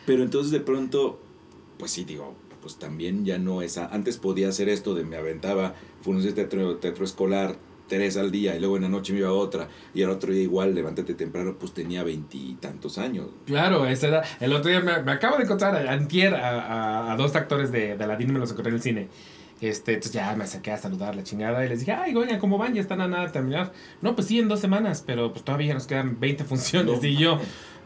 Pero 0.07 0.23
entonces 0.23 0.51
de 0.51 0.61
pronto, 0.61 1.21
pues 1.79 1.91
sí, 1.93 2.05
digo, 2.05 2.35
pues 2.61 2.77
también 2.77 3.25
ya 3.25 3.39
no 3.39 3.63
es. 3.63 3.79
Antes 3.79 4.17
podía 4.19 4.49
hacer 4.49 4.69
esto 4.69 4.95
de 4.95 5.05
me 5.05 5.17
aventaba 5.17 5.75
funciones 6.01 6.35
de 6.35 6.45
teatro, 6.45 6.77
teatro 6.77 7.05
escolar 7.05 7.57
tres 7.89 8.17
al 8.17 8.31
día 8.31 8.57
y 8.57 8.61
luego 8.61 8.77
en 8.77 8.83
la 8.85 8.89
noche 8.89 9.13
me 9.13 9.19
iba 9.19 9.29
a 9.29 9.33
otra 9.33 9.69
y 9.93 10.03
al 10.03 10.11
otro 10.11 10.33
día 10.33 10.43
igual, 10.43 10.75
levántate 10.75 11.13
temprano, 11.15 11.57
pues 11.59 11.73
tenía 11.73 12.03
veintitantos 12.05 12.97
años. 12.99 13.27
Claro, 13.45 13.87
ese 13.87 14.09
era. 14.09 14.23
El 14.41 14.53
otro 14.55 14.71
día 14.71 14.81
me, 14.81 15.03
me 15.03 15.13
acabo 15.13 15.37
de 15.37 15.45
encontrar 15.45 15.77
a, 15.77 15.93
antier 15.93 16.35
a, 16.35 16.63
a- 16.63 17.13
a 17.13 17.17
dos 17.17 17.35
actores 17.37 17.71
de, 17.71 17.97
de 17.97 18.05
Aladdin, 18.05 18.33
me 18.33 18.39
los 18.39 18.51
encontré 18.51 18.71
en 18.71 18.77
el 18.77 18.83
cine. 18.83 19.09
Este, 19.63 19.93
entonces 19.95 20.13
ya 20.13 20.35
me 20.37 20.45
acerqué 20.45 20.73
a 20.73 20.77
saludar 20.77 21.15
la 21.17 21.23
chingada 21.23 21.65
y 21.65 21.69
les 21.69 21.79
dije, 21.81 21.93
ay, 21.93 22.15
oigan, 22.17 22.39
¿cómo 22.41 22.59
van? 22.59 22.75
Ya 22.75 22.81
están 22.81 23.01
a 23.01 23.07
nada 23.09 23.27
de 23.27 23.31
terminar. 23.31 23.73
No, 24.01 24.15
pues 24.17 24.27
sí, 24.27 24.39
en 24.41 24.49
dos 24.49 24.59
semanas, 24.61 25.03
pero 25.07 25.33
pues 25.33 25.45
todavía 25.45 25.73
nos 25.73 25.87
quedan 25.87 26.19
20 26.19 26.43
funciones. 26.45 27.01
No 27.01 27.07
y 27.07 27.17
yo, 27.17 27.39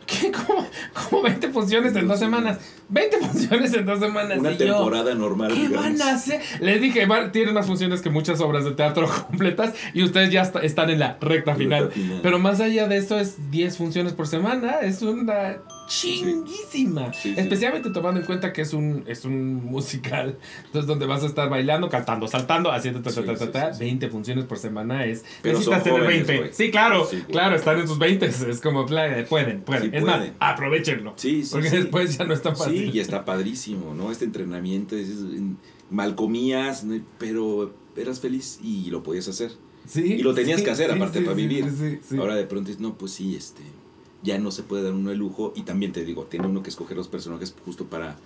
¿qué? 0.07 0.33
¿Cómo, 0.33 0.67
¿Cómo 1.11 1.23
20 1.23 1.49
funciones 1.51 1.95
en 1.95 2.09
dos 2.09 2.19
semanas? 2.19 2.59
20 2.89 3.19
funciones 3.19 3.75
en 3.75 3.85
dos 3.85 4.01
semanas. 4.01 4.39
Una 4.39 4.53
y 4.53 4.57
yo, 4.57 4.75
temporada 4.75 5.15
normal, 5.15 5.53
¿Qué 5.53 5.69
digamos. 5.69 5.83
van 5.85 6.01
a 6.03 6.15
hacer? 6.15 6.41
Les 6.61 6.81
dije, 6.81 7.05
"Va- 7.05 7.31
tienen 7.31 7.53
más 7.53 7.67
funciones 7.67 8.01
que 8.01 8.09
muchas 8.09 8.41
obras 8.41 8.65
de 8.65 8.71
teatro 8.71 9.07
completas 9.29 9.75
y 9.93 10.03
ustedes 10.03 10.31
ya 10.31 10.41
está- 10.43 10.61
están 10.61 10.89
en 10.89 11.01
la 11.01 11.19
recta 11.21 11.55
final. 11.57 11.85
Recta 11.85 11.95
final. 12.01 12.21
Pero 12.23 12.39
más 12.39 12.61
allá 12.61 12.89
de 12.89 12.97
eso 12.97 13.19
es 13.21 13.51
10 13.51 13.77
funciones 13.77 14.15
por 14.15 14.27
semana, 14.29 14.77
es 14.81 15.03
una 15.03 15.59
chinguísima. 15.87 17.13
Sí, 17.13 17.35
sí. 17.35 17.35
Especialmente 17.37 17.91
tomando 17.91 18.21
en 18.21 18.27
cuenta 18.27 18.53
que 18.53 18.63
es 18.63 18.73
un, 18.73 19.05
es 19.07 19.25
un 19.25 19.65
musical, 19.65 20.39
entonces 20.67 20.87
donde 20.87 21.07
vas 21.07 21.23
a 21.23 21.27
estar 21.27 21.49
bailando, 21.49 21.89
cantando, 21.89 22.29
saltando, 22.29 22.71
haciendo 22.73 23.01
ta, 23.01 23.11
ta, 23.11 23.21
Sí, 23.21 23.27
ta, 23.27 23.37
sí, 23.37 23.45
ta, 23.47 23.53
ta, 23.53 23.73
sí, 23.73 23.79
sí. 23.79 23.85
20 23.85 24.09
funciones 24.09 24.45
por 24.45 24.59
semana 24.59 25.05
es... 25.05 25.25
Pero 25.43 25.59
necesitas 25.59 25.83
tener 25.85 26.01
jóvenes, 26.01 26.27
20. 26.27 26.39
güey. 26.39 26.53
Sí, 26.55 26.71
claro, 26.71 27.09
claro, 27.31 27.57
están 27.57 27.79
en 27.79 27.89
sus 27.89 27.99
20, 27.99 28.27
es 28.51 28.61
como, 28.61 28.87
pla- 28.87 29.25
pueden, 29.29 29.63
pueden. 29.63 29.95
Es 29.95 30.05
más, 30.05 30.19
pueden. 30.19 30.35
aprovechenlo. 30.41 31.15
Sí, 31.17 31.45
sí, 31.45 31.51
Porque 31.53 31.71
después 31.71 32.19
ya 32.19 32.25
no 32.25 32.35
es 32.35 32.43
tan 32.43 32.57
fácil. 32.57 32.91
Sí, 32.91 32.91
y 32.95 33.01
está 33.01 33.25
padrísimo, 33.25 33.95
¿no? 33.95 34.11
Este 34.11 34.25
entrenamiento, 34.25 34.97
es, 34.97 35.11
mal 35.91 36.15
comías, 36.15 36.85
pero 37.19 37.75
eras 37.97 38.21
feliz 38.21 38.59
y 38.63 38.91
lo 38.91 39.03
podías 39.03 39.29
hacer. 39.29 39.53
Sí, 39.87 40.15
Y 40.15 40.23
lo 40.23 40.35
tenías 40.35 40.63
que 40.63 40.71
hacer, 40.71 40.91
aparte, 40.91 41.21
para 41.21 41.35
vivir. 41.37 41.65
Ahora 42.19 42.35
de 42.35 42.45
pronto 42.45 42.71
es, 42.73 42.81
no, 42.81 42.99
pues 42.99 43.13
sí, 43.13 43.37
este, 43.37 43.63
ya 44.23 44.39
no 44.39 44.51
se 44.51 44.63
puede 44.63 44.83
dar 44.83 44.93
uno 44.93 45.11
el 45.11 45.19
lujo. 45.19 45.53
Y 45.57 45.63
también 45.63 45.93
te 45.93 46.05
digo, 46.05 46.25
tiene 46.25 46.47
uno 46.47 46.63
que 46.63 46.71
escoger 46.71 46.97
los 46.97 47.09
personajes 47.09 47.55
justo 47.65 47.87
para, 47.87 48.17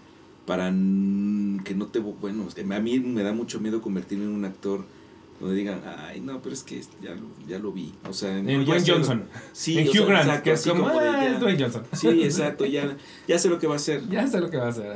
para 0.46 0.68
que 0.68 1.74
no 1.74 1.86
te, 1.86 1.98
bueno, 1.98 2.46
a 2.46 2.80
mí 2.80 3.00
me 3.00 3.22
da 3.22 3.32
mucho 3.32 3.60
miedo 3.60 3.82
convertirme 3.82 4.24
en 4.24 4.32
un 4.32 4.44
actor 4.44 4.84
donde 5.40 5.56
digan, 5.56 5.80
ay, 6.06 6.20
no, 6.20 6.40
pero 6.42 6.54
es 6.54 6.62
que 6.62 6.80
ya 7.02 7.10
lo, 7.14 7.22
ya 7.48 7.58
lo 7.58 7.72
vi. 7.72 7.92
O 8.08 8.12
sea, 8.12 8.30
no, 8.42 8.50
en 8.50 8.60
ya 8.60 8.66
Dwayne 8.66 8.86
lo- 8.86 8.94
Johnson. 8.94 9.24
Sí, 9.52 9.78
en 9.78 9.88
Hugh 9.88 10.06
Grant, 10.06 10.26
exacto, 10.26 10.44
que 10.44 10.52
es 10.52 10.66
como, 10.66 10.84
como 10.88 11.00
de 11.00 11.08
"Ah, 11.08 11.24
ya". 11.24 11.32
es 11.32 11.40
Dwayne 11.40 11.62
Johnson. 11.62 11.82
Sí, 11.92 12.08
exacto, 12.24 12.66
ya, 12.66 12.96
ya 13.26 13.38
sé 13.38 13.48
lo 13.48 13.58
que 13.58 13.66
va 13.66 13.72
a 13.72 13.76
hacer. 13.76 14.06
ya 14.10 14.26
sé 14.26 14.38
lo 14.38 14.50
que 14.50 14.58
va 14.58 14.66
a 14.66 14.68
hacer. 14.68 14.92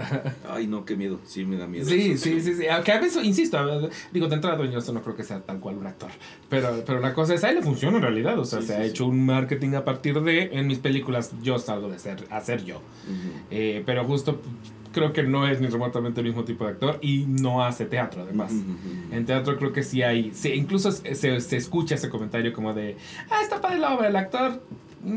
Ay, 0.51 0.67
no, 0.67 0.85
qué 0.85 0.97
miedo, 0.97 1.19
sí 1.25 1.45
me 1.47 1.57
da 1.57 1.67
miedo. 1.67 1.87
Sí, 1.89 2.19
sí, 2.19 2.41
sí, 2.43 2.55
sí. 2.55 2.67
Aunque 2.69 2.93
a 2.93 3.01
veces, 3.01 3.25
insisto, 3.25 3.59
digo, 4.13 4.29
de 4.29 4.35
entrada 4.35 4.57
Dwayne 4.57 4.75
Johnson 4.75 4.95
no 4.97 5.03
creo 5.03 5.17
que 5.17 5.25
sea 5.25 5.41
tal 5.41 5.61
cual 5.61 5.79
un 5.79 5.87
actor. 5.87 6.11
Pero, 6.51 6.83
pero 6.87 7.01
la 7.01 7.15
cosa 7.15 7.35
es, 7.35 7.43
a 7.43 7.49
él 7.49 7.57
le 7.57 7.63
funciona 7.63 7.97
en 7.97 8.03
realidad. 8.03 8.39
O 8.39 8.45
sea, 8.45 8.61
Sí, 8.61 8.67
se 8.67 8.75
sí, 8.77 8.81
ha 8.83 8.85
hecho 8.85 9.07
un 9.07 9.25
marketing 9.25 9.75
a 9.75 9.85
partir 9.85 10.21
de, 10.21 10.51
en 10.53 10.67
mis 10.67 10.79
películas, 10.79 11.33
yo 11.43 11.59
salgo 11.59 11.89
de 11.89 11.99
ser, 11.99 12.27
a 12.31 12.41
ser 12.43 12.65
yo. 12.65 12.81
Eh, 13.51 13.83
pero 13.87 14.05
justo 14.05 14.41
creo 14.95 15.13
que 15.13 15.23
no 15.25 15.47
es 15.47 15.61
ni 15.61 15.67
remotamente 15.67 16.21
el 16.23 16.27
mismo 16.29 16.45
tipo 16.45 16.65
de 16.65 16.71
actor 16.71 16.99
y 17.03 17.27
no 17.27 17.63
hace 17.65 17.85
teatro, 17.85 18.23
además. 18.23 18.53
En 19.11 19.27
teatro 19.27 19.57
creo 19.59 19.73
que 19.73 19.83
sí 19.83 20.03
hay, 20.03 20.33
sí, 20.33 20.51
incluso 20.53 20.91
se, 20.93 21.15
se- 21.15 21.41
se 21.41 21.57
escucha 21.59 21.97
ese 21.97 22.09
comentario 22.09 22.53
como 22.55 22.73
de, 22.73 22.97
ah, 23.31 23.43
está 23.43 23.61
padre 23.61 23.79
la 23.81 23.95
obra, 23.95 24.09
el 24.09 24.17
actor 24.17 24.63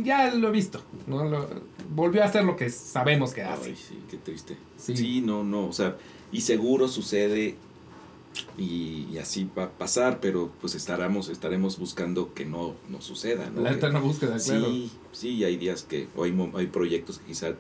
ya 0.03 0.33
lo 0.33 0.49
he 0.49 0.51
visto, 0.51 0.81
¿no? 1.07 1.23
Lo- 1.23 1.47
volvió 1.95 2.21
a 2.21 2.25
hacer 2.25 2.43
lo 2.43 2.57
que 2.57 2.69
sabemos 2.69 3.33
que 3.33 3.43
hace. 3.43 3.69
Ay, 3.69 3.75
sí, 3.77 3.97
qué 4.11 4.17
triste. 4.17 4.57
Sí. 4.77 4.97
Sí. 4.97 5.21
no, 5.21 5.43
no, 5.45 5.65
o 5.67 5.73
sea, 5.73 5.95
y 6.33 6.41
seguro 6.41 6.89
sucede 6.89 7.55
y, 8.57 9.07
y 9.11 9.17
así 9.19 9.49
va 9.57 9.63
a 9.63 9.69
pasar, 9.69 10.19
pero 10.19 10.51
pues 10.61 10.75
estaremos, 10.75 11.29
estaremos 11.29 11.79
buscando 11.79 12.33
que 12.33 12.45
no, 12.45 12.75
no 12.89 13.01
suceda, 13.01 13.49
¿no? 13.49 13.61
La 13.61 13.71
eterna 13.71 13.99
búsqueda, 13.99 14.37
claro. 14.37 14.65
Sí, 14.65 14.91
sí, 15.11 15.43
hay 15.43 15.57
días 15.57 15.83
que, 15.83 16.07
o 16.15 16.23
hay, 16.23 16.37
hay 16.55 16.67
proyectos 16.67 17.19
que 17.19 17.27
quizá 17.27 17.53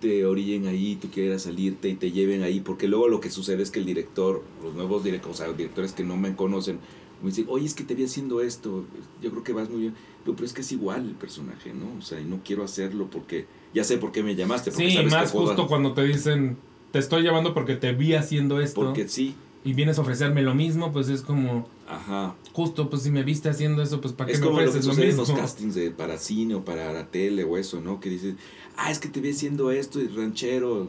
te 0.00 0.24
orillen 0.24 0.66
ahí, 0.66 0.96
tú 0.96 1.08
quieras 1.10 1.42
salirte 1.42 1.88
y 1.88 1.94
te 1.94 2.10
lleven 2.10 2.42
ahí, 2.42 2.60
porque 2.60 2.88
luego 2.88 3.08
lo 3.08 3.20
que 3.20 3.30
sucede 3.30 3.62
es 3.62 3.70
que 3.70 3.80
el 3.80 3.86
director, 3.86 4.42
los 4.62 4.74
nuevos 4.74 5.04
directores, 5.04 5.40
o 5.40 5.44
sea, 5.44 5.52
directores 5.52 5.92
que 5.92 6.04
no 6.04 6.16
me 6.16 6.34
conocen, 6.34 6.78
me 7.22 7.28
dicen, 7.28 7.46
oye, 7.48 7.66
es 7.66 7.74
que 7.74 7.84
te 7.84 7.94
vi 7.94 8.04
haciendo 8.04 8.40
esto, 8.40 8.84
yo 9.22 9.30
creo 9.30 9.44
que 9.44 9.52
vas 9.52 9.68
muy 9.68 9.80
bien, 9.80 9.94
Digo, 10.24 10.36
pero 10.36 10.46
es 10.46 10.52
que 10.52 10.60
es 10.60 10.72
igual 10.72 11.06
el 11.06 11.14
personaje, 11.14 11.72
¿no? 11.72 11.98
O 11.98 12.02
sea, 12.02 12.20
y 12.20 12.24
no 12.24 12.40
quiero 12.44 12.62
hacerlo 12.62 13.08
porque 13.10 13.46
ya 13.72 13.84
sé 13.84 13.96
por 13.96 14.12
qué 14.12 14.22
me 14.22 14.34
llamaste, 14.34 14.70
porque 14.70 14.90
Sí, 14.90 14.96
sabes 14.96 15.10
más 15.10 15.32
que 15.32 15.38
justo 15.38 15.66
cuando 15.66 15.94
te 15.94 16.04
dicen, 16.04 16.58
te 16.90 16.98
estoy 16.98 17.22
llamando 17.22 17.54
porque 17.54 17.76
te 17.76 17.92
vi 17.92 18.14
haciendo 18.14 18.60
esto 18.60 18.82
Porque 18.82 19.08
sí, 19.08 19.34
y 19.64 19.74
vienes 19.74 19.98
a 19.98 20.00
ofrecerme 20.00 20.42
lo 20.42 20.54
mismo, 20.54 20.92
pues 20.92 21.08
es 21.08 21.22
como, 21.22 21.68
ajá. 21.86 22.34
justo, 22.52 22.88
pues 22.88 23.02
si 23.02 23.10
me 23.10 23.22
viste 23.22 23.50
haciendo 23.50 23.82
eso, 23.82 24.00
pues 24.00 24.14
para 24.14 24.28
qué 24.28 24.32
Es 24.34 24.40
me 24.40 24.46
como 24.46 24.58
lo 24.60 24.64
que 24.64 24.68
ofreces 24.70 24.86
lo, 24.86 24.92
sucede 24.92 25.10
en 25.10 25.16
mismo. 25.18 25.34
los 25.34 25.42
castings 25.42 25.74
de, 25.74 25.90
para 25.90 26.16
cine 26.16 26.54
o 26.54 26.64
para 26.64 26.92
la 26.92 27.06
tele 27.08 27.44
o 27.44 27.58
eso, 27.58 27.80
¿no? 27.80 28.00
Que 28.00 28.08
dices, 28.08 28.36
ah, 28.76 28.90
es 28.90 28.98
que 28.98 29.08
te 29.08 29.20
vi 29.20 29.30
haciendo 29.30 29.70
esto 29.70 30.00
y 30.00 30.08
ranchero. 30.08 30.88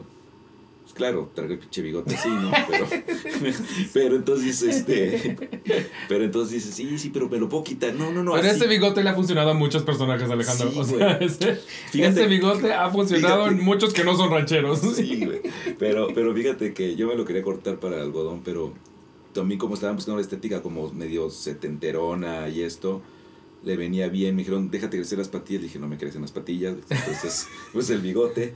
Pues 0.92 0.98
claro, 1.10 1.30
traigo 1.34 1.54
el 1.54 1.58
pinche 1.58 1.80
bigote 1.80 2.14
así, 2.14 2.28
¿no? 2.28 2.50
Pero, 2.68 2.86
pero 3.94 4.16
entonces, 4.16 4.62
este. 4.62 5.36
Pero 6.08 6.24
entonces 6.24 6.52
dices, 6.54 6.74
sí, 6.74 6.98
sí, 6.98 7.08
pero 7.10 7.30
me 7.30 7.38
lo 7.38 7.48
puedo 7.48 7.64
quitar. 7.64 7.94
No, 7.94 8.12
no, 8.12 8.22
no. 8.22 8.32
Pero 8.32 8.46
así. 8.46 8.56
ese 8.56 8.66
bigote 8.66 9.02
le 9.02 9.08
ha 9.10 9.14
funcionado 9.14 9.50
a 9.50 9.54
muchos 9.54 9.84
personajes, 9.84 10.28
Alejandro. 10.30 10.70
Sí, 10.70 10.78
o 10.78 10.84
sea, 10.84 11.16
güey. 11.16 11.26
ese, 11.28 11.54
Fíjate- 11.90 12.20
ese 12.20 12.26
bigote 12.26 12.74
ha 12.74 12.90
funcionado 12.90 13.44
fíjate. 13.44 13.58
en 13.58 13.64
muchos 13.64 13.94
que 13.94 14.04
no 14.04 14.16
son 14.16 14.30
rancheros. 14.30 14.80
Sí, 14.94 15.24
güey. 15.24 15.40
Pero, 15.78 16.08
pero 16.14 16.34
fíjate 16.34 16.74
que 16.74 16.94
yo 16.94 17.06
me 17.08 17.14
lo 17.14 17.24
quería 17.24 17.42
cortar 17.42 17.78
para 17.80 18.02
algodón, 18.02 18.42
pero 18.44 18.74
también 19.32 19.58
como 19.58 19.74
estaban 19.74 19.96
buscando 19.96 20.16
la 20.18 20.22
estética 20.22 20.60
como 20.60 20.92
medio 20.92 21.30
setenterona 21.30 22.48
y 22.50 22.60
esto, 22.62 23.00
le 23.64 23.76
venía 23.78 24.08
bien. 24.08 24.34
Me 24.36 24.42
dijeron, 24.42 24.70
déjate 24.70 24.98
crecer 24.98 25.16
las 25.18 25.28
patillas. 25.28 25.62
Le 25.62 25.68
dije, 25.68 25.78
no 25.78 25.88
me 25.88 25.96
crecen 25.96 26.20
las 26.20 26.32
patillas. 26.32 26.74
Entonces, 26.90 27.46
pues 27.72 27.88
el 27.88 28.00
bigote. 28.02 28.54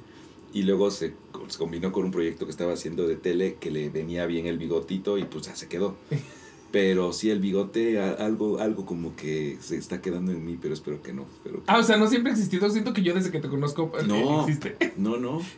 Y 0.52 0.62
luego 0.62 0.90
se, 0.90 1.14
se 1.48 1.58
combinó 1.58 1.92
con 1.92 2.04
un 2.04 2.10
proyecto 2.10 2.44
que 2.46 2.50
estaba 2.50 2.72
haciendo 2.72 3.06
de 3.06 3.16
tele 3.16 3.56
que 3.60 3.70
le 3.70 3.90
venía 3.90 4.26
bien 4.26 4.46
el 4.46 4.58
bigotito 4.58 5.18
y 5.18 5.24
pues 5.24 5.46
ya 5.46 5.54
se 5.56 5.68
quedó. 5.68 5.96
Pero 6.72 7.12
sí, 7.12 7.30
el 7.30 7.40
bigote, 7.40 7.98
algo, 8.00 8.58
algo 8.58 8.84
como 8.84 9.14
que 9.16 9.56
se 9.60 9.76
está 9.76 10.02
quedando 10.02 10.32
en 10.32 10.44
mí, 10.44 10.58
pero 10.60 10.74
espero 10.74 11.00
que 11.00 11.12
no. 11.14 11.24
Que- 11.44 11.50
Ah, 11.68 11.78
o 11.78 11.82
sea, 11.82 11.96
no 11.96 12.06
siempre 12.08 12.32
ha 12.32 12.34
existido. 12.34 12.68
Siento 12.68 12.92
que 12.92 13.02
yo 13.02 13.14
desde 13.14 13.30
que 13.30 13.38
te 13.40 13.48
conozco 13.48 13.92
eh, 13.98 14.02
No. 14.06 14.40
existe. 14.40 14.76
No, 14.96 15.16
no. 15.16 15.40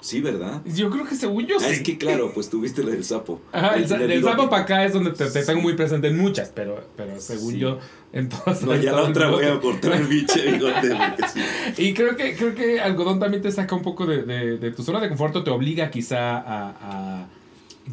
Sí, 0.00 0.20
¿verdad? 0.20 0.62
Yo 0.66 0.90
creo 0.90 1.04
que 1.06 1.14
según 1.16 1.46
yo 1.46 1.56
Ah, 1.58 1.64
sí. 1.64 1.72
es 1.72 1.80
que 1.82 1.98
claro, 1.98 2.30
pues 2.34 2.48
tuviste 2.50 2.82
lo 2.84 2.90
del 2.90 3.02
sapo. 3.02 3.40
Ajá, 3.50 3.76
el, 3.76 3.88
sapo 4.22 4.48
para 4.50 4.62
acá 4.62 4.84
es 4.84 4.92
donde 4.92 5.10
te, 5.10 5.24
te 5.24 5.40
Sí. 5.40 5.46
tengo 5.46 5.62
muy 5.62 5.74
presente 5.74 6.08
en 6.08 6.18
muchas, 6.18 6.50
pero, 6.54 6.84
pero 6.96 7.18
según 7.20 7.52
Sí. 7.52 7.58
yo, 7.58 7.78
en 8.12 8.28
todas. 8.28 8.62
No, 8.62 8.74
ya 8.76 8.92
la 8.92 9.02
otra 9.02 9.30
voy 9.30 9.46
a 9.46 9.58
cortar 9.58 9.92
el 9.94 10.06
biche 10.06 10.52
bigote 10.52 10.90
sí. 11.32 11.40
Y 11.78 11.94
creo 11.94 12.14
que, 12.14 12.36
creo 12.36 12.54
que 12.54 12.78
algodón 12.80 13.18
también 13.18 13.42
te 13.42 13.50
saca 13.50 13.74
un 13.74 13.82
poco 13.82 14.06
de, 14.06 14.22
de- 14.22 14.58
de 14.58 14.70
tu 14.70 14.82
zona 14.82 15.00
de 15.00 15.08
confort, 15.08 15.34
o 15.36 15.42
te 15.42 15.50
obliga 15.50 15.90
quizá 15.90 16.38
a, 16.38 16.68
a 17.22 17.26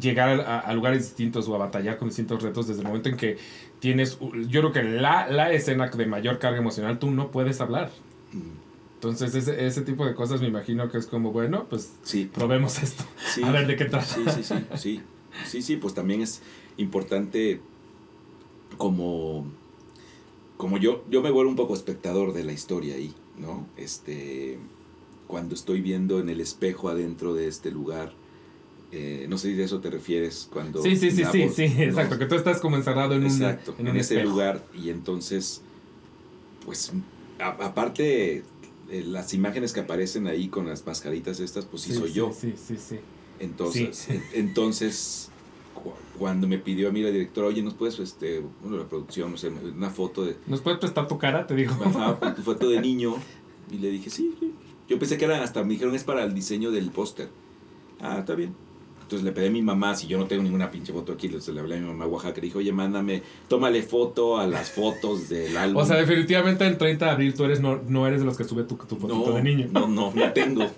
llegar 0.00 0.40
a, 0.40 0.60
a 0.60 0.74
lugares 0.74 1.02
distintos 1.02 1.48
o 1.48 1.54
a 1.54 1.58
batallar 1.58 1.96
con 1.96 2.08
distintos 2.08 2.42
retos 2.42 2.68
desde 2.68 2.82
el 2.82 2.86
momento 2.86 3.08
en 3.08 3.16
que 3.16 3.38
tienes, 3.80 4.18
yo 4.48 4.60
creo 4.60 4.72
que 4.72 4.82
la, 4.82 5.26
la 5.28 5.52
escena 5.52 5.88
de 5.88 6.06
mayor 6.06 6.38
carga 6.38 6.58
emocional, 6.58 6.98
tú 6.98 7.10
no 7.10 7.30
puedes 7.30 7.60
hablar. 7.60 7.90
Mm, 8.32 8.63
Entonces 9.04 9.34
ese, 9.34 9.66
ese 9.66 9.82
tipo 9.82 10.06
de 10.06 10.14
cosas 10.14 10.40
me 10.40 10.48
imagino 10.48 10.88
que 10.90 10.98
es 10.98 11.06
como, 11.06 11.30
bueno, 11.32 11.66
pues 11.68 11.92
Sí, 12.02 12.28
probemos 12.32 12.82
esto. 12.82 13.04
sí. 13.34 13.42
A 13.42 13.50
ver 13.50 13.66
de 13.66 13.76
qué 13.76 13.84
trata. 13.84 14.04
Sí, 14.06 14.22
sí, 14.34 14.42
sí, 14.42 14.54
sí. 14.76 15.00
Sí, 15.46 15.62
sí, 15.62 15.76
pues 15.76 15.94
también 15.94 16.22
es 16.22 16.40
importante 16.76 17.60
como 18.78 19.46
como 20.56 20.78
yo 20.78 21.04
yo 21.10 21.22
me 21.22 21.30
vuelvo 21.30 21.50
un 21.50 21.56
poco 21.56 21.74
espectador 21.74 22.32
de 22.32 22.44
la 22.44 22.52
historia 22.52 22.94
ahí, 22.94 23.12
¿no? 23.38 23.66
Este 23.76 24.58
cuando 25.26 25.54
estoy 25.54 25.80
viendo 25.80 26.20
en 26.20 26.28
el 26.28 26.40
espejo 26.40 26.88
adentro 26.88 27.34
de 27.34 27.48
este 27.48 27.70
lugar 27.70 28.12
eh, 28.92 29.26
no 29.28 29.38
sé 29.38 29.48
si 29.50 29.54
de 29.54 29.64
eso 29.64 29.80
te 29.80 29.90
refieres 29.90 30.48
cuando 30.52 30.80
Sí, 30.82 30.96
sí, 30.96 31.10
sí, 31.10 31.24
sí, 31.24 31.48
sí, 31.48 31.68
¿no? 31.76 31.82
exacto, 31.84 32.18
que 32.18 32.26
tú 32.26 32.36
estás 32.36 32.60
como 32.60 32.76
encerrado 32.76 33.14
en 33.14 33.24
un, 33.24 33.26
Exacto, 33.26 33.74
en 33.78 33.86
en, 33.88 33.92
un 33.94 33.98
ese 34.00 34.14
espejo. 34.14 34.30
lugar 34.32 34.64
y 34.80 34.90
entonces, 34.90 35.62
pues, 36.64 36.92
a- 37.40 37.48
aparte, 37.66 38.44
eh, 38.90 39.02
las 39.06 39.32
imágenes 39.34 39.72
que 39.72 39.80
aparecen 39.80 40.26
ahí 40.26 40.48
con 40.48 40.66
las 40.66 40.84
mascaritas 40.86 41.40
estas, 41.40 41.64
pues 41.64 41.82
sí, 41.82 41.92
soy 41.92 42.12
yo. 42.12 42.32
Sí, 42.32 42.54
sí, 42.56 42.76
sí. 42.76 42.98
Entonces, 43.38 44.08
en- 44.10 44.22
entonces, 44.32 45.30
cu- 45.74 45.92
cuando 46.18 46.46
me 46.46 46.58
pidió 46.58 46.88
a 46.88 46.92
mí 46.92 47.02
la 47.02 47.10
directora, 47.10 47.48
oye, 47.48 47.62
¿nos 47.62 47.74
puedes, 47.74 47.98
este, 47.98 48.40
bueno, 48.62 48.76
la 48.78 48.88
producción, 48.88 49.30
no 49.32 49.36
sé, 49.36 49.48
una 49.48 49.90
foto 49.90 50.24
de, 50.24 50.36
¿Nos 50.46 50.60
puedes 50.60 50.78
prestar 50.78 51.08
tu 51.08 51.18
cara? 51.18 51.46
Te 51.46 51.54
digo. 51.54 51.72
ajá, 51.84 52.18
tu 52.36 52.42
foto 52.42 52.68
de 52.68 52.80
niño? 52.80 53.14
Y 53.70 53.78
le 53.78 53.90
dije, 53.90 54.10
sí, 54.10 54.34
sí. 54.38 54.52
Yo 54.88 54.98
pensé 54.98 55.16
que 55.16 55.24
era, 55.24 55.42
hasta 55.42 55.62
me 55.64 55.70
dijeron, 55.74 55.94
es 55.94 56.04
para 56.04 56.22
el 56.24 56.34
diseño 56.34 56.70
del 56.70 56.90
póster. 56.90 57.28
Ah, 58.00 58.18
está 58.20 58.34
bien. 58.34 58.54
Entonces 59.14 59.26
le 59.26 59.32
pedí 59.32 59.46
a 59.46 59.50
mi 59.52 59.62
mamá, 59.62 59.94
si 59.94 60.08
yo 60.08 60.18
no 60.18 60.26
tengo 60.26 60.42
ninguna 60.42 60.72
pinche 60.72 60.92
foto 60.92 61.12
aquí, 61.12 61.28
le 61.28 61.60
hablé 61.60 61.76
a 61.76 61.80
mi 61.80 61.86
mamá 61.86 62.04
Oaxaca, 62.06 62.34
le 62.40 62.46
dije, 62.46 62.58
oye, 62.58 62.72
mándame, 62.72 63.22
tómale 63.46 63.80
foto 63.84 64.38
a 64.38 64.46
las 64.48 64.72
fotos 64.72 65.28
del 65.28 65.56
álbum. 65.56 65.80
O 65.80 65.86
sea, 65.86 65.96
definitivamente 65.96 66.66
el 66.66 66.76
30 66.78 67.04
de 67.04 67.10
abril 67.12 67.34
tú 67.34 67.44
eres 67.44 67.60
no, 67.60 67.80
no 67.88 68.08
eres 68.08 68.18
de 68.18 68.26
los 68.26 68.36
que 68.36 68.42
sube 68.42 68.64
tu, 68.64 68.74
tu 68.74 68.96
fotito 68.96 69.30
no, 69.30 69.36
de 69.36 69.42
niño. 69.44 69.68
No, 69.70 69.86
no, 69.86 70.12
no 70.12 70.32
tengo. 70.32 70.68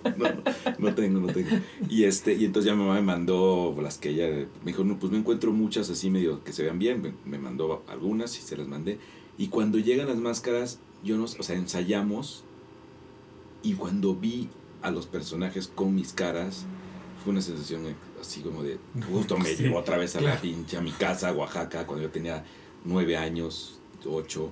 No, 0.79 0.95
tengo, 0.95 1.21
no 1.21 1.33
tengo. 1.33 1.49
Y 1.89 2.05
este, 2.05 2.35
y 2.35 2.45
entonces 2.45 2.71
ya 2.71 2.77
mi 2.77 2.83
mamá 2.83 2.97
me 2.97 3.03
mandó 3.07 3.75
las 3.81 3.97
que 3.97 4.11
ella 4.11 4.29
me 4.63 4.73
dijo, 4.73 4.85
no, 4.85 4.99
pues 4.99 5.11
no 5.11 5.17
encuentro 5.17 5.51
muchas 5.53 5.89
así 5.89 6.11
medio 6.11 6.45
que 6.45 6.53
se 6.53 6.63
vean 6.63 6.79
bien. 6.79 7.01
Me, 7.01 7.15
me 7.25 7.39
mandó 7.39 7.85
algunas 7.89 8.37
y 8.39 8.43
se 8.43 8.55
las 8.59 8.69
mandé. 8.69 8.99
Y 9.39 9.49
cuando 9.49 9.79
llegan 9.79 10.09
las 10.09 10.19
máscaras, 10.19 10.79
yo 11.03 11.17
no, 11.17 11.25
o 11.25 11.43
sea, 11.43 11.57
ensayamos. 11.57 12.45
Y 13.63 13.73
cuando 13.75 14.15
vi 14.15 14.51
a 14.83 14.91
los 14.91 15.07
personajes 15.07 15.69
con 15.69 15.95
mis 15.95 16.13
caras, 16.13 16.67
fue 17.25 17.33
una 17.33 17.41
sensación 17.41 17.87
así 18.21 18.41
como 18.41 18.63
de. 18.63 18.79
Justo 19.11 19.37
me 19.37 19.45
Sí, 19.55 19.65
llevó 19.65 19.79
otra 19.79 19.97
vez 19.97 20.17
a 20.17 20.21
la 20.21 20.41
pinche, 20.41 20.77
a 20.77 20.81
mi 20.81 20.93
casa, 20.93 21.33
Oaxaca, 21.33 21.87
cuando 21.87 22.05
yo 22.05 22.11
tenía 22.11 22.45
nueve 22.85 23.17
años, 23.17 23.81
ocho. 24.05 24.51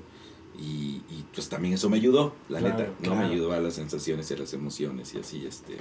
Y, 0.57 1.03
y, 1.11 1.25
pues 1.35 1.49
también 1.49 1.75
eso 1.75 1.91
me 1.91 1.97
ayudó, 1.97 2.33
la 2.49 2.61
Claro, 2.61 2.79
neta. 2.79 2.93
No 3.01 3.17
me 3.17 3.25
ayudó 3.25 3.53
a 3.53 3.59
las 3.59 3.75
sensaciones 3.75 4.31
y 4.31 4.35
a 4.35 4.37
las 4.39 4.53
emociones 4.53 5.13
y 5.15 5.19
así, 5.19 5.45
este. 5.45 5.79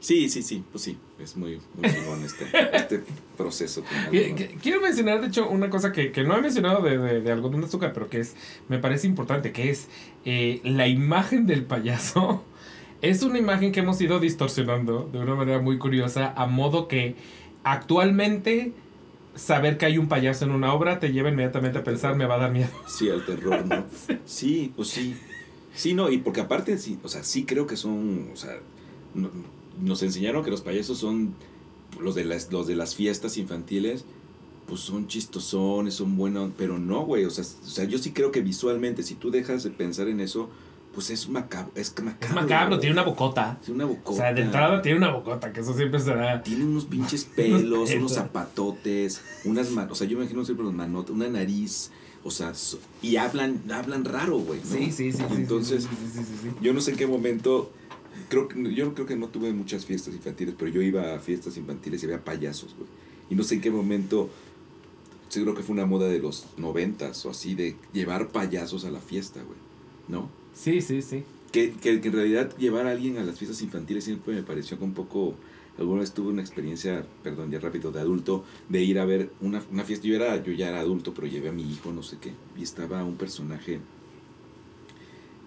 Sí, 0.00 0.28
sí, 0.28 0.42
sí, 0.42 0.62
pues 0.70 0.84
sí, 0.84 0.98
es 1.18 1.36
muy, 1.36 1.60
muy 1.74 1.90
chingón 1.90 2.22
este, 2.22 2.46
este 2.76 3.02
proceso. 3.36 3.82
Quiero 4.62 4.80
mencionar, 4.80 5.20
de 5.20 5.28
hecho, 5.28 5.48
una 5.48 5.70
cosa 5.70 5.92
que, 5.92 6.12
que 6.12 6.22
no 6.22 6.36
he 6.36 6.42
mencionado 6.42 6.82
de, 6.82 6.98
de, 6.98 7.20
de 7.20 7.32
algodón 7.32 7.60
de 7.60 7.66
azúcar, 7.66 7.92
pero 7.94 8.08
que 8.08 8.20
es, 8.20 8.34
me 8.68 8.78
parece 8.78 9.06
importante, 9.06 9.52
que 9.52 9.70
es 9.70 9.88
eh, 10.24 10.60
la 10.64 10.86
imagen 10.88 11.46
del 11.46 11.64
payaso. 11.64 12.44
Es 13.02 13.22
una 13.22 13.38
imagen 13.38 13.72
que 13.72 13.80
hemos 13.80 14.00
ido 14.00 14.18
distorsionando 14.20 15.08
de 15.12 15.18
una 15.18 15.34
manera 15.34 15.60
muy 15.60 15.78
curiosa, 15.78 16.32
a 16.36 16.46
modo 16.46 16.88
que 16.88 17.14
actualmente 17.62 18.72
saber 19.34 19.76
que 19.76 19.84
hay 19.86 19.98
un 19.98 20.08
payaso 20.08 20.46
en 20.46 20.52
una 20.52 20.72
obra 20.72 20.98
te 20.98 21.12
lleva 21.12 21.28
inmediatamente 21.28 21.78
a 21.78 21.84
pensar, 21.84 22.16
me 22.16 22.24
va 22.26 22.36
a 22.36 22.38
dar 22.38 22.52
miedo. 22.52 22.70
Sí, 22.86 23.10
al 23.10 23.24
terror, 23.26 23.66
¿no? 23.66 23.84
Sí, 24.24 24.72
pues 24.74 24.88
sí. 24.88 25.14
Sí, 25.74 25.92
no, 25.92 26.10
y 26.10 26.18
porque 26.18 26.40
aparte, 26.40 26.78
sí, 26.78 26.98
o 27.02 27.08
sea, 27.08 27.22
sí 27.22 27.44
creo 27.44 27.66
que 27.66 27.76
son, 27.76 28.30
o 28.32 28.36
sea, 28.36 28.56
no- 29.14 29.30
nos 29.80 30.02
enseñaron 30.02 30.42
que 30.42 30.50
los 30.50 30.62
payasos 30.62 30.96
son 30.98 31.34
los 32.00 32.14
de 32.14 32.24
las, 32.24 32.50
los 32.50 32.66
de 32.66 32.76
las 32.76 32.94
fiestas 32.94 33.36
infantiles, 33.36 34.06
pues 34.66 34.80
son 34.80 35.06
chistosones, 35.06 35.92
son 35.94 36.16
buenos, 36.16 36.50
pero 36.56 36.78
no, 36.78 37.04
güey, 37.04 37.26
o 37.26 37.30
sea, 37.30 37.44
o 37.44 37.68
sea, 37.68 37.84
yo 37.84 37.98
sí 37.98 38.12
creo 38.12 38.32
que 38.32 38.40
visualmente, 38.40 39.02
si 39.02 39.14
tú 39.16 39.30
dejas 39.30 39.62
de 39.64 39.70
pensar 39.70 40.08
en 40.08 40.20
eso, 40.20 40.48
pues 40.96 41.10
es 41.10 41.28
macabro, 41.28 41.70
es 41.74 41.92
macabro. 42.02 42.26
Es 42.26 42.34
macabro, 42.34 42.78
tiene 42.78 42.94
una 42.94 43.02
bocota. 43.02 43.58
Tiene 43.62 43.84
una 43.84 43.92
bocota. 43.92 44.10
O 44.12 44.14
sea, 44.14 44.32
de 44.32 44.40
entrada 44.40 44.80
tiene 44.80 44.96
una 44.96 45.10
bocota, 45.10 45.52
que 45.52 45.60
eso 45.60 45.74
siempre 45.74 46.00
será... 46.00 46.42
Tiene 46.42 46.64
unos 46.64 46.84
pinches 46.90 47.26
pelos, 47.26 47.90
unos 47.90 48.14
zapatotes, 48.14 49.20
unas 49.44 49.70
manos, 49.72 49.92
o 49.92 49.94
sea, 49.94 50.06
yo 50.06 50.16
me 50.16 50.24
imagino 50.24 50.42
siempre 50.46 50.64
los 50.64 50.72
manotas, 50.72 51.10
una 51.10 51.28
nariz, 51.28 51.90
o 52.24 52.30
sea, 52.30 52.54
y 53.02 53.16
hablan, 53.16 53.70
hablan 53.70 54.06
raro, 54.06 54.38
güey. 54.38 54.58
¿no? 54.60 54.74
Sí, 54.74 54.90
sí, 54.90 55.12
sí. 55.12 55.22
Entonces, 55.32 55.82
sí, 55.82 55.90
sí, 56.00 56.10
sí, 56.14 56.24
sí, 56.24 56.34
sí. 56.44 56.48
yo 56.62 56.72
no 56.72 56.80
sé 56.80 56.92
en 56.92 56.96
qué 56.96 57.06
momento, 57.06 57.70
creo 58.30 58.48
que, 58.48 58.74
yo 58.74 58.94
creo 58.94 59.06
que 59.06 59.16
no 59.16 59.28
tuve 59.28 59.52
muchas 59.52 59.84
fiestas 59.84 60.14
infantiles, 60.14 60.54
pero 60.58 60.70
yo 60.70 60.80
iba 60.80 61.14
a 61.14 61.18
fiestas 61.18 61.58
infantiles 61.58 62.02
y 62.02 62.06
había 62.06 62.24
payasos, 62.24 62.74
güey. 62.74 62.88
Y 63.28 63.34
no 63.34 63.42
sé 63.42 63.56
en 63.56 63.60
qué 63.60 63.70
momento, 63.70 64.30
seguro 65.28 65.54
que 65.54 65.62
fue 65.62 65.74
una 65.74 65.84
moda 65.84 66.08
de 66.08 66.20
los 66.20 66.46
noventas 66.56 67.26
o 67.26 67.30
así, 67.32 67.54
de 67.54 67.76
llevar 67.92 68.28
payasos 68.28 68.86
a 68.86 68.90
la 68.90 69.00
fiesta, 69.00 69.42
güey. 69.42 69.58
¿No? 70.08 70.45
Sí, 70.56 70.80
sí, 70.80 71.02
sí. 71.02 71.22
Que, 71.52 71.72
que, 71.72 71.90
en 71.90 72.12
realidad 72.12 72.56
llevar 72.56 72.86
a 72.86 72.90
alguien 72.90 73.18
a 73.18 73.22
las 73.22 73.38
fiestas 73.38 73.62
infantiles 73.62 74.04
siempre 74.04 74.34
me 74.34 74.42
pareció 74.42 74.78
que 74.78 74.84
un 74.84 74.94
poco... 74.94 75.34
Alguna 75.78 76.00
vez 76.00 76.12
tuve 76.12 76.28
una 76.28 76.40
experiencia, 76.40 77.04
perdón, 77.22 77.50
ya 77.50 77.60
rápido, 77.60 77.92
de 77.92 78.00
adulto, 78.00 78.44
de 78.70 78.82
ir 78.82 78.98
a 78.98 79.04
ver 79.04 79.30
una, 79.42 79.62
una 79.70 79.84
fiesta. 79.84 80.06
Yo, 80.06 80.16
era, 80.16 80.42
yo 80.42 80.54
ya 80.54 80.70
era 80.70 80.80
adulto, 80.80 81.12
pero 81.12 81.26
llevé 81.26 81.50
a 81.50 81.52
mi 81.52 81.70
hijo, 81.70 81.92
no 81.92 82.02
sé 82.02 82.16
qué, 82.18 82.32
y 82.56 82.62
estaba 82.62 83.04
un 83.04 83.16
personaje, 83.16 83.80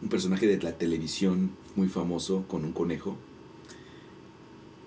un 0.03 0.09
personaje 0.09 0.45
de 0.45 0.61
la 0.61 0.77
televisión 0.77 1.49
muy 1.75 1.87
famoso 1.87 2.45
con 2.47 2.63
un 2.63 2.73
conejo. 2.73 3.17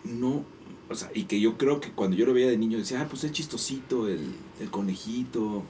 No, 0.05 0.45
o 0.89 0.95
sea, 0.95 1.11
y 1.13 1.25
que 1.25 1.41
yo 1.41 1.59
creo 1.59 1.81
que 1.81 1.91
cuando 1.91 2.17
yo 2.17 2.25
lo 2.25 2.35
veía 2.35 2.47
de 2.47 2.57
niño 2.57 2.79
decía, 2.79 3.01
ah, 3.01 3.09
pues 3.11 3.25
es 3.25 3.33
chistosito 3.33 4.07
el, 4.07 4.21
el 4.61 4.71
conejito, 4.71 5.65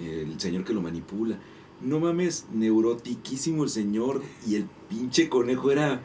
el 0.00 0.38
señor 0.38 0.62
que 0.62 0.72
lo 0.72 0.82
manipula. 0.82 1.36
No 1.82 2.00
mames, 2.00 2.46
neurotiquísimo 2.52 3.64
el 3.64 3.70
señor 3.70 4.22
y 4.46 4.56
el 4.56 4.66
pinche 4.88 5.28
conejo 5.28 5.70
era 5.70 6.02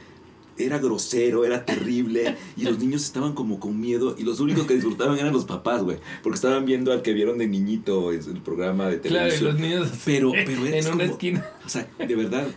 era 0.57 0.77
grosero, 0.77 1.43
era 1.45 1.65
terrible 1.65 2.35
y 2.55 2.63
los 2.65 2.77
niños 2.77 3.03
estaban 3.05 3.33
como 3.33 3.59
con 3.59 3.79
miedo 3.79 4.15
y 4.19 4.23
los 4.23 4.39
únicos 4.41 4.67
que 4.67 4.75
disfrutaban 4.75 5.17
eran 5.17 5.33
los 5.33 5.45
papás, 5.45 5.81
güey, 5.81 5.97
porque 6.21 6.35
estaban 6.35 6.65
viendo 6.65 6.91
al 6.91 7.01
que 7.01 7.13
vieron 7.13 7.37
de 7.39 7.47
niñito 7.47 8.11
el 8.11 8.19
programa 8.41 8.87
de 8.89 8.99
Claro, 8.99 9.27
y 9.27 9.31
televisión. 9.39 9.51
los 9.51 9.59
niños 9.59 9.91
Pero- 10.05 10.31
pero 10.45 10.65
en 10.67 10.85
una 10.85 10.91
como- 10.91 11.01
esquina. 11.03 11.45
O 11.65 11.69
sea, 11.69 11.89
de 12.05 12.15
verdad, 12.15 12.47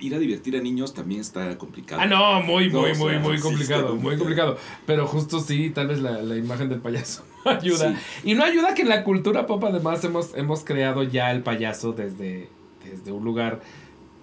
ir 0.00 0.14
a 0.14 0.18
divertir 0.18 0.56
a 0.56 0.60
niños 0.60 0.94
también 0.94 1.20
está 1.20 1.56
complicado. 1.58 2.00
Ah, 2.02 2.06
no, 2.06 2.42
muy, 2.42 2.70
No, 2.70 2.80
muy, 2.80 2.90
o 2.90 2.94
muy, 2.96 3.10
sea, 3.10 3.20
muy 3.20 3.36
sí 3.36 3.42
complicado, 3.42 3.96
muy 3.96 4.16
complicado. 4.16 4.58
Pero 4.86 5.06
justo 5.06 5.40
sí, 5.40 5.70
tal 5.70 5.88
vez 5.88 6.00
la, 6.00 6.22
la 6.22 6.36
imagen 6.36 6.68
del 6.68 6.80
payaso 6.80 7.24
ayuda. 7.44 7.94
Sí. 7.94 8.30
Y 8.30 8.34
no 8.34 8.44
ayuda 8.44 8.74
que 8.74 8.82
en 8.82 8.88
la 8.88 9.04
cultura 9.04 9.46
pop 9.46 9.62
además 9.64 10.02
hemos, 10.04 10.34
hemos 10.34 10.64
creado 10.64 11.02
ya 11.02 11.30
el 11.30 11.42
payaso 11.42 11.92
desde, 11.92 12.48
desde 12.84 13.12
un 13.12 13.24
lugar 13.24 13.60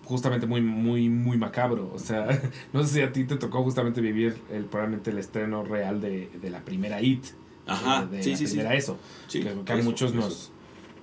justamente 0.03 0.45
muy, 0.45 0.61
muy, 0.61 1.09
muy 1.09 1.37
macabro. 1.37 1.89
O 1.93 1.99
sea, 1.99 2.27
no 2.73 2.83
sé 2.83 2.93
si 2.93 3.01
a 3.01 3.11
ti 3.11 3.23
te 3.23 3.37
tocó 3.37 3.63
justamente 3.63 4.01
vivir 4.01 4.35
el, 4.51 4.65
probablemente 4.65 5.11
el 5.11 5.17
estreno 5.17 5.63
real 5.63 6.01
de, 6.01 6.29
de 6.41 6.49
la 6.49 6.59
primera 6.61 7.01
IT. 7.01 7.25
Ajá, 7.67 8.05
de, 8.05 8.17
de 8.17 8.23
sí, 8.23 8.31
la 8.31 8.37
sí, 8.37 8.47
sí. 8.47 8.53
primera 8.55 8.75
eso. 8.75 8.97
Sí, 9.27 9.41
que, 9.41 9.53
que 9.63 9.71
a 9.71 9.75
eso, 9.75 9.89
muchos 9.89 10.11
eso. 10.11 10.19
nos, 10.19 10.51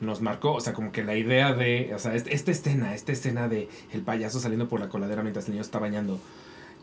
nos 0.00 0.20
marcó, 0.20 0.52
o 0.54 0.60
sea, 0.60 0.72
como 0.72 0.92
que 0.92 1.02
la 1.04 1.16
idea 1.16 1.52
de, 1.54 1.92
o 1.94 1.98
sea, 1.98 2.14
este- 2.14 2.34
esta 2.34 2.50
escena, 2.50 2.94
esta 2.94 3.12
escena 3.12 3.48
de 3.48 3.68
el 3.92 4.02
payaso 4.02 4.38
saliendo 4.40 4.68
por 4.68 4.80
la 4.80 4.88
coladera 4.88 5.22
mientras 5.22 5.46
el 5.46 5.52
niño 5.52 5.62
está 5.62 5.78
bañando, 5.78 6.18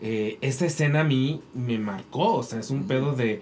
eh, 0.01 0.37
esa 0.41 0.65
escena 0.65 1.01
a 1.01 1.03
mí 1.05 1.41
me 1.53 1.77
marcó, 1.79 2.35
o 2.35 2.43
sea, 2.43 2.59
es 2.59 2.69
un 2.69 2.79
Ujú. 2.79 2.87
pedo 2.87 3.13
de 3.15 3.41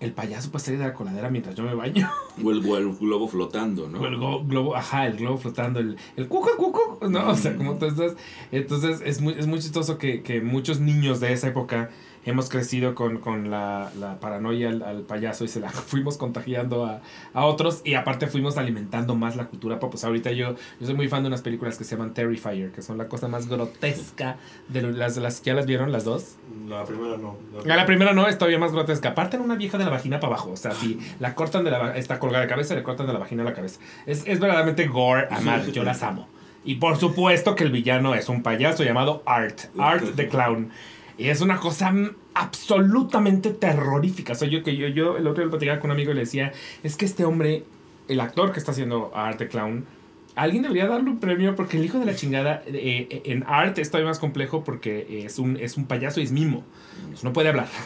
el 0.00 0.12
payaso 0.12 0.50
puede 0.52 0.64
salir 0.64 0.78
de 0.78 0.86
la 0.86 0.94
coladera 0.94 1.28
mientras 1.28 1.56
yo 1.56 1.64
me 1.64 1.74
baño, 1.74 2.08
O 2.44 2.52
el, 2.52 2.64
o 2.64 2.76
el 2.76 2.94
globo 2.94 3.26
flotando, 3.26 3.88
¿no? 3.88 4.00
o 4.00 4.06
el 4.06 4.16
go- 4.16 4.44
globo, 4.44 4.76
ajá, 4.76 5.06
el 5.06 5.16
globo 5.16 5.38
flotando, 5.38 5.80
el, 5.80 5.96
el 6.16 6.28
cuco, 6.28 6.50
cuco, 6.56 6.98
¿no? 7.08 7.30
O 7.30 7.34
sea, 7.36 7.56
como 7.56 7.74
tú 7.78 7.86
estás, 7.86 8.12
entonces 8.52 9.00
es 9.04 9.20
muy, 9.20 9.32
es 9.36 9.48
muy 9.48 9.58
chistoso 9.58 9.98
que, 9.98 10.22
que 10.22 10.40
muchos 10.40 10.78
niños 10.78 11.18
de 11.18 11.32
esa 11.32 11.48
época 11.48 11.90
hemos 12.30 12.48
crecido 12.48 12.94
con, 12.94 13.18
con 13.18 13.50
la, 13.50 13.90
la 13.98 14.20
paranoia 14.20 14.68
al, 14.68 14.82
al 14.82 15.02
payaso 15.02 15.44
y 15.44 15.48
se 15.48 15.60
la 15.60 15.70
fuimos 15.70 16.16
contagiando 16.16 16.84
a, 16.84 17.00
a 17.34 17.44
otros 17.46 17.82
y 17.84 17.94
aparte 17.94 18.26
fuimos 18.26 18.58
alimentando 18.58 19.14
más 19.14 19.36
la 19.36 19.46
cultura 19.46 19.80
pop. 19.80 19.90
Pues 19.90 20.04
ahorita 20.04 20.32
yo, 20.32 20.54
yo 20.80 20.86
soy 20.86 20.94
muy 20.94 21.08
fan 21.08 21.22
de 21.22 21.28
unas 21.28 21.42
películas 21.42 21.78
que 21.78 21.84
se 21.84 21.96
llaman 21.96 22.14
Terrifier, 22.14 22.70
que 22.70 22.82
son 22.82 22.98
la 22.98 23.08
cosa 23.08 23.28
más 23.28 23.48
grotesca 23.48 24.36
de 24.68 24.82
las, 24.82 25.16
las 25.16 25.42
¿Ya 25.42 25.54
las 25.54 25.66
vieron 25.66 25.92
las 25.92 26.04
dos? 26.04 26.36
La 26.68 26.84
primera 26.84 27.16
no. 27.16 27.36
Ah, 27.58 27.76
la 27.76 27.86
primera 27.86 28.12
no, 28.12 28.26
es 28.26 28.36
todavía 28.36 28.58
más 28.58 28.72
grotesca. 28.72 29.14
Parten 29.14 29.40
una 29.40 29.54
vieja 29.54 29.78
de 29.78 29.84
la 29.84 29.90
vagina 29.90 30.20
para 30.20 30.34
abajo. 30.34 30.50
O 30.50 30.56
sea, 30.56 30.72
si 30.72 30.98
la 31.20 31.34
cortan 31.34 31.64
de 31.64 31.70
la 31.70 31.96
está 31.96 32.18
colgada 32.18 32.42
de 32.42 32.48
cabeza, 32.48 32.74
le 32.74 32.82
cortan 32.82 33.06
de 33.06 33.12
la 33.12 33.18
vagina 33.18 33.42
a 33.42 33.46
la 33.46 33.54
cabeza. 33.54 33.80
Es, 34.06 34.24
es 34.26 34.40
verdaderamente 34.40 34.86
gore, 34.86 35.28
amar. 35.30 35.64
Yo 35.70 35.84
las 35.84 36.02
amo. 36.02 36.28
Y 36.64 36.74
por 36.74 36.98
supuesto 36.98 37.54
que 37.54 37.64
el 37.64 37.70
villano 37.70 38.14
es 38.14 38.28
un 38.28 38.42
payaso 38.42 38.84
llamado 38.84 39.22
Art. 39.24 39.58
Art 39.78 40.04
the 40.16 40.28
Clown. 40.28 40.70
Y 41.18 41.28
es 41.28 41.40
una 41.40 41.58
cosa 41.58 41.92
absolutamente 42.34 43.50
terrorífica. 43.50 44.34
O 44.34 44.36
sea, 44.36 44.48
yo 44.48 44.62
que 44.62 44.76
yo, 44.76 44.86
yo 44.86 45.16
el 45.16 45.26
otro 45.26 45.42
día 45.42 45.50
platicaba 45.50 45.80
con 45.80 45.90
un 45.90 45.96
amigo 45.96 46.12
y 46.12 46.14
le 46.14 46.20
decía, 46.20 46.52
es 46.84 46.96
que 46.96 47.04
este 47.04 47.24
hombre, 47.24 47.64
el 48.06 48.20
actor 48.20 48.52
que 48.52 48.60
está 48.60 48.70
haciendo 48.70 49.10
a 49.12 49.26
Art 49.26 49.38
the 49.38 49.48
Clown, 49.48 49.84
alguien 50.36 50.62
debería 50.62 50.86
darle 50.86 51.10
un 51.10 51.18
premio 51.18 51.56
porque 51.56 51.76
el 51.76 51.84
hijo 51.84 51.98
de 51.98 52.06
la 52.06 52.14
chingada 52.14 52.62
eh, 52.66 53.08
eh, 53.10 53.22
en 53.24 53.42
Art 53.48 53.76
es 53.78 53.90
todavía 53.90 54.08
más 54.08 54.20
complejo 54.20 54.62
porque 54.62 55.24
es 55.26 55.40
un, 55.40 55.56
es 55.56 55.76
un 55.76 55.86
payaso 55.86 56.20
y 56.20 56.22
es 56.22 56.30
mimo. 56.30 56.62
Pues 57.08 57.24
no 57.24 57.32
puede 57.32 57.48
hablar. 57.48 57.68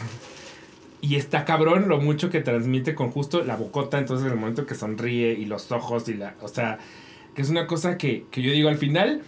Y 1.01 1.17
está 1.17 1.43
cabrón 1.43 1.89
lo 1.89 1.99
mucho 1.99 2.29
que 2.29 2.39
transmite 2.39 2.95
con 2.95 3.11
justo 3.11 3.43
la 3.43 3.57
bocota, 3.57 3.99
entonces 3.99 4.31
el 4.31 4.37
momento 4.37 4.65
que 4.65 4.73
sonríe 4.73 5.33
y 5.33 5.43
los 5.43 5.69
ojos 5.73 6.07
y 6.07 6.13
la... 6.13 6.35
O 6.41 6.47
sea, 6.47 6.79
que 7.35 7.41
es 7.41 7.49
una 7.49 7.67
cosa 7.67 7.97
que, 7.97 8.23
que 8.31 8.41
yo 8.41 8.53
digo 8.53 8.69
al 8.69 8.77
final, 8.77 9.21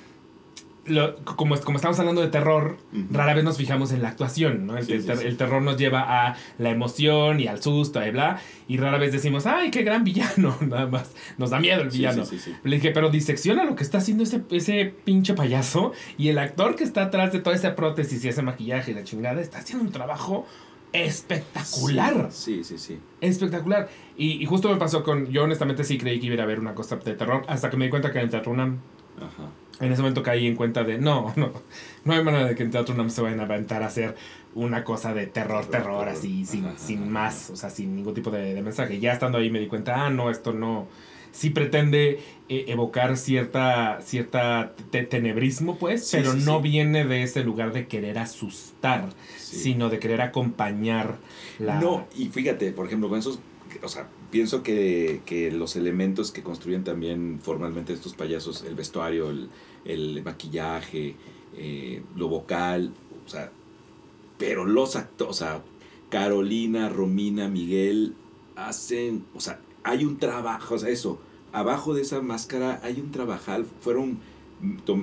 lo- 0.85 1.15
como, 1.23 1.55
como 1.61 1.77
estamos 1.77 1.99
hablando 1.99 2.21
de 2.21 2.27
terror, 2.27 2.77
rara 3.11 3.33
vez 3.33 3.43
nos 3.43 3.57
fijamos 3.57 3.91
en 3.91 4.01
la 4.01 4.09
actuación, 4.09 4.67
¿no? 4.67 4.77
El, 4.77 4.85
Sí, 4.85 4.93
el 4.93 5.01
sí, 5.01 5.07
ter- 5.07 5.17
sí. 5.17 5.25
el 5.27 5.37
terror 5.37 5.61
nos 5.61 5.77
lleva 5.77 6.27
a 6.27 6.35
la 6.59 6.69
emoción 6.69 7.39
y 7.39 7.47
al 7.47 7.61
susto 7.61 8.05
y 8.05 8.11
bla, 8.11 8.39
y 8.67 8.77
rara 8.77 8.97
vez 8.97 9.11
decimos, 9.11 9.45
ay, 9.45 9.71
qué 9.71 9.83
gran 9.83 10.03
villano, 10.03 10.55
nada 10.61 10.87
más. 10.87 11.13
Nos 11.37 11.49
da 11.49 11.59
miedo 11.59 11.81
el 11.81 11.89
villano. 11.89 12.23
Le 12.63 12.75
dije, 12.75 12.91
pero 12.91 13.09
disecciona 13.09 13.63
lo 13.65 13.75
que 13.75 13.83
está 13.83 13.97
haciendo 13.99 14.23
ese, 14.23 14.43
ese 14.51 14.93
pinche 15.03 15.33
payaso 15.33 15.91
y 16.17 16.29
el 16.29 16.37
actor 16.37 16.75
que 16.75 16.83
está 16.83 17.03
atrás 17.03 17.33
de 17.33 17.39
toda 17.39 17.55
esa 17.55 17.75
prótesis 17.75 18.23
y 18.23 18.29
ese 18.29 18.41
maquillaje 18.41 18.91
y 18.91 18.93
la 18.93 19.03
chingada 19.03 19.41
está 19.41 19.57
haciendo 19.59 19.83
un 19.85 19.91
trabajo 19.91 20.45
espectacular. 20.93 22.27
Sí, 22.31 22.63
sí, 22.63 22.77
sí. 22.77 22.99
Espectacular. 23.21 23.89
Y, 24.17 24.41
y 24.41 24.45
justo 24.45 24.69
me 24.69 24.77
pasó 24.77 25.03
con. 25.03 25.27
Yo 25.31 25.43
honestamente 25.43 25.83
sí 25.83 25.97
creí 25.97 26.19
que 26.19 26.27
iba 26.27 26.41
a 26.41 26.45
ver 26.45 26.59
una 26.59 26.73
cosa 26.73 26.95
de 26.97 27.13
terror. 27.15 27.43
Hasta 27.47 27.69
que 27.69 27.77
me 27.77 27.85
di 27.85 27.89
cuenta 27.91 28.11
que 28.11 28.19
en 28.19 28.25
el 28.25 28.29
Teatro. 28.29 28.53
Ajá. 28.53 29.49
En 29.79 29.91
ese 29.91 30.01
momento 30.01 30.23
caí 30.23 30.47
en 30.47 30.55
cuenta 30.55 30.83
de. 30.83 30.97
No, 30.97 31.33
no. 31.35 31.51
No 32.03 32.13
hay 32.13 32.23
manera 32.23 32.45
de 32.45 32.55
que 32.55 32.63
en 32.63 32.71
Teatro 32.71 32.93
UNAM 32.95 33.09
se 33.09 33.21
vayan 33.21 33.39
a 33.39 33.43
aventar 33.43 33.83
a 33.83 33.87
hacer 33.87 34.15
una 34.53 34.83
cosa 34.83 35.13
de 35.13 35.27
terror, 35.27 35.65
Terror, 35.65 36.07
así, 36.07 36.45
sin, 36.45 36.65
Ajá, 36.65 36.77
sin 36.77 37.01
ajá, 37.03 37.09
más. 37.11 37.49
O 37.49 37.55
sea, 37.55 37.69
sin 37.69 37.95
ningún 37.95 38.13
tipo 38.13 38.31
de, 38.31 38.53
de 38.53 38.61
mensaje. 38.61 38.99
Ya 38.99 39.11
estando 39.11 39.37
ahí 39.37 39.49
me 39.49 39.59
di 39.59 39.67
cuenta, 39.67 40.05
ah, 40.05 40.09
no, 40.09 40.29
esto 40.29 40.53
no. 40.53 40.87
Sí 41.33 41.49
pretende 41.49 42.21
eh, 42.47 42.63
evocar 42.69 43.17
cierta, 43.17 43.99
cierta 44.01 44.73
te- 44.91 45.03
tenebrismo, 45.03 45.77
pues, 45.77 46.07
Sí, 46.07 46.15
pero 46.17 46.31
sí, 46.31 46.43
no 46.45 46.57
sí. 46.57 46.69
viene 46.69 47.03
de 47.05 47.23
ese 47.23 47.43
lugar 47.43 47.73
de 47.73 47.87
querer 47.87 48.17
asustar, 48.19 49.09
sino 49.37 49.89
de 49.89 49.99
querer 49.99 50.21
acompañar 50.21 51.17
la. 51.59 51.81
No, 51.81 52.07
y 52.15 52.27
fíjate, 52.29 52.71
por 52.71 52.85
ejemplo, 52.85 53.09
con 53.09 53.19
esos, 53.19 53.39
o 53.83 53.89
sea, 53.89 54.07
pienso 54.31 54.63
que, 54.63 55.21
que 55.25 55.51
los 55.51 55.75
elementos 55.75 56.31
que 56.31 56.43
construyen 56.43 56.83
también 56.83 57.39
formalmente 57.41 57.93
estos 57.93 58.13
payasos, 58.13 58.63
el 58.63 58.75
vestuario, 58.75 59.29
el, 59.29 59.49
el 59.85 60.23
maquillaje, 60.23 61.15
eh, 61.57 62.01
lo 62.15 62.27
vocal, 62.27 62.91
o 63.25 63.29
sea, 63.29 63.51
pero 64.37 64.65
los 64.65 64.95
actores, 64.95 65.31
o 65.31 65.33
sea, 65.33 65.61
Carolina, 66.09 66.89
Romina, 66.89 67.47
Miguel, 67.47 68.13
hacen, 68.55 69.25
o 69.33 69.39
sea, 69.39 69.59
hay 69.83 70.05
un 70.05 70.17
trabajo, 70.17 70.75
o 70.75 70.79
sea, 70.79 70.89
eso, 70.89 71.19
abajo 71.53 71.93
de 71.93 72.01
esa 72.01 72.21
máscara 72.21 72.79
hay 72.83 72.99
un 72.99 73.11
trabajal, 73.11 73.65
fueron, 73.81 74.19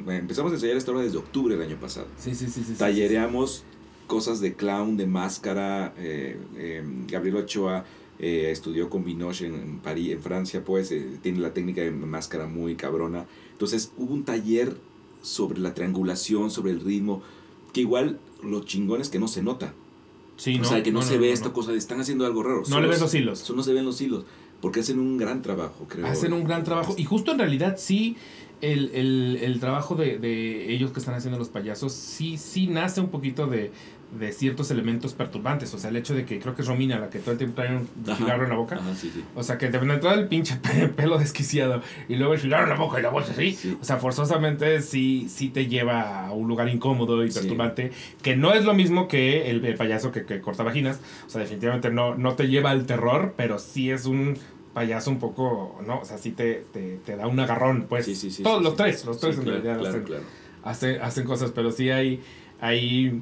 empezamos 0.09 0.53
a 0.53 0.55
ensayar 0.57 0.77
esta 0.77 0.93
obra 0.93 1.03
desde 1.03 1.19
octubre 1.19 1.57
del 1.57 1.69
año 1.69 1.81
pasado. 1.81 2.07
Sí, 2.19 2.35
sí, 2.35 2.47
sí, 2.47 2.53
sí. 2.53 2.65
sí, 2.65 2.73
sí. 2.73 2.79
Tallereamos 2.79 3.65
cosas 4.07 4.41
de 4.41 4.55
clown, 4.55 4.97
de 4.97 5.07
máscara. 5.07 5.95
eh, 5.97 6.37
eh, 6.57 6.83
Gabriel 7.09 7.37
Ochoa 7.37 7.85
eh, 8.23 8.51
estudió 8.51 8.89
con 8.89 9.05
Binoche 9.05 9.47
en, 9.47 9.81
París, 9.81 10.13
en 10.13 10.23
Francia, 10.23 10.65
pues 10.65 10.91
eh, 10.93 11.19
tiene 11.23 11.41
la 11.41 11.53
técnica 11.53 11.83
de 11.83 11.91
máscara 11.91 12.47
muy 12.47 12.77
cabrona. 12.77 13.27
Entonces 13.53 13.93
hubo 13.99 14.15
un 14.15 14.25
taller 14.25 14.77
sobre 15.21 15.61
la 15.61 15.75
triangulación, 15.75 16.51
sobre 16.51 16.71
el 16.73 16.81
ritmo, 16.81 17.23
que 17.75 17.81
igual 17.83 18.19
lo 18.43 18.65
chingón 18.65 19.01
es 19.03 19.09
que 19.11 19.19
no 19.19 19.29
se 19.29 19.43
nota. 19.43 19.75
Sí, 20.37 20.59
o 20.59 20.65
sea, 20.65 20.83
que 20.83 20.91
no, 20.91 21.01
no, 21.01 21.07
se 21.07 21.17
no, 21.17 21.21
ve 21.21 21.29
no, 21.29 21.35
esta 21.35 21.49
no. 21.49 21.53
cosa, 21.53 21.73
de 21.73 21.79
están 21.79 22.01
haciendo 22.01 22.25
algo 22.25 22.43
raro. 22.43 22.61
No 22.61 22.65
Solo 22.65 22.89
le 22.89 22.95
es- 22.95 23.01
los 23.01 23.15
hilos. 23.15 23.39
solo 23.41 23.59
no 23.59 23.63
se 23.63 23.73
ven 23.75 23.85
los 23.85 24.01
hilos, 24.01 24.25
porque 24.61 24.81
hacen 24.81 24.99
un 24.99 25.19
gran 25.19 25.43
trabajo, 25.43 25.87
creo. 25.89 26.07
Hacen 26.07 26.33
un 26.33 26.43
gran 26.45 26.65
trabajo. 26.65 26.95
Y 26.97 27.05
justo 27.05 27.33
en 27.33 27.39
realidad 27.39 27.77
sí, 27.79 28.17
el, 28.61 28.91
el, 28.95 29.39
el 29.43 29.61
trabajo 29.61 29.95
de, 29.95 30.19
de 30.19 30.73
ellos 30.73 30.91
que 30.93 31.01
están 31.01 31.15
haciendo 31.15 31.39
los 31.39 31.49
payasos, 31.49 31.93
sí, 31.93 32.39
sí 32.39 32.67
nace 32.67 33.01
un 33.01 33.09
poquito 33.11 33.47
de, 33.47 33.71
de 34.19 34.31
ciertos 34.33 34.71
elementos 34.71 35.15
perturbantes. 35.15 35.73
O 35.75 35.79
sea, 35.79 35.91
el 35.91 35.97
hecho 35.97 36.15
de 36.15 36.25
que 36.25 36.39
creo 36.39 36.55
que 36.55 36.63
es 36.63 36.69
Romina 36.69 36.99
la 36.99 37.09
que 37.11 37.19
todo 37.19 37.33
el 37.33 37.39
tiempo 37.39 37.63
trae 37.63 37.75
un 37.77 37.89
cigarro 38.17 38.45
en 38.45 38.51
la 38.51 38.57
boca. 38.57 38.77
Ajá, 38.77 38.95
sí, 38.95 39.11
sí. 39.13 39.25
O 39.35 39.43
sea, 39.43 39.57
que 39.59 39.71
de 39.71 39.79
entrada 39.79 40.15
el 40.15 40.29
pinche 40.29 40.57
pe- 40.57 40.89
pelo 40.97 41.19
desquiciado 41.19 41.81
y 42.09 42.17
luego 42.17 42.35
el 42.35 42.41
cigarro 42.41 42.65
en 42.65 42.71
la 42.71 42.77
boca 42.77 42.99
y 42.99 43.03
la 43.03 43.09
voz 43.11 43.31
así. 43.31 43.53
Sí. 43.53 43.77
O 43.81 43.85
sea, 43.85 43.97
forzosamente 43.97 44.83
sí, 44.83 45.29
sí 45.29 45.49
te 45.49 45.67
lleva 45.67 46.27
a 46.27 46.33
un 46.33 46.47
lugar 46.49 46.69
incómodo 46.69 47.25
y 47.25 47.31
perturbante, 47.31 47.91
que 48.23 48.37
no 48.37 48.53
es 48.53 48.65
lo 48.65 48.75
mismo 48.75 49.09
que 49.09 49.51
el, 49.51 49.65
el 49.65 49.75
payaso 49.77 50.13
que, 50.13 50.25
que 50.27 50.41
corta 50.41 50.63
vaginas. 50.63 51.01
O 51.27 51.31
sea, 51.31 51.41
definitivamente 51.41 51.91
no, 51.91 52.15
no 52.15 52.35
te 52.35 52.49
lleva 52.49 52.71
al 52.71 52.87
terror, 52.87 53.35
pero 53.37 53.59
sí 53.59 53.91
es 53.91 54.05
un 54.07 54.37
payaso 54.75 55.11
un 55.11 55.19
poco, 55.19 55.81
¿no? 55.87 56.01
O 56.01 56.05
sea, 56.05 56.19
sí 56.19 56.33
te, 56.33 56.65
te, 56.73 56.97
te 57.05 57.17
da 57.17 57.27
un 57.27 57.39
agarrón, 57.41 57.87
pues. 57.89 58.05
Sí, 58.07 58.15
sí, 58.15 58.31
sí, 58.31 58.43
Todos 58.43 58.59
sí, 58.59 58.65
los 58.65 58.73
sí. 58.73 58.77
tres, 58.79 59.05
los 59.05 59.19
tres 59.21 59.35
Sí, 59.37 59.41
en 59.41 59.45
claro, 59.47 59.63
realidad 59.63 59.81
claro, 59.81 59.95
hacen, 59.97 60.05
claro. 60.07 60.25
hace- 60.65 61.01
hacen 61.01 61.25
cosas, 61.25 61.51
pero 61.55 61.71
sí 61.73 61.91
hay, 61.91 62.21
hay 62.61 63.21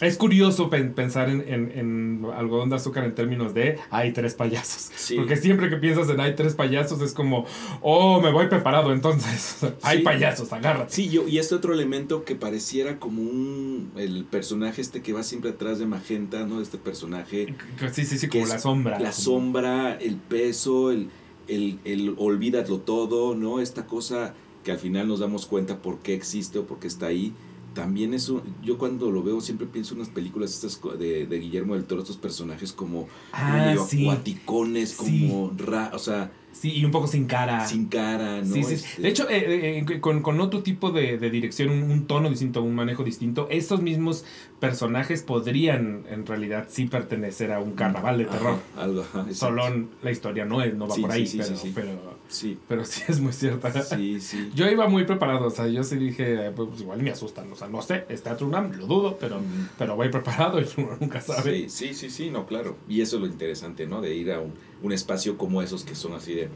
es 0.00 0.16
curioso 0.16 0.70
pen- 0.70 0.94
pensar 0.94 1.28
en, 1.28 1.40
en, 1.48 1.72
en 1.76 2.26
algodón 2.36 2.68
de 2.70 2.76
azúcar 2.76 3.04
en 3.04 3.14
términos 3.14 3.54
de 3.54 3.78
hay 3.90 4.12
tres 4.12 4.34
payasos. 4.34 4.90
Sí. 4.96 5.16
Porque 5.16 5.36
siempre 5.36 5.68
que 5.70 5.76
piensas 5.76 6.08
en 6.08 6.20
hay 6.20 6.34
tres 6.36 6.54
payasos 6.54 7.00
es 7.02 7.12
como, 7.12 7.46
oh, 7.82 8.20
me 8.20 8.30
voy 8.30 8.46
preparado 8.48 8.92
entonces. 8.92 9.56
hay 9.82 9.98
Sí. 9.98 10.04
payasos, 10.04 10.52
agárrate. 10.52 10.92
Sí, 10.92 11.08
yo, 11.08 11.26
y 11.26 11.38
este 11.38 11.54
otro 11.54 11.72
elemento 11.74 12.24
que 12.24 12.34
pareciera 12.36 12.98
como 12.98 13.22
un. 13.22 13.90
El 13.96 14.24
personaje 14.24 14.80
este 14.80 15.02
que 15.02 15.12
va 15.12 15.22
siempre 15.22 15.50
atrás 15.50 15.78
de 15.78 15.86
Magenta, 15.86 16.46
¿no? 16.46 16.60
Este 16.60 16.78
personaje. 16.78 17.54
Sí, 17.92 18.04
sí, 18.04 18.18
sí, 18.18 18.28
como 18.28 18.46
la 18.46 18.58
sombra. 18.58 18.98
La 19.00 19.12
sombra, 19.12 19.94
el 19.96 20.16
peso, 20.16 20.90
el, 20.92 21.08
el, 21.48 21.78
el 21.84 22.14
olvídalo 22.18 22.78
todo, 22.78 23.34
¿no? 23.34 23.60
Esta 23.60 23.86
cosa 23.86 24.34
que 24.64 24.72
al 24.72 24.78
final 24.78 25.08
nos 25.08 25.20
damos 25.20 25.46
cuenta 25.46 25.78
por 25.78 25.98
qué 26.00 26.14
existe 26.14 26.58
o 26.58 26.66
por 26.66 26.78
qué 26.78 26.86
está 26.86 27.06
ahí. 27.06 27.32
También 27.78 28.12
eso, 28.12 28.42
yo 28.60 28.76
cuando 28.76 29.12
lo 29.12 29.22
veo 29.22 29.40
siempre 29.40 29.68
pienso 29.68 29.94
en 29.94 30.00
unas 30.00 30.12
películas 30.12 30.52
estas 30.52 30.80
de, 30.98 31.28
de 31.28 31.38
Guillermo 31.38 31.74
del 31.74 31.84
Toro, 31.84 32.02
estos 32.02 32.16
personajes 32.16 32.72
como 32.72 33.06
Ah, 33.30 33.52
medio 33.66 33.86
sí. 33.86 34.02
acuaticones, 34.02 34.94
como 34.96 35.52
ra, 35.56 35.92
o 35.94 35.98
sea, 36.00 36.32
Sí, 36.52 36.72
y 36.72 36.84
un 36.84 36.90
poco 36.90 37.06
sin 37.06 37.26
cara. 37.26 37.64
sin 37.66 37.86
cara, 37.86 38.40
¿no? 38.42 38.52
Sí, 38.52 38.64
sí. 38.64 38.74
Este, 38.74 39.02
De 39.02 39.08
hecho, 39.08 39.28
eh, 39.30 39.84
eh, 39.88 40.00
con, 40.00 40.22
con 40.22 40.40
otro 40.40 40.62
tipo 40.62 40.90
de, 40.90 41.16
de 41.18 41.30
dirección, 41.30 41.70
un, 41.70 41.90
un 41.90 42.06
tono 42.06 42.28
distinto, 42.30 42.62
un 42.62 42.74
manejo 42.74 43.04
distinto, 43.04 43.46
estos 43.50 43.80
mismos 43.80 44.24
personajes 44.58 45.22
podrían 45.22 46.04
en 46.10 46.26
realidad 46.26 46.66
sí 46.68 46.86
pertenecer 46.86 47.52
a 47.52 47.60
un 47.60 47.72
carnaval 47.72 48.18
de 48.18 48.24
ajá, 48.24 48.32
terror. 48.38 48.58
algo, 48.76 49.02
ajá. 49.02 49.26
Solo 49.32 49.62
la 50.02 50.10
historia 50.10 50.44
no, 50.46 50.60
es, 50.62 50.74
no 50.74 50.88
va 50.88 50.94
Sí, 50.96 51.00
por 51.02 51.12
ahí, 51.12 51.26
sí, 51.26 51.38
pero, 51.38 51.56
sí, 51.56 51.72
pero, 51.74 52.18
Sí, 52.28 52.58
pero 52.66 52.84
sí 52.84 53.02
es 53.08 53.20
muy 53.20 53.32
cierta. 53.32 53.70
sí, 53.82 54.20
sí. 54.20 54.50
Yo 54.54 54.68
iba 54.68 54.88
muy 54.88 55.04
preparado, 55.04 55.46
o 55.46 55.50
sea, 55.50 55.68
yo 55.68 55.84
sí 55.84 55.96
dije, 55.96 56.50
pues 56.56 56.80
igual 56.80 57.02
me 57.02 57.10
asustan, 57.10 57.50
o 57.52 57.54
sea, 57.56 57.68
no 57.68 57.80
sé, 57.82 58.04
es 58.08 58.22
Teatro 58.24 58.46
UNAM, 58.48 58.72
lo 58.78 58.86
dudo, 58.86 59.16
pero, 59.20 59.38
Mm. 59.38 59.68
pero 59.78 59.94
voy 59.96 60.08
preparado 60.08 60.60
y 60.60 60.66
uno 60.78 60.96
nunca 61.00 61.20
sabe. 61.20 61.68
Sí, 61.68 61.88
sí, 61.88 61.94
sí, 61.94 62.10
sí, 62.10 62.30
no, 62.30 62.46
claro. 62.46 62.76
Y 62.88 63.00
eso 63.00 63.16
es 63.16 63.22
lo 63.22 63.28
interesante, 63.28 63.86
¿no? 63.86 64.00
De 64.00 64.14
ir 64.14 64.32
a 64.32 64.40
un, 64.40 64.52
un 64.82 64.92
espacio 64.92 65.36
como 65.38 65.62
esos 65.62 65.84
que 65.84 65.94
son 65.94 66.12
así 66.14 66.34
de... 66.34 66.48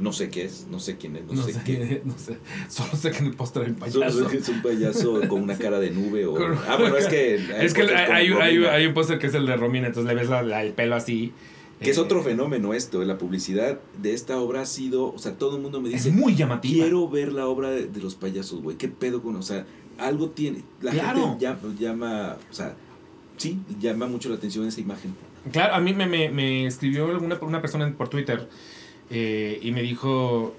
No 0.00 0.12
sé 0.12 0.28
qué 0.28 0.44
es, 0.44 0.66
no 0.70 0.80
sé 0.80 0.96
quién 0.96 1.14
es, 1.14 1.24
no, 1.24 1.34
No, 1.34 1.42
sé, 1.44 1.52
sé, 1.52 1.60
qué. 1.64 2.02
no 2.04 2.18
sé, 2.18 2.36
solo 2.68 2.96
sé 2.96 3.12
que 3.12 3.18
en 3.18 3.26
el 3.26 3.34
póster 3.34 3.62
hay 3.62 3.70
un 3.70 3.78
Solo 3.78 4.00
payaso. 4.06 4.24
sé 4.24 4.30
que 4.30 4.36
es 4.42 4.48
un 4.48 4.60
payaso 4.62 5.20
con 5.28 5.42
una 5.42 5.56
cara 5.56 5.78
de 5.78 5.90
nube 5.92 6.26
o... 6.26 6.36
Ah, 6.68 6.76
bueno, 6.78 6.96
es 6.96 7.06
que... 7.06 7.36
Es 7.64 7.72
que 7.74 7.82
hay, 7.82 8.32
hay, 8.32 8.64
hay- 8.64 8.86
un 8.86 8.94
póster 8.94 9.18
que 9.20 9.28
es 9.28 9.34
el 9.34 9.46
de 9.46 9.56
Romina, 9.56 9.86
entonces 9.86 10.12
le 10.12 10.20
ves 10.20 10.28
la- 10.28 10.42
la- 10.42 10.62
el 10.64 10.72
pelo 10.72 10.96
así. 10.96 11.32
Que 11.80 11.90
es 11.90 11.96
eh, 11.98 12.00
otro 12.00 12.22
fenómeno 12.24 12.74
esto, 12.74 13.04
la 13.04 13.18
publicidad 13.18 13.78
de 14.02 14.14
esta 14.14 14.38
obra 14.40 14.62
ha 14.62 14.66
sido... 14.66 15.12
O 15.14 15.18
sea, 15.18 15.36
todo 15.38 15.56
el 15.56 15.62
mundo 15.62 15.80
me 15.80 15.90
Es 15.90 16.04
dice... 16.04 16.10
muy 16.16 16.34
llamativa. 16.34 16.82
Quiero 16.84 17.08
ver 17.08 17.32
la 17.32 17.46
obra 17.46 17.70
de, 17.70 17.86
de 17.86 18.00
los 18.00 18.16
payasos, 18.16 18.62
güey. 18.62 18.76
¿Qué 18.76 18.88
pedo 18.88 19.22
con...? 19.22 19.36
O 19.36 19.42
sea, 19.42 19.64
algo 19.98 20.30
tiene... 20.30 20.62
La 20.82 20.90
Claro. 20.90 21.20
gente 21.38 21.44
llama, 21.44 21.60
llama... 21.78 22.36
O 22.50 22.54
sea, 22.54 22.74
sí, 23.36 23.60
llama 23.80 24.06
mucho 24.08 24.28
la 24.28 24.34
atención 24.36 24.66
esa 24.66 24.80
imagen. 24.80 25.14
Claro, 25.52 25.74
a 25.74 25.80
mí 25.80 25.92
me, 25.92 26.06
me, 26.06 26.30
me 26.30 26.66
escribió 26.66 27.06
una, 27.18 27.36
una 27.40 27.60
persona 27.60 27.92
por 27.96 28.08
Twitter 28.08 28.48
eh, 29.10 29.58
y 29.62 29.72
me 29.72 29.82
dijo, 29.82 30.54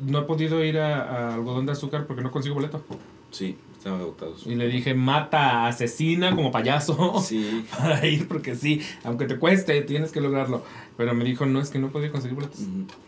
no 0.00 0.20
he 0.20 0.22
podido 0.22 0.64
ir 0.64 0.78
a, 0.78 1.02
a 1.02 1.34
Algodón 1.34 1.66
de 1.66 1.72
Azúcar 1.72 2.06
porque 2.06 2.22
no 2.22 2.30
consigo 2.30 2.54
boleto. 2.54 2.82
Sí, 3.30 3.56
están 3.82 4.00
agotados. 4.00 4.46
Y 4.46 4.54
le 4.54 4.68
dije, 4.68 4.94
mata, 4.94 5.66
asesina 5.66 6.34
como 6.36 6.50
payaso 6.52 7.20
Sí. 7.24 7.64
para 7.76 8.06
ir 8.06 8.28
porque 8.28 8.54
sí, 8.54 8.80
aunque 9.02 9.26
te 9.26 9.36
cueste, 9.38 9.82
tienes 9.82 10.12
que 10.12 10.20
lograrlo. 10.20 10.62
Pero 10.96 11.14
me 11.14 11.24
dijo, 11.24 11.46
no, 11.46 11.60
es 11.60 11.70
que 11.70 11.78
no 11.78 11.90
podido 11.90 12.12
conseguir 12.12 12.36
boletos. 12.36 12.60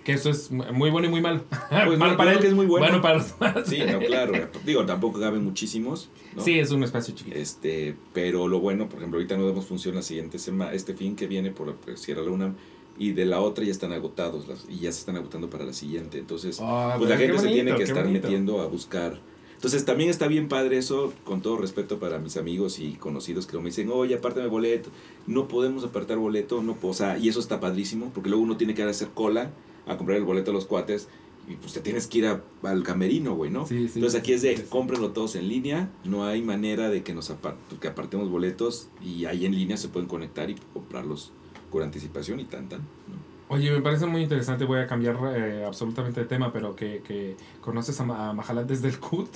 Que 0.04 0.14
eso 0.14 0.30
es 0.30 0.50
muy 0.50 0.90
bueno 0.90 1.06
y 1.06 1.10
muy 1.10 1.20
malo. 1.20 1.42
Pues 1.86 1.98
malo 1.98 2.12
no, 2.12 2.16
para 2.16 2.32
él, 2.32 2.40
que 2.40 2.48
es 2.48 2.54
muy 2.54 2.66
bueno. 2.66 3.00
para 3.00 3.18
los 3.18 3.38
demás. 3.38 3.54
Sí, 3.66 3.78
no, 3.90 3.98
claro. 4.00 4.32
Digo, 4.64 4.84
tampoco 4.84 5.20
caben 5.20 5.44
muchísimos. 5.44 6.08
¿no? 6.34 6.42
Sí, 6.42 6.58
es 6.58 6.70
un 6.72 6.82
espacio 6.82 7.14
chiquito. 7.14 7.36
Este, 7.36 7.94
pero 8.12 8.48
lo 8.48 8.58
bueno, 8.60 8.88
por 8.88 8.98
ejemplo, 8.98 9.18
ahorita 9.18 9.36
no 9.36 9.46
damos 9.46 9.66
función 9.66 9.94
la 9.94 10.02
siguiente 10.02 10.38
semana, 10.38 10.72
este 10.72 10.94
fin 10.94 11.14
que 11.14 11.26
viene 11.26 11.50
por 11.50 11.76
Sierra 11.96 12.22
Luna 12.22 12.54
y 12.98 13.12
de 13.12 13.26
la 13.26 13.40
otra 13.40 13.64
ya 13.64 13.70
están 13.72 13.92
agotados 13.92 14.48
las, 14.48 14.66
y 14.68 14.76
ya 14.78 14.90
se 14.92 15.00
están 15.00 15.16
agotando 15.16 15.50
para 15.50 15.64
la 15.64 15.72
siguiente. 15.72 16.18
Entonces, 16.18 16.58
Ah, 16.62 16.94
pues 16.96 17.10
la 17.10 17.16
gente 17.16 17.38
se 17.38 17.48
tiene 17.48 17.74
que 17.76 17.82
estar 17.84 18.04
bonito. 18.04 18.22
metiendo 18.26 18.60
a 18.62 18.66
buscar. 18.66 19.18
Entonces 19.64 19.86
también 19.86 20.10
está 20.10 20.28
bien 20.28 20.48
padre 20.48 20.76
eso, 20.76 21.14
con 21.24 21.40
todo 21.40 21.56
respeto 21.56 21.98
para 21.98 22.18
mis 22.18 22.36
amigos 22.36 22.78
y 22.80 22.92
conocidos 22.96 23.46
que 23.46 23.56
me 23.56 23.64
dicen, 23.64 23.88
oye, 23.90 24.14
apártame 24.14 24.46
boleto. 24.48 24.90
No 25.26 25.48
podemos 25.48 25.82
apartar 25.84 26.18
boleto, 26.18 26.62
no 26.62 26.76
o 26.82 26.92
sea, 26.92 27.16
y 27.16 27.30
eso 27.30 27.40
está 27.40 27.60
padrísimo, 27.60 28.10
porque 28.12 28.28
luego 28.28 28.44
uno 28.44 28.58
tiene 28.58 28.74
que 28.74 28.82
hacer 28.82 29.08
cola 29.14 29.52
a 29.86 29.96
comprar 29.96 30.18
el 30.18 30.24
boleto 30.24 30.50
a 30.50 30.54
los 30.54 30.66
cuates 30.66 31.08
y 31.48 31.54
pues 31.56 31.72
te 31.72 31.80
tienes 31.80 32.06
que 32.08 32.18
ir 32.18 32.26
a- 32.26 32.42
al 32.62 32.82
camerino, 32.82 33.34
güey, 33.36 33.50
¿no? 33.50 33.66
Sí, 33.66 33.88
sí, 33.88 33.92
Entonces 34.00 34.20
aquí 34.20 34.34
es 34.34 34.42
de 34.42 34.66
cómprenlo 34.68 35.12
todos 35.12 35.34
en 35.34 35.48
línea, 35.48 35.88
no 36.04 36.26
hay 36.26 36.42
manera 36.42 36.90
de 36.90 37.02
que 37.02 37.14
nos 37.14 37.30
apar- 37.30 37.56
que 37.80 37.88
apartemos 37.88 38.28
boletos 38.30 38.88
y 39.02 39.24
ahí 39.24 39.46
en 39.46 39.54
línea 39.54 39.78
se 39.78 39.88
pueden 39.88 40.10
conectar 40.10 40.50
y 40.50 40.56
comprarlos 40.74 41.32
con 41.70 41.82
anticipación 41.82 42.38
y 42.38 42.44
tan 42.44 42.68
tan. 42.68 42.80
¿no? 42.80 43.34
Oye, 43.48 43.70
me 43.72 43.80
parece 43.80 44.04
muy 44.04 44.20
interesante, 44.22 44.66
voy 44.66 44.80
a 44.80 44.86
cambiar 44.86 45.16
eh, 45.36 45.64
absolutamente 45.66 46.20
de 46.20 46.26
tema, 46.26 46.52
pero 46.52 46.76
que, 46.76 47.02
que 47.06 47.34
conoces 47.62 47.98
a 48.00 48.04
Mahalat 48.04 48.66
desde 48.66 48.88
el 48.88 48.98
CUT. 48.98 49.28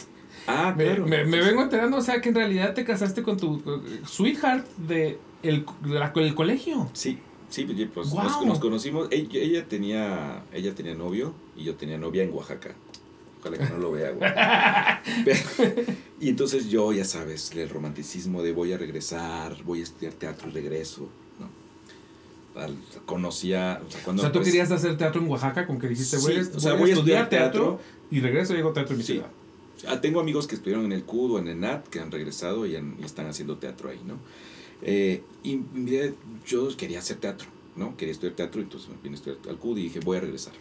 Ah, 0.49 0.75
Me, 0.77 0.85
claro. 0.85 1.07
me- 1.07 1.25
me 1.25 1.41
vengo 1.41 1.63
enterando, 1.63 1.97
o 1.99 2.01
sea, 2.01 2.21
que 2.21 2.31
en 2.31 2.35
realidad 2.35 2.75
te 2.75 2.85
casaste 2.85 3.23
con 3.23 3.37
tu 3.37 3.57
eh, 3.59 4.01
sweetheart 4.07 4.67
de 4.77 5.19
el, 5.43 5.65
la- 5.85 6.13
el 6.17 6.35
colegio. 6.35 6.89
Sí, 6.95 7.19
sí, 7.51 7.65
pues 7.93 8.13
nos, 8.15 8.45
nos 8.45 8.59
conocimos. 8.59 9.09
Ella, 9.11 9.41
ella 9.41 9.65
tenía 9.69 10.43
ella 10.53 10.75
tenía 10.75 10.95
novio 10.95 11.35
y 11.57 11.65
yo 11.65 11.75
tenía 11.75 11.99
novia 11.99 12.23
en 12.23 12.33
Oaxaca. 12.33 12.75
Ojalá 13.41 13.57
que 13.59 13.65
no 13.73 13.79
lo 13.79 13.93
vea, 13.93 14.11
güey. 14.11 14.31
Y 16.21 16.29
entonces 16.31 16.69
yo, 16.69 16.93
ya 16.93 17.05
sabes, 17.05 17.53
el 17.53 17.69
romanticismo 17.69 18.43
de 18.43 18.53
voy 18.53 18.73
a 18.73 18.79
regresar, 18.79 19.57
voy 19.65 19.81
a 19.81 19.83
estudiar 19.85 20.13
teatro 20.15 20.49
y 20.49 20.53
regreso, 20.53 21.09
¿no? 21.39 22.61
Al- 22.61 22.77
conocía, 23.07 23.81
o 23.87 23.91
sea, 23.91 24.01
O 24.01 24.05
cuando... 24.05 24.23
sea, 24.23 24.33
tú 24.33 24.41
pues, 24.41 24.49
querías 24.49 24.73
hacer 24.73 24.97
teatro 24.97 25.21
en 25.23 25.29
Oaxaca, 25.29 25.67
con 25.67 25.79
que 25.79 25.87
dijiste, 25.89 26.17
Sí, 26.19 26.23
voy, 26.27 26.37
a, 26.39 26.41
o 26.57 26.61
sea, 26.61 26.73
voy 26.73 26.81
a 26.81 26.81
voy 26.81 26.91
a 26.91 26.95
estudiar 26.95 27.23
estudiar 27.23 27.29
teatro, 27.29 27.63
teatro. 27.77 27.81
y 28.11 28.21
regreso 28.21 28.55
y 28.55 28.59
hago 28.59 28.73
teatro 28.73 28.93
en 28.95 28.99
mi 28.99 29.05
Sí. 29.05 29.13
ciudad. 29.13 29.29
Ah, 29.87 30.01
tengo 30.01 30.21
amigos 30.21 30.47
que 30.47 30.55
estuvieron 30.57 30.85
en 30.87 30.93
el 30.93 31.05
CUD 31.05 31.33
o 31.33 31.39
en 31.39 31.49
el 31.49 31.61
NAT 31.61 31.89
que 31.89 32.01
han 32.01 32.11
regresado 32.11 32.67
y, 32.67 32.75
han- 32.77 32.97
y 33.01 33.05
están 33.05 33.27
haciendo 33.27 33.59
teatro 33.59 33.91
ahí, 33.91 34.01
¿no? 34.05 34.19
Eh, 34.83 35.23
y 35.43 35.61
yo 36.47 36.69
quería 36.77 36.99
hacer 37.01 37.19
teatro, 37.19 37.49
¿no? 37.77 37.97
Quería 37.97 38.13
estudiar 38.13 38.35
teatro, 38.37 38.61
entonces 38.61 38.89
me 38.89 38.97
vine 39.03 39.15
a 39.17 39.19
estudiar 39.19 39.39
al 39.49 39.59
CUD 39.59 39.79
y 39.79 39.83
dije, 39.85 40.01
voy 40.01 40.17
a 40.17 40.21
regresar. 40.21 40.55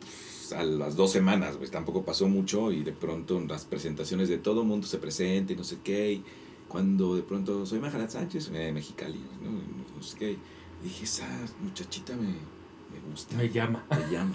Pues, 0.00 0.52
A 0.52 0.62
las 0.64 0.96
dos 0.96 1.12
semanas, 1.12 1.56
pues 1.56 1.70
tampoco 1.70 2.04
pasó 2.04 2.28
mucho 2.28 2.72
y 2.72 2.82
de 2.82 2.92
pronto 2.92 3.38
las 3.40 3.64
presentaciones 3.64 4.28
de 4.28 4.38
todo 4.38 4.64
mundo 4.64 4.86
se 4.86 4.98
presenta 4.98 5.52
y 5.52 5.56
no 5.56 5.64
sé 5.64 5.78
qué. 5.84 6.12
Y 6.12 6.24
cuando 6.68 7.16
de 7.16 7.22
pronto 7.22 7.66
soy 7.66 7.78
Majalat 7.80 8.10
Sánchez, 8.10 8.50
eh, 8.54 8.72
Mexicali, 8.72 9.18
¿no? 9.42 9.50
No 9.96 10.02
sé 10.02 10.16
qué. 10.18 10.36
Dije, 10.82 11.04
esa 11.04 11.26
muchachita 11.62 12.14
me, 12.16 12.28
me 12.28 13.10
gusta 13.10 13.36
Me 13.36 13.48
llama. 13.50 13.84
me 13.90 14.10
llama. 14.10 14.34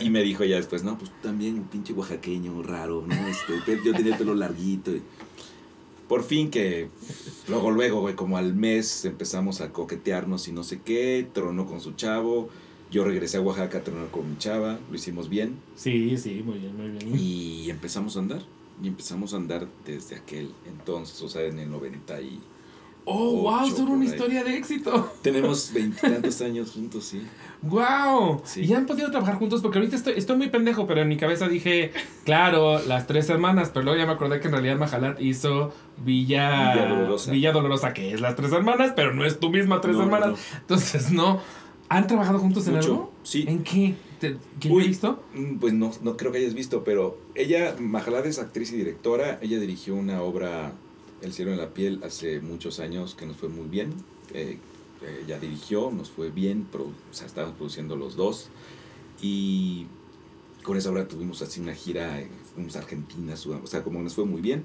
Y 0.00 0.10
me 0.10 0.22
dijo 0.22 0.44
ya 0.44 0.56
después, 0.56 0.82
no, 0.84 0.96
pues 0.98 1.10
tú 1.10 1.16
también 1.22 1.54
un 1.58 1.64
pinche 1.64 1.92
oaxaqueño 1.92 2.62
raro, 2.62 3.04
¿no? 3.06 3.14
Este, 3.28 3.78
yo 3.84 3.92
tenía 3.94 4.12
el 4.12 4.18
pelo 4.18 4.34
larguito. 4.34 4.90
y- 4.90 5.02
Por 6.08 6.22
fin 6.24 6.50
que 6.50 6.88
luego, 7.48 7.70
luego, 7.70 8.00
güey, 8.00 8.14
como 8.14 8.36
al 8.36 8.54
mes 8.54 9.04
empezamos 9.04 9.60
a 9.60 9.72
coquetearnos 9.72 10.48
y 10.48 10.52
no 10.52 10.62
sé 10.64 10.80
qué, 10.84 11.26
tronó 11.32 11.66
con 11.66 11.80
su 11.80 11.92
chavo. 11.92 12.48
Yo 12.90 13.04
regresé 13.04 13.38
a 13.38 13.40
Oaxaca 13.40 13.78
a 13.78 13.82
tronar 13.82 14.10
con 14.10 14.30
mi 14.30 14.38
chava, 14.38 14.78
lo 14.88 14.94
hicimos 14.94 15.28
bien 15.28 15.56
Sí, 15.74 16.16
sí, 16.16 16.42
muy 16.44 16.58
bien, 16.58 16.76
muy 16.76 16.90
bien. 16.90 17.18
y 17.18 17.68
empezamos 17.70 18.16
a 18.16 18.20
andar. 18.20 18.42
Y 18.82 18.88
empezamos 18.88 19.32
a 19.34 19.36
andar 19.36 19.66
desde 19.86 20.16
aquel 20.16 20.50
entonces, 20.66 21.20
o 21.22 21.28
sea, 21.28 21.42
en 21.42 21.58
el 21.58 21.70
90 21.70 22.20
y... 22.20 22.40
Oh, 23.06 23.36
wow, 23.42 23.70
por 23.76 23.90
una 23.90 24.04
historia 24.06 24.42
de 24.44 24.56
éxito. 24.56 25.12
Tenemos 25.22 25.70
veintitantos 25.74 26.40
años 26.40 26.70
juntos, 26.72 27.04
sí. 27.04 27.22
Wow. 27.62 28.40
Sí. 28.44 28.62
Y 28.64 28.72
han 28.72 28.86
podido 28.86 29.10
trabajar 29.10 29.34
juntos 29.36 29.60
porque 29.62 29.78
ahorita 29.78 29.96
estoy, 29.96 30.14
estoy 30.16 30.36
muy 30.36 30.48
pendejo, 30.48 30.86
pero 30.86 31.02
en 31.02 31.08
mi 31.08 31.16
cabeza 31.16 31.48
dije, 31.48 31.92
claro, 32.24 32.78
las 32.84 33.06
tres 33.06 33.28
hermanas, 33.28 33.70
pero 33.72 33.84
luego 33.84 33.98
ya 33.98 34.06
me 34.06 34.12
acordé 34.12 34.40
que 34.40 34.46
en 34.48 34.52
realidad 34.52 34.78
Majalat 34.78 35.20
hizo 35.20 35.72
Villa, 35.98 36.72
Villa 36.74 36.88
Dolorosa. 36.88 37.30
Villa 37.32 37.52
Dolorosa, 37.52 37.92
que 37.92 38.12
es 38.14 38.20
las 38.20 38.36
tres 38.36 38.52
hermanas, 38.52 38.92
pero 38.96 39.12
no 39.14 39.24
es 39.24 39.38
tu 39.38 39.50
misma 39.50 39.80
tres 39.80 39.96
No, 39.96 40.04
hermanas. 40.04 40.28
no. 40.30 40.36
Entonces, 40.60 41.10
no. 41.12 41.40
¿Han 41.90 42.06
trabajado 42.06 42.38
juntos 42.38 42.66
en 42.68 42.76
algo? 42.76 43.12
sí. 43.22 43.44
¿En 43.46 43.62
qué? 43.62 43.94
¿Te- 44.18 44.38
¿Quién 44.58 44.74
Uy. 44.74 44.88
visto? 44.88 45.22
Mm, 45.34 45.56
Pues 45.58 45.74
no, 45.74 45.90
no 46.02 46.16
creo 46.16 46.32
que 46.32 46.38
hayas 46.38 46.54
visto, 46.54 46.82
pero 46.84 47.18
ella, 47.34 47.76
Majalad 47.78 48.24
es 48.26 48.38
actriz 48.38 48.72
y 48.72 48.76
directora. 48.76 49.38
Ella 49.42 49.58
dirigió 49.60 49.94
una 49.94 50.22
obra, 50.22 50.72
El 51.24 51.32
cielo 51.32 51.52
en 51.52 51.58
la 51.58 51.72
piel, 51.72 52.00
hace 52.04 52.40
muchos 52.40 52.80
años 52.80 53.14
que 53.14 53.24
nos 53.24 53.36
fue 53.38 53.48
muy 53.48 53.66
bien. 53.66 53.94
Eh, 54.34 54.58
ella 55.24 55.38
dirigió, 55.38 55.90
nos 55.90 56.10
fue 56.10 56.30
bien, 56.30 56.64
pro- 56.70 56.84
o 56.84 57.14
sea, 57.14 57.26
estábamos 57.26 57.56
produciendo 57.56 57.96
los 57.96 58.14
dos. 58.14 58.48
Y 59.22 59.86
con 60.62 60.76
esa 60.76 60.90
obra 60.90 61.08
tuvimos 61.08 61.40
así 61.40 61.60
una 61.60 61.74
gira, 61.74 62.20
eh, 62.20 62.28
fuimos 62.54 62.76
a 62.76 62.80
Argentina, 62.80 63.34
o 63.62 63.66
sea, 63.66 63.82
como 63.82 64.02
nos 64.02 64.14
fue 64.14 64.26
muy 64.26 64.42
bien. 64.42 64.64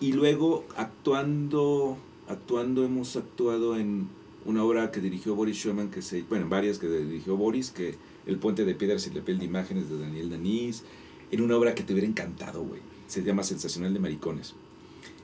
Y 0.00 0.12
luego 0.12 0.64
actuando, 0.76 1.98
actuando, 2.28 2.84
hemos 2.84 3.16
actuado 3.16 3.76
en 3.76 4.08
una 4.44 4.62
obra 4.62 4.92
que 4.92 5.00
dirigió 5.00 5.34
Boris 5.34 5.56
Schumann, 5.56 5.90
que 5.90 6.02
se, 6.02 6.22
bueno, 6.22 6.44
en 6.44 6.50
varias 6.50 6.78
que 6.78 6.88
dirigió 6.88 7.36
Boris, 7.36 7.70
que 7.70 7.96
El 8.26 8.38
puente 8.38 8.64
de 8.64 8.74
piedras 8.74 9.06
y 9.06 9.10
la 9.10 9.24
piel 9.24 9.38
de 9.40 9.46
imágenes 9.46 9.90
de 9.90 9.98
Daniel 9.98 10.30
Danís, 10.30 10.84
en 11.32 11.40
una 11.40 11.56
obra 11.56 11.74
que 11.74 11.82
te 11.82 11.92
hubiera 11.94 12.06
encantado, 12.08 12.62
güey. 12.62 12.80
Se 13.08 13.22
llama 13.24 13.42
Sensacional 13.42 13.92
de 13.92 13.98
Maricones. 13.98 14.54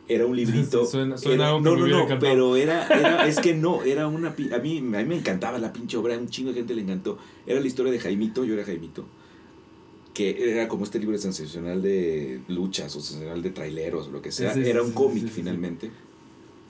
Era 0.08 0.24
un 0.26 0.36
librito. 0.36 0.86
Suena- 0.86 1.16
suena 1.18 1.34
era- 1.34 1.48
algo 1.48 1.58
que 1.58 1.64
no, 1.64 1.74
me 1.74 1.80
no, 1.80 1.86
no, 1.98 2.02
encantado. 2.04 2.32
pero 2.32 2.56
era, 2.56 2.86
era, 2.88 3.26
es 3.26 3.40
que 3.40 3.54
no, 3.54 3.82
era 3.82 4.06
una, 4.06 4.28
a 4.28 4.34
mí, 4.36 4.50
a 4.52 4.58
mí 4.58 4.80
me 4.80 5.16
encantaba 5.16 5.58
la 5.58 5.72
pinche 5.72 5.96
obra, 5.96 6.14
a 6.14 6.18
un 6.18 6.28
chingo 6.28 6.50
de 6.50 6.56
gente 6.58 6.74
le 6.74 6.82
encantó. 6.82 7.18
Era 7.46 7.58
la 7.60 7.66
historia 7.66 7.90
de 7.90 7.98
Jaimito, 7.98 8.44
yo 8.44 8.54
era 8.54 8.64
Jaimito, 8.64 9.04
que 10.14 10.52
era 10.52 10.68
como 10.68 10.84
este 10.84 11.00
libro 11.00 11.18
sensacional 11.18 11.82
de 11.82 12.40
luchas 12.48 12.94
o 12.94 13.00
sensacional 13.00 13.42
de 13.42 13.50
traileros 13.50 14.06
o 14.06 14.10
lo 14.12 14.22
que 14.22 14.30
sea. 14.30 14.54
Sí, 14.54 14.62
sí, 14.62 14.70
era 14.70 14.80
un 14.82 14.88
sí, 14.90 14.94
cómic 14.94 15.26
finalmente. 15.28 15.90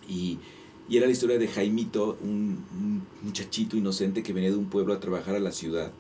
Y, 0.09 0.39
y 0.89 0.97
era 0.97 1.05
la 1.07 1.13
historia 1.13 1.39
de 1.39 1.47
Jaimito, 1.47 2.17
un, 2.23 2.65
un 2.73 3.03
muchachito 3.23 3.77
inocente 3.77 4.23
que 4.23 4.33
venía 4.33 4.51
de 4.51 4.57
un 4.57 4.67
pueblo 4.71 4.95
a 4.95 5.01
trabajar 5.01 5.35
a 5.35 5.41
la 5.41 5.53
ciudad. 5.53 5.93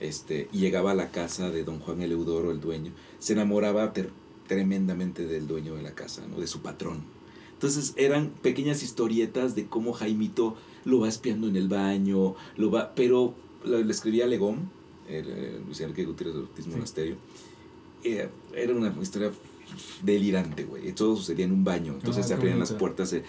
Este, 0.00 0.48
y 0.52 0.58
llegaba 0.60 0.92
a 0.92 0.94
la 0.94 1.10
casa 1.10 1.50
de 1.50 1.64
don 1.64 1.78
Juan 1.80 2.00
el 2.00 2.12
Eudoro, 2.12 2.50
el 2.50 2.60
dueño. 2.60 2.92
Se 3.18 3.34
enamoraba 3.34 3.92
ter- 3.92 4.10
tremendamente 4.54 5.26
del 5.28 5.46
dueño 5.46 5.76
de 5.76 5.82
la 5.82 5.94
casa, 5.94 6.26
¿no? 6.28 6.40
de 6.40 6.48
su 6.48 6.60
patrón. 6.60 7.04
Entonces 7.52 7.94
eran 7.96 8.30
pequeñas 8.42 8.82
historietas 8.82 9.54
de 9.54 9.66
cómo 9.66 9.92
Jaimito 9.92 10.56
lo 10.84 10.98
va 10.98 11.08
espiando 11.08 11.46
en 11.46 11.54
el 11.54 11.68
baño, 11.68 12.34
lo 12.56 12.70
va, 12.72 12.92
pero 12.96 13.36
lo- 13.64 13.78
le 13.80 13.92
escribía 13.92 14.26
Legón, 14.26 14.68
eh, 15.08 15.60
Luis 15.64 15.80
Enrique 15.82 16.04
Gutiérrez 16.04 16.34
Ortiz 16.34 16.64
Sí. 16.64 16.70
Monasterio. 16.72 17.16
Eh, 18.02 18.28
era 18.52 18.74
una 18.74 18.92
historia 19.00 19.30
delirante, 20.02 20.64
güey. 20.64 20.90
Todo 20.94 21.14
sucedía 21.14 21.44
en 21.44 21.52
un 21.52 21.62
baño, 21.62 21.92
entonces 21.92 22.24
Ah, 22.24 22.28
se 22.28 22.34
abrían 22.34 22.58
las 22.58 22.72
puertas. 22.72 23.12
eh, 23.12 23.22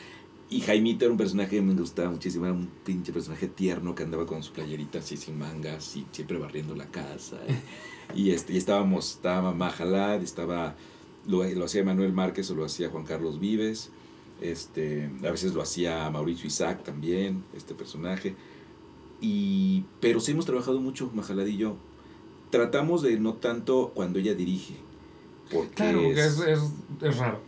y 0.49 0.61
Jaimito 0.61 1.05
era 1.05 1.11
un 1.11 1.17
personaje 1.19 1.57
que 1.57 1.61
me 1.61 1.75
gustaba 1.75 2.09
muchísimo, 2.09 2.45
era 2.45 2.53
un 2.55 2.67
pinche 2.83 3.13
personaje 3.13 3.47
tierno 3.47 3.93
que 3.93 4.03
andaba 4.03 4.25
con 4.25 4.41
su 4.41 4.53
playerita 4.53 4.99
así 4.99 5.17
sin 5.17 5.37
mangas 5.37 5.95
y 5.95 6.05
siempre 6.11 6.39
barriendo 6.39 6.75
la 6.75 6.87
casa. 6.87 7.37
Y, 8.13 8.31
este, 8.31 8.51
y 8.51 8.57
estábamos, 8.57 9.11
estaba 9.11 9.53
Majalad, 9.53 10.21
estaba, 10.21 10.75
lo, 11.27 11.43
lo 11.43 11.65
hacía 11.65 11.83
Manuel 11.83 12.13
Márquez 12.13 12.49
o 12.51 12.55
lo 12.55 12.65
hacía 12.65 12.89
Juan 12.89 13.03
Carlos 13.05 13.39
Vives, 13.39 13.89
este, 14.41 15.09
a 15.23 15.31
veces 15.31 15.53
lo 15.53 15.61
hacía 15.61 16.09
Mauricio 16.09 16.47
Isaac 16.47 16.83
también, 16.83 17.43
este 17.55 17.73
personaje. 17.75 18.35
Y, 19.21 19.85
pero 19.99 20.19
sí 20.19 20.31
hemos 20.31 20.45
trabajado 20.45 20.79
mucho, 20.81 21.11
Majalad 21.13 21.45
y 21.45 21.57
yo. 21.57 21.75
Tratamos 22.49 23.01
de 23.01 23.19
no 23.19 23.35
tanto 23.35 23.91
cuando 23.93 24.19
ella 24.19 24.33
dirige. 24.33 24.75
Porque 25.53 25.75
Claro, 25.75 26.01
es, 26.01 26.17
es, 26.17 26.39
es, 26.39 26.59
es 27.01 27.17
raro. 27.17 27.39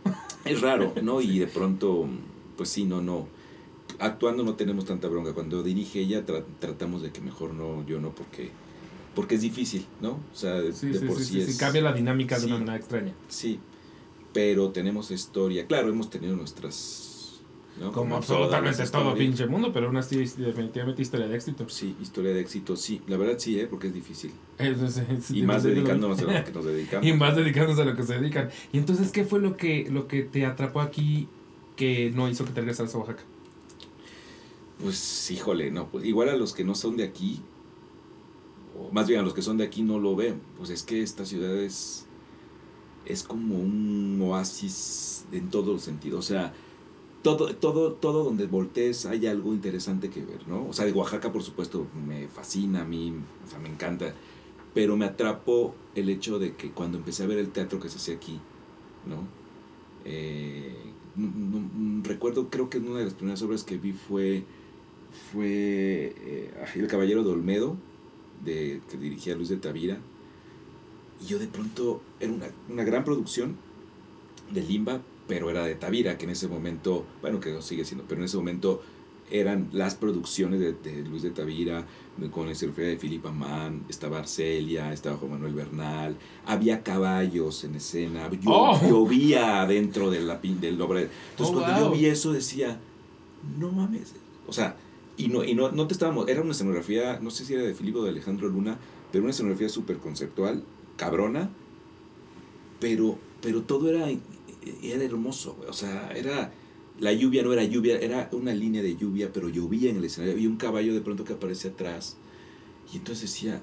es 0.44 0.60
raro, 0.60 0.92
¿no? 1.02 1.20
Y 1.20 1.38
de 1.40 1.46
pronto, 1.46 2.06
pues 2.56 2.68
sí, 2.68 2.84
no, 2.84 3.00
no. 3.02 3.26
Actuando 3.98 4.44
no 4.44 4.54
tenemos 4.54 4.84
tanta 4.84 5.08
bronca. 5.08 5.32
Cuando 5.34 5.62
dirige 5.62 6.00
ella, 6.00 6.24
tra- 6.24 6.44
tratamos 6.60 7.02
de 7.02 7.10
que 7.10 7.20
mejor 7.20 7.54
no, 7.54 7.84
yo 7.86 8.00
no, 8.00 8.10
porque, 8.10 8.50
porque 9.14 9.36
es 9.36 9.40
difícil, 9.42 9.86
¿no? 10.00 10.10
O 10.32 10.34
sea, 10.34 10.54
de, 10.54 10.72
Sí, 10.72 10.88
de 10.88 10.98
sí, 10.98 11.04
por 11.06 11.18
sí, 11.20 11.40
es. 11.40 11.56
cambia 11.58 11.82
la 11.82 11.92
dinámica 11.92 12.38
de 12.38 12.46
una 12.46 12.58
manera 12.58 12.76
extraña. 12.76 13.12
Sí, 13.28 13.58
pero 14.32 14.70
tenemos 14.70 15.10
historia. 15.10 15.66
Claro, 15.66 15.88
hemos 15.88 16.10
tenido 16.10 16.36
nuestras. 16.36 17.10
¿no? 17.80 17.90
Como 17.90 18.14
absolutamente 18.14 18.86
todo 18.86 19.14
pinche 19.16 19.46
mundo, 19.48 19.72
pero 19.72 19.86
aún 19.88 19.96
así 19.96 20.16
definitivamente 20.16 21.02
historia 21.02 21.26
de 21.26 21.34
éxito. 21.34 21.68
Sí, 21.68 21.96
historia 22.00 22.32
de 22.32 22.40
éxito, 22.40 22.76
sí. 22.76 23.00
La 23.08 23.16
verdad 23.16 23.34
sí, 23.38 23.58
¿eh? 23.58 23.66
porque 23.66 23.88
es 23.88 23.94
difícil. 23.94 24.30
Es- 24.58 24.80
es- 24.80 24.96
es- 24.98 25.30
Y 25.32 25.42
más 25.42 25.64
dedicándonos 25.64 26.18
a 26.20 26.22
lo 26.22 26.44
que 26.44 26.52
nos 26.52 26.64
dedicamos. 26.64 27.04
Y 27.08 27.12
más 27.14 27.34
dedicándose 27.34 27.82
a 27.82 27.84
lo 27.84 27.96
que 27.96 28.04
se 28.04 28.14
dedican. 28.20 28.48
Y 28.72 28.78
entonces, 28.78 29.10
¿qué 29.10 29.24
fue 29.24 29.40
lo 29.40 29.56
que, 29.56 29.88
lo 29.90 30.06
que 30.06 30.22
te 30.22 30.46
atrapó 30.46 30.80
aquí 30.82 31.26
que 31.74 32.12
no 32.14 32.28
hizo 32.28 32.44
que 32.44 32.52
te 32.52 32.60
regresaras 32.60 32.94
a 32.94 32.98
Oaxaca? 32.98 33.24
Pues 34.80 35.30
híjole, 35.30 35.70
no, 35.70 35.88
pues 35.88 36.04
igual 36.04 36.28
a 36.28 36.36
los 36.36 36.52
que 36.52 36.64
no 36.64 36.74
son 36.74 36.96
de 36.96 37.04
aquí, 37.04 37.40
o 38.78 38.90
más 38.92 39.06
bien 39.08 39.20
a 39.20 39.22
los 39.22 39.34
que 39.34 39.42
son 39.42 39.56
de 39.56 39.64
aquí 39.64 39.82
no 39.82 39.98
lo 39.98 40.16
ven, 40.16 40.40
pues 40.56 40.70
es 40.70 40.82
que 40.82 41.02
esta 41.02 41.24
ciudad 41.24 41.56
es, 41.56 42.06
es 43.06 43.22
como 43.22 43.56
un 43.56 44.20
oasis 44.22 45.24
en 45.32 45.50
todos 45.50 45.68
los 45.68 45.82
sentidos, 45.82 46.18
o 46.24 46.28
sea, 46.28 46.52
todo, 47.22 47.54
todo, 47.56 47.92
todo 47.92 48.24
donde 48.24 48.46
voltees 48.46 49.06
hay 49.06 49.26
algo 49.26 49.54
interesante 49.54 50.10
que 50.10 50.22
ver, 50.24 50.46
¿no? 50.46 50.66
O 50.68 50.72
sea, 50.72 50.84
de 50.84 50.92
Oaxaca 50.92 51.32
por 51.32 51.42
supuesto 51.42 51.86
me 52.06 52.28
fascina 52.28 52.82
a 52.82 52.84
mí, 52.84 53.14
o 53.46 53.48
sea, 53.50 53.58
me 53.58 53.68
encanta, 53.68 54.14
pero 54.74 54.96
me 54.96 55.06
atrapó 55.06 55.74
el 55.94 56.08
hecho 56.10 56.38
de 56.38 56.54
que 56.54 56.70
cuando 56.72 56.98
empecé 56.98 57.22
a 57.22 57.26
ver 57.26 57.38
el 57.38 57.50
teatro 57.50 57.80
que 57.80 57.88
se 57.88 57.96
hacía 57.96 58.14
aquí, 58.16 58.40
¿no? 59.06 59.26
Eh, 60.04 60.74
no- 61.16 61.30
no- 61.30 62.02
recuerdo, 62.04 62.50
creo 62.50 62.68
que 62.68 62.78
una 62.78 62.98
de 62.98 63.04
las 63.04 63.14
primeras 63.14 63.40
obras 63.42 63.64
que 63.64 63.78
vi 63.78 63.92
fue 63.92 64.44
fue 65.32 66.12
eh, 66.18 66.52
El 66.74 66.86
Caballero 66.88 67.22
de 67.22 67.30
Olmedo, 67.30 67.76
de, 68.44 68.80
que 68.90 68.96
dirigía 68.96 69.34
Luis 69.36 69.48
de 69.48 69.56
Tavira. 69.56 69.98
Y 71.22 71.26
yo 71.26 71.38
de 71.38 71.46
pronto, 71.46 72.02
era 72.20 72.32
una, 72.32 72.46
una 72.68 72.84
gran 72.84 73.04
producción 73.04 73.56
de 74.50 74.62
Limba, 74.62 75.00
pero 75.28 75.48
era 75.50 75.64
de 75.64 75.74
Tavira, 75.74 76.18
que 76.18 76.24
en 76.24 76.30
ese 76.30 76.48
momento, 76.48 77.04
bueno, 77.22 77.40
que 77.40 77.50
no 77.52 77.62
sigue 77.62 77.84
siendo, 77.84 78.04
pero 78.08 78.20
en 78.20 78.26
ese 78.26 78.36
momento 78.36 78.82
eran 79.30 79.68
las 79.72 79.94
producciones 79.94 80.60
de, 80.60 80.74
de 80.74 81.02
Luis 81.08 81.22
de 81.22 81.30
Tavira, 81.30 81.86
con 82.30 82.46
la 82.46 82.52
escenografía 82.52 82.90
de 82.90 82.98
Filipa 82.98 83.32
Mann, 83.32 83.82
estaba 83.88 84.18
Arcelia, 84.18 84.92
estaba 84.92 85.16
Juan 85.16 85.32
Manuel 85.32 85.54
Bernal, 85.54 86.16
había 86.44 86.82
caballos 86.82 87.64
en 87.64 87.74
escena, 87.76 88.30
llo- 88.30 88.40
¡Oh! 88.46 88.80
llovía 88.88 89.64
dentro 89.66 90.10
de 90.10 90.20
la, 90.20 90.36
del 90.36 90.80
obra. 90.80 91.00
Entonces 91.00 91.56
¡Oh, 91.56 91.60
cuando 91.60 91.80
yo 91.86 91.90
vi 91.90 92.06
eso 92.06 92.32
decía, 92.32 92.78
no 93.58 93.72
mames, 93.72 94.14
o 94.46 94.52
sea, 94.52 94.76
y 95.16 95.28
no, 95.28 95.44
y 95.44 95.54
no, 95.54 95.70
no 95.70 95.86
te 95.86 95.94
estábamos, 95.94 96.28
era 96.28 96.42
una 96.42 96.52
escenografía, 96.52 97.18
no 97.20 97.30
sé 97.30 97.44
si 97.44 97.54
era 97.54 97.62
de 97.62 97.74
Filipe 97.74 97.98
o 97.98 98.04
de 98.04 98.10
Alejandro 98.10 98.48
Luna, 98.48 98.78
pero 99.12 99.24
una 99.24 99.30
escenografía 99.30 99.68
súper 99.68 99.98
conceptual, 99.98 100.64
cabrona, 100.96 101.50
pero, 102.80 103.18
pero 103.40 103.62
todo 103.62 103.88
era, 103.90 104.08
era 104.82 105.04
hermoso. 105.04 105.56
O 105.68 105.72
sea, 105.72 106.10
era, 106.14 106.52
la 106.98 107.12
lluvia 107.12 107.42
no 107.42 107.52
era 107.52 107.64
lluvia, 107.64 107.98
era 107.98 108.28
una 108.32 108.52
línea 108.52 108.82
de 108.82 108.96
lluvia, 108.96 109.30
pero 109.32 109.48
llovía 109.48 109.90
en 109.90 109.96
el 109.96 110.04
escenario. 110.04 110.34
Había 110.34 110.48
un 110.48 110.56
caballo 110.56 110.94
de 110.94 111.00
pronto 111.00 111.24
que 111.24 111.32
aparecía 111.34 111.70
atrás. 111.70 112.16
Y 112.92 112.96
entonces 112.98 113.30
decía, 113.32 113.62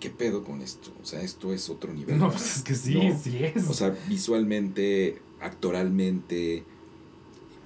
¿qué 0.00 0.10
pedo 0.10 0.44
con 0.44 0.62
esto? 0.62 0.92
O 1.02 1.04
sea, 1.04 1.20
esto 1.22 1.52
es 1.52 1.68
otro 1.70 1.92
nivel. 1.92 2.18
No, 2.18 2.30
pues 2.30 2.56
es 2.56 2.62
que 2.62 2.74
sí, 2.74 2.94
No. 2.94 3.18
sí 3.18 3.38
es. 3.42 3.68
O 3.68 3.74
sea, 3.74 3.96
visualmente, 4.08 5.20
actoralmente, 5.40 6.64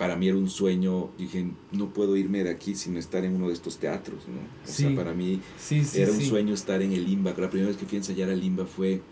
para 0.00 0.16
mí 0.16 0.28
era 0.28 0.38
un 0.38 0.48
sueño. 0.48 1.10
Dije, 1.18 1.44
no 1.72 1.90
puedo 1.90 2.16
irme 2.16 2.42
de 2.42 2.48
aquí 2.48 2.74
sin 2.74 2.96
estar 2.96 3.22
en 3.22 3.36
uno 3.36 3.48
de 3.48 3.52
estos 3.52 3.76
teatros, 3.76 4.26
¿no? 4.28 4.38
O 4.64 4.66
Sí. 4.66 4.84
sea, 4.84 4.94
para 4.96 5.12
mí 5.12 5.42
sí, 5.58 5.84
sí, 5.84 6.00
era 6.00 6.10
un 6.10 6.22
sueño 6.22 6.54
estar 6.54 6.80
en 6.80 6.94
el 6.94 7.04
Limba. 7.04 7.34
La 7.36 7.50
primera 7.50 7.68
vez 7.68 7.76
que 7.76 7.84
fui 7.84 7.96
a 7.96 7.98
ensayar 7.98 8.30
al 8.30 8.40
Limba 8.40 8.64
fue, 8.64 9.02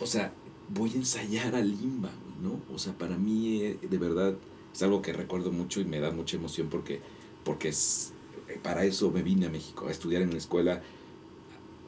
o 0.00 0.06
sea, 0.06 0.32
voy 0.70 0.90
a 0.90 0.96
ensayar 0.96 1.54
al 1.54 1.68
Limba, 1.70 2.10
¿no? 2.42 2.58
O 2.74 2.80
sea, 2.80 2.98
para 2.98 3.16
mí, 3.16 3.62
eh, 3.62 3.78
de 3.88 3.96
verdad, 3.98 4.34
es 4.74 4.82
algo 4.82 5.00
que 5.02 5.12
recuerdo 5.12 5.52
mucho 5.52 5.80
y 5.80 5.84
me 5.84 6.00
da 6.00 6.10
mucha 6.10 6.36
emoción 6.36 6.66
porque, 6.68 7.00
porque 7.44 7.68
es, 7.68 8.12
eh, 8.48 8.58
para 8.60 8.84
eso 8.84 9.12
me 9.12 9.22
vine 9.22 9.46
a 9.46 9.50
México, 9.50 9.86
a 9.86 9.92
estudiar 9.92 10.22
en 10.22 10.32
la 10.32 10.38
escuela. 10.38 10.82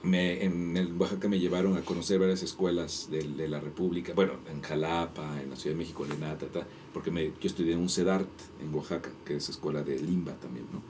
Me, 0.06 0.44
en 0.44 0.76
el 0.76 0.92
Oaxaca 0.94 1.28
me 1.28 1.38
llevaron 1.38 1.76
a 1.76 1.82
conocer 1.82 2.18
varias 2.20 2.42
escuelas 2.42 3.08
de, 3.10 3.22
de 3.22 3.48
la 3.48 3.60
República, 3.60 4.12
bueno, 4.14 4.34
en 4.48 4.62
Jalapa, 4.62 5.42
en 5.42 5.50
la 5.50 5.56
Ciudad 5.56 5.74
de 5.74 5.78
México, 5.78 6.04
en 6.04 6.10
Lenata, 6.10 6.46
ta, 6.46 6.66
porque 6.94 7.10
me, 7.10 7.26
yo 7.26 7.32
estudié 7.42 7.72
en 7.72 7.80
un 7.80 7.88
CEDART 7.88 8.28
en 8.62 8.74
Oaxaca, 8.74 9.10
que 9.24 9.36
es 9.36 9.48
escuela 9.48 9.82
de 9.82 9.98
Limba 9.98 10.34
también, 10.34 10.66
¿no? 10.72 10.80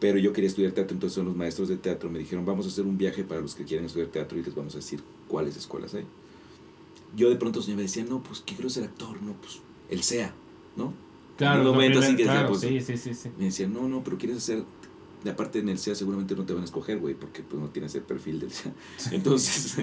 Pero 0.00 0.18
yo 0.18 0.32
quería 0.32 0.48
estudiar 0.48 0.72
teatro, 0.72 0.94
entonces 0.94 1.14
son 1.14 1.26
los 1.26 1.36
maestros 1.36 1.68
de 1.68 1.76
teatro 1.76 2.10
me 2.10 2.18
dijeron, 2.18 2.44
vamos 2.44 2.66
a 2.66 2.68
hacer 2.70 2.84
un 2.84 2.98
viaje 2.98 3.22
para 3.22 3.40
los 3.40 3.54
que 3.54 3.64
quieren 3.64 3.86
estudiar 3.86 4.08
teatro 4.08 4.36
y 4.36 4.42
les 4.42 4.54
vamos 4.54 4.74
a 4.74 4.78
decir 4.78 5.00
cuáles 5.28 5.56
escuelas 5.56 5.94
hay. 5.94 6.04
Yo 7.14 7.30
de 7.30 7.36
pronto 7.36 7.60
me 7.68 7.82
decía, 7.82 8.04
no, 8.04 8.22
pues 8.22 8.40
que 8.40 8.54
quiero 8.54 8.68
ser 8.68 8.82
actor, 8.84 9.22
no, 9.22 9.34
pues 9.34 9.60
el 9.88 10.02
SEA, 10.02 10.34
¿no? 10.76 10.92
Claro, 11.36 11.62
En 11.62 11.68
un 11.68 11.74
momento 11.74 12.00
así 12.00 12.16
que 12.16 12.24
decía, 12.24 12.32
claro, 12.32 12.48
pues, 12.48 12.60
sí, 12.62 12.80
sí, 12.80 12.96
sí, 12.96 13.14
sí. 13.14 13.30
me 13.38 13.44
decían, 13.44 13.72
no, 13.72 13.88
no, 13.88 14.02
pero 14.02 14.18
quieres 14.18 14.38
hacer, 14.38 14.64
de 15.24 15.30
aparte 15.30 15.60
en 15.60 15.68
el 15.68 15.78
SEA 15.78 15.94
seguramente 15.94 16.34
no 16.34 16.44
te 16.44 16.52
van 16.52 16.62
a 16.62 16.64
escoger, 16.64 16.98
güey, 16.98 17.14
porque 17.14 17.42
pues 17.42 17.60
no 17.60 17.68
tienes 17.68 17.94
el 17.94 18.02
perfil 18.02 18.40
del 18.40 18.50
SEA. 18.50 18.72
Entonces, 19.12 19.76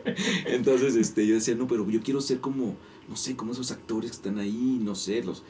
entonces 0.46 0.96
este, 0.96 1.26
yo 1.26 1.34
decía, 1.34 1.54
no, 1.54 1.66
pero 1.66 1.88
yo 1.90 2.00
quiero 2.02 2.20
ser 2.20 2.40
como, 2.40 2.76
no 3.08 3.16
sé, 3.16 3.36
como 3.36 3.52
esos 3.52 3.70
actores 3.70 4.10
que 4.10 4.16
están 4.16 4.38
ahí, 4.38 4.78
no 4.82 4.94
sé, 4.94 5.22
los, 5.24 5.42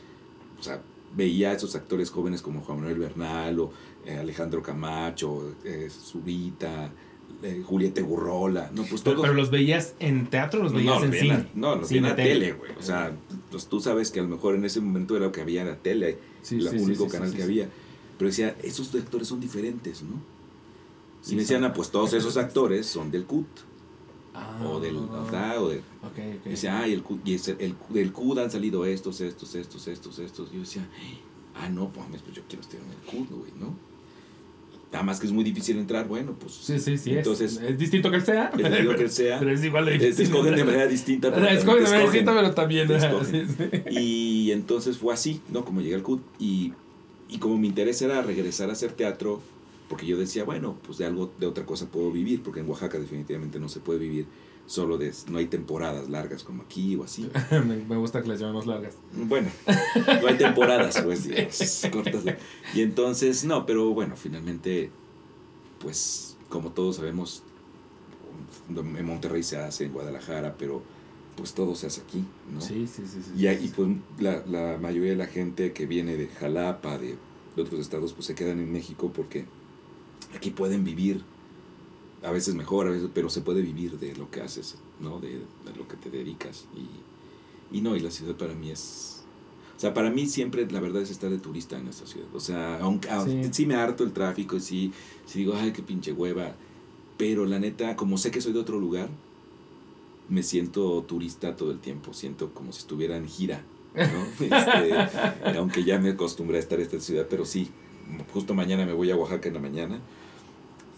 o 0.58 0.62
sea, 0.62 0.82
veía 1.16 1.50
a 1.50 1.52
esos 1.54 1.74
actores 1.76 2.10
jóvenes 2.10 2.42
como 2.42 2.60
Juan 2.62 2.78
Manuel 2.78 2.98
Bernal 2.98 3.60
o 3.60 3.72
eh, 4.06 4.16
Alejandro 4.16 4.62
Camacho, 4.62 5.54
eh, 5.64 5.88
Zurita, 5.90 6.90
eh, 7.42 7.62
Julieta 7.64 8.00
Gurrola, 8.00 8.70
no, 8.72 8.82
pues 8.84 9.02
Pero, 9.02 9.16
todos. 9.16 9.28
pero 9.28 9.34
los 9.34 9.50
veías 9.50 9.94
en 9.98 10.26
teatro 10.28 10.60
o 10.60 10.62
los 10.64 10.72
veías 10.72 11.00
no, 11.00 11.04
en 11.06 11.12
cine. 11.12 11.46
no, 11.54 11.76
los 11.76 11.88
Cine, 11.88 12.00
veía 12.00 12.12
en 12.12 12.16
la 12.18 12.24
tele. 12.24 12.52
güey. 12.52 12.72
O 12.78 12.82
sea, 12.82 13.12
pues, 13.50 13.66
tú 13.66 13.80
sabes 13.80 14.10
que 14.10 14.20
a 14.20 14.22
lo 14.22 14.28
mejor 14.30 14.54
en 14.54 14.64
ese 14.64 14.80
momento 14.80 15.16
era 15.16 15.26
lo 15.26 15.32
que 15.32 15.42
había 15.42 15.60
en 15.62 15.68
la 15.68 15.76
tele, 15.76 16.10
el 16.10 16.16
sí, 16.42 16.60
sí, 16.60 16.76
único 16.78 17.04
sí, 17.04 17.10
canal 17.10 17.30
que 17.30 17.36
sí. 17.38 17.42
había. 17.42 17.68
Pero 18.18 18.28
decía, 18.28 18.56
esos 18.62 18.94
actores 18.94 19.28
son 19.28 19.40
diferentes, 19.40 20.02
¿no? 20.02 20.20
Y 21.26 21.34
me 21.34 21.42
decían, 21.42 21.64
ah, 21.64 21.72
pues 21.72 21.90
todos 21.90 22.12
esos 22.12 22.36
actores 22.36 22.86
son 22.86 23.10
del 23.10 23.24
CUT, 23.24 23.46
Ah, 24.36 24.58
o 24.66 24.80
del 24.80 24.96
¿verdad? 24.96 25.62
o 25.62 25.68
de 25.68 25.78
Ok, 25.78 25.84
ok. 26.02 26.46
y 26.46 26.48
decía, 26.50 26.80
ay, 26.80 26.92
el, 26.92 27.02
CUT, 27.04 27.20
y 27.24 27.34
es 27.34 27.46
el, 27.48 27.56
el, 27.60 27.76
del 27.90 28.12
CUT 28.12 28.38
han 28.38 28.50
salido 28.50 28.84
estos, 28.84 29.20
estos, 29.20 29.54
estos, 29.54 29.86
estos, 29.86 30.18
estos. 30.18 30.48
Y 30.50 30.54
yo 30.54 30.60
decía, 30.60 30.88
ah, 31.54 31.68
no, 31.68 31.90
pues, 31.90 32.06
pues 32.22 32.36
yo 32.36 32.42
quiero 32.48 32.62
estar 32.62 32.80
en 32.80 32.90
el 32.90 32.96
CUT, 33.06 33.30
güey, 33.30 33.52
¿no? 33.58 33.74
Nada 34.94 35.04
más 35.04 35.18
que 35.18 35.26
es 35.26 35.32
muy 35.32 35.42
difícil 35.42 35.78
entrar, 35.78 36.06
bueno, 36.06 36.34
pues. 36.38 36.52
Sí, 36.52 36.78
sí, 36.78 36.98
sí. 36.98 37.16
Entonces, 37.16 37.56
es, 37.56 37.62
es 37.62 37.78
distinto 37.78 38.10
que 38.10 38.16
él 38.16 38.24
sea. 38.24 38.52
les 38.56 38.80
digo 38.80 38.94
que 38.94 39.02
él 39.02 39.10
sea. 39.10 39.38
Pero 39.40 39.50
es 39.50 39.64
igual 39.64 39.86
de 39.86 39.92
difícil. 39.92 40.26
Escogen 40.26 40.54
de 40.54 40.64
manera 40.64 40.86
distinta. 40.86 41.30
pero 41.30 41.46
también 41.46 41.58
Escogen 41.58 41.84
de 41.84 41.90
manera 41.90 42.10
distinta, 42.10 42.32
pero 42.32 42.54
también. 42.54 42.88
Sí, 43.24 43.54
sí. 43.56 44.00
Y 44.00 44.52
entonces 44.52 44.96
fue 44.98 45.12
así, 45.12 45.40
¿no? 45.48 45.64
Como 45.64 45.80
llegué 45.80 45.96
al 45.96 46.02
CUT. 46.04 46.22
Y, 46.38 46.72
y 47.35 47.39
como 47.39 47.59
mi 47.59 47.66
interés 47.66 48.01
era 48.01 48.23
regresar 48.23 48.70
a 48.70 48.74
hacer 48.74 48.93
teatro, 48.93 49.40
porque 49.89 50.06
yo 50.06 50.16
decía, 50.16 50.44
bueno, 50.44 50.77
pues 50.86 50.98
de 50.98 51.06
algo, 51.06 51.32
de 51.40 51.48
otra 51.48 51.66
cosa 51.66 51.86
puedo 51.86 52.12
vivir, 52.12 52.44
porque 52.44 52.61
en 52.61 52.69
Oaxaca 52.69 52.97
definitivamente 52.97 53.59
no 53.59 53.69
se 53.69 53.81
puede 53.81 53.98
vivir 53.98 54.27
solo 54.66 54.98
de, 54.98 55.12
no 55.28 55.39
hay 55.39 55.47
temporadas 55.47 56.09
largas 56.09 56.44
como 56.44 56.62
aquí 56.62 56.94
o 56.94 57.02
así. 57.02 57.28
me, 57.89 57.97
gusta 57.97 58.23
que 58.23 58.28
las 58.28 58.39
llamemos 58.39 58.66
largas. 58.66 58.94
Bueno, 59.12 59.48
no 60.23 60.28
hay 60.28 60.36
temporadas, 60.36 61.02
pues, 61.02 61.89
cortas. 61.93 62.23
Y 62.73 62.82
entonces, 62.82 63.44
no, 63.44 63.66
pero 63.66 63.90
bueno, 63.90 64.15
finalmente, 64.15 64.93
pues, 65.81 66.36
como 66.48 66.70
todos 66.70 66.97
sabemos, 66.97 67.43
en 68.69 69.05
Monterrey 69.05 69.43
se 69.43 69.56
hace, 69.56 69.86
en 69.86 69.93
Guadalajara, 69.93 70.55
pero 70.56 70.85
pues 71.36 71.55
todo 71.55 71.74
se 71.74 71.86
hace 71.86 72.01
aquí, 72.02 72.24
¿no? 72.52 72.61
Sí, 72.61 72.86
sí, 72.86 73.02
sí. 73.06 73.20
sí, 73.23 73.31
Y, 73.36 73.47
ahí, 73.48 73.65
y, 73.65 73.69
pues 73.69 73.89
la, 74.19 74.44
la 74.47 74.78
mayoría 74.78 75.11
de 75.11 75.16
la 75.16 75.27
gente 75.27 75.73
que 75.73 75.86
viene 75.86 76.16
de 76.16 76.28
Jalapa, 76.28 76.98
de, 76.98 77.16
de 77.56 77.62
otros 77.62 77.81
estados, 77.81 78.12
pues 78.12 78.27
se 78.27 78.35
quedan 78.35 78.61
en 78.61 78.73
México 78.73 79.11
porque 79.15 79.44
aquí 80.35 80.51
pueden 80.51 80.85
vivir, 80.85 81.23
a 82.23 82.31
veces 82.31 82.55
mejor, 82.55 82.86
a 82.86 82.90
veces, 82.90 83.09
pero 83.12 83.28
se 83.31 83.40
puede 83.43 83.62
vivir 83.62 83.98
de 83.98 84.15
lo 84.16 84.31
que 84.31 84.40
haces, 84.40 84.77
¿no? 85.01 85.20
De, 85.20 85.31
de 85.39 85.77
lo 85.77 85.86
que 85.89 85.97
te 85.97 86.11
dedicas. 86.11 86.66
Y, 86.74 87.77
y 87.77 87.81
no, 87.81 87.97
y 87.97 88.01
la 88.01 88.11
ciudad 88.11 88.35
para 88.36 88.55
mí 88.55 88.70
es... 88.70 89.11
O 89.77 89.81
sea, 89.81 89.93
para 89.93 90.09
mí 90.11 90.27
siempre 90.27 90.70
la 90.70 90.81
verdad 90.81 91.02
es 91.02 91.11
estar 91.11 91.28
de 91.31 91.39
turista 91.39 91.77
en 91.77 91.89
esta 91.89 92.06
ciudad. 92.06 92.28
O 92.32 92.40
sea, 92.40 92.78
aunque 92.78 93.09
Sí. 93.24 93.48
sí. 93.52 93.66
me 93.66 93.74
harto 93.74 94.05
el 94.05 94.12
tráfico, 94.12 94.61
sí, 94.61 94.93
sí 95.27 95.40
digo, 95.40 95.55
ay, 95.56 95.73
qué 95.73 95.82
pinche 95.82 96.12
hueva. 96.12 96.55
Pero 97.19 97.44
la 97.44 97.59
neta, 97.59 97.97
como 97.97 98.16
sé 98.16 98.31
que 98.31 98.40
soy 98.40 98.52
de 98.52 98.61
otro 98.61 98.78
lugar, 98.78 99.11
me 100.28 100.42
siento 100.42 101.02
turista 101.02 101.56
todo 101.56 101.70
el 101.70 101.78
tiempo. 101.80 102.12
Siento 102.14 102.52
como 102.55 102.72
si 102.72 102.80
estuviera 102.80 103.16
en 103.16 103.26
gira. 103.28 103.62
¿no? 103.94 104.44
Este, 104.44 105.56
aunque 105.59 105.84
ya 105.84 105.98
me 105.98 106.10
acostumbré 106.10 106.56
a 106.56 106.60
estar 106.60 106.78
en 106.78 106.86
esta 106.86 107.01
ciudad, 107.01 107.26
pero 107.30 107.44
sí, 107.44 107.68
justo 108.32 108.55
mañana 108.55 108.84
me 108.86 108.92
voy 108.92 109.10
a 109.10 109.16
Oaxaca 109.16 109.48
en 109.48 109.55
la 109.55 109.60
mañana 109.60 110.01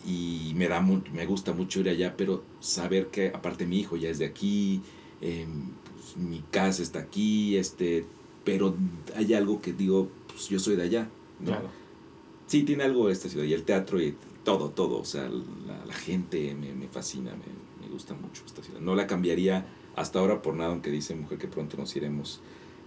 y 0.07 0.53
me 0.55 0.69
da 0.69 0.81
mu- 0.81 1.03
me 1.13 1.27
gusta 1.27 1.53
mucho 1.53 1.81
ir 1.81 1.89
allá, 1.89 2.15
pero 2.17 2.45
saber 2.61 3.09
que 3.09 3.29
aparte 3.29 3.67
mi 3.67 3.79
hijo 3.81 3.97
ya 3.97 4.09
es 4.09 4.19
de 4.19 4.27
aquí, 4.27 4.81
pues, 5.21 6.17
mi 6.17 6.43
casa 6.51 6.83
está 6.83 7.01
aquí, 7.01 7.57
este, 7.57 8.05
pero 8.45 8.77
hay 9.17 9.35
algo 9.35 9.61
que 9.61 9.73
digo, 9.73 10.09
pues 10.29 10.49
yo 10.49 10.59
soy 10.61 10.77
de 10.77 10.85
allá, 10.85 11.09
¿no? 11.41 11.47
Claro. 11.47 11.69
Sí, 12.47 12.63
tiene 12.63 12.85
algo 12.85 13.11
esta 13.11 13.29
ciudad 13.29 13.45
y 13.45 13.53
el 13.55 13.65
teatro 13.65 14.01
y 14.01 14.15
todo, 14.45 14.71
todo, 14.71 14.99
o 15.01 15.05
sea, 15.05 15.29
la, 15.29 15.85
la 15.85 15.95
gente 15.95 16.55
me, 16.55 16.73
me 16.73 16.87
fascina, 16.87 17.33
me 17.33 17.66
gusta 17.97 18.15
mucho 18.15 18.43
esta 18.47 18.63
ciudad. 18.63 18.81
No 18.81 18.95
la 18.95 19.07
cambiaría 19.07 19.67
hasta 19.97 20.19
ahora 20.19 20.43
por 20.43 20.55
nada, 20.55 20.71
aunque 20.71 20.91
dice 20.91 21.15
mujer 21.15 21.39
que 21.39 21.49
pronto 21.49 21.77
nos 21.79 21.97
iremos 21.97 22.41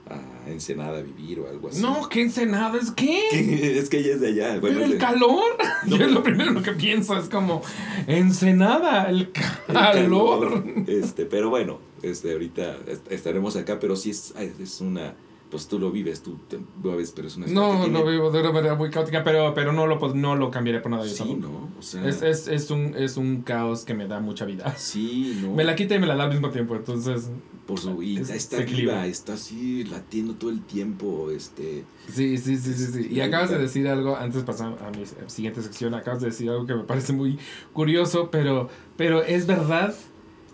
a 0.10 0.50
Ensenada 0.50 1.00
a 1.00 1.02
vivir 1.02 1.40
o 1.40 1.48
algo 1.50 1.68
así. 1.70 1.82
No, 1.82 2.08
¿qué 2.10 2.22
ensenada 2.22 2.78
es 2.80 2.90
qué? 2.92 3.20
es 3.80 3.90
que 3.90 3.98
ella 4.00 4.14
es 4.14 4.22
de 4.22 4.28
allá. 4.30 4.60
Bueno, 4.60 4.76
Pero 4.78 4.86
el 4.86 4.92
de- 4.94 4.98
calor. 4.98 5.44
No. 5.86 5.96
Yo 5.98 6.06
es 6.06 6.12
lo 6.12 6.22
primero 6.24 6.62
que 6.62 6.72
pienso, 6.74 7.18
es 7.18 7.30
como 7.30 7.62
Ensenada, 8.08 9.10
el 9.10 9.32
el 9.68 9.74
calor. 9.74 10.64
Este, 10.88 11.26
pero 11.26 11.50
bueno, 11.50 11.80
este, 12.02 12.34
ahorita 12.34 12.78
est- 12.88 13.10
estaremos 13.12 13.56
acá, 13.56 13.80
pero 13.80 13.96
sí 13.96 14.10
es, 14.10 14.34
es 14.60 14.82
una, 14.82 15.16
pues 15.50 15.68
tú 15.68 15.80
lo 15.80 15.92
vives, 15.92 16.22
tú 16.22 16.38
te 16.48 16.60
mueves, 16.84 17.12
pero 17.12 17.28
es 17.28 17.36
una 17.38 17.48
No, 17.48 17.72
que 17.84 17.90
no 17.90 18.00
tiene- 18.02 18.12
vivo 18.12 18.30
de 18.32 18.40
una 18.42 18.52
manera 18.52 18.76
muy 18.76 18.90
caótica, 18.92 19.24
pero, 19.24 19.54
pero 19.56 19.74
no, 19.74 19.88
lo, 19.88 19.98
no 20.14 20.36
lo 20.36 20.52
cambiaría 20.52 20.82
por 20.82 20.92
nada. 20.92 21.04
yo 21.06 21.10
Sí, 21.12 21.18
tampoco. 21.24 21.42
¿no? 21.54 21.70
O 21.80 21.82
sea, 21.82 22.08
Es, 22.08 22.22
es, 22.22 22.48
es, 22.48 22.70
un, 22.72 22.94
es 22.96 23.18
un 23.18 23.42
caos 23.42 23.84
que 23.84 23.94
me 23.96 24.08
da 24.08 24.20
mucha 24.20 24.46
vida. 24.46 24.76
sí, 24.78 25.40
¿no? 25.42 25.54
Me 25.56 25.64
la 25.64 25.76
quita 25.76 25.96
y 25.96 26.00
me 26.00 26.06
la 26.08 26.16
da 26.16 26.26
al 26.26 26.30
mismo 26.32 26.50
tiempo, 26.52 26.76
entonces... 26.76 27.30
Por 27.66 27.80
su, 27.80 28.02
y 28.02 28.18
Es- 28.18 28.30
está 28.32 28.58
viva, 28.62 29.06
está 29.06 29.34
así 29.34 29.84
latiendo 29.84 30.34
todo 30.36 30.50
el 30.50 30.62
tiempo, 30.62 31.30
este... 31.32 31.84
Sí, 32.12 32.38
sí, 32.40 32.58
sí, 32.58 32.74
sí, 32.74 32.86
sí. 32.92 33.08
Y 33.12 33.22
acabas 33.22 33.50
de 33.52 33.58
decir 33.60 33.88
algo, 33.88 34.16
antes 34.18 34.42
de 34.42 34.44
pasar 34.46 34.76
a 34.84 34.90
mi 34.98 35.04
siguiente 35.28 35.62
sección, 35.62 35.94
acabas 35.94 36.20
de 36.22 36.28
decir 36.28 36.50
algo 36.50 36.66
que 36.66 36.74
me 36.76 36.84
parece 36.84 37.14
muy 37.14 37.38
curioso, 37.74 38.30
pero, 38.32 38.70
pero 38.98 39.22
es 39.24 39.46
verdad 39.46 39.96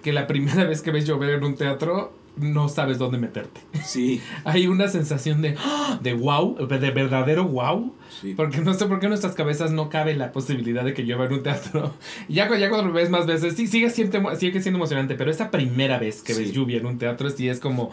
que 0.04 0.12
la 0.14 0.28
primera 0.28 0.64
vez 0.68 0.82
que 0.82 0.92
ves 0.92 1.06
llover 1.08 1.32
en 1.32 1.44
un 1.46 1.56
teatro 1.56 2.12
no 2.38 2.70
sabes 2.70 2.98
dónde 2.98 3.18
meterte. 3.18 3.62
Sí, 3.86 4.22
Hay 4.46 4.68
una 4.68 4.88
sensación 4.88 5.42
de, 5.42 5.56
¡ah! 5.60 6.00
de 6.02 6.14
wow, 6.14 6.56
de 6.68 6.92
verdadero 6.92 7.46
wow, 7.46 7.94
sí. 8.22 8.34
porque 8.36 8.60
no 8.60 8.74
sé 8.74 8.86
por 8.88 9.00
qué 9.00 9.06
en 9.06 9.12
nuestras 9.12 9.36
cabezas 9.36 9.72
no 9.72 9.90
cabe 9.90 10.16
la 10.16 10.32
posibilidad 10.32 10.84
de 10.84 10.94
que 10.94 11.04
llueva 11.04 11.26
en 11.26 11.34
un 11.34 11.44
teatro. 11.44 11.94
Ya, 12.30 12.54
ya 12.58 12.70
cuando 12.70 12.88
lo 12.88 12.94
ves 12.94 13.10
más 13.10 13.26
veces, 13.26 13.56
sí, 13.56 13.68
sigue 13.68 13.90
siendo, 13.90 14.36
sigue 14.36 14.62
siendo 14.62 14.78
emocionante, 14.78 15.16
pero 15.16 15.32
esa 15.32 15.52
primera 15.52 16.00
vez 16.00 16.22
que 16.22 16.34
ves 16.34 16.52
lluvia 16.52 16.78
en 16.78 16.86
un 16.86 16.98
teatro 16.98 17.30
sí 17.30 17.48
es 17.48 17.60
como 17.60 17.92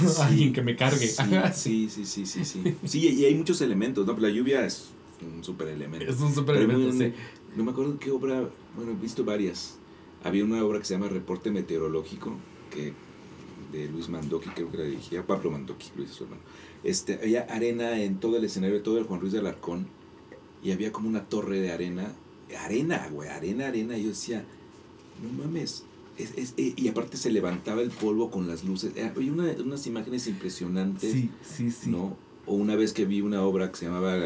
Sí, 0.00 0.22
alguien 0.22 0.52
que 0.52 0.62
me 0.62 0.76
cargue. 0.76 1.06
Sí, 1.54 1.88
sí, 1.88 2.04
sí, 2.04 2.26
sí, 2.26 2.44
sí, 2.44 2.62
sí. 2.84 2.98
Y 3.08 3.24
hay 3.24 3.34
muchos 3.34 3.60
elementos, 3.60 4.06
¿no? 4.06 4.16
La 4.18 4.28
lluvia 4.28 4.64
es 4.64 4.90
un 5.22 5.42
súper 5.42 5.68
elemento. 5.68 6.10
Es 6.10 6.20
un 6.20 6.34
super 6.34 6.66
muy- 6.68 6.92
sí. 6.92 7.12
No 7.56 7.64
me 7.64 7.72
acuerdo 7.72 7.98
qué 7.98 8.10
obra, 8.10 8.44
bueno, 8.76 8.92
he 8.92 9.02
visto 9.02 9.24
varias. 9.24 9.78
Había 10.22 10.44
una 10.44 10.62
obra 10.62 10.78
que 10.78 10.84
se 10.84 10.94
llama 10.94 11.08
Reporte 11.08 11.50
Meteorológico, 11.50 12.36
que 12.70 12.92
de 13.72 13.88
Luis 13.88 14.08
Mandoki, 14.08 14.48
creo 14.50 14.70
que 14.70 14.78
la 14.78 14.84
dirigía, 14.84 15.26
Pablo 15.26 15.50
Mandoki, 15.50 15.86
Luis 15.96 16.10
es 16.10 16.16
su 16.16 16.24
hermano. 16.24 16.42
Este, 16.84 17.14
había 17.22 17.42
arena 17.42 18.00
en 18.02 18.18
todo 18.20 18.36
el 18.36 18.44
escenario, 18.44 18.82
todo 18.82 18.98
el 18.98 19.04
Juan 19.04 19.20
Ruiz 19.20 19.32
de 19.32 19.38
Alarcón, 19.40 19.86
y 20.62 20.72
había 20.72 20.92
como 20.92 21.08
una 21.08 21.24
torre 21.24 21.60
de 21.60 21.72
arena, 21.72 22.12
arena, 22.64 23.08
güey, 23.12 23.28
arena, 23.28 23.68
arena, 23.68 23.96
y 23.96 24.02
yo 24.04 24.08
decía, 24.10 24.44
no 25.22 25.42
mames, 25.44 25.84
Es- 26.18 26.36
es- 26.36 26.54
eh, 26.58 26.74
y 26.76 26.86
aparte 26.88 27.16
se 27.16 27.30
levantaba 27.30 27.80
el 27.80 27.90
polvo 27.90 28.30
con 28.30 28.46
las 28.46 28.62
luces. 28.64 28.92
Eh, 28.94 29.10
Hay 29.16 29.30
una- 29.30 29.52
unas 29.64 29.86
imágenes 29.86 30.26
impresionantes, 30.26 31.12
Sí, 31.12 31.30
sí, 31.42 31.70
sí. 31.70 31.88
¿no? 31.88 32.14
O 32.44 32.56
una 32.56 32.76
vez 32.76 32.92
que 32.92 33.06
vi 33.06 33.22
una 33.22 33.42
obra 33.42 33.70
que 33.70 33.78
se 33.78 33.86
llamaba, 33.86 34.18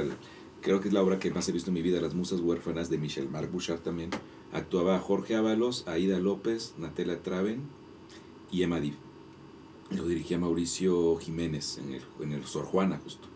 creo 0.60 0.80
que 0.80 0.88
es 0.88 0.94
la 0.94 1.02
obra 1.04 1.20
que 1.20 1.30
más 1.30 1.48
he 1.48 1.52
visto 1.52 1.70
en 1.70 1.74
mi 1.74 1.82
vida, 1.82 2.00
Las 2.00 2.14
Musas 2.14 2.40
Huérfanas, 2.40 2.90
de 2.90 2.98
Michel 2.98 3.28
Marc 3.30 3.52
Bouchard 3.52 3.78
también. 3.78 4.10
Actuaba 4.52 4.98
Jorge 4.98 5.36
Ábalos, 5.36 5.86
Aida 5.86 6.18
López, 6.18 6.74
Natela 6.78 7.22
Traven 7.22 7.60
y 8.50 8.64
Emma 8.64 8.80
Div. 8.80 8.94
Lo 9.90 10.06
dirigía 10.06 10.38
Mauricio 10.38 11.16
Jiménez 11.16 11.78
en 11.78 11.94
el, 11.94 12.02
en 12.20 12.32
el 12.32 12.44
Sor 12.46 12.64
Juana, 12.64 13.00
justo. 13.02 13.28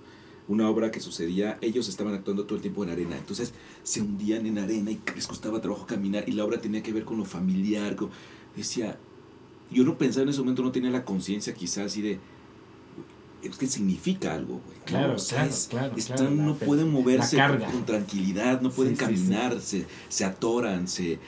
Una 0.48 0.68
obra 0.70 0.90
que 0.90 0.98
sucedía, 1.00 1.58
ellos 1.60 1.88
estaban 1.88 2.14
actuando 2.14 2.44
todo 2.44 2.56
el 2.56 2.62
tiempo 2.62 2.82
en 2.82 2.90
arena, 2.90 3.18
entonces 3.18 3.52
se 3.82 4.00
hundían 4.00 4.46
en 4.46 4.58
arena 4.58 4.90
y 4.90 4.98
les 5.14 5.26
costaba 5.26 5.60
trabajo 5.60 5.86
caminar 5.86 6.24
y 6.26 6.32
la 6.32 6.44
obra 6.44 6.58
tenía 6.60 6.82
que 6.82 6.92
ver 6.92 7.04
con 7.04 7.18
lo 7.18 7.24
familiar. 7.26 7.96
con- 7.96 8.08
decía, 8.56 8.98
yo 9.70 9.84
no 9.84 9.98
pensaba 9.98 10.22
en 10.22 10.30
ese 10.30 10.38
momento, 10.40 10.62
no 10.62 10.72
tenía 10.72 10.90
la 10.90 11.04
conciencia 11.04 11.52
quizás 11.52 11.86
así 11.86 12.00
de, 12.00 12.18
es 13.42 13.56
que 13.56 13.66
significa 13.66 14.32
algo, 14.34 14.60
güey. 14.66 14.78
Claro, 14.86 15.14
O 15.16 15.18
sea, 15.18 15.40
claro, 15.40 15.50
es- 15.54 15.66
claro, 15.68 15.96
están- 15.96 16.16
claro, 16.16 16.30
no 16.30 16.54
pueden 16.56 16.90
moverse 16.90 17.36
con, 17.70 17.84
tranquilidad, 17.84 18.62
no 18.62 18.70
pueden 18.70 18.96
Sí, 18.96 19.04
sí, 19.04 19.16
sí. 19.16 19.22
caminar, 19.22 19.60
Se, 19.60 19.86
se 20.08 20.24
atoran, 20.24 20.88
se... 20.88 21.18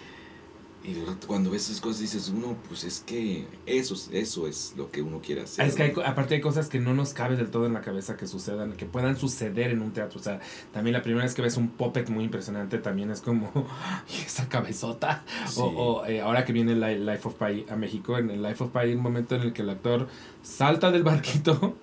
Y 0.82 0.94
cuando 1.26 1.50
ves 1.50 1.68
esas 1.68 1.80
cosas 1.82 2.00
dices, 2.00 2.30
uno, 2.34 2.56
pues 2.68 2.84
es 2.84 3.00
que 3.06 3.44
eso, 3.66 3.92
es- 3.94 4.08
eso 4.12 4.48
es 4.48 4.72
lo 4.78 4.90
que 4.90 5.02
uno 5.02 5.20
quiere 5.20 5.42
hacer. 5.42 5.62
Ah, 5.64 5.68
Es 5.68 5.74
que 5.74 5.82
hay, 5.82 5.92
aparte 6.06 6.36
hay 6.36 6.40
cosas 6.40 6.68
que 6.68 6.80
no 6.80 6.94
nos 6.94 7.12
cabe 7.12 7.36
del 7.36 7.50
todo 7.50 7.66
en 7.66 7.74
la 7.74 7.82
cabeza 7.82 8.16
que 8.16 8.26
sucedan, 8.26 8.72
que 8.72 8.86
puedan 8.86 9.16
suceder 9.18 9.72
en 9.72 9.82
un 9.82 9.92
teatro. 9.92 10.18
O 10.18 10.22
sea, 10.22 10.40
también 10.72 10.94
la 10.94 11.02
primera 11.02 11.24
vez 11.24 11.34
que 11.34 11.42
ves 11.42 11.58
un 11.58 11.68
puppet 11.68 12.08
muy 12.08 12.24
impresionante 12.24 12.78
también 12.78 13.10
es 13.10 13.20
como, 13.20 13.52
"¿Y 14.08 14.24
esa 14.24 14.48
cabezota. 14.48 15.22
Sí. 15.46 15.60
O, 15.60 15.64
o, 15.66 16.06
eh, 16.06 16.22
ahora 16.22 16.46
que 16.46 16.54
viene 16.54 16.74
Li- 16.74 17.04
Life 17.04 17.28
of 17.28 17.34
Pi 17.34 17.66
a 17.68 17.76
México, 17.76 18.16
en 18.16 18.30
el 18.30 18.42
Life 18.42 18.64
of 18.64 18.70
Pi 18.70 18.78
hay 18.78 18.94
un 18.94 19.02
momento 19.02 19.34
en 19.36 19.42
el 19.42 19.52
que 19.52 19.60
el 19.60 19.68
actor 19.70 20.08
salta 20.42 20.90
del 20.90 21.02
barquito 21.02 21.76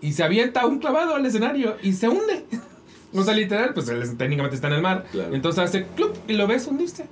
y 0.00 0.12
se 0.12 0.22
avienta 0.22 0.66
un 0.66 0.78
clavado 0.78 1.16
al 1.16 1.26
escenario 1.26 1.76
y 1.82 1.94
se 1.94 2.08
hunde. 2.08 2.44
O 3.14 3.22
sea, 3.24 3.32
literal, 3.34 3.72
pues 3.72 3.88
él 3.88 4.16
técnicamente 4.18 4.56
está 4.56 4.66
en 4.68 4.74
el 4.74 4.82
mar. 4.82 5.06
Claro. 5.10 5.34
Entonces 5.34 5.64
hace 5.64 5.86
clup 5.96 6.12
y 6.28 6.34
lo 6.34 6.46
ves 6.46 6.66
hundirse. 6.66 7.06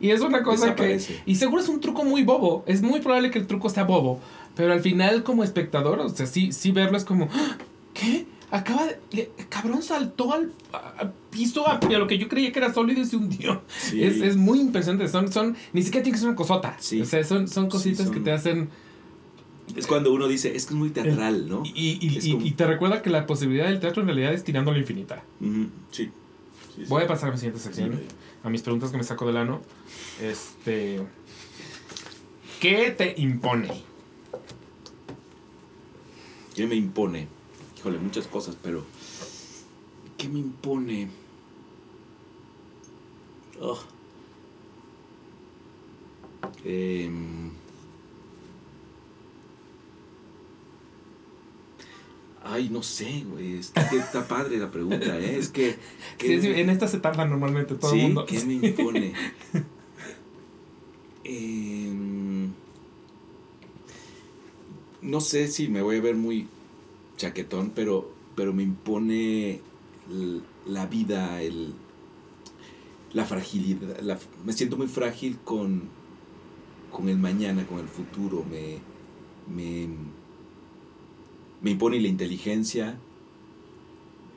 Y 0.00 0.10
es 0.10 0.20
una 0.20 0.42
cosa 0.42 0.74
que... 0.74 1.00
Y 1.26 1.34
seguro 1.36 1.62
es 1.62 1.68
un 1.68 1.80
truco 1.80 2.04
muy 2.04 2.22
bobo. 2.24 2.64
Es 2.66 2.82
muy 2.82 3.00
probable 3.00 3.30
que 3.30 3.38
el 3.38 3.46
truco 3.46 3.68
sea 3.70 3.84
bobo. 3.84 4.20
Pero 4.56 4.72
al 4.72 4.80
final, 4.80 5.22
como 5.22 5.42
espectador, 5.44 5.98
o 6.00 6.08
sea, 6.08 6.26
sí, 6.26 6.52
sí 6.52 6.72
verlo 6.72 6.96
es 6.96 7.04
como... 7.04 7.28
"¡Ah! 7.32 7.56
¿Qué? 7.92 8.26
Acaba 8.50 8.86
de... 8.86 8.98
le- 9.12 9.30
cabrón 9.48 9.82
saltó 9.82 10.32
al, 10.32 10.52
al 10.98 11.12
piso 11.30 11.66
a, 11.66 11.78
a 11.78 11.98
lo 11.98 12.06
que 12.06 12.18
yo 12.18 12.28
creía 12.28 12.52
que 12.52 12.58
era 12.60 12.72
sólido 12.72 13.00
y 13.00 13.04
se 13.04 13.16
hundió. 13.16 13.62
Sí. 13.68 14.02
Es, 14.04 14.20
es 14.20 14.36
muy 14.36 14.60
impresionante. 14.60 15.08
Son, 15.08 15.32
son... 15.32 15.56
Ni 15.72 15.82
siquiera 15.82 16.02
tiene 16.04 16.14
que 16.14 16.20
ser 16.20 16.28
una 16.28 16.36
cosota. 16.36 16.76
Sí. 16.78 17.00
O 17.00 17.04
sea, 17.04 17.24
son, 17.24 17.48
son 17.48 17.68
cositas 17.68 18.06
son- 18.06 18.14
que 18.14 18.20
te 18.20 18.30
hacen... 18.32 18.68
Es 19.76 19.86
cuando 19.86 20.12
uno 20.12 20.28
dice, 20.28 20.54
es 20.54 20.66
que 20.66 20.74
es 20.74 20.78
muy 20.78 20.90
teatral, 20.90 21.48
¿no? 21.48 21.62
Y, 21.64 21.70
y, 21.74 21.98
y- 22.18 22.32
como- 22.32 22.44
y 22.46 22.50
te 22.52 22.66
recuerda 22.66 23.00
que 23.00 23.08
la 23.10 23.26
posibilidad 23.26 23.66
del 23.66 23.80
teatro 23.80 24.02
en 24.02 24.08
realidad 24.08 24.34
es 24.34 24.44
tirando 24.44 24.70
a 24.70 24.74
la 24.74 24.80
infinita. 24.80 25.24
Sí. 25.40 25.68
Sí, 25.90 26.10
sí. 26.76 26.82
Voy 26.88 27.02
a 27.02 27.06
pasar 27.06 27.30
a 27.30 27.32
mi 27.32 27.38
siguiente 27.38 27.60
sección. 27.60 27.92
Sí. 27.92 27.98
A 28.44 28.50
mis 28.50 28.60
preguntas 28.60 28.90
que 28.90 28.98
me 28.98 29.04
saco 29.04 29.26
del 29.26 29.38
ano. 29.38 29.62
Este. 30.20 31.00
¿Qué 32.60 32.90
te 32.90 33.14
impone? 33.16 33.82
¿Qué 36.54 36.66
me 36.66 36.74
impone? 36.74 37.26
Híjole, 37.78 37.98
muchas 37.98 38.26
cosas, 38.26 38.54
pero. 38.62 38.84
¿Qué 40.18 40.28
me 40.28 40.40
impone? 40.40 41.08
Oh. 43.62 43.82
Em. 46.64 47.53
Ay, 52.46 52.68
no 52.70 52.82
sé, 52.82 53.24
güey. 53.30 53.54
Está 53.58 54.28
padre 54.28 54.58
la 54.58 54.70
pregunta, 54.70 55.18
¿eh? 55.18 55.38
Es 55.38 55.48
que. 55.48 55.72
Sí, 56.20 56.28
que- 56.28 56.40
sí, 56.42 56.48
en 56.48 56.68
esta 56.70 56.86
se 56.88 56.98
tarda 56.98 57.24
normalmente 57.24 57.74
todo 57.74 57.90
sí, 57.92 57.98
el 58.00 58.02
mundo. 58.06 58.26
¿qué 58.26 58.40
me 58.44 58.54
impone? 58.68 59.12
Em, 61.24 62.50
no 65.02 65.20
sé 65.20 65.48
si 65.48 65.68
me 65.68 65.82
voy 65.82 65.96
a 65.96 66.00
ver 66.02 66.14
muy 66.16 66.48
chaquetón, 67.16 67.72
pero, 67.74 68.10
pero 68.36 68.52
me 68.52 68.62
impone 68.62 69.60
la 70.66 70.86
vida, 70.86 71.40
el, 71.42 71.72
la 73.14 73.24
fragilidad. 73.24 74.00
la- 74.02 74.18
me 74.44 74.52
siento 74.52 74.76
muy 74.76 74.86
frágil 74.88 75.38
con, 75.44 75.84
con 76.92 77.08
el 77.08 77.16
mañana, 77.18 77.66
con 77.66 77.78
el 77.78 77.88
futuro. 77.88 78.44
Me, 78.50 78.78
me, 79.54 79.88
me 81.64 81.70
impone 81.70 82.00
la 82.00 82.08
inteligencia, 82.08 82.96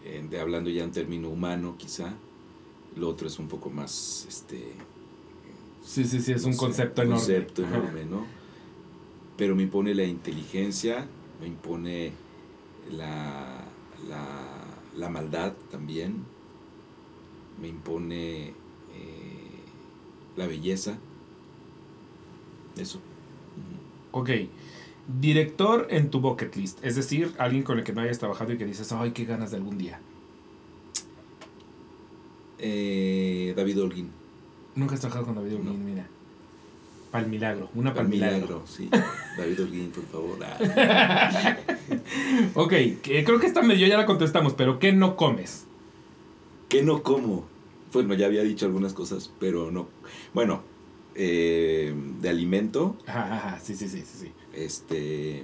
eh, 0.05 0.25
de, 0.29 0.39
hablando 0.39 0.69
ya 0.69 0.83
en 0.83 0.91
término 0.91 1.29
humano 1.29 1.75
quizá. 1.77 2.13
Lo 2.95 3.09
otro 3.09 3.27
es 3.27 3.37
un 3.37 3.47
poco 3.47 3.69
más, 3.69 4.25
este, 4.27 4.73
Sí, 5.85 6.03
sí, 6.05 6.19
sí, 6.21 6.31
es 6.31 6.41
no 6.43 6.47
un 6.47 6.53
sé, 6.53 6.59
concepto 6.59 7.01
enorme. 7.01 7.17
concepto 7.19 7.65
Ajá. 7.65 7.77
enorme, 7.77 8.05
¿no? 8.05 8.25
Pero 9.37 9.55
me 9.55 9.63
impone 9.63 9.93
la 9.93 10.03
inteligencia, 10.03 11.07
me 11.41 11.47
impone 11.47 12.13
la, 12.91 13.63
la, 14.09 14.81
la 14.95 15.09
maldad 15.09 15.53
también, 15.69 16.23
me 17.61 17.67
impone 17.67 18.47
eh, 18.47 18.53
la 20.35 20.47
belleza, 20.47 20.97
eso. 22.77 22.99
Ok. 24.11 24.29
Director 25.07 25.87
en 25.89 26.09
tu 26.09 26.19
bucket 26.19 26.55
list. 26.55 26.83
Es 26.83 26.95
decir, 26.95 27.33
alguien 27.37 27.63
con 27.63 27.77
el 27.77 27.83
que 27.83 27.93
no 27.93 28.01
hayas 28.01 28.19
trabajado 28.19 28.53
y 28.53 28.57
que 28.57 28.65
dices, 28.65 28.91
ay, 28.91 29.11
qué 29.11 29.25
ganas 29.25 29.51
de 29.51 29.57
algún 29.57 29.77
día. 29.77 29.99
Eh, 32.59 33.53
David 33.55 33.81
Holguín, 33.81 34.09
Nunca 34.75 34.95
has 34.95 35.01
trabajado 35.01 35.25
con 35.27 35.35
David 35.35 35.51
No. 35.53 35.71
Holguín, 35.71 35.85
mira. 35.85 36.07
Pal 37.11 37.27
milagro. 37.27 37.69
Una 37.73 37.93
pal 37.93 38.07
milagro. 38.09 38.35
milagro, 38.37 38.63
sí. 38.67 38.89
David 39.37 39.61
Holguín, 39.61 39.91
por 39.91 40.03
favor. 40.05 40.37
Ah. 40.43 41.57
Ok, 42.53 42.69
que 43.01 43.23
creo 43.25 43.39
que 43.39 43.47
esta 43.47 43.61
medio 43.61 43.87
ya 43.87 43.97
la 43.97 44.05
contestamos, 44.05 44.53
pero 44.53 44.77
¿qué 44.79 44.91
no 44.91 45.15
comes? 45.15 45.65
¿Qué 46.69 46.83
no 46.83 47.01
como? 47.03 47.45
Bueno, 47.93 48.13
ya 48.13 48.25
había 48.25 48.43
dicho 48.43 48.65
algunas 48.65 48.93
cosas, 48.93 49.31
pero 49.39 49.71
no. 49.71 49.87
Bueno, 50.33 50.61
eh, 51.15 51.93
de 52.21 52.29
alimento, 52.29 52.97
Ajá, 53.07 53.35
ajá, 53.35 53.59
sí, 53.59 53.75
sí, 53.75 53.87
sí, 53.87 54.01
sí, 54.01 54.17
sí. 54.25 54.31
Este... 54.65 55.43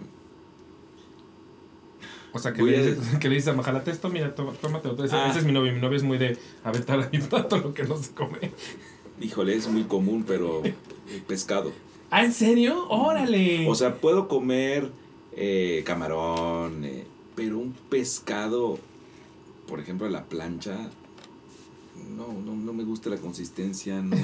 O 2.36 2.40
sea, 2.40 2.52
que, 2.54 2.64
le, 2.64 2.78
a- 2.78 2.82
dices, 2.82 3.18
que 3.20 3.30
le 3.30 3.36
dices 3.36 3.50
a 3.50 3.54
Majalate 3.54 3.92
esto, 3.92 4.10
mira, 4.10 4.34
toma- 4.34 4.54
tómate 4.54 4.88
otro. 4.88 5.06
Ah. 5.12 5.28
ese 5.30 5.40
es 5.40 5.46
mi 5.46 5.52
novio. 5.52 5.72
Mi 5.72 5.80
novio 5.80 5.98
es 5.98 6.04
muy 6.04 6.18
de 6.18 6.38
aventar 6.64 7.00
a 7.00 7.10
mi 7.12 7.20
plato 7.20 7.58
lo 7.58 7.74
que 7.74 7.84
no 7.84 7.96
se 7.98 8.12
come. 8.12 8.40
Híjole, 9.22 9.56
es 9.56 9.68
muy 9.68 9.84
común, 9.84 10.24
pero 10.28 10.64
pescado. 11.28 11.72
¿Ah, 12.10 12.26
en 12.26 12.34
serio? 12.34 12.88
¡Órale! 12.90 13.68
O 13.70 13.76
sea, 13.76 13.96
puedo 13.98 14.28
comer 14.28 14.90
eh, 15.36 15.84
camarón, 15.86 16.84
eh, 16.86 17.06
pero 17.36 17.60
un 17.60 17.74
pescado, 17.90 18.80
por 19.68 19.80
ejemplo, 19.80 20.08
a 20.08 20.10
la 20.10 20.26
plancha, 20.26 20.76
no, 22.18 22.28
no, 22.34 22.56
no 22.56 22.74
me 22.74 22.84
gusta 22.84 23.10
la 23.12 23.18
consistencia, 23.18 24.02
no. 24.02 24.18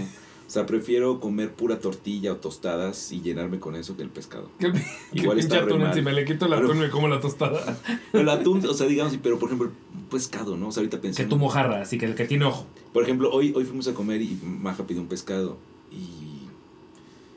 O 0.49 0.51
sea, 0.51 0.65
prefiero 0.65 1.19
comer 1.19 1.51
pura 1.53 1.77
tortilla 1.79 2.33
o 2.33 2.37
tostadas 2.37 3.11
y 3.11 3.21
llenarme 3.21 3.59
con 3.59 3.75
eso 3.75 3.95
que 3.95 4.01
el 4.01 4.09
pescado. 4.09 4.49
¿Qué, 4.57 4.71
qué 4.71 4.79
igual 5.13 5.37
pinche 5.37 5.41
está 5.53 5.59
re 5.59 5.65
atún 5.67 5.77
mal. 5.81 5.89
encima? 5.89 6.11
Le 6.11 6.25
quito 6.25 6.45
el 6.45 6.51
Pero- 6.53 6.65
atún 6.65 6.77
y 6.77 6.79
me 6.79 6.89
como 6.89 7.07
la 7.07 7.19
tostada. 7.19 7.77
El 8.13 8.27
atún, 8.27 8.65
o 8.65 8.73
sea, 8.73 8.87
digamos, 8.87 9.15
pero 9.21 9.37
por 9.37 9.49
ejemplo, 9.49 9.69
pescado, 10.09 10.57
¿no? 10.57 10.69
O 10.69 10.71
sea, 10.71 10.81
ahorita 10.81 10.97
Que 10.97 11.01
pensando. 11.03 11.35
tu 11.35 11.39
mojarra, 11.39 11.81
así 11.83 11.99
que 11.99 12.07
el 12.07 12.15
que 12.15 12.25
tiene 12.25 12.45
ojo. 12.45 12.65
Por 12.93 13.03
ejemplo, 13.03 13.29
hoy, 13.31 13.53
hoy 13.55 13.63
fuimos 13.63 13.87
a 13.87 13.93
comer 13.93 14.23
y 14.23 14.39
Maja 14.43 14.87
pidió 14.87 15.01
un 15.03 15.07
pescado 15.07 15.57
y 15.91 16.47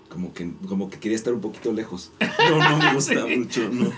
como 0.09 0.33
que, 0.33 0.51
como 0.67 0.89
que 0.89 0.99
quería 0.99 1.17
estar 1.17 1.35
un 1.35 1.43
poquito 1.43 1.71
lejos. 1.75 2.13
No, 2.49 2.59
no 2.59 2.79
me 2.79 2.95
gusta 2.95 3.27
mucho, 3.27 3.69
no. 3.71 3.93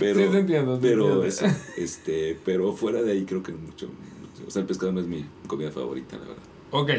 Pero, 0.00 0.20
Sí, 0.20 0.26
sí 0.32 0.36
entiendo, 0.36 0.78
pero, 0.82 1.22
entiendo. 1.22 1.24
eso, 1.24 1.46
este, 1.76 2.36
pero 2.44 2.72
fuera 2.72 3.00
de 3.02 3.12
ahí 3.12 3.24
creo 3.24 3.42
que 3.44 3.52
mucho. 3.52 3.88
O 4.46 4.50
sea, 4.50 4.60
el 4.62 4.66
pescado 4.66 4.90
no 4.92 5.00
es 5.00 5.06
mi 5.06 5.24
comida 5.46 5.70
favorita, 5.70 6.16
la 6.16 6.22
verdad. 6.26 6.42
Ok. 6.80 6.90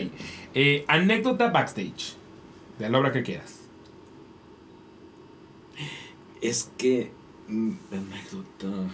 Eh, 0.53 0.85
anécdota 0.87 1.49
backstage. 1.49 2.15
De 2.79 2.89
la 2.89 2.99
obra 2.99 3.11
que 3.11 3.23
quieras. 3.23 3.61
Es 6.41 6.71
que. 6.77 7.11
mm, 7.47 7.71
anécdota. 7.91 8.93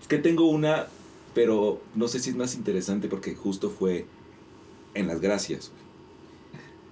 Es 0.00 0.08
que 0.08 0.18
tengo 0.18 0.48
una, 0.48 0.86
pero 1.34 1.80
no 1.94 2.08
sé 2.08 2.20
si 2.20 2.30
es 2.30 2.36
más 2.36 2.54
interesante 2.54 3.08
porque 3.08 3.34
justo 3.34 3.70
fue 3.70 4.06
en 4.94 5.06
Las 5.06 5.20
Gracias. 5.20 5.72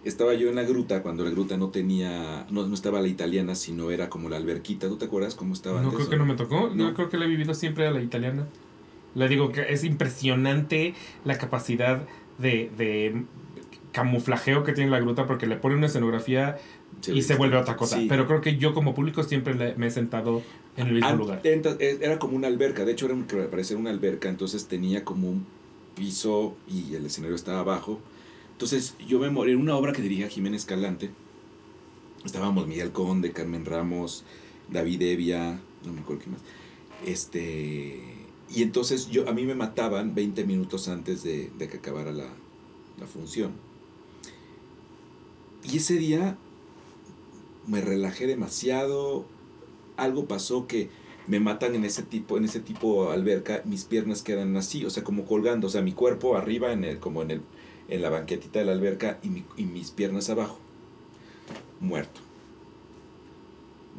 Estaba 0.05 0.35
yo 0.35 0.49
en 0.49 0.57
la 0.57 0.65
gruta 0.65 1.03
cuando 1.03 1.23
la 1.25 1.31
gruta 1.31 1.57
no 1.57 1.69
tenía. 1.69 2.47
No, 2.51 2.67
no 2.67 2.75
estaba 2.75 3.01
la 3.01 3.07
italiana, 3.07 3.55
sino 3.55 3.91
era 3.93 4.09
como 4.09 4.29
la 4.29 4.37
alberquita. 4.37 4.89
¿Tú 4.89 4.97
te 4.97 5.05
acuerdas 5.05 5.37
cómo 5.37 5.55
estaba 5.55 5.81
No 5.81 5.91
antes, 5.91 6.07
creo 6.07 6.11
que 6.11 6.17
no 6.17 6.27
me 6.27 6.35
tocó. 6.35 6.71
No. 6.75 6.89
Yo 6.89 6.95
creo 6.95 7.09
que 7.09 7.19
la 7.19 7.27
he 7.27 7.29
vivido 7.29 7.55
siempre 7.55 7.87
a 7.87 7.93
la 7.93 8.03
italiana. 8.03 8.49
Le 9.15 9.29
digo 9.29 9.53
que 9.53 9.73
es 9.73 9.85
impresionante 9.85 10.95
la 11.25 11.39
capacidad 11.39 12.07
de, 12.39 12.71
de 12.77 13.25
camuflajeo 13.93 14.65
que 14.65 14.73
tiene 14.73 14.91
la 14.91 15.01
gruta 15.01 15.27
porque 15.27 15.47
le 15.47 15.57
pone 15.57 15.75
una 15.77 15.87
escenografía 15.87 16.59
y 17.07 17.23
se 17.23 17.35
vuelve 17.37 17.57
otra 17.57 17.77
cosa. 17.77 17.97
Sí. 17.99 18.07
Pero 18.09 18.27
creo 18.27 18.41
que 18.41 18.57
yo 18.57 18.75
como 18.75 18.95
público 18.95 19.23
siempre 19.23 19.55
le- 19.55 19.75
me 19.77 19.89
he 19.89 19.91
sentado 19.91 20.43
en 20.77 20.87
el 20.89 20.95
mismo 20.95 21.09
lugar. 21.19 21.41
eh, 21.45 21.99
Era 22.01 22.19
como 22.19 22.37
una 22.37 22.47
alberca, 22.49 22.85
de 22.85 22.93
hecho 22.93 23.07
era 23.07 23.15
un, 23.15 23.25
parecía 23.25 23.77
una 23.77 23.91
alberca, 23.91 24.29
entonces 24.29 24.67
tenía 24.67 25.05
como 25.05 25.29
un 25.31 25.47
piso 25.95 26.57
y 26.69 26.95
el 26.95 27.05
escenario 27.07 27.37
estaba 27.37 27.61
abajo. 27.61 28.01
Entonces 28.53 28.95
yo 29.07 29.19
me 29.19 29.29
morí 29.31 29.53
en 29.53 29.59
una 29.61 29.75
obra 29.77 29.93
que 29.93 30.01
dirigía 30.03 30.29
Jiménez 30.29 30.65
Calante. 30.65 31.11
Estábamos 32.25 32.67
Miguel 32.69 32.93
Conde, 32.93 33.33
Carmen 33.33 33.65
Ramos, 33.65 34.25
David 34.71 35.03
Evia, 35.03 35.59
no 35.85 35.93
me 35.93 36.01
acuerdo 36.01 36.23
quién 36.23 36.33
más. 36.35 36.43
Este, 37.05 38.01
y 38.55 38.63
entonces 38.63 39.09
yo, 39.09 39.29
a 39.29 39.33
mí 39.33 39.45
me 39.45 39.55
mataban 39.55 40.15
20 40.15 40.45
minutos 40.45 40.89
antes 40.89 41.23
de, 41.23 41.51
que 41.59 41.77
acabara 41.77 42.13
la, 42.13 42.29
función. 43.13 43.51
Y 45.65 45.79
ese 45.79 45.95
día 45.97 46.39
me 47.67 47.81
relajé 47.81 48.29
demasiado, 48.29 49.25
algo 49.97 50.27
pasó 50.27 50.69
que 50.69 50.89
me 51.27 51.41
matan 51.41 51.75
en 51.75 51.85
ese 51.85 52.03
tipo 52.03 52.37
en 52.37 52.45
ese 52.45 52.61
tipo 52.61 53.11
alberca 53.11 53.63
mis 53.65 53.85
piernas 53.85 54.23
quedan 54.23 54.57
así 54.57 54.85
o 54.85 54.91
sea 54.91 55.05
como 55.05 55.25
colgando 55.25 55.69
o 55.69 55.71
sea 55.71 55.81
mi 55.81 55.93
cuerpo 55.93 56.37
arriba 56.37 56.73
en 56.73 56.83
el 56.83 56.99
como 56.99 57.23
en 57.23 57.31
el 57.31 57.43
en 57.89 58.03
la 58.03 58.11
banquetita 58.11 58.59
de 58.59 58.65
la 58.65 58.73
alberca 58.73 59.21
y 59.23 59.63
mis 59.65 59.91
piernas 59.91 60.31
abajo. 60.31 60.59
Muerto. 61.81 62.21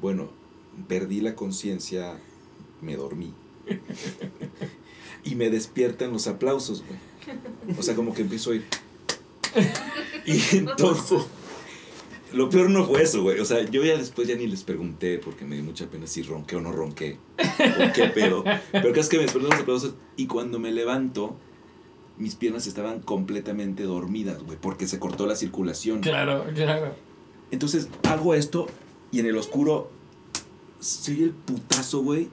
Bueno 0.02 0.30
perdí 0.88 1.22
la 1.22 1.36
conciencia 1.36 2.18
me 2.82 2.96
dormí 2.96 3.34
y 5.24 5.36
me 5.36 5.50
despiertan 5.50 6.12
los 6.12 6.28
aplausos 6.28 6.84
güey 6.86 7.00
o 7.78 7.84
sea 7.84 7.96
como 7.96 8.14
que 8.14 8.22
empiezo 8.22 8.52
a 8.52 8.56
ir 8.56 8.66
y 10.26 10.58
entonces 10.58 11.26
lo 12.34 12.50
peor 12.50 12.70
no 12.70 12.86
fue 12.86 13.04
eso, 13.04 13.22
güey. 13.22 13.40
O 13.40 13.46
sea, 13.46 13.64
yo 13.70 13.84
ya 13.84 13.96
después 13.96 14.28
ya 14.28 14.36
ni 14.36 14.48
les 14.48 14.64
pregunté 14.64 15.20
porque 15.20 15.46
me 15.46 15.56
dio 15.56 15.64
mucha 15.64 15.88
pena 15.88 16.08
si 16.08 16.24
ronqué 16.24 16.56
o 16.56 16.62
no 16.62 16.72
ronqué. 16.72 17.18
O 17.38 17.94
qué 17.94 18.08
pedo. 18.08 18.44
Pero 18.72 18.92
que 18.92 19.00
es 19.00 19.10
que 19.10 19.18
me 19.18 19.24
despertaron 19.24 19.52
los 19.52 19.62
aplausos 19.62 19.94
y 20.18 20.26
cuando 20.26 20.60
me 20.60 20.72
levanto, 20.72 21.36
mis 22.18 22.36
piernas 22.36 22.66
estaban 22.66 23.02
completamente 23.02 23.84
dormidas, 23.84 24.42
güey, 24.44 24.58
porque 24.60 24.88
se 24.88 25.00
cortó 25.00 25.28
la 25.28 25.36
circulación. 25.36 26.02
Claro, 26.02 26.46
claro. 26.56 26.96
Entonces 27.52 27.88
hago 28.10 28.34
esto 28.34 28.68
y 29.12 29.20
en 29.20 29.28
el 29.28 29.38
oscuro 29.38 29.92
soy 30.80 31.24
el 31.24 31.32
putazo, 31.32 32.02
güey. 32.02 32.30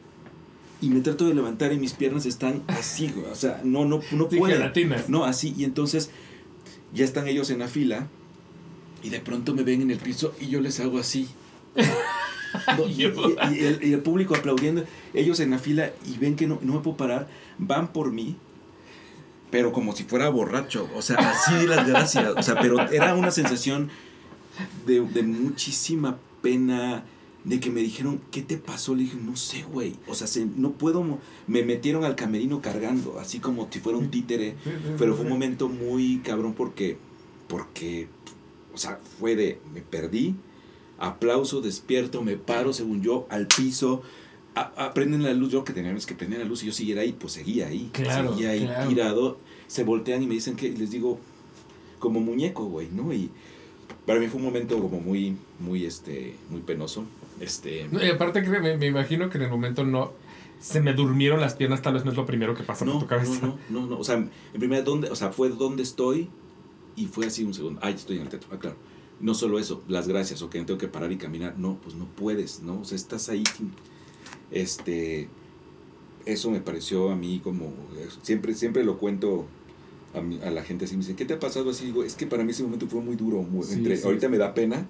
Y 0.81 0.89
me 0.89 1.01
trato 1.01 1.27
de 1.27 1.35
levantar 1.35 1.73
y 1.73 1.79
mis 1.79 1.93
piernas 1.93 2.25
están 2.27 2.63
así, 2.69 3.09
güey. 3.15 3.27
O 3.31 3.35
sea, 3.35 3.61
no, 3.65 3.85
no, 3.85 4.01
no 4.13 4.29
Sí, 4.31 4.39
pueden. 4.39 4.57
gelatinas. 4.59 5.09
No, 5.09 5.25
así. 5.25 5.55
Y 5.57 5.65
entonces 5.65 6.11
ya 6.95 7.05
están 7.05 7.29
ellos 7.29 7.51
en 7.51 7.59
la 7.59 7.69
fila 7.69 8.07
y 9.03 9.11
de 9.11 9.21
pronto 9.21 9.55
me 9.55 9.63
ven 9.63 9.83
en 9.83 9.91
el 9.91 9.99
piso 9.99 10.35
y 10.41 10.49
yo 10.49 10.61
les 10.61 10.81
hago 10.81 10.99
así. 10.99 11.29
No, 12.77 12.85
y, 12.89 13.05
y- 13.05 13.55
y 13.55 13.65
el, 13.65 13.79
y 13.85 13.93
el 13.93 14.01
público 14.01 14.35
aplaudiendo, 14.35 14.83
ellos 15.15 15.39
en 15.39 15.51
la 15.53 15.59
fila 15.61 15.93
y 16.05 16.19
ven 16.19 16.35
que 16.35 16.49
no, 16.49 16.59
no 16.63 16.75
me 16.75 16.81
puedo 16.81 16.97
parar, 16.97 17.29
van 17.59 17.93
por 17.93 18.11
mí, 18.11 18.35
pero 19.53 19.71
como 19.73 19.95
si 19.95 20.03
fuera 20.03 20.29
borracho, 20.31 20.89
o 20.97 21.01
sea, 21.01 21.17
así 21.19 21.55
de 21.55 21.69
las 21.69 21.87
gracias, 21.87 22.27
o 22.37 22.43
sea, 22.43 22.57
pero 22.61 22.81
era 22.91 23.15
una 23.15 23.31
sensación 23.31 23.89
de, 24.85 25.01
de 25.01 25.23
muchísima 25.23 26.19
pena, 26.43 27.05
de 27.45 27.59
que 27.61 27.71
me 27.71 27.81
dijeron, 27.81 28.21
¿qué 28.31 28.43
te 28.43 28.59
pasó? 28.59 28.95
Le 28.95 29.05
dije, 29.05 29.17
no 29.23 29.35
sé, 29.37 29.63
güey, 29.63 29.95
o 30.07 30.15
sea, 30.15 30.27
se- 30.27 30.45
no 30.45 30.73
puedo, 30.73 31.03
me 31.47 31.63
metieron 31.63 32.05
al 32.05 32.15
camerino 32.17 32.61
cargando, 32.61 33.19
así 33.19 33.39
como 33.41 33.69
si 33.71 33.81
fuera 33.81 33.99
un 33.99 34.11
títere, 34.11 34.57
pero 34.99 35.15
fue 35.15 35.25
un 35.25 35.31
momento 35.31 35.69
muy 35.69 36.19
cabrón 36.19 36.53
porque, 36.55 36.99
porque, 37.49 38.09
o 38.75 38.79
sea, 38.79 38.99
fue 39.19 39.37
de, 39.37 39.59
me 39.73 39.81
perdí, 39.81 40.35
aplauso, 40.99 41.61
despierto, 41.63 42.23
me 42.23 42.37
paro, 42.37 42.73
según 42.73 43.03
yo, 43.03 43.27
al 43.31 43.47
piso, 43.47 44.03
a, 44.55 44.61
a- 44.85 44.93
prenden 44.95 45.23
la 45.23 45.33
luz, 45.33 45.51
yo 45.53 45.65
que 45.65 45.73
teníamos 45.73 46.05
que 46.07 46.15
prender 46.15 46.41
la 46.41 46.45
luz 46.45 46.63
y 46.63 46.67
yo 46.67 46.73
siguiera 46.73 47.03
ahí, 47.03 47.13
pues 47.19 47.33
seguía 47.33 47.69
ahí, 47.69 47.89
Claro, 47.93 48.33
seguía 48.33 48.51
ahí 48.51 48.67
claro. 48.67 48.89
tirado, 48.89 49.39
se 49.67 49.85
voltean 49.85 50.23
y 50.23 50.27
me 50.27 50.35
dicen 50.35 50.57
que, 50.57 50.67
y 50.69 50.77
les 50.77 50.91
digo, 50.91 51.19
como 51.99 52.21
muñeco, 52.21 52.67
güey, 52.67 52.89
¿no? 52.91 53.13
Y 53.15 53.31
para 54.05 54.21
mí 54.21 54.27
fue 54.27 54.39
un 54.41 54.45
momento 54.47 54.79
como 54.81 55.01
muy, 55.01 55.37
muy, 55.59 55.85
este, 55.87 56.35
muy 56.51 56.61
penoso, 56.61 57.05
este... 57.41 57.89
No, 57.91 58.05
y 58.05 58.09
aparte 58.09 58.43
que 58.43 58.49
me, 58.51 58.77
me 58.77 58.87
imagino 58.87 59.29
que 59.31 59.39
en 59.39 59.45
el 59.45 59.51
momento 59.51 59.85
no 59.85 60.13
se 60.61 60.81
me 60.81 60.93
durmieron 60.93 61.41
las 61.41 61.55
piernas, 61.55 61.81
tal 61.83 61.95
vez 61.95 62.05
no 62.05 62.11
es 62.11 62.17
lo 62.17 62.27
primero 62.27 62.55
que 62.55 62.63
pasa 62.63 62.85
No, 62.85 62.93
por 62.93 63.01
tu 63.03 63.07
cabeza. 63.09 63.41
no, 63.47 63.59
no, 63.71 63.81
no, 63.81 63.87
no, 63.87 63.99
o 63.99 64.05
sea, 64.05 64.17
en 64.17 64.31
primera, 64.59 64.83
¿dónde, 64.83 65.09
o 65.11 65.17
sea, 65.17 65.33
fue 65.33 65.49
dónde 65.49 65.83
estoy 65.83 66.29
y 66.97 67.07
fue 67.07 67.27
así 67.27 67.43
un 67.45 67.55
segundo, 67.55 67.81
ay, 67.83 67.95
estoy 67.95 68.17
en 68.17 68.23
el 68.23 68.29
teatro, 68.29 68.51
ah, 68.53 68.59
claro. 68.59 68.77
No 69.21 69.35
solo 69.35 69.59
eso, 69.59 69.83
las 69.89 70.07
gracias, 70.09 70.43
ok, 70.43 70.53
tengo 70.53 70.79
que 70.79 70.89
parar 70.89 71.11
y 71.13 71.17
caminar, 71.17 71.59
no, 71.59 71.79
pues 71.83 71.95
no 71.95 72.05
puedes, 72.07 72.61
¿no? 72.63 72.81
O 72.81 72.85
sea, 72.85 72.97
estás 72.97 73.29
ahí, 73.31 73.43
este, 74.51 75.29
eso 76.27 76.51
me 76.51 76.61
pareció 76.61 77.11
a 77.11 77.17
mí 77.17 77.41
como, 77.43 77.73
siempre, 78.23 78.55
siempre 78.55 78.85
lo 78.85 78.99
cuento 78.99 79.47
a, 80.15 80.21
mi- 80.21 80.41
a 80.43 80.51
la 80.51 80.63
gente 80.63 80.85
así, 80.85 80.95
me 80.97 81.01
dice, 81.03 81.17
¿qué 81.17 81.25
te 81.25 81.35
ha 81.35 81.39
pasado 81.41 81.71
así? 81.71 81.87
Digo, 81.87 82.03
es 82.05 82.15
que 82.15 82.27
para 82.27 82.45
mí 82.45 82.51
ese 82.51 82.63
momento 82.63 82.87
fue 82.87 83.01
muy 83.01 83.17
duro, 83.17 83.43
muy- 83.43 83.65
Sí, 83.65 83.75
entre- 83.75 83.97
sí. 83.97 84.05
ahorita 84.07 84.29
me 84.29 84.39
da 84.39 84.55
pena, 84.55 84.87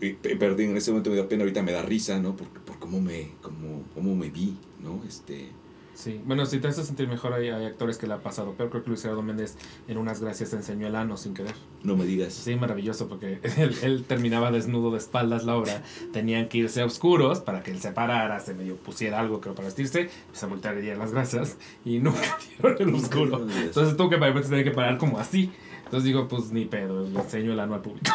y, 0.00 0.12
pe- 0.14 0.36
perdón, 0.36 0.60
en 0.60 0.76
ese 0.76 0.90
momento 0.90 1.10
me 1.10 1.16
da 1.16 1.28
pena, 1.28 1.42
ahorita 1.42 1.62
me 1.62 1.72
da 1.72 1.82
risa, 1.82 2.18
¿no? 2.18 2.36
Por, 2.36 2.48
por 2.48 2.78
cómo 2.78 3.00
me, 3.00 3.32
cómo, 3.42 3.84
cómo 3.94 4.14
me 4.16 4.30
vi, 4.30 4.56
¿no? 4.80 5.02
Este... 5.06 5.48
Sí, 5.92 6.18
bueno, 6.24 6.46
si 6.46 6.60
te 6.60 6.68
hace 6.68 6.82
sentir 6.82 7.08
mejor, 7.08 7.34
hay, 7.34 7.50
hay 7.50 7.66
actores 7.66 7.98
que 7.98 8.06
le 8.06 8.14
ha 8.14 8.22
pasado. 8.22 8.54
Pero 8.56 8.70
creo 8.70 8.82
que 8.82 8.88
Luis 8.88 9.02
Gerardo 9.02 9.20
Méndez 9.20 9.56
en 9.86 9.98
unas 9.98 10.22
gracias 10.22 10.54
enseñó 10.54 10.86
el 10.86 10.96
ano 10.96 11.18
sin 11.18 11.34
querer. 11.34 11.54
No 11.82 11.94
me 11.94 12.06
digas. 12.06 12.32
Sí, 12.32 12.56
maravilloso, 12.56 13.06
porque 13.06 13.38
él, 13.58 13.76
él 13.82 14.04
terminaba 14.08 14.50
desnudo 14.50 14.92
de 14.92 14.96
espaldas 14.96 15.44
la 15.44 15.56
obra. 15.56 15.82
Tenían 16.10 16.48
que 16.48 16.56
irse 16.56 16.80
a 16.80 16.86
oscuros 16.86 17.40
para 17.40 17.62
que 17.62 17.70
él 17.70 17.80
se 17.80 17.92
parara, 17.92 18.40
se 18.40 18.54
medio 18.54 18.76
pusiera 18.76 19.20
algo 19.20 19.42
creo 19.42 19.54
para 19.54 19.66
vestirse, 19.66 20.08
se 20.32 20.46
y 20.46 20.80
diera 20.80 20.96
las 20.96 21.12
gracias. 21.12 21.58
Y 21.84 21.98
nunca 22.00 22.38
dieron 22.62 22.88
el 22.88 22.94
oscuro. 22.94 23.46
Entonces 23.46 23.94
tú 23.94 24.08
que 24.08 24.16
para 24.16 24.40
tener 24.40 24.64
que 24.64 24.70
parar 24.70 24.96
como 24.96 25.18
así. 25.18 25.52
Entonces 25.84 26.04
digo, 26.04 26.28
pues 26.28 26.50
ni 26.50 26.64
pedo, 26.64 27.06
le 27.06 27.18
enseño 27.20 27.52
el 27.52 27.60
ano 27.60 27.74
al 27.74 27.82
público. 27.82 28.10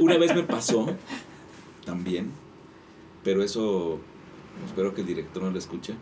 Una 0.00 0.18
vez 0.18 0.34
me 0.34 0.42
pasó 0.42 0.86
también, 1.84 2.30
pero 3.24 3.42
eso 3.42 3.98
espero 4.66 4.94
que 4.94 5.02
el 5.02 5.06
director 5.06 5.42
no 5.42 5.50
lo 5.50 5.58
escuche. 5.58 5.94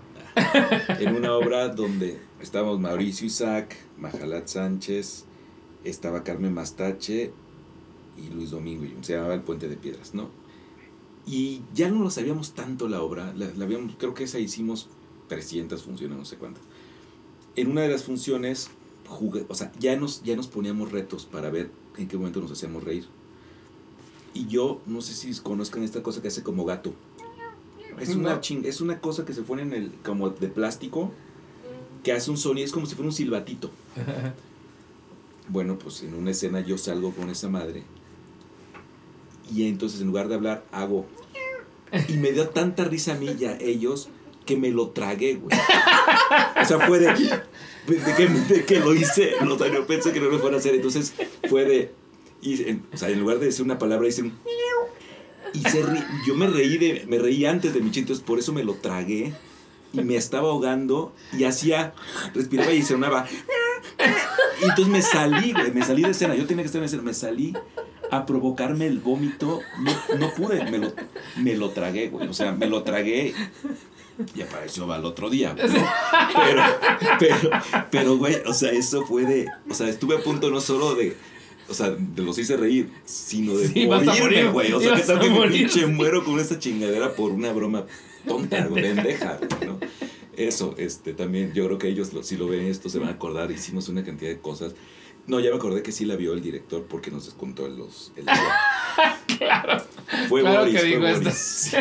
En 0.99 1.15
una 1.15 1.35
obra 1.35 1.69
donde 1.69 2.21
estábamos 2.41 2.81
Mauricio 2.81 3.27
Isaac, 3.27 3.77
Majalat 3.99 4.49
Sánchez, 4.49 5.25
estaba 5.85 6.25
Carmen 6.25 6.53
Mastache 6.53 7.33
y 8.19 8.35
Luis 8.35 8.51
Domingo, 8.51 8.85
se 9.03 9.15
llamaba 9.15 9.35
El 9.35 9.43
Puente 9.43 9.69
de 9.69 9.77
Piedras, 9.77 10.15
¿no? 10.15 10.29
Y 11.27 11.63
ya 11.73 11.89
no 11.89 12.03
lo 12.03 12.11
sabíamos 12.11 12.53
tanto 12.55 12.89
la 12.89 13.01
obra, 13.01 13.33
la, 13.35 13.47
la 13.57 13.65
habíamos, 13.65 13.95
creo 13.97 14.15
que 14.15 14.25
esa 14.25 14.39
hicimos 14.39 14.89
300 15.29 15.83
funciones, 15.83 16.19
no 16.19 16.25
sé 16.25 16.37
cuántas. 16.37 16.63
En 17.57 17.71
una 17.71 17.83
de 17.83 17.89
las 17.89 18.05
funciones, 18.05 18.71
jugué, 19.09 19.47
o 19.49 19.55
sea, 19.55 19.73
ya 19.79 19.97
nos, 19.97 20.23
ya 20.23 20.37
nos 20.37 20.49
poníamos 20.49 20.93
retos 20.93 21.25
para 21.25 21.51
ver 21.51 21.71
en 21.97 22.09
qué 22.09 22.17
momento 22.17 22.41
nos 22.41 22.51
hacíamos 22.53 22.85
reír. 22.85 23.07
Y 24.35 24.47
yo, 24.49 24.81
no 24.87 25.01
sé 25.01 25.15
si 25.15 25.33
conozcan 25.41 25.83
esta 25.85 26.03
cosa 26.03 26.21
que 26.21 26.29
hace 26.29 26.43
como 26.43 26.65
gato. 26.65 26.93
Es 28.01 28.09
una, 28.11 28.35
No. 28.35 28.41
ching- 28.41 28.65
es 28.67 28.81
una 28.81 29.01
cosa 29.01 29.25
que 29.25 29.33
se 29.33 29.43
pone 29.43 29.63
en 29.63 29.73
el, 29.73 29.93
como 30.05 30.29
de 30.31 30.49
plástico, 30.49 31.13
que 32.03 32.13
hace 32.13 32.31
un 32.31 32.37
sonido, 32.37 32.65
es 32.67 32.73
como 32.73 32.87
si 32.87 32.95
fuera 32.97 33.09
un 33.09 33.15
silbatito. 33.15 33.71
Bueno, 35.47 35.79
pues 35.79 36.03
en 36.03 36.15
una 36.15 36.31
escena 36.31 36.61
yo 36.61 36.79
salgo 36.79 37.13
con 37.13 37.29
esa 37.29 37.51
madre. 37.51 37.83
Y 39.55 39.69
entonces 39.69 40.01
en 40.01 40.07
lugar 40.07 40.29
de 40.29 40.37
hablar, 40.37 40.65
hago. 40.73 41.05
Y 42.09 42.15
me 42.15 42.33
dio 42.33 42.49
tanta 42.49 42.85
risa 42.85 43.13
a 43.13 43.17
mí 43.17 43.37
y 43.39 43.45
a 43.45 43.59
ellos 43.61 44.09
que 44.47 44.57
me 44.57 44.71
lo 44.71 44.89
tragué, 44.89 45.35
güey. 45.35 45.55
O 46.61 46.65
sea, 46.65 46.81
fue 46.87 46.99
de. 46.99 47.09
De 47.87 48.15
que, 48.17 48.27
de 48.55 48.65
que 48.65 48.81
lo 48.81 48.95
hice. 48.95 49.35
O 49.47 49.59
sea, 49.59 49.71
yo 49.71 49.87
pensé 49.87 50.13
que 50.13 50.21
no 50.21 50.31
lo 50.31 50.39
fuera 50.39 50.57
a 50.57 50.61
hacer. 50.61 50.75
Entonces 50.77 51.13
fue 51.51 51.67
de. 51.67 51.93
Y, 52.45 52.69
en- 52.69 52.87
o 52.93 52.97
sea, 52.97 53.09
en 53.09 53.19
lugar 53.21 53.39
de 53.39 53.47
decir 53.47 53.65
una 53.65 53.79
palabra, 53.79 54.07
hice 54.07 54.23
un. 54.23 54.33
Y 55.55 55.61
se 55.61 55.83
yo 56.27 56.35
me 56.35 56.47
reí, 56.47 56.79
de, 56.79 57.05
me 57.09 57.19
reí 57.19 57.47
antes 57.47 57.73
de 57.75 57.81
mi 57.81 57.87
chiste, 57.87 58.01
entonces 58.01 58.25
por 58.25 58.39
eso 58.39 58.53
me 58.53 58.63
lo 58.65 58.75
tragué. 58.75 59.33
Y 59.93 60.03
me 60.03 60.17
estaba 60.17 60.49
ahogando 60.49 61.15
y 61.33 61.45
hacía. 61.45 61.95
Respiraba 62.35 62.73
y 62.73 62.83
sonaba. 62.83 63.27
Y 64.61 64.65
entonces 64.65 64.89
me 64.89 65.01
salí, 65.03 65.53
güey, 65.53 65.73
me 65.73 65.85
salí 65.85 66.03
de 66.03 66.11
escena. 66.11 66.35
Yo 66.35 66.47
tenía 66.47 66.65
que 66.65 66.67
estar 66.67 66.81
en 66.81 66.87
escena. 66.87 67.03
Me 67.03 67.15
salí 67.15 67.55
a 68.11 68.27
provocarme 68.27 68.87
el 68.87 68.99
vómito. 68.99 69.61
No, 69.81 70.19
no 70.19 70.35
pude, 70.35 70.65
me 71.37 71.55
lo, 71.57 71.71
tragué, 71.71 72.09
güey. 72.09 72.29
O 72.29 72.35
sea, 72.35 72.53
me 72.53 72.67
lo 72.67 72.83
tragué 72.83 73.35
y 74.35 74.43
apareció 74.43 74.91
al 74.93 75.05
otro 75.05 75.31
día, 75.31 75.55
güey. 75.55 75.67
Pero, 75.69 76.63
pero, 77.19 77.51
pero, 77.91 78.17
güey, 78.17 78.37
o 78.47 78.53
sea, 78.53 78.73
eso 78.73 79.07
fue 79.07 79.25
de. 79.25 79.49
O 79.71 79.75
sea, 79.75 79.89
estuve 79.89 80.17
a 80.17 80.23
punto 80.23 80.51
no 80.51 80.61
solo 80.61 80.95
de. 80.95 81.17
O 81.69 81.75
sea, 81.75 81.91
de 81.91 82.23
los 82.23 82.39
hice 82.39 82.57
reír, 82.57 82.91
sino 83.05 83.57
de 83.57 83.69
Sí, 83.69 83.87
morirme, 83.87 84.21
morir, 84.21 84.51
güey. 84.51 84.73
O 84.73 84.81
sea, 84.81 84.95
que 84.95 85.03
tal 85.03 85.19
que 85.21 85.31
me 85.31 85.49
pinche 85.49 85.87
muero 85.87 86.25
con 86.25 86.39
esta 86.39 86.59
chingadera 86.59 87.15
por 87.15 87.31
una 87.33 87.53
broma 87.53 87.87
tonta, 88.27 88.67
güey, 88.67 88.83
¿no? 89.67 89.79
Eso, 90.37 90.75
este, 90.79 91.15
también, 91.15 91.53
yo 91.55 91.65
creo 91.67 91.79
que 91.79 91.89
ellos, 91.89 92.13
lo- 92.13 92.23
si 92.25 92.37
lo 92.37 92.49
ven 92.49 92.67
esto, 92.67 92.89
se 92.89 92.99
van 92.99 93.09
a 93.09 93.13
acordar, 93.13 93.51
hicimos 93.53 93.89
una 93.89 94.05
cantidad 94.05 94.31
de 94.31 94.39
cosas. 94.39 94.75
No, 95.27 95.41
ya 95.41 95.51
me 95.51 95.57
acordé 95.57 95.83
que 95.83 95.91
sí 95.91 96.05
la 96.05 96.17
vio 96.17 96.35
el 96.35 96.43
director 96.43 96.85
porque 96.85 97.11
nos 97.11 97.25
descontó 97.25 97.67
el, 97.67 97.77
los, 97.77 98.13
el 98.17 98.27
claro. 99.39 99.83
Fue 100.29 100.43
Claro 100.43 100.61
Boris, 100.61 100.75
que 100.75 100.81
fue 100.81 100.89
digo 100.89 101.01
Boris. 101.01 101.35
Sí, 101.35 101.77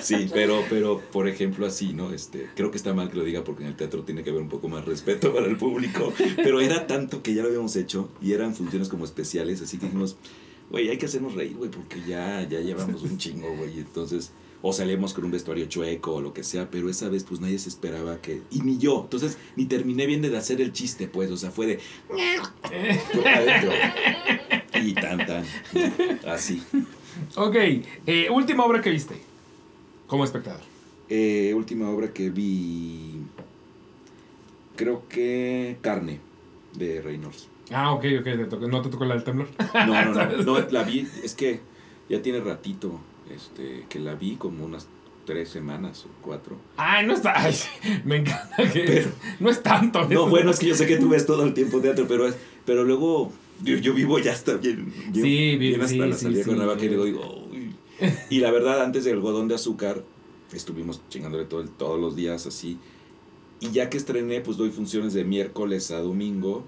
Sí, 0.00 0.30
pero, 0.32 0.64
pero, 0.70 1.00
por 1.00 1.28
ejemplo, 1.28 1.66
así, 1.66 1.92
¿no? 1.92 2.12
Este, 2.12 2.48
creo 2.54 2.70
que 2.70 2.76
está 2.76 2.94
mal 2.94 3.10
que 3.10 3.16
lo 3.16 3.24
diga 3.24 3.42
porque 3.42 3.62
en 3.62 3.70
el 3.70 3.76
teatro 3.76 4.02
tiene 4.02 4.22
que 4.22 4.30
haber 4.30 4.42
un 4.42 4.48
poco 4.48 4.68
más 4.68 4.84
respeto 4.84 5.32
para 5.34 5.46
el 5.46 5.56
público. 5.56 6.12
Pero 6.36 6.60
era 6.60 6.86
tanto 6.86 7.22
que 7.22 7.34
ya 7.34 7.42
lo 7.42 7.48
habíamos 7.48 7.74
hecho 7.76 8.08
y 8.20 8.32
eran 8.32 8.54
funciones 8.54 8.88
como 8.88 9.04
especiales, 9.04 9.60
así 9.60 9.78
que 9.78 9.86
dijimos, 9.86 10.16
güey, 10.70 10.88
hay 10.88 10.98
que 10.98 11.06
hacernos 11.06 11.34
reír, 11.34 11.56
güey, 11.56 11.70
porque 11.70 12.00
ya, 12.06 12.46
ya 12.48 12.60
llevamos 12.60 13.02
un 13.02 13.18
chingo, 13.18 13.54
güey. 13.56 13.78
Entonces, 13.78 14.30
o 14.62 14.72
salíamos 14.72 15.12
con 15.12 15.24
un 15.24 15.32
vestuario 15.32 15.66
chueco 15.66 16.14
o 16.14 16.20
lo 16.20 16.32
que 16.32 16.44
sea, 16.44 16.70
pero 16.70 16.88
esa 16.88 17.08
vez, 17.08 17.24
pues 17.24 17.40
nadie 17.40 17.58
se 17.58 17.68
esperaba 17.68 18.20
que. 18.20 18.42
Y 18.50 18.60
ni 18.60 18.78
yo. 18.78 19.00
Entonces, 19.02 19.36
ni 19.56 19.66
terminé 19.66 20.06
bien 20.06 20.22
de 20.22 20.36
hacer 20.36 20.60
el 20.60 20.72
chiste, 20.72 21.08
pues. 21.08 21.30
O 21.32 21.36
sea, 21.36 21.50
fue 21.50 21.66
de. 21.66 21.80
Y 24.74 24.94
tan, 24.94 25.26
tan. 25.26 25.44
Así. 26.26 26.62
Ok, 27.36 27.56
eh, 28.06 28.28
última 28.30 28.64
obra 28.64 28.80
que 28.80 28.90
viste 28.90 29.16
como 30.06 30.24
espectador. 30.24 30.60
Eh, 31.08 31.52
última 31.54 31.90
obra 31.90 32.12
que 32.12 32.30
vi. 32.30 33.16
Creo 34.76 35.08
que 35.08 35.76
Carne, 35.80 36.20
de 36.74 37.02
Reynolds. 37.02 37.48
Ah, 37.70 37.92
ok, 37.92 38.04
ok, 38.20 38.26
no 38.68 38.82
te 38.82 38.90
tocó 38.90 39.04
la 39.04 39.14
del 39.14 39.24
temblor. 39.24 39.48
No, 39.74 40.04
no, 40.04 40.12
no, 40.12 40.42
no, 40.60 40.70
la 40.70 40.82
vi, 40.82 41.06
es 41.22 41.34
que 41.34 41.60
ya 42.08 42.20
tiene 42.22 42.40
ratito 42.40 43.00
este, 43.34 43.86
que 43.88 43.98
la 43.98 44.14
vi, 44.14 44.36
como 44.36 44.64
unas 44.64 44.86
tres 45.26 45.48
semanas 45.50 46.04
o 46.04 46.08
cuatro. 46.20 46.56
Ay, 46.76 47.06
no 47.06 47.14
está. 47.14 47.32
ay, 47.40 47.52
sí, 47.52 47.68
me 48.04 48.16
encanta 48.16 48.56
que. 48.72 48.80
Pero- 48.80 49.10
no 49.40 49.50
es 49.50 49.62
tanto. 49.62 50.06
No, 50.08 50.28
bueno, 50.28 50.50
es 50.50 50.58
que 50.58 50.66
yo 50.66 50.74
sé 50.74 50.86
que 50.86 50.96
tú 50.96 51.08
ves 51.10 51.26
todo 51.26 51.44
el 51.44 51.54
tiempo 51.54 51.80
teatro, 51.80 52.06
pero, 52.08 52.26
es, 52.26 52.34
pero 52.64 52.84
luego 52.84 53.32
yo, 53.62 53.76
yo 53.76 53.94
vivo 53.94 54.18
ya 54.18 54.32
hasta 54.32 54.54
bien, 54.56 54.92
bien, 55.12 55.24
Sí, 55.24 55.56
bien 55.56 55.74
hasta 55.80 55.88
sí, 55.92 55.98
la 55.98 56.16
sí, 56.16 56.22
salida 56.24 56.42
sí. 56.42 56.48
Cuernavaca 56.48 56.84
y 56.84 56.88
le 56.88 57.04
digo, 57.04 57.46
"Uy". 57.52 57.74
y 58.30 58.40
la 58.40 58.50
verdad, 58.50 58.82
antes 58.82 59.04
del 59.04 59.14
algodón 59.14 59.46
de 59.48 59.54
azúcar, 59.54 60.02
estuvimos 60.52 61.00
chingándole 61.08 61.44
todo 61.44 61.60
el- 61.60 61.70
todos 61.70 62.00
los 62.00 62.16
días 62.16 62.46
así. 62.46 62.78
Y 63.60 63.70
ya 63.70 63.88
que 63.88 63.96
estrené, 63.98 64.40
pues 64.40 64.56
doy 64.56 64.70
funciones 64.70 65.14
de 65.14 65.22
miércoles 65.24 65.92
a 65.92 66.00
domingo. 66.00 66.64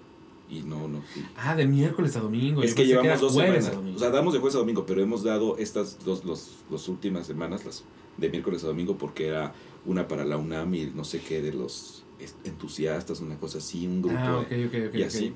Y 0.50 0.60
no, 0.62 0.88
no. 0.88 1.02
Ah, 1.36 1.56
de 1.56 1.66
miércoles 1.66 2.14
a 2.16 2.20
domingo. 2.20 2.62
Es 2.62 2.70
Yo 2.70 2.76
que 2.76 2.86
llevamos 2.86 3.20
dos 3.20 3.34
semanas. 3.34 3.72
O 3.94 3.98
sea, 3.98 4.10
damos 4.10 4.32
de 4.34 4.40
jueves 4.40 4.54
a 4.56 4.58
domingo, 4.58 4.84
pero 4.86 5.00
hemos 5.02 5.22
dado 5.24 5.56
estas 5.58 6.04
dos 6.04 6.24
los, 6.24 6.50
los 6.70 6.88
últimas 6.88 7.26
semanas, 7.26 7.64
las 7.64 7.82
de 8.18 8.28
miércoles 8.28 8.62
a 8.64 8.66
domingo, 8.68 8.96
porque 8.98 9.28
era 9.28 9.52
una 9.86 10.06
para 10.06 10.24
la 10.24 10.36
UNAM 10.36 10.74
y 10.74 10.86
no 10.94 11.04
sé 11.04 11.20
qué 11.20 11.40
de 11.42 11.52
los 11.52 12.04
entusiastas, 12.44 13.20
una 13.20 13.36
cosa 13.36 13.58
así, 13.58 13.86
un 13.86 14.02
grupo. 14.02 14.16
Ah, 14.18 14.38
ok, 14.38 14.48
de- 14.48 14.66
ok, 14.66 14.74
ok. 14.90 14.94
y 14.98 15.02
así. 15.02 15.32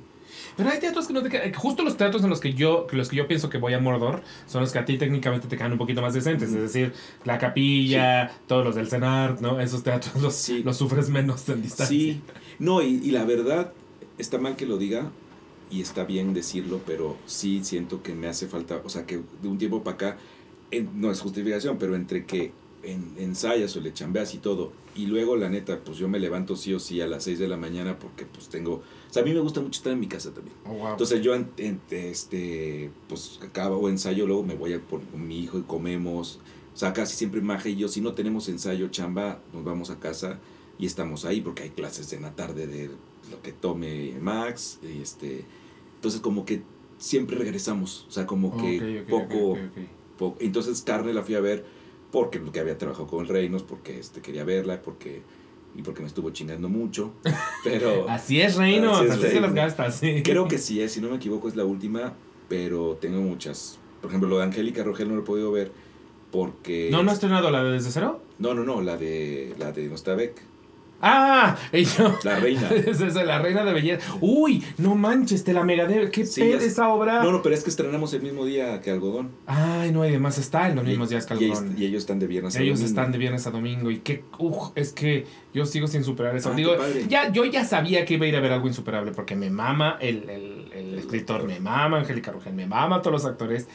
Pero 0.58 0.68
hay 0.68 0.78
teatros 0.78 1.06
que 1.06 1.14
no 1.14 1.22
te 1.22 1.30
quedan. 1.30 1.52
Justo 1.54 1.82
los 1.82 1.96
teatros 1.96 2.22
en 2.22 2.28
los 2.28 2.38
que 2.40 2.52
yo 2.52 2.86
los 2.92 3.08
que 3.08 3.16
yo 3.16 3.26
pienso 3.26 3.48
que 3.48 3.56
voy 3.56 3.72
a 3.72 3.78
Mordor 3.80 4.22
son 4.46 4.60
los 4.60 4.70
que 4.72 4.78
a 4.78 4.84
ti 4.84 4.98
técnicamente 4.98 5.48
te 5.48 5.56
quedan 5.56 5.72
un 5.72 5.78
poquito 5.78 6.02
más 6.02 6.12
decentes. 6.12 6.50
Es 6.50 6.60
decir, 6.60 6.92
la 7.24 7.38
capilla, 7.38 8.30
todos 8.46 8.64
los 8.64 8.74
del 8.74 8.88
CENAR, 8.88 9.40
¿no? 9.40 9.58
Esos 9.58 9.82
teatros 9.82 10.20
los, 10.22 10.34
Sí. 10.34 10.62
los 10.62 10.76
sufres 10.76 11.08
menos 11.08 11.48
en 11.48 11.62
distancia. 11.62 11.86
Sí, 11.96 12.20
no, 12.58 12.82
y, 12.82 12.96
y 13.02 13.10
la 13.10 13.24
verdad, 13.24 13.72
está 14.18 14.38
mal 14.38 14.56
que 14.56 14.66
lo 14.66 14.76
diga 14.78 15.10
y 15.70 15.80
está 15.80 16.04
bien 16.04 16.34
decirlo, 16.34 16.80
pero 16.86 17.16
sí 17.26 17.60
siento 17.64 18.02
que 18.02 18.14
me 18.14 18.26
hace 18.26 18.46
falta, 18.48 18.80
o 18.84 18.88
sea, 18.88 19.06
que 19.06 19.20
de 19.42 19.48
un 19.48 19.58
tiempo 19.58 19.82
para 19.82 19.94
acá, 19.94 20.18
en- 20.70 21.00
no 21.00 21.10
es 21.10 21.20
justificación, 21.20 21.78
pero 21.78 21.94
entre 21.96 22.24
que 22.26 22.52
en, 22.82 23.14
ensayas 23.18 23.76
o 23.76 23.80
le 23.80 23.92
chambeas 23.92 24.34
y 24.34 24.38
todo, 24.38 24.72
y 24.94 25.06
luego 25.06 25.36
la 25.36 25.48
neta, 25.48 25.80
pues 25.84 25.98
yo 25.98 26.08
me 26.08 26.18
levanto 26.18 26.56
sí 26.56 26.72
o 26.72 26.78
sí 26.80 27.00
a 27.00 27.06
las 27.06 27.24
6 27.24 27.38
de 27.38 27.48
la 27.48 27.56
mañana 27.56 27.98
porque 27.98 28.24
pues 28.24 28.48
tengo, 28.48 28.74
o 28.74 28.82
sea, 29.12 29.22
a 29.22 29.24
mí 29.24 29.32
me 29.34 29.40
gusta 29.40 29.60
mucho 29.60 29.78
estar 29.78 29.92
en 29.92 30.00
mi 30.00 30.06
casa 30.08 30.32
también. 30.32 30.56
Oh, 30.64 30.72
wow. 30.74 30.90
Entonces 30.92 31.20
yo, 31.22 31.34
en- 31.34 31.50
este, 31.90 32.90
pues 33.08 33.38
acabo 33.42 33.88
ensayo, 33.88 34.26
luego 34.26 34.42
me 34.42 34.54
voy 34.54 34.72
a 34.72 34.80
por 34.80 35.02
con 35.02 35.26
mi 35.26 35.38
hijo 35.40 35.58
y 35.58 35.62
comemos. 35.62 36.38
O 36.74 36.78
sea, 36.78 36.92
casi 36.92 37.16
siempre 37.16 37.40
Maje 37.40 37.70
y 37.70 37.76
yo, 37.76 37.88
si 37.88 38.00
no 38.00 38.12
tenemos 38.14 38.48
ensayo, 38.48 38.88
chamba, 38.88 39.40
nos 39.52 39.64
vamos 39.64 39.90
a 39.90 39.98
casa 39.98 40.38
y 40.78 40.86
estamos 40.86 41.24
ahí 41.24 41.40
porque 41.40 41.64
hay 41.64 41.70
clases 41.70 42.12
en 42.12 42.22
la 42.22 42.36
tarde 42.36 42.66
de 42.68 42.90
lo 43.30 43.40
que 43.42 43.52
tome 43.52 44.14
Max. 44.20 44.78
Este, 44.82 45.44
entonces 45.96 46.20
como 46.20 46.44
que 46.44 46.62
siempre 46.98 47.36
regresamos. 47.36 48.06
O 48.08 48.12
sea, 48.12 48.26
como 48.26 48.56
que 48.56 48.76
Ok, 48.76 48.82
ok, 48.82 49.02
ok, 49.02 49.08
poco, 49.08 49.50
ok, 49.50 49.58
ok. 49.58 49.82
poco. 50.18 50.36
Entonces 50.40 50.82
Carne 50.82 51.12
la 51.12 51.22
fui 51.22 51.34
a 51.34 51.40
ver 51.40 51.64
porque, 52.10 52.38
porque 52.38 52.60
había 52.60 52.78
trabajado 52.78 53.06
con 53.06 53.20
el 53.24 53.28
Reinos, 53.28 53.62
porque 53.62 53.98
este, 53.98 54.20
quería 54.20 54.44
verla, 54.44 54.82
porque 54.82 55.22
y 55.74 55.82
porque 55.82 56.00
me 56.00 56.08
estuvo 56.08 56.30
chingando 56.30 56.68
mucho. 56.68 57.12
Pero... 57.64 58.08
Así 58.08 58.40
es, 58.40 58.56
Reino. 58.56 58.94
Así 58.96 59.10
Así, 59.10 59.26
es, 59.26 59.32
se 59.32 59.40
las 59.40 59.54
gastas, 59.54 59.96
sí. 59.96 60.22
Creo 60.22 60.48
que 60.48 60.58
sí, 60.58 60.80
eh, 60.80 60.88
si 60.88 61.00
no 61.00 61.08
me 61.08 61.16
equivoco 61.16 61.48
es 61.48 61.56
la 61.56 61.64
última, 61.64 62.14
pero 62.48 62.96
tengo 63.00 63.20
muchas. 63.20 63.78
Por 64.00 64.10
ejemplo, 64.10 64.28
lo 64.28 64.38
de 64.38 64.44
Angélica 64.44 64.82
Rogel 64.82 65.08
no 65.08 65.14
lo 65.16 65.22
he 65.22 65.24
podido 65.24 65.52
ver 65.52 65.70
porque... 66.30 66.88
¿No, 66.90 67.02
no 67.02 67.10
has 67.10 67.16
estrenado 67.16 67.50
la 67.50 67.62
de 67.62 67.72
Desde 67.72 67.90
Cero? 67.90 68.20
No, 68.38 68.54
no, 68.54 68.64
no, 68.64 68.80
la 68.80 68.96
de, 68.96 69.54
la 69.58 69.72
de 69.72 69.88
Nostabek, 69.88 70.42
¡Ah! 71.00 71.56
Yo. 71.72 72.18
la 72.24 72.40
reina. 72.40 72.68
Es 72.86 73.00
esa, 73.00 73.22
la 73.24 73.38
reina 73.40 73.64
de 73.64 73.72
belleza. 73.72 74.04
Uy, 74.20 74.64
no 74.78 74.94
manches, 74.96 75.44
te 75.44 75.52
la 75.52 75.62
mega 75.64 75.86
de. 75.86 76.10
¿Qué 76.10 76.26
Sí, 76.26 76.40
pedo 76.40 76.58
esa 76.58 76.88
obra? 76.88 77.22
No, 77.22 77.30
no, 77.32 77.40
pero 77.42 77.54
es 77.54 77.62
que 77.62 77.70
estrenamos 77.70 78.12
el 78.14 78.22
mismo 78.22 78.44
día 78.44 78.80
que 78.80 78.90
Algodón. 78.90 79.30
Ay, 79.46 79.92
no, 79.92 80.04
y 80.04 80.08
además 80.08 80.38
está 80.38 80.68
en 80.68 80.76
los 80.76 80.84
Y- 80.84 80.88
mismos 80.88 81.10
días 81.10 81.26
que 81.26 81.34
Algodón. 81.34 81.74
y 81.78 81.84
ellos 81.84 82.00
están 82.02 82.18
de 82.18 82.26
viernes 82.26 82.56
a 82.56 82.60
Ellos 82.60 82.78
domingo. 82.80 82.88
están 82.88 83.12
de 83.12 83.18
viernes 83.18 83.46
a 83.46 83.50
domingo 83.50 83.90
y 83.90 83.98
qué, 83.98 84.24
uf, 84.38 84.70
es 84.74 84.92
que 84.92 85.26
yo 85.54 85.66
sigo 85.66 85.86
sin 85.86 86.02
superar 86.04 86.34
eso. 86.36 86.50
Ah, 86.52 86.56
Digo, 86.56 86.72
ya, 87.08 87.30
yo 87.32 87.44
ya 87.44 87.64
sabía 87.64 88.04
que 88.04 88.14
iba 88.14 88.24
a 88.26 88.28
ir 88.28 88.36
a 88.36 88.40
ver 88.40 88.52
algo 88.52 88.66
insuperable 88.66 89.12
porque 89.12 89.36
me 89.36 89.50
mama 89.50 89.98
el, 90.00 90.28
el, 90.28 90.70
el 90.74 90.98
escritor, 90.98 91.44
me 91.44 91.60
mama 91.60 91.98
Angélica 92.00 92.32
Rogel, 92.32 92.54
me 92.54 92.66
mama 92.66 93.00
todos 93.02 93.12
los 93.12 93.24
actores. 93.24 93.68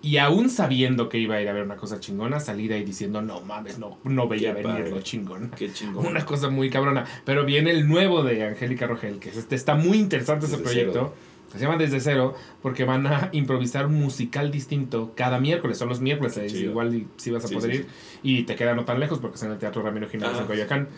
Y 0.00 0.18
aún 0.18 0.48
sabiendo 0.48 1.08
que 1.08 1.18
iba 1.18 1.34
a 1.36 1.42
ir 1.42 1.48
a 1.48 1.52
ver 1.52 1.64
una 1.64 1.76
cosa 1.76 1.98
chingona, 1.98 2.38
salí 2.38 2.68
de 2.68 2.76
ahí 2.76 2.84
diciendo, 2.84 3.20
no 3.20 3.40
mames, 3.40 3.78
no, 3.80 3.98
no 4.04 4.28
veía 4.28 4.54
Qué 4.54 4.62
venir 4.62 4.78
padre. 4.78 4.90
lo 4.90 5.00
chingón. 5.00 5.50
Qué 5.56 5.72
chingón. 5.72 6.06
Una 6.06 6.24
cosa 6.24 6.48
muy 6.50 6.70
cabrona. 6.70 7.04
Pero 7.24 7.44
viene 7.44 7.70
el 7.72 7.88
nuevo 7.88 8.22
de 8.22 8.44
Angélica 8.46 8.86
Rogel, 8.86 9.18
que 9.18 9.30
es 9.30 9.36
este, 9.36 9.56
está 9.56 9.74
muy 9.74 9.98
interesante 9.98 10.46
ese 10.46 10.58
proyecto. 10.58 11.14
Se 11.52 11.58
llama 11.58 11.78
Desde 11.78 11.98
Cero, 11.98 12.34
porque 12.60 12.84
van 12.84 13.06
a 13.06 13.30
improvisar 13.32 13.86
un 13.86 13.94
musical 13.94 14.50
distinto 14.50 15.14
cada 15.16 15.40
miércoles. 15.40 15.78
Son 15.78 15.88
los 15.88 16.00
miércoles, 16.00 16.38
igual 16.54 17.06
si 17.16 17.30
vas 17.30 17.44
a 17.44 17.48
Sí, 17.48 17.54
poder 17.54 17.70
sí, 17.72 17.76
ir. 17.78 17.86
Y 18.22 18.42
te 18.42 18.54
queda 18.54 18.74
no 18.74 18.84
tan 18.84 19.00
lejos 19.00 19.18
porque 19.18 19.36
es 19.36 19.42
en 19.42 19.52
el 19.52 19.58
Teatro 19.58 19.82
Ramiro 19.82 20.08
Jiménez 20.08 20.38
en 20.38 20.44
Coyoacán. 20.46 20.88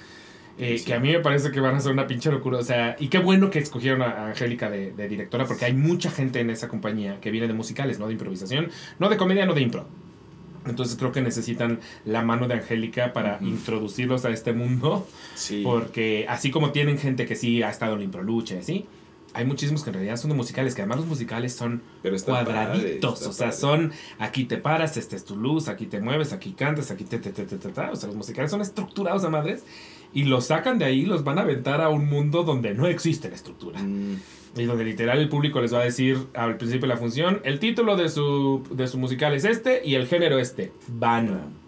Eh, 0.61 0.79
sí. 0.79 0.85
Que 0.85 0.95
a 0.95 1.01
mí 1.01 1.11
me 1.13 1.21
parece 1.21 1.51
que 1.51 1.61
van 1.61 1.75
a 1.75 1.81
ser 1.81 1.93
una 1.93 2.07
pinche 2.07 2.31
locura. 2.31 2.59
O 2.59 2.63
sea, 2.63 2.97
y 2.99 3.09
qué 3.09 3.19
bueno 3.19 3.51
que 3.51 3.59
escogieron 3.59 4.03
a 4.03 4.27
Angélica 4.29 4.69
de, 4.71 4.93
de 4.93 5.09
directora, 5.09 5.47
porque 5.47 5.65
hay 5.65 5.73
mucha 5.73 6.11
gente 6.11 6.41
en 6.41 6.51
esa 6.51 6.69
compañía 6.69 7.21
que 7.21 7.31
viene 7.31 7.47
de 7.47 7.55
musicales, 7.55 7.99
no 7.99 8.07
de 8.07 8.13
improvisación, 8.15 8.69
no 8.99 9.09
de 9.09 9.17
comedia, 9.17 9.47
no 9.47 9.55
de 9.55 9.63
impro. 9.63 9.87
Entonces 10.67 10.97
creo 10.99 11.11
que 11.11 11.23
necesitan 11.23 11.81
la 12.05 12.23
mano 12.23 12.47
de 12.47 12.55
Angélica 12.55 13.15
para 13.15 13.37
Ujú. 13.37 13.47
introducirlos 13.47 14.25
a 14.27 14.31
este 14.31 14.53
mundo. 14.53 15.09
Sí. 15.35 15.63
Porque 15.65 16.27
así 16.29 16.51
como 16.51 16.71
tienen 16.71 16.99
gente 16.99 17.25
que 17.27 17.35
sí 17.35 17.63
ha 17.63 17.71
estado 17.71 17.95
en 17.95 18.01
la 18.01 18.05
improlucha, 18.05 18.61
¿sí? 18.63 18.85
Hay 19.33 19.45
muchísimos 19.45 19.85
que 19.85 19.91
en 19.91 19.95
realidad 19.95 20.17
son 20.17 20.31
de 20.31 20.37
musicales, 20.37 20.75
que 20.75 20.83
además 20.83 20.99
los 20.99 21.07
musicales 21.07 21.55
son 21.55 21.83
Pero 22.03 22.17
cuadraditos. 22.19 23.21
padre, 23.21 23.29
o 23.31 23.33
sea, 23.33 23.47
padre. 23.47 23.61
son 23.61 23.93
aquí 24.19 24.45
te 24.45 24.57
paras, 24.59 24.97
esta 24.97 25.15
es 25.15 25.25
tu 25.25 25.37
luz, 25.37 25.69
aquí 25.69 25.87
te 25.87 26.01
mueves, 26.01 26.33
aquí 26.33 26.51
cantas, 26.53 26.91
aquí 26.91 27.05
te, 27.05 27.19
te, 27.21 27.31
te, 27.31 27.45
te, 27.45 27.57
te, 27.57 27.69
te. 27.71 27.81
O 27.81 27.97
sea, 27.97 28.09
los 28.09 28.17
musicales 28.17 28.51
son 28.51 28.61
estructurados 28.61 29.23
a 29.25 29.31
madres 29.31 29.63
y 30.13 30.25
los 30.25 30.47
sacan 30.47 30.79
de 30.79 30.85
ahí, 30.87 31.05
los 31.07 31.23
van 31.25 31.39
a 31.39 31.43
aventar 31.43 31.81
a 31.81 31.89
un 31.89 32.07
mundo 32.07 32.43
donde 32.43 32.75
no 32.75 32.87
existe 32.87 33.29
la 33.29 33.37
estructura. 33.37 33.81
Mm, 33.83 34.17
Y 34.57 34.65
donde 34.65 34.85
literal 34.85 35.19
el 35.21 35.29
público 35.29 35.61
les 35.61 35.73
va 35.73 35.79
a 35.81 35.85
decir 35.85 36.19
al 36.35 36.57
principio 36.57 36.89
de 36.89 36.95
la 36.95 36.97
función, 36.97 37.41
el 37.45 37.61
título 37.61 37.97
de 37.97 38.09
su, 38.09 38.63
de 38.73 38.89
su 38.89 38.99
musical 38.99 39.33
es 39.35 39.45
este 39.45 39.83
y 39.85 39.95
el 39.95 40.09
género 40.09 40.39
este. 40.41 40.73
Van. 40.89 41.61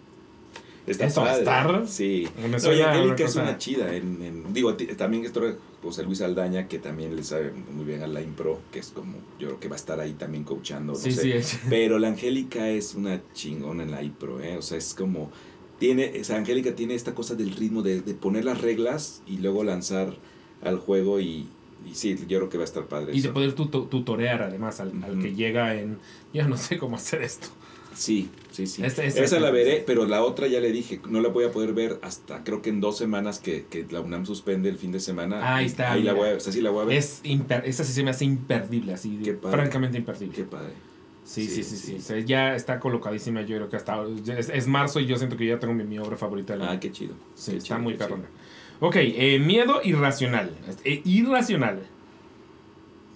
Está 0.85 1.05
Eso 1.05 1.21
va 1.21 1.31
a 1.31 1.37
estar. 1.37 1.87
Sí. 1.87 2.27
No, 2.49 2.57
Angélica 2.57 3.23
es 3.23 3.35
una 3.37 3.57
chida. 3.57 3.95
En, 3.95 4.21
en- 4.21 4.53
digo, 4.53 4.75
también 4.97 5.23
esto 5.23 5.41
José 5.81 6.03
Luis 6.03 6.21
Aldaña, 6.21 6.67
que 6.67 6.77
también 6.77 7.15
le 7.15 7.23
sabe 7.23 7.53
muy 7.73 7.85
bien 7.85 8.01
a 8.03 8.07
la 8.07 8.21
impro, 8.21 8.59
que 8.71 8.79
es 8.79 8.89
como, 8.89 9.13
yo 9.39 9.47
creo 9.47 9.59
que 9.61 9.69
va 9.69 9.75
a 9.75 9.77
estar 9.77 10.01
ahí 10.01 10.11
también 10.13 10.43
coachando. 10.43 10.91
No 10.91 10.99
Sí, 10.99 11.13
sé. 11.13 11.41
sí, 11.41 11.57
Pero 11.69 11.99
la 11.99 12.09
Angélica 12.09 12.67
es 12.69 12.95
una 12.95 13.21
chingona 13.33 13.83
en 13.83 13.91
la 13.91 14.03
impro, 14.03 14.41
¿eh? 14.41 14.57
O 14.57 14.61
sea, 14.61 14.77
es 14.77 14.93
como. 14.93 15.31
Tiene, 15.83 16.13
o 16.21 16.23
sea, 16.23 16.37
Angélica 16.37 16.75
tiene 16.75 16.95
esta 16.95 17.13
cosa 17.13 17.35
del 17.35 17.51
ritmo 17.51 17.81
de, 17.81 17.99
de 18.01 18.13
poner 18.13 18.45
las 18.45 18.61
reglas 18.61 19.21
y 19.27 19.39
luego 19.39 19.65
lanzar 19.65 20.15
al 20.61 20.77
juego 20.77 21.19
y, 21.19 21.49
y 21.85 21.93
sí, 21.95 22.15
yo 22.29 22.37
creo 22.37 22.49
que 22.49 22.57
va 22.57 22.63
a 22.63 22.65
estar 22.65 22.85
padre. 22.85 23.13
Y 23.13 23.19
de 23.19 23.27
poder 23.29 23.51
tuto- 23.51 23.83
tutorear 23.83 24.43
además 24.43 24.79
al, 24.79 24.93
que 25.21 25.35
llega 25.35 25.75
en, 25.75 25.97
ya 26.33 26.47
no 26.47 26.55
sé 26.55 26.77
cómo 26.77 26.95
hacer 26.95 27.21
esto. 27.21 27.47
Sí, 27.93 28.29
sí, 28.51 28.65
sí. 28.65 28.81
Esta- 28.83 29.03
esta- 29.03 29.21
Esa 29.23 29.39
la 29.41 29.51
veré, 29.51 29.83
pero 29.85 30.05
la 30.05 30.23
otra 30.23 30.47
ya 30.47 30.61
le 30.61 30.71
dije, 30.71 31.01
no 31.09 31.19
la 31.19 31.27
voy 31.27 31.43
a 31.43 31.51
poder 31.51 31.73
ver 31.73 31.99
hasta 32.01 32.45
creo 32.45 32.61
que 32.61 32.69
en 32.69 32.79
dos 32.79 32.97
semanas 32.97 33.39
que, 33.39 33.65
que 33.69 33.85
la 33.91 33.99
UNAM 33.99 34.25
suspende 34.25 34.69
el 34.69 34.77
fin 34.77 34.93
de 34.93 35.01
semana. 35.01 35.55
Ahí 35.57 35.65
está, 35.65 35.91
Ahí 35.91 36.01
la 36.03 36.13
voy 36.13 36.29
a, 36.29 36.35
o 36.35 36.39
sea, 36.39 36.53
sí 36.53 36.61
la 36.61 36.69
voy 36.69 36.83
a 36.83 36.85
ver. 36.85 36.97
Es 36.97 37.21
imper- 37.25 37.63
esa 37.65 37.83
sí 37.83 37.91
se 37.91 38.03
me 38.03 38.11
hace 38.11 38.23
imperdible, 38.23 38.93
así, 38.93 39.19
Qué 39.21 39.33
padre. 39.33 39.57
francamente 39.57 39.97
imperdible. 39.97 40.33
Qué 40.33 40.43
padre. 40.45 40.71
Sí, 41.25 41.47
sí, 41.47 41.63
Sí, 41.63 41.99
sí, 42.01 42.23
ya 42.25 42.55
está 42.55 42.79
colocadísima, 42.79 43.41
yo 43.41 43.55
creo 43.57 43.69
que 43.69 43.77
hasta 43.77 44.03
es, 44.37 44.49
es 44.49 44.67
marzo 44.67 44.99
y 44.99 45.05
yo 45.05 45.17
siento 45.17 45.37
que 45.37 45.45
ya 45.45 45.57
tengo 45.59 45.73
mi, 45.73 45.83
mi 45.83 45.97
obra 45.97 46.17
favorita. 46.17 46.53
del 46.53 46.63
Ah, 46.63 46.79
qué 46.79 46.91
chido. 46.91 47.15
sí, 47.35 47.51
Qué 47.51 47.57
está 47.57 47.67
chido, 47.75 47.79
muy 47.79 47.93
perrona. 47.95 48.25
Ok, 48.79 48.95
eh, 48.97 49.39
miedo 49.39 49.81
irracional. 49.83 50.51
Eh, 50.83 51.01
irracional. 51.05 51.81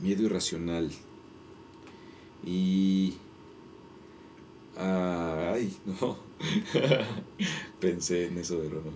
Miedo 0.01 0.23
irracional. 0.23 0.89
Y... 2.45 3.15
Ay, 4.77 5.75
no. 5.85 6.17
Pensé 7.81 8.27
en 8.27 8.37
eso, 8.37 8.59
pero 8.63 8.81
no. 8.85 8.91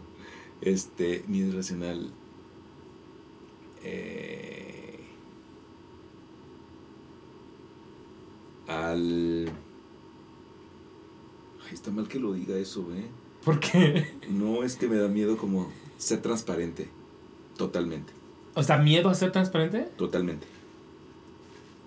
Este, 0.62 1.24
miedo 1.28 1.50
irracional. 1.50 2.12
Eh, 3.84 4.61
al... 8.72 9.48
Ay, 11.68 11.74
está 11.74 11.92
mal 11.92 12.08
que 12.08 12.20
lo 12.20 12.34
diga 12.34 12.58
eso, 12.58 12.86
¿eh? 12.94 13.06
¿Por 13.44 13.60
qué? 13.60 14.08
No, 14.30 14.64
es 14.64 14.76
que 14.76 14.88
me 14.88 14.98
da 14.98 15.08
miedo 15.08 15.38
como 15.38 15.72
ser 15.98 16.22
transparente. 16.22 16.88
Totalmente. 17.58 18.14
O 18.54 18.64
sea, 18.64 18.78
miedo 18.78 19.10
a 19.10 19.16
ser 19.16 19.32
transparente. 19.32 19.90
Totalmente. 19.98 20.48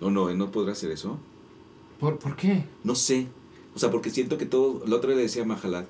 No, 0.01 0.09
no, 0.09 0.33
no 0.33 0.51
podrá 0.51 0.73
hacer 0.73 0.91
eso. 0.91 1.17
¿Por, 1.99 2.19
¿Por 2.19 2.35
qué? 2.35 2.65
No 2.83 2.95
sé. 2.95 3.27
O 3.75 3.79
sea, 3.79 3.91
porque 3.91 4.09
siento 4.09 4.37
que 4.37 4.45
todos, 4.45 4.87
la 4.87 4.97
otra 4.97 5.09
vez 5.09 5.17
le 5.17 5.23
decía 5.23 5.43
a 5.43 5.45
Majalad, 5.45 5.85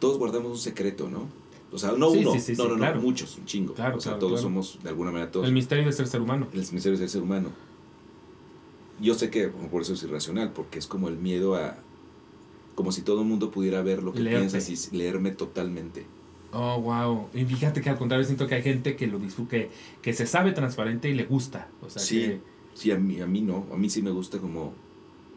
todos 0.00 0.18
guardamos 0.18 0.50
un 0.52 0.58
secreto, 0.58 1.08
¿no? 1.08 1.28
O 1.72 1.78
sea, 1.78 1.92
no 1.92 2.10
Sí, 2.10 2.18
uno, 2.18 2.32
sí, 2.32 2.40
sí, 2.40 2.52
no, 2.52 2.64
sí, 2.64 2.68
no, 2.68 2.74
no, 2.74 2.78
claro. 2.78 3.00
muchos, 3.00 3.36
un 3.36 3.46
chingo. 3.46 3.74
Claro, 3.74 3.96
o 3.96 4.00
sea, 4.00 4.12
claro, 4.12 4.26
todos 4.26 4.40
somos, 4.40 4.78
de 4.82 4.88
alguna 4.88 5.10
manera, 5.10 5.30
todos. 5.30 5.46
El 5.46 5.52
misterio 5.52 5.84
de 5.84 5.92
ser 5.92 6.06
ser 6.06 6.20
humano. 6.20 6.46
El 6.52 6.60
misterio 6.60 6.98
del 6.98 7.08
ser 7.08 7.22
humano. 7.22 7.50
Yo 9.00 9.14
sé 9.14 9.30
que 9.30 9.48
por 9.48 9.82
eso 9.82 9.94
es 9.94 10.02
irracional, 10.02 10.52
porque 10.52 10.78
es 10.78 10.86
como 10.86 11.08
el 11.08 11.16
miedo 11.16 11.56
a. 11.56 11.76
Como 12.74 12.90
si 12.92 13.02
todo 13.02 13.22
el 13.22 13.28
mundo 13.28 13.50
pudiera 13.50 13.82
ver 13.82 14.02
lo 14.02 14.12
que 14.12 14.20
Leerte. 14.20 14.40
piensas 14.50 14.90
y 14.92 14.96
leerme 14.96 15.30
totalmente. 15.30 16.06
Oh, 16.52 16.80
wow. 16.80 17.28
Y 17.34 17.44
fíjate 17.44 17.80
que 17.80 17.90
al 17.90 17.98
contrario 17.98 18.24
siento 18.24 18.46
que 18.46 18.54
hay 18.56 18.62
gente 18.62 18.96
que 18.96 19.06
lo 19.06 19.18
disfruta, 19.18 19.56
que, 20.02 20.12
se 20.12 20.26
sabe 20.26 20.52
transparente 20.52 21.08
y 21.08 21.14
le 21.14 21.24
gusta. 21.24 21.68
O 21.82 21.90
sea, 21.90 22.00
Sí. 22.02 22.20
que 22.20 22.40
Sí, 22.74 22.90
a 22.90 22.98
mí, 22.98 23.20
a 23.20 23.26
mí 23.26 23.40
no. 23.40 23.66
A 23.72 23.76
mí 23.76 23.88
sí 23.88 24.02
me 24.02 24.10
gusta 24.10 24.38
como 24.38 24.72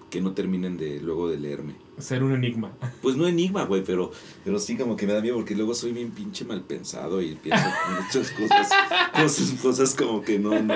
que 0.10 0.22
no 0.22 0.32
terminen 0.32 0.78
de 0.78 1.02
luego 1.02 1.30
de 1.30 1.38
leerme. 1.38 1.74
ser 2.00 2.24
un 2.24 2.34
enigma. 2.34 2.72
Pues 3.02 3.16
no 3.18 3.28
enigma, 3.28 3.66
güey, 3.66 3.84
pero, 3.84 4.12
pero 4.46 4.58
sí 4.60 4.78
como 4.78 4.96
que 4.96 5.06
me 5.06 5.14
da 5.14 5.22
miedo 5.22 5.36
porque 5.36 5.56
luego 5.56 5.74
soy 5.74 5.92
bien 5.92 6.12
pinche 6.12 6.46
mal 6.46 6.62
pensado 6.62 7.22
y 7.22 7.36
pienso 7.36 7.66
muchas 8.02 8.32
cosas, 8.32 8.70
cosas, 9.14 9.52
cosas 9.62 9.96
como 9.96 10.22
que 10.22 10.40
no, 10.40 10.62
no, 10.62 10.74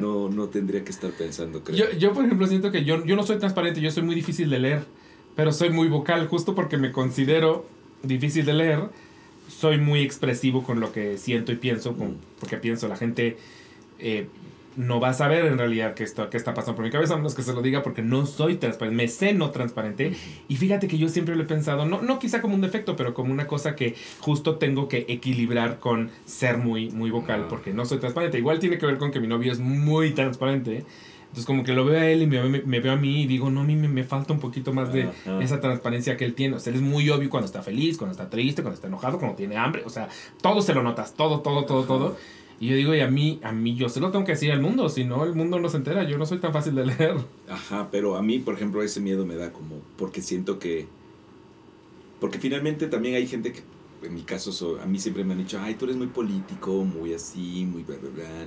no, 0.00 0.28
no 0.30 0.48
tendría 0.48 0.82
que 0.84 0.90
estar 0.90 1.10
pensando, 1.10 1.62
creo. 1.62 1.76
Yo, 1.76 1.98
yo, 1.98 2.12
por 2.12 2.24
ejemplo, 2.24 2.46
siento 2.46 2.70
que 2.72 2.84
yo, 2.84 3.04
yo 3.04 3.14
no 3.16 3.22
soy 3.24 3.38
transparente, 3.38 3.80
yo 3.80 3.90
soy 3.90 4.02
muy 4.02 4.14
difícil 4.14 4.48
de 4.50 4.58
leer, 4.58 4.84
pero 5.36 5.52
soy 5.52 5.70
muy 5.70 5.88
vocal, 5.88 6.26
justo 6.28 6.54
porque 6.54 6.76
me 6.78 6.92
considero 6.92 7.66
difícil 8.02 8.44
de 8.46 8.54
leer. 8.54 8.80
Soy 9.48 9.76
muy 9.78 10.00
expresivo 10.02 10.62
con 10.62 10.80
lo 10.80 10.92
que 10.92 11.18
siento 11.18 11.52
y 11.52 11.56
pienso, 11.56 11.94
con, 11.94 12.12
Mm. 12.12 12.16
porque 12.40 12.56
pienso, 12.56 12.88
la 12.88 12.96
gente 12.96 13.36
eh, 13.98 14.26
no 14.76 15.00
va 15.00 15.10
a 15.10 15.14
saber 15.14 15.44
en 15.46 15.58
realidad 15.58 15.94
qué 15.94 16.02
está, 16.04 16.30
qué 16.30 16.36
está 16.36 16.54
pasando 16.54 16.76
por 16.76 16.84
mi 16.84 16.90
cabeza, 16.90 17.14
a 17.14 17.16
menos 17.18 17.34
que 17.34 17.42
se 17.42 17.52
lo 17.52 17.60
diga, 17.62 17.82
porque 17.82 18.02
no 18.02 18.24
soy 18.26 18.56
transparente, 18.56 18.96
me 18.96 19.08
sé 19.08 19.34
no 19.34 19.50
transparente. 19.50 20.14
Y 20.48 20.56
fíjate 20.56 20.88
que 20.88 20.98
yo 20.98 21.08
siempre 21.08 21.36
lo 21.36 21.42
he 21.42 21.46
pensado, 21.46 21.84
no, 21.86 22.00
no 22.02 22.18
quizá 22.18 22.40
como 22.40 22.54
un 22.54 22.60
defecto, 22.60 22.96
pero 22.96 23.12
como 23.14 23.32
una 23.32 23.46
cosa 23.46 23.76
que 23.76 23.94
justo 24.20 24.56
tengo 24.56 24.88
que 24.88 25.04
equilibrar 25.08 25.78
con 25.78 26.10
ser 26.24 26.58
muy, 26.58 26.90
muy 26.90 27.10
vocal, 27.10 27.46
porque 27.48 27.72
no 27.74 27.84
soy 27.84 27.98
transparente. 27.98 28.38
Igual 28.38 28.58
tiene 28.58 28.78
que 28.78 28.86
ver 28.86 28.98
con 28.98 29.10
que 29.10 29.20
mi 29.20 29.26
novio 29.28 29.52
es 29.52 29.58
muy 29.60 30.12
transparente. 30.12 30.84
Entonces 31.22 31.46
como 31.46 31.64
que 31.64 31.72
lo 31.72 31.86
veo 31.86 31.98
a 31.98 32.06
él 32.10 32.20
y 32.22 32.26
me, 32.26 32.42
me- 32.44 32.60
me 32.60 32.80
veo 32.80 32.92
a 32.92 32.96
mí 32.96 33.22
y 33.22 33.26
digo, 33.26 33.50
no, 33.50 33.62
a 33.62 33.64
mí 33.64 33.74
me, 33.74 33.88
me 33.88 34.04
falta 34.04 34.34
un 34.34 34.38
poquito 34.38 34.74
más 34.74 34.92
de 34.92 35.04
esa 35.42 35.60
transparencia 35.62 36.18
que 36.18 36.26
él 36.26 36.34
tiene. 36.34 36.56
O 36.56 36.60
sea, 36.60 36.70
él 36.72 36.76
es 36.80 36.82
muy 36.84 37.08
obvio 37.08 37.30
cuando 37.30 37.46
está 37.46 37.62
feliz, 37.62 37.96
cuando 37.96 38.12
está 38.12 38.28
triste, 38.28 38.60
cuando 38.60 38.74
está 38.74 38.88
enojado, 38.88 39.18
cuando 39.18 39.34
tiene 39.34 39.56
hambre. 39.56 39.82
O 39.86 39.88
sea, 39.88 40.08
todo 40.42 40.60
se 40.60 40.74
lo 40.74 40.82
notas, 40.82 41.14
todo, 41.14 41.40
todo, 41.40 41.64
todo, 41.64 41.84
todo. 41.84 42.16
Y 42.60 42.68
yo 42.68 42.76
digo, 42.76 42.94
y 42.94 43.00
a 43.00 43.08
mí, 43.08 43.40
a 43.42 43.50
mí, 43.52 43.74
yo 43.74 43.88
se 43.88 43.98
lo 44.00 44.10
tengo 44.12 44.24
que 44.24 44.32
decir 44.32 44.52
al 44.52 44.60
mundo, 44.60 44.88
si 44.88 45.04
no, 45.04 45.24
el 45.24 45.34
mundo 45.34 45.58
no 45.58 45.68
se 45.68 45.78
entera. 45.78 46.04
Yo 46.04 46.16
no 46.18 46.26
soy 46.26 46.38
tan 46.38 46.52
fácil 46.52 46.74
de 46.76 46.86
leer. 46.86 47.16
Ajá, 47.48 47.88
pero 47.90 48.16
a 48.16 48.22
mí, 48.22 48.38
por 48.38 48.54
ejemplo, 48.54 48.82
ese 48.82 49.00
miedo 49.00 49.26
me 49.26 49.34
da 49.36 49.52
como, 49.52 49.76
porque 49.96 50.22
siento 50.22 50.58
que, 50.58 50.86
porque 52.20 52.38
finalmente 52.38 52.86
también 52.86 53.16
hay 53.16 53.26
gente 53.26 53.52
que, 53.52 53.62
en 54.06 54.14
mi 54.14 54.22
caso, 54.22 54.52
so- 54.52 54.80
a 54.80 54.86
mí 54.86 54.98
siempre 54.98 55.24
me 55.24 55.32
han 55.32 55.38
dicho, 55.40 55.58
ay, 55.60 55.74
tú 55.74 55.84
eres 55.86 55.96
muy 55.96 56.06
político, 56.08 56.84
muy 56.84 57.14
así, 57.14 57.66
muy 57.70 57.82
bla, 57.82 57.96
bla, 57.98 58.10
bla. 58.10 58.46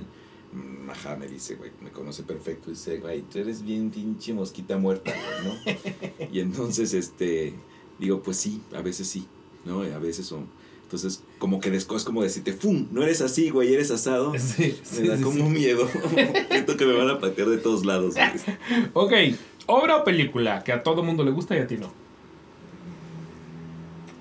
Mm, 0.52 0.90
Ajá, 0.90 1.16
me 1.16 1.26
dice, 1.26 1.56
güey, 1.56 1.72
me 1.82 1.90
conoce 1.90 2.22
perfecto, 2.22 2.70
dice, 2.70 2.98
güey, 2.98 3.22
tú 3.22 3.38
eres 3.38 3.62
bien 3.62 3.90
pinche 3.90 4.32
mosquita 4.32 4.78
muerta, 4.78 5.12
güey, 5.12 5.76
¿no? 5.76 6.28
y 6.32 6.40
entonces, 6.40 6.94
este, 6.94 7.54
digo, 7.98 8.22
pues 8.22 8.38
sí, 8.38 8.62
a 8.74 8.80
veces 8.80 9.08
sí, 9.08 9.26
¿no? 9.64 9.80
A 9.82 9.98
veces 9.98 10.24
son, 10.26 10.46
entonces, 10.86 11.24
como 11.40 11.58
que 11.58 11.68
después, 11.72 12.04
como 12.04 12.22
decirte, 12.22 12.52
¡fum! 12.52 12.86
No 12.92 13.02
eres 13.02 13.20
así, 13.20 13.50
güey, 13.50 13.74
eres 13.74 13.90
asado. 13.90 14.32
Sí, 14.38 14.78
sí, 14.84 15.02
Me 15.02 15.08
da 15.08 15.16
sí, 15.16 15.22
como 15.24 15.50
miedo. 15.50 15.88
Siento 16.48 16.76
que 16.76 16.86
me 16.86 16.92
van 16.92 17.10
a 17.10 17.18
patear 17.18 17.48
de 17.48 17.58
todos 17.58 17.84
lados. 17.84 18.14
güey. 18.14 18.86
Ok, 18.92 19.36
obra 19.66 19.96
o 19.96 20.04
película 20.04 20.62
que 20.62 20.70
a 20.70 20.84
todo 20.84 21.02
mundo 21.02 21.24
le 21.24 21.32
gusta 21.32 21.56
y 21.56 21.58
a 21.58 21.66
ti 21.66 21.76
no. 21.76 21.92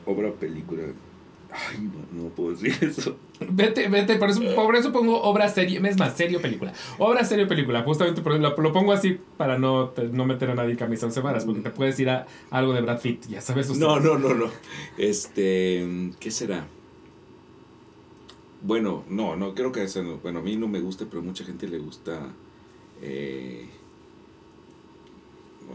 Obra 0.08 0.30
o 0.30 0.34
película. 0.34 0.82
Ay, 1.70 1.78
no, 2.14 2.24
no 2.24 2.30
puedo 2.30 2.52
decir 2.52 2.78
eso. 2.82 3.16
Vete, 3.50 3.88
vete, 3.90 4.16
por 4.18 4.30
eso, 4.30 4.42
por 4.56 4.76
eso 4.76 4.92
pongo 4.92 5.22
obra 5.22 5.48
serie, 5.50 5.82
es 5.88 5.98
más, 5.98 6.16
serio 6.18 6.42
película. 6.42 6.74
Obra 6.98 7.24
serio 7.24 7.48
película, 7.48 7.84
justamente 7.84 8.22
por 8.22 8.38
lo, 8.40 8.56
lo 8.56 8.74
pongo 8.74 8.92
así 8.92 9.18
para 9.38 9.58
no, 9.58 9.90
te- 9.90 10.08
no 10.10 10.26
meter 10.26 10.50
a 10.52 10.56
nadie 10.56 10.72
en 10.72 10.78
camisa 10.78 11.06
once 11.06 11.22
varas, 11.22 11.46
porque 11.46 11.62
te 11.62 11.70
puedes 11.70 12.00
ir 12.00 12.10
a 12.10 12.26
algo 12.50 12.74
de 12.74 12.82
Brad 12.82 13.02
Pitt, 13.02 13.28
ya 13.28 13.42
sabes. 13.42 13.68
sea. 13.68 13.76
No, 13.78 14.00
no, 14.00 14.18
no, 14.18 14.34
no. 14.34 14.46
Este, 14.98 16.12
¿qué 16.20 16.32
será? 16.32 16.68
Bueno, 18.62 19.04
no, 19.10 19.36
no, 19.36 19.54
creo 19.54 19.72
que 19.72 19.86
no. 20.02 20.18
Bueno, 20.18 20.40
a 20.40 20.42
mí 20.42 20.56
no 20.56 20.68
me 20.68 20.80
gusta, 20.80 21.06
pero 21.10 21.22
a 21.22 21.24
mucha 21.26 21.44
gente 21.44 21.68
le 21.68 21.78
gusta. 21.78 22.20
Eh, 23.02 23.68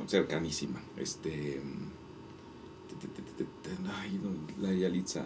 cercanísima. 0.07 0.81
Este. 0.97 1.61
te- 2.89 3.07
te- 3.07 3.23
te- 3.23 3.45
te- 3.45 3.45
te- 3.69 3.91
Ay, 4.01 4.21
no, 4.23 4.67
la 4.67 4.75
Yalitza. 4.75 5.25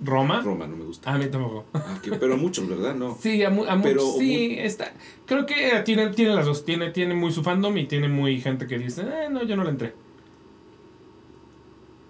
¿Roma? 0.00 0.40
Roma 0.42 0.66
no 0.66 0.76
me 0.76 0.84
gusta. 0.84 1.12
A 1.12 1.18
mí 1.18 1.26
tampoco. 1.26 1.64
Ah, 1.74 1.98
que- 2.02 2.12
pero 2.12 2.34
a 2.34 2.36
muchos, 2.36 2.68
¿verdad? 2.68 2.94
No. 2.94 3.16
Sí, 3.20 3.42
a, 3.42 3.50
mu- 3.50 3.64
a 3.64 3.74
mu- 3.76 3.82
Pero 3.82 4.00
sí, 4.18 4.56
está. 4.58 4.92
Creo 5.26 5.44
que 5.44 5.82
tiene, 5.84 6.08
tiene 6.10 6.34
las 6.34 6.46
dos. 6.46 6.64
Tiene, 6.64 6.90
tiene 6.90 7.14
muy 7.14 7.32
su 7.32 7.42
fandom 7.42 7.76
y 7.78 7.86
tiene 7.86 8.08
muy 8.08 8.40
gente 8.40 8.66
que 8.66 8.78
dice, 8.78 9.02
eh, 9.02 9.28
no, 9.30 9.42
yo 9.44 9.56
no 9.56 9.64
le 9.64 9.70
entré. 9.70 9.94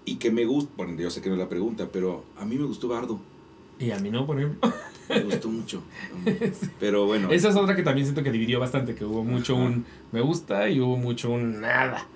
Y 0.04 0.16
que 0.16 0.30
me 0.30 0.44
gusta. 0.44 0.70
Bueno, 0.76 0.98
yo 0.98 1.10
sé 1.10 1.20
que 1.20 1.28
no 1.28 1.34
es 1.34 1.38
la 1.40 1.48
pregunta, 1.48 1.88
pero 1.92 2.24
a 2.38 2.44
mí 2.44 2.56
me 2.56 2.64
gustó 2.64 2.88
Bardo. 2.88 3.18
Y 3.78 3.90
a 3.90 3.98
mí 3.98 4.10
no, 4.10 4.26
por 4.26 4.38
ejemplo. 4.38 4.70
Me 5.08 5.20
gustó 5.22 5.48
mucho. 5.48 5.82
Pero 6.80 7.06
bueno. 7.06 7.30
Esa 7.30 7.48
es 7.48 7.56
otra 7.56 7.74
que 7.74 7.82
también 7.82 8.04
siento 8.06 8.22
que 8.22 8.30
dividió 8.32 8.60
bastante, 8.60 8.94
que 8.94 9.04
hubo 9.06 9.24
mucho 9.24 9.54
Ajá. 9.56 9.64
un 9.64 9.86
me 10.12 10.20
gusta 10.20 10.68
y 10.68 10.80
hubo 10.80 10.96
mucho 10.98 11.30
un 11.30 11.60
nada. 11.62 12.06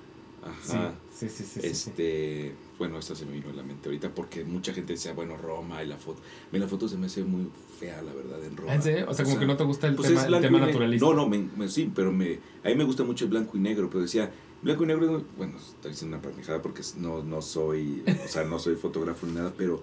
Ajá. 0.45 0.93
sí, 1.11 1.29
sí, 1.31 1.45
sí. 1.45 1.61
sí, 1.63 1.75
sí. 1.97 2.53
Bueno, 2.79 2.99
esta 2.99 3.15
se 3.15 3.27
me 3.27 3.33
vino 3.33 3.51
a 3.51 3.53
la 3.53 3.63
mente 3.63 3.89
ahorita 3.89 4.15
porque 4.15 4.45
mucha 4.45 4.73
gente 4.73 4.95
decía, 4.95 5.13
bueno, 5.13 5.37
Roma 5.37 5.83
y 5.83 5.87
la 5.87 5.97
foto. 5.97 6.21
A 6.21 6.53
mí 6.53 6.59
la 6.59 6.67
foto 6.67 6.89
se 6.89 6.97
me 6.97 7.07
hace 7.07 7.23
muy 7.23 7.49
fea, 7.79 8.03
la 8.03 8.13
verdad, 8.13 8.43
en 8.45 8.57
Roma. 8.57 8.75
¿En 8.75 8.83
serio? 8.83 9.07
O 9.09 9.15
sea, 9.15 9.25
como 9.25 9.39
que 9.39 9.47
no 9.47 9.57
te 9.57 9.65
gusta 9.65 9.87
el 9.87 9.95
pues 9.95 10.09
tema, 10.09 10.25
el 10.25 10.53
naturalista. 10.53 11.07
No, 11.07 11.15
no, 11.15 11.29
me, 11.29 11.39
me- 11.57 11.69
sí, 11.69 11.93
pero 11.95 12.13
me, 12.13 12.39
a 12.65 12.69
mí 12.69 12.75
me 12.75 12.85
gusta 12.85 13.05
mucho 13.05 13.25
el 13.25 13.31
blanco 13.31 13.57
y 13.57 13.61
negro, 13.61 13.89
pero 13.89 14.03
decía, 14.03 14.31
blanco 14.63 14.85
y 14.85 14.87
negro, 14.87 15.23
bueno, 15.37 15.57
estoy 15.59 15.91
diciendo 15.93 16.17
una 16.17 16.23
pendejada 16.27 16.63
porque 16.63 16.83
no, 16.97 17.23
no 17.23 17.43
soy, 17.43 18.03
o 18.25 18.29
sea, 18.29 18.45
no 18.45 18.59
soy 18.59 18.77
fotógrafo 18.77 19.27
ni 19.27 19.35
nada, 19.35 19.53
pero 19.57 19.83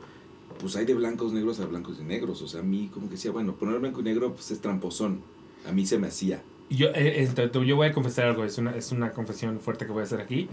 pues 0.59 0.75
hay 0.75 0.85
de 0.85 0.93
blancos 0.93 1.31
negros 1.31 1.59
a 1.59 1.65
blancos 1.67 1.97
y 2.01 2.03
negros, 2.03 2.41
o 2.41 2.47
sea, 2.47 2.61
a 2.61 2.63
mí 2.63 2.89
como 2.93 3.07
que 3.07 3.13
decía, 3.13 3.31
bueno, 3.31 3.55
poner 3.55 3.79
blanco 3.79 4.01
y 4.01 4.03
negro 4.03 4.33
pues 4.33 4.51
es 4.51 4.59
tramposón, 4.59 5.21
a 5.67 5.71
mí 5.71 5.85
se 5.85 5.97
me 5.97 6.07
hacía. 6.07 6.41
Yo, 6.69 6.89
eh, 6.89 7.23
eh, 7.23 7.51
yo 7.65 7.75
voy 7.75 7.87
a 7.87 7.93
confesar 7.93 8.25
algo, 8.25 8.43
es 8.43 8.57
una, 8.59 8.75
es 8.75 8.91
una 8.91 9.11
confesión 9.11 9.59
fuerte 9.59 9.85
que 9.87 9.91
voy 9.91 10.01
a 10.01 10.03
hacer 10.03 10.21
aquí. 10.21 10.47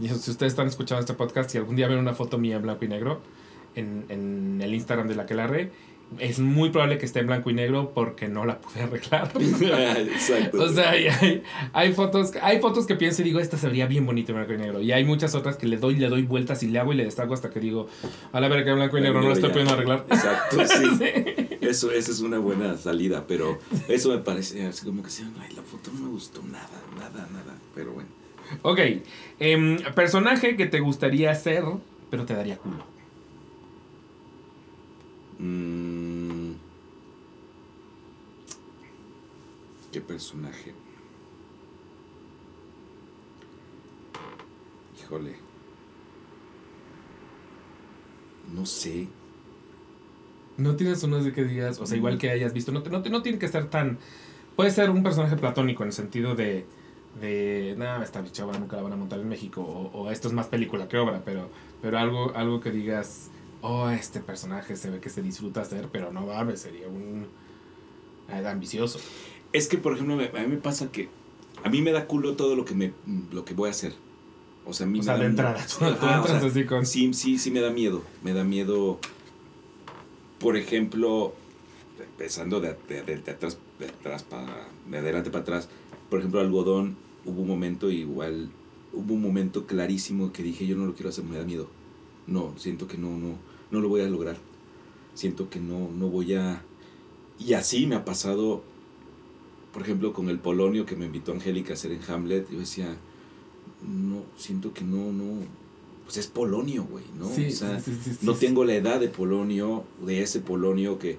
Y 0.00 0.08
si 0.08 0.30
ustedes 0.30 0.52
están 0.52 0.66
escuchando 0.66 1.00
este 1.00 1.14
podcast 1.14 1.54
y 1.54 1.58
algún 1.58 1.76
día 1.76 1.88
ven 1.88 1.98
una 1.98 2.14
foto 2.14 2.38
mía 2.38 2.56
en 2.56 2.62
blanco 2.62 2.84
y 2.84 2.88
negro 2.88 3.20
en, 3.74 4.06
en 4.08 4.60
el 4.62 4.74
Instagram 4.74 5.08
de 5.08 5.14
la 5.14 5.26
que 5.26 5.34
la 5.34 5.46
re, 5.46 5.70
es 6.18 6.40
muy 6.40 6.70
probable 6.70 6.98
que 6.98 7.06
esté 7.06 7.20
en 7.20 7.28
blanco 7.28 7.50
y 7.50 7.54
negro 7.54 7.92
porque 7.94 8.28
no 8.28 8.44
la 8.44 8.60
pude 8.60 8.82
arreglar. 8.82 9.30
Exacto. 9.38 10.62
O 10.62 10.68
sea, 10.68 10.90
hay, 10.90 11.42
hay, 11.72 11.92
fotos, 11.92 12.32
hay 12.42 12.60
fotos 12.60 12.86
que 12.86 12.96
pienso 12.96 13.22
y 13.22 13.26
digo, 13.26 13.38
esta 13.38 13.56
se 13.56 13.68
vería 13.68 13.86
bien 13.86 14.06
bonita 14.06 14.32
en 14.32 14.38
blanco 14.38 14.54
y 14.54 14.58
negro. 14.58 14.80
Y 14.80 14.92
hay 14.92 15.04
muchas 15.04 15.34
otras 15.34 15.56
que 15.56 15.66
le 15.66 15.76
doy, 15.76 15.96
le 15.96 16.08
doy 16.08 16.22
vueltas 16.22 16.62
y 16.62 16.68
le 16.68 16.78
hago 16.78 16.92
y 16.92 16.96
le 16.96 17.04
destaco 17.04 17.34
hasta 17.34 17.50
que 17.50 17.60
digo, 17.60 17.88
a 18.32 18.40
la 18.40 18.48
verga 18.48 18.64
que 18.64 18.70
en 18.70 18.76
blanco 18.76 18.98
y 18.98 19.02
negro 19.02 19.20
no 19.20 19.28
la 19.28 19.34
estoy 19.34 19.50
pudiendo 19.50 19.74
arreglar. 19.74 20.04
Exacto, 20.10 20.56
sí. 20.66 21.08
Eso, 21.60 21.92
esa 21.92 22.10
es 22.10 22.20
una 22.20 22.38
buena 22.38 22.76
salida, 22.76 23.24
pero 23.28 23.58
eso 23.88 24.10
me 24.10 24.18
parece 24.18 24.66
así 24.66 24.84
como 24.84 25.02
que, 25.02 25.10
sí, 25.10 25.24
ay, 25.40 25.54
la 25.54 25.62
foto 25.62 25.92
no 25.94 26.00
me 26.00 26.08
gustó 26.08 26.42
nada, 26.42 26.68
nada, 26.96 27.28
nada, 27.32 27.54
pero 27.74 27.92
bueno. 27.92 28.19
Ok, 28.62 28.78
em, 29.38 29.78
personaje 29.94 30.56
que 30.56 30.66
te 30.66 30.80
gustaría 30.80 31.34
ser, 31.34 31.64
pero 32.10 32.24
te 32.26 32.34
daría 32.34 32.58
culo. 32.58 32.84
Mm. 35.38 36.52
¿Qué 39.92 40.00
personaje? 40.00 40.74
Híjole. 44.98 45.34
No 48.54 48.66
sé. 48.66 49.08
No 50.56 50.76
tienes 50.76 51.02
uno 51.02 51.22
de 51.22 51.32
que 51.32 51.44
digas, 51.44 51.80
o 51.80 51.86
sea, 51.86 51.96
igual 51.96 52.18
que 52.18 52.30
hayas 52.30 52.52
visto, 52.52 52.70
no, 52.72 52.82
te- 52.82 52.90
no, 52.90 53.02
te- 53.02 53.08
no 53.10 53.22
tiene 53.22 53.38
que 53.38 53.46
estar 53.46 53.70
tan... 53.70 53.98
puede 54.56 54.70
ser 54.70 54.90
un 54.90 55.02
personaje 55.02 55.36
platónico 55.36 55.82
en 55.82 55.88
el 55.88 55.92
sentido 55.94 56.34
de, 56.34 56.66
de 57.20 57.74
nada, 57.76 58.04
esta 58.04 58.20
bichava 58.20 58.56
nunca 58.58 58.76
la 58.76 58.82
van 58.82 58.92
a 58.92 58.96
montar 58.96 59.18
en 59.20 59.28
México, 59.28 59.62
o, 59.62 60.02
o 60.02 60.10
esto 60.10 60.28
es 60.28 60.34
más 60.34 60.46
película 60.46 60.88
que 60.88 60.96
obra, 60.98 61.22
pero, 61.24 61.48
pero 61.82 61.98
algo, 61.98 62.32
algo 62.36 62.60
que 62.60 62.70
digas, 62.70 63.30
oh, 63.62 63.88
este 63.90 64.20
personaje 64.20 64.76
se 64.76 64.90
ve 64.90 65.00
que 65.00 65.10
se 65.10 65.22
disfruta 65.22 65.62
hacer, 65.62 65.88
pero 65.90 66.12
no 66.12 66.26
va, 66.26 66.56
sería 66.56 66.86
un 66.88 67.26
eh, 68.28 68.46
ambicioso. 68.46 69.00
Es 69.52 69.66
que, 69.66 69.76
por 69.78 69.94
ejemplo, 69.94 70.14
a 70.14 70.40
mí 70.42 70.46
me 70.46 70.56
pasa 70.58 70.92
que 70.92 71.08
a 71.64 71.68
mí 71.68 71.82
me 71.82 71.90
da 71.92 72.06
culo 72.06 72.36
todo 72.36 72.54
lo 72.54 72.64
que 72.64 72.74
me 72.74 72.92
lo 73.32 73.44
que 73.44 73.54
voy 73.54 73.68
a 73.68 73.70
hacer. 73.72 73.92
O 74.64 74.72
sea, 74.72 74.86
a 74.86 74.88
mí 74.88 74.98
O 74.98 75.02
me 75.02 75.04
sea, 75.04 75.14
da 75.14 75.20
de 75.20 75.26
entrada, 75.26 75.58
Ajá, 75.60 76.22
o 76.22 76.26
sea, 76.26 76.36
así 76.38 76.64
con... 76.64 76.86
Sí, 76.86 77.12
sí, 77.12 77.38
sí 77.38 77.50
me 77.50 77.60
da 77.60 77.70
miedo. 77.70 78.02
Me 78.22 78.32
da 78.32 78.44
miedo, 78.44 79.00
por 80.38 80.56
ejemplo, 80.56 81.34
empezando 81.98 82.60
de, 82.60 82.76
de- 82.88 83.02
de- 83.02 83.18
de 83.18 83.30
atrás, 83.32 83.58
de 83.78 83.86
atrás 83.86 84.22
para, 84.22 84.68
de 84.88 84.98
adelante 84.98 85.30
para 85.30 85.42
atrás. 85.42 85.68
Por 86.10 86.18
ejemplo, 86.18 86.40
algodón, 86.40 86.96
hubo 87.24 87.42
un 87.42 87.48
momento 87.48 87.90
igual, 87.90 88.50
hubo 88.92 89.14
un 89.14 89.22
momento 89.22 89.66
clarísimo 89.66 90.32
que 90.32 90.42
dije, 90.42 90.66
yo 90.66 90.76
no 90.76 90.84
lo 90.84 90.94
quiero 90.94 91.10
hacer, 91.10 91.24
me 91.24 91.38
da 91.38 91.44
miedo. 91.44 91.68
No, 92.26 92.52
siento 92.56 92.86
que 92.86 92.98
no, 92.98 93.16
no, 93.16 93.36
no 93.70 93.80
lo 93.80 93.88
voy 93.88 94.02
a 94.02 94.08
lograr. 94.08 94.36
Siento 95.14 95.48
que 95.48 95.60
no, 95.60 95.88
no 95.90 96.08
voy 96.08 96.34
a... 96.34 96.62
Y 97.38 97.54
así 97.54 97.86
me 97.86 97.94
ha 97.94 98.04
pasado, 98.04 98.62
por 99.72 99.82
ejemplo, 99.82 100.12
con 100.12 100.28
el 100.28 100.38
Polonio 100.38 100.84
que 100.84 100.96
me 100.96 101.06
invitó 101.06 101.32
Angélica 101.32 101.70
a 101.70 101.74
hacer 101.74 101.92
en 101.92 102.00
Hamlet. 102.06 102.50
Yo 102.50 102.58
decía, 102.58 102.96
no, 103.86 104.22
siento 104.36 104.74
que 104.74 104.84
no, 104.84 105.12
no, 105.12 105.40
pues 106.04 106.18
es 106.18 106.26
Polonio, 106.26 106.84
güey, 106.84 107.04
¿no? 107.18 107.28
Sí, 107.28 107.46
o 107.46 107.50
sea, 107.52 107.80
sí, 107.80 107.92
sí, 108.02 108.10
sí, 108.14 108.26
no 108.26 108.34
tengo 108.34 108.64
la 108.64 108.74
edad 108.74 109.00
de 109.00 109.08
Polonio, 109.08 109.84
de 110.04 110.22
ese 110.22 110.40
Polonio 110.40 110.98
que 110.98 111.18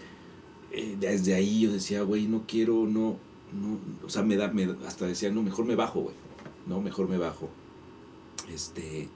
eh, 0.72 0.98
desde 1.00 1.34
ahí 1.34 1.62
yo 1.62 1.72
decía, 1.72 2.04
güey, 2.04 2.28
no 2.28 2.44
quiero, 2.48 2.86
no, 2.88 3.18
no, 3.54 3.80
o 4.06 4.10
sea, 4.10 4.24
me 4.24 4.36
da, 4.38 4.50
me, 4.50 4.64
hasta 4.88 5.06
decía, 5.06 5.30
no, 5.32 5.44
mejor 5.44 5.66
me 5.66 5.76
bajo, 5.76 6.02
güey, 6.02 6.16
no, 6.68 6.82
mejor 6.82 7.08
me 7.10 7.18
bajo. 7.18 7.50
Este, 8.54 9.08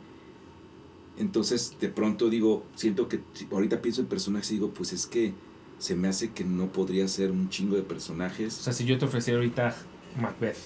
entonces 1.18 1.76
de 1.80 1.90
pronto 1.90 2.30
digo, 2.30 2.64
siento 2.76 3.08
que 3.08 3.22
ahorita 3.52 3.82
pienso 3.82 4.02
en 4.02 4.08
personajes 4.08 4.52
y 4.52 4.56
digo, 4.56 4.70
pues 4.72 4.94
es 4.94 5.06
que 5.08 5.34
se 5.78 5.96
me 5.96 6.08
hace 6.08 6.32
que 6.32 6.44
no 6.44 6.72
podría 6.72 7.08
ser 7.08 7.32
un 7.32 7.50
chingo 7.50 7.76
de 7.76 7.82
O 7.82 7.88
personajes. 7.88 8.54
sea, 8.54 8.74
si 8.74 8.86
yo 8.86 8.98
te 8.98 9.06
ofreciera 9.06 9.40
ahorita 9.40 9.76
Macbeth, 10.22 10.58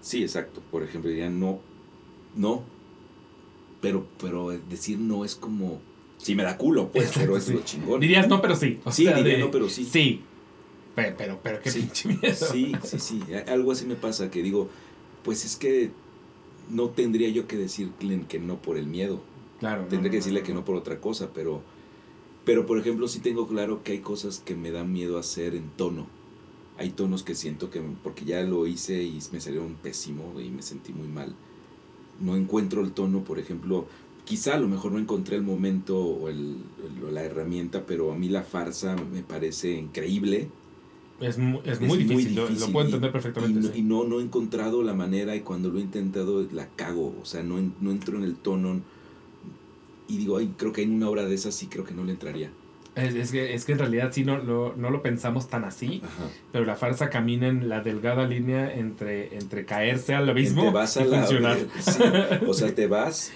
Sí, 0.00 0.22
exacto. 0.22 0.62
Por 0.70 0.82
ejemplo, 0.84 1.10
diría 1.10 1.28
no, 1.28 1.58
no. 2.36 2.62
Pero, 3.80 4.06
pero 4.20 4.50
decir 4.50 4.98
no 4.98 5.24
es 5.24 5.34
como. 5.34 5.80
Sí, 6.18 6.34
me 6.36 6.44
da 6.44 6.56
culo, 6.56 6.90
pues, 6.92 7.06
Exacto, 7.08 7.20
pero 7.26 7.36
es 7.36 7.44
sí. 7.44 7.52
lo 7.54 7.60
chingón. 7.64 8.00
dirías 8.00 8.28
no, 8.28 8.40
pero 8.40 8.54
sí. 8.54 8.78
O 8.84 8.92
Sí, 8.92 9.04
sea, 9.04 9.16
diría 9.16 9.34
de- 9.34 9.40
no, 9.40 9.50
pero 9.50 9.68
sí. 9.68 9.84
Sí. 9.84 10.22
Pero, 10.96 11.14
pero, 11.16 11.40
pero 11.42 11.60
qué 11.62 11.70
Sí. 11.70 11.80
pinche 11.82 12.08
miedo. 12.08 12.34
Sí, 12.34 12.72
sí, 12.82 12.98
sí. 12.98 13.20
Algo 13.46 13.70
así 13.70 13.86
me 13.86 13.94
pasa 13.94 14.30
que 14.30 14.42
digo, 14.42 14.68
pues 15.22 15.44
es 15.44 15.54
que 15.56 15.90
no 16.70 16.88
tendría 16.88 17.28
yo 17.28 17.46
que 17.46 17.56
decirle 17.56 18.24
que 18.28 18.40
no 18.40 18.56
por 18.60 18.76
el 18.78 18.86
miedo. 18.86 19.20
Claro. 19.60 19.82
no, 19.82 19.88
Tendría 19.88 20.10
que 20.10 20.16
decirle 20.16 20.40
no, 20.40 20.46
que 20.46 20.54
no. 20.54 20.64
por 20.64 20.74
otra 20.76 21.00
cosa, 21.00 21.30
pero. 21.32 21.62
Pero, 22.44 22.64
por 22.66 22.78
ejemplo, 22.78 23.08
sí 23.08 23.20
tengo 23.20 23.46
claro 23.48 23.82
que 23.84 23.92
hay 23.92 23.98
cosas 24.00 24.38
que 24.44 24.54
me 24.56 24.70
dan 24.70 24.92
miedo 24.92 25.18
hacer 25.18 25.54
en 25.54 25.68
tono. 25.70 26.06
Hay 26.78 26.90
tonos 26.90 27.22
que 27.22 27.34
siento 27.34 27.70
que, 27.70 27.80
porque 28.02 28.24
ya 28.24 28.42
lo 28.42 28.66
hice 28.66 29.02
y 29.02 29.18
me 29.32 29.40
salieron 29.40 29.74
pésimo 29.74 30.40
y 30.40 30.50
me 30.50 30.62
sentí 30.62 30.92
muy 30.92 31.08
mal. 31.08 31.34
No 32.20 32.36
encuentro 32.36 32.82
el 32.82 32.92
tono, 32.92 33.24
por 33.24 33.38
ejemplo, 33.38 33.86
quizá 34.24 34.54
a 34.54 34.58
lo 34.58 34.68
mejor 34.68 34.92
no 34.92 34.98
encontré 34.98 35.36
el 35.36 35.42
momento 35.42 35.98
o, 35.98 36.28
el, 36.28 36.56
el- 36.98 37.04
o 37.04 37.10
la 37.10 37.22
herramienta, 37.24 37.84
pero 37.86 38.12
a 38.12 38.16
mí 38.16 38.28
la 38.28 38.42
farsa 38.42 38.94
me 38.96 39.22
parece 39.22 39.72
increíble. 39.72 40.48
Es, 41.20 41.38
mu- 41.38 41.60
es 41.64 41.72
Es 41.74 41.80
muy 41.80 41.98
difícil, 41.98 42.34
lo- 42.34 42.42
lo, 42.42 42.48
difícil 42.48 42.72
puedo 42.72 42.84
y- 42.86 42.88
entender 42.90 43.10
Y, 43.10 43.12
perfectamente. 43.12 43.60
no, 43.60 43.66
sí. 43.72 43.78
y 43.78 43.82
no, 43.82 44.04
no 44.04 44.20
he 44.20 44.22
encontrado 44.22 44.82
la 44.82 44.92
manera 44.94 45.34
y 45.34 45.40
cuando 45.40 45.70
lo 45.70 45.78
he 45.78 45.82
intentado 45.82 46.46
la 46.52 46.66
cago, 46.68 47.14
o 47.20 47.24
sea, 47.24 47.42
no, 47.42 47.56
no 47.80 47.90
entro 47.90 48.18
en 48.18 48.24
el 48.24 48.36
tono. 48.36 48.80
Y 50.08 50.18
digo, 50.18 50.36
ay, 50.36 50.52
creo 50.56 50.72
que 50.72 50.82
en 50.82 50.92
una 50.94 51.08
obra 51.08 51.24
de 51.24 51.34
esas 51.34 51.54
sí 51.54 51.66
creo 51.66 51.84
que 51.84 51.94
no 51.94 52.04
le 52.04 52.12
entraría. 52.12 52.50
Es, 52.94 53.14
es 53.14 53.30
que, 53.32 53.54
es 53.54 53.64
que 53.66 53.72
en 53.72 53.78
realidad 53.78 54.10
sí 54.12 54.24
no, 54.24 54.38
lo- 54.38 54.74
no 54.76 54.90
lo 54.90 55.02
pensamos 55.02 55.48
tan 55.48 55.64
así, 55.64 56.00
Ajá. 56.04 56.30
pero 56.52 56.64
la 56.64 56.76
farsa 56.76 57.10
camina 57.10 57.48
en 57.48 57.68
la 57.68 57.80
delgada 57.82 58.26
línea 58.26 58.72
entre, 58.74 59.36
entre 59.36 59.66
caerse 59.66 60.14
al 60.14 60.24
Te 60.26 60.30
abismo 60.30 60.72
vas 60.72 60.96
a 60.96 61.04
y 61.04 61.08
la- 61.08 61.18
funcionar. 61.18 61.58
sí, 61.80 62.02
o 62.46 62.54
sea, 62.54 62.74
te 62.74 62.86
vas 62.86 63.32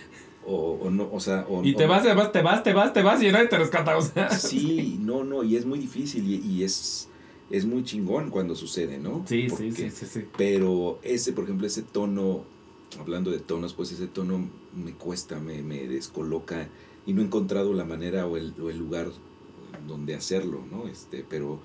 o, 0.47 0.78
o 0.82 0.90
no, 0.90 1.11
o 1.12 1.20
sea, 1.20 1.44
o, 1.48 1.62
Y 1.62 1.74
te 1.74 1.85
o- 1.85 1.89
vas, 1.89 2.02
te 2.05 2.15
vas, 2.15 2.32
te 2.32 2.40
vas, 2.43 2.62
te 2.62 2.73
vas, 2.73 2.93
te 2.94 3.02
vas 3.02 3.23
y 3.23 3.31
nadie 3.32 3.48
te 3.48 3.59
rescata. 3.59 3.97
O 3.98 4.02
sea, 4.02 4.31
Sí, 4.31 4.98
no, 5.02 5.24
no, 5.24 5.43
y 5.44 5.57
es 5.57 5.66
muy 5.66 5.78
difícil 5.78 6.27
y, 6.31 6.36
y 6.36 6.65
es, 6.65 7.10
es 7.51 7.65
muy 7.67 7.83
chingón 7.85 8.31
cuando 8.31 8.55
sucede, 8.55 8.99
¿no? 8.99 9.25
Sí, 9.27 9.43
sí, 9.43 9.49
Porque- 9.51 9.73
sí, 9.73 9.91
sí, 9.91 10.07
sí. 10.07 10.25
Pero 10.39 10.99
ese, 11.03 11.33
por 11.33 11.45
ejemplo, 11.45 11.67
ese 11.67 11.83
tono, 11.83 12.45
hablando 12.99 13.31
de 13.31 13.39
tonos, 13.41 13.75
pues 13.75 13.91
ese 13.93 14.07
tono 14.07 14.49
me 14.75 14.93
cuesta, 14.93 15.39
me, 15.41 15.63
me 15.63 15.87
descoloca 15.89 16.69
y 17.07 17.13
no 17.13 17.23
he 17.23 17.25
encontrado 17.25 17.73
la 17.75 17.85
manera 17.85 18.27
o 18.27 18.37
el, 18.37 18.55
o 18.61 18.71
el 18.71 18.79
lugar 18.79 19.09
donde 19.89 20.15
hacerlo, 20.15 20.63
¿no? 20.71 20.87
Este, 20.89 21.25
pero 21.29 21.59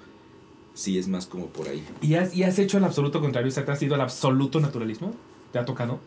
sí 0.73 0.97
es 0.97 1.07
más 1.07 1.25
como 1.27 1.47
por 1.47 1.67
ahí. 1.69 1.83
¿Y 2.01 2.15
has, 2.15 2.35
¿Y 2.35 2.43
has 2.43 2.57
hecho 2.59 2.77
el 2.77 2.83
absoluto 2.83 3.21
contrario? 3.21 3.49
O 3.49 3.53
sea, 3.53 3.63
¿te 3.65 3.71
has 3.71 3.81
ido 3.81 3.95
al 3.95 4.01
absoluto 4.01 4.59
naturalismo? 4.59 5.13
¿Te 5.51 5.59
ha 5.59 5.65
tocado? 5.65 5.99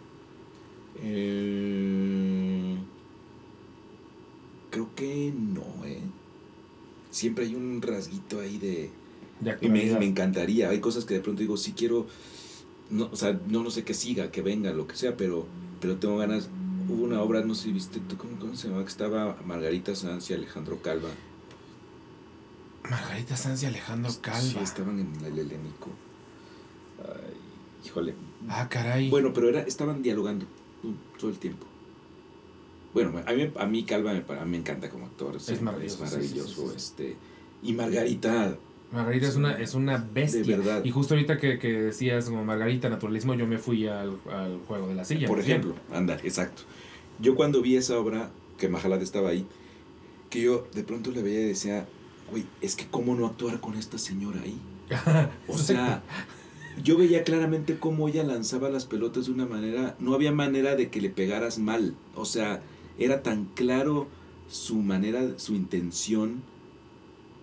Eh, 1.00 2.76
creo 4.70 4.88
que 4.94 5.32
no, 5.36 5.62
¿eh? 5.84 6.00
Siempre 7.10 7.44
hay 7.46 7.54
un 7.54 7.80
rasguito 7.82 8.40
ahí 8.40 8.58
de... 8.58 8.90
Y 9.60 9.68
me, 9.68 10.04
encantaría. 10.04 10.70
Hay 10.70 10.80
cosas 10.80 11.04
que 11.04 11.14
de 11.14 11.20
pronto 11.20 11.40
digo, 11.40 11.56
sí 11.56 11.72
quiero, 11.72 12.06
no, 12.90 13.08
o 13.12 13.16
sea, 13.16 13.38
no, 13.46 13.62
no 13.62 13.70
sé 13.70 13.84
que 13.84 13.94
siga, 13.94 14.30
que 14.30 14.42
venga, 14.42 14.72
lo 14.72 14.86
que 14.86 14.96
sea, 14.96 15.16
pero, 15.16 15.46
pero 15.80 15.96
tengo 15.96 16.16
ganas. 16.18 16.48
Hubo 16.88 17.04
una 17.04 17.20
obra, 17.20 17.42
no 17.42 17.54
sé 17.54 17.64
si 17.64 17.72
viste, 17.72 18.00
¿tú 18.00 18.16
cómo, 18.16 18.38
cómo 18.38 18.56
se 18.56 18.68
llamaba? 18.68 18.84
Que 18.84 18.90
estaba 18.90 19.36
Margarita 19.44 19.94
Sanz 19.94 20.30
y 20.30 20.34
Alejandro 20.34 20.80
Calva. 20.82 21.10
Margarita 22.88 23.36
Sanz 23.36 23.62
y 23.62 23.66
Alejandro 23.66 24.10
Calva. 24.20 24.40
Sí, 24.40 24.58
estaban 24.62 24.98
en 24.98 25.12
el 25.24 25.38
helénico. 25.38 25.90
Ay, 27.00 27.34
híjole. 27.84 28.14
Ah, 28.48 28.68
caray. 28.68 29.10
Bueno, 29.10 29.32
pero 29.32 29.50
era, 29.50 29.60
estaban 29.60 30.02
dialogando 30.02 30.46
todo 31.18 31.30
el 31.30 31.38
tiempo. 31.38 31.66
Bueno, 32.94 33.22
a 33.26 33.32
mí, 33.32 33.50
a 33.54 33.66
mí 33.66 33.84
Calva 33.84 34.12
me, 34.14 34.24
a 34.34 34.44
mí 34.44 34.50
me 34.50 34.56
encanta 34.56 34.88
como 34.88 35.06
actor. 35.06 35.38
sí, 35.38 35.54
maravilloso, 35.60 36.04
Es 36.04 36.10
sí, 36.10 36.16
maravilloso. 36.16 36.62
sí, 36.62 36.68
sí. 36.68 36.76
Este, 36.76 37.16
y 37.62 37.72
Margarita, 37.74 38.56
Margarita 38.92 39.28
es 39.28 39.36
una, 39.36 39.52
es 39.52 39.74
una 39.74 39.98
bestia. 40.12 40.42
De 40.42 40.56
verdad. 40.56 40.84
Y 40.84 40.90
justo 40.90 41.14
ahorita 41.14 41.38
que, 41.38 41.58
que 41.58 41.72
decías 41.72 42.26
como 42.26 42.44
Margarita 42.44 42.88
Naturalismo, 42.88 43.34
yo 43.34 43.46
me 43.46 43.58
fui 43.58 43.86
al, 43.86 44.18
al 44.30 44.58
juego 44.66 44.88
de 44.88 44.94
la 44.94 45.04
silla. 45.04 45.28
Por 45.28 45.38
bien. 45.38 45.60
ejemplo, 45.60 45.74
anda, 45.92 46.14
exacto. 46.22 46.62
Yo 47.20 47.34
cuando 47.34 47.60
vi 47.60 47.76
esa 47.76 47.98
obra, 47.98 48.30
que 48.58 48.68
Mahalad 48.68 49.02
estaba 49.02 49.30
ahí, 49.30 49.46
que 50.30 50.42
yo 50.42 50.66
de 50.74 50.84
pronto 50.84 51.10
le 51.10 51.22
veía 51.22 51.40
y 51.40 51.44
decía, 51.44 51.86
güey, 52.30 52.46
es 52.60 52.76
que 52.76 52.86
cómo 52.86 53.14
no 53.14 53.26
actuar 53.26 53.60
con 53.60 53.76
esta 53.76 53.98
señora 53.98 54.40
ahí. 54.42 54.58
O 55.48 55.58
sea, 55.58 56.02
yo 56.82 56.96
veía 56.96 57.24
claramente 57.24 57.78
cómo 57.78 58.08
ella 58.08 58.24
lanzaba 58.24 58.70
las 58.70 58.86
pelotas 58.86 59.26
de 59.26 59.32
una 59.32 59.46
manera, 59.46 59.96
no 59.98 60.14
había 60.14 60.32
manera 60.32 60.76
de 60.76 60.88
que 60.88 61.00
le 61.00 61.10
pegaras 61.10 61.58
mal. 61.58 61.94
O 62.14 62.24
sea, 62.24 62.62
era 62.98 63.22
tan 63.22 63.46
claro 63.54 64.06
su 64.48 64.76
manera, 64.76 65.38
su 65.38 65.54
intención, 65.54 66.42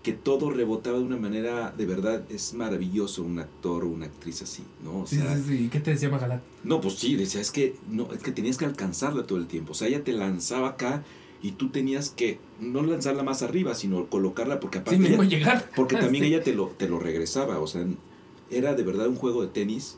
que 0.05 0.13
todo 0.13 0.51
rebotaba 0.51 0.99
de 0.99 1.03
una 1.03 1.17
manera, 1.17 1.73
de 1.75 1.85
verdad, 1.87 2.23
es 2.29 2.53
maravilloso 2.53 3.23
un 3.23 3.39
actor 3.39 3.83
o 3.83 3.87
una 3.89 4.05
actriz 4.05 4.41
así, 4.43 4.61
¿no? 4.83 4.99
O 5.01 5.07
Sí, 5.07 5.17
sea, 5.17 5.35
sí, 5.35 5.43
sí. 5.47 5.53
¿Y 5.65 5.67
qué 5.69 5.79
te 5.79 5.89
decía 5.91 6.09
Magalat? 6.09 6.41
no, 6.63 6.79
pues 6.79 6.93
sí, 6.95 7.15
decía, 7.15 7.41
es 7.41 7.49
que, 7.51 7.75
no, 7.89 8.07
es 8.13 8.21
que 8.21 8.31
tenías 8.31 8.57
que 8.57 8.65
alcanzarla 8.65 9.25
todo 9.25 9.39
el 9.39 9.47
tiempo. 9.47 9.71
O 9.71 9.75
sea, 9.75 9.87
ella 9.87 10.03
te 10.03 10.13
lanzaba 10.13 10.69
acá 10.69 11.03
y 11.41 11.53
tú 11.53 11.69
tenías 11.69 12.11
que 12.11 12.37
no 12.59 12.83
lanzarla 12.83 13.23
más 13.23 13.41
arriba, 13.41 13.73
sino 13.73 14.05
colocarla 14.05 14.59
porque 14.59 14.77
aparte... 14.77 14.97
Sí, 15.03 15.09
mismo 15.09 15.23
ella- 15.23 15.37
llegar. 15.39 15.71
porque 15.75 15.95
también 15.97 16.23
ella 16.23 16.43
te 16.43 16.53
lo, 16.53 16.67
te 16.67 16.87
lo 16.87 16.99
regresaba. 16.99 17.59
O 17.59 17.67
sea, 17.67 17.83
era 18.51 18.75
de 18.75 18.83
verdad 18.83 19.07
un 19.07 19.15
juego 19.15 19.41
de 19.41 19.47
tenis. 19.47 19.97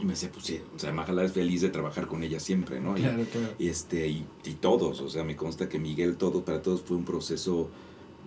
Y 0.00 0.04
me 0.04 0.12
decía, 0.12 0.30
pues 0.32 0.44
sí, 0.46 0.60
o 0.76 0.78
sea, 0.78 0.92
Mahala 0.92 1.24
es 1.24 1.32
feliz 1.32 1.60
de 1.60 1.70
trabajar 1.70 2.06
con 2.06 2.22
ella 2.22 2.38
siempre, 2.38 2.80
¿no? 2.80 2.96
Y- 2.96 3.00
Claro, 3.00 3.24
claro. 3.32 3.48
y 3.58 3.66
este 3.66 4.06
y, 4.06 4.24
y 4.44 4.52
todos 4.54 5.00
o 5.00 5.08
sea 5.10 5.24
me 5.24 5.34
consta 5.34 5.68
que 5.68 5.80
Miguel 5.80 6.16
todo 6.16 6.44
para 6.44 6.62
todos 6.62 6.82
fue 6.82 6.96
un 6.96 7.04
proceso 7.04 7.68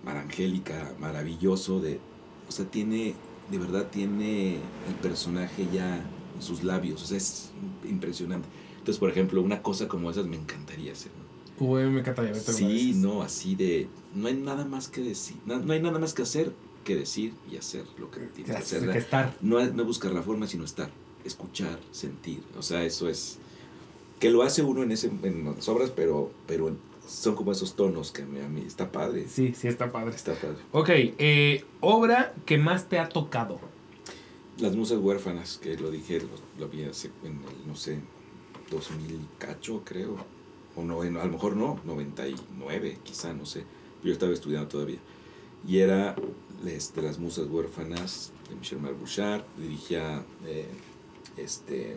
marangélica 0.04 0.92
maravilloso 1.00 1.80
de 1.80 2.00
o 2.48 2.52
sea 2.52 2.66
tiene 2.66 3.14
de 3.50 3.58
verdad 3.58 3.88
tiene 3.90 4.54
el 4.88 4.94
personaje 5.00 5.66
ya 5.72 5.96
en 5.96 6.42
sus 6.42 6.62
labios 6.64 7.02
o 7.02 7.06
sea 7.06 7.16
es 7.18 7.50
impresionante 7.88 8.48
entonces 8.78 8.98
por 8.98 9.10
ejemplo 9.10 9.42
una 9.42 9.62
cosa 9.62 9.88
como 9.88 10.10
esas 10.10 10.26
me 10.26 10.36
encantaría 10.36 10.92
hacer 10.92 11.12
¿no? 11.58 11.66
Uy, 11.66 11.84
me 11.84 12.00
encanta 12.00 12.24
ya 12.24 12.32
verte 12.32 12.50
alguna 12.50 12.68
sí 12.78 12.92
no 12.96 13.22
así 13.22 13.54
de 13.54 13.88
no 14.14 14.26
hay 14.28 14.34
nada 14.34 14.64
más 14.64 14.88
que 14.88 15.02
decir 15.02 15.36
na- 15.46 15.58
no, 15.58 15.72
hay 15.72 15.80
nada 15.82 15.98
más 15.98 16.14
que 16.14 16.22
hacer 16.22 16.52
que 16.84 16.96
decir 16.96 17.34
y 17.50 17.56
hacer 17.56 17.84
lo 17.98 18.10
que 18.10 18.20
tienes 18.20 18.50
que 18.56 18.58
hacer 18.58 18.90
que 18.90 18.98
estar. 18.98 19.36
no, 19.40 19.64
no 19.64 19.84
buscar 19.84 20.10
la 20.12 20.20
forma, 20.20 20.48
sino 20.48 20.64
estar, 20.64 20.90
escuchar, 21.24 21.78
sentir. 21.92 22.42
O 22.58 22.62
sea, 22.62 22.82
eso 22.84 23.08
es. 23.08 23.38
Que 24.18 24.30
lo 24.30 24.42
hace 24.42 24.62
uno 24.64 24.82
en, 24.82 24.90
ese, 24.90 25.08
en 25.22 25.44
las 25.44 25.68
obras, 25.68 25.92
pero, 25.94 26.32
pero 26.48 26.66
en- 26.66 26.78
son 27.06 27.34
como 27.34 27.52
esos 27.52 27.74
tonos 27.74 28.12
que 28.12 28.22
a 28.22 28.26
mí, 28.26 28.40
a 28.40 28.48
mí 28.48 28.62
está 28.66 28.90
padre. 28.92 29.26
Sí, 29.28 29.54
sí, 29.54 29.68
está 29.68 29.90
padre. 29.92 30.14
Está 30.14 30.34
padre. 30.34 30.56
Ok, 30.72 30.88
eh, 30.92 31.64
obra 31.80 32.34
que 32.46 32.58
más 32.58 32.88
te 32.88 32.98
ha 32.98 33.08
tocado. 33.08 33.60
Las 34.58 34.76
musas 34.76 34.98
huérfanas, 34.98 35.58
que 35.58 35.76
lo 35.76 35.90
dije, 35.90 36.20
lo, 36.20 36.28
lo 36.58 36.68
vi 36.68 36.84
hace, 36.84 37.10
en 37.24 37.32
el, 37.32 37.66
no 37.66 37.74
sé, 37.76 37.98
2000 38.70 39.20
cacho, 39.38 39.82
creo. 39.84 40.16
O 40.76 40.82
no, 40.84 41.04
en- 41.04 41.16
a 41.16 41.24
lo 41.24 41.32
mejor 41.32 41.56
no, 41.56 41.80
99, 41.84 42.98
quizá, 43.02 43.32
no 43.34 43.44
sé. 43.46 43.64
Yo 44.02 44.12
estaba 44.12 44.32
estudiando 44.32 44.68
todavía. 44.68 44.98
Y 45.66 45.78
era 45.78 46.16
este, 46.66 47.02
Las 47.02 47.18
musas 47.18 47.46
huérfanas 47.48 48.32
de 48.48 48.56
Michel 48.56 48.80
Marbuchard. 48.80 49.42
Dirigía 49.58 50.24
eh, 50.46 50.66
este. 51.36 51.96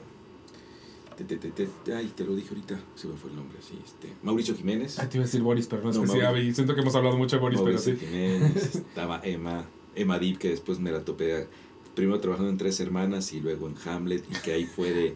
Te- 1.24 1.38
te- 1.38 1.50
te- 1.52 1.68
te- 1.84 1.94
ay, 1.96 2.12
te 2.16 2.24
lo 2.26 2.36
dije 2.36 2.50
ahorita, 2.50 2.80
se 2.96 3.08
me 3.08 3.16
fue 3.16 3.30
el 3.30 3.36
nombre, 3.38 3.58
sí. 3.62 3.80
Este, 3.84 4.14
Mauricio 4.24 4.56
Jiménez. 4.56 5.00
Ah, 5.00 5.08
te 5.10 5.18
iba 5.18 5.24
a 5.24 5.28
decir 5.28 5.42
Boris, 5.42 5.68
pero 5.68 5.82
no 5.84 5.90
es 5.92 5.96
No, 5.98 6.02
que 6.04 6.22
Mauricio. 6.22 6.54
siento 6.56 6.76
que 6.76 6.82
hemos 6.82 6.96
hablado 6.96 7.18
mucho 7.18 7.38
de 7.38 7.42
Boris, 7.42 7.60
pero 7.62 7.72
Mauricio 7.78 7.96
sí. 7.98 8.06
Jiménez, 8.06 8.76
estaba 8.76 9.22
Emma, 9.24 9.66
Emma 9.96 10.20
Deep, 10.20 10.38
que 10.38 10.50
después 10.50 10.80
me 10.80 10.92
la 10.92 11.04
topé 11.06 11.48
primero 11.96 12.20
trabajando 12.20 12.52
en 12.52 12.58
Tres 12.58 12.80
Hermanas 12.82 13.32
y 13.34 13.40
luego 13.40 13.68
en 13.70 13.76
Hamlet, 13.86 14.24
y 14.30 14.42
que 14.42 14.52
ahí 14.54 14.66
fue 14.66 14.92
de... 14.92 15.16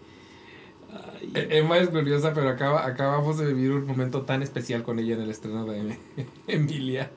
Eh, 1.34 1.48
Emma 1.52 1.78
es 1.78 1.92
gloriosa, 1.92 2.34
pero 2.34 2.50
acaba, 2.50 2.86
acabamos 2.86 3.38
de 3.38 3.54
vivir 3.54 3.72
un 3.72 3.86
momento 3.86 4.24
tan 4.24 4.42
especial 4.42 4.84
con 4.84 5.00
ella 5.00 5.16
en 5.16 5.22
el 5.22 5.30
estreno 5.30 5.66
de 5.66 5.98
Emilia. 6.48 7.12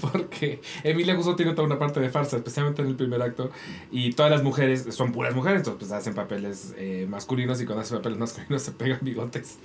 Porque 0.00 0.60
Emilia 0.84 1.14
justo 1.16 1.36
tiene 1.36 1.52
toda 1.52 1.66
una 1.66 1.78
parte 1.78 2.00
de 2.00 2.08
farsa, 2.10 2.36
especialmente 2.36 2.82
en 2.82 2.88
el 2.88 2.96
primer 2.96 3.20
acto. 3.20 3.50
Y 3.90 4.12
todas 4.12 4.30
las 4.30 4.42
mujeres 4.42 4.86
son 4.90 5.12
puras 5.12 5.34
mujeres, 5.34 5.58
entonces 5.58 5.88
pues 5.88 5.92
hacen 5.92 6.14
papeles 6.14 6.74
eh, 6.78 7.06
masculinos 7.08 7.60
y 7.60 7.66
cuando 7.66 7.82
hacen 7.82 7.98
papeles 7.98 8.18
masculinos 8.18 8.62
se 8.62 8.72
pegan 8.72 8.98
bigotes. 9.02 9.58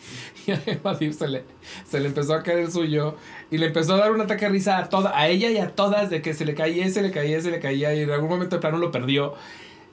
Y 0.48 0.52
a 0.52 0.62
Emma 0.66 0.96
se 0.96 1.28
le, 1.28 1.44
se 1.86 2.00
le 2.00 2.08
empezó 2.08 2.34
a 2.34 2.44
caer 2.44 2.60
el 2.60 2.72
suyo 2.72 3.16
y 3.52 3.58
le 3.58 3.68
empezó 3.68 3.96
a 3.96 3.98
dar 3.98 4.12
un 4.12 4.22
ataque 4.22 4.46
de 4.46 4.52
risa 4.52 4.78
a, 4.78 4.90
toda, 4.90 5.18
a 5.18 5.28
ella 5.28 5.50
y 5.50 5.58
a 5.58 5.76
todas 5.76 6.10
de 6.10 6.22
que 6.22 6.34
se 6.34 6.46
le 6.46 6.56
caía, 6.56 6.90
se 6.90 7.02
le 7.02 7.12
caía, 7.12 7.40
se 7.42 7.52
le 7.52 7.60
caía 7.60 7.94
y 7.94 8.02
en 8.02 8.12
algún 8.12 8.30
momento 8.30 8.58
de 8.58 8.62
plano 8.62 8.78
lo 8.78 8.92
perdió. 8.92 9.36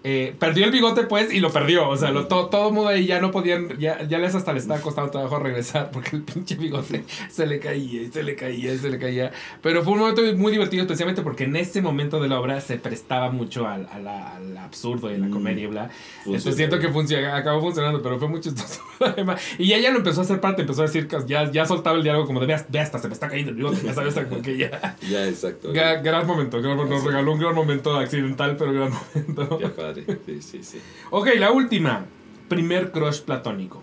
Eh, 0.05 0.35
perdió 0.39 0.65
el 0.65 0.73
bigote 0.73 1.05
pues 1.05 1.33
y 1.33 1.39
lo 1.39 1.53
perdió, 1.53 1.89
o 1.89 1.97
sea, 1.97 2.11
lo, 2.11 2.27
to- 2.27 2.47
todo 2.47 2.69
el 2.69 2.75
mundo 2.75 2.89
ahí 2.91 3.07
ya 3.07 3.21
no 3.21 3.31
podían, 3.31 3.79
ya, 3.79 4.03
ya 4.03 4.19
les 4.19 4.35
hasta 4.35 4.53
le 4.53 4.59
estaba 4.59 4.81
costando 4.81 5.11
trabajo 5.13 5.39
regresar 5.39 5.91
porque 5.93 6.17
el 6.17 6.23
pinche 6.23 6.57
bigote 6.57 7.05
se 7.31 7.47
le 7.47 7.61
caía 7.61 8.03
y 8.03 8.11
se 8.11 8.25
le 8.25 8.35
caía 8.35 8.75
y 8.75 8.79
se 8.79 8.91
le 8.91 8.99
caía. 8.99 9.31
Pero 9.63 9.85
fue 9.85 9.93
un 9.93 10.01
momento 10.01 10.23
muy 10.37 10.51
divertido, 10.51 10.83
especialmente 10.83 11.23
porque 11.23 11.45
en 11.45 11.55
ese 11.55 11.81
momento 11.83 12.21
de 12.21 12.29
la 12.29 12.41
obra 12.41 12.61
se 12.61 12.79
prestaba 12.79 13.31
mucho 13.31 13.69
al, 13.69 13.87
a 13.93 13.99
la- 14.01 14.35
al 14.37 14.57
absurdo 14.59 15.11
y 15.11 15.15
a 15.15 15.19
la 15.19 15.27
Mm. 15.29 15.31
comedia 15.31 15.65
y 15.65 15.67
bla. 15.69 15.83
funcionó. 15.89 16.37
Entonces 16.37 16.57
siento 16.57 16.79
que 16.81 16.89
funciona, 16.89 17.37
acabó 17.37 17.61
funcionando, 17.61 18.03
pero 18.03 18.19
fue 18.19 18.29
muy 18.29 18.41
chistoso. 18.41 18.81
Y 19.59 19.73
ella 19.73 19.91
lo 19.91 19.99
empezó 19.99 20.21
a 20.21 20.25
hacer 20.25 20.41
parte, 20.41 20.63
empezó 20.63 20.83
a 20.83 20.87
decir, 20.87 21.09
ya, 21.27 21.51
ya 21.51 21.65
soltaba 21.67 21.97
el 21.97 22.03
diálogo 22.03 22.27
como 22.27 22.41
de, 22.41 22.47
vea, 22.47 22.83
hasta 22.83 22.99
se 22.99 23.09
me 23.09 23.15
está 23.15 23.29
cayendo 23.29 23.51
el 23.51 23.57
bigote, 23.57 23.79
ya 23.85 23.95
sabes, 23.95 24.15
como 24.15 24.43
que 24.43 24.57
ya... 24.57 24.97
Ya, 25.09 25.29
exacto. 25.29 25.73
Gra- 25.73 26.03
gran 26.03 26.27
momento, 26.27 26.61
gran- 26.63 26.77
nos 26.89 27.05
regaló 27.05 27.33
un 27.33 27.39
gran 27.39 27.55
momento 27.55 27.97
accidental, 27.97 28.57
pero 28.57 28.73
gran 28.73 28.91
momento. 28.93 29.59
Qué 29.59 29.69
padre, 29.69 29.92
sí, 30.27 30.43
sí, 30.43 30.63
sí. 30.63 30.79
Ok, 31.11 31.29
la 31.39 31.53
última. 31.53 32.07
Primer 32.49 32.91
crush 32.93 33.21
platónico. 33.21 33.83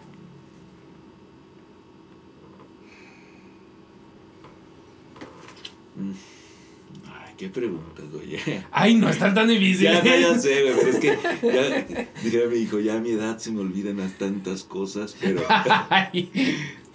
Ay, 7.08 7.34
qué 7.38 7.50
preguntas, 7.50 8.06
oye. 8.14 8.64
Ay, 8.72 8.96
no 8.96 9.10
están 9.10 9.34
tan 9.34 9.48
difíciles. 9.48 10.04
Ya, 10.04 10.04
ya, 10.04 10.20
ya 10.20 10.40
sé, 10.40 10.62
güey, 10.64 10.76
pero 10.76 10.90
es 10.90 11.00
que 11.00 11.18
ya, 11.44 12.08
dije 12.24 12.44
a 12.44 12.48
mi 12.48 12.58
hijo, 12.58 12.80
ya 12.80 12.96
a 12.96 13.00
mi 13.00 13.12
edad 13.12 13.38
se 13.38 13.52
me 13.52 13.62
olvidan 13.62 13.98
las 13.98 14.18
tantas 14.18 14.64
cosas, 14.64 15.16
pero, 15.20 15.42
Ay. 15.50 16.32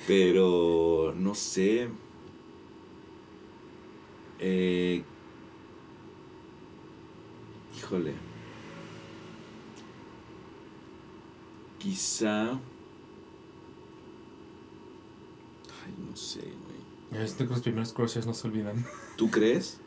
pero 0.07 1.15
no 1.16 1.35
sé. 1.35 1.89
Eh, 4.39 5.03
híjole. 7.78 8.12
Quizá. 11.85 12.52
Ay, 12.52 12.59
no 16.11 16.16
sé, 16.16 16.40
güey. 16.40 17.23
Este 17.23 17.44
que 17.44 17.51
los 17.51 17.61
primeros 17.61 17.93
crushes 17.93 18.27
no 18.27 18.32
se 18.35 18.48
olvidan. 18.48 18.85
¿Tú 19.16 19.31
crees? 19.31 19.78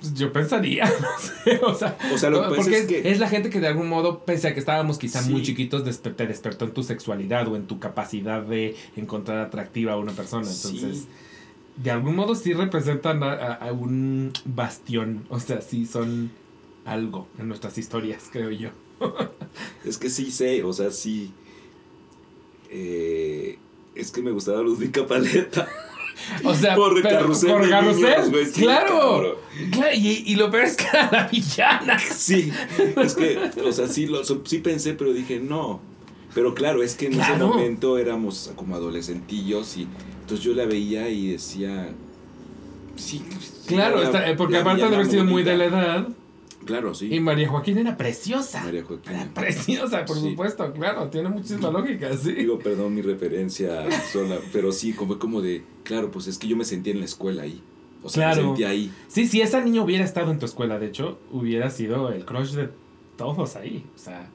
Pues 0.00 0.14
Yo 0.14 0.32
pensaría, 0.32 0.84
no 1.00 1.18
sé, 1.18 1.60
o 1.64 1.74
sea, 1.74 1.96
O 2.14 2.18
sea, 2.18 2.30
lo 2.30 2.46
porque 2.54 2.76
es 2.76 2.82
es, 2.82 2.86
que- 2.86 3.10
es 3.10 3.18
la 3.20 3.28
gente 3.28 3.50
que 3.50 3.60
de 3.60 3.66
algún 3.68 3.88
modo, 3.88 4.24
pese 4.24 4.48
a 4.48 4.54
que 4.54 4.60
estábamos 4.60 4.98
quizá 4.98 5.22
muy 5.22 5.42
chiquitos, 5.42 5.84
despe- 5.84 6.14
te 6.14 6.26
despertó 6.28 6.64
en 6.66 6.72
tu 6.72 6.82
sexualidad 6.84 7.48
o 7.48 7.56
en 7.56 7.66
tu 7.66 7.78
capacidad 7.80 8.42
de 8.42 8.76
encontrar 8.96 9.38
atractiva 9.38 9.92
a 9.94 9.96
una 9.96 10.12
persona. 10.12 10.42
Entonces, 10.48 10.98
Sí. 10.98 11.08
de 11.76 11.90
algún 11.92 12.14
modo 12.16 12.34
sí 12.36 12.52
representan 12.52 13.22
a, 13.24 13.32
a- 13.32 13.54
a 13.54 13.72
un 13.72 14.32
bastión, 14.44 15.24
o 15.28 15.40
sea, 15.40 15.60
sí 15.60 15.86
son 15.86 16.30
algo 16.84 17.26
en 17.38 17.48
nuestras 17.48 17.78
historias, 17.78 18.28
creo 18.32 18.50
yo. 18.50 18.70
Es 19.84 19.98
que 19.98 20.10
sí 20.10 20.30
sé, 20.30 20.62
o 20.64 20.72
sea, 20.72 20.90
sí. 20.90 21.32
Eh, 22.70 23.58
es 23.94 24.10
que 24.10 24.22
me 24.22 24.30
gustaba 24.30 24.62
Ludwika 24.62 25.06
Paleta. 25.06 25.68
O 26.44 26.52
sea, 26.54 26.74
Por 26.74 27.00
Carrusel 27.00 27.50
por 27.52 27.68
Carrusel, 27.68 28.32
niños, 28.32 28.48
claro. 28.52 29.38
y, 29.94 30.32
y 30.32 30.34
lo 30.34 30.50
peor 30.50 30.64
es 30.64 30.76
que 30.76 30.84
era 30.92 31.08
la 31.12 31.28
villana. 31.28 31.98
Sí, 31.98 32.52
es 32.96 33.14
que, 33.14 33.38
o 33.64 33.72
sea, 33.72 33.86
sí, 33.86 34.06
lo, 34.06 34.22
sí 34.24 34.58
pensé, 34.58 34.94
pero 34.94 35.12
dije 35.12 35.38
no. 35.38 35.80
Pero 36.34 36.54
claro, 36.54 36.82
es 36.82 36.96
que 36.96 37.06
en 37.06 37.20
ese 37.20 37.34
momento 37.36 37.98
éramos 37.98 38.50
como 38.56 38.74
adolescentillos 38.74 39.76
y 39.76 39.86
entonces 40.22 40.44
yo 40.44 40.54
la 40.54 40.66
veía 40.66 41.08
y 41.08 41.28
decía. 41.32 41.90
Sí, 42.96 43.22
Claro, 43.66 43.98
la- 44.00 44.04
está- 44.06 44.28
eh, 44.28 44.34
porque 44.36 44.56
aparte 44.58 44.88
de 44.88 44.94
haber 44.96 45.06
sido 45.06 45.24
muy 45.24 45.44
de 45.44 45.56
la 45.56 45.64
edad, 45.66 46.08
Claro, 46.68 46.94
sí. 46.94 47.08
y 47.14 47.18
María 47.18 47.48
Joaquín 47.48 47.78
era 47.78 47.96
preciosa. 47.96 48.62
María 48.62 48.84
Joaquín. 48.84 49.10
Era 49.14 49.24
preciosa, 49.32 50.04
por 50.04 50.16
Sí. 50.18 50.28
supuesto, 50.30 50.70
claro, 50.74 51.08
tiene 51.08 51.30
muchísima 51.30 51.70
lógica, 51.70 52.14
sí. 52.14 52.32
Digo, 52.32 52.58
perdón 52.58 52.94
mi 52.94 53.00
referencia 53.00 53.86
sola, 54.12 54.36
pero 54.52 54.70
sí, 54.70 54.92
como, 54.92 55.18
como 55.18 55.40
de, 55.40 55.64
claro, 55.82 56.10
pues 56.10 56.26
es 56.26 56.36
que 56.36 56.46
yo 56.46 56.56
me 56.56 56.66
sentía 56.66 56.92
en 56.92 56.98
la 56.98 57.06
escuela 57.06 57.44
ahí. 57.44 57.62
O 58.02 58.10
sea, 58.10 58.32
Claro. 58.32 58.42
me 58.42 58.48
sentía 58.50 58.68
ahí. 58.68 58.92
Sí, 59.08 59.26
si 59.26 59.40
esa 59.40 59.62
niña 59.62 59.82
hubiera 59.82 60.04
estado 60.04 60.30
en 60.30 60.38
tu 60.38 60.44
escuela, 60.44 60.78
de 60.78 60.86
hecho, 60.88 61.18
hubiera 61.32 61.70
sido 61.70 62.12
el 62.12 62.26
crush 62.26 62.50
de 62.52 62.68
todos 63.16 63.56
ahí. 63.56 63.86
O 63.96 63.98
sea, 63.98 64.28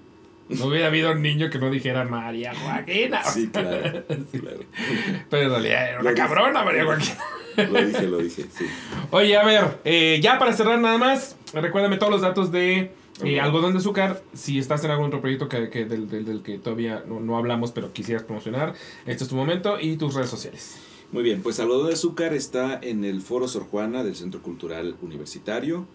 no 0.50 0.66
hubiera 0.66 0.88
habido 0.88 1.12
un 1.12 1.22
niño 1.22 1.52
que 1.52 1.60
no 1.60 1.70
dijera 1.70 2.04
María 2.04 2.54
Joaquina. 2.56 3.24
Sí, 3.26 3.48
claro, 3.48 4.04
sí. 4.32 4.40
claro. 4.40 4.60
Pero 5.30 5.44
en 5.44 5.50
realidad 5.52 5.88
era 5.90 6.00
una 6.00 6.10
Lo 6.10 6.16
dije. 6.16 6.22
cabrona 6.28 6.64
María 6.64 6.84
Joaquina. 6.84 7.18
Lo 7.72 7.86
dije, 7.86 8.08
lo 8.08 8.18
dije, 8.18 8.46
sí. 8.58 8.66
Oye, 9.12 9.38
a 9.38 9.46
ver, 9.46 9.80
eh, 9.86 10.20
ya 10.24 10.40
para 10.40 10.54
cerrar 10.54 10.80
nada 10.80 10.98
más, 10.98 11.38
recuérdame 11.54 11.98
todos 11.98 12.12
los 12.12 12.22
datos 12.22 12.52
de 12.52 12.78
eh, 12.80 12.92
Ok. 13.22 13.44
algodón 13.44 13.74
de 13.74 13.80
azúcar. 13.80 14.24
Si 14.34 14.58
estás 14.60 14.84
en 14.84 14.92
algún 14.92 15.08
otro 15.08 15.22
proyecto 15.22 15.48
que, 15.48 15.70
que 15.70 15.86
del, 15.86 16.10
del- 16.10 16.26
del 16.26 16.42
que 16.42 16.58
todavía 16.58 17.04
no, 17.08 17.20
no 17.20 17.38
hablamos, 17.38 17.72
pero 17.72 17.94
quisieras 17.94 18.24
promocionar, 18.24 18.74
este 19.06 19.24
es 19.24 19.30
tu 19.30 19.36
momento 19.36 19.80
y 19.80 19.98
tus 19.98 20.14
redes 20.16 20.30
sociales. 20.30 20.78
Muy 21.12 21.22
bien, 21.24 21.44
pues 21.44 21.60
Algodón 21.60 21.88
de 21.88 21.94
Azúcar 21.94 22.34
está 22.34 22.80
en 22.82 23.04
el 23.06 23.22
Foro 23.22 23.48
Sor 23.48 23.64
Juana 23.66 24.04
del 24.04 24.16
Centro 24.16 24.42
Cultural 24.42 24.96
Universitario. 25.02 25.86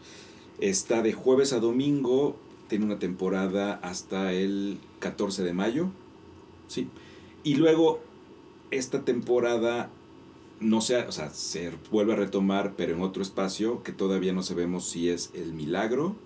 Está 0.60 1.02
de 1.02 1.12
jueves 1.12 1.52
a 1.52 1.58
domingo, 1.60 2.36
tiene 2.68 2.84
una 2.84 2.98
temporada 3.00 3.80
hasta 3.82 4.32
el 4.32 4.78
14 5.00 5.42
de 5.42 5.52
mayo. 5.52 5.88
Sí. 6.68 6.88
Y 7.42 7.54
luego, 7.56 8.00
esta 8.70 9.04
temporada 9.04 9.90
no 10.60 10.80
se, 10.80 10.96
o 10.98 11.12
sea, 11.12 11.30
se 11.30 11.70
vuelve 11.90 12.12
a 12.14 12.16
retomar, 12.16 12.74
pero 12.76 12.94
en 12.94 13.02
otro 13.02 13.22
espacio 13.22 13.82
que 13.82 13.92
todavía 13.92 14.32
no 14.32 14.42
sabemos 14.42 14.88
si 14.88 15.08
es 15.08 15.30
el 15.34 15.52
Milagro 15.52 16.16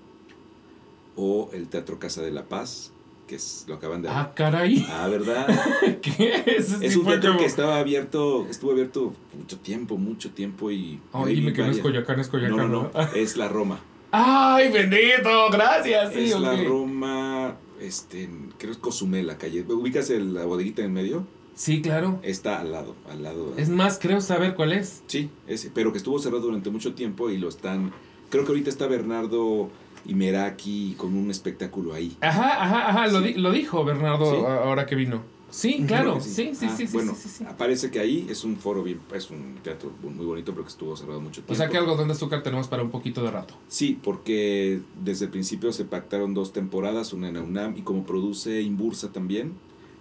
o 1.16 1.50
el 1.52 1.68
Teatro 1.68 1.98
Casa 1.98 2.22
de 2.22 2.30
la 2.30 2.44
Paz, 2.44 2.92
que 3.26 3.34
es, 3.36 3.64
lo 3.68 3.74
acaban 3.74 4.02
de... 4.02 4.08
Ah, 4.08 4.32
caray. 4.34 4.84
Ah, 4.90 5.06
¿verdad? 5.08 5.46
¿Qué? 6.02 6.56
Sí 6.62 6.76
Es 6.80 6.96
un 6.96 7.04
teatro 7.06 7.30
como- 7.32 7.40
que 7.40 7.46
estaba 7.46 7.78
abierto, 7.78 8.46
estuvo 8.50 8.72
abierto 8.72 9.12
mucho 9.38 9.58
tiempo, 9.58 9.96
mucho 9.98 10.30
tiempo 10.30 10.70
y... 10.70 11.00
Ay, 11.12 11.32
y 11.32 11.34
dime 11.36 11.52
que 11.52 11.60
no 11.62 11.66
es 11.68 11.72
vaya. 11.76 11.82
Coyoacán, 11.82 12.20
es 12.20 12.28
Coyoacán. 12.28 12.56
No, 12.56 12.68
no, 12.68 12.90
no, 12.94 13.00
es 13.14 13.36
la 13.36 13.48
Roma. 13.48 13.80
¡Ay, 14.10 14.70
bendito! 14.70 15.50
Gracias, 15.50 16.12
sí, 16.12 16.24
es 16.32 16.38
la. 16.38 16.54
Roma, 16.62 17.56
este, 17.80 18.28
creo 18.58 18.70
que 18.70 18.70
es 18.72 18.76
Cozumel, 18.76 19.26
la 19.26 19.38
calle. 19.38 19.62
¿Ubicas 19.66 20.10
el- 20.10 20.34
la 20.34 20.44
bodeguita 20.44 20.82
en 20.82 20.92
medio? 20.92 21.26
Sí, 21.54 21.82
claro. 21.82 22.18
Está 22.22 22.60
al 22.60 22.72
lado, 22.72 22.94
al 23.10 23.22
lado. 23.22 23.54
Es 23.56 23.68
más, 23.68 23.98
creo 24.00 24.20
saber 24.20 24.54
cuál 24.54 24.72
es. 24.72 25.02
Sí, 25.06 25.30
ese, 25.46 25.70
pero 25.70 25.92
que 25.92 25.98
estuvo 25.98 26.18
cerrado 26.18 26.42
durante 26.42 26.70
mucho 26.70 26.94
tiempo 26.94 27.30
y 27.30 27.38
lo 27.38 27.48
están... 27.48 27.92
Creo 28.30 28.44
que 28.44 28.50
ahorita 28.52 28.70
está 28.70 28.86
Bernardo 28.86 29.68
y 30.06 30.14
Meraki 30.14 30.94
con 30.96 31.14
un 31.14 31.30
espectáculo 31.30 31.92
ahí. 31.94 32.16
Ajá, 32.22 32.62
ajá, 32.64 32.88
ajá. 32.88 33.06
Lo, 33.08 33.20
di- 33.20 33.34
lo 33.34 33.52
dijo 33.52 33.84
Bernardo 33.84 34.30
Sí. 34.30 34.36
ahora 34.46 34.86
que 34.86 34.94
vino. 34.94 35.20
Sí, 35.50 35.84
claro. 35.86 36.18
Sí, 36.18 36.30
sí, 36.54 36.66
Ah, 36.66 36.74
sí, 36.74 36.86
sí, 36.86 36.92
Bueno, 36.94 37.12
sí, 37.14 37.28
sí, 37.28 37.34
sí. 37.40 37.44
parece 37.58 37.90
que 37.90 38.00
ahí 38.00 38.26
es 38.30 38.42
un 38.42 38.56
foro 38.56 38.82
bien, 38.82 39.00
es 39.14 39.30
un 39.30 39.56
teatro 39.62 39.92
muy 40.02 40.24
bonito 40.24 40.52
pero 40.52 40.64
que 40.64 40.70
estuvo 40.70 40.96
cerrado 40.96 41.20
mucho 41.20 41.42
tiempo. 41.42 41.52
O 41.52 41.56
sea 41.56 41.68
que 41.68 41.76
algodón 41.76 42.08
de 42.08 42.14
azúcar 42.14 42.42
tenemos 42.42 42.68
para 42.68 42.82
un 42.82 42.90
poquito 42.90 43.22
de 43.22 43.30
rato. 43.30 43.52
Sí, 43.68 43.98
porque 44.02 44.80
desde 45.04 45.26
el 45.26 45.30
principio 45.30 45.70
se 45.74 45.84
pactaron 45.84 46.32
dos 46.32 46.54
temporadas, 46.54 47.12
una 47.12 47.28
en 47.28 47.34
la 47.34 47.42
UNAM 47.42 47.76
y 47.76 47.82
como 47.82 48.04
produce 48.04 48.62
Imbursa 48.62 49.12
también, 49.12 49.52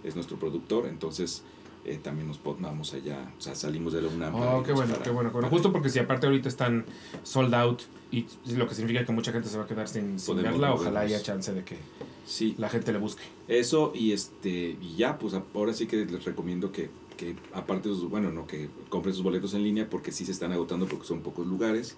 es 0.04 0.14
nuestro 0.14 0.36
productor, 0.38 0.86
entonces 0.86 1.42
eh, 1.84 1.98
también 2.00 2.28
nos 2.28 2.38
vamos 2.60 2.94
allá, 2.94 3.32
o 3.36 3.40
sea, 3.40 3.54
salimos 3.56 3.92
de 3.92 4.02
la 4.02 4.08
UNAM. 4.08 4.34
Oh, 4.36 4.62
qué 4.62 4.72
bueno, 4.72 4.92
para- 4.92 5.02
qué 5.04 5.10
bueno. 5.10 5.30
bueno. 5.32 5.48
Justo 5.48 5.72
porque 5.72 5.90
si 5.90 5.98
aparte 5.98 6.26
ahorita 6.26 6.48
están 6.48 6.84
sold 7.24 7.52
out 7.54 7.82
y 8.12 8.26
lo 8.54 8.68
que 8.68 8.74
significa 8.74 9.04
que 9.04 9.12
mucha 9.12 9.32
gente 9.32 9.48
se 9.48 9.58
va 9.58 9.64
a 9.64 9.66
quedar 9.66 9.88
sin, 9.88 10.18
sin 10.20 10.34
Podemos 10.34 10.52
verla, 10.52 10.74
ojalá 10.74 10.90
movernos. 11.00 11.12
haya 11.16 11.22
chance 11.22 11.52
de 11.52 11.64
que 11.64 11.76
Sí. 12.24 12.54
la 12.58 12.68
gente 12.68 12.92
le 12.92 12.98
busque. 12.98 13.22
Eso 13.48 13.92
y 13.96 14.12
este 14.12 14.76
y 14.80 14.94
ya, 14.96 15.18
pues 15.18 15.34
ahora 15.54 15.72
sí 15.74 15.86
que 15.86 16.04
les 16.06 16.24
recomiendo 16.24 16.70
que, 16.70 16.88
que 17.16 17.34
aparte 17.52 17.88
bueno, 17.88 18.30
no 18.30 18.46
que 18.46 18.68
compren 18.88 19.12
sus 19.14 19.24
boletos 19.24 19.54
en 19.54 19.64
línea 19.64 19.90
porque 19.90 20.12
sí 20.12 20.24
se 20.24 20.30
están 20.32 20.52
agotando 20.52 20.86
porque 20.86 21.04
son 21.06 21.20
pocos 21.20 21.46
lugares. 21.48 21.96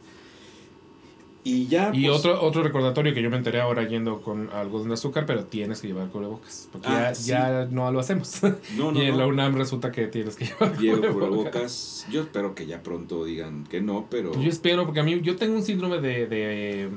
Y 1.47 1.67
ya 1.67 1.91
Y 1.93 2.07
pues, 2.07 2.19
otro, 2.19 2.43
otro 2.43 2.63
recordatorio 2.63 3.13
que 3.13 3.21
yo 3.23 3.29
me 3.31 3.37
enteré 3.37 3.61
ahora 3.61 3.87
yendo 3.87 4.23
con 4.23 4.49
algodón 4.51 4.89
de 4.89 4.95
azúcar, 4.95 5.27
pero 5.27 5.45
tienes 5.45 5.81
que 5.83 5.89
llevar 5.89 6.09
cubrebocas. 6.09 6.69
Porque 6.73 6.89
Ah, 6.89 7.11
ya, 7.11 7.15
sí. 7.15 7.29
ya 7.29 7.69
no 7.71 7.91
lo 7.93 8.01
hacemos. 8.01 8.43
no, 8.77 8.93
no, 8.93 8.99
y 9.03 9.07
en 9.07 9.19
la. 9.19 9.27
UNAM 9.27 9.55
resulta 9.57 9.93
que 9.93 10.07
tienes 10.07 10.37
que 10.37 10.47
llevar 10.59 10.79
Llevo 10.79 10.97
cubrebocas. 10.97 11.29
cubrebocas. 11.29 12.07
Yo 12.11 12.23
espero 12.23 12.55
que 12.55 12.67
ya 12.67 12.83
pronto 12.83 13.25
digan 13.25 13.65
que 13.65 13.81
no, 13.83 14.07
pero 14.11 14.33
yo 14.41 14.49
espero, 14.49 14.85
porque 14.87 15.01
a 15.01 15.03
mí 15.05 15.21
yo 15.21 15.37
tengo 15.37 15.55
un 15.55 15.63
síndrome 15.63 16.01
de, 16.01 16.27
de 16.27 16.89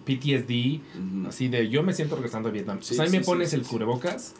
PTSD, 0.00 1.26
así 1.28 1.48
de 1.48 1.68
yo 1.68 1.82
me 1.82 1.92
siento 1.92 2.16
regresando 2.16 2.48
de 2.48 2.54
Vietnam. 2.54 2.78
Sí, 2.80 2.94
pues 2.96 3.00
ahí 3.00 3.18
me 3.18 3.24
pones 3.24 3.50
sí, 3.50 3.56
el 3.56 3.62
cubrebocas 3.62 4.34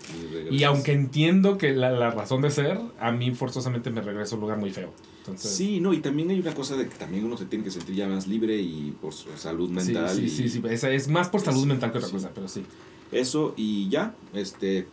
Y 0.50 0.62
aunque 0.64 0.92
entiendo 0.92 1.58
que 1.58 1.72
la, 1.72 1.90
la 1.90 2.10
razón 2.10 2.42
de 2.42 2.50
ser, 2.50 2.78
a 2.98 3.12
mí 3.12 3.30
forzosamente 3.32 3.90
me 3.90 4.00
regreso 4.00 4.34
a 4.34 4.39
un 4.39 4.42
lugar 4.42 4.58
muy 4.58 4.70
feo. 4.70 4.92
Entonces, 5.20 5.52
Sí, 5.52 5.80
no, 5.80 5.92
y 5.92 5.98
también 6.00 6.30
hay 6.30 6.40
una 6.40 6.55
cosa 6.55 6.76
de 6.76 6.89
que 6.89 6.94
también 6.97 7.24
uno 7.24 7.36
se 7.36 7.44
tiene 7.44 7.64
que 7.64 7.70
sentir 7.70 7.94
ya 7.94 8.08
más 8.08 8.26
libre 8.26 8.56
y 8.56 8.94
por 9.00 9.12
su 9.12 9.28
salud 9.36 9.70
mental. 9.70 10.08
sí, 10.14 10.24
y 10.24 10.28
sí, 10.28 10.48
sí, 10.48 10.62
esa 10.68 10.90
es 10.90 11.08
más 11.08 11.28
por 11.28 11.40
salud 11.40 11.66
mental 11.66 11.92
que 11.92 11.98
otra 11.98 12.10
cosa, 12.10 12.30
pero 12.34 12.48
sí. 12.48 12.64
Eso 13.12 13.55
y 13.56 13.89
ya, 13.89 14.14
este, 14.32 14.86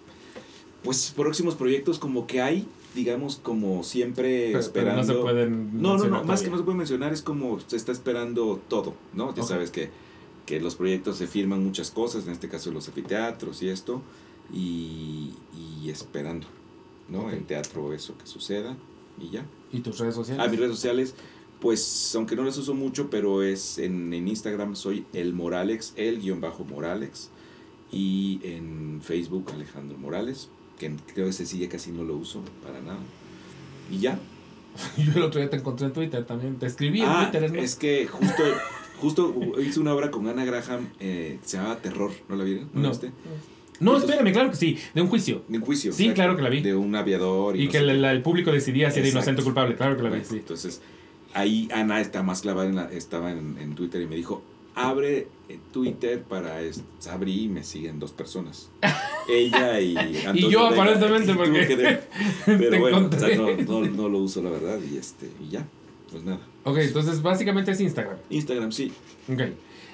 pues 0.83 1.13
próximos 1.15 1.55
proyectos 1.55 1.99
como 1.99 2.27
que 2.27 2.41
hay, 2.41 2.67
digamos, 2.95 3.37
como 3.37 3.83
siempre 3.83 4.47
Pero, 4.47 4.51
pero 4.51 4.59
esperando. 4.59 5.01
no 5.01 5.07
se 5.07 5.13
pueden. 5.15 5.81
No, 5.81 5.97
no, 5.97 6.05
no, 6.05 6.23
más 6.23 6.41
que 6.41 6.49
no 6.49 6.57
se 6.57 6.63
puede 6.63 6.77
mencionar 6.77 7.13
es 7.13 7.21
como 7.21 7.59
se 7.59 7.75
está 7.75 7.91
esperando 7.91 8.59
todo, 8.67 8.95
¿no? 9.13 9.33
Ya 9.35 9.43
sabes 9.43 9.69
que, 9.71 9.89
que 10.47 10.59
los 10.59 10.73
proyectos 10.75 11.17
se 11.17 11.27
firman 11.27 11.63
muchas 11.63 11.91
cosas, 11.91 12.25
en 12.25 12.31
este 12.33 12.49
caso 12.49 12.71
los 12.71 12.87
anfiteatros 12.87 13.61
y 13.61 13.69
esto, 13.69 14.01
y, 14.51 15.33
y 15.83 15.89
esperando, 15.91 16.47
¿no? 17.09 17.29
En 17.29 17.45
teatro 17.45 17.93
eso 17.93 18.17
que 18.17 18.25
suceda 18.25 18.75
y 19.21 19.29
ya. 19.29 19.45
¿Y 19.71 19.81
tus 19.81 19.99
redes 19.99 20.15
sociales? 20.15 20.43
A 20.43 20.49
mis 20.49 20.59
redes 20.59 20.73
sociales, 20.73 21.13
pues 21.59 22.13
aunque 22.15 22.35
no 22.35 22.43
las 22.43 22.57
uso 22.57 22.73
mucho, 22.73 23.09
pero 23.09 23.43
es 23.43 23.77
en, 23.77 24.13
en 24.13 24.27
Instagram 24.27 24.75
soy 24.75 25.05
el 25.13 25.33
Moralex, 25.33 25.93
el 25.97 26.19
guion 26.21 26.41
bajo 26.41 26.63
Moralex, 26.63 27.29
y 27.91 28.39
en 28.43 29.01
Facebook 29.03 29.51
Alejandro 29.53 29.97
Morales, 29.97 30.49
que 30.79 30.95
creo 31.13 31.25
que 31.25 31.31
ese 31.31 31.45
sí 31.45 31.59
ya 31.59 31.69
casi 31.69 31.91
no 31.91 32.03
lo 32.03 32.15
uso 32.15 32.41
para 32.63 32.79
nada. 32.81 32.99
Y 33.91 33.99
ya. 33.99 34.19
Yo 34.97 35.11
el 35.15 35.23
otro 35.23 35.39
día 35.41 35.49
te 35.49 35.57
encontré 35.57 35.87
en 35.87 35.93
Twitter 35.93 36.25
también. 36.25 36.57
Te 36.57 36.67
escribí 36.67 37.01
en 37.01 37.07
Ah, 37.09 37.23
Twitter, 37.31 37.43
es 37.45 37.51
más. 37.51 37.63
es 37.63 37.75
que 37.75 38.07
justo, 38.07 38.43
justo 38.99 39.33
hice 39.59 39.79
una 39.79 39.93
obra 39.93 40.11
con 40.11 40.27
Ana 40.27 40.45
Graham 40.45 40.89
eh, 40.99 41.39
que 41.41 41.47
se 41.47 41.57
llamaba 41.57 41.77
Terror, 41.77 42.11
¿no 42.29 42.35
la 42.35 42.43
vieron? 42.43 42.69
¿No, 42.73 42.81
la 42.81 42.87
No. 42.87 42.89
viste? 42.89 43.07
No, 43.79 43.91
Entonces- 43.91 44.09
espérame, 44.09 44.33
claro 44.33 44.49
que 44.49 44.55
sí. 44.55 44.77
De 44.95 45.01
un 45.01 45.07
juicio. 45.07 45.43
De 45.47 45.57
un 45.59 45.63
juicio. 45.63 45.93
Sí, 45.93 46.09
claro 46.11 46.35
que 46.35 46.41
la 46.41 46.49
vi. 46.49 46.61
De 46.61 46.75
un 46.75 46.95
aviador. 46.95 47.55
Y, 47.55 47.63
Y 47.63 47.65
no 47.67 47.71
que 47.71 47.81
la- 47.81 48.11
el 48.11 48.21
público 48.23 48.51
decidía 48.51 48.89
si 48.91 48.99
era 48.99 49.07
inocente 49.09 49.41
o 49.41 49.45
culpable. 49.45 49.75
Claro 49.75 49.95
que 49.95 50.01
la 50.03 50.09
vi, 50.09 50.15
Bueno, 50.17 50.29
sí. 50.29 50.37
Entonces, 50.37 50.81
ahí 51.33 51.69
Ana 51.71 52.01
está 52.01 52.23
más 52.23 52.41
clavada 52.41 52.67
en 52.67 52.75
la, 52.75 52.91
estaba 52.91 53.31
en, 53.31 53.55
en 53.59 53.75
Twitter 53.75 54.01
y 54.01 54.07
me 54.07 54.15
dijo, 54.15 54.41
abre 54.73 55.27
eh, 55.49 55.59
Twitter 55.71 56.23
para 56.23 56.59
abrí 57.11 57.43
y 57.43 57.47
me 57.49 57.63
siguen 57.63 57.99
dos 57.99 58.11
personas. 58.13 58.69
Ella 59.29 59.79
y 59.79 59.95
Antonio 59.97 60.49
yo, 60.49 60.69
Vega. 60.71 60.81
aparentemente, 60.83 61.31
Y 61.31 61.35
porque 61.35 61.75
de- 61.75 61.99
Pero 62.45 62.69
te 62.71 62.79
bueno, 62.79 62.97
o 62.97 62.99
encontré. 63.01 63.19
sea, 63.19 63.37
no, 63.37 63.55
no, 63.57 63.81
no 63.87 64.09
lo 64.09 64.17
uso 64.19 64.41
la 64.41 64.49
verdad 64.49 64.79
y 64.91 64.97
este 64.97 65.29
y 65.45 65.49
ya, 65.51 65.67
pues 66.09 66.23
nada. 66.23 66.39
Ok, 66.63 66.77
entonces 66.77 67.21
básicamente 67.21 67.71
es 67.71 67.79
Instagram. 67.79 68.17
Instagram 68.29 68.71
sí. 68.71 68.91
Ok. 69.31 69.41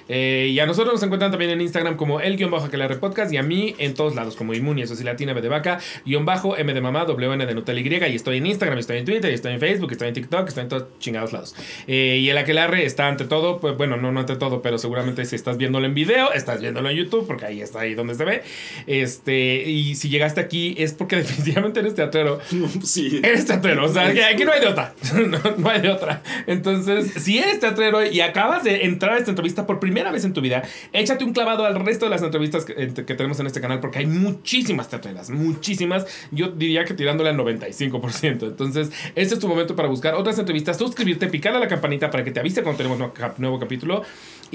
Eh, 0.08 0.50
y 0.50 0.58
a 0.60 0.66
nosotros 0.66 0.94
nos 0.94 1.02
encuentran 1.02 1.30
también 1.30 1.50
en 1.50 1.60
Instagram 1.60 1.96
como 1.96 2.20
el 2.20 2.36
guion 2.36 2.50
bajo 2.50 2.66
aquelarre 2.66 2.96
podcast 2.96 3.32
y 3.32 3.36
a 3.36 3.42
mí 3.42 3.74
en 3.78 3.94
todos 3.94 4.14
lados 4.14 4.36
como 4.36 4.54
Inmuni, 4.54 4.82
eso 4.82 4.94
sí, 4.94 5.04
latina, 5.04 5.32
B 5.32 5.40
de 5.40 5.48
vaca, 5.48 5.80
guion 6.04 6.24
bajo, 6.24 6.56
M 6.56 6.72
de 6.72 6.80
mamá, 6.80 7.04
WN 7.04 7.46
de 7.46 7.54
Nutella 7.54 7.80
Y 7.80 8.12
y 8.12 8.16
estoy 8.16 8.38
en 8.38 8.46
Instagram, 8.46 8.78
estoy 8.78 8.98
en 8.98 9.04
Twitter, 9.04 9.32
estoy 9.32 9.52
en 9.54 9.60
Facebook, 9.60 9.92
estoy 9.92 10.08
en 10.08 10.14
TikTok, 10.14 10.48
estoy 10.48 10.62
en 10.62 10.68
todos 10.68 10.84
chingados 10.98 11.32
lados. 11.32 11.54
Eh, 11.86 12.18
y 12.20 12.28
el 12.28 12.38
aquelarre 12.38 12.84
está 12.84 13.08
ante 13.08 13.24
todo, 13.24 13.60
pues 13.60 13.76
bueno, 13.76 13.96
no, 13.96 14.12
no 14.12 14.20
ante 14.20 14.36
todo, 14.36 14.62
pero 14.62 14.78
seguramente 14.78 15.24
si 15.24 15.36
estás 15.36 15.56
viéndolo 15.56 15.86
en 15.86 15.94
video, 15.94 16.32
estás 16.32 16.60
viéndolo 16.60 16.90
en 16.90 16.96
YouTube, 16.96 17.26
porque 17.26 17.46
ahí 17.46 17.60
está 17.60 17.80
ahí 17.80 17.94
donde 17.94 18.14
se 18.14 18.24
ve. 18.24 18.42
Este, 18.86 19.62
y 19.68 19.94
si 19.94 20.08
llegaste 20.08 20.40
aquí 20.40 20.74
es 20.78 20.92
porque 20.92 21.16
definitivamente 21.24 21.80
eres 21.80 21.94
teatrero. 21.94 22.40
sí. 22.82 23.20
Eres 23.22 23.46
teatrero, 23.46 23.86
o 23.86 23.88
sea, 23.88 24.08
aquí 24.08 24.44
no 24.44 24.52
hay 24.52 24.60
de 24.60 24.66
otra. 24.66 24.94
No, 25.24 25.38
no 25.56 25.70
hay 25.70 25.80
de 25.80 25.90
otra. 25.90 26.22
Entonces, 26.46 27.22
si 27.22 27.38
eres 27.38 27.58
teatrero 27.58 28.04
y 28.04 28.20
acabas 28.20 28.62
de 28.62 28.84
entrar 28.84 29.14
a 29.14 29.18
esta 29.18 29.30
entrevista 29.30 29.66
por 29.66 29.80
primera 29.80 29.93
vez 29.94 30.24
en 30.24 30.32
tu 30.32 30.40
vida, 30.40 30.62
échate 30.92 31.24
un 31.24 31.32
clavado 31.32 31.64
al 31.64 31.78
resto 31.84 32.06
de 32.06 32.10
las 32.10 32.22
entrevistas 32.22 32.64
que, 32.64 32.74
eh, 32.76 32.86
tenemos 32.88 33.38
en 33.40 33.46
este 33.46 33.60
canal, 33.60 33.80
porque 33.80 34.00
hay 34.00 34.06
muchísimas 34.06 34.88
teatreras, 34.88 35.30
muchísimas. 35.30 36.06
Yo 36.30 36.48
diría 36.48 36.84
que 36.84 36.94
tirándole 36.94 37.30
al 37.30 37.36
95%. 37.36 38.46
Entonces, 38.46 38.90
este 39.14 39.34
es 39.34 39.40
tu 39.40 39.48
momento 39.48 39.76
para 39.76 39.88
buscar 39.88 40.14
otras 40.14 40.38
entrevistas, 40.38 40.78
suscribirte, 40.78 41.28
picar 41.28 41.54
a 41.54 41.58
la 41.58 41.68
campanita 41.68 42.10
para 42.10 42.24
que 42.24 42.30
te 42.30 42.40
avise 42.40 42.62
cuando 42.62 42.78
tenemos 42.78 43.12
nuevo 43.38 43.58
capítulo. 43.58 44.02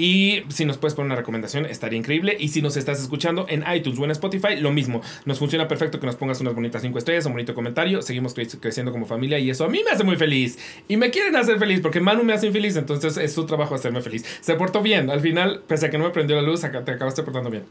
Y 0.00 0.44
si 0.48 0.64
nos 0.64 0.78
puedes 0.78 0.94
poner 0.94 1.06
una 1.08 1.16
recomendación, 1.16 1.66
estaría 1.66 1.98
increíble. 1.98 2.34
Y 2.40 2.48
si 2.48 2.62
nos 2.62 2.78
estás 2.78 3.00
escuchando 3.02 3.44
en 3.50 3.62
iTunes 3.70 3.98
o 3.98 4.04
en 4.04 4.10
Spotify, 4.12 4.56
lo 4.58 4.72
mismo. 4.72 5.02
Nos 5.26 5.38
funciona 5.38 5.68
perfecto 5.68 6.00
que 6.00 6.06
nos 6.06 6.16
pongas 6.16 6.40
unas 6.40 6.54
bonitas 6.54 6.80
5 6.80 6.96
estrellas, 6.98 7.26
un 7.26 7.32
bonito 7.32 7.54
comentario. 7.54 8.00
Seguimos 8.00 8.34
cre- 8.34 8.58
creciendo 8.60 8.92
como 8.92 9.04
familia 9.04 9.38
y 9.38 9.50
eso 9.50 9.64
a 9.64 9.68
mí 9.68 9.82
me 9.84 9.90
hace 9.90 10.02
muy 10.02 10.16
feliz. 10.16 10.58
Y 10.88 10.96
me 10.96 11.10
quieren 11.10 11.36
hacer 11.36 11.58
feliz 11.58 11.80
porque 11.80 12.00
Manu 12.00 12.24
me 12.24 12.32
hace 12.32 12.46
infeliz, 12.46 12.76
entonces 12.76 13.18
es 13.18 13.32
su 13.34 13.44
trabajo 13.44 13.74
hacerme 13.74 14.00
feliz. 14.00 14.24
Se 14.40 14.54
portó 14.54 14.80
bien. 14.80 15.10
Al 15.10 15.20
final, 15.20 15.62
pese 15.66 15.86
a 15.86 15.90
que 15.90 15.98
no 15.98 16.04
me 16.04 16.10
prendió 16.10 16.36
la 16.36 16.42
luz, 16.42 16.62
te 16.62 16.66
acabaste 16.68 17.22
portando 17.22 17.50
bien. 17.50 17.64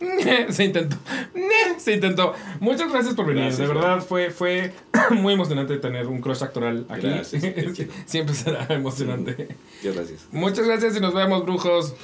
Se 0.50 0.64
intentó. 0.64 0.96
Se 1.78 1.94
intentó. 1.94 2.34
Muchas 2.60 2.90
gracias 2.90 3.14
por 3.14 3.26
venir. 3.26 3.44
Gracias, 3.44 3.68
de 3.68 3.74
verdad 3.74 4.00
fue, 4.00 4.30
fue 4.30 4.72
muy 5.10 5.34
emocionante 5.34 5.76
tener 5.78 6.06
un 6.06 6.20
crush 6.20 6.42
actoral 6.42 6.86
aquí. 6.88 7.06
Gracias. 7.06 7.42
Siempre 8.06 8.34
será 8.34 8.66
emocionante. 8.70 9.48
Muchas 9.82 9.96
gracias. 9.96 10.28
Muchas 10.30 10.66
gracias 10.66 10.96
y 10.96 11.00
nos 11.00 11.14
vemos, 11.14 11.44
brujos. 11.44 11.94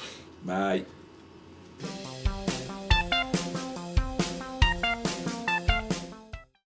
Bye. 0.43 0.94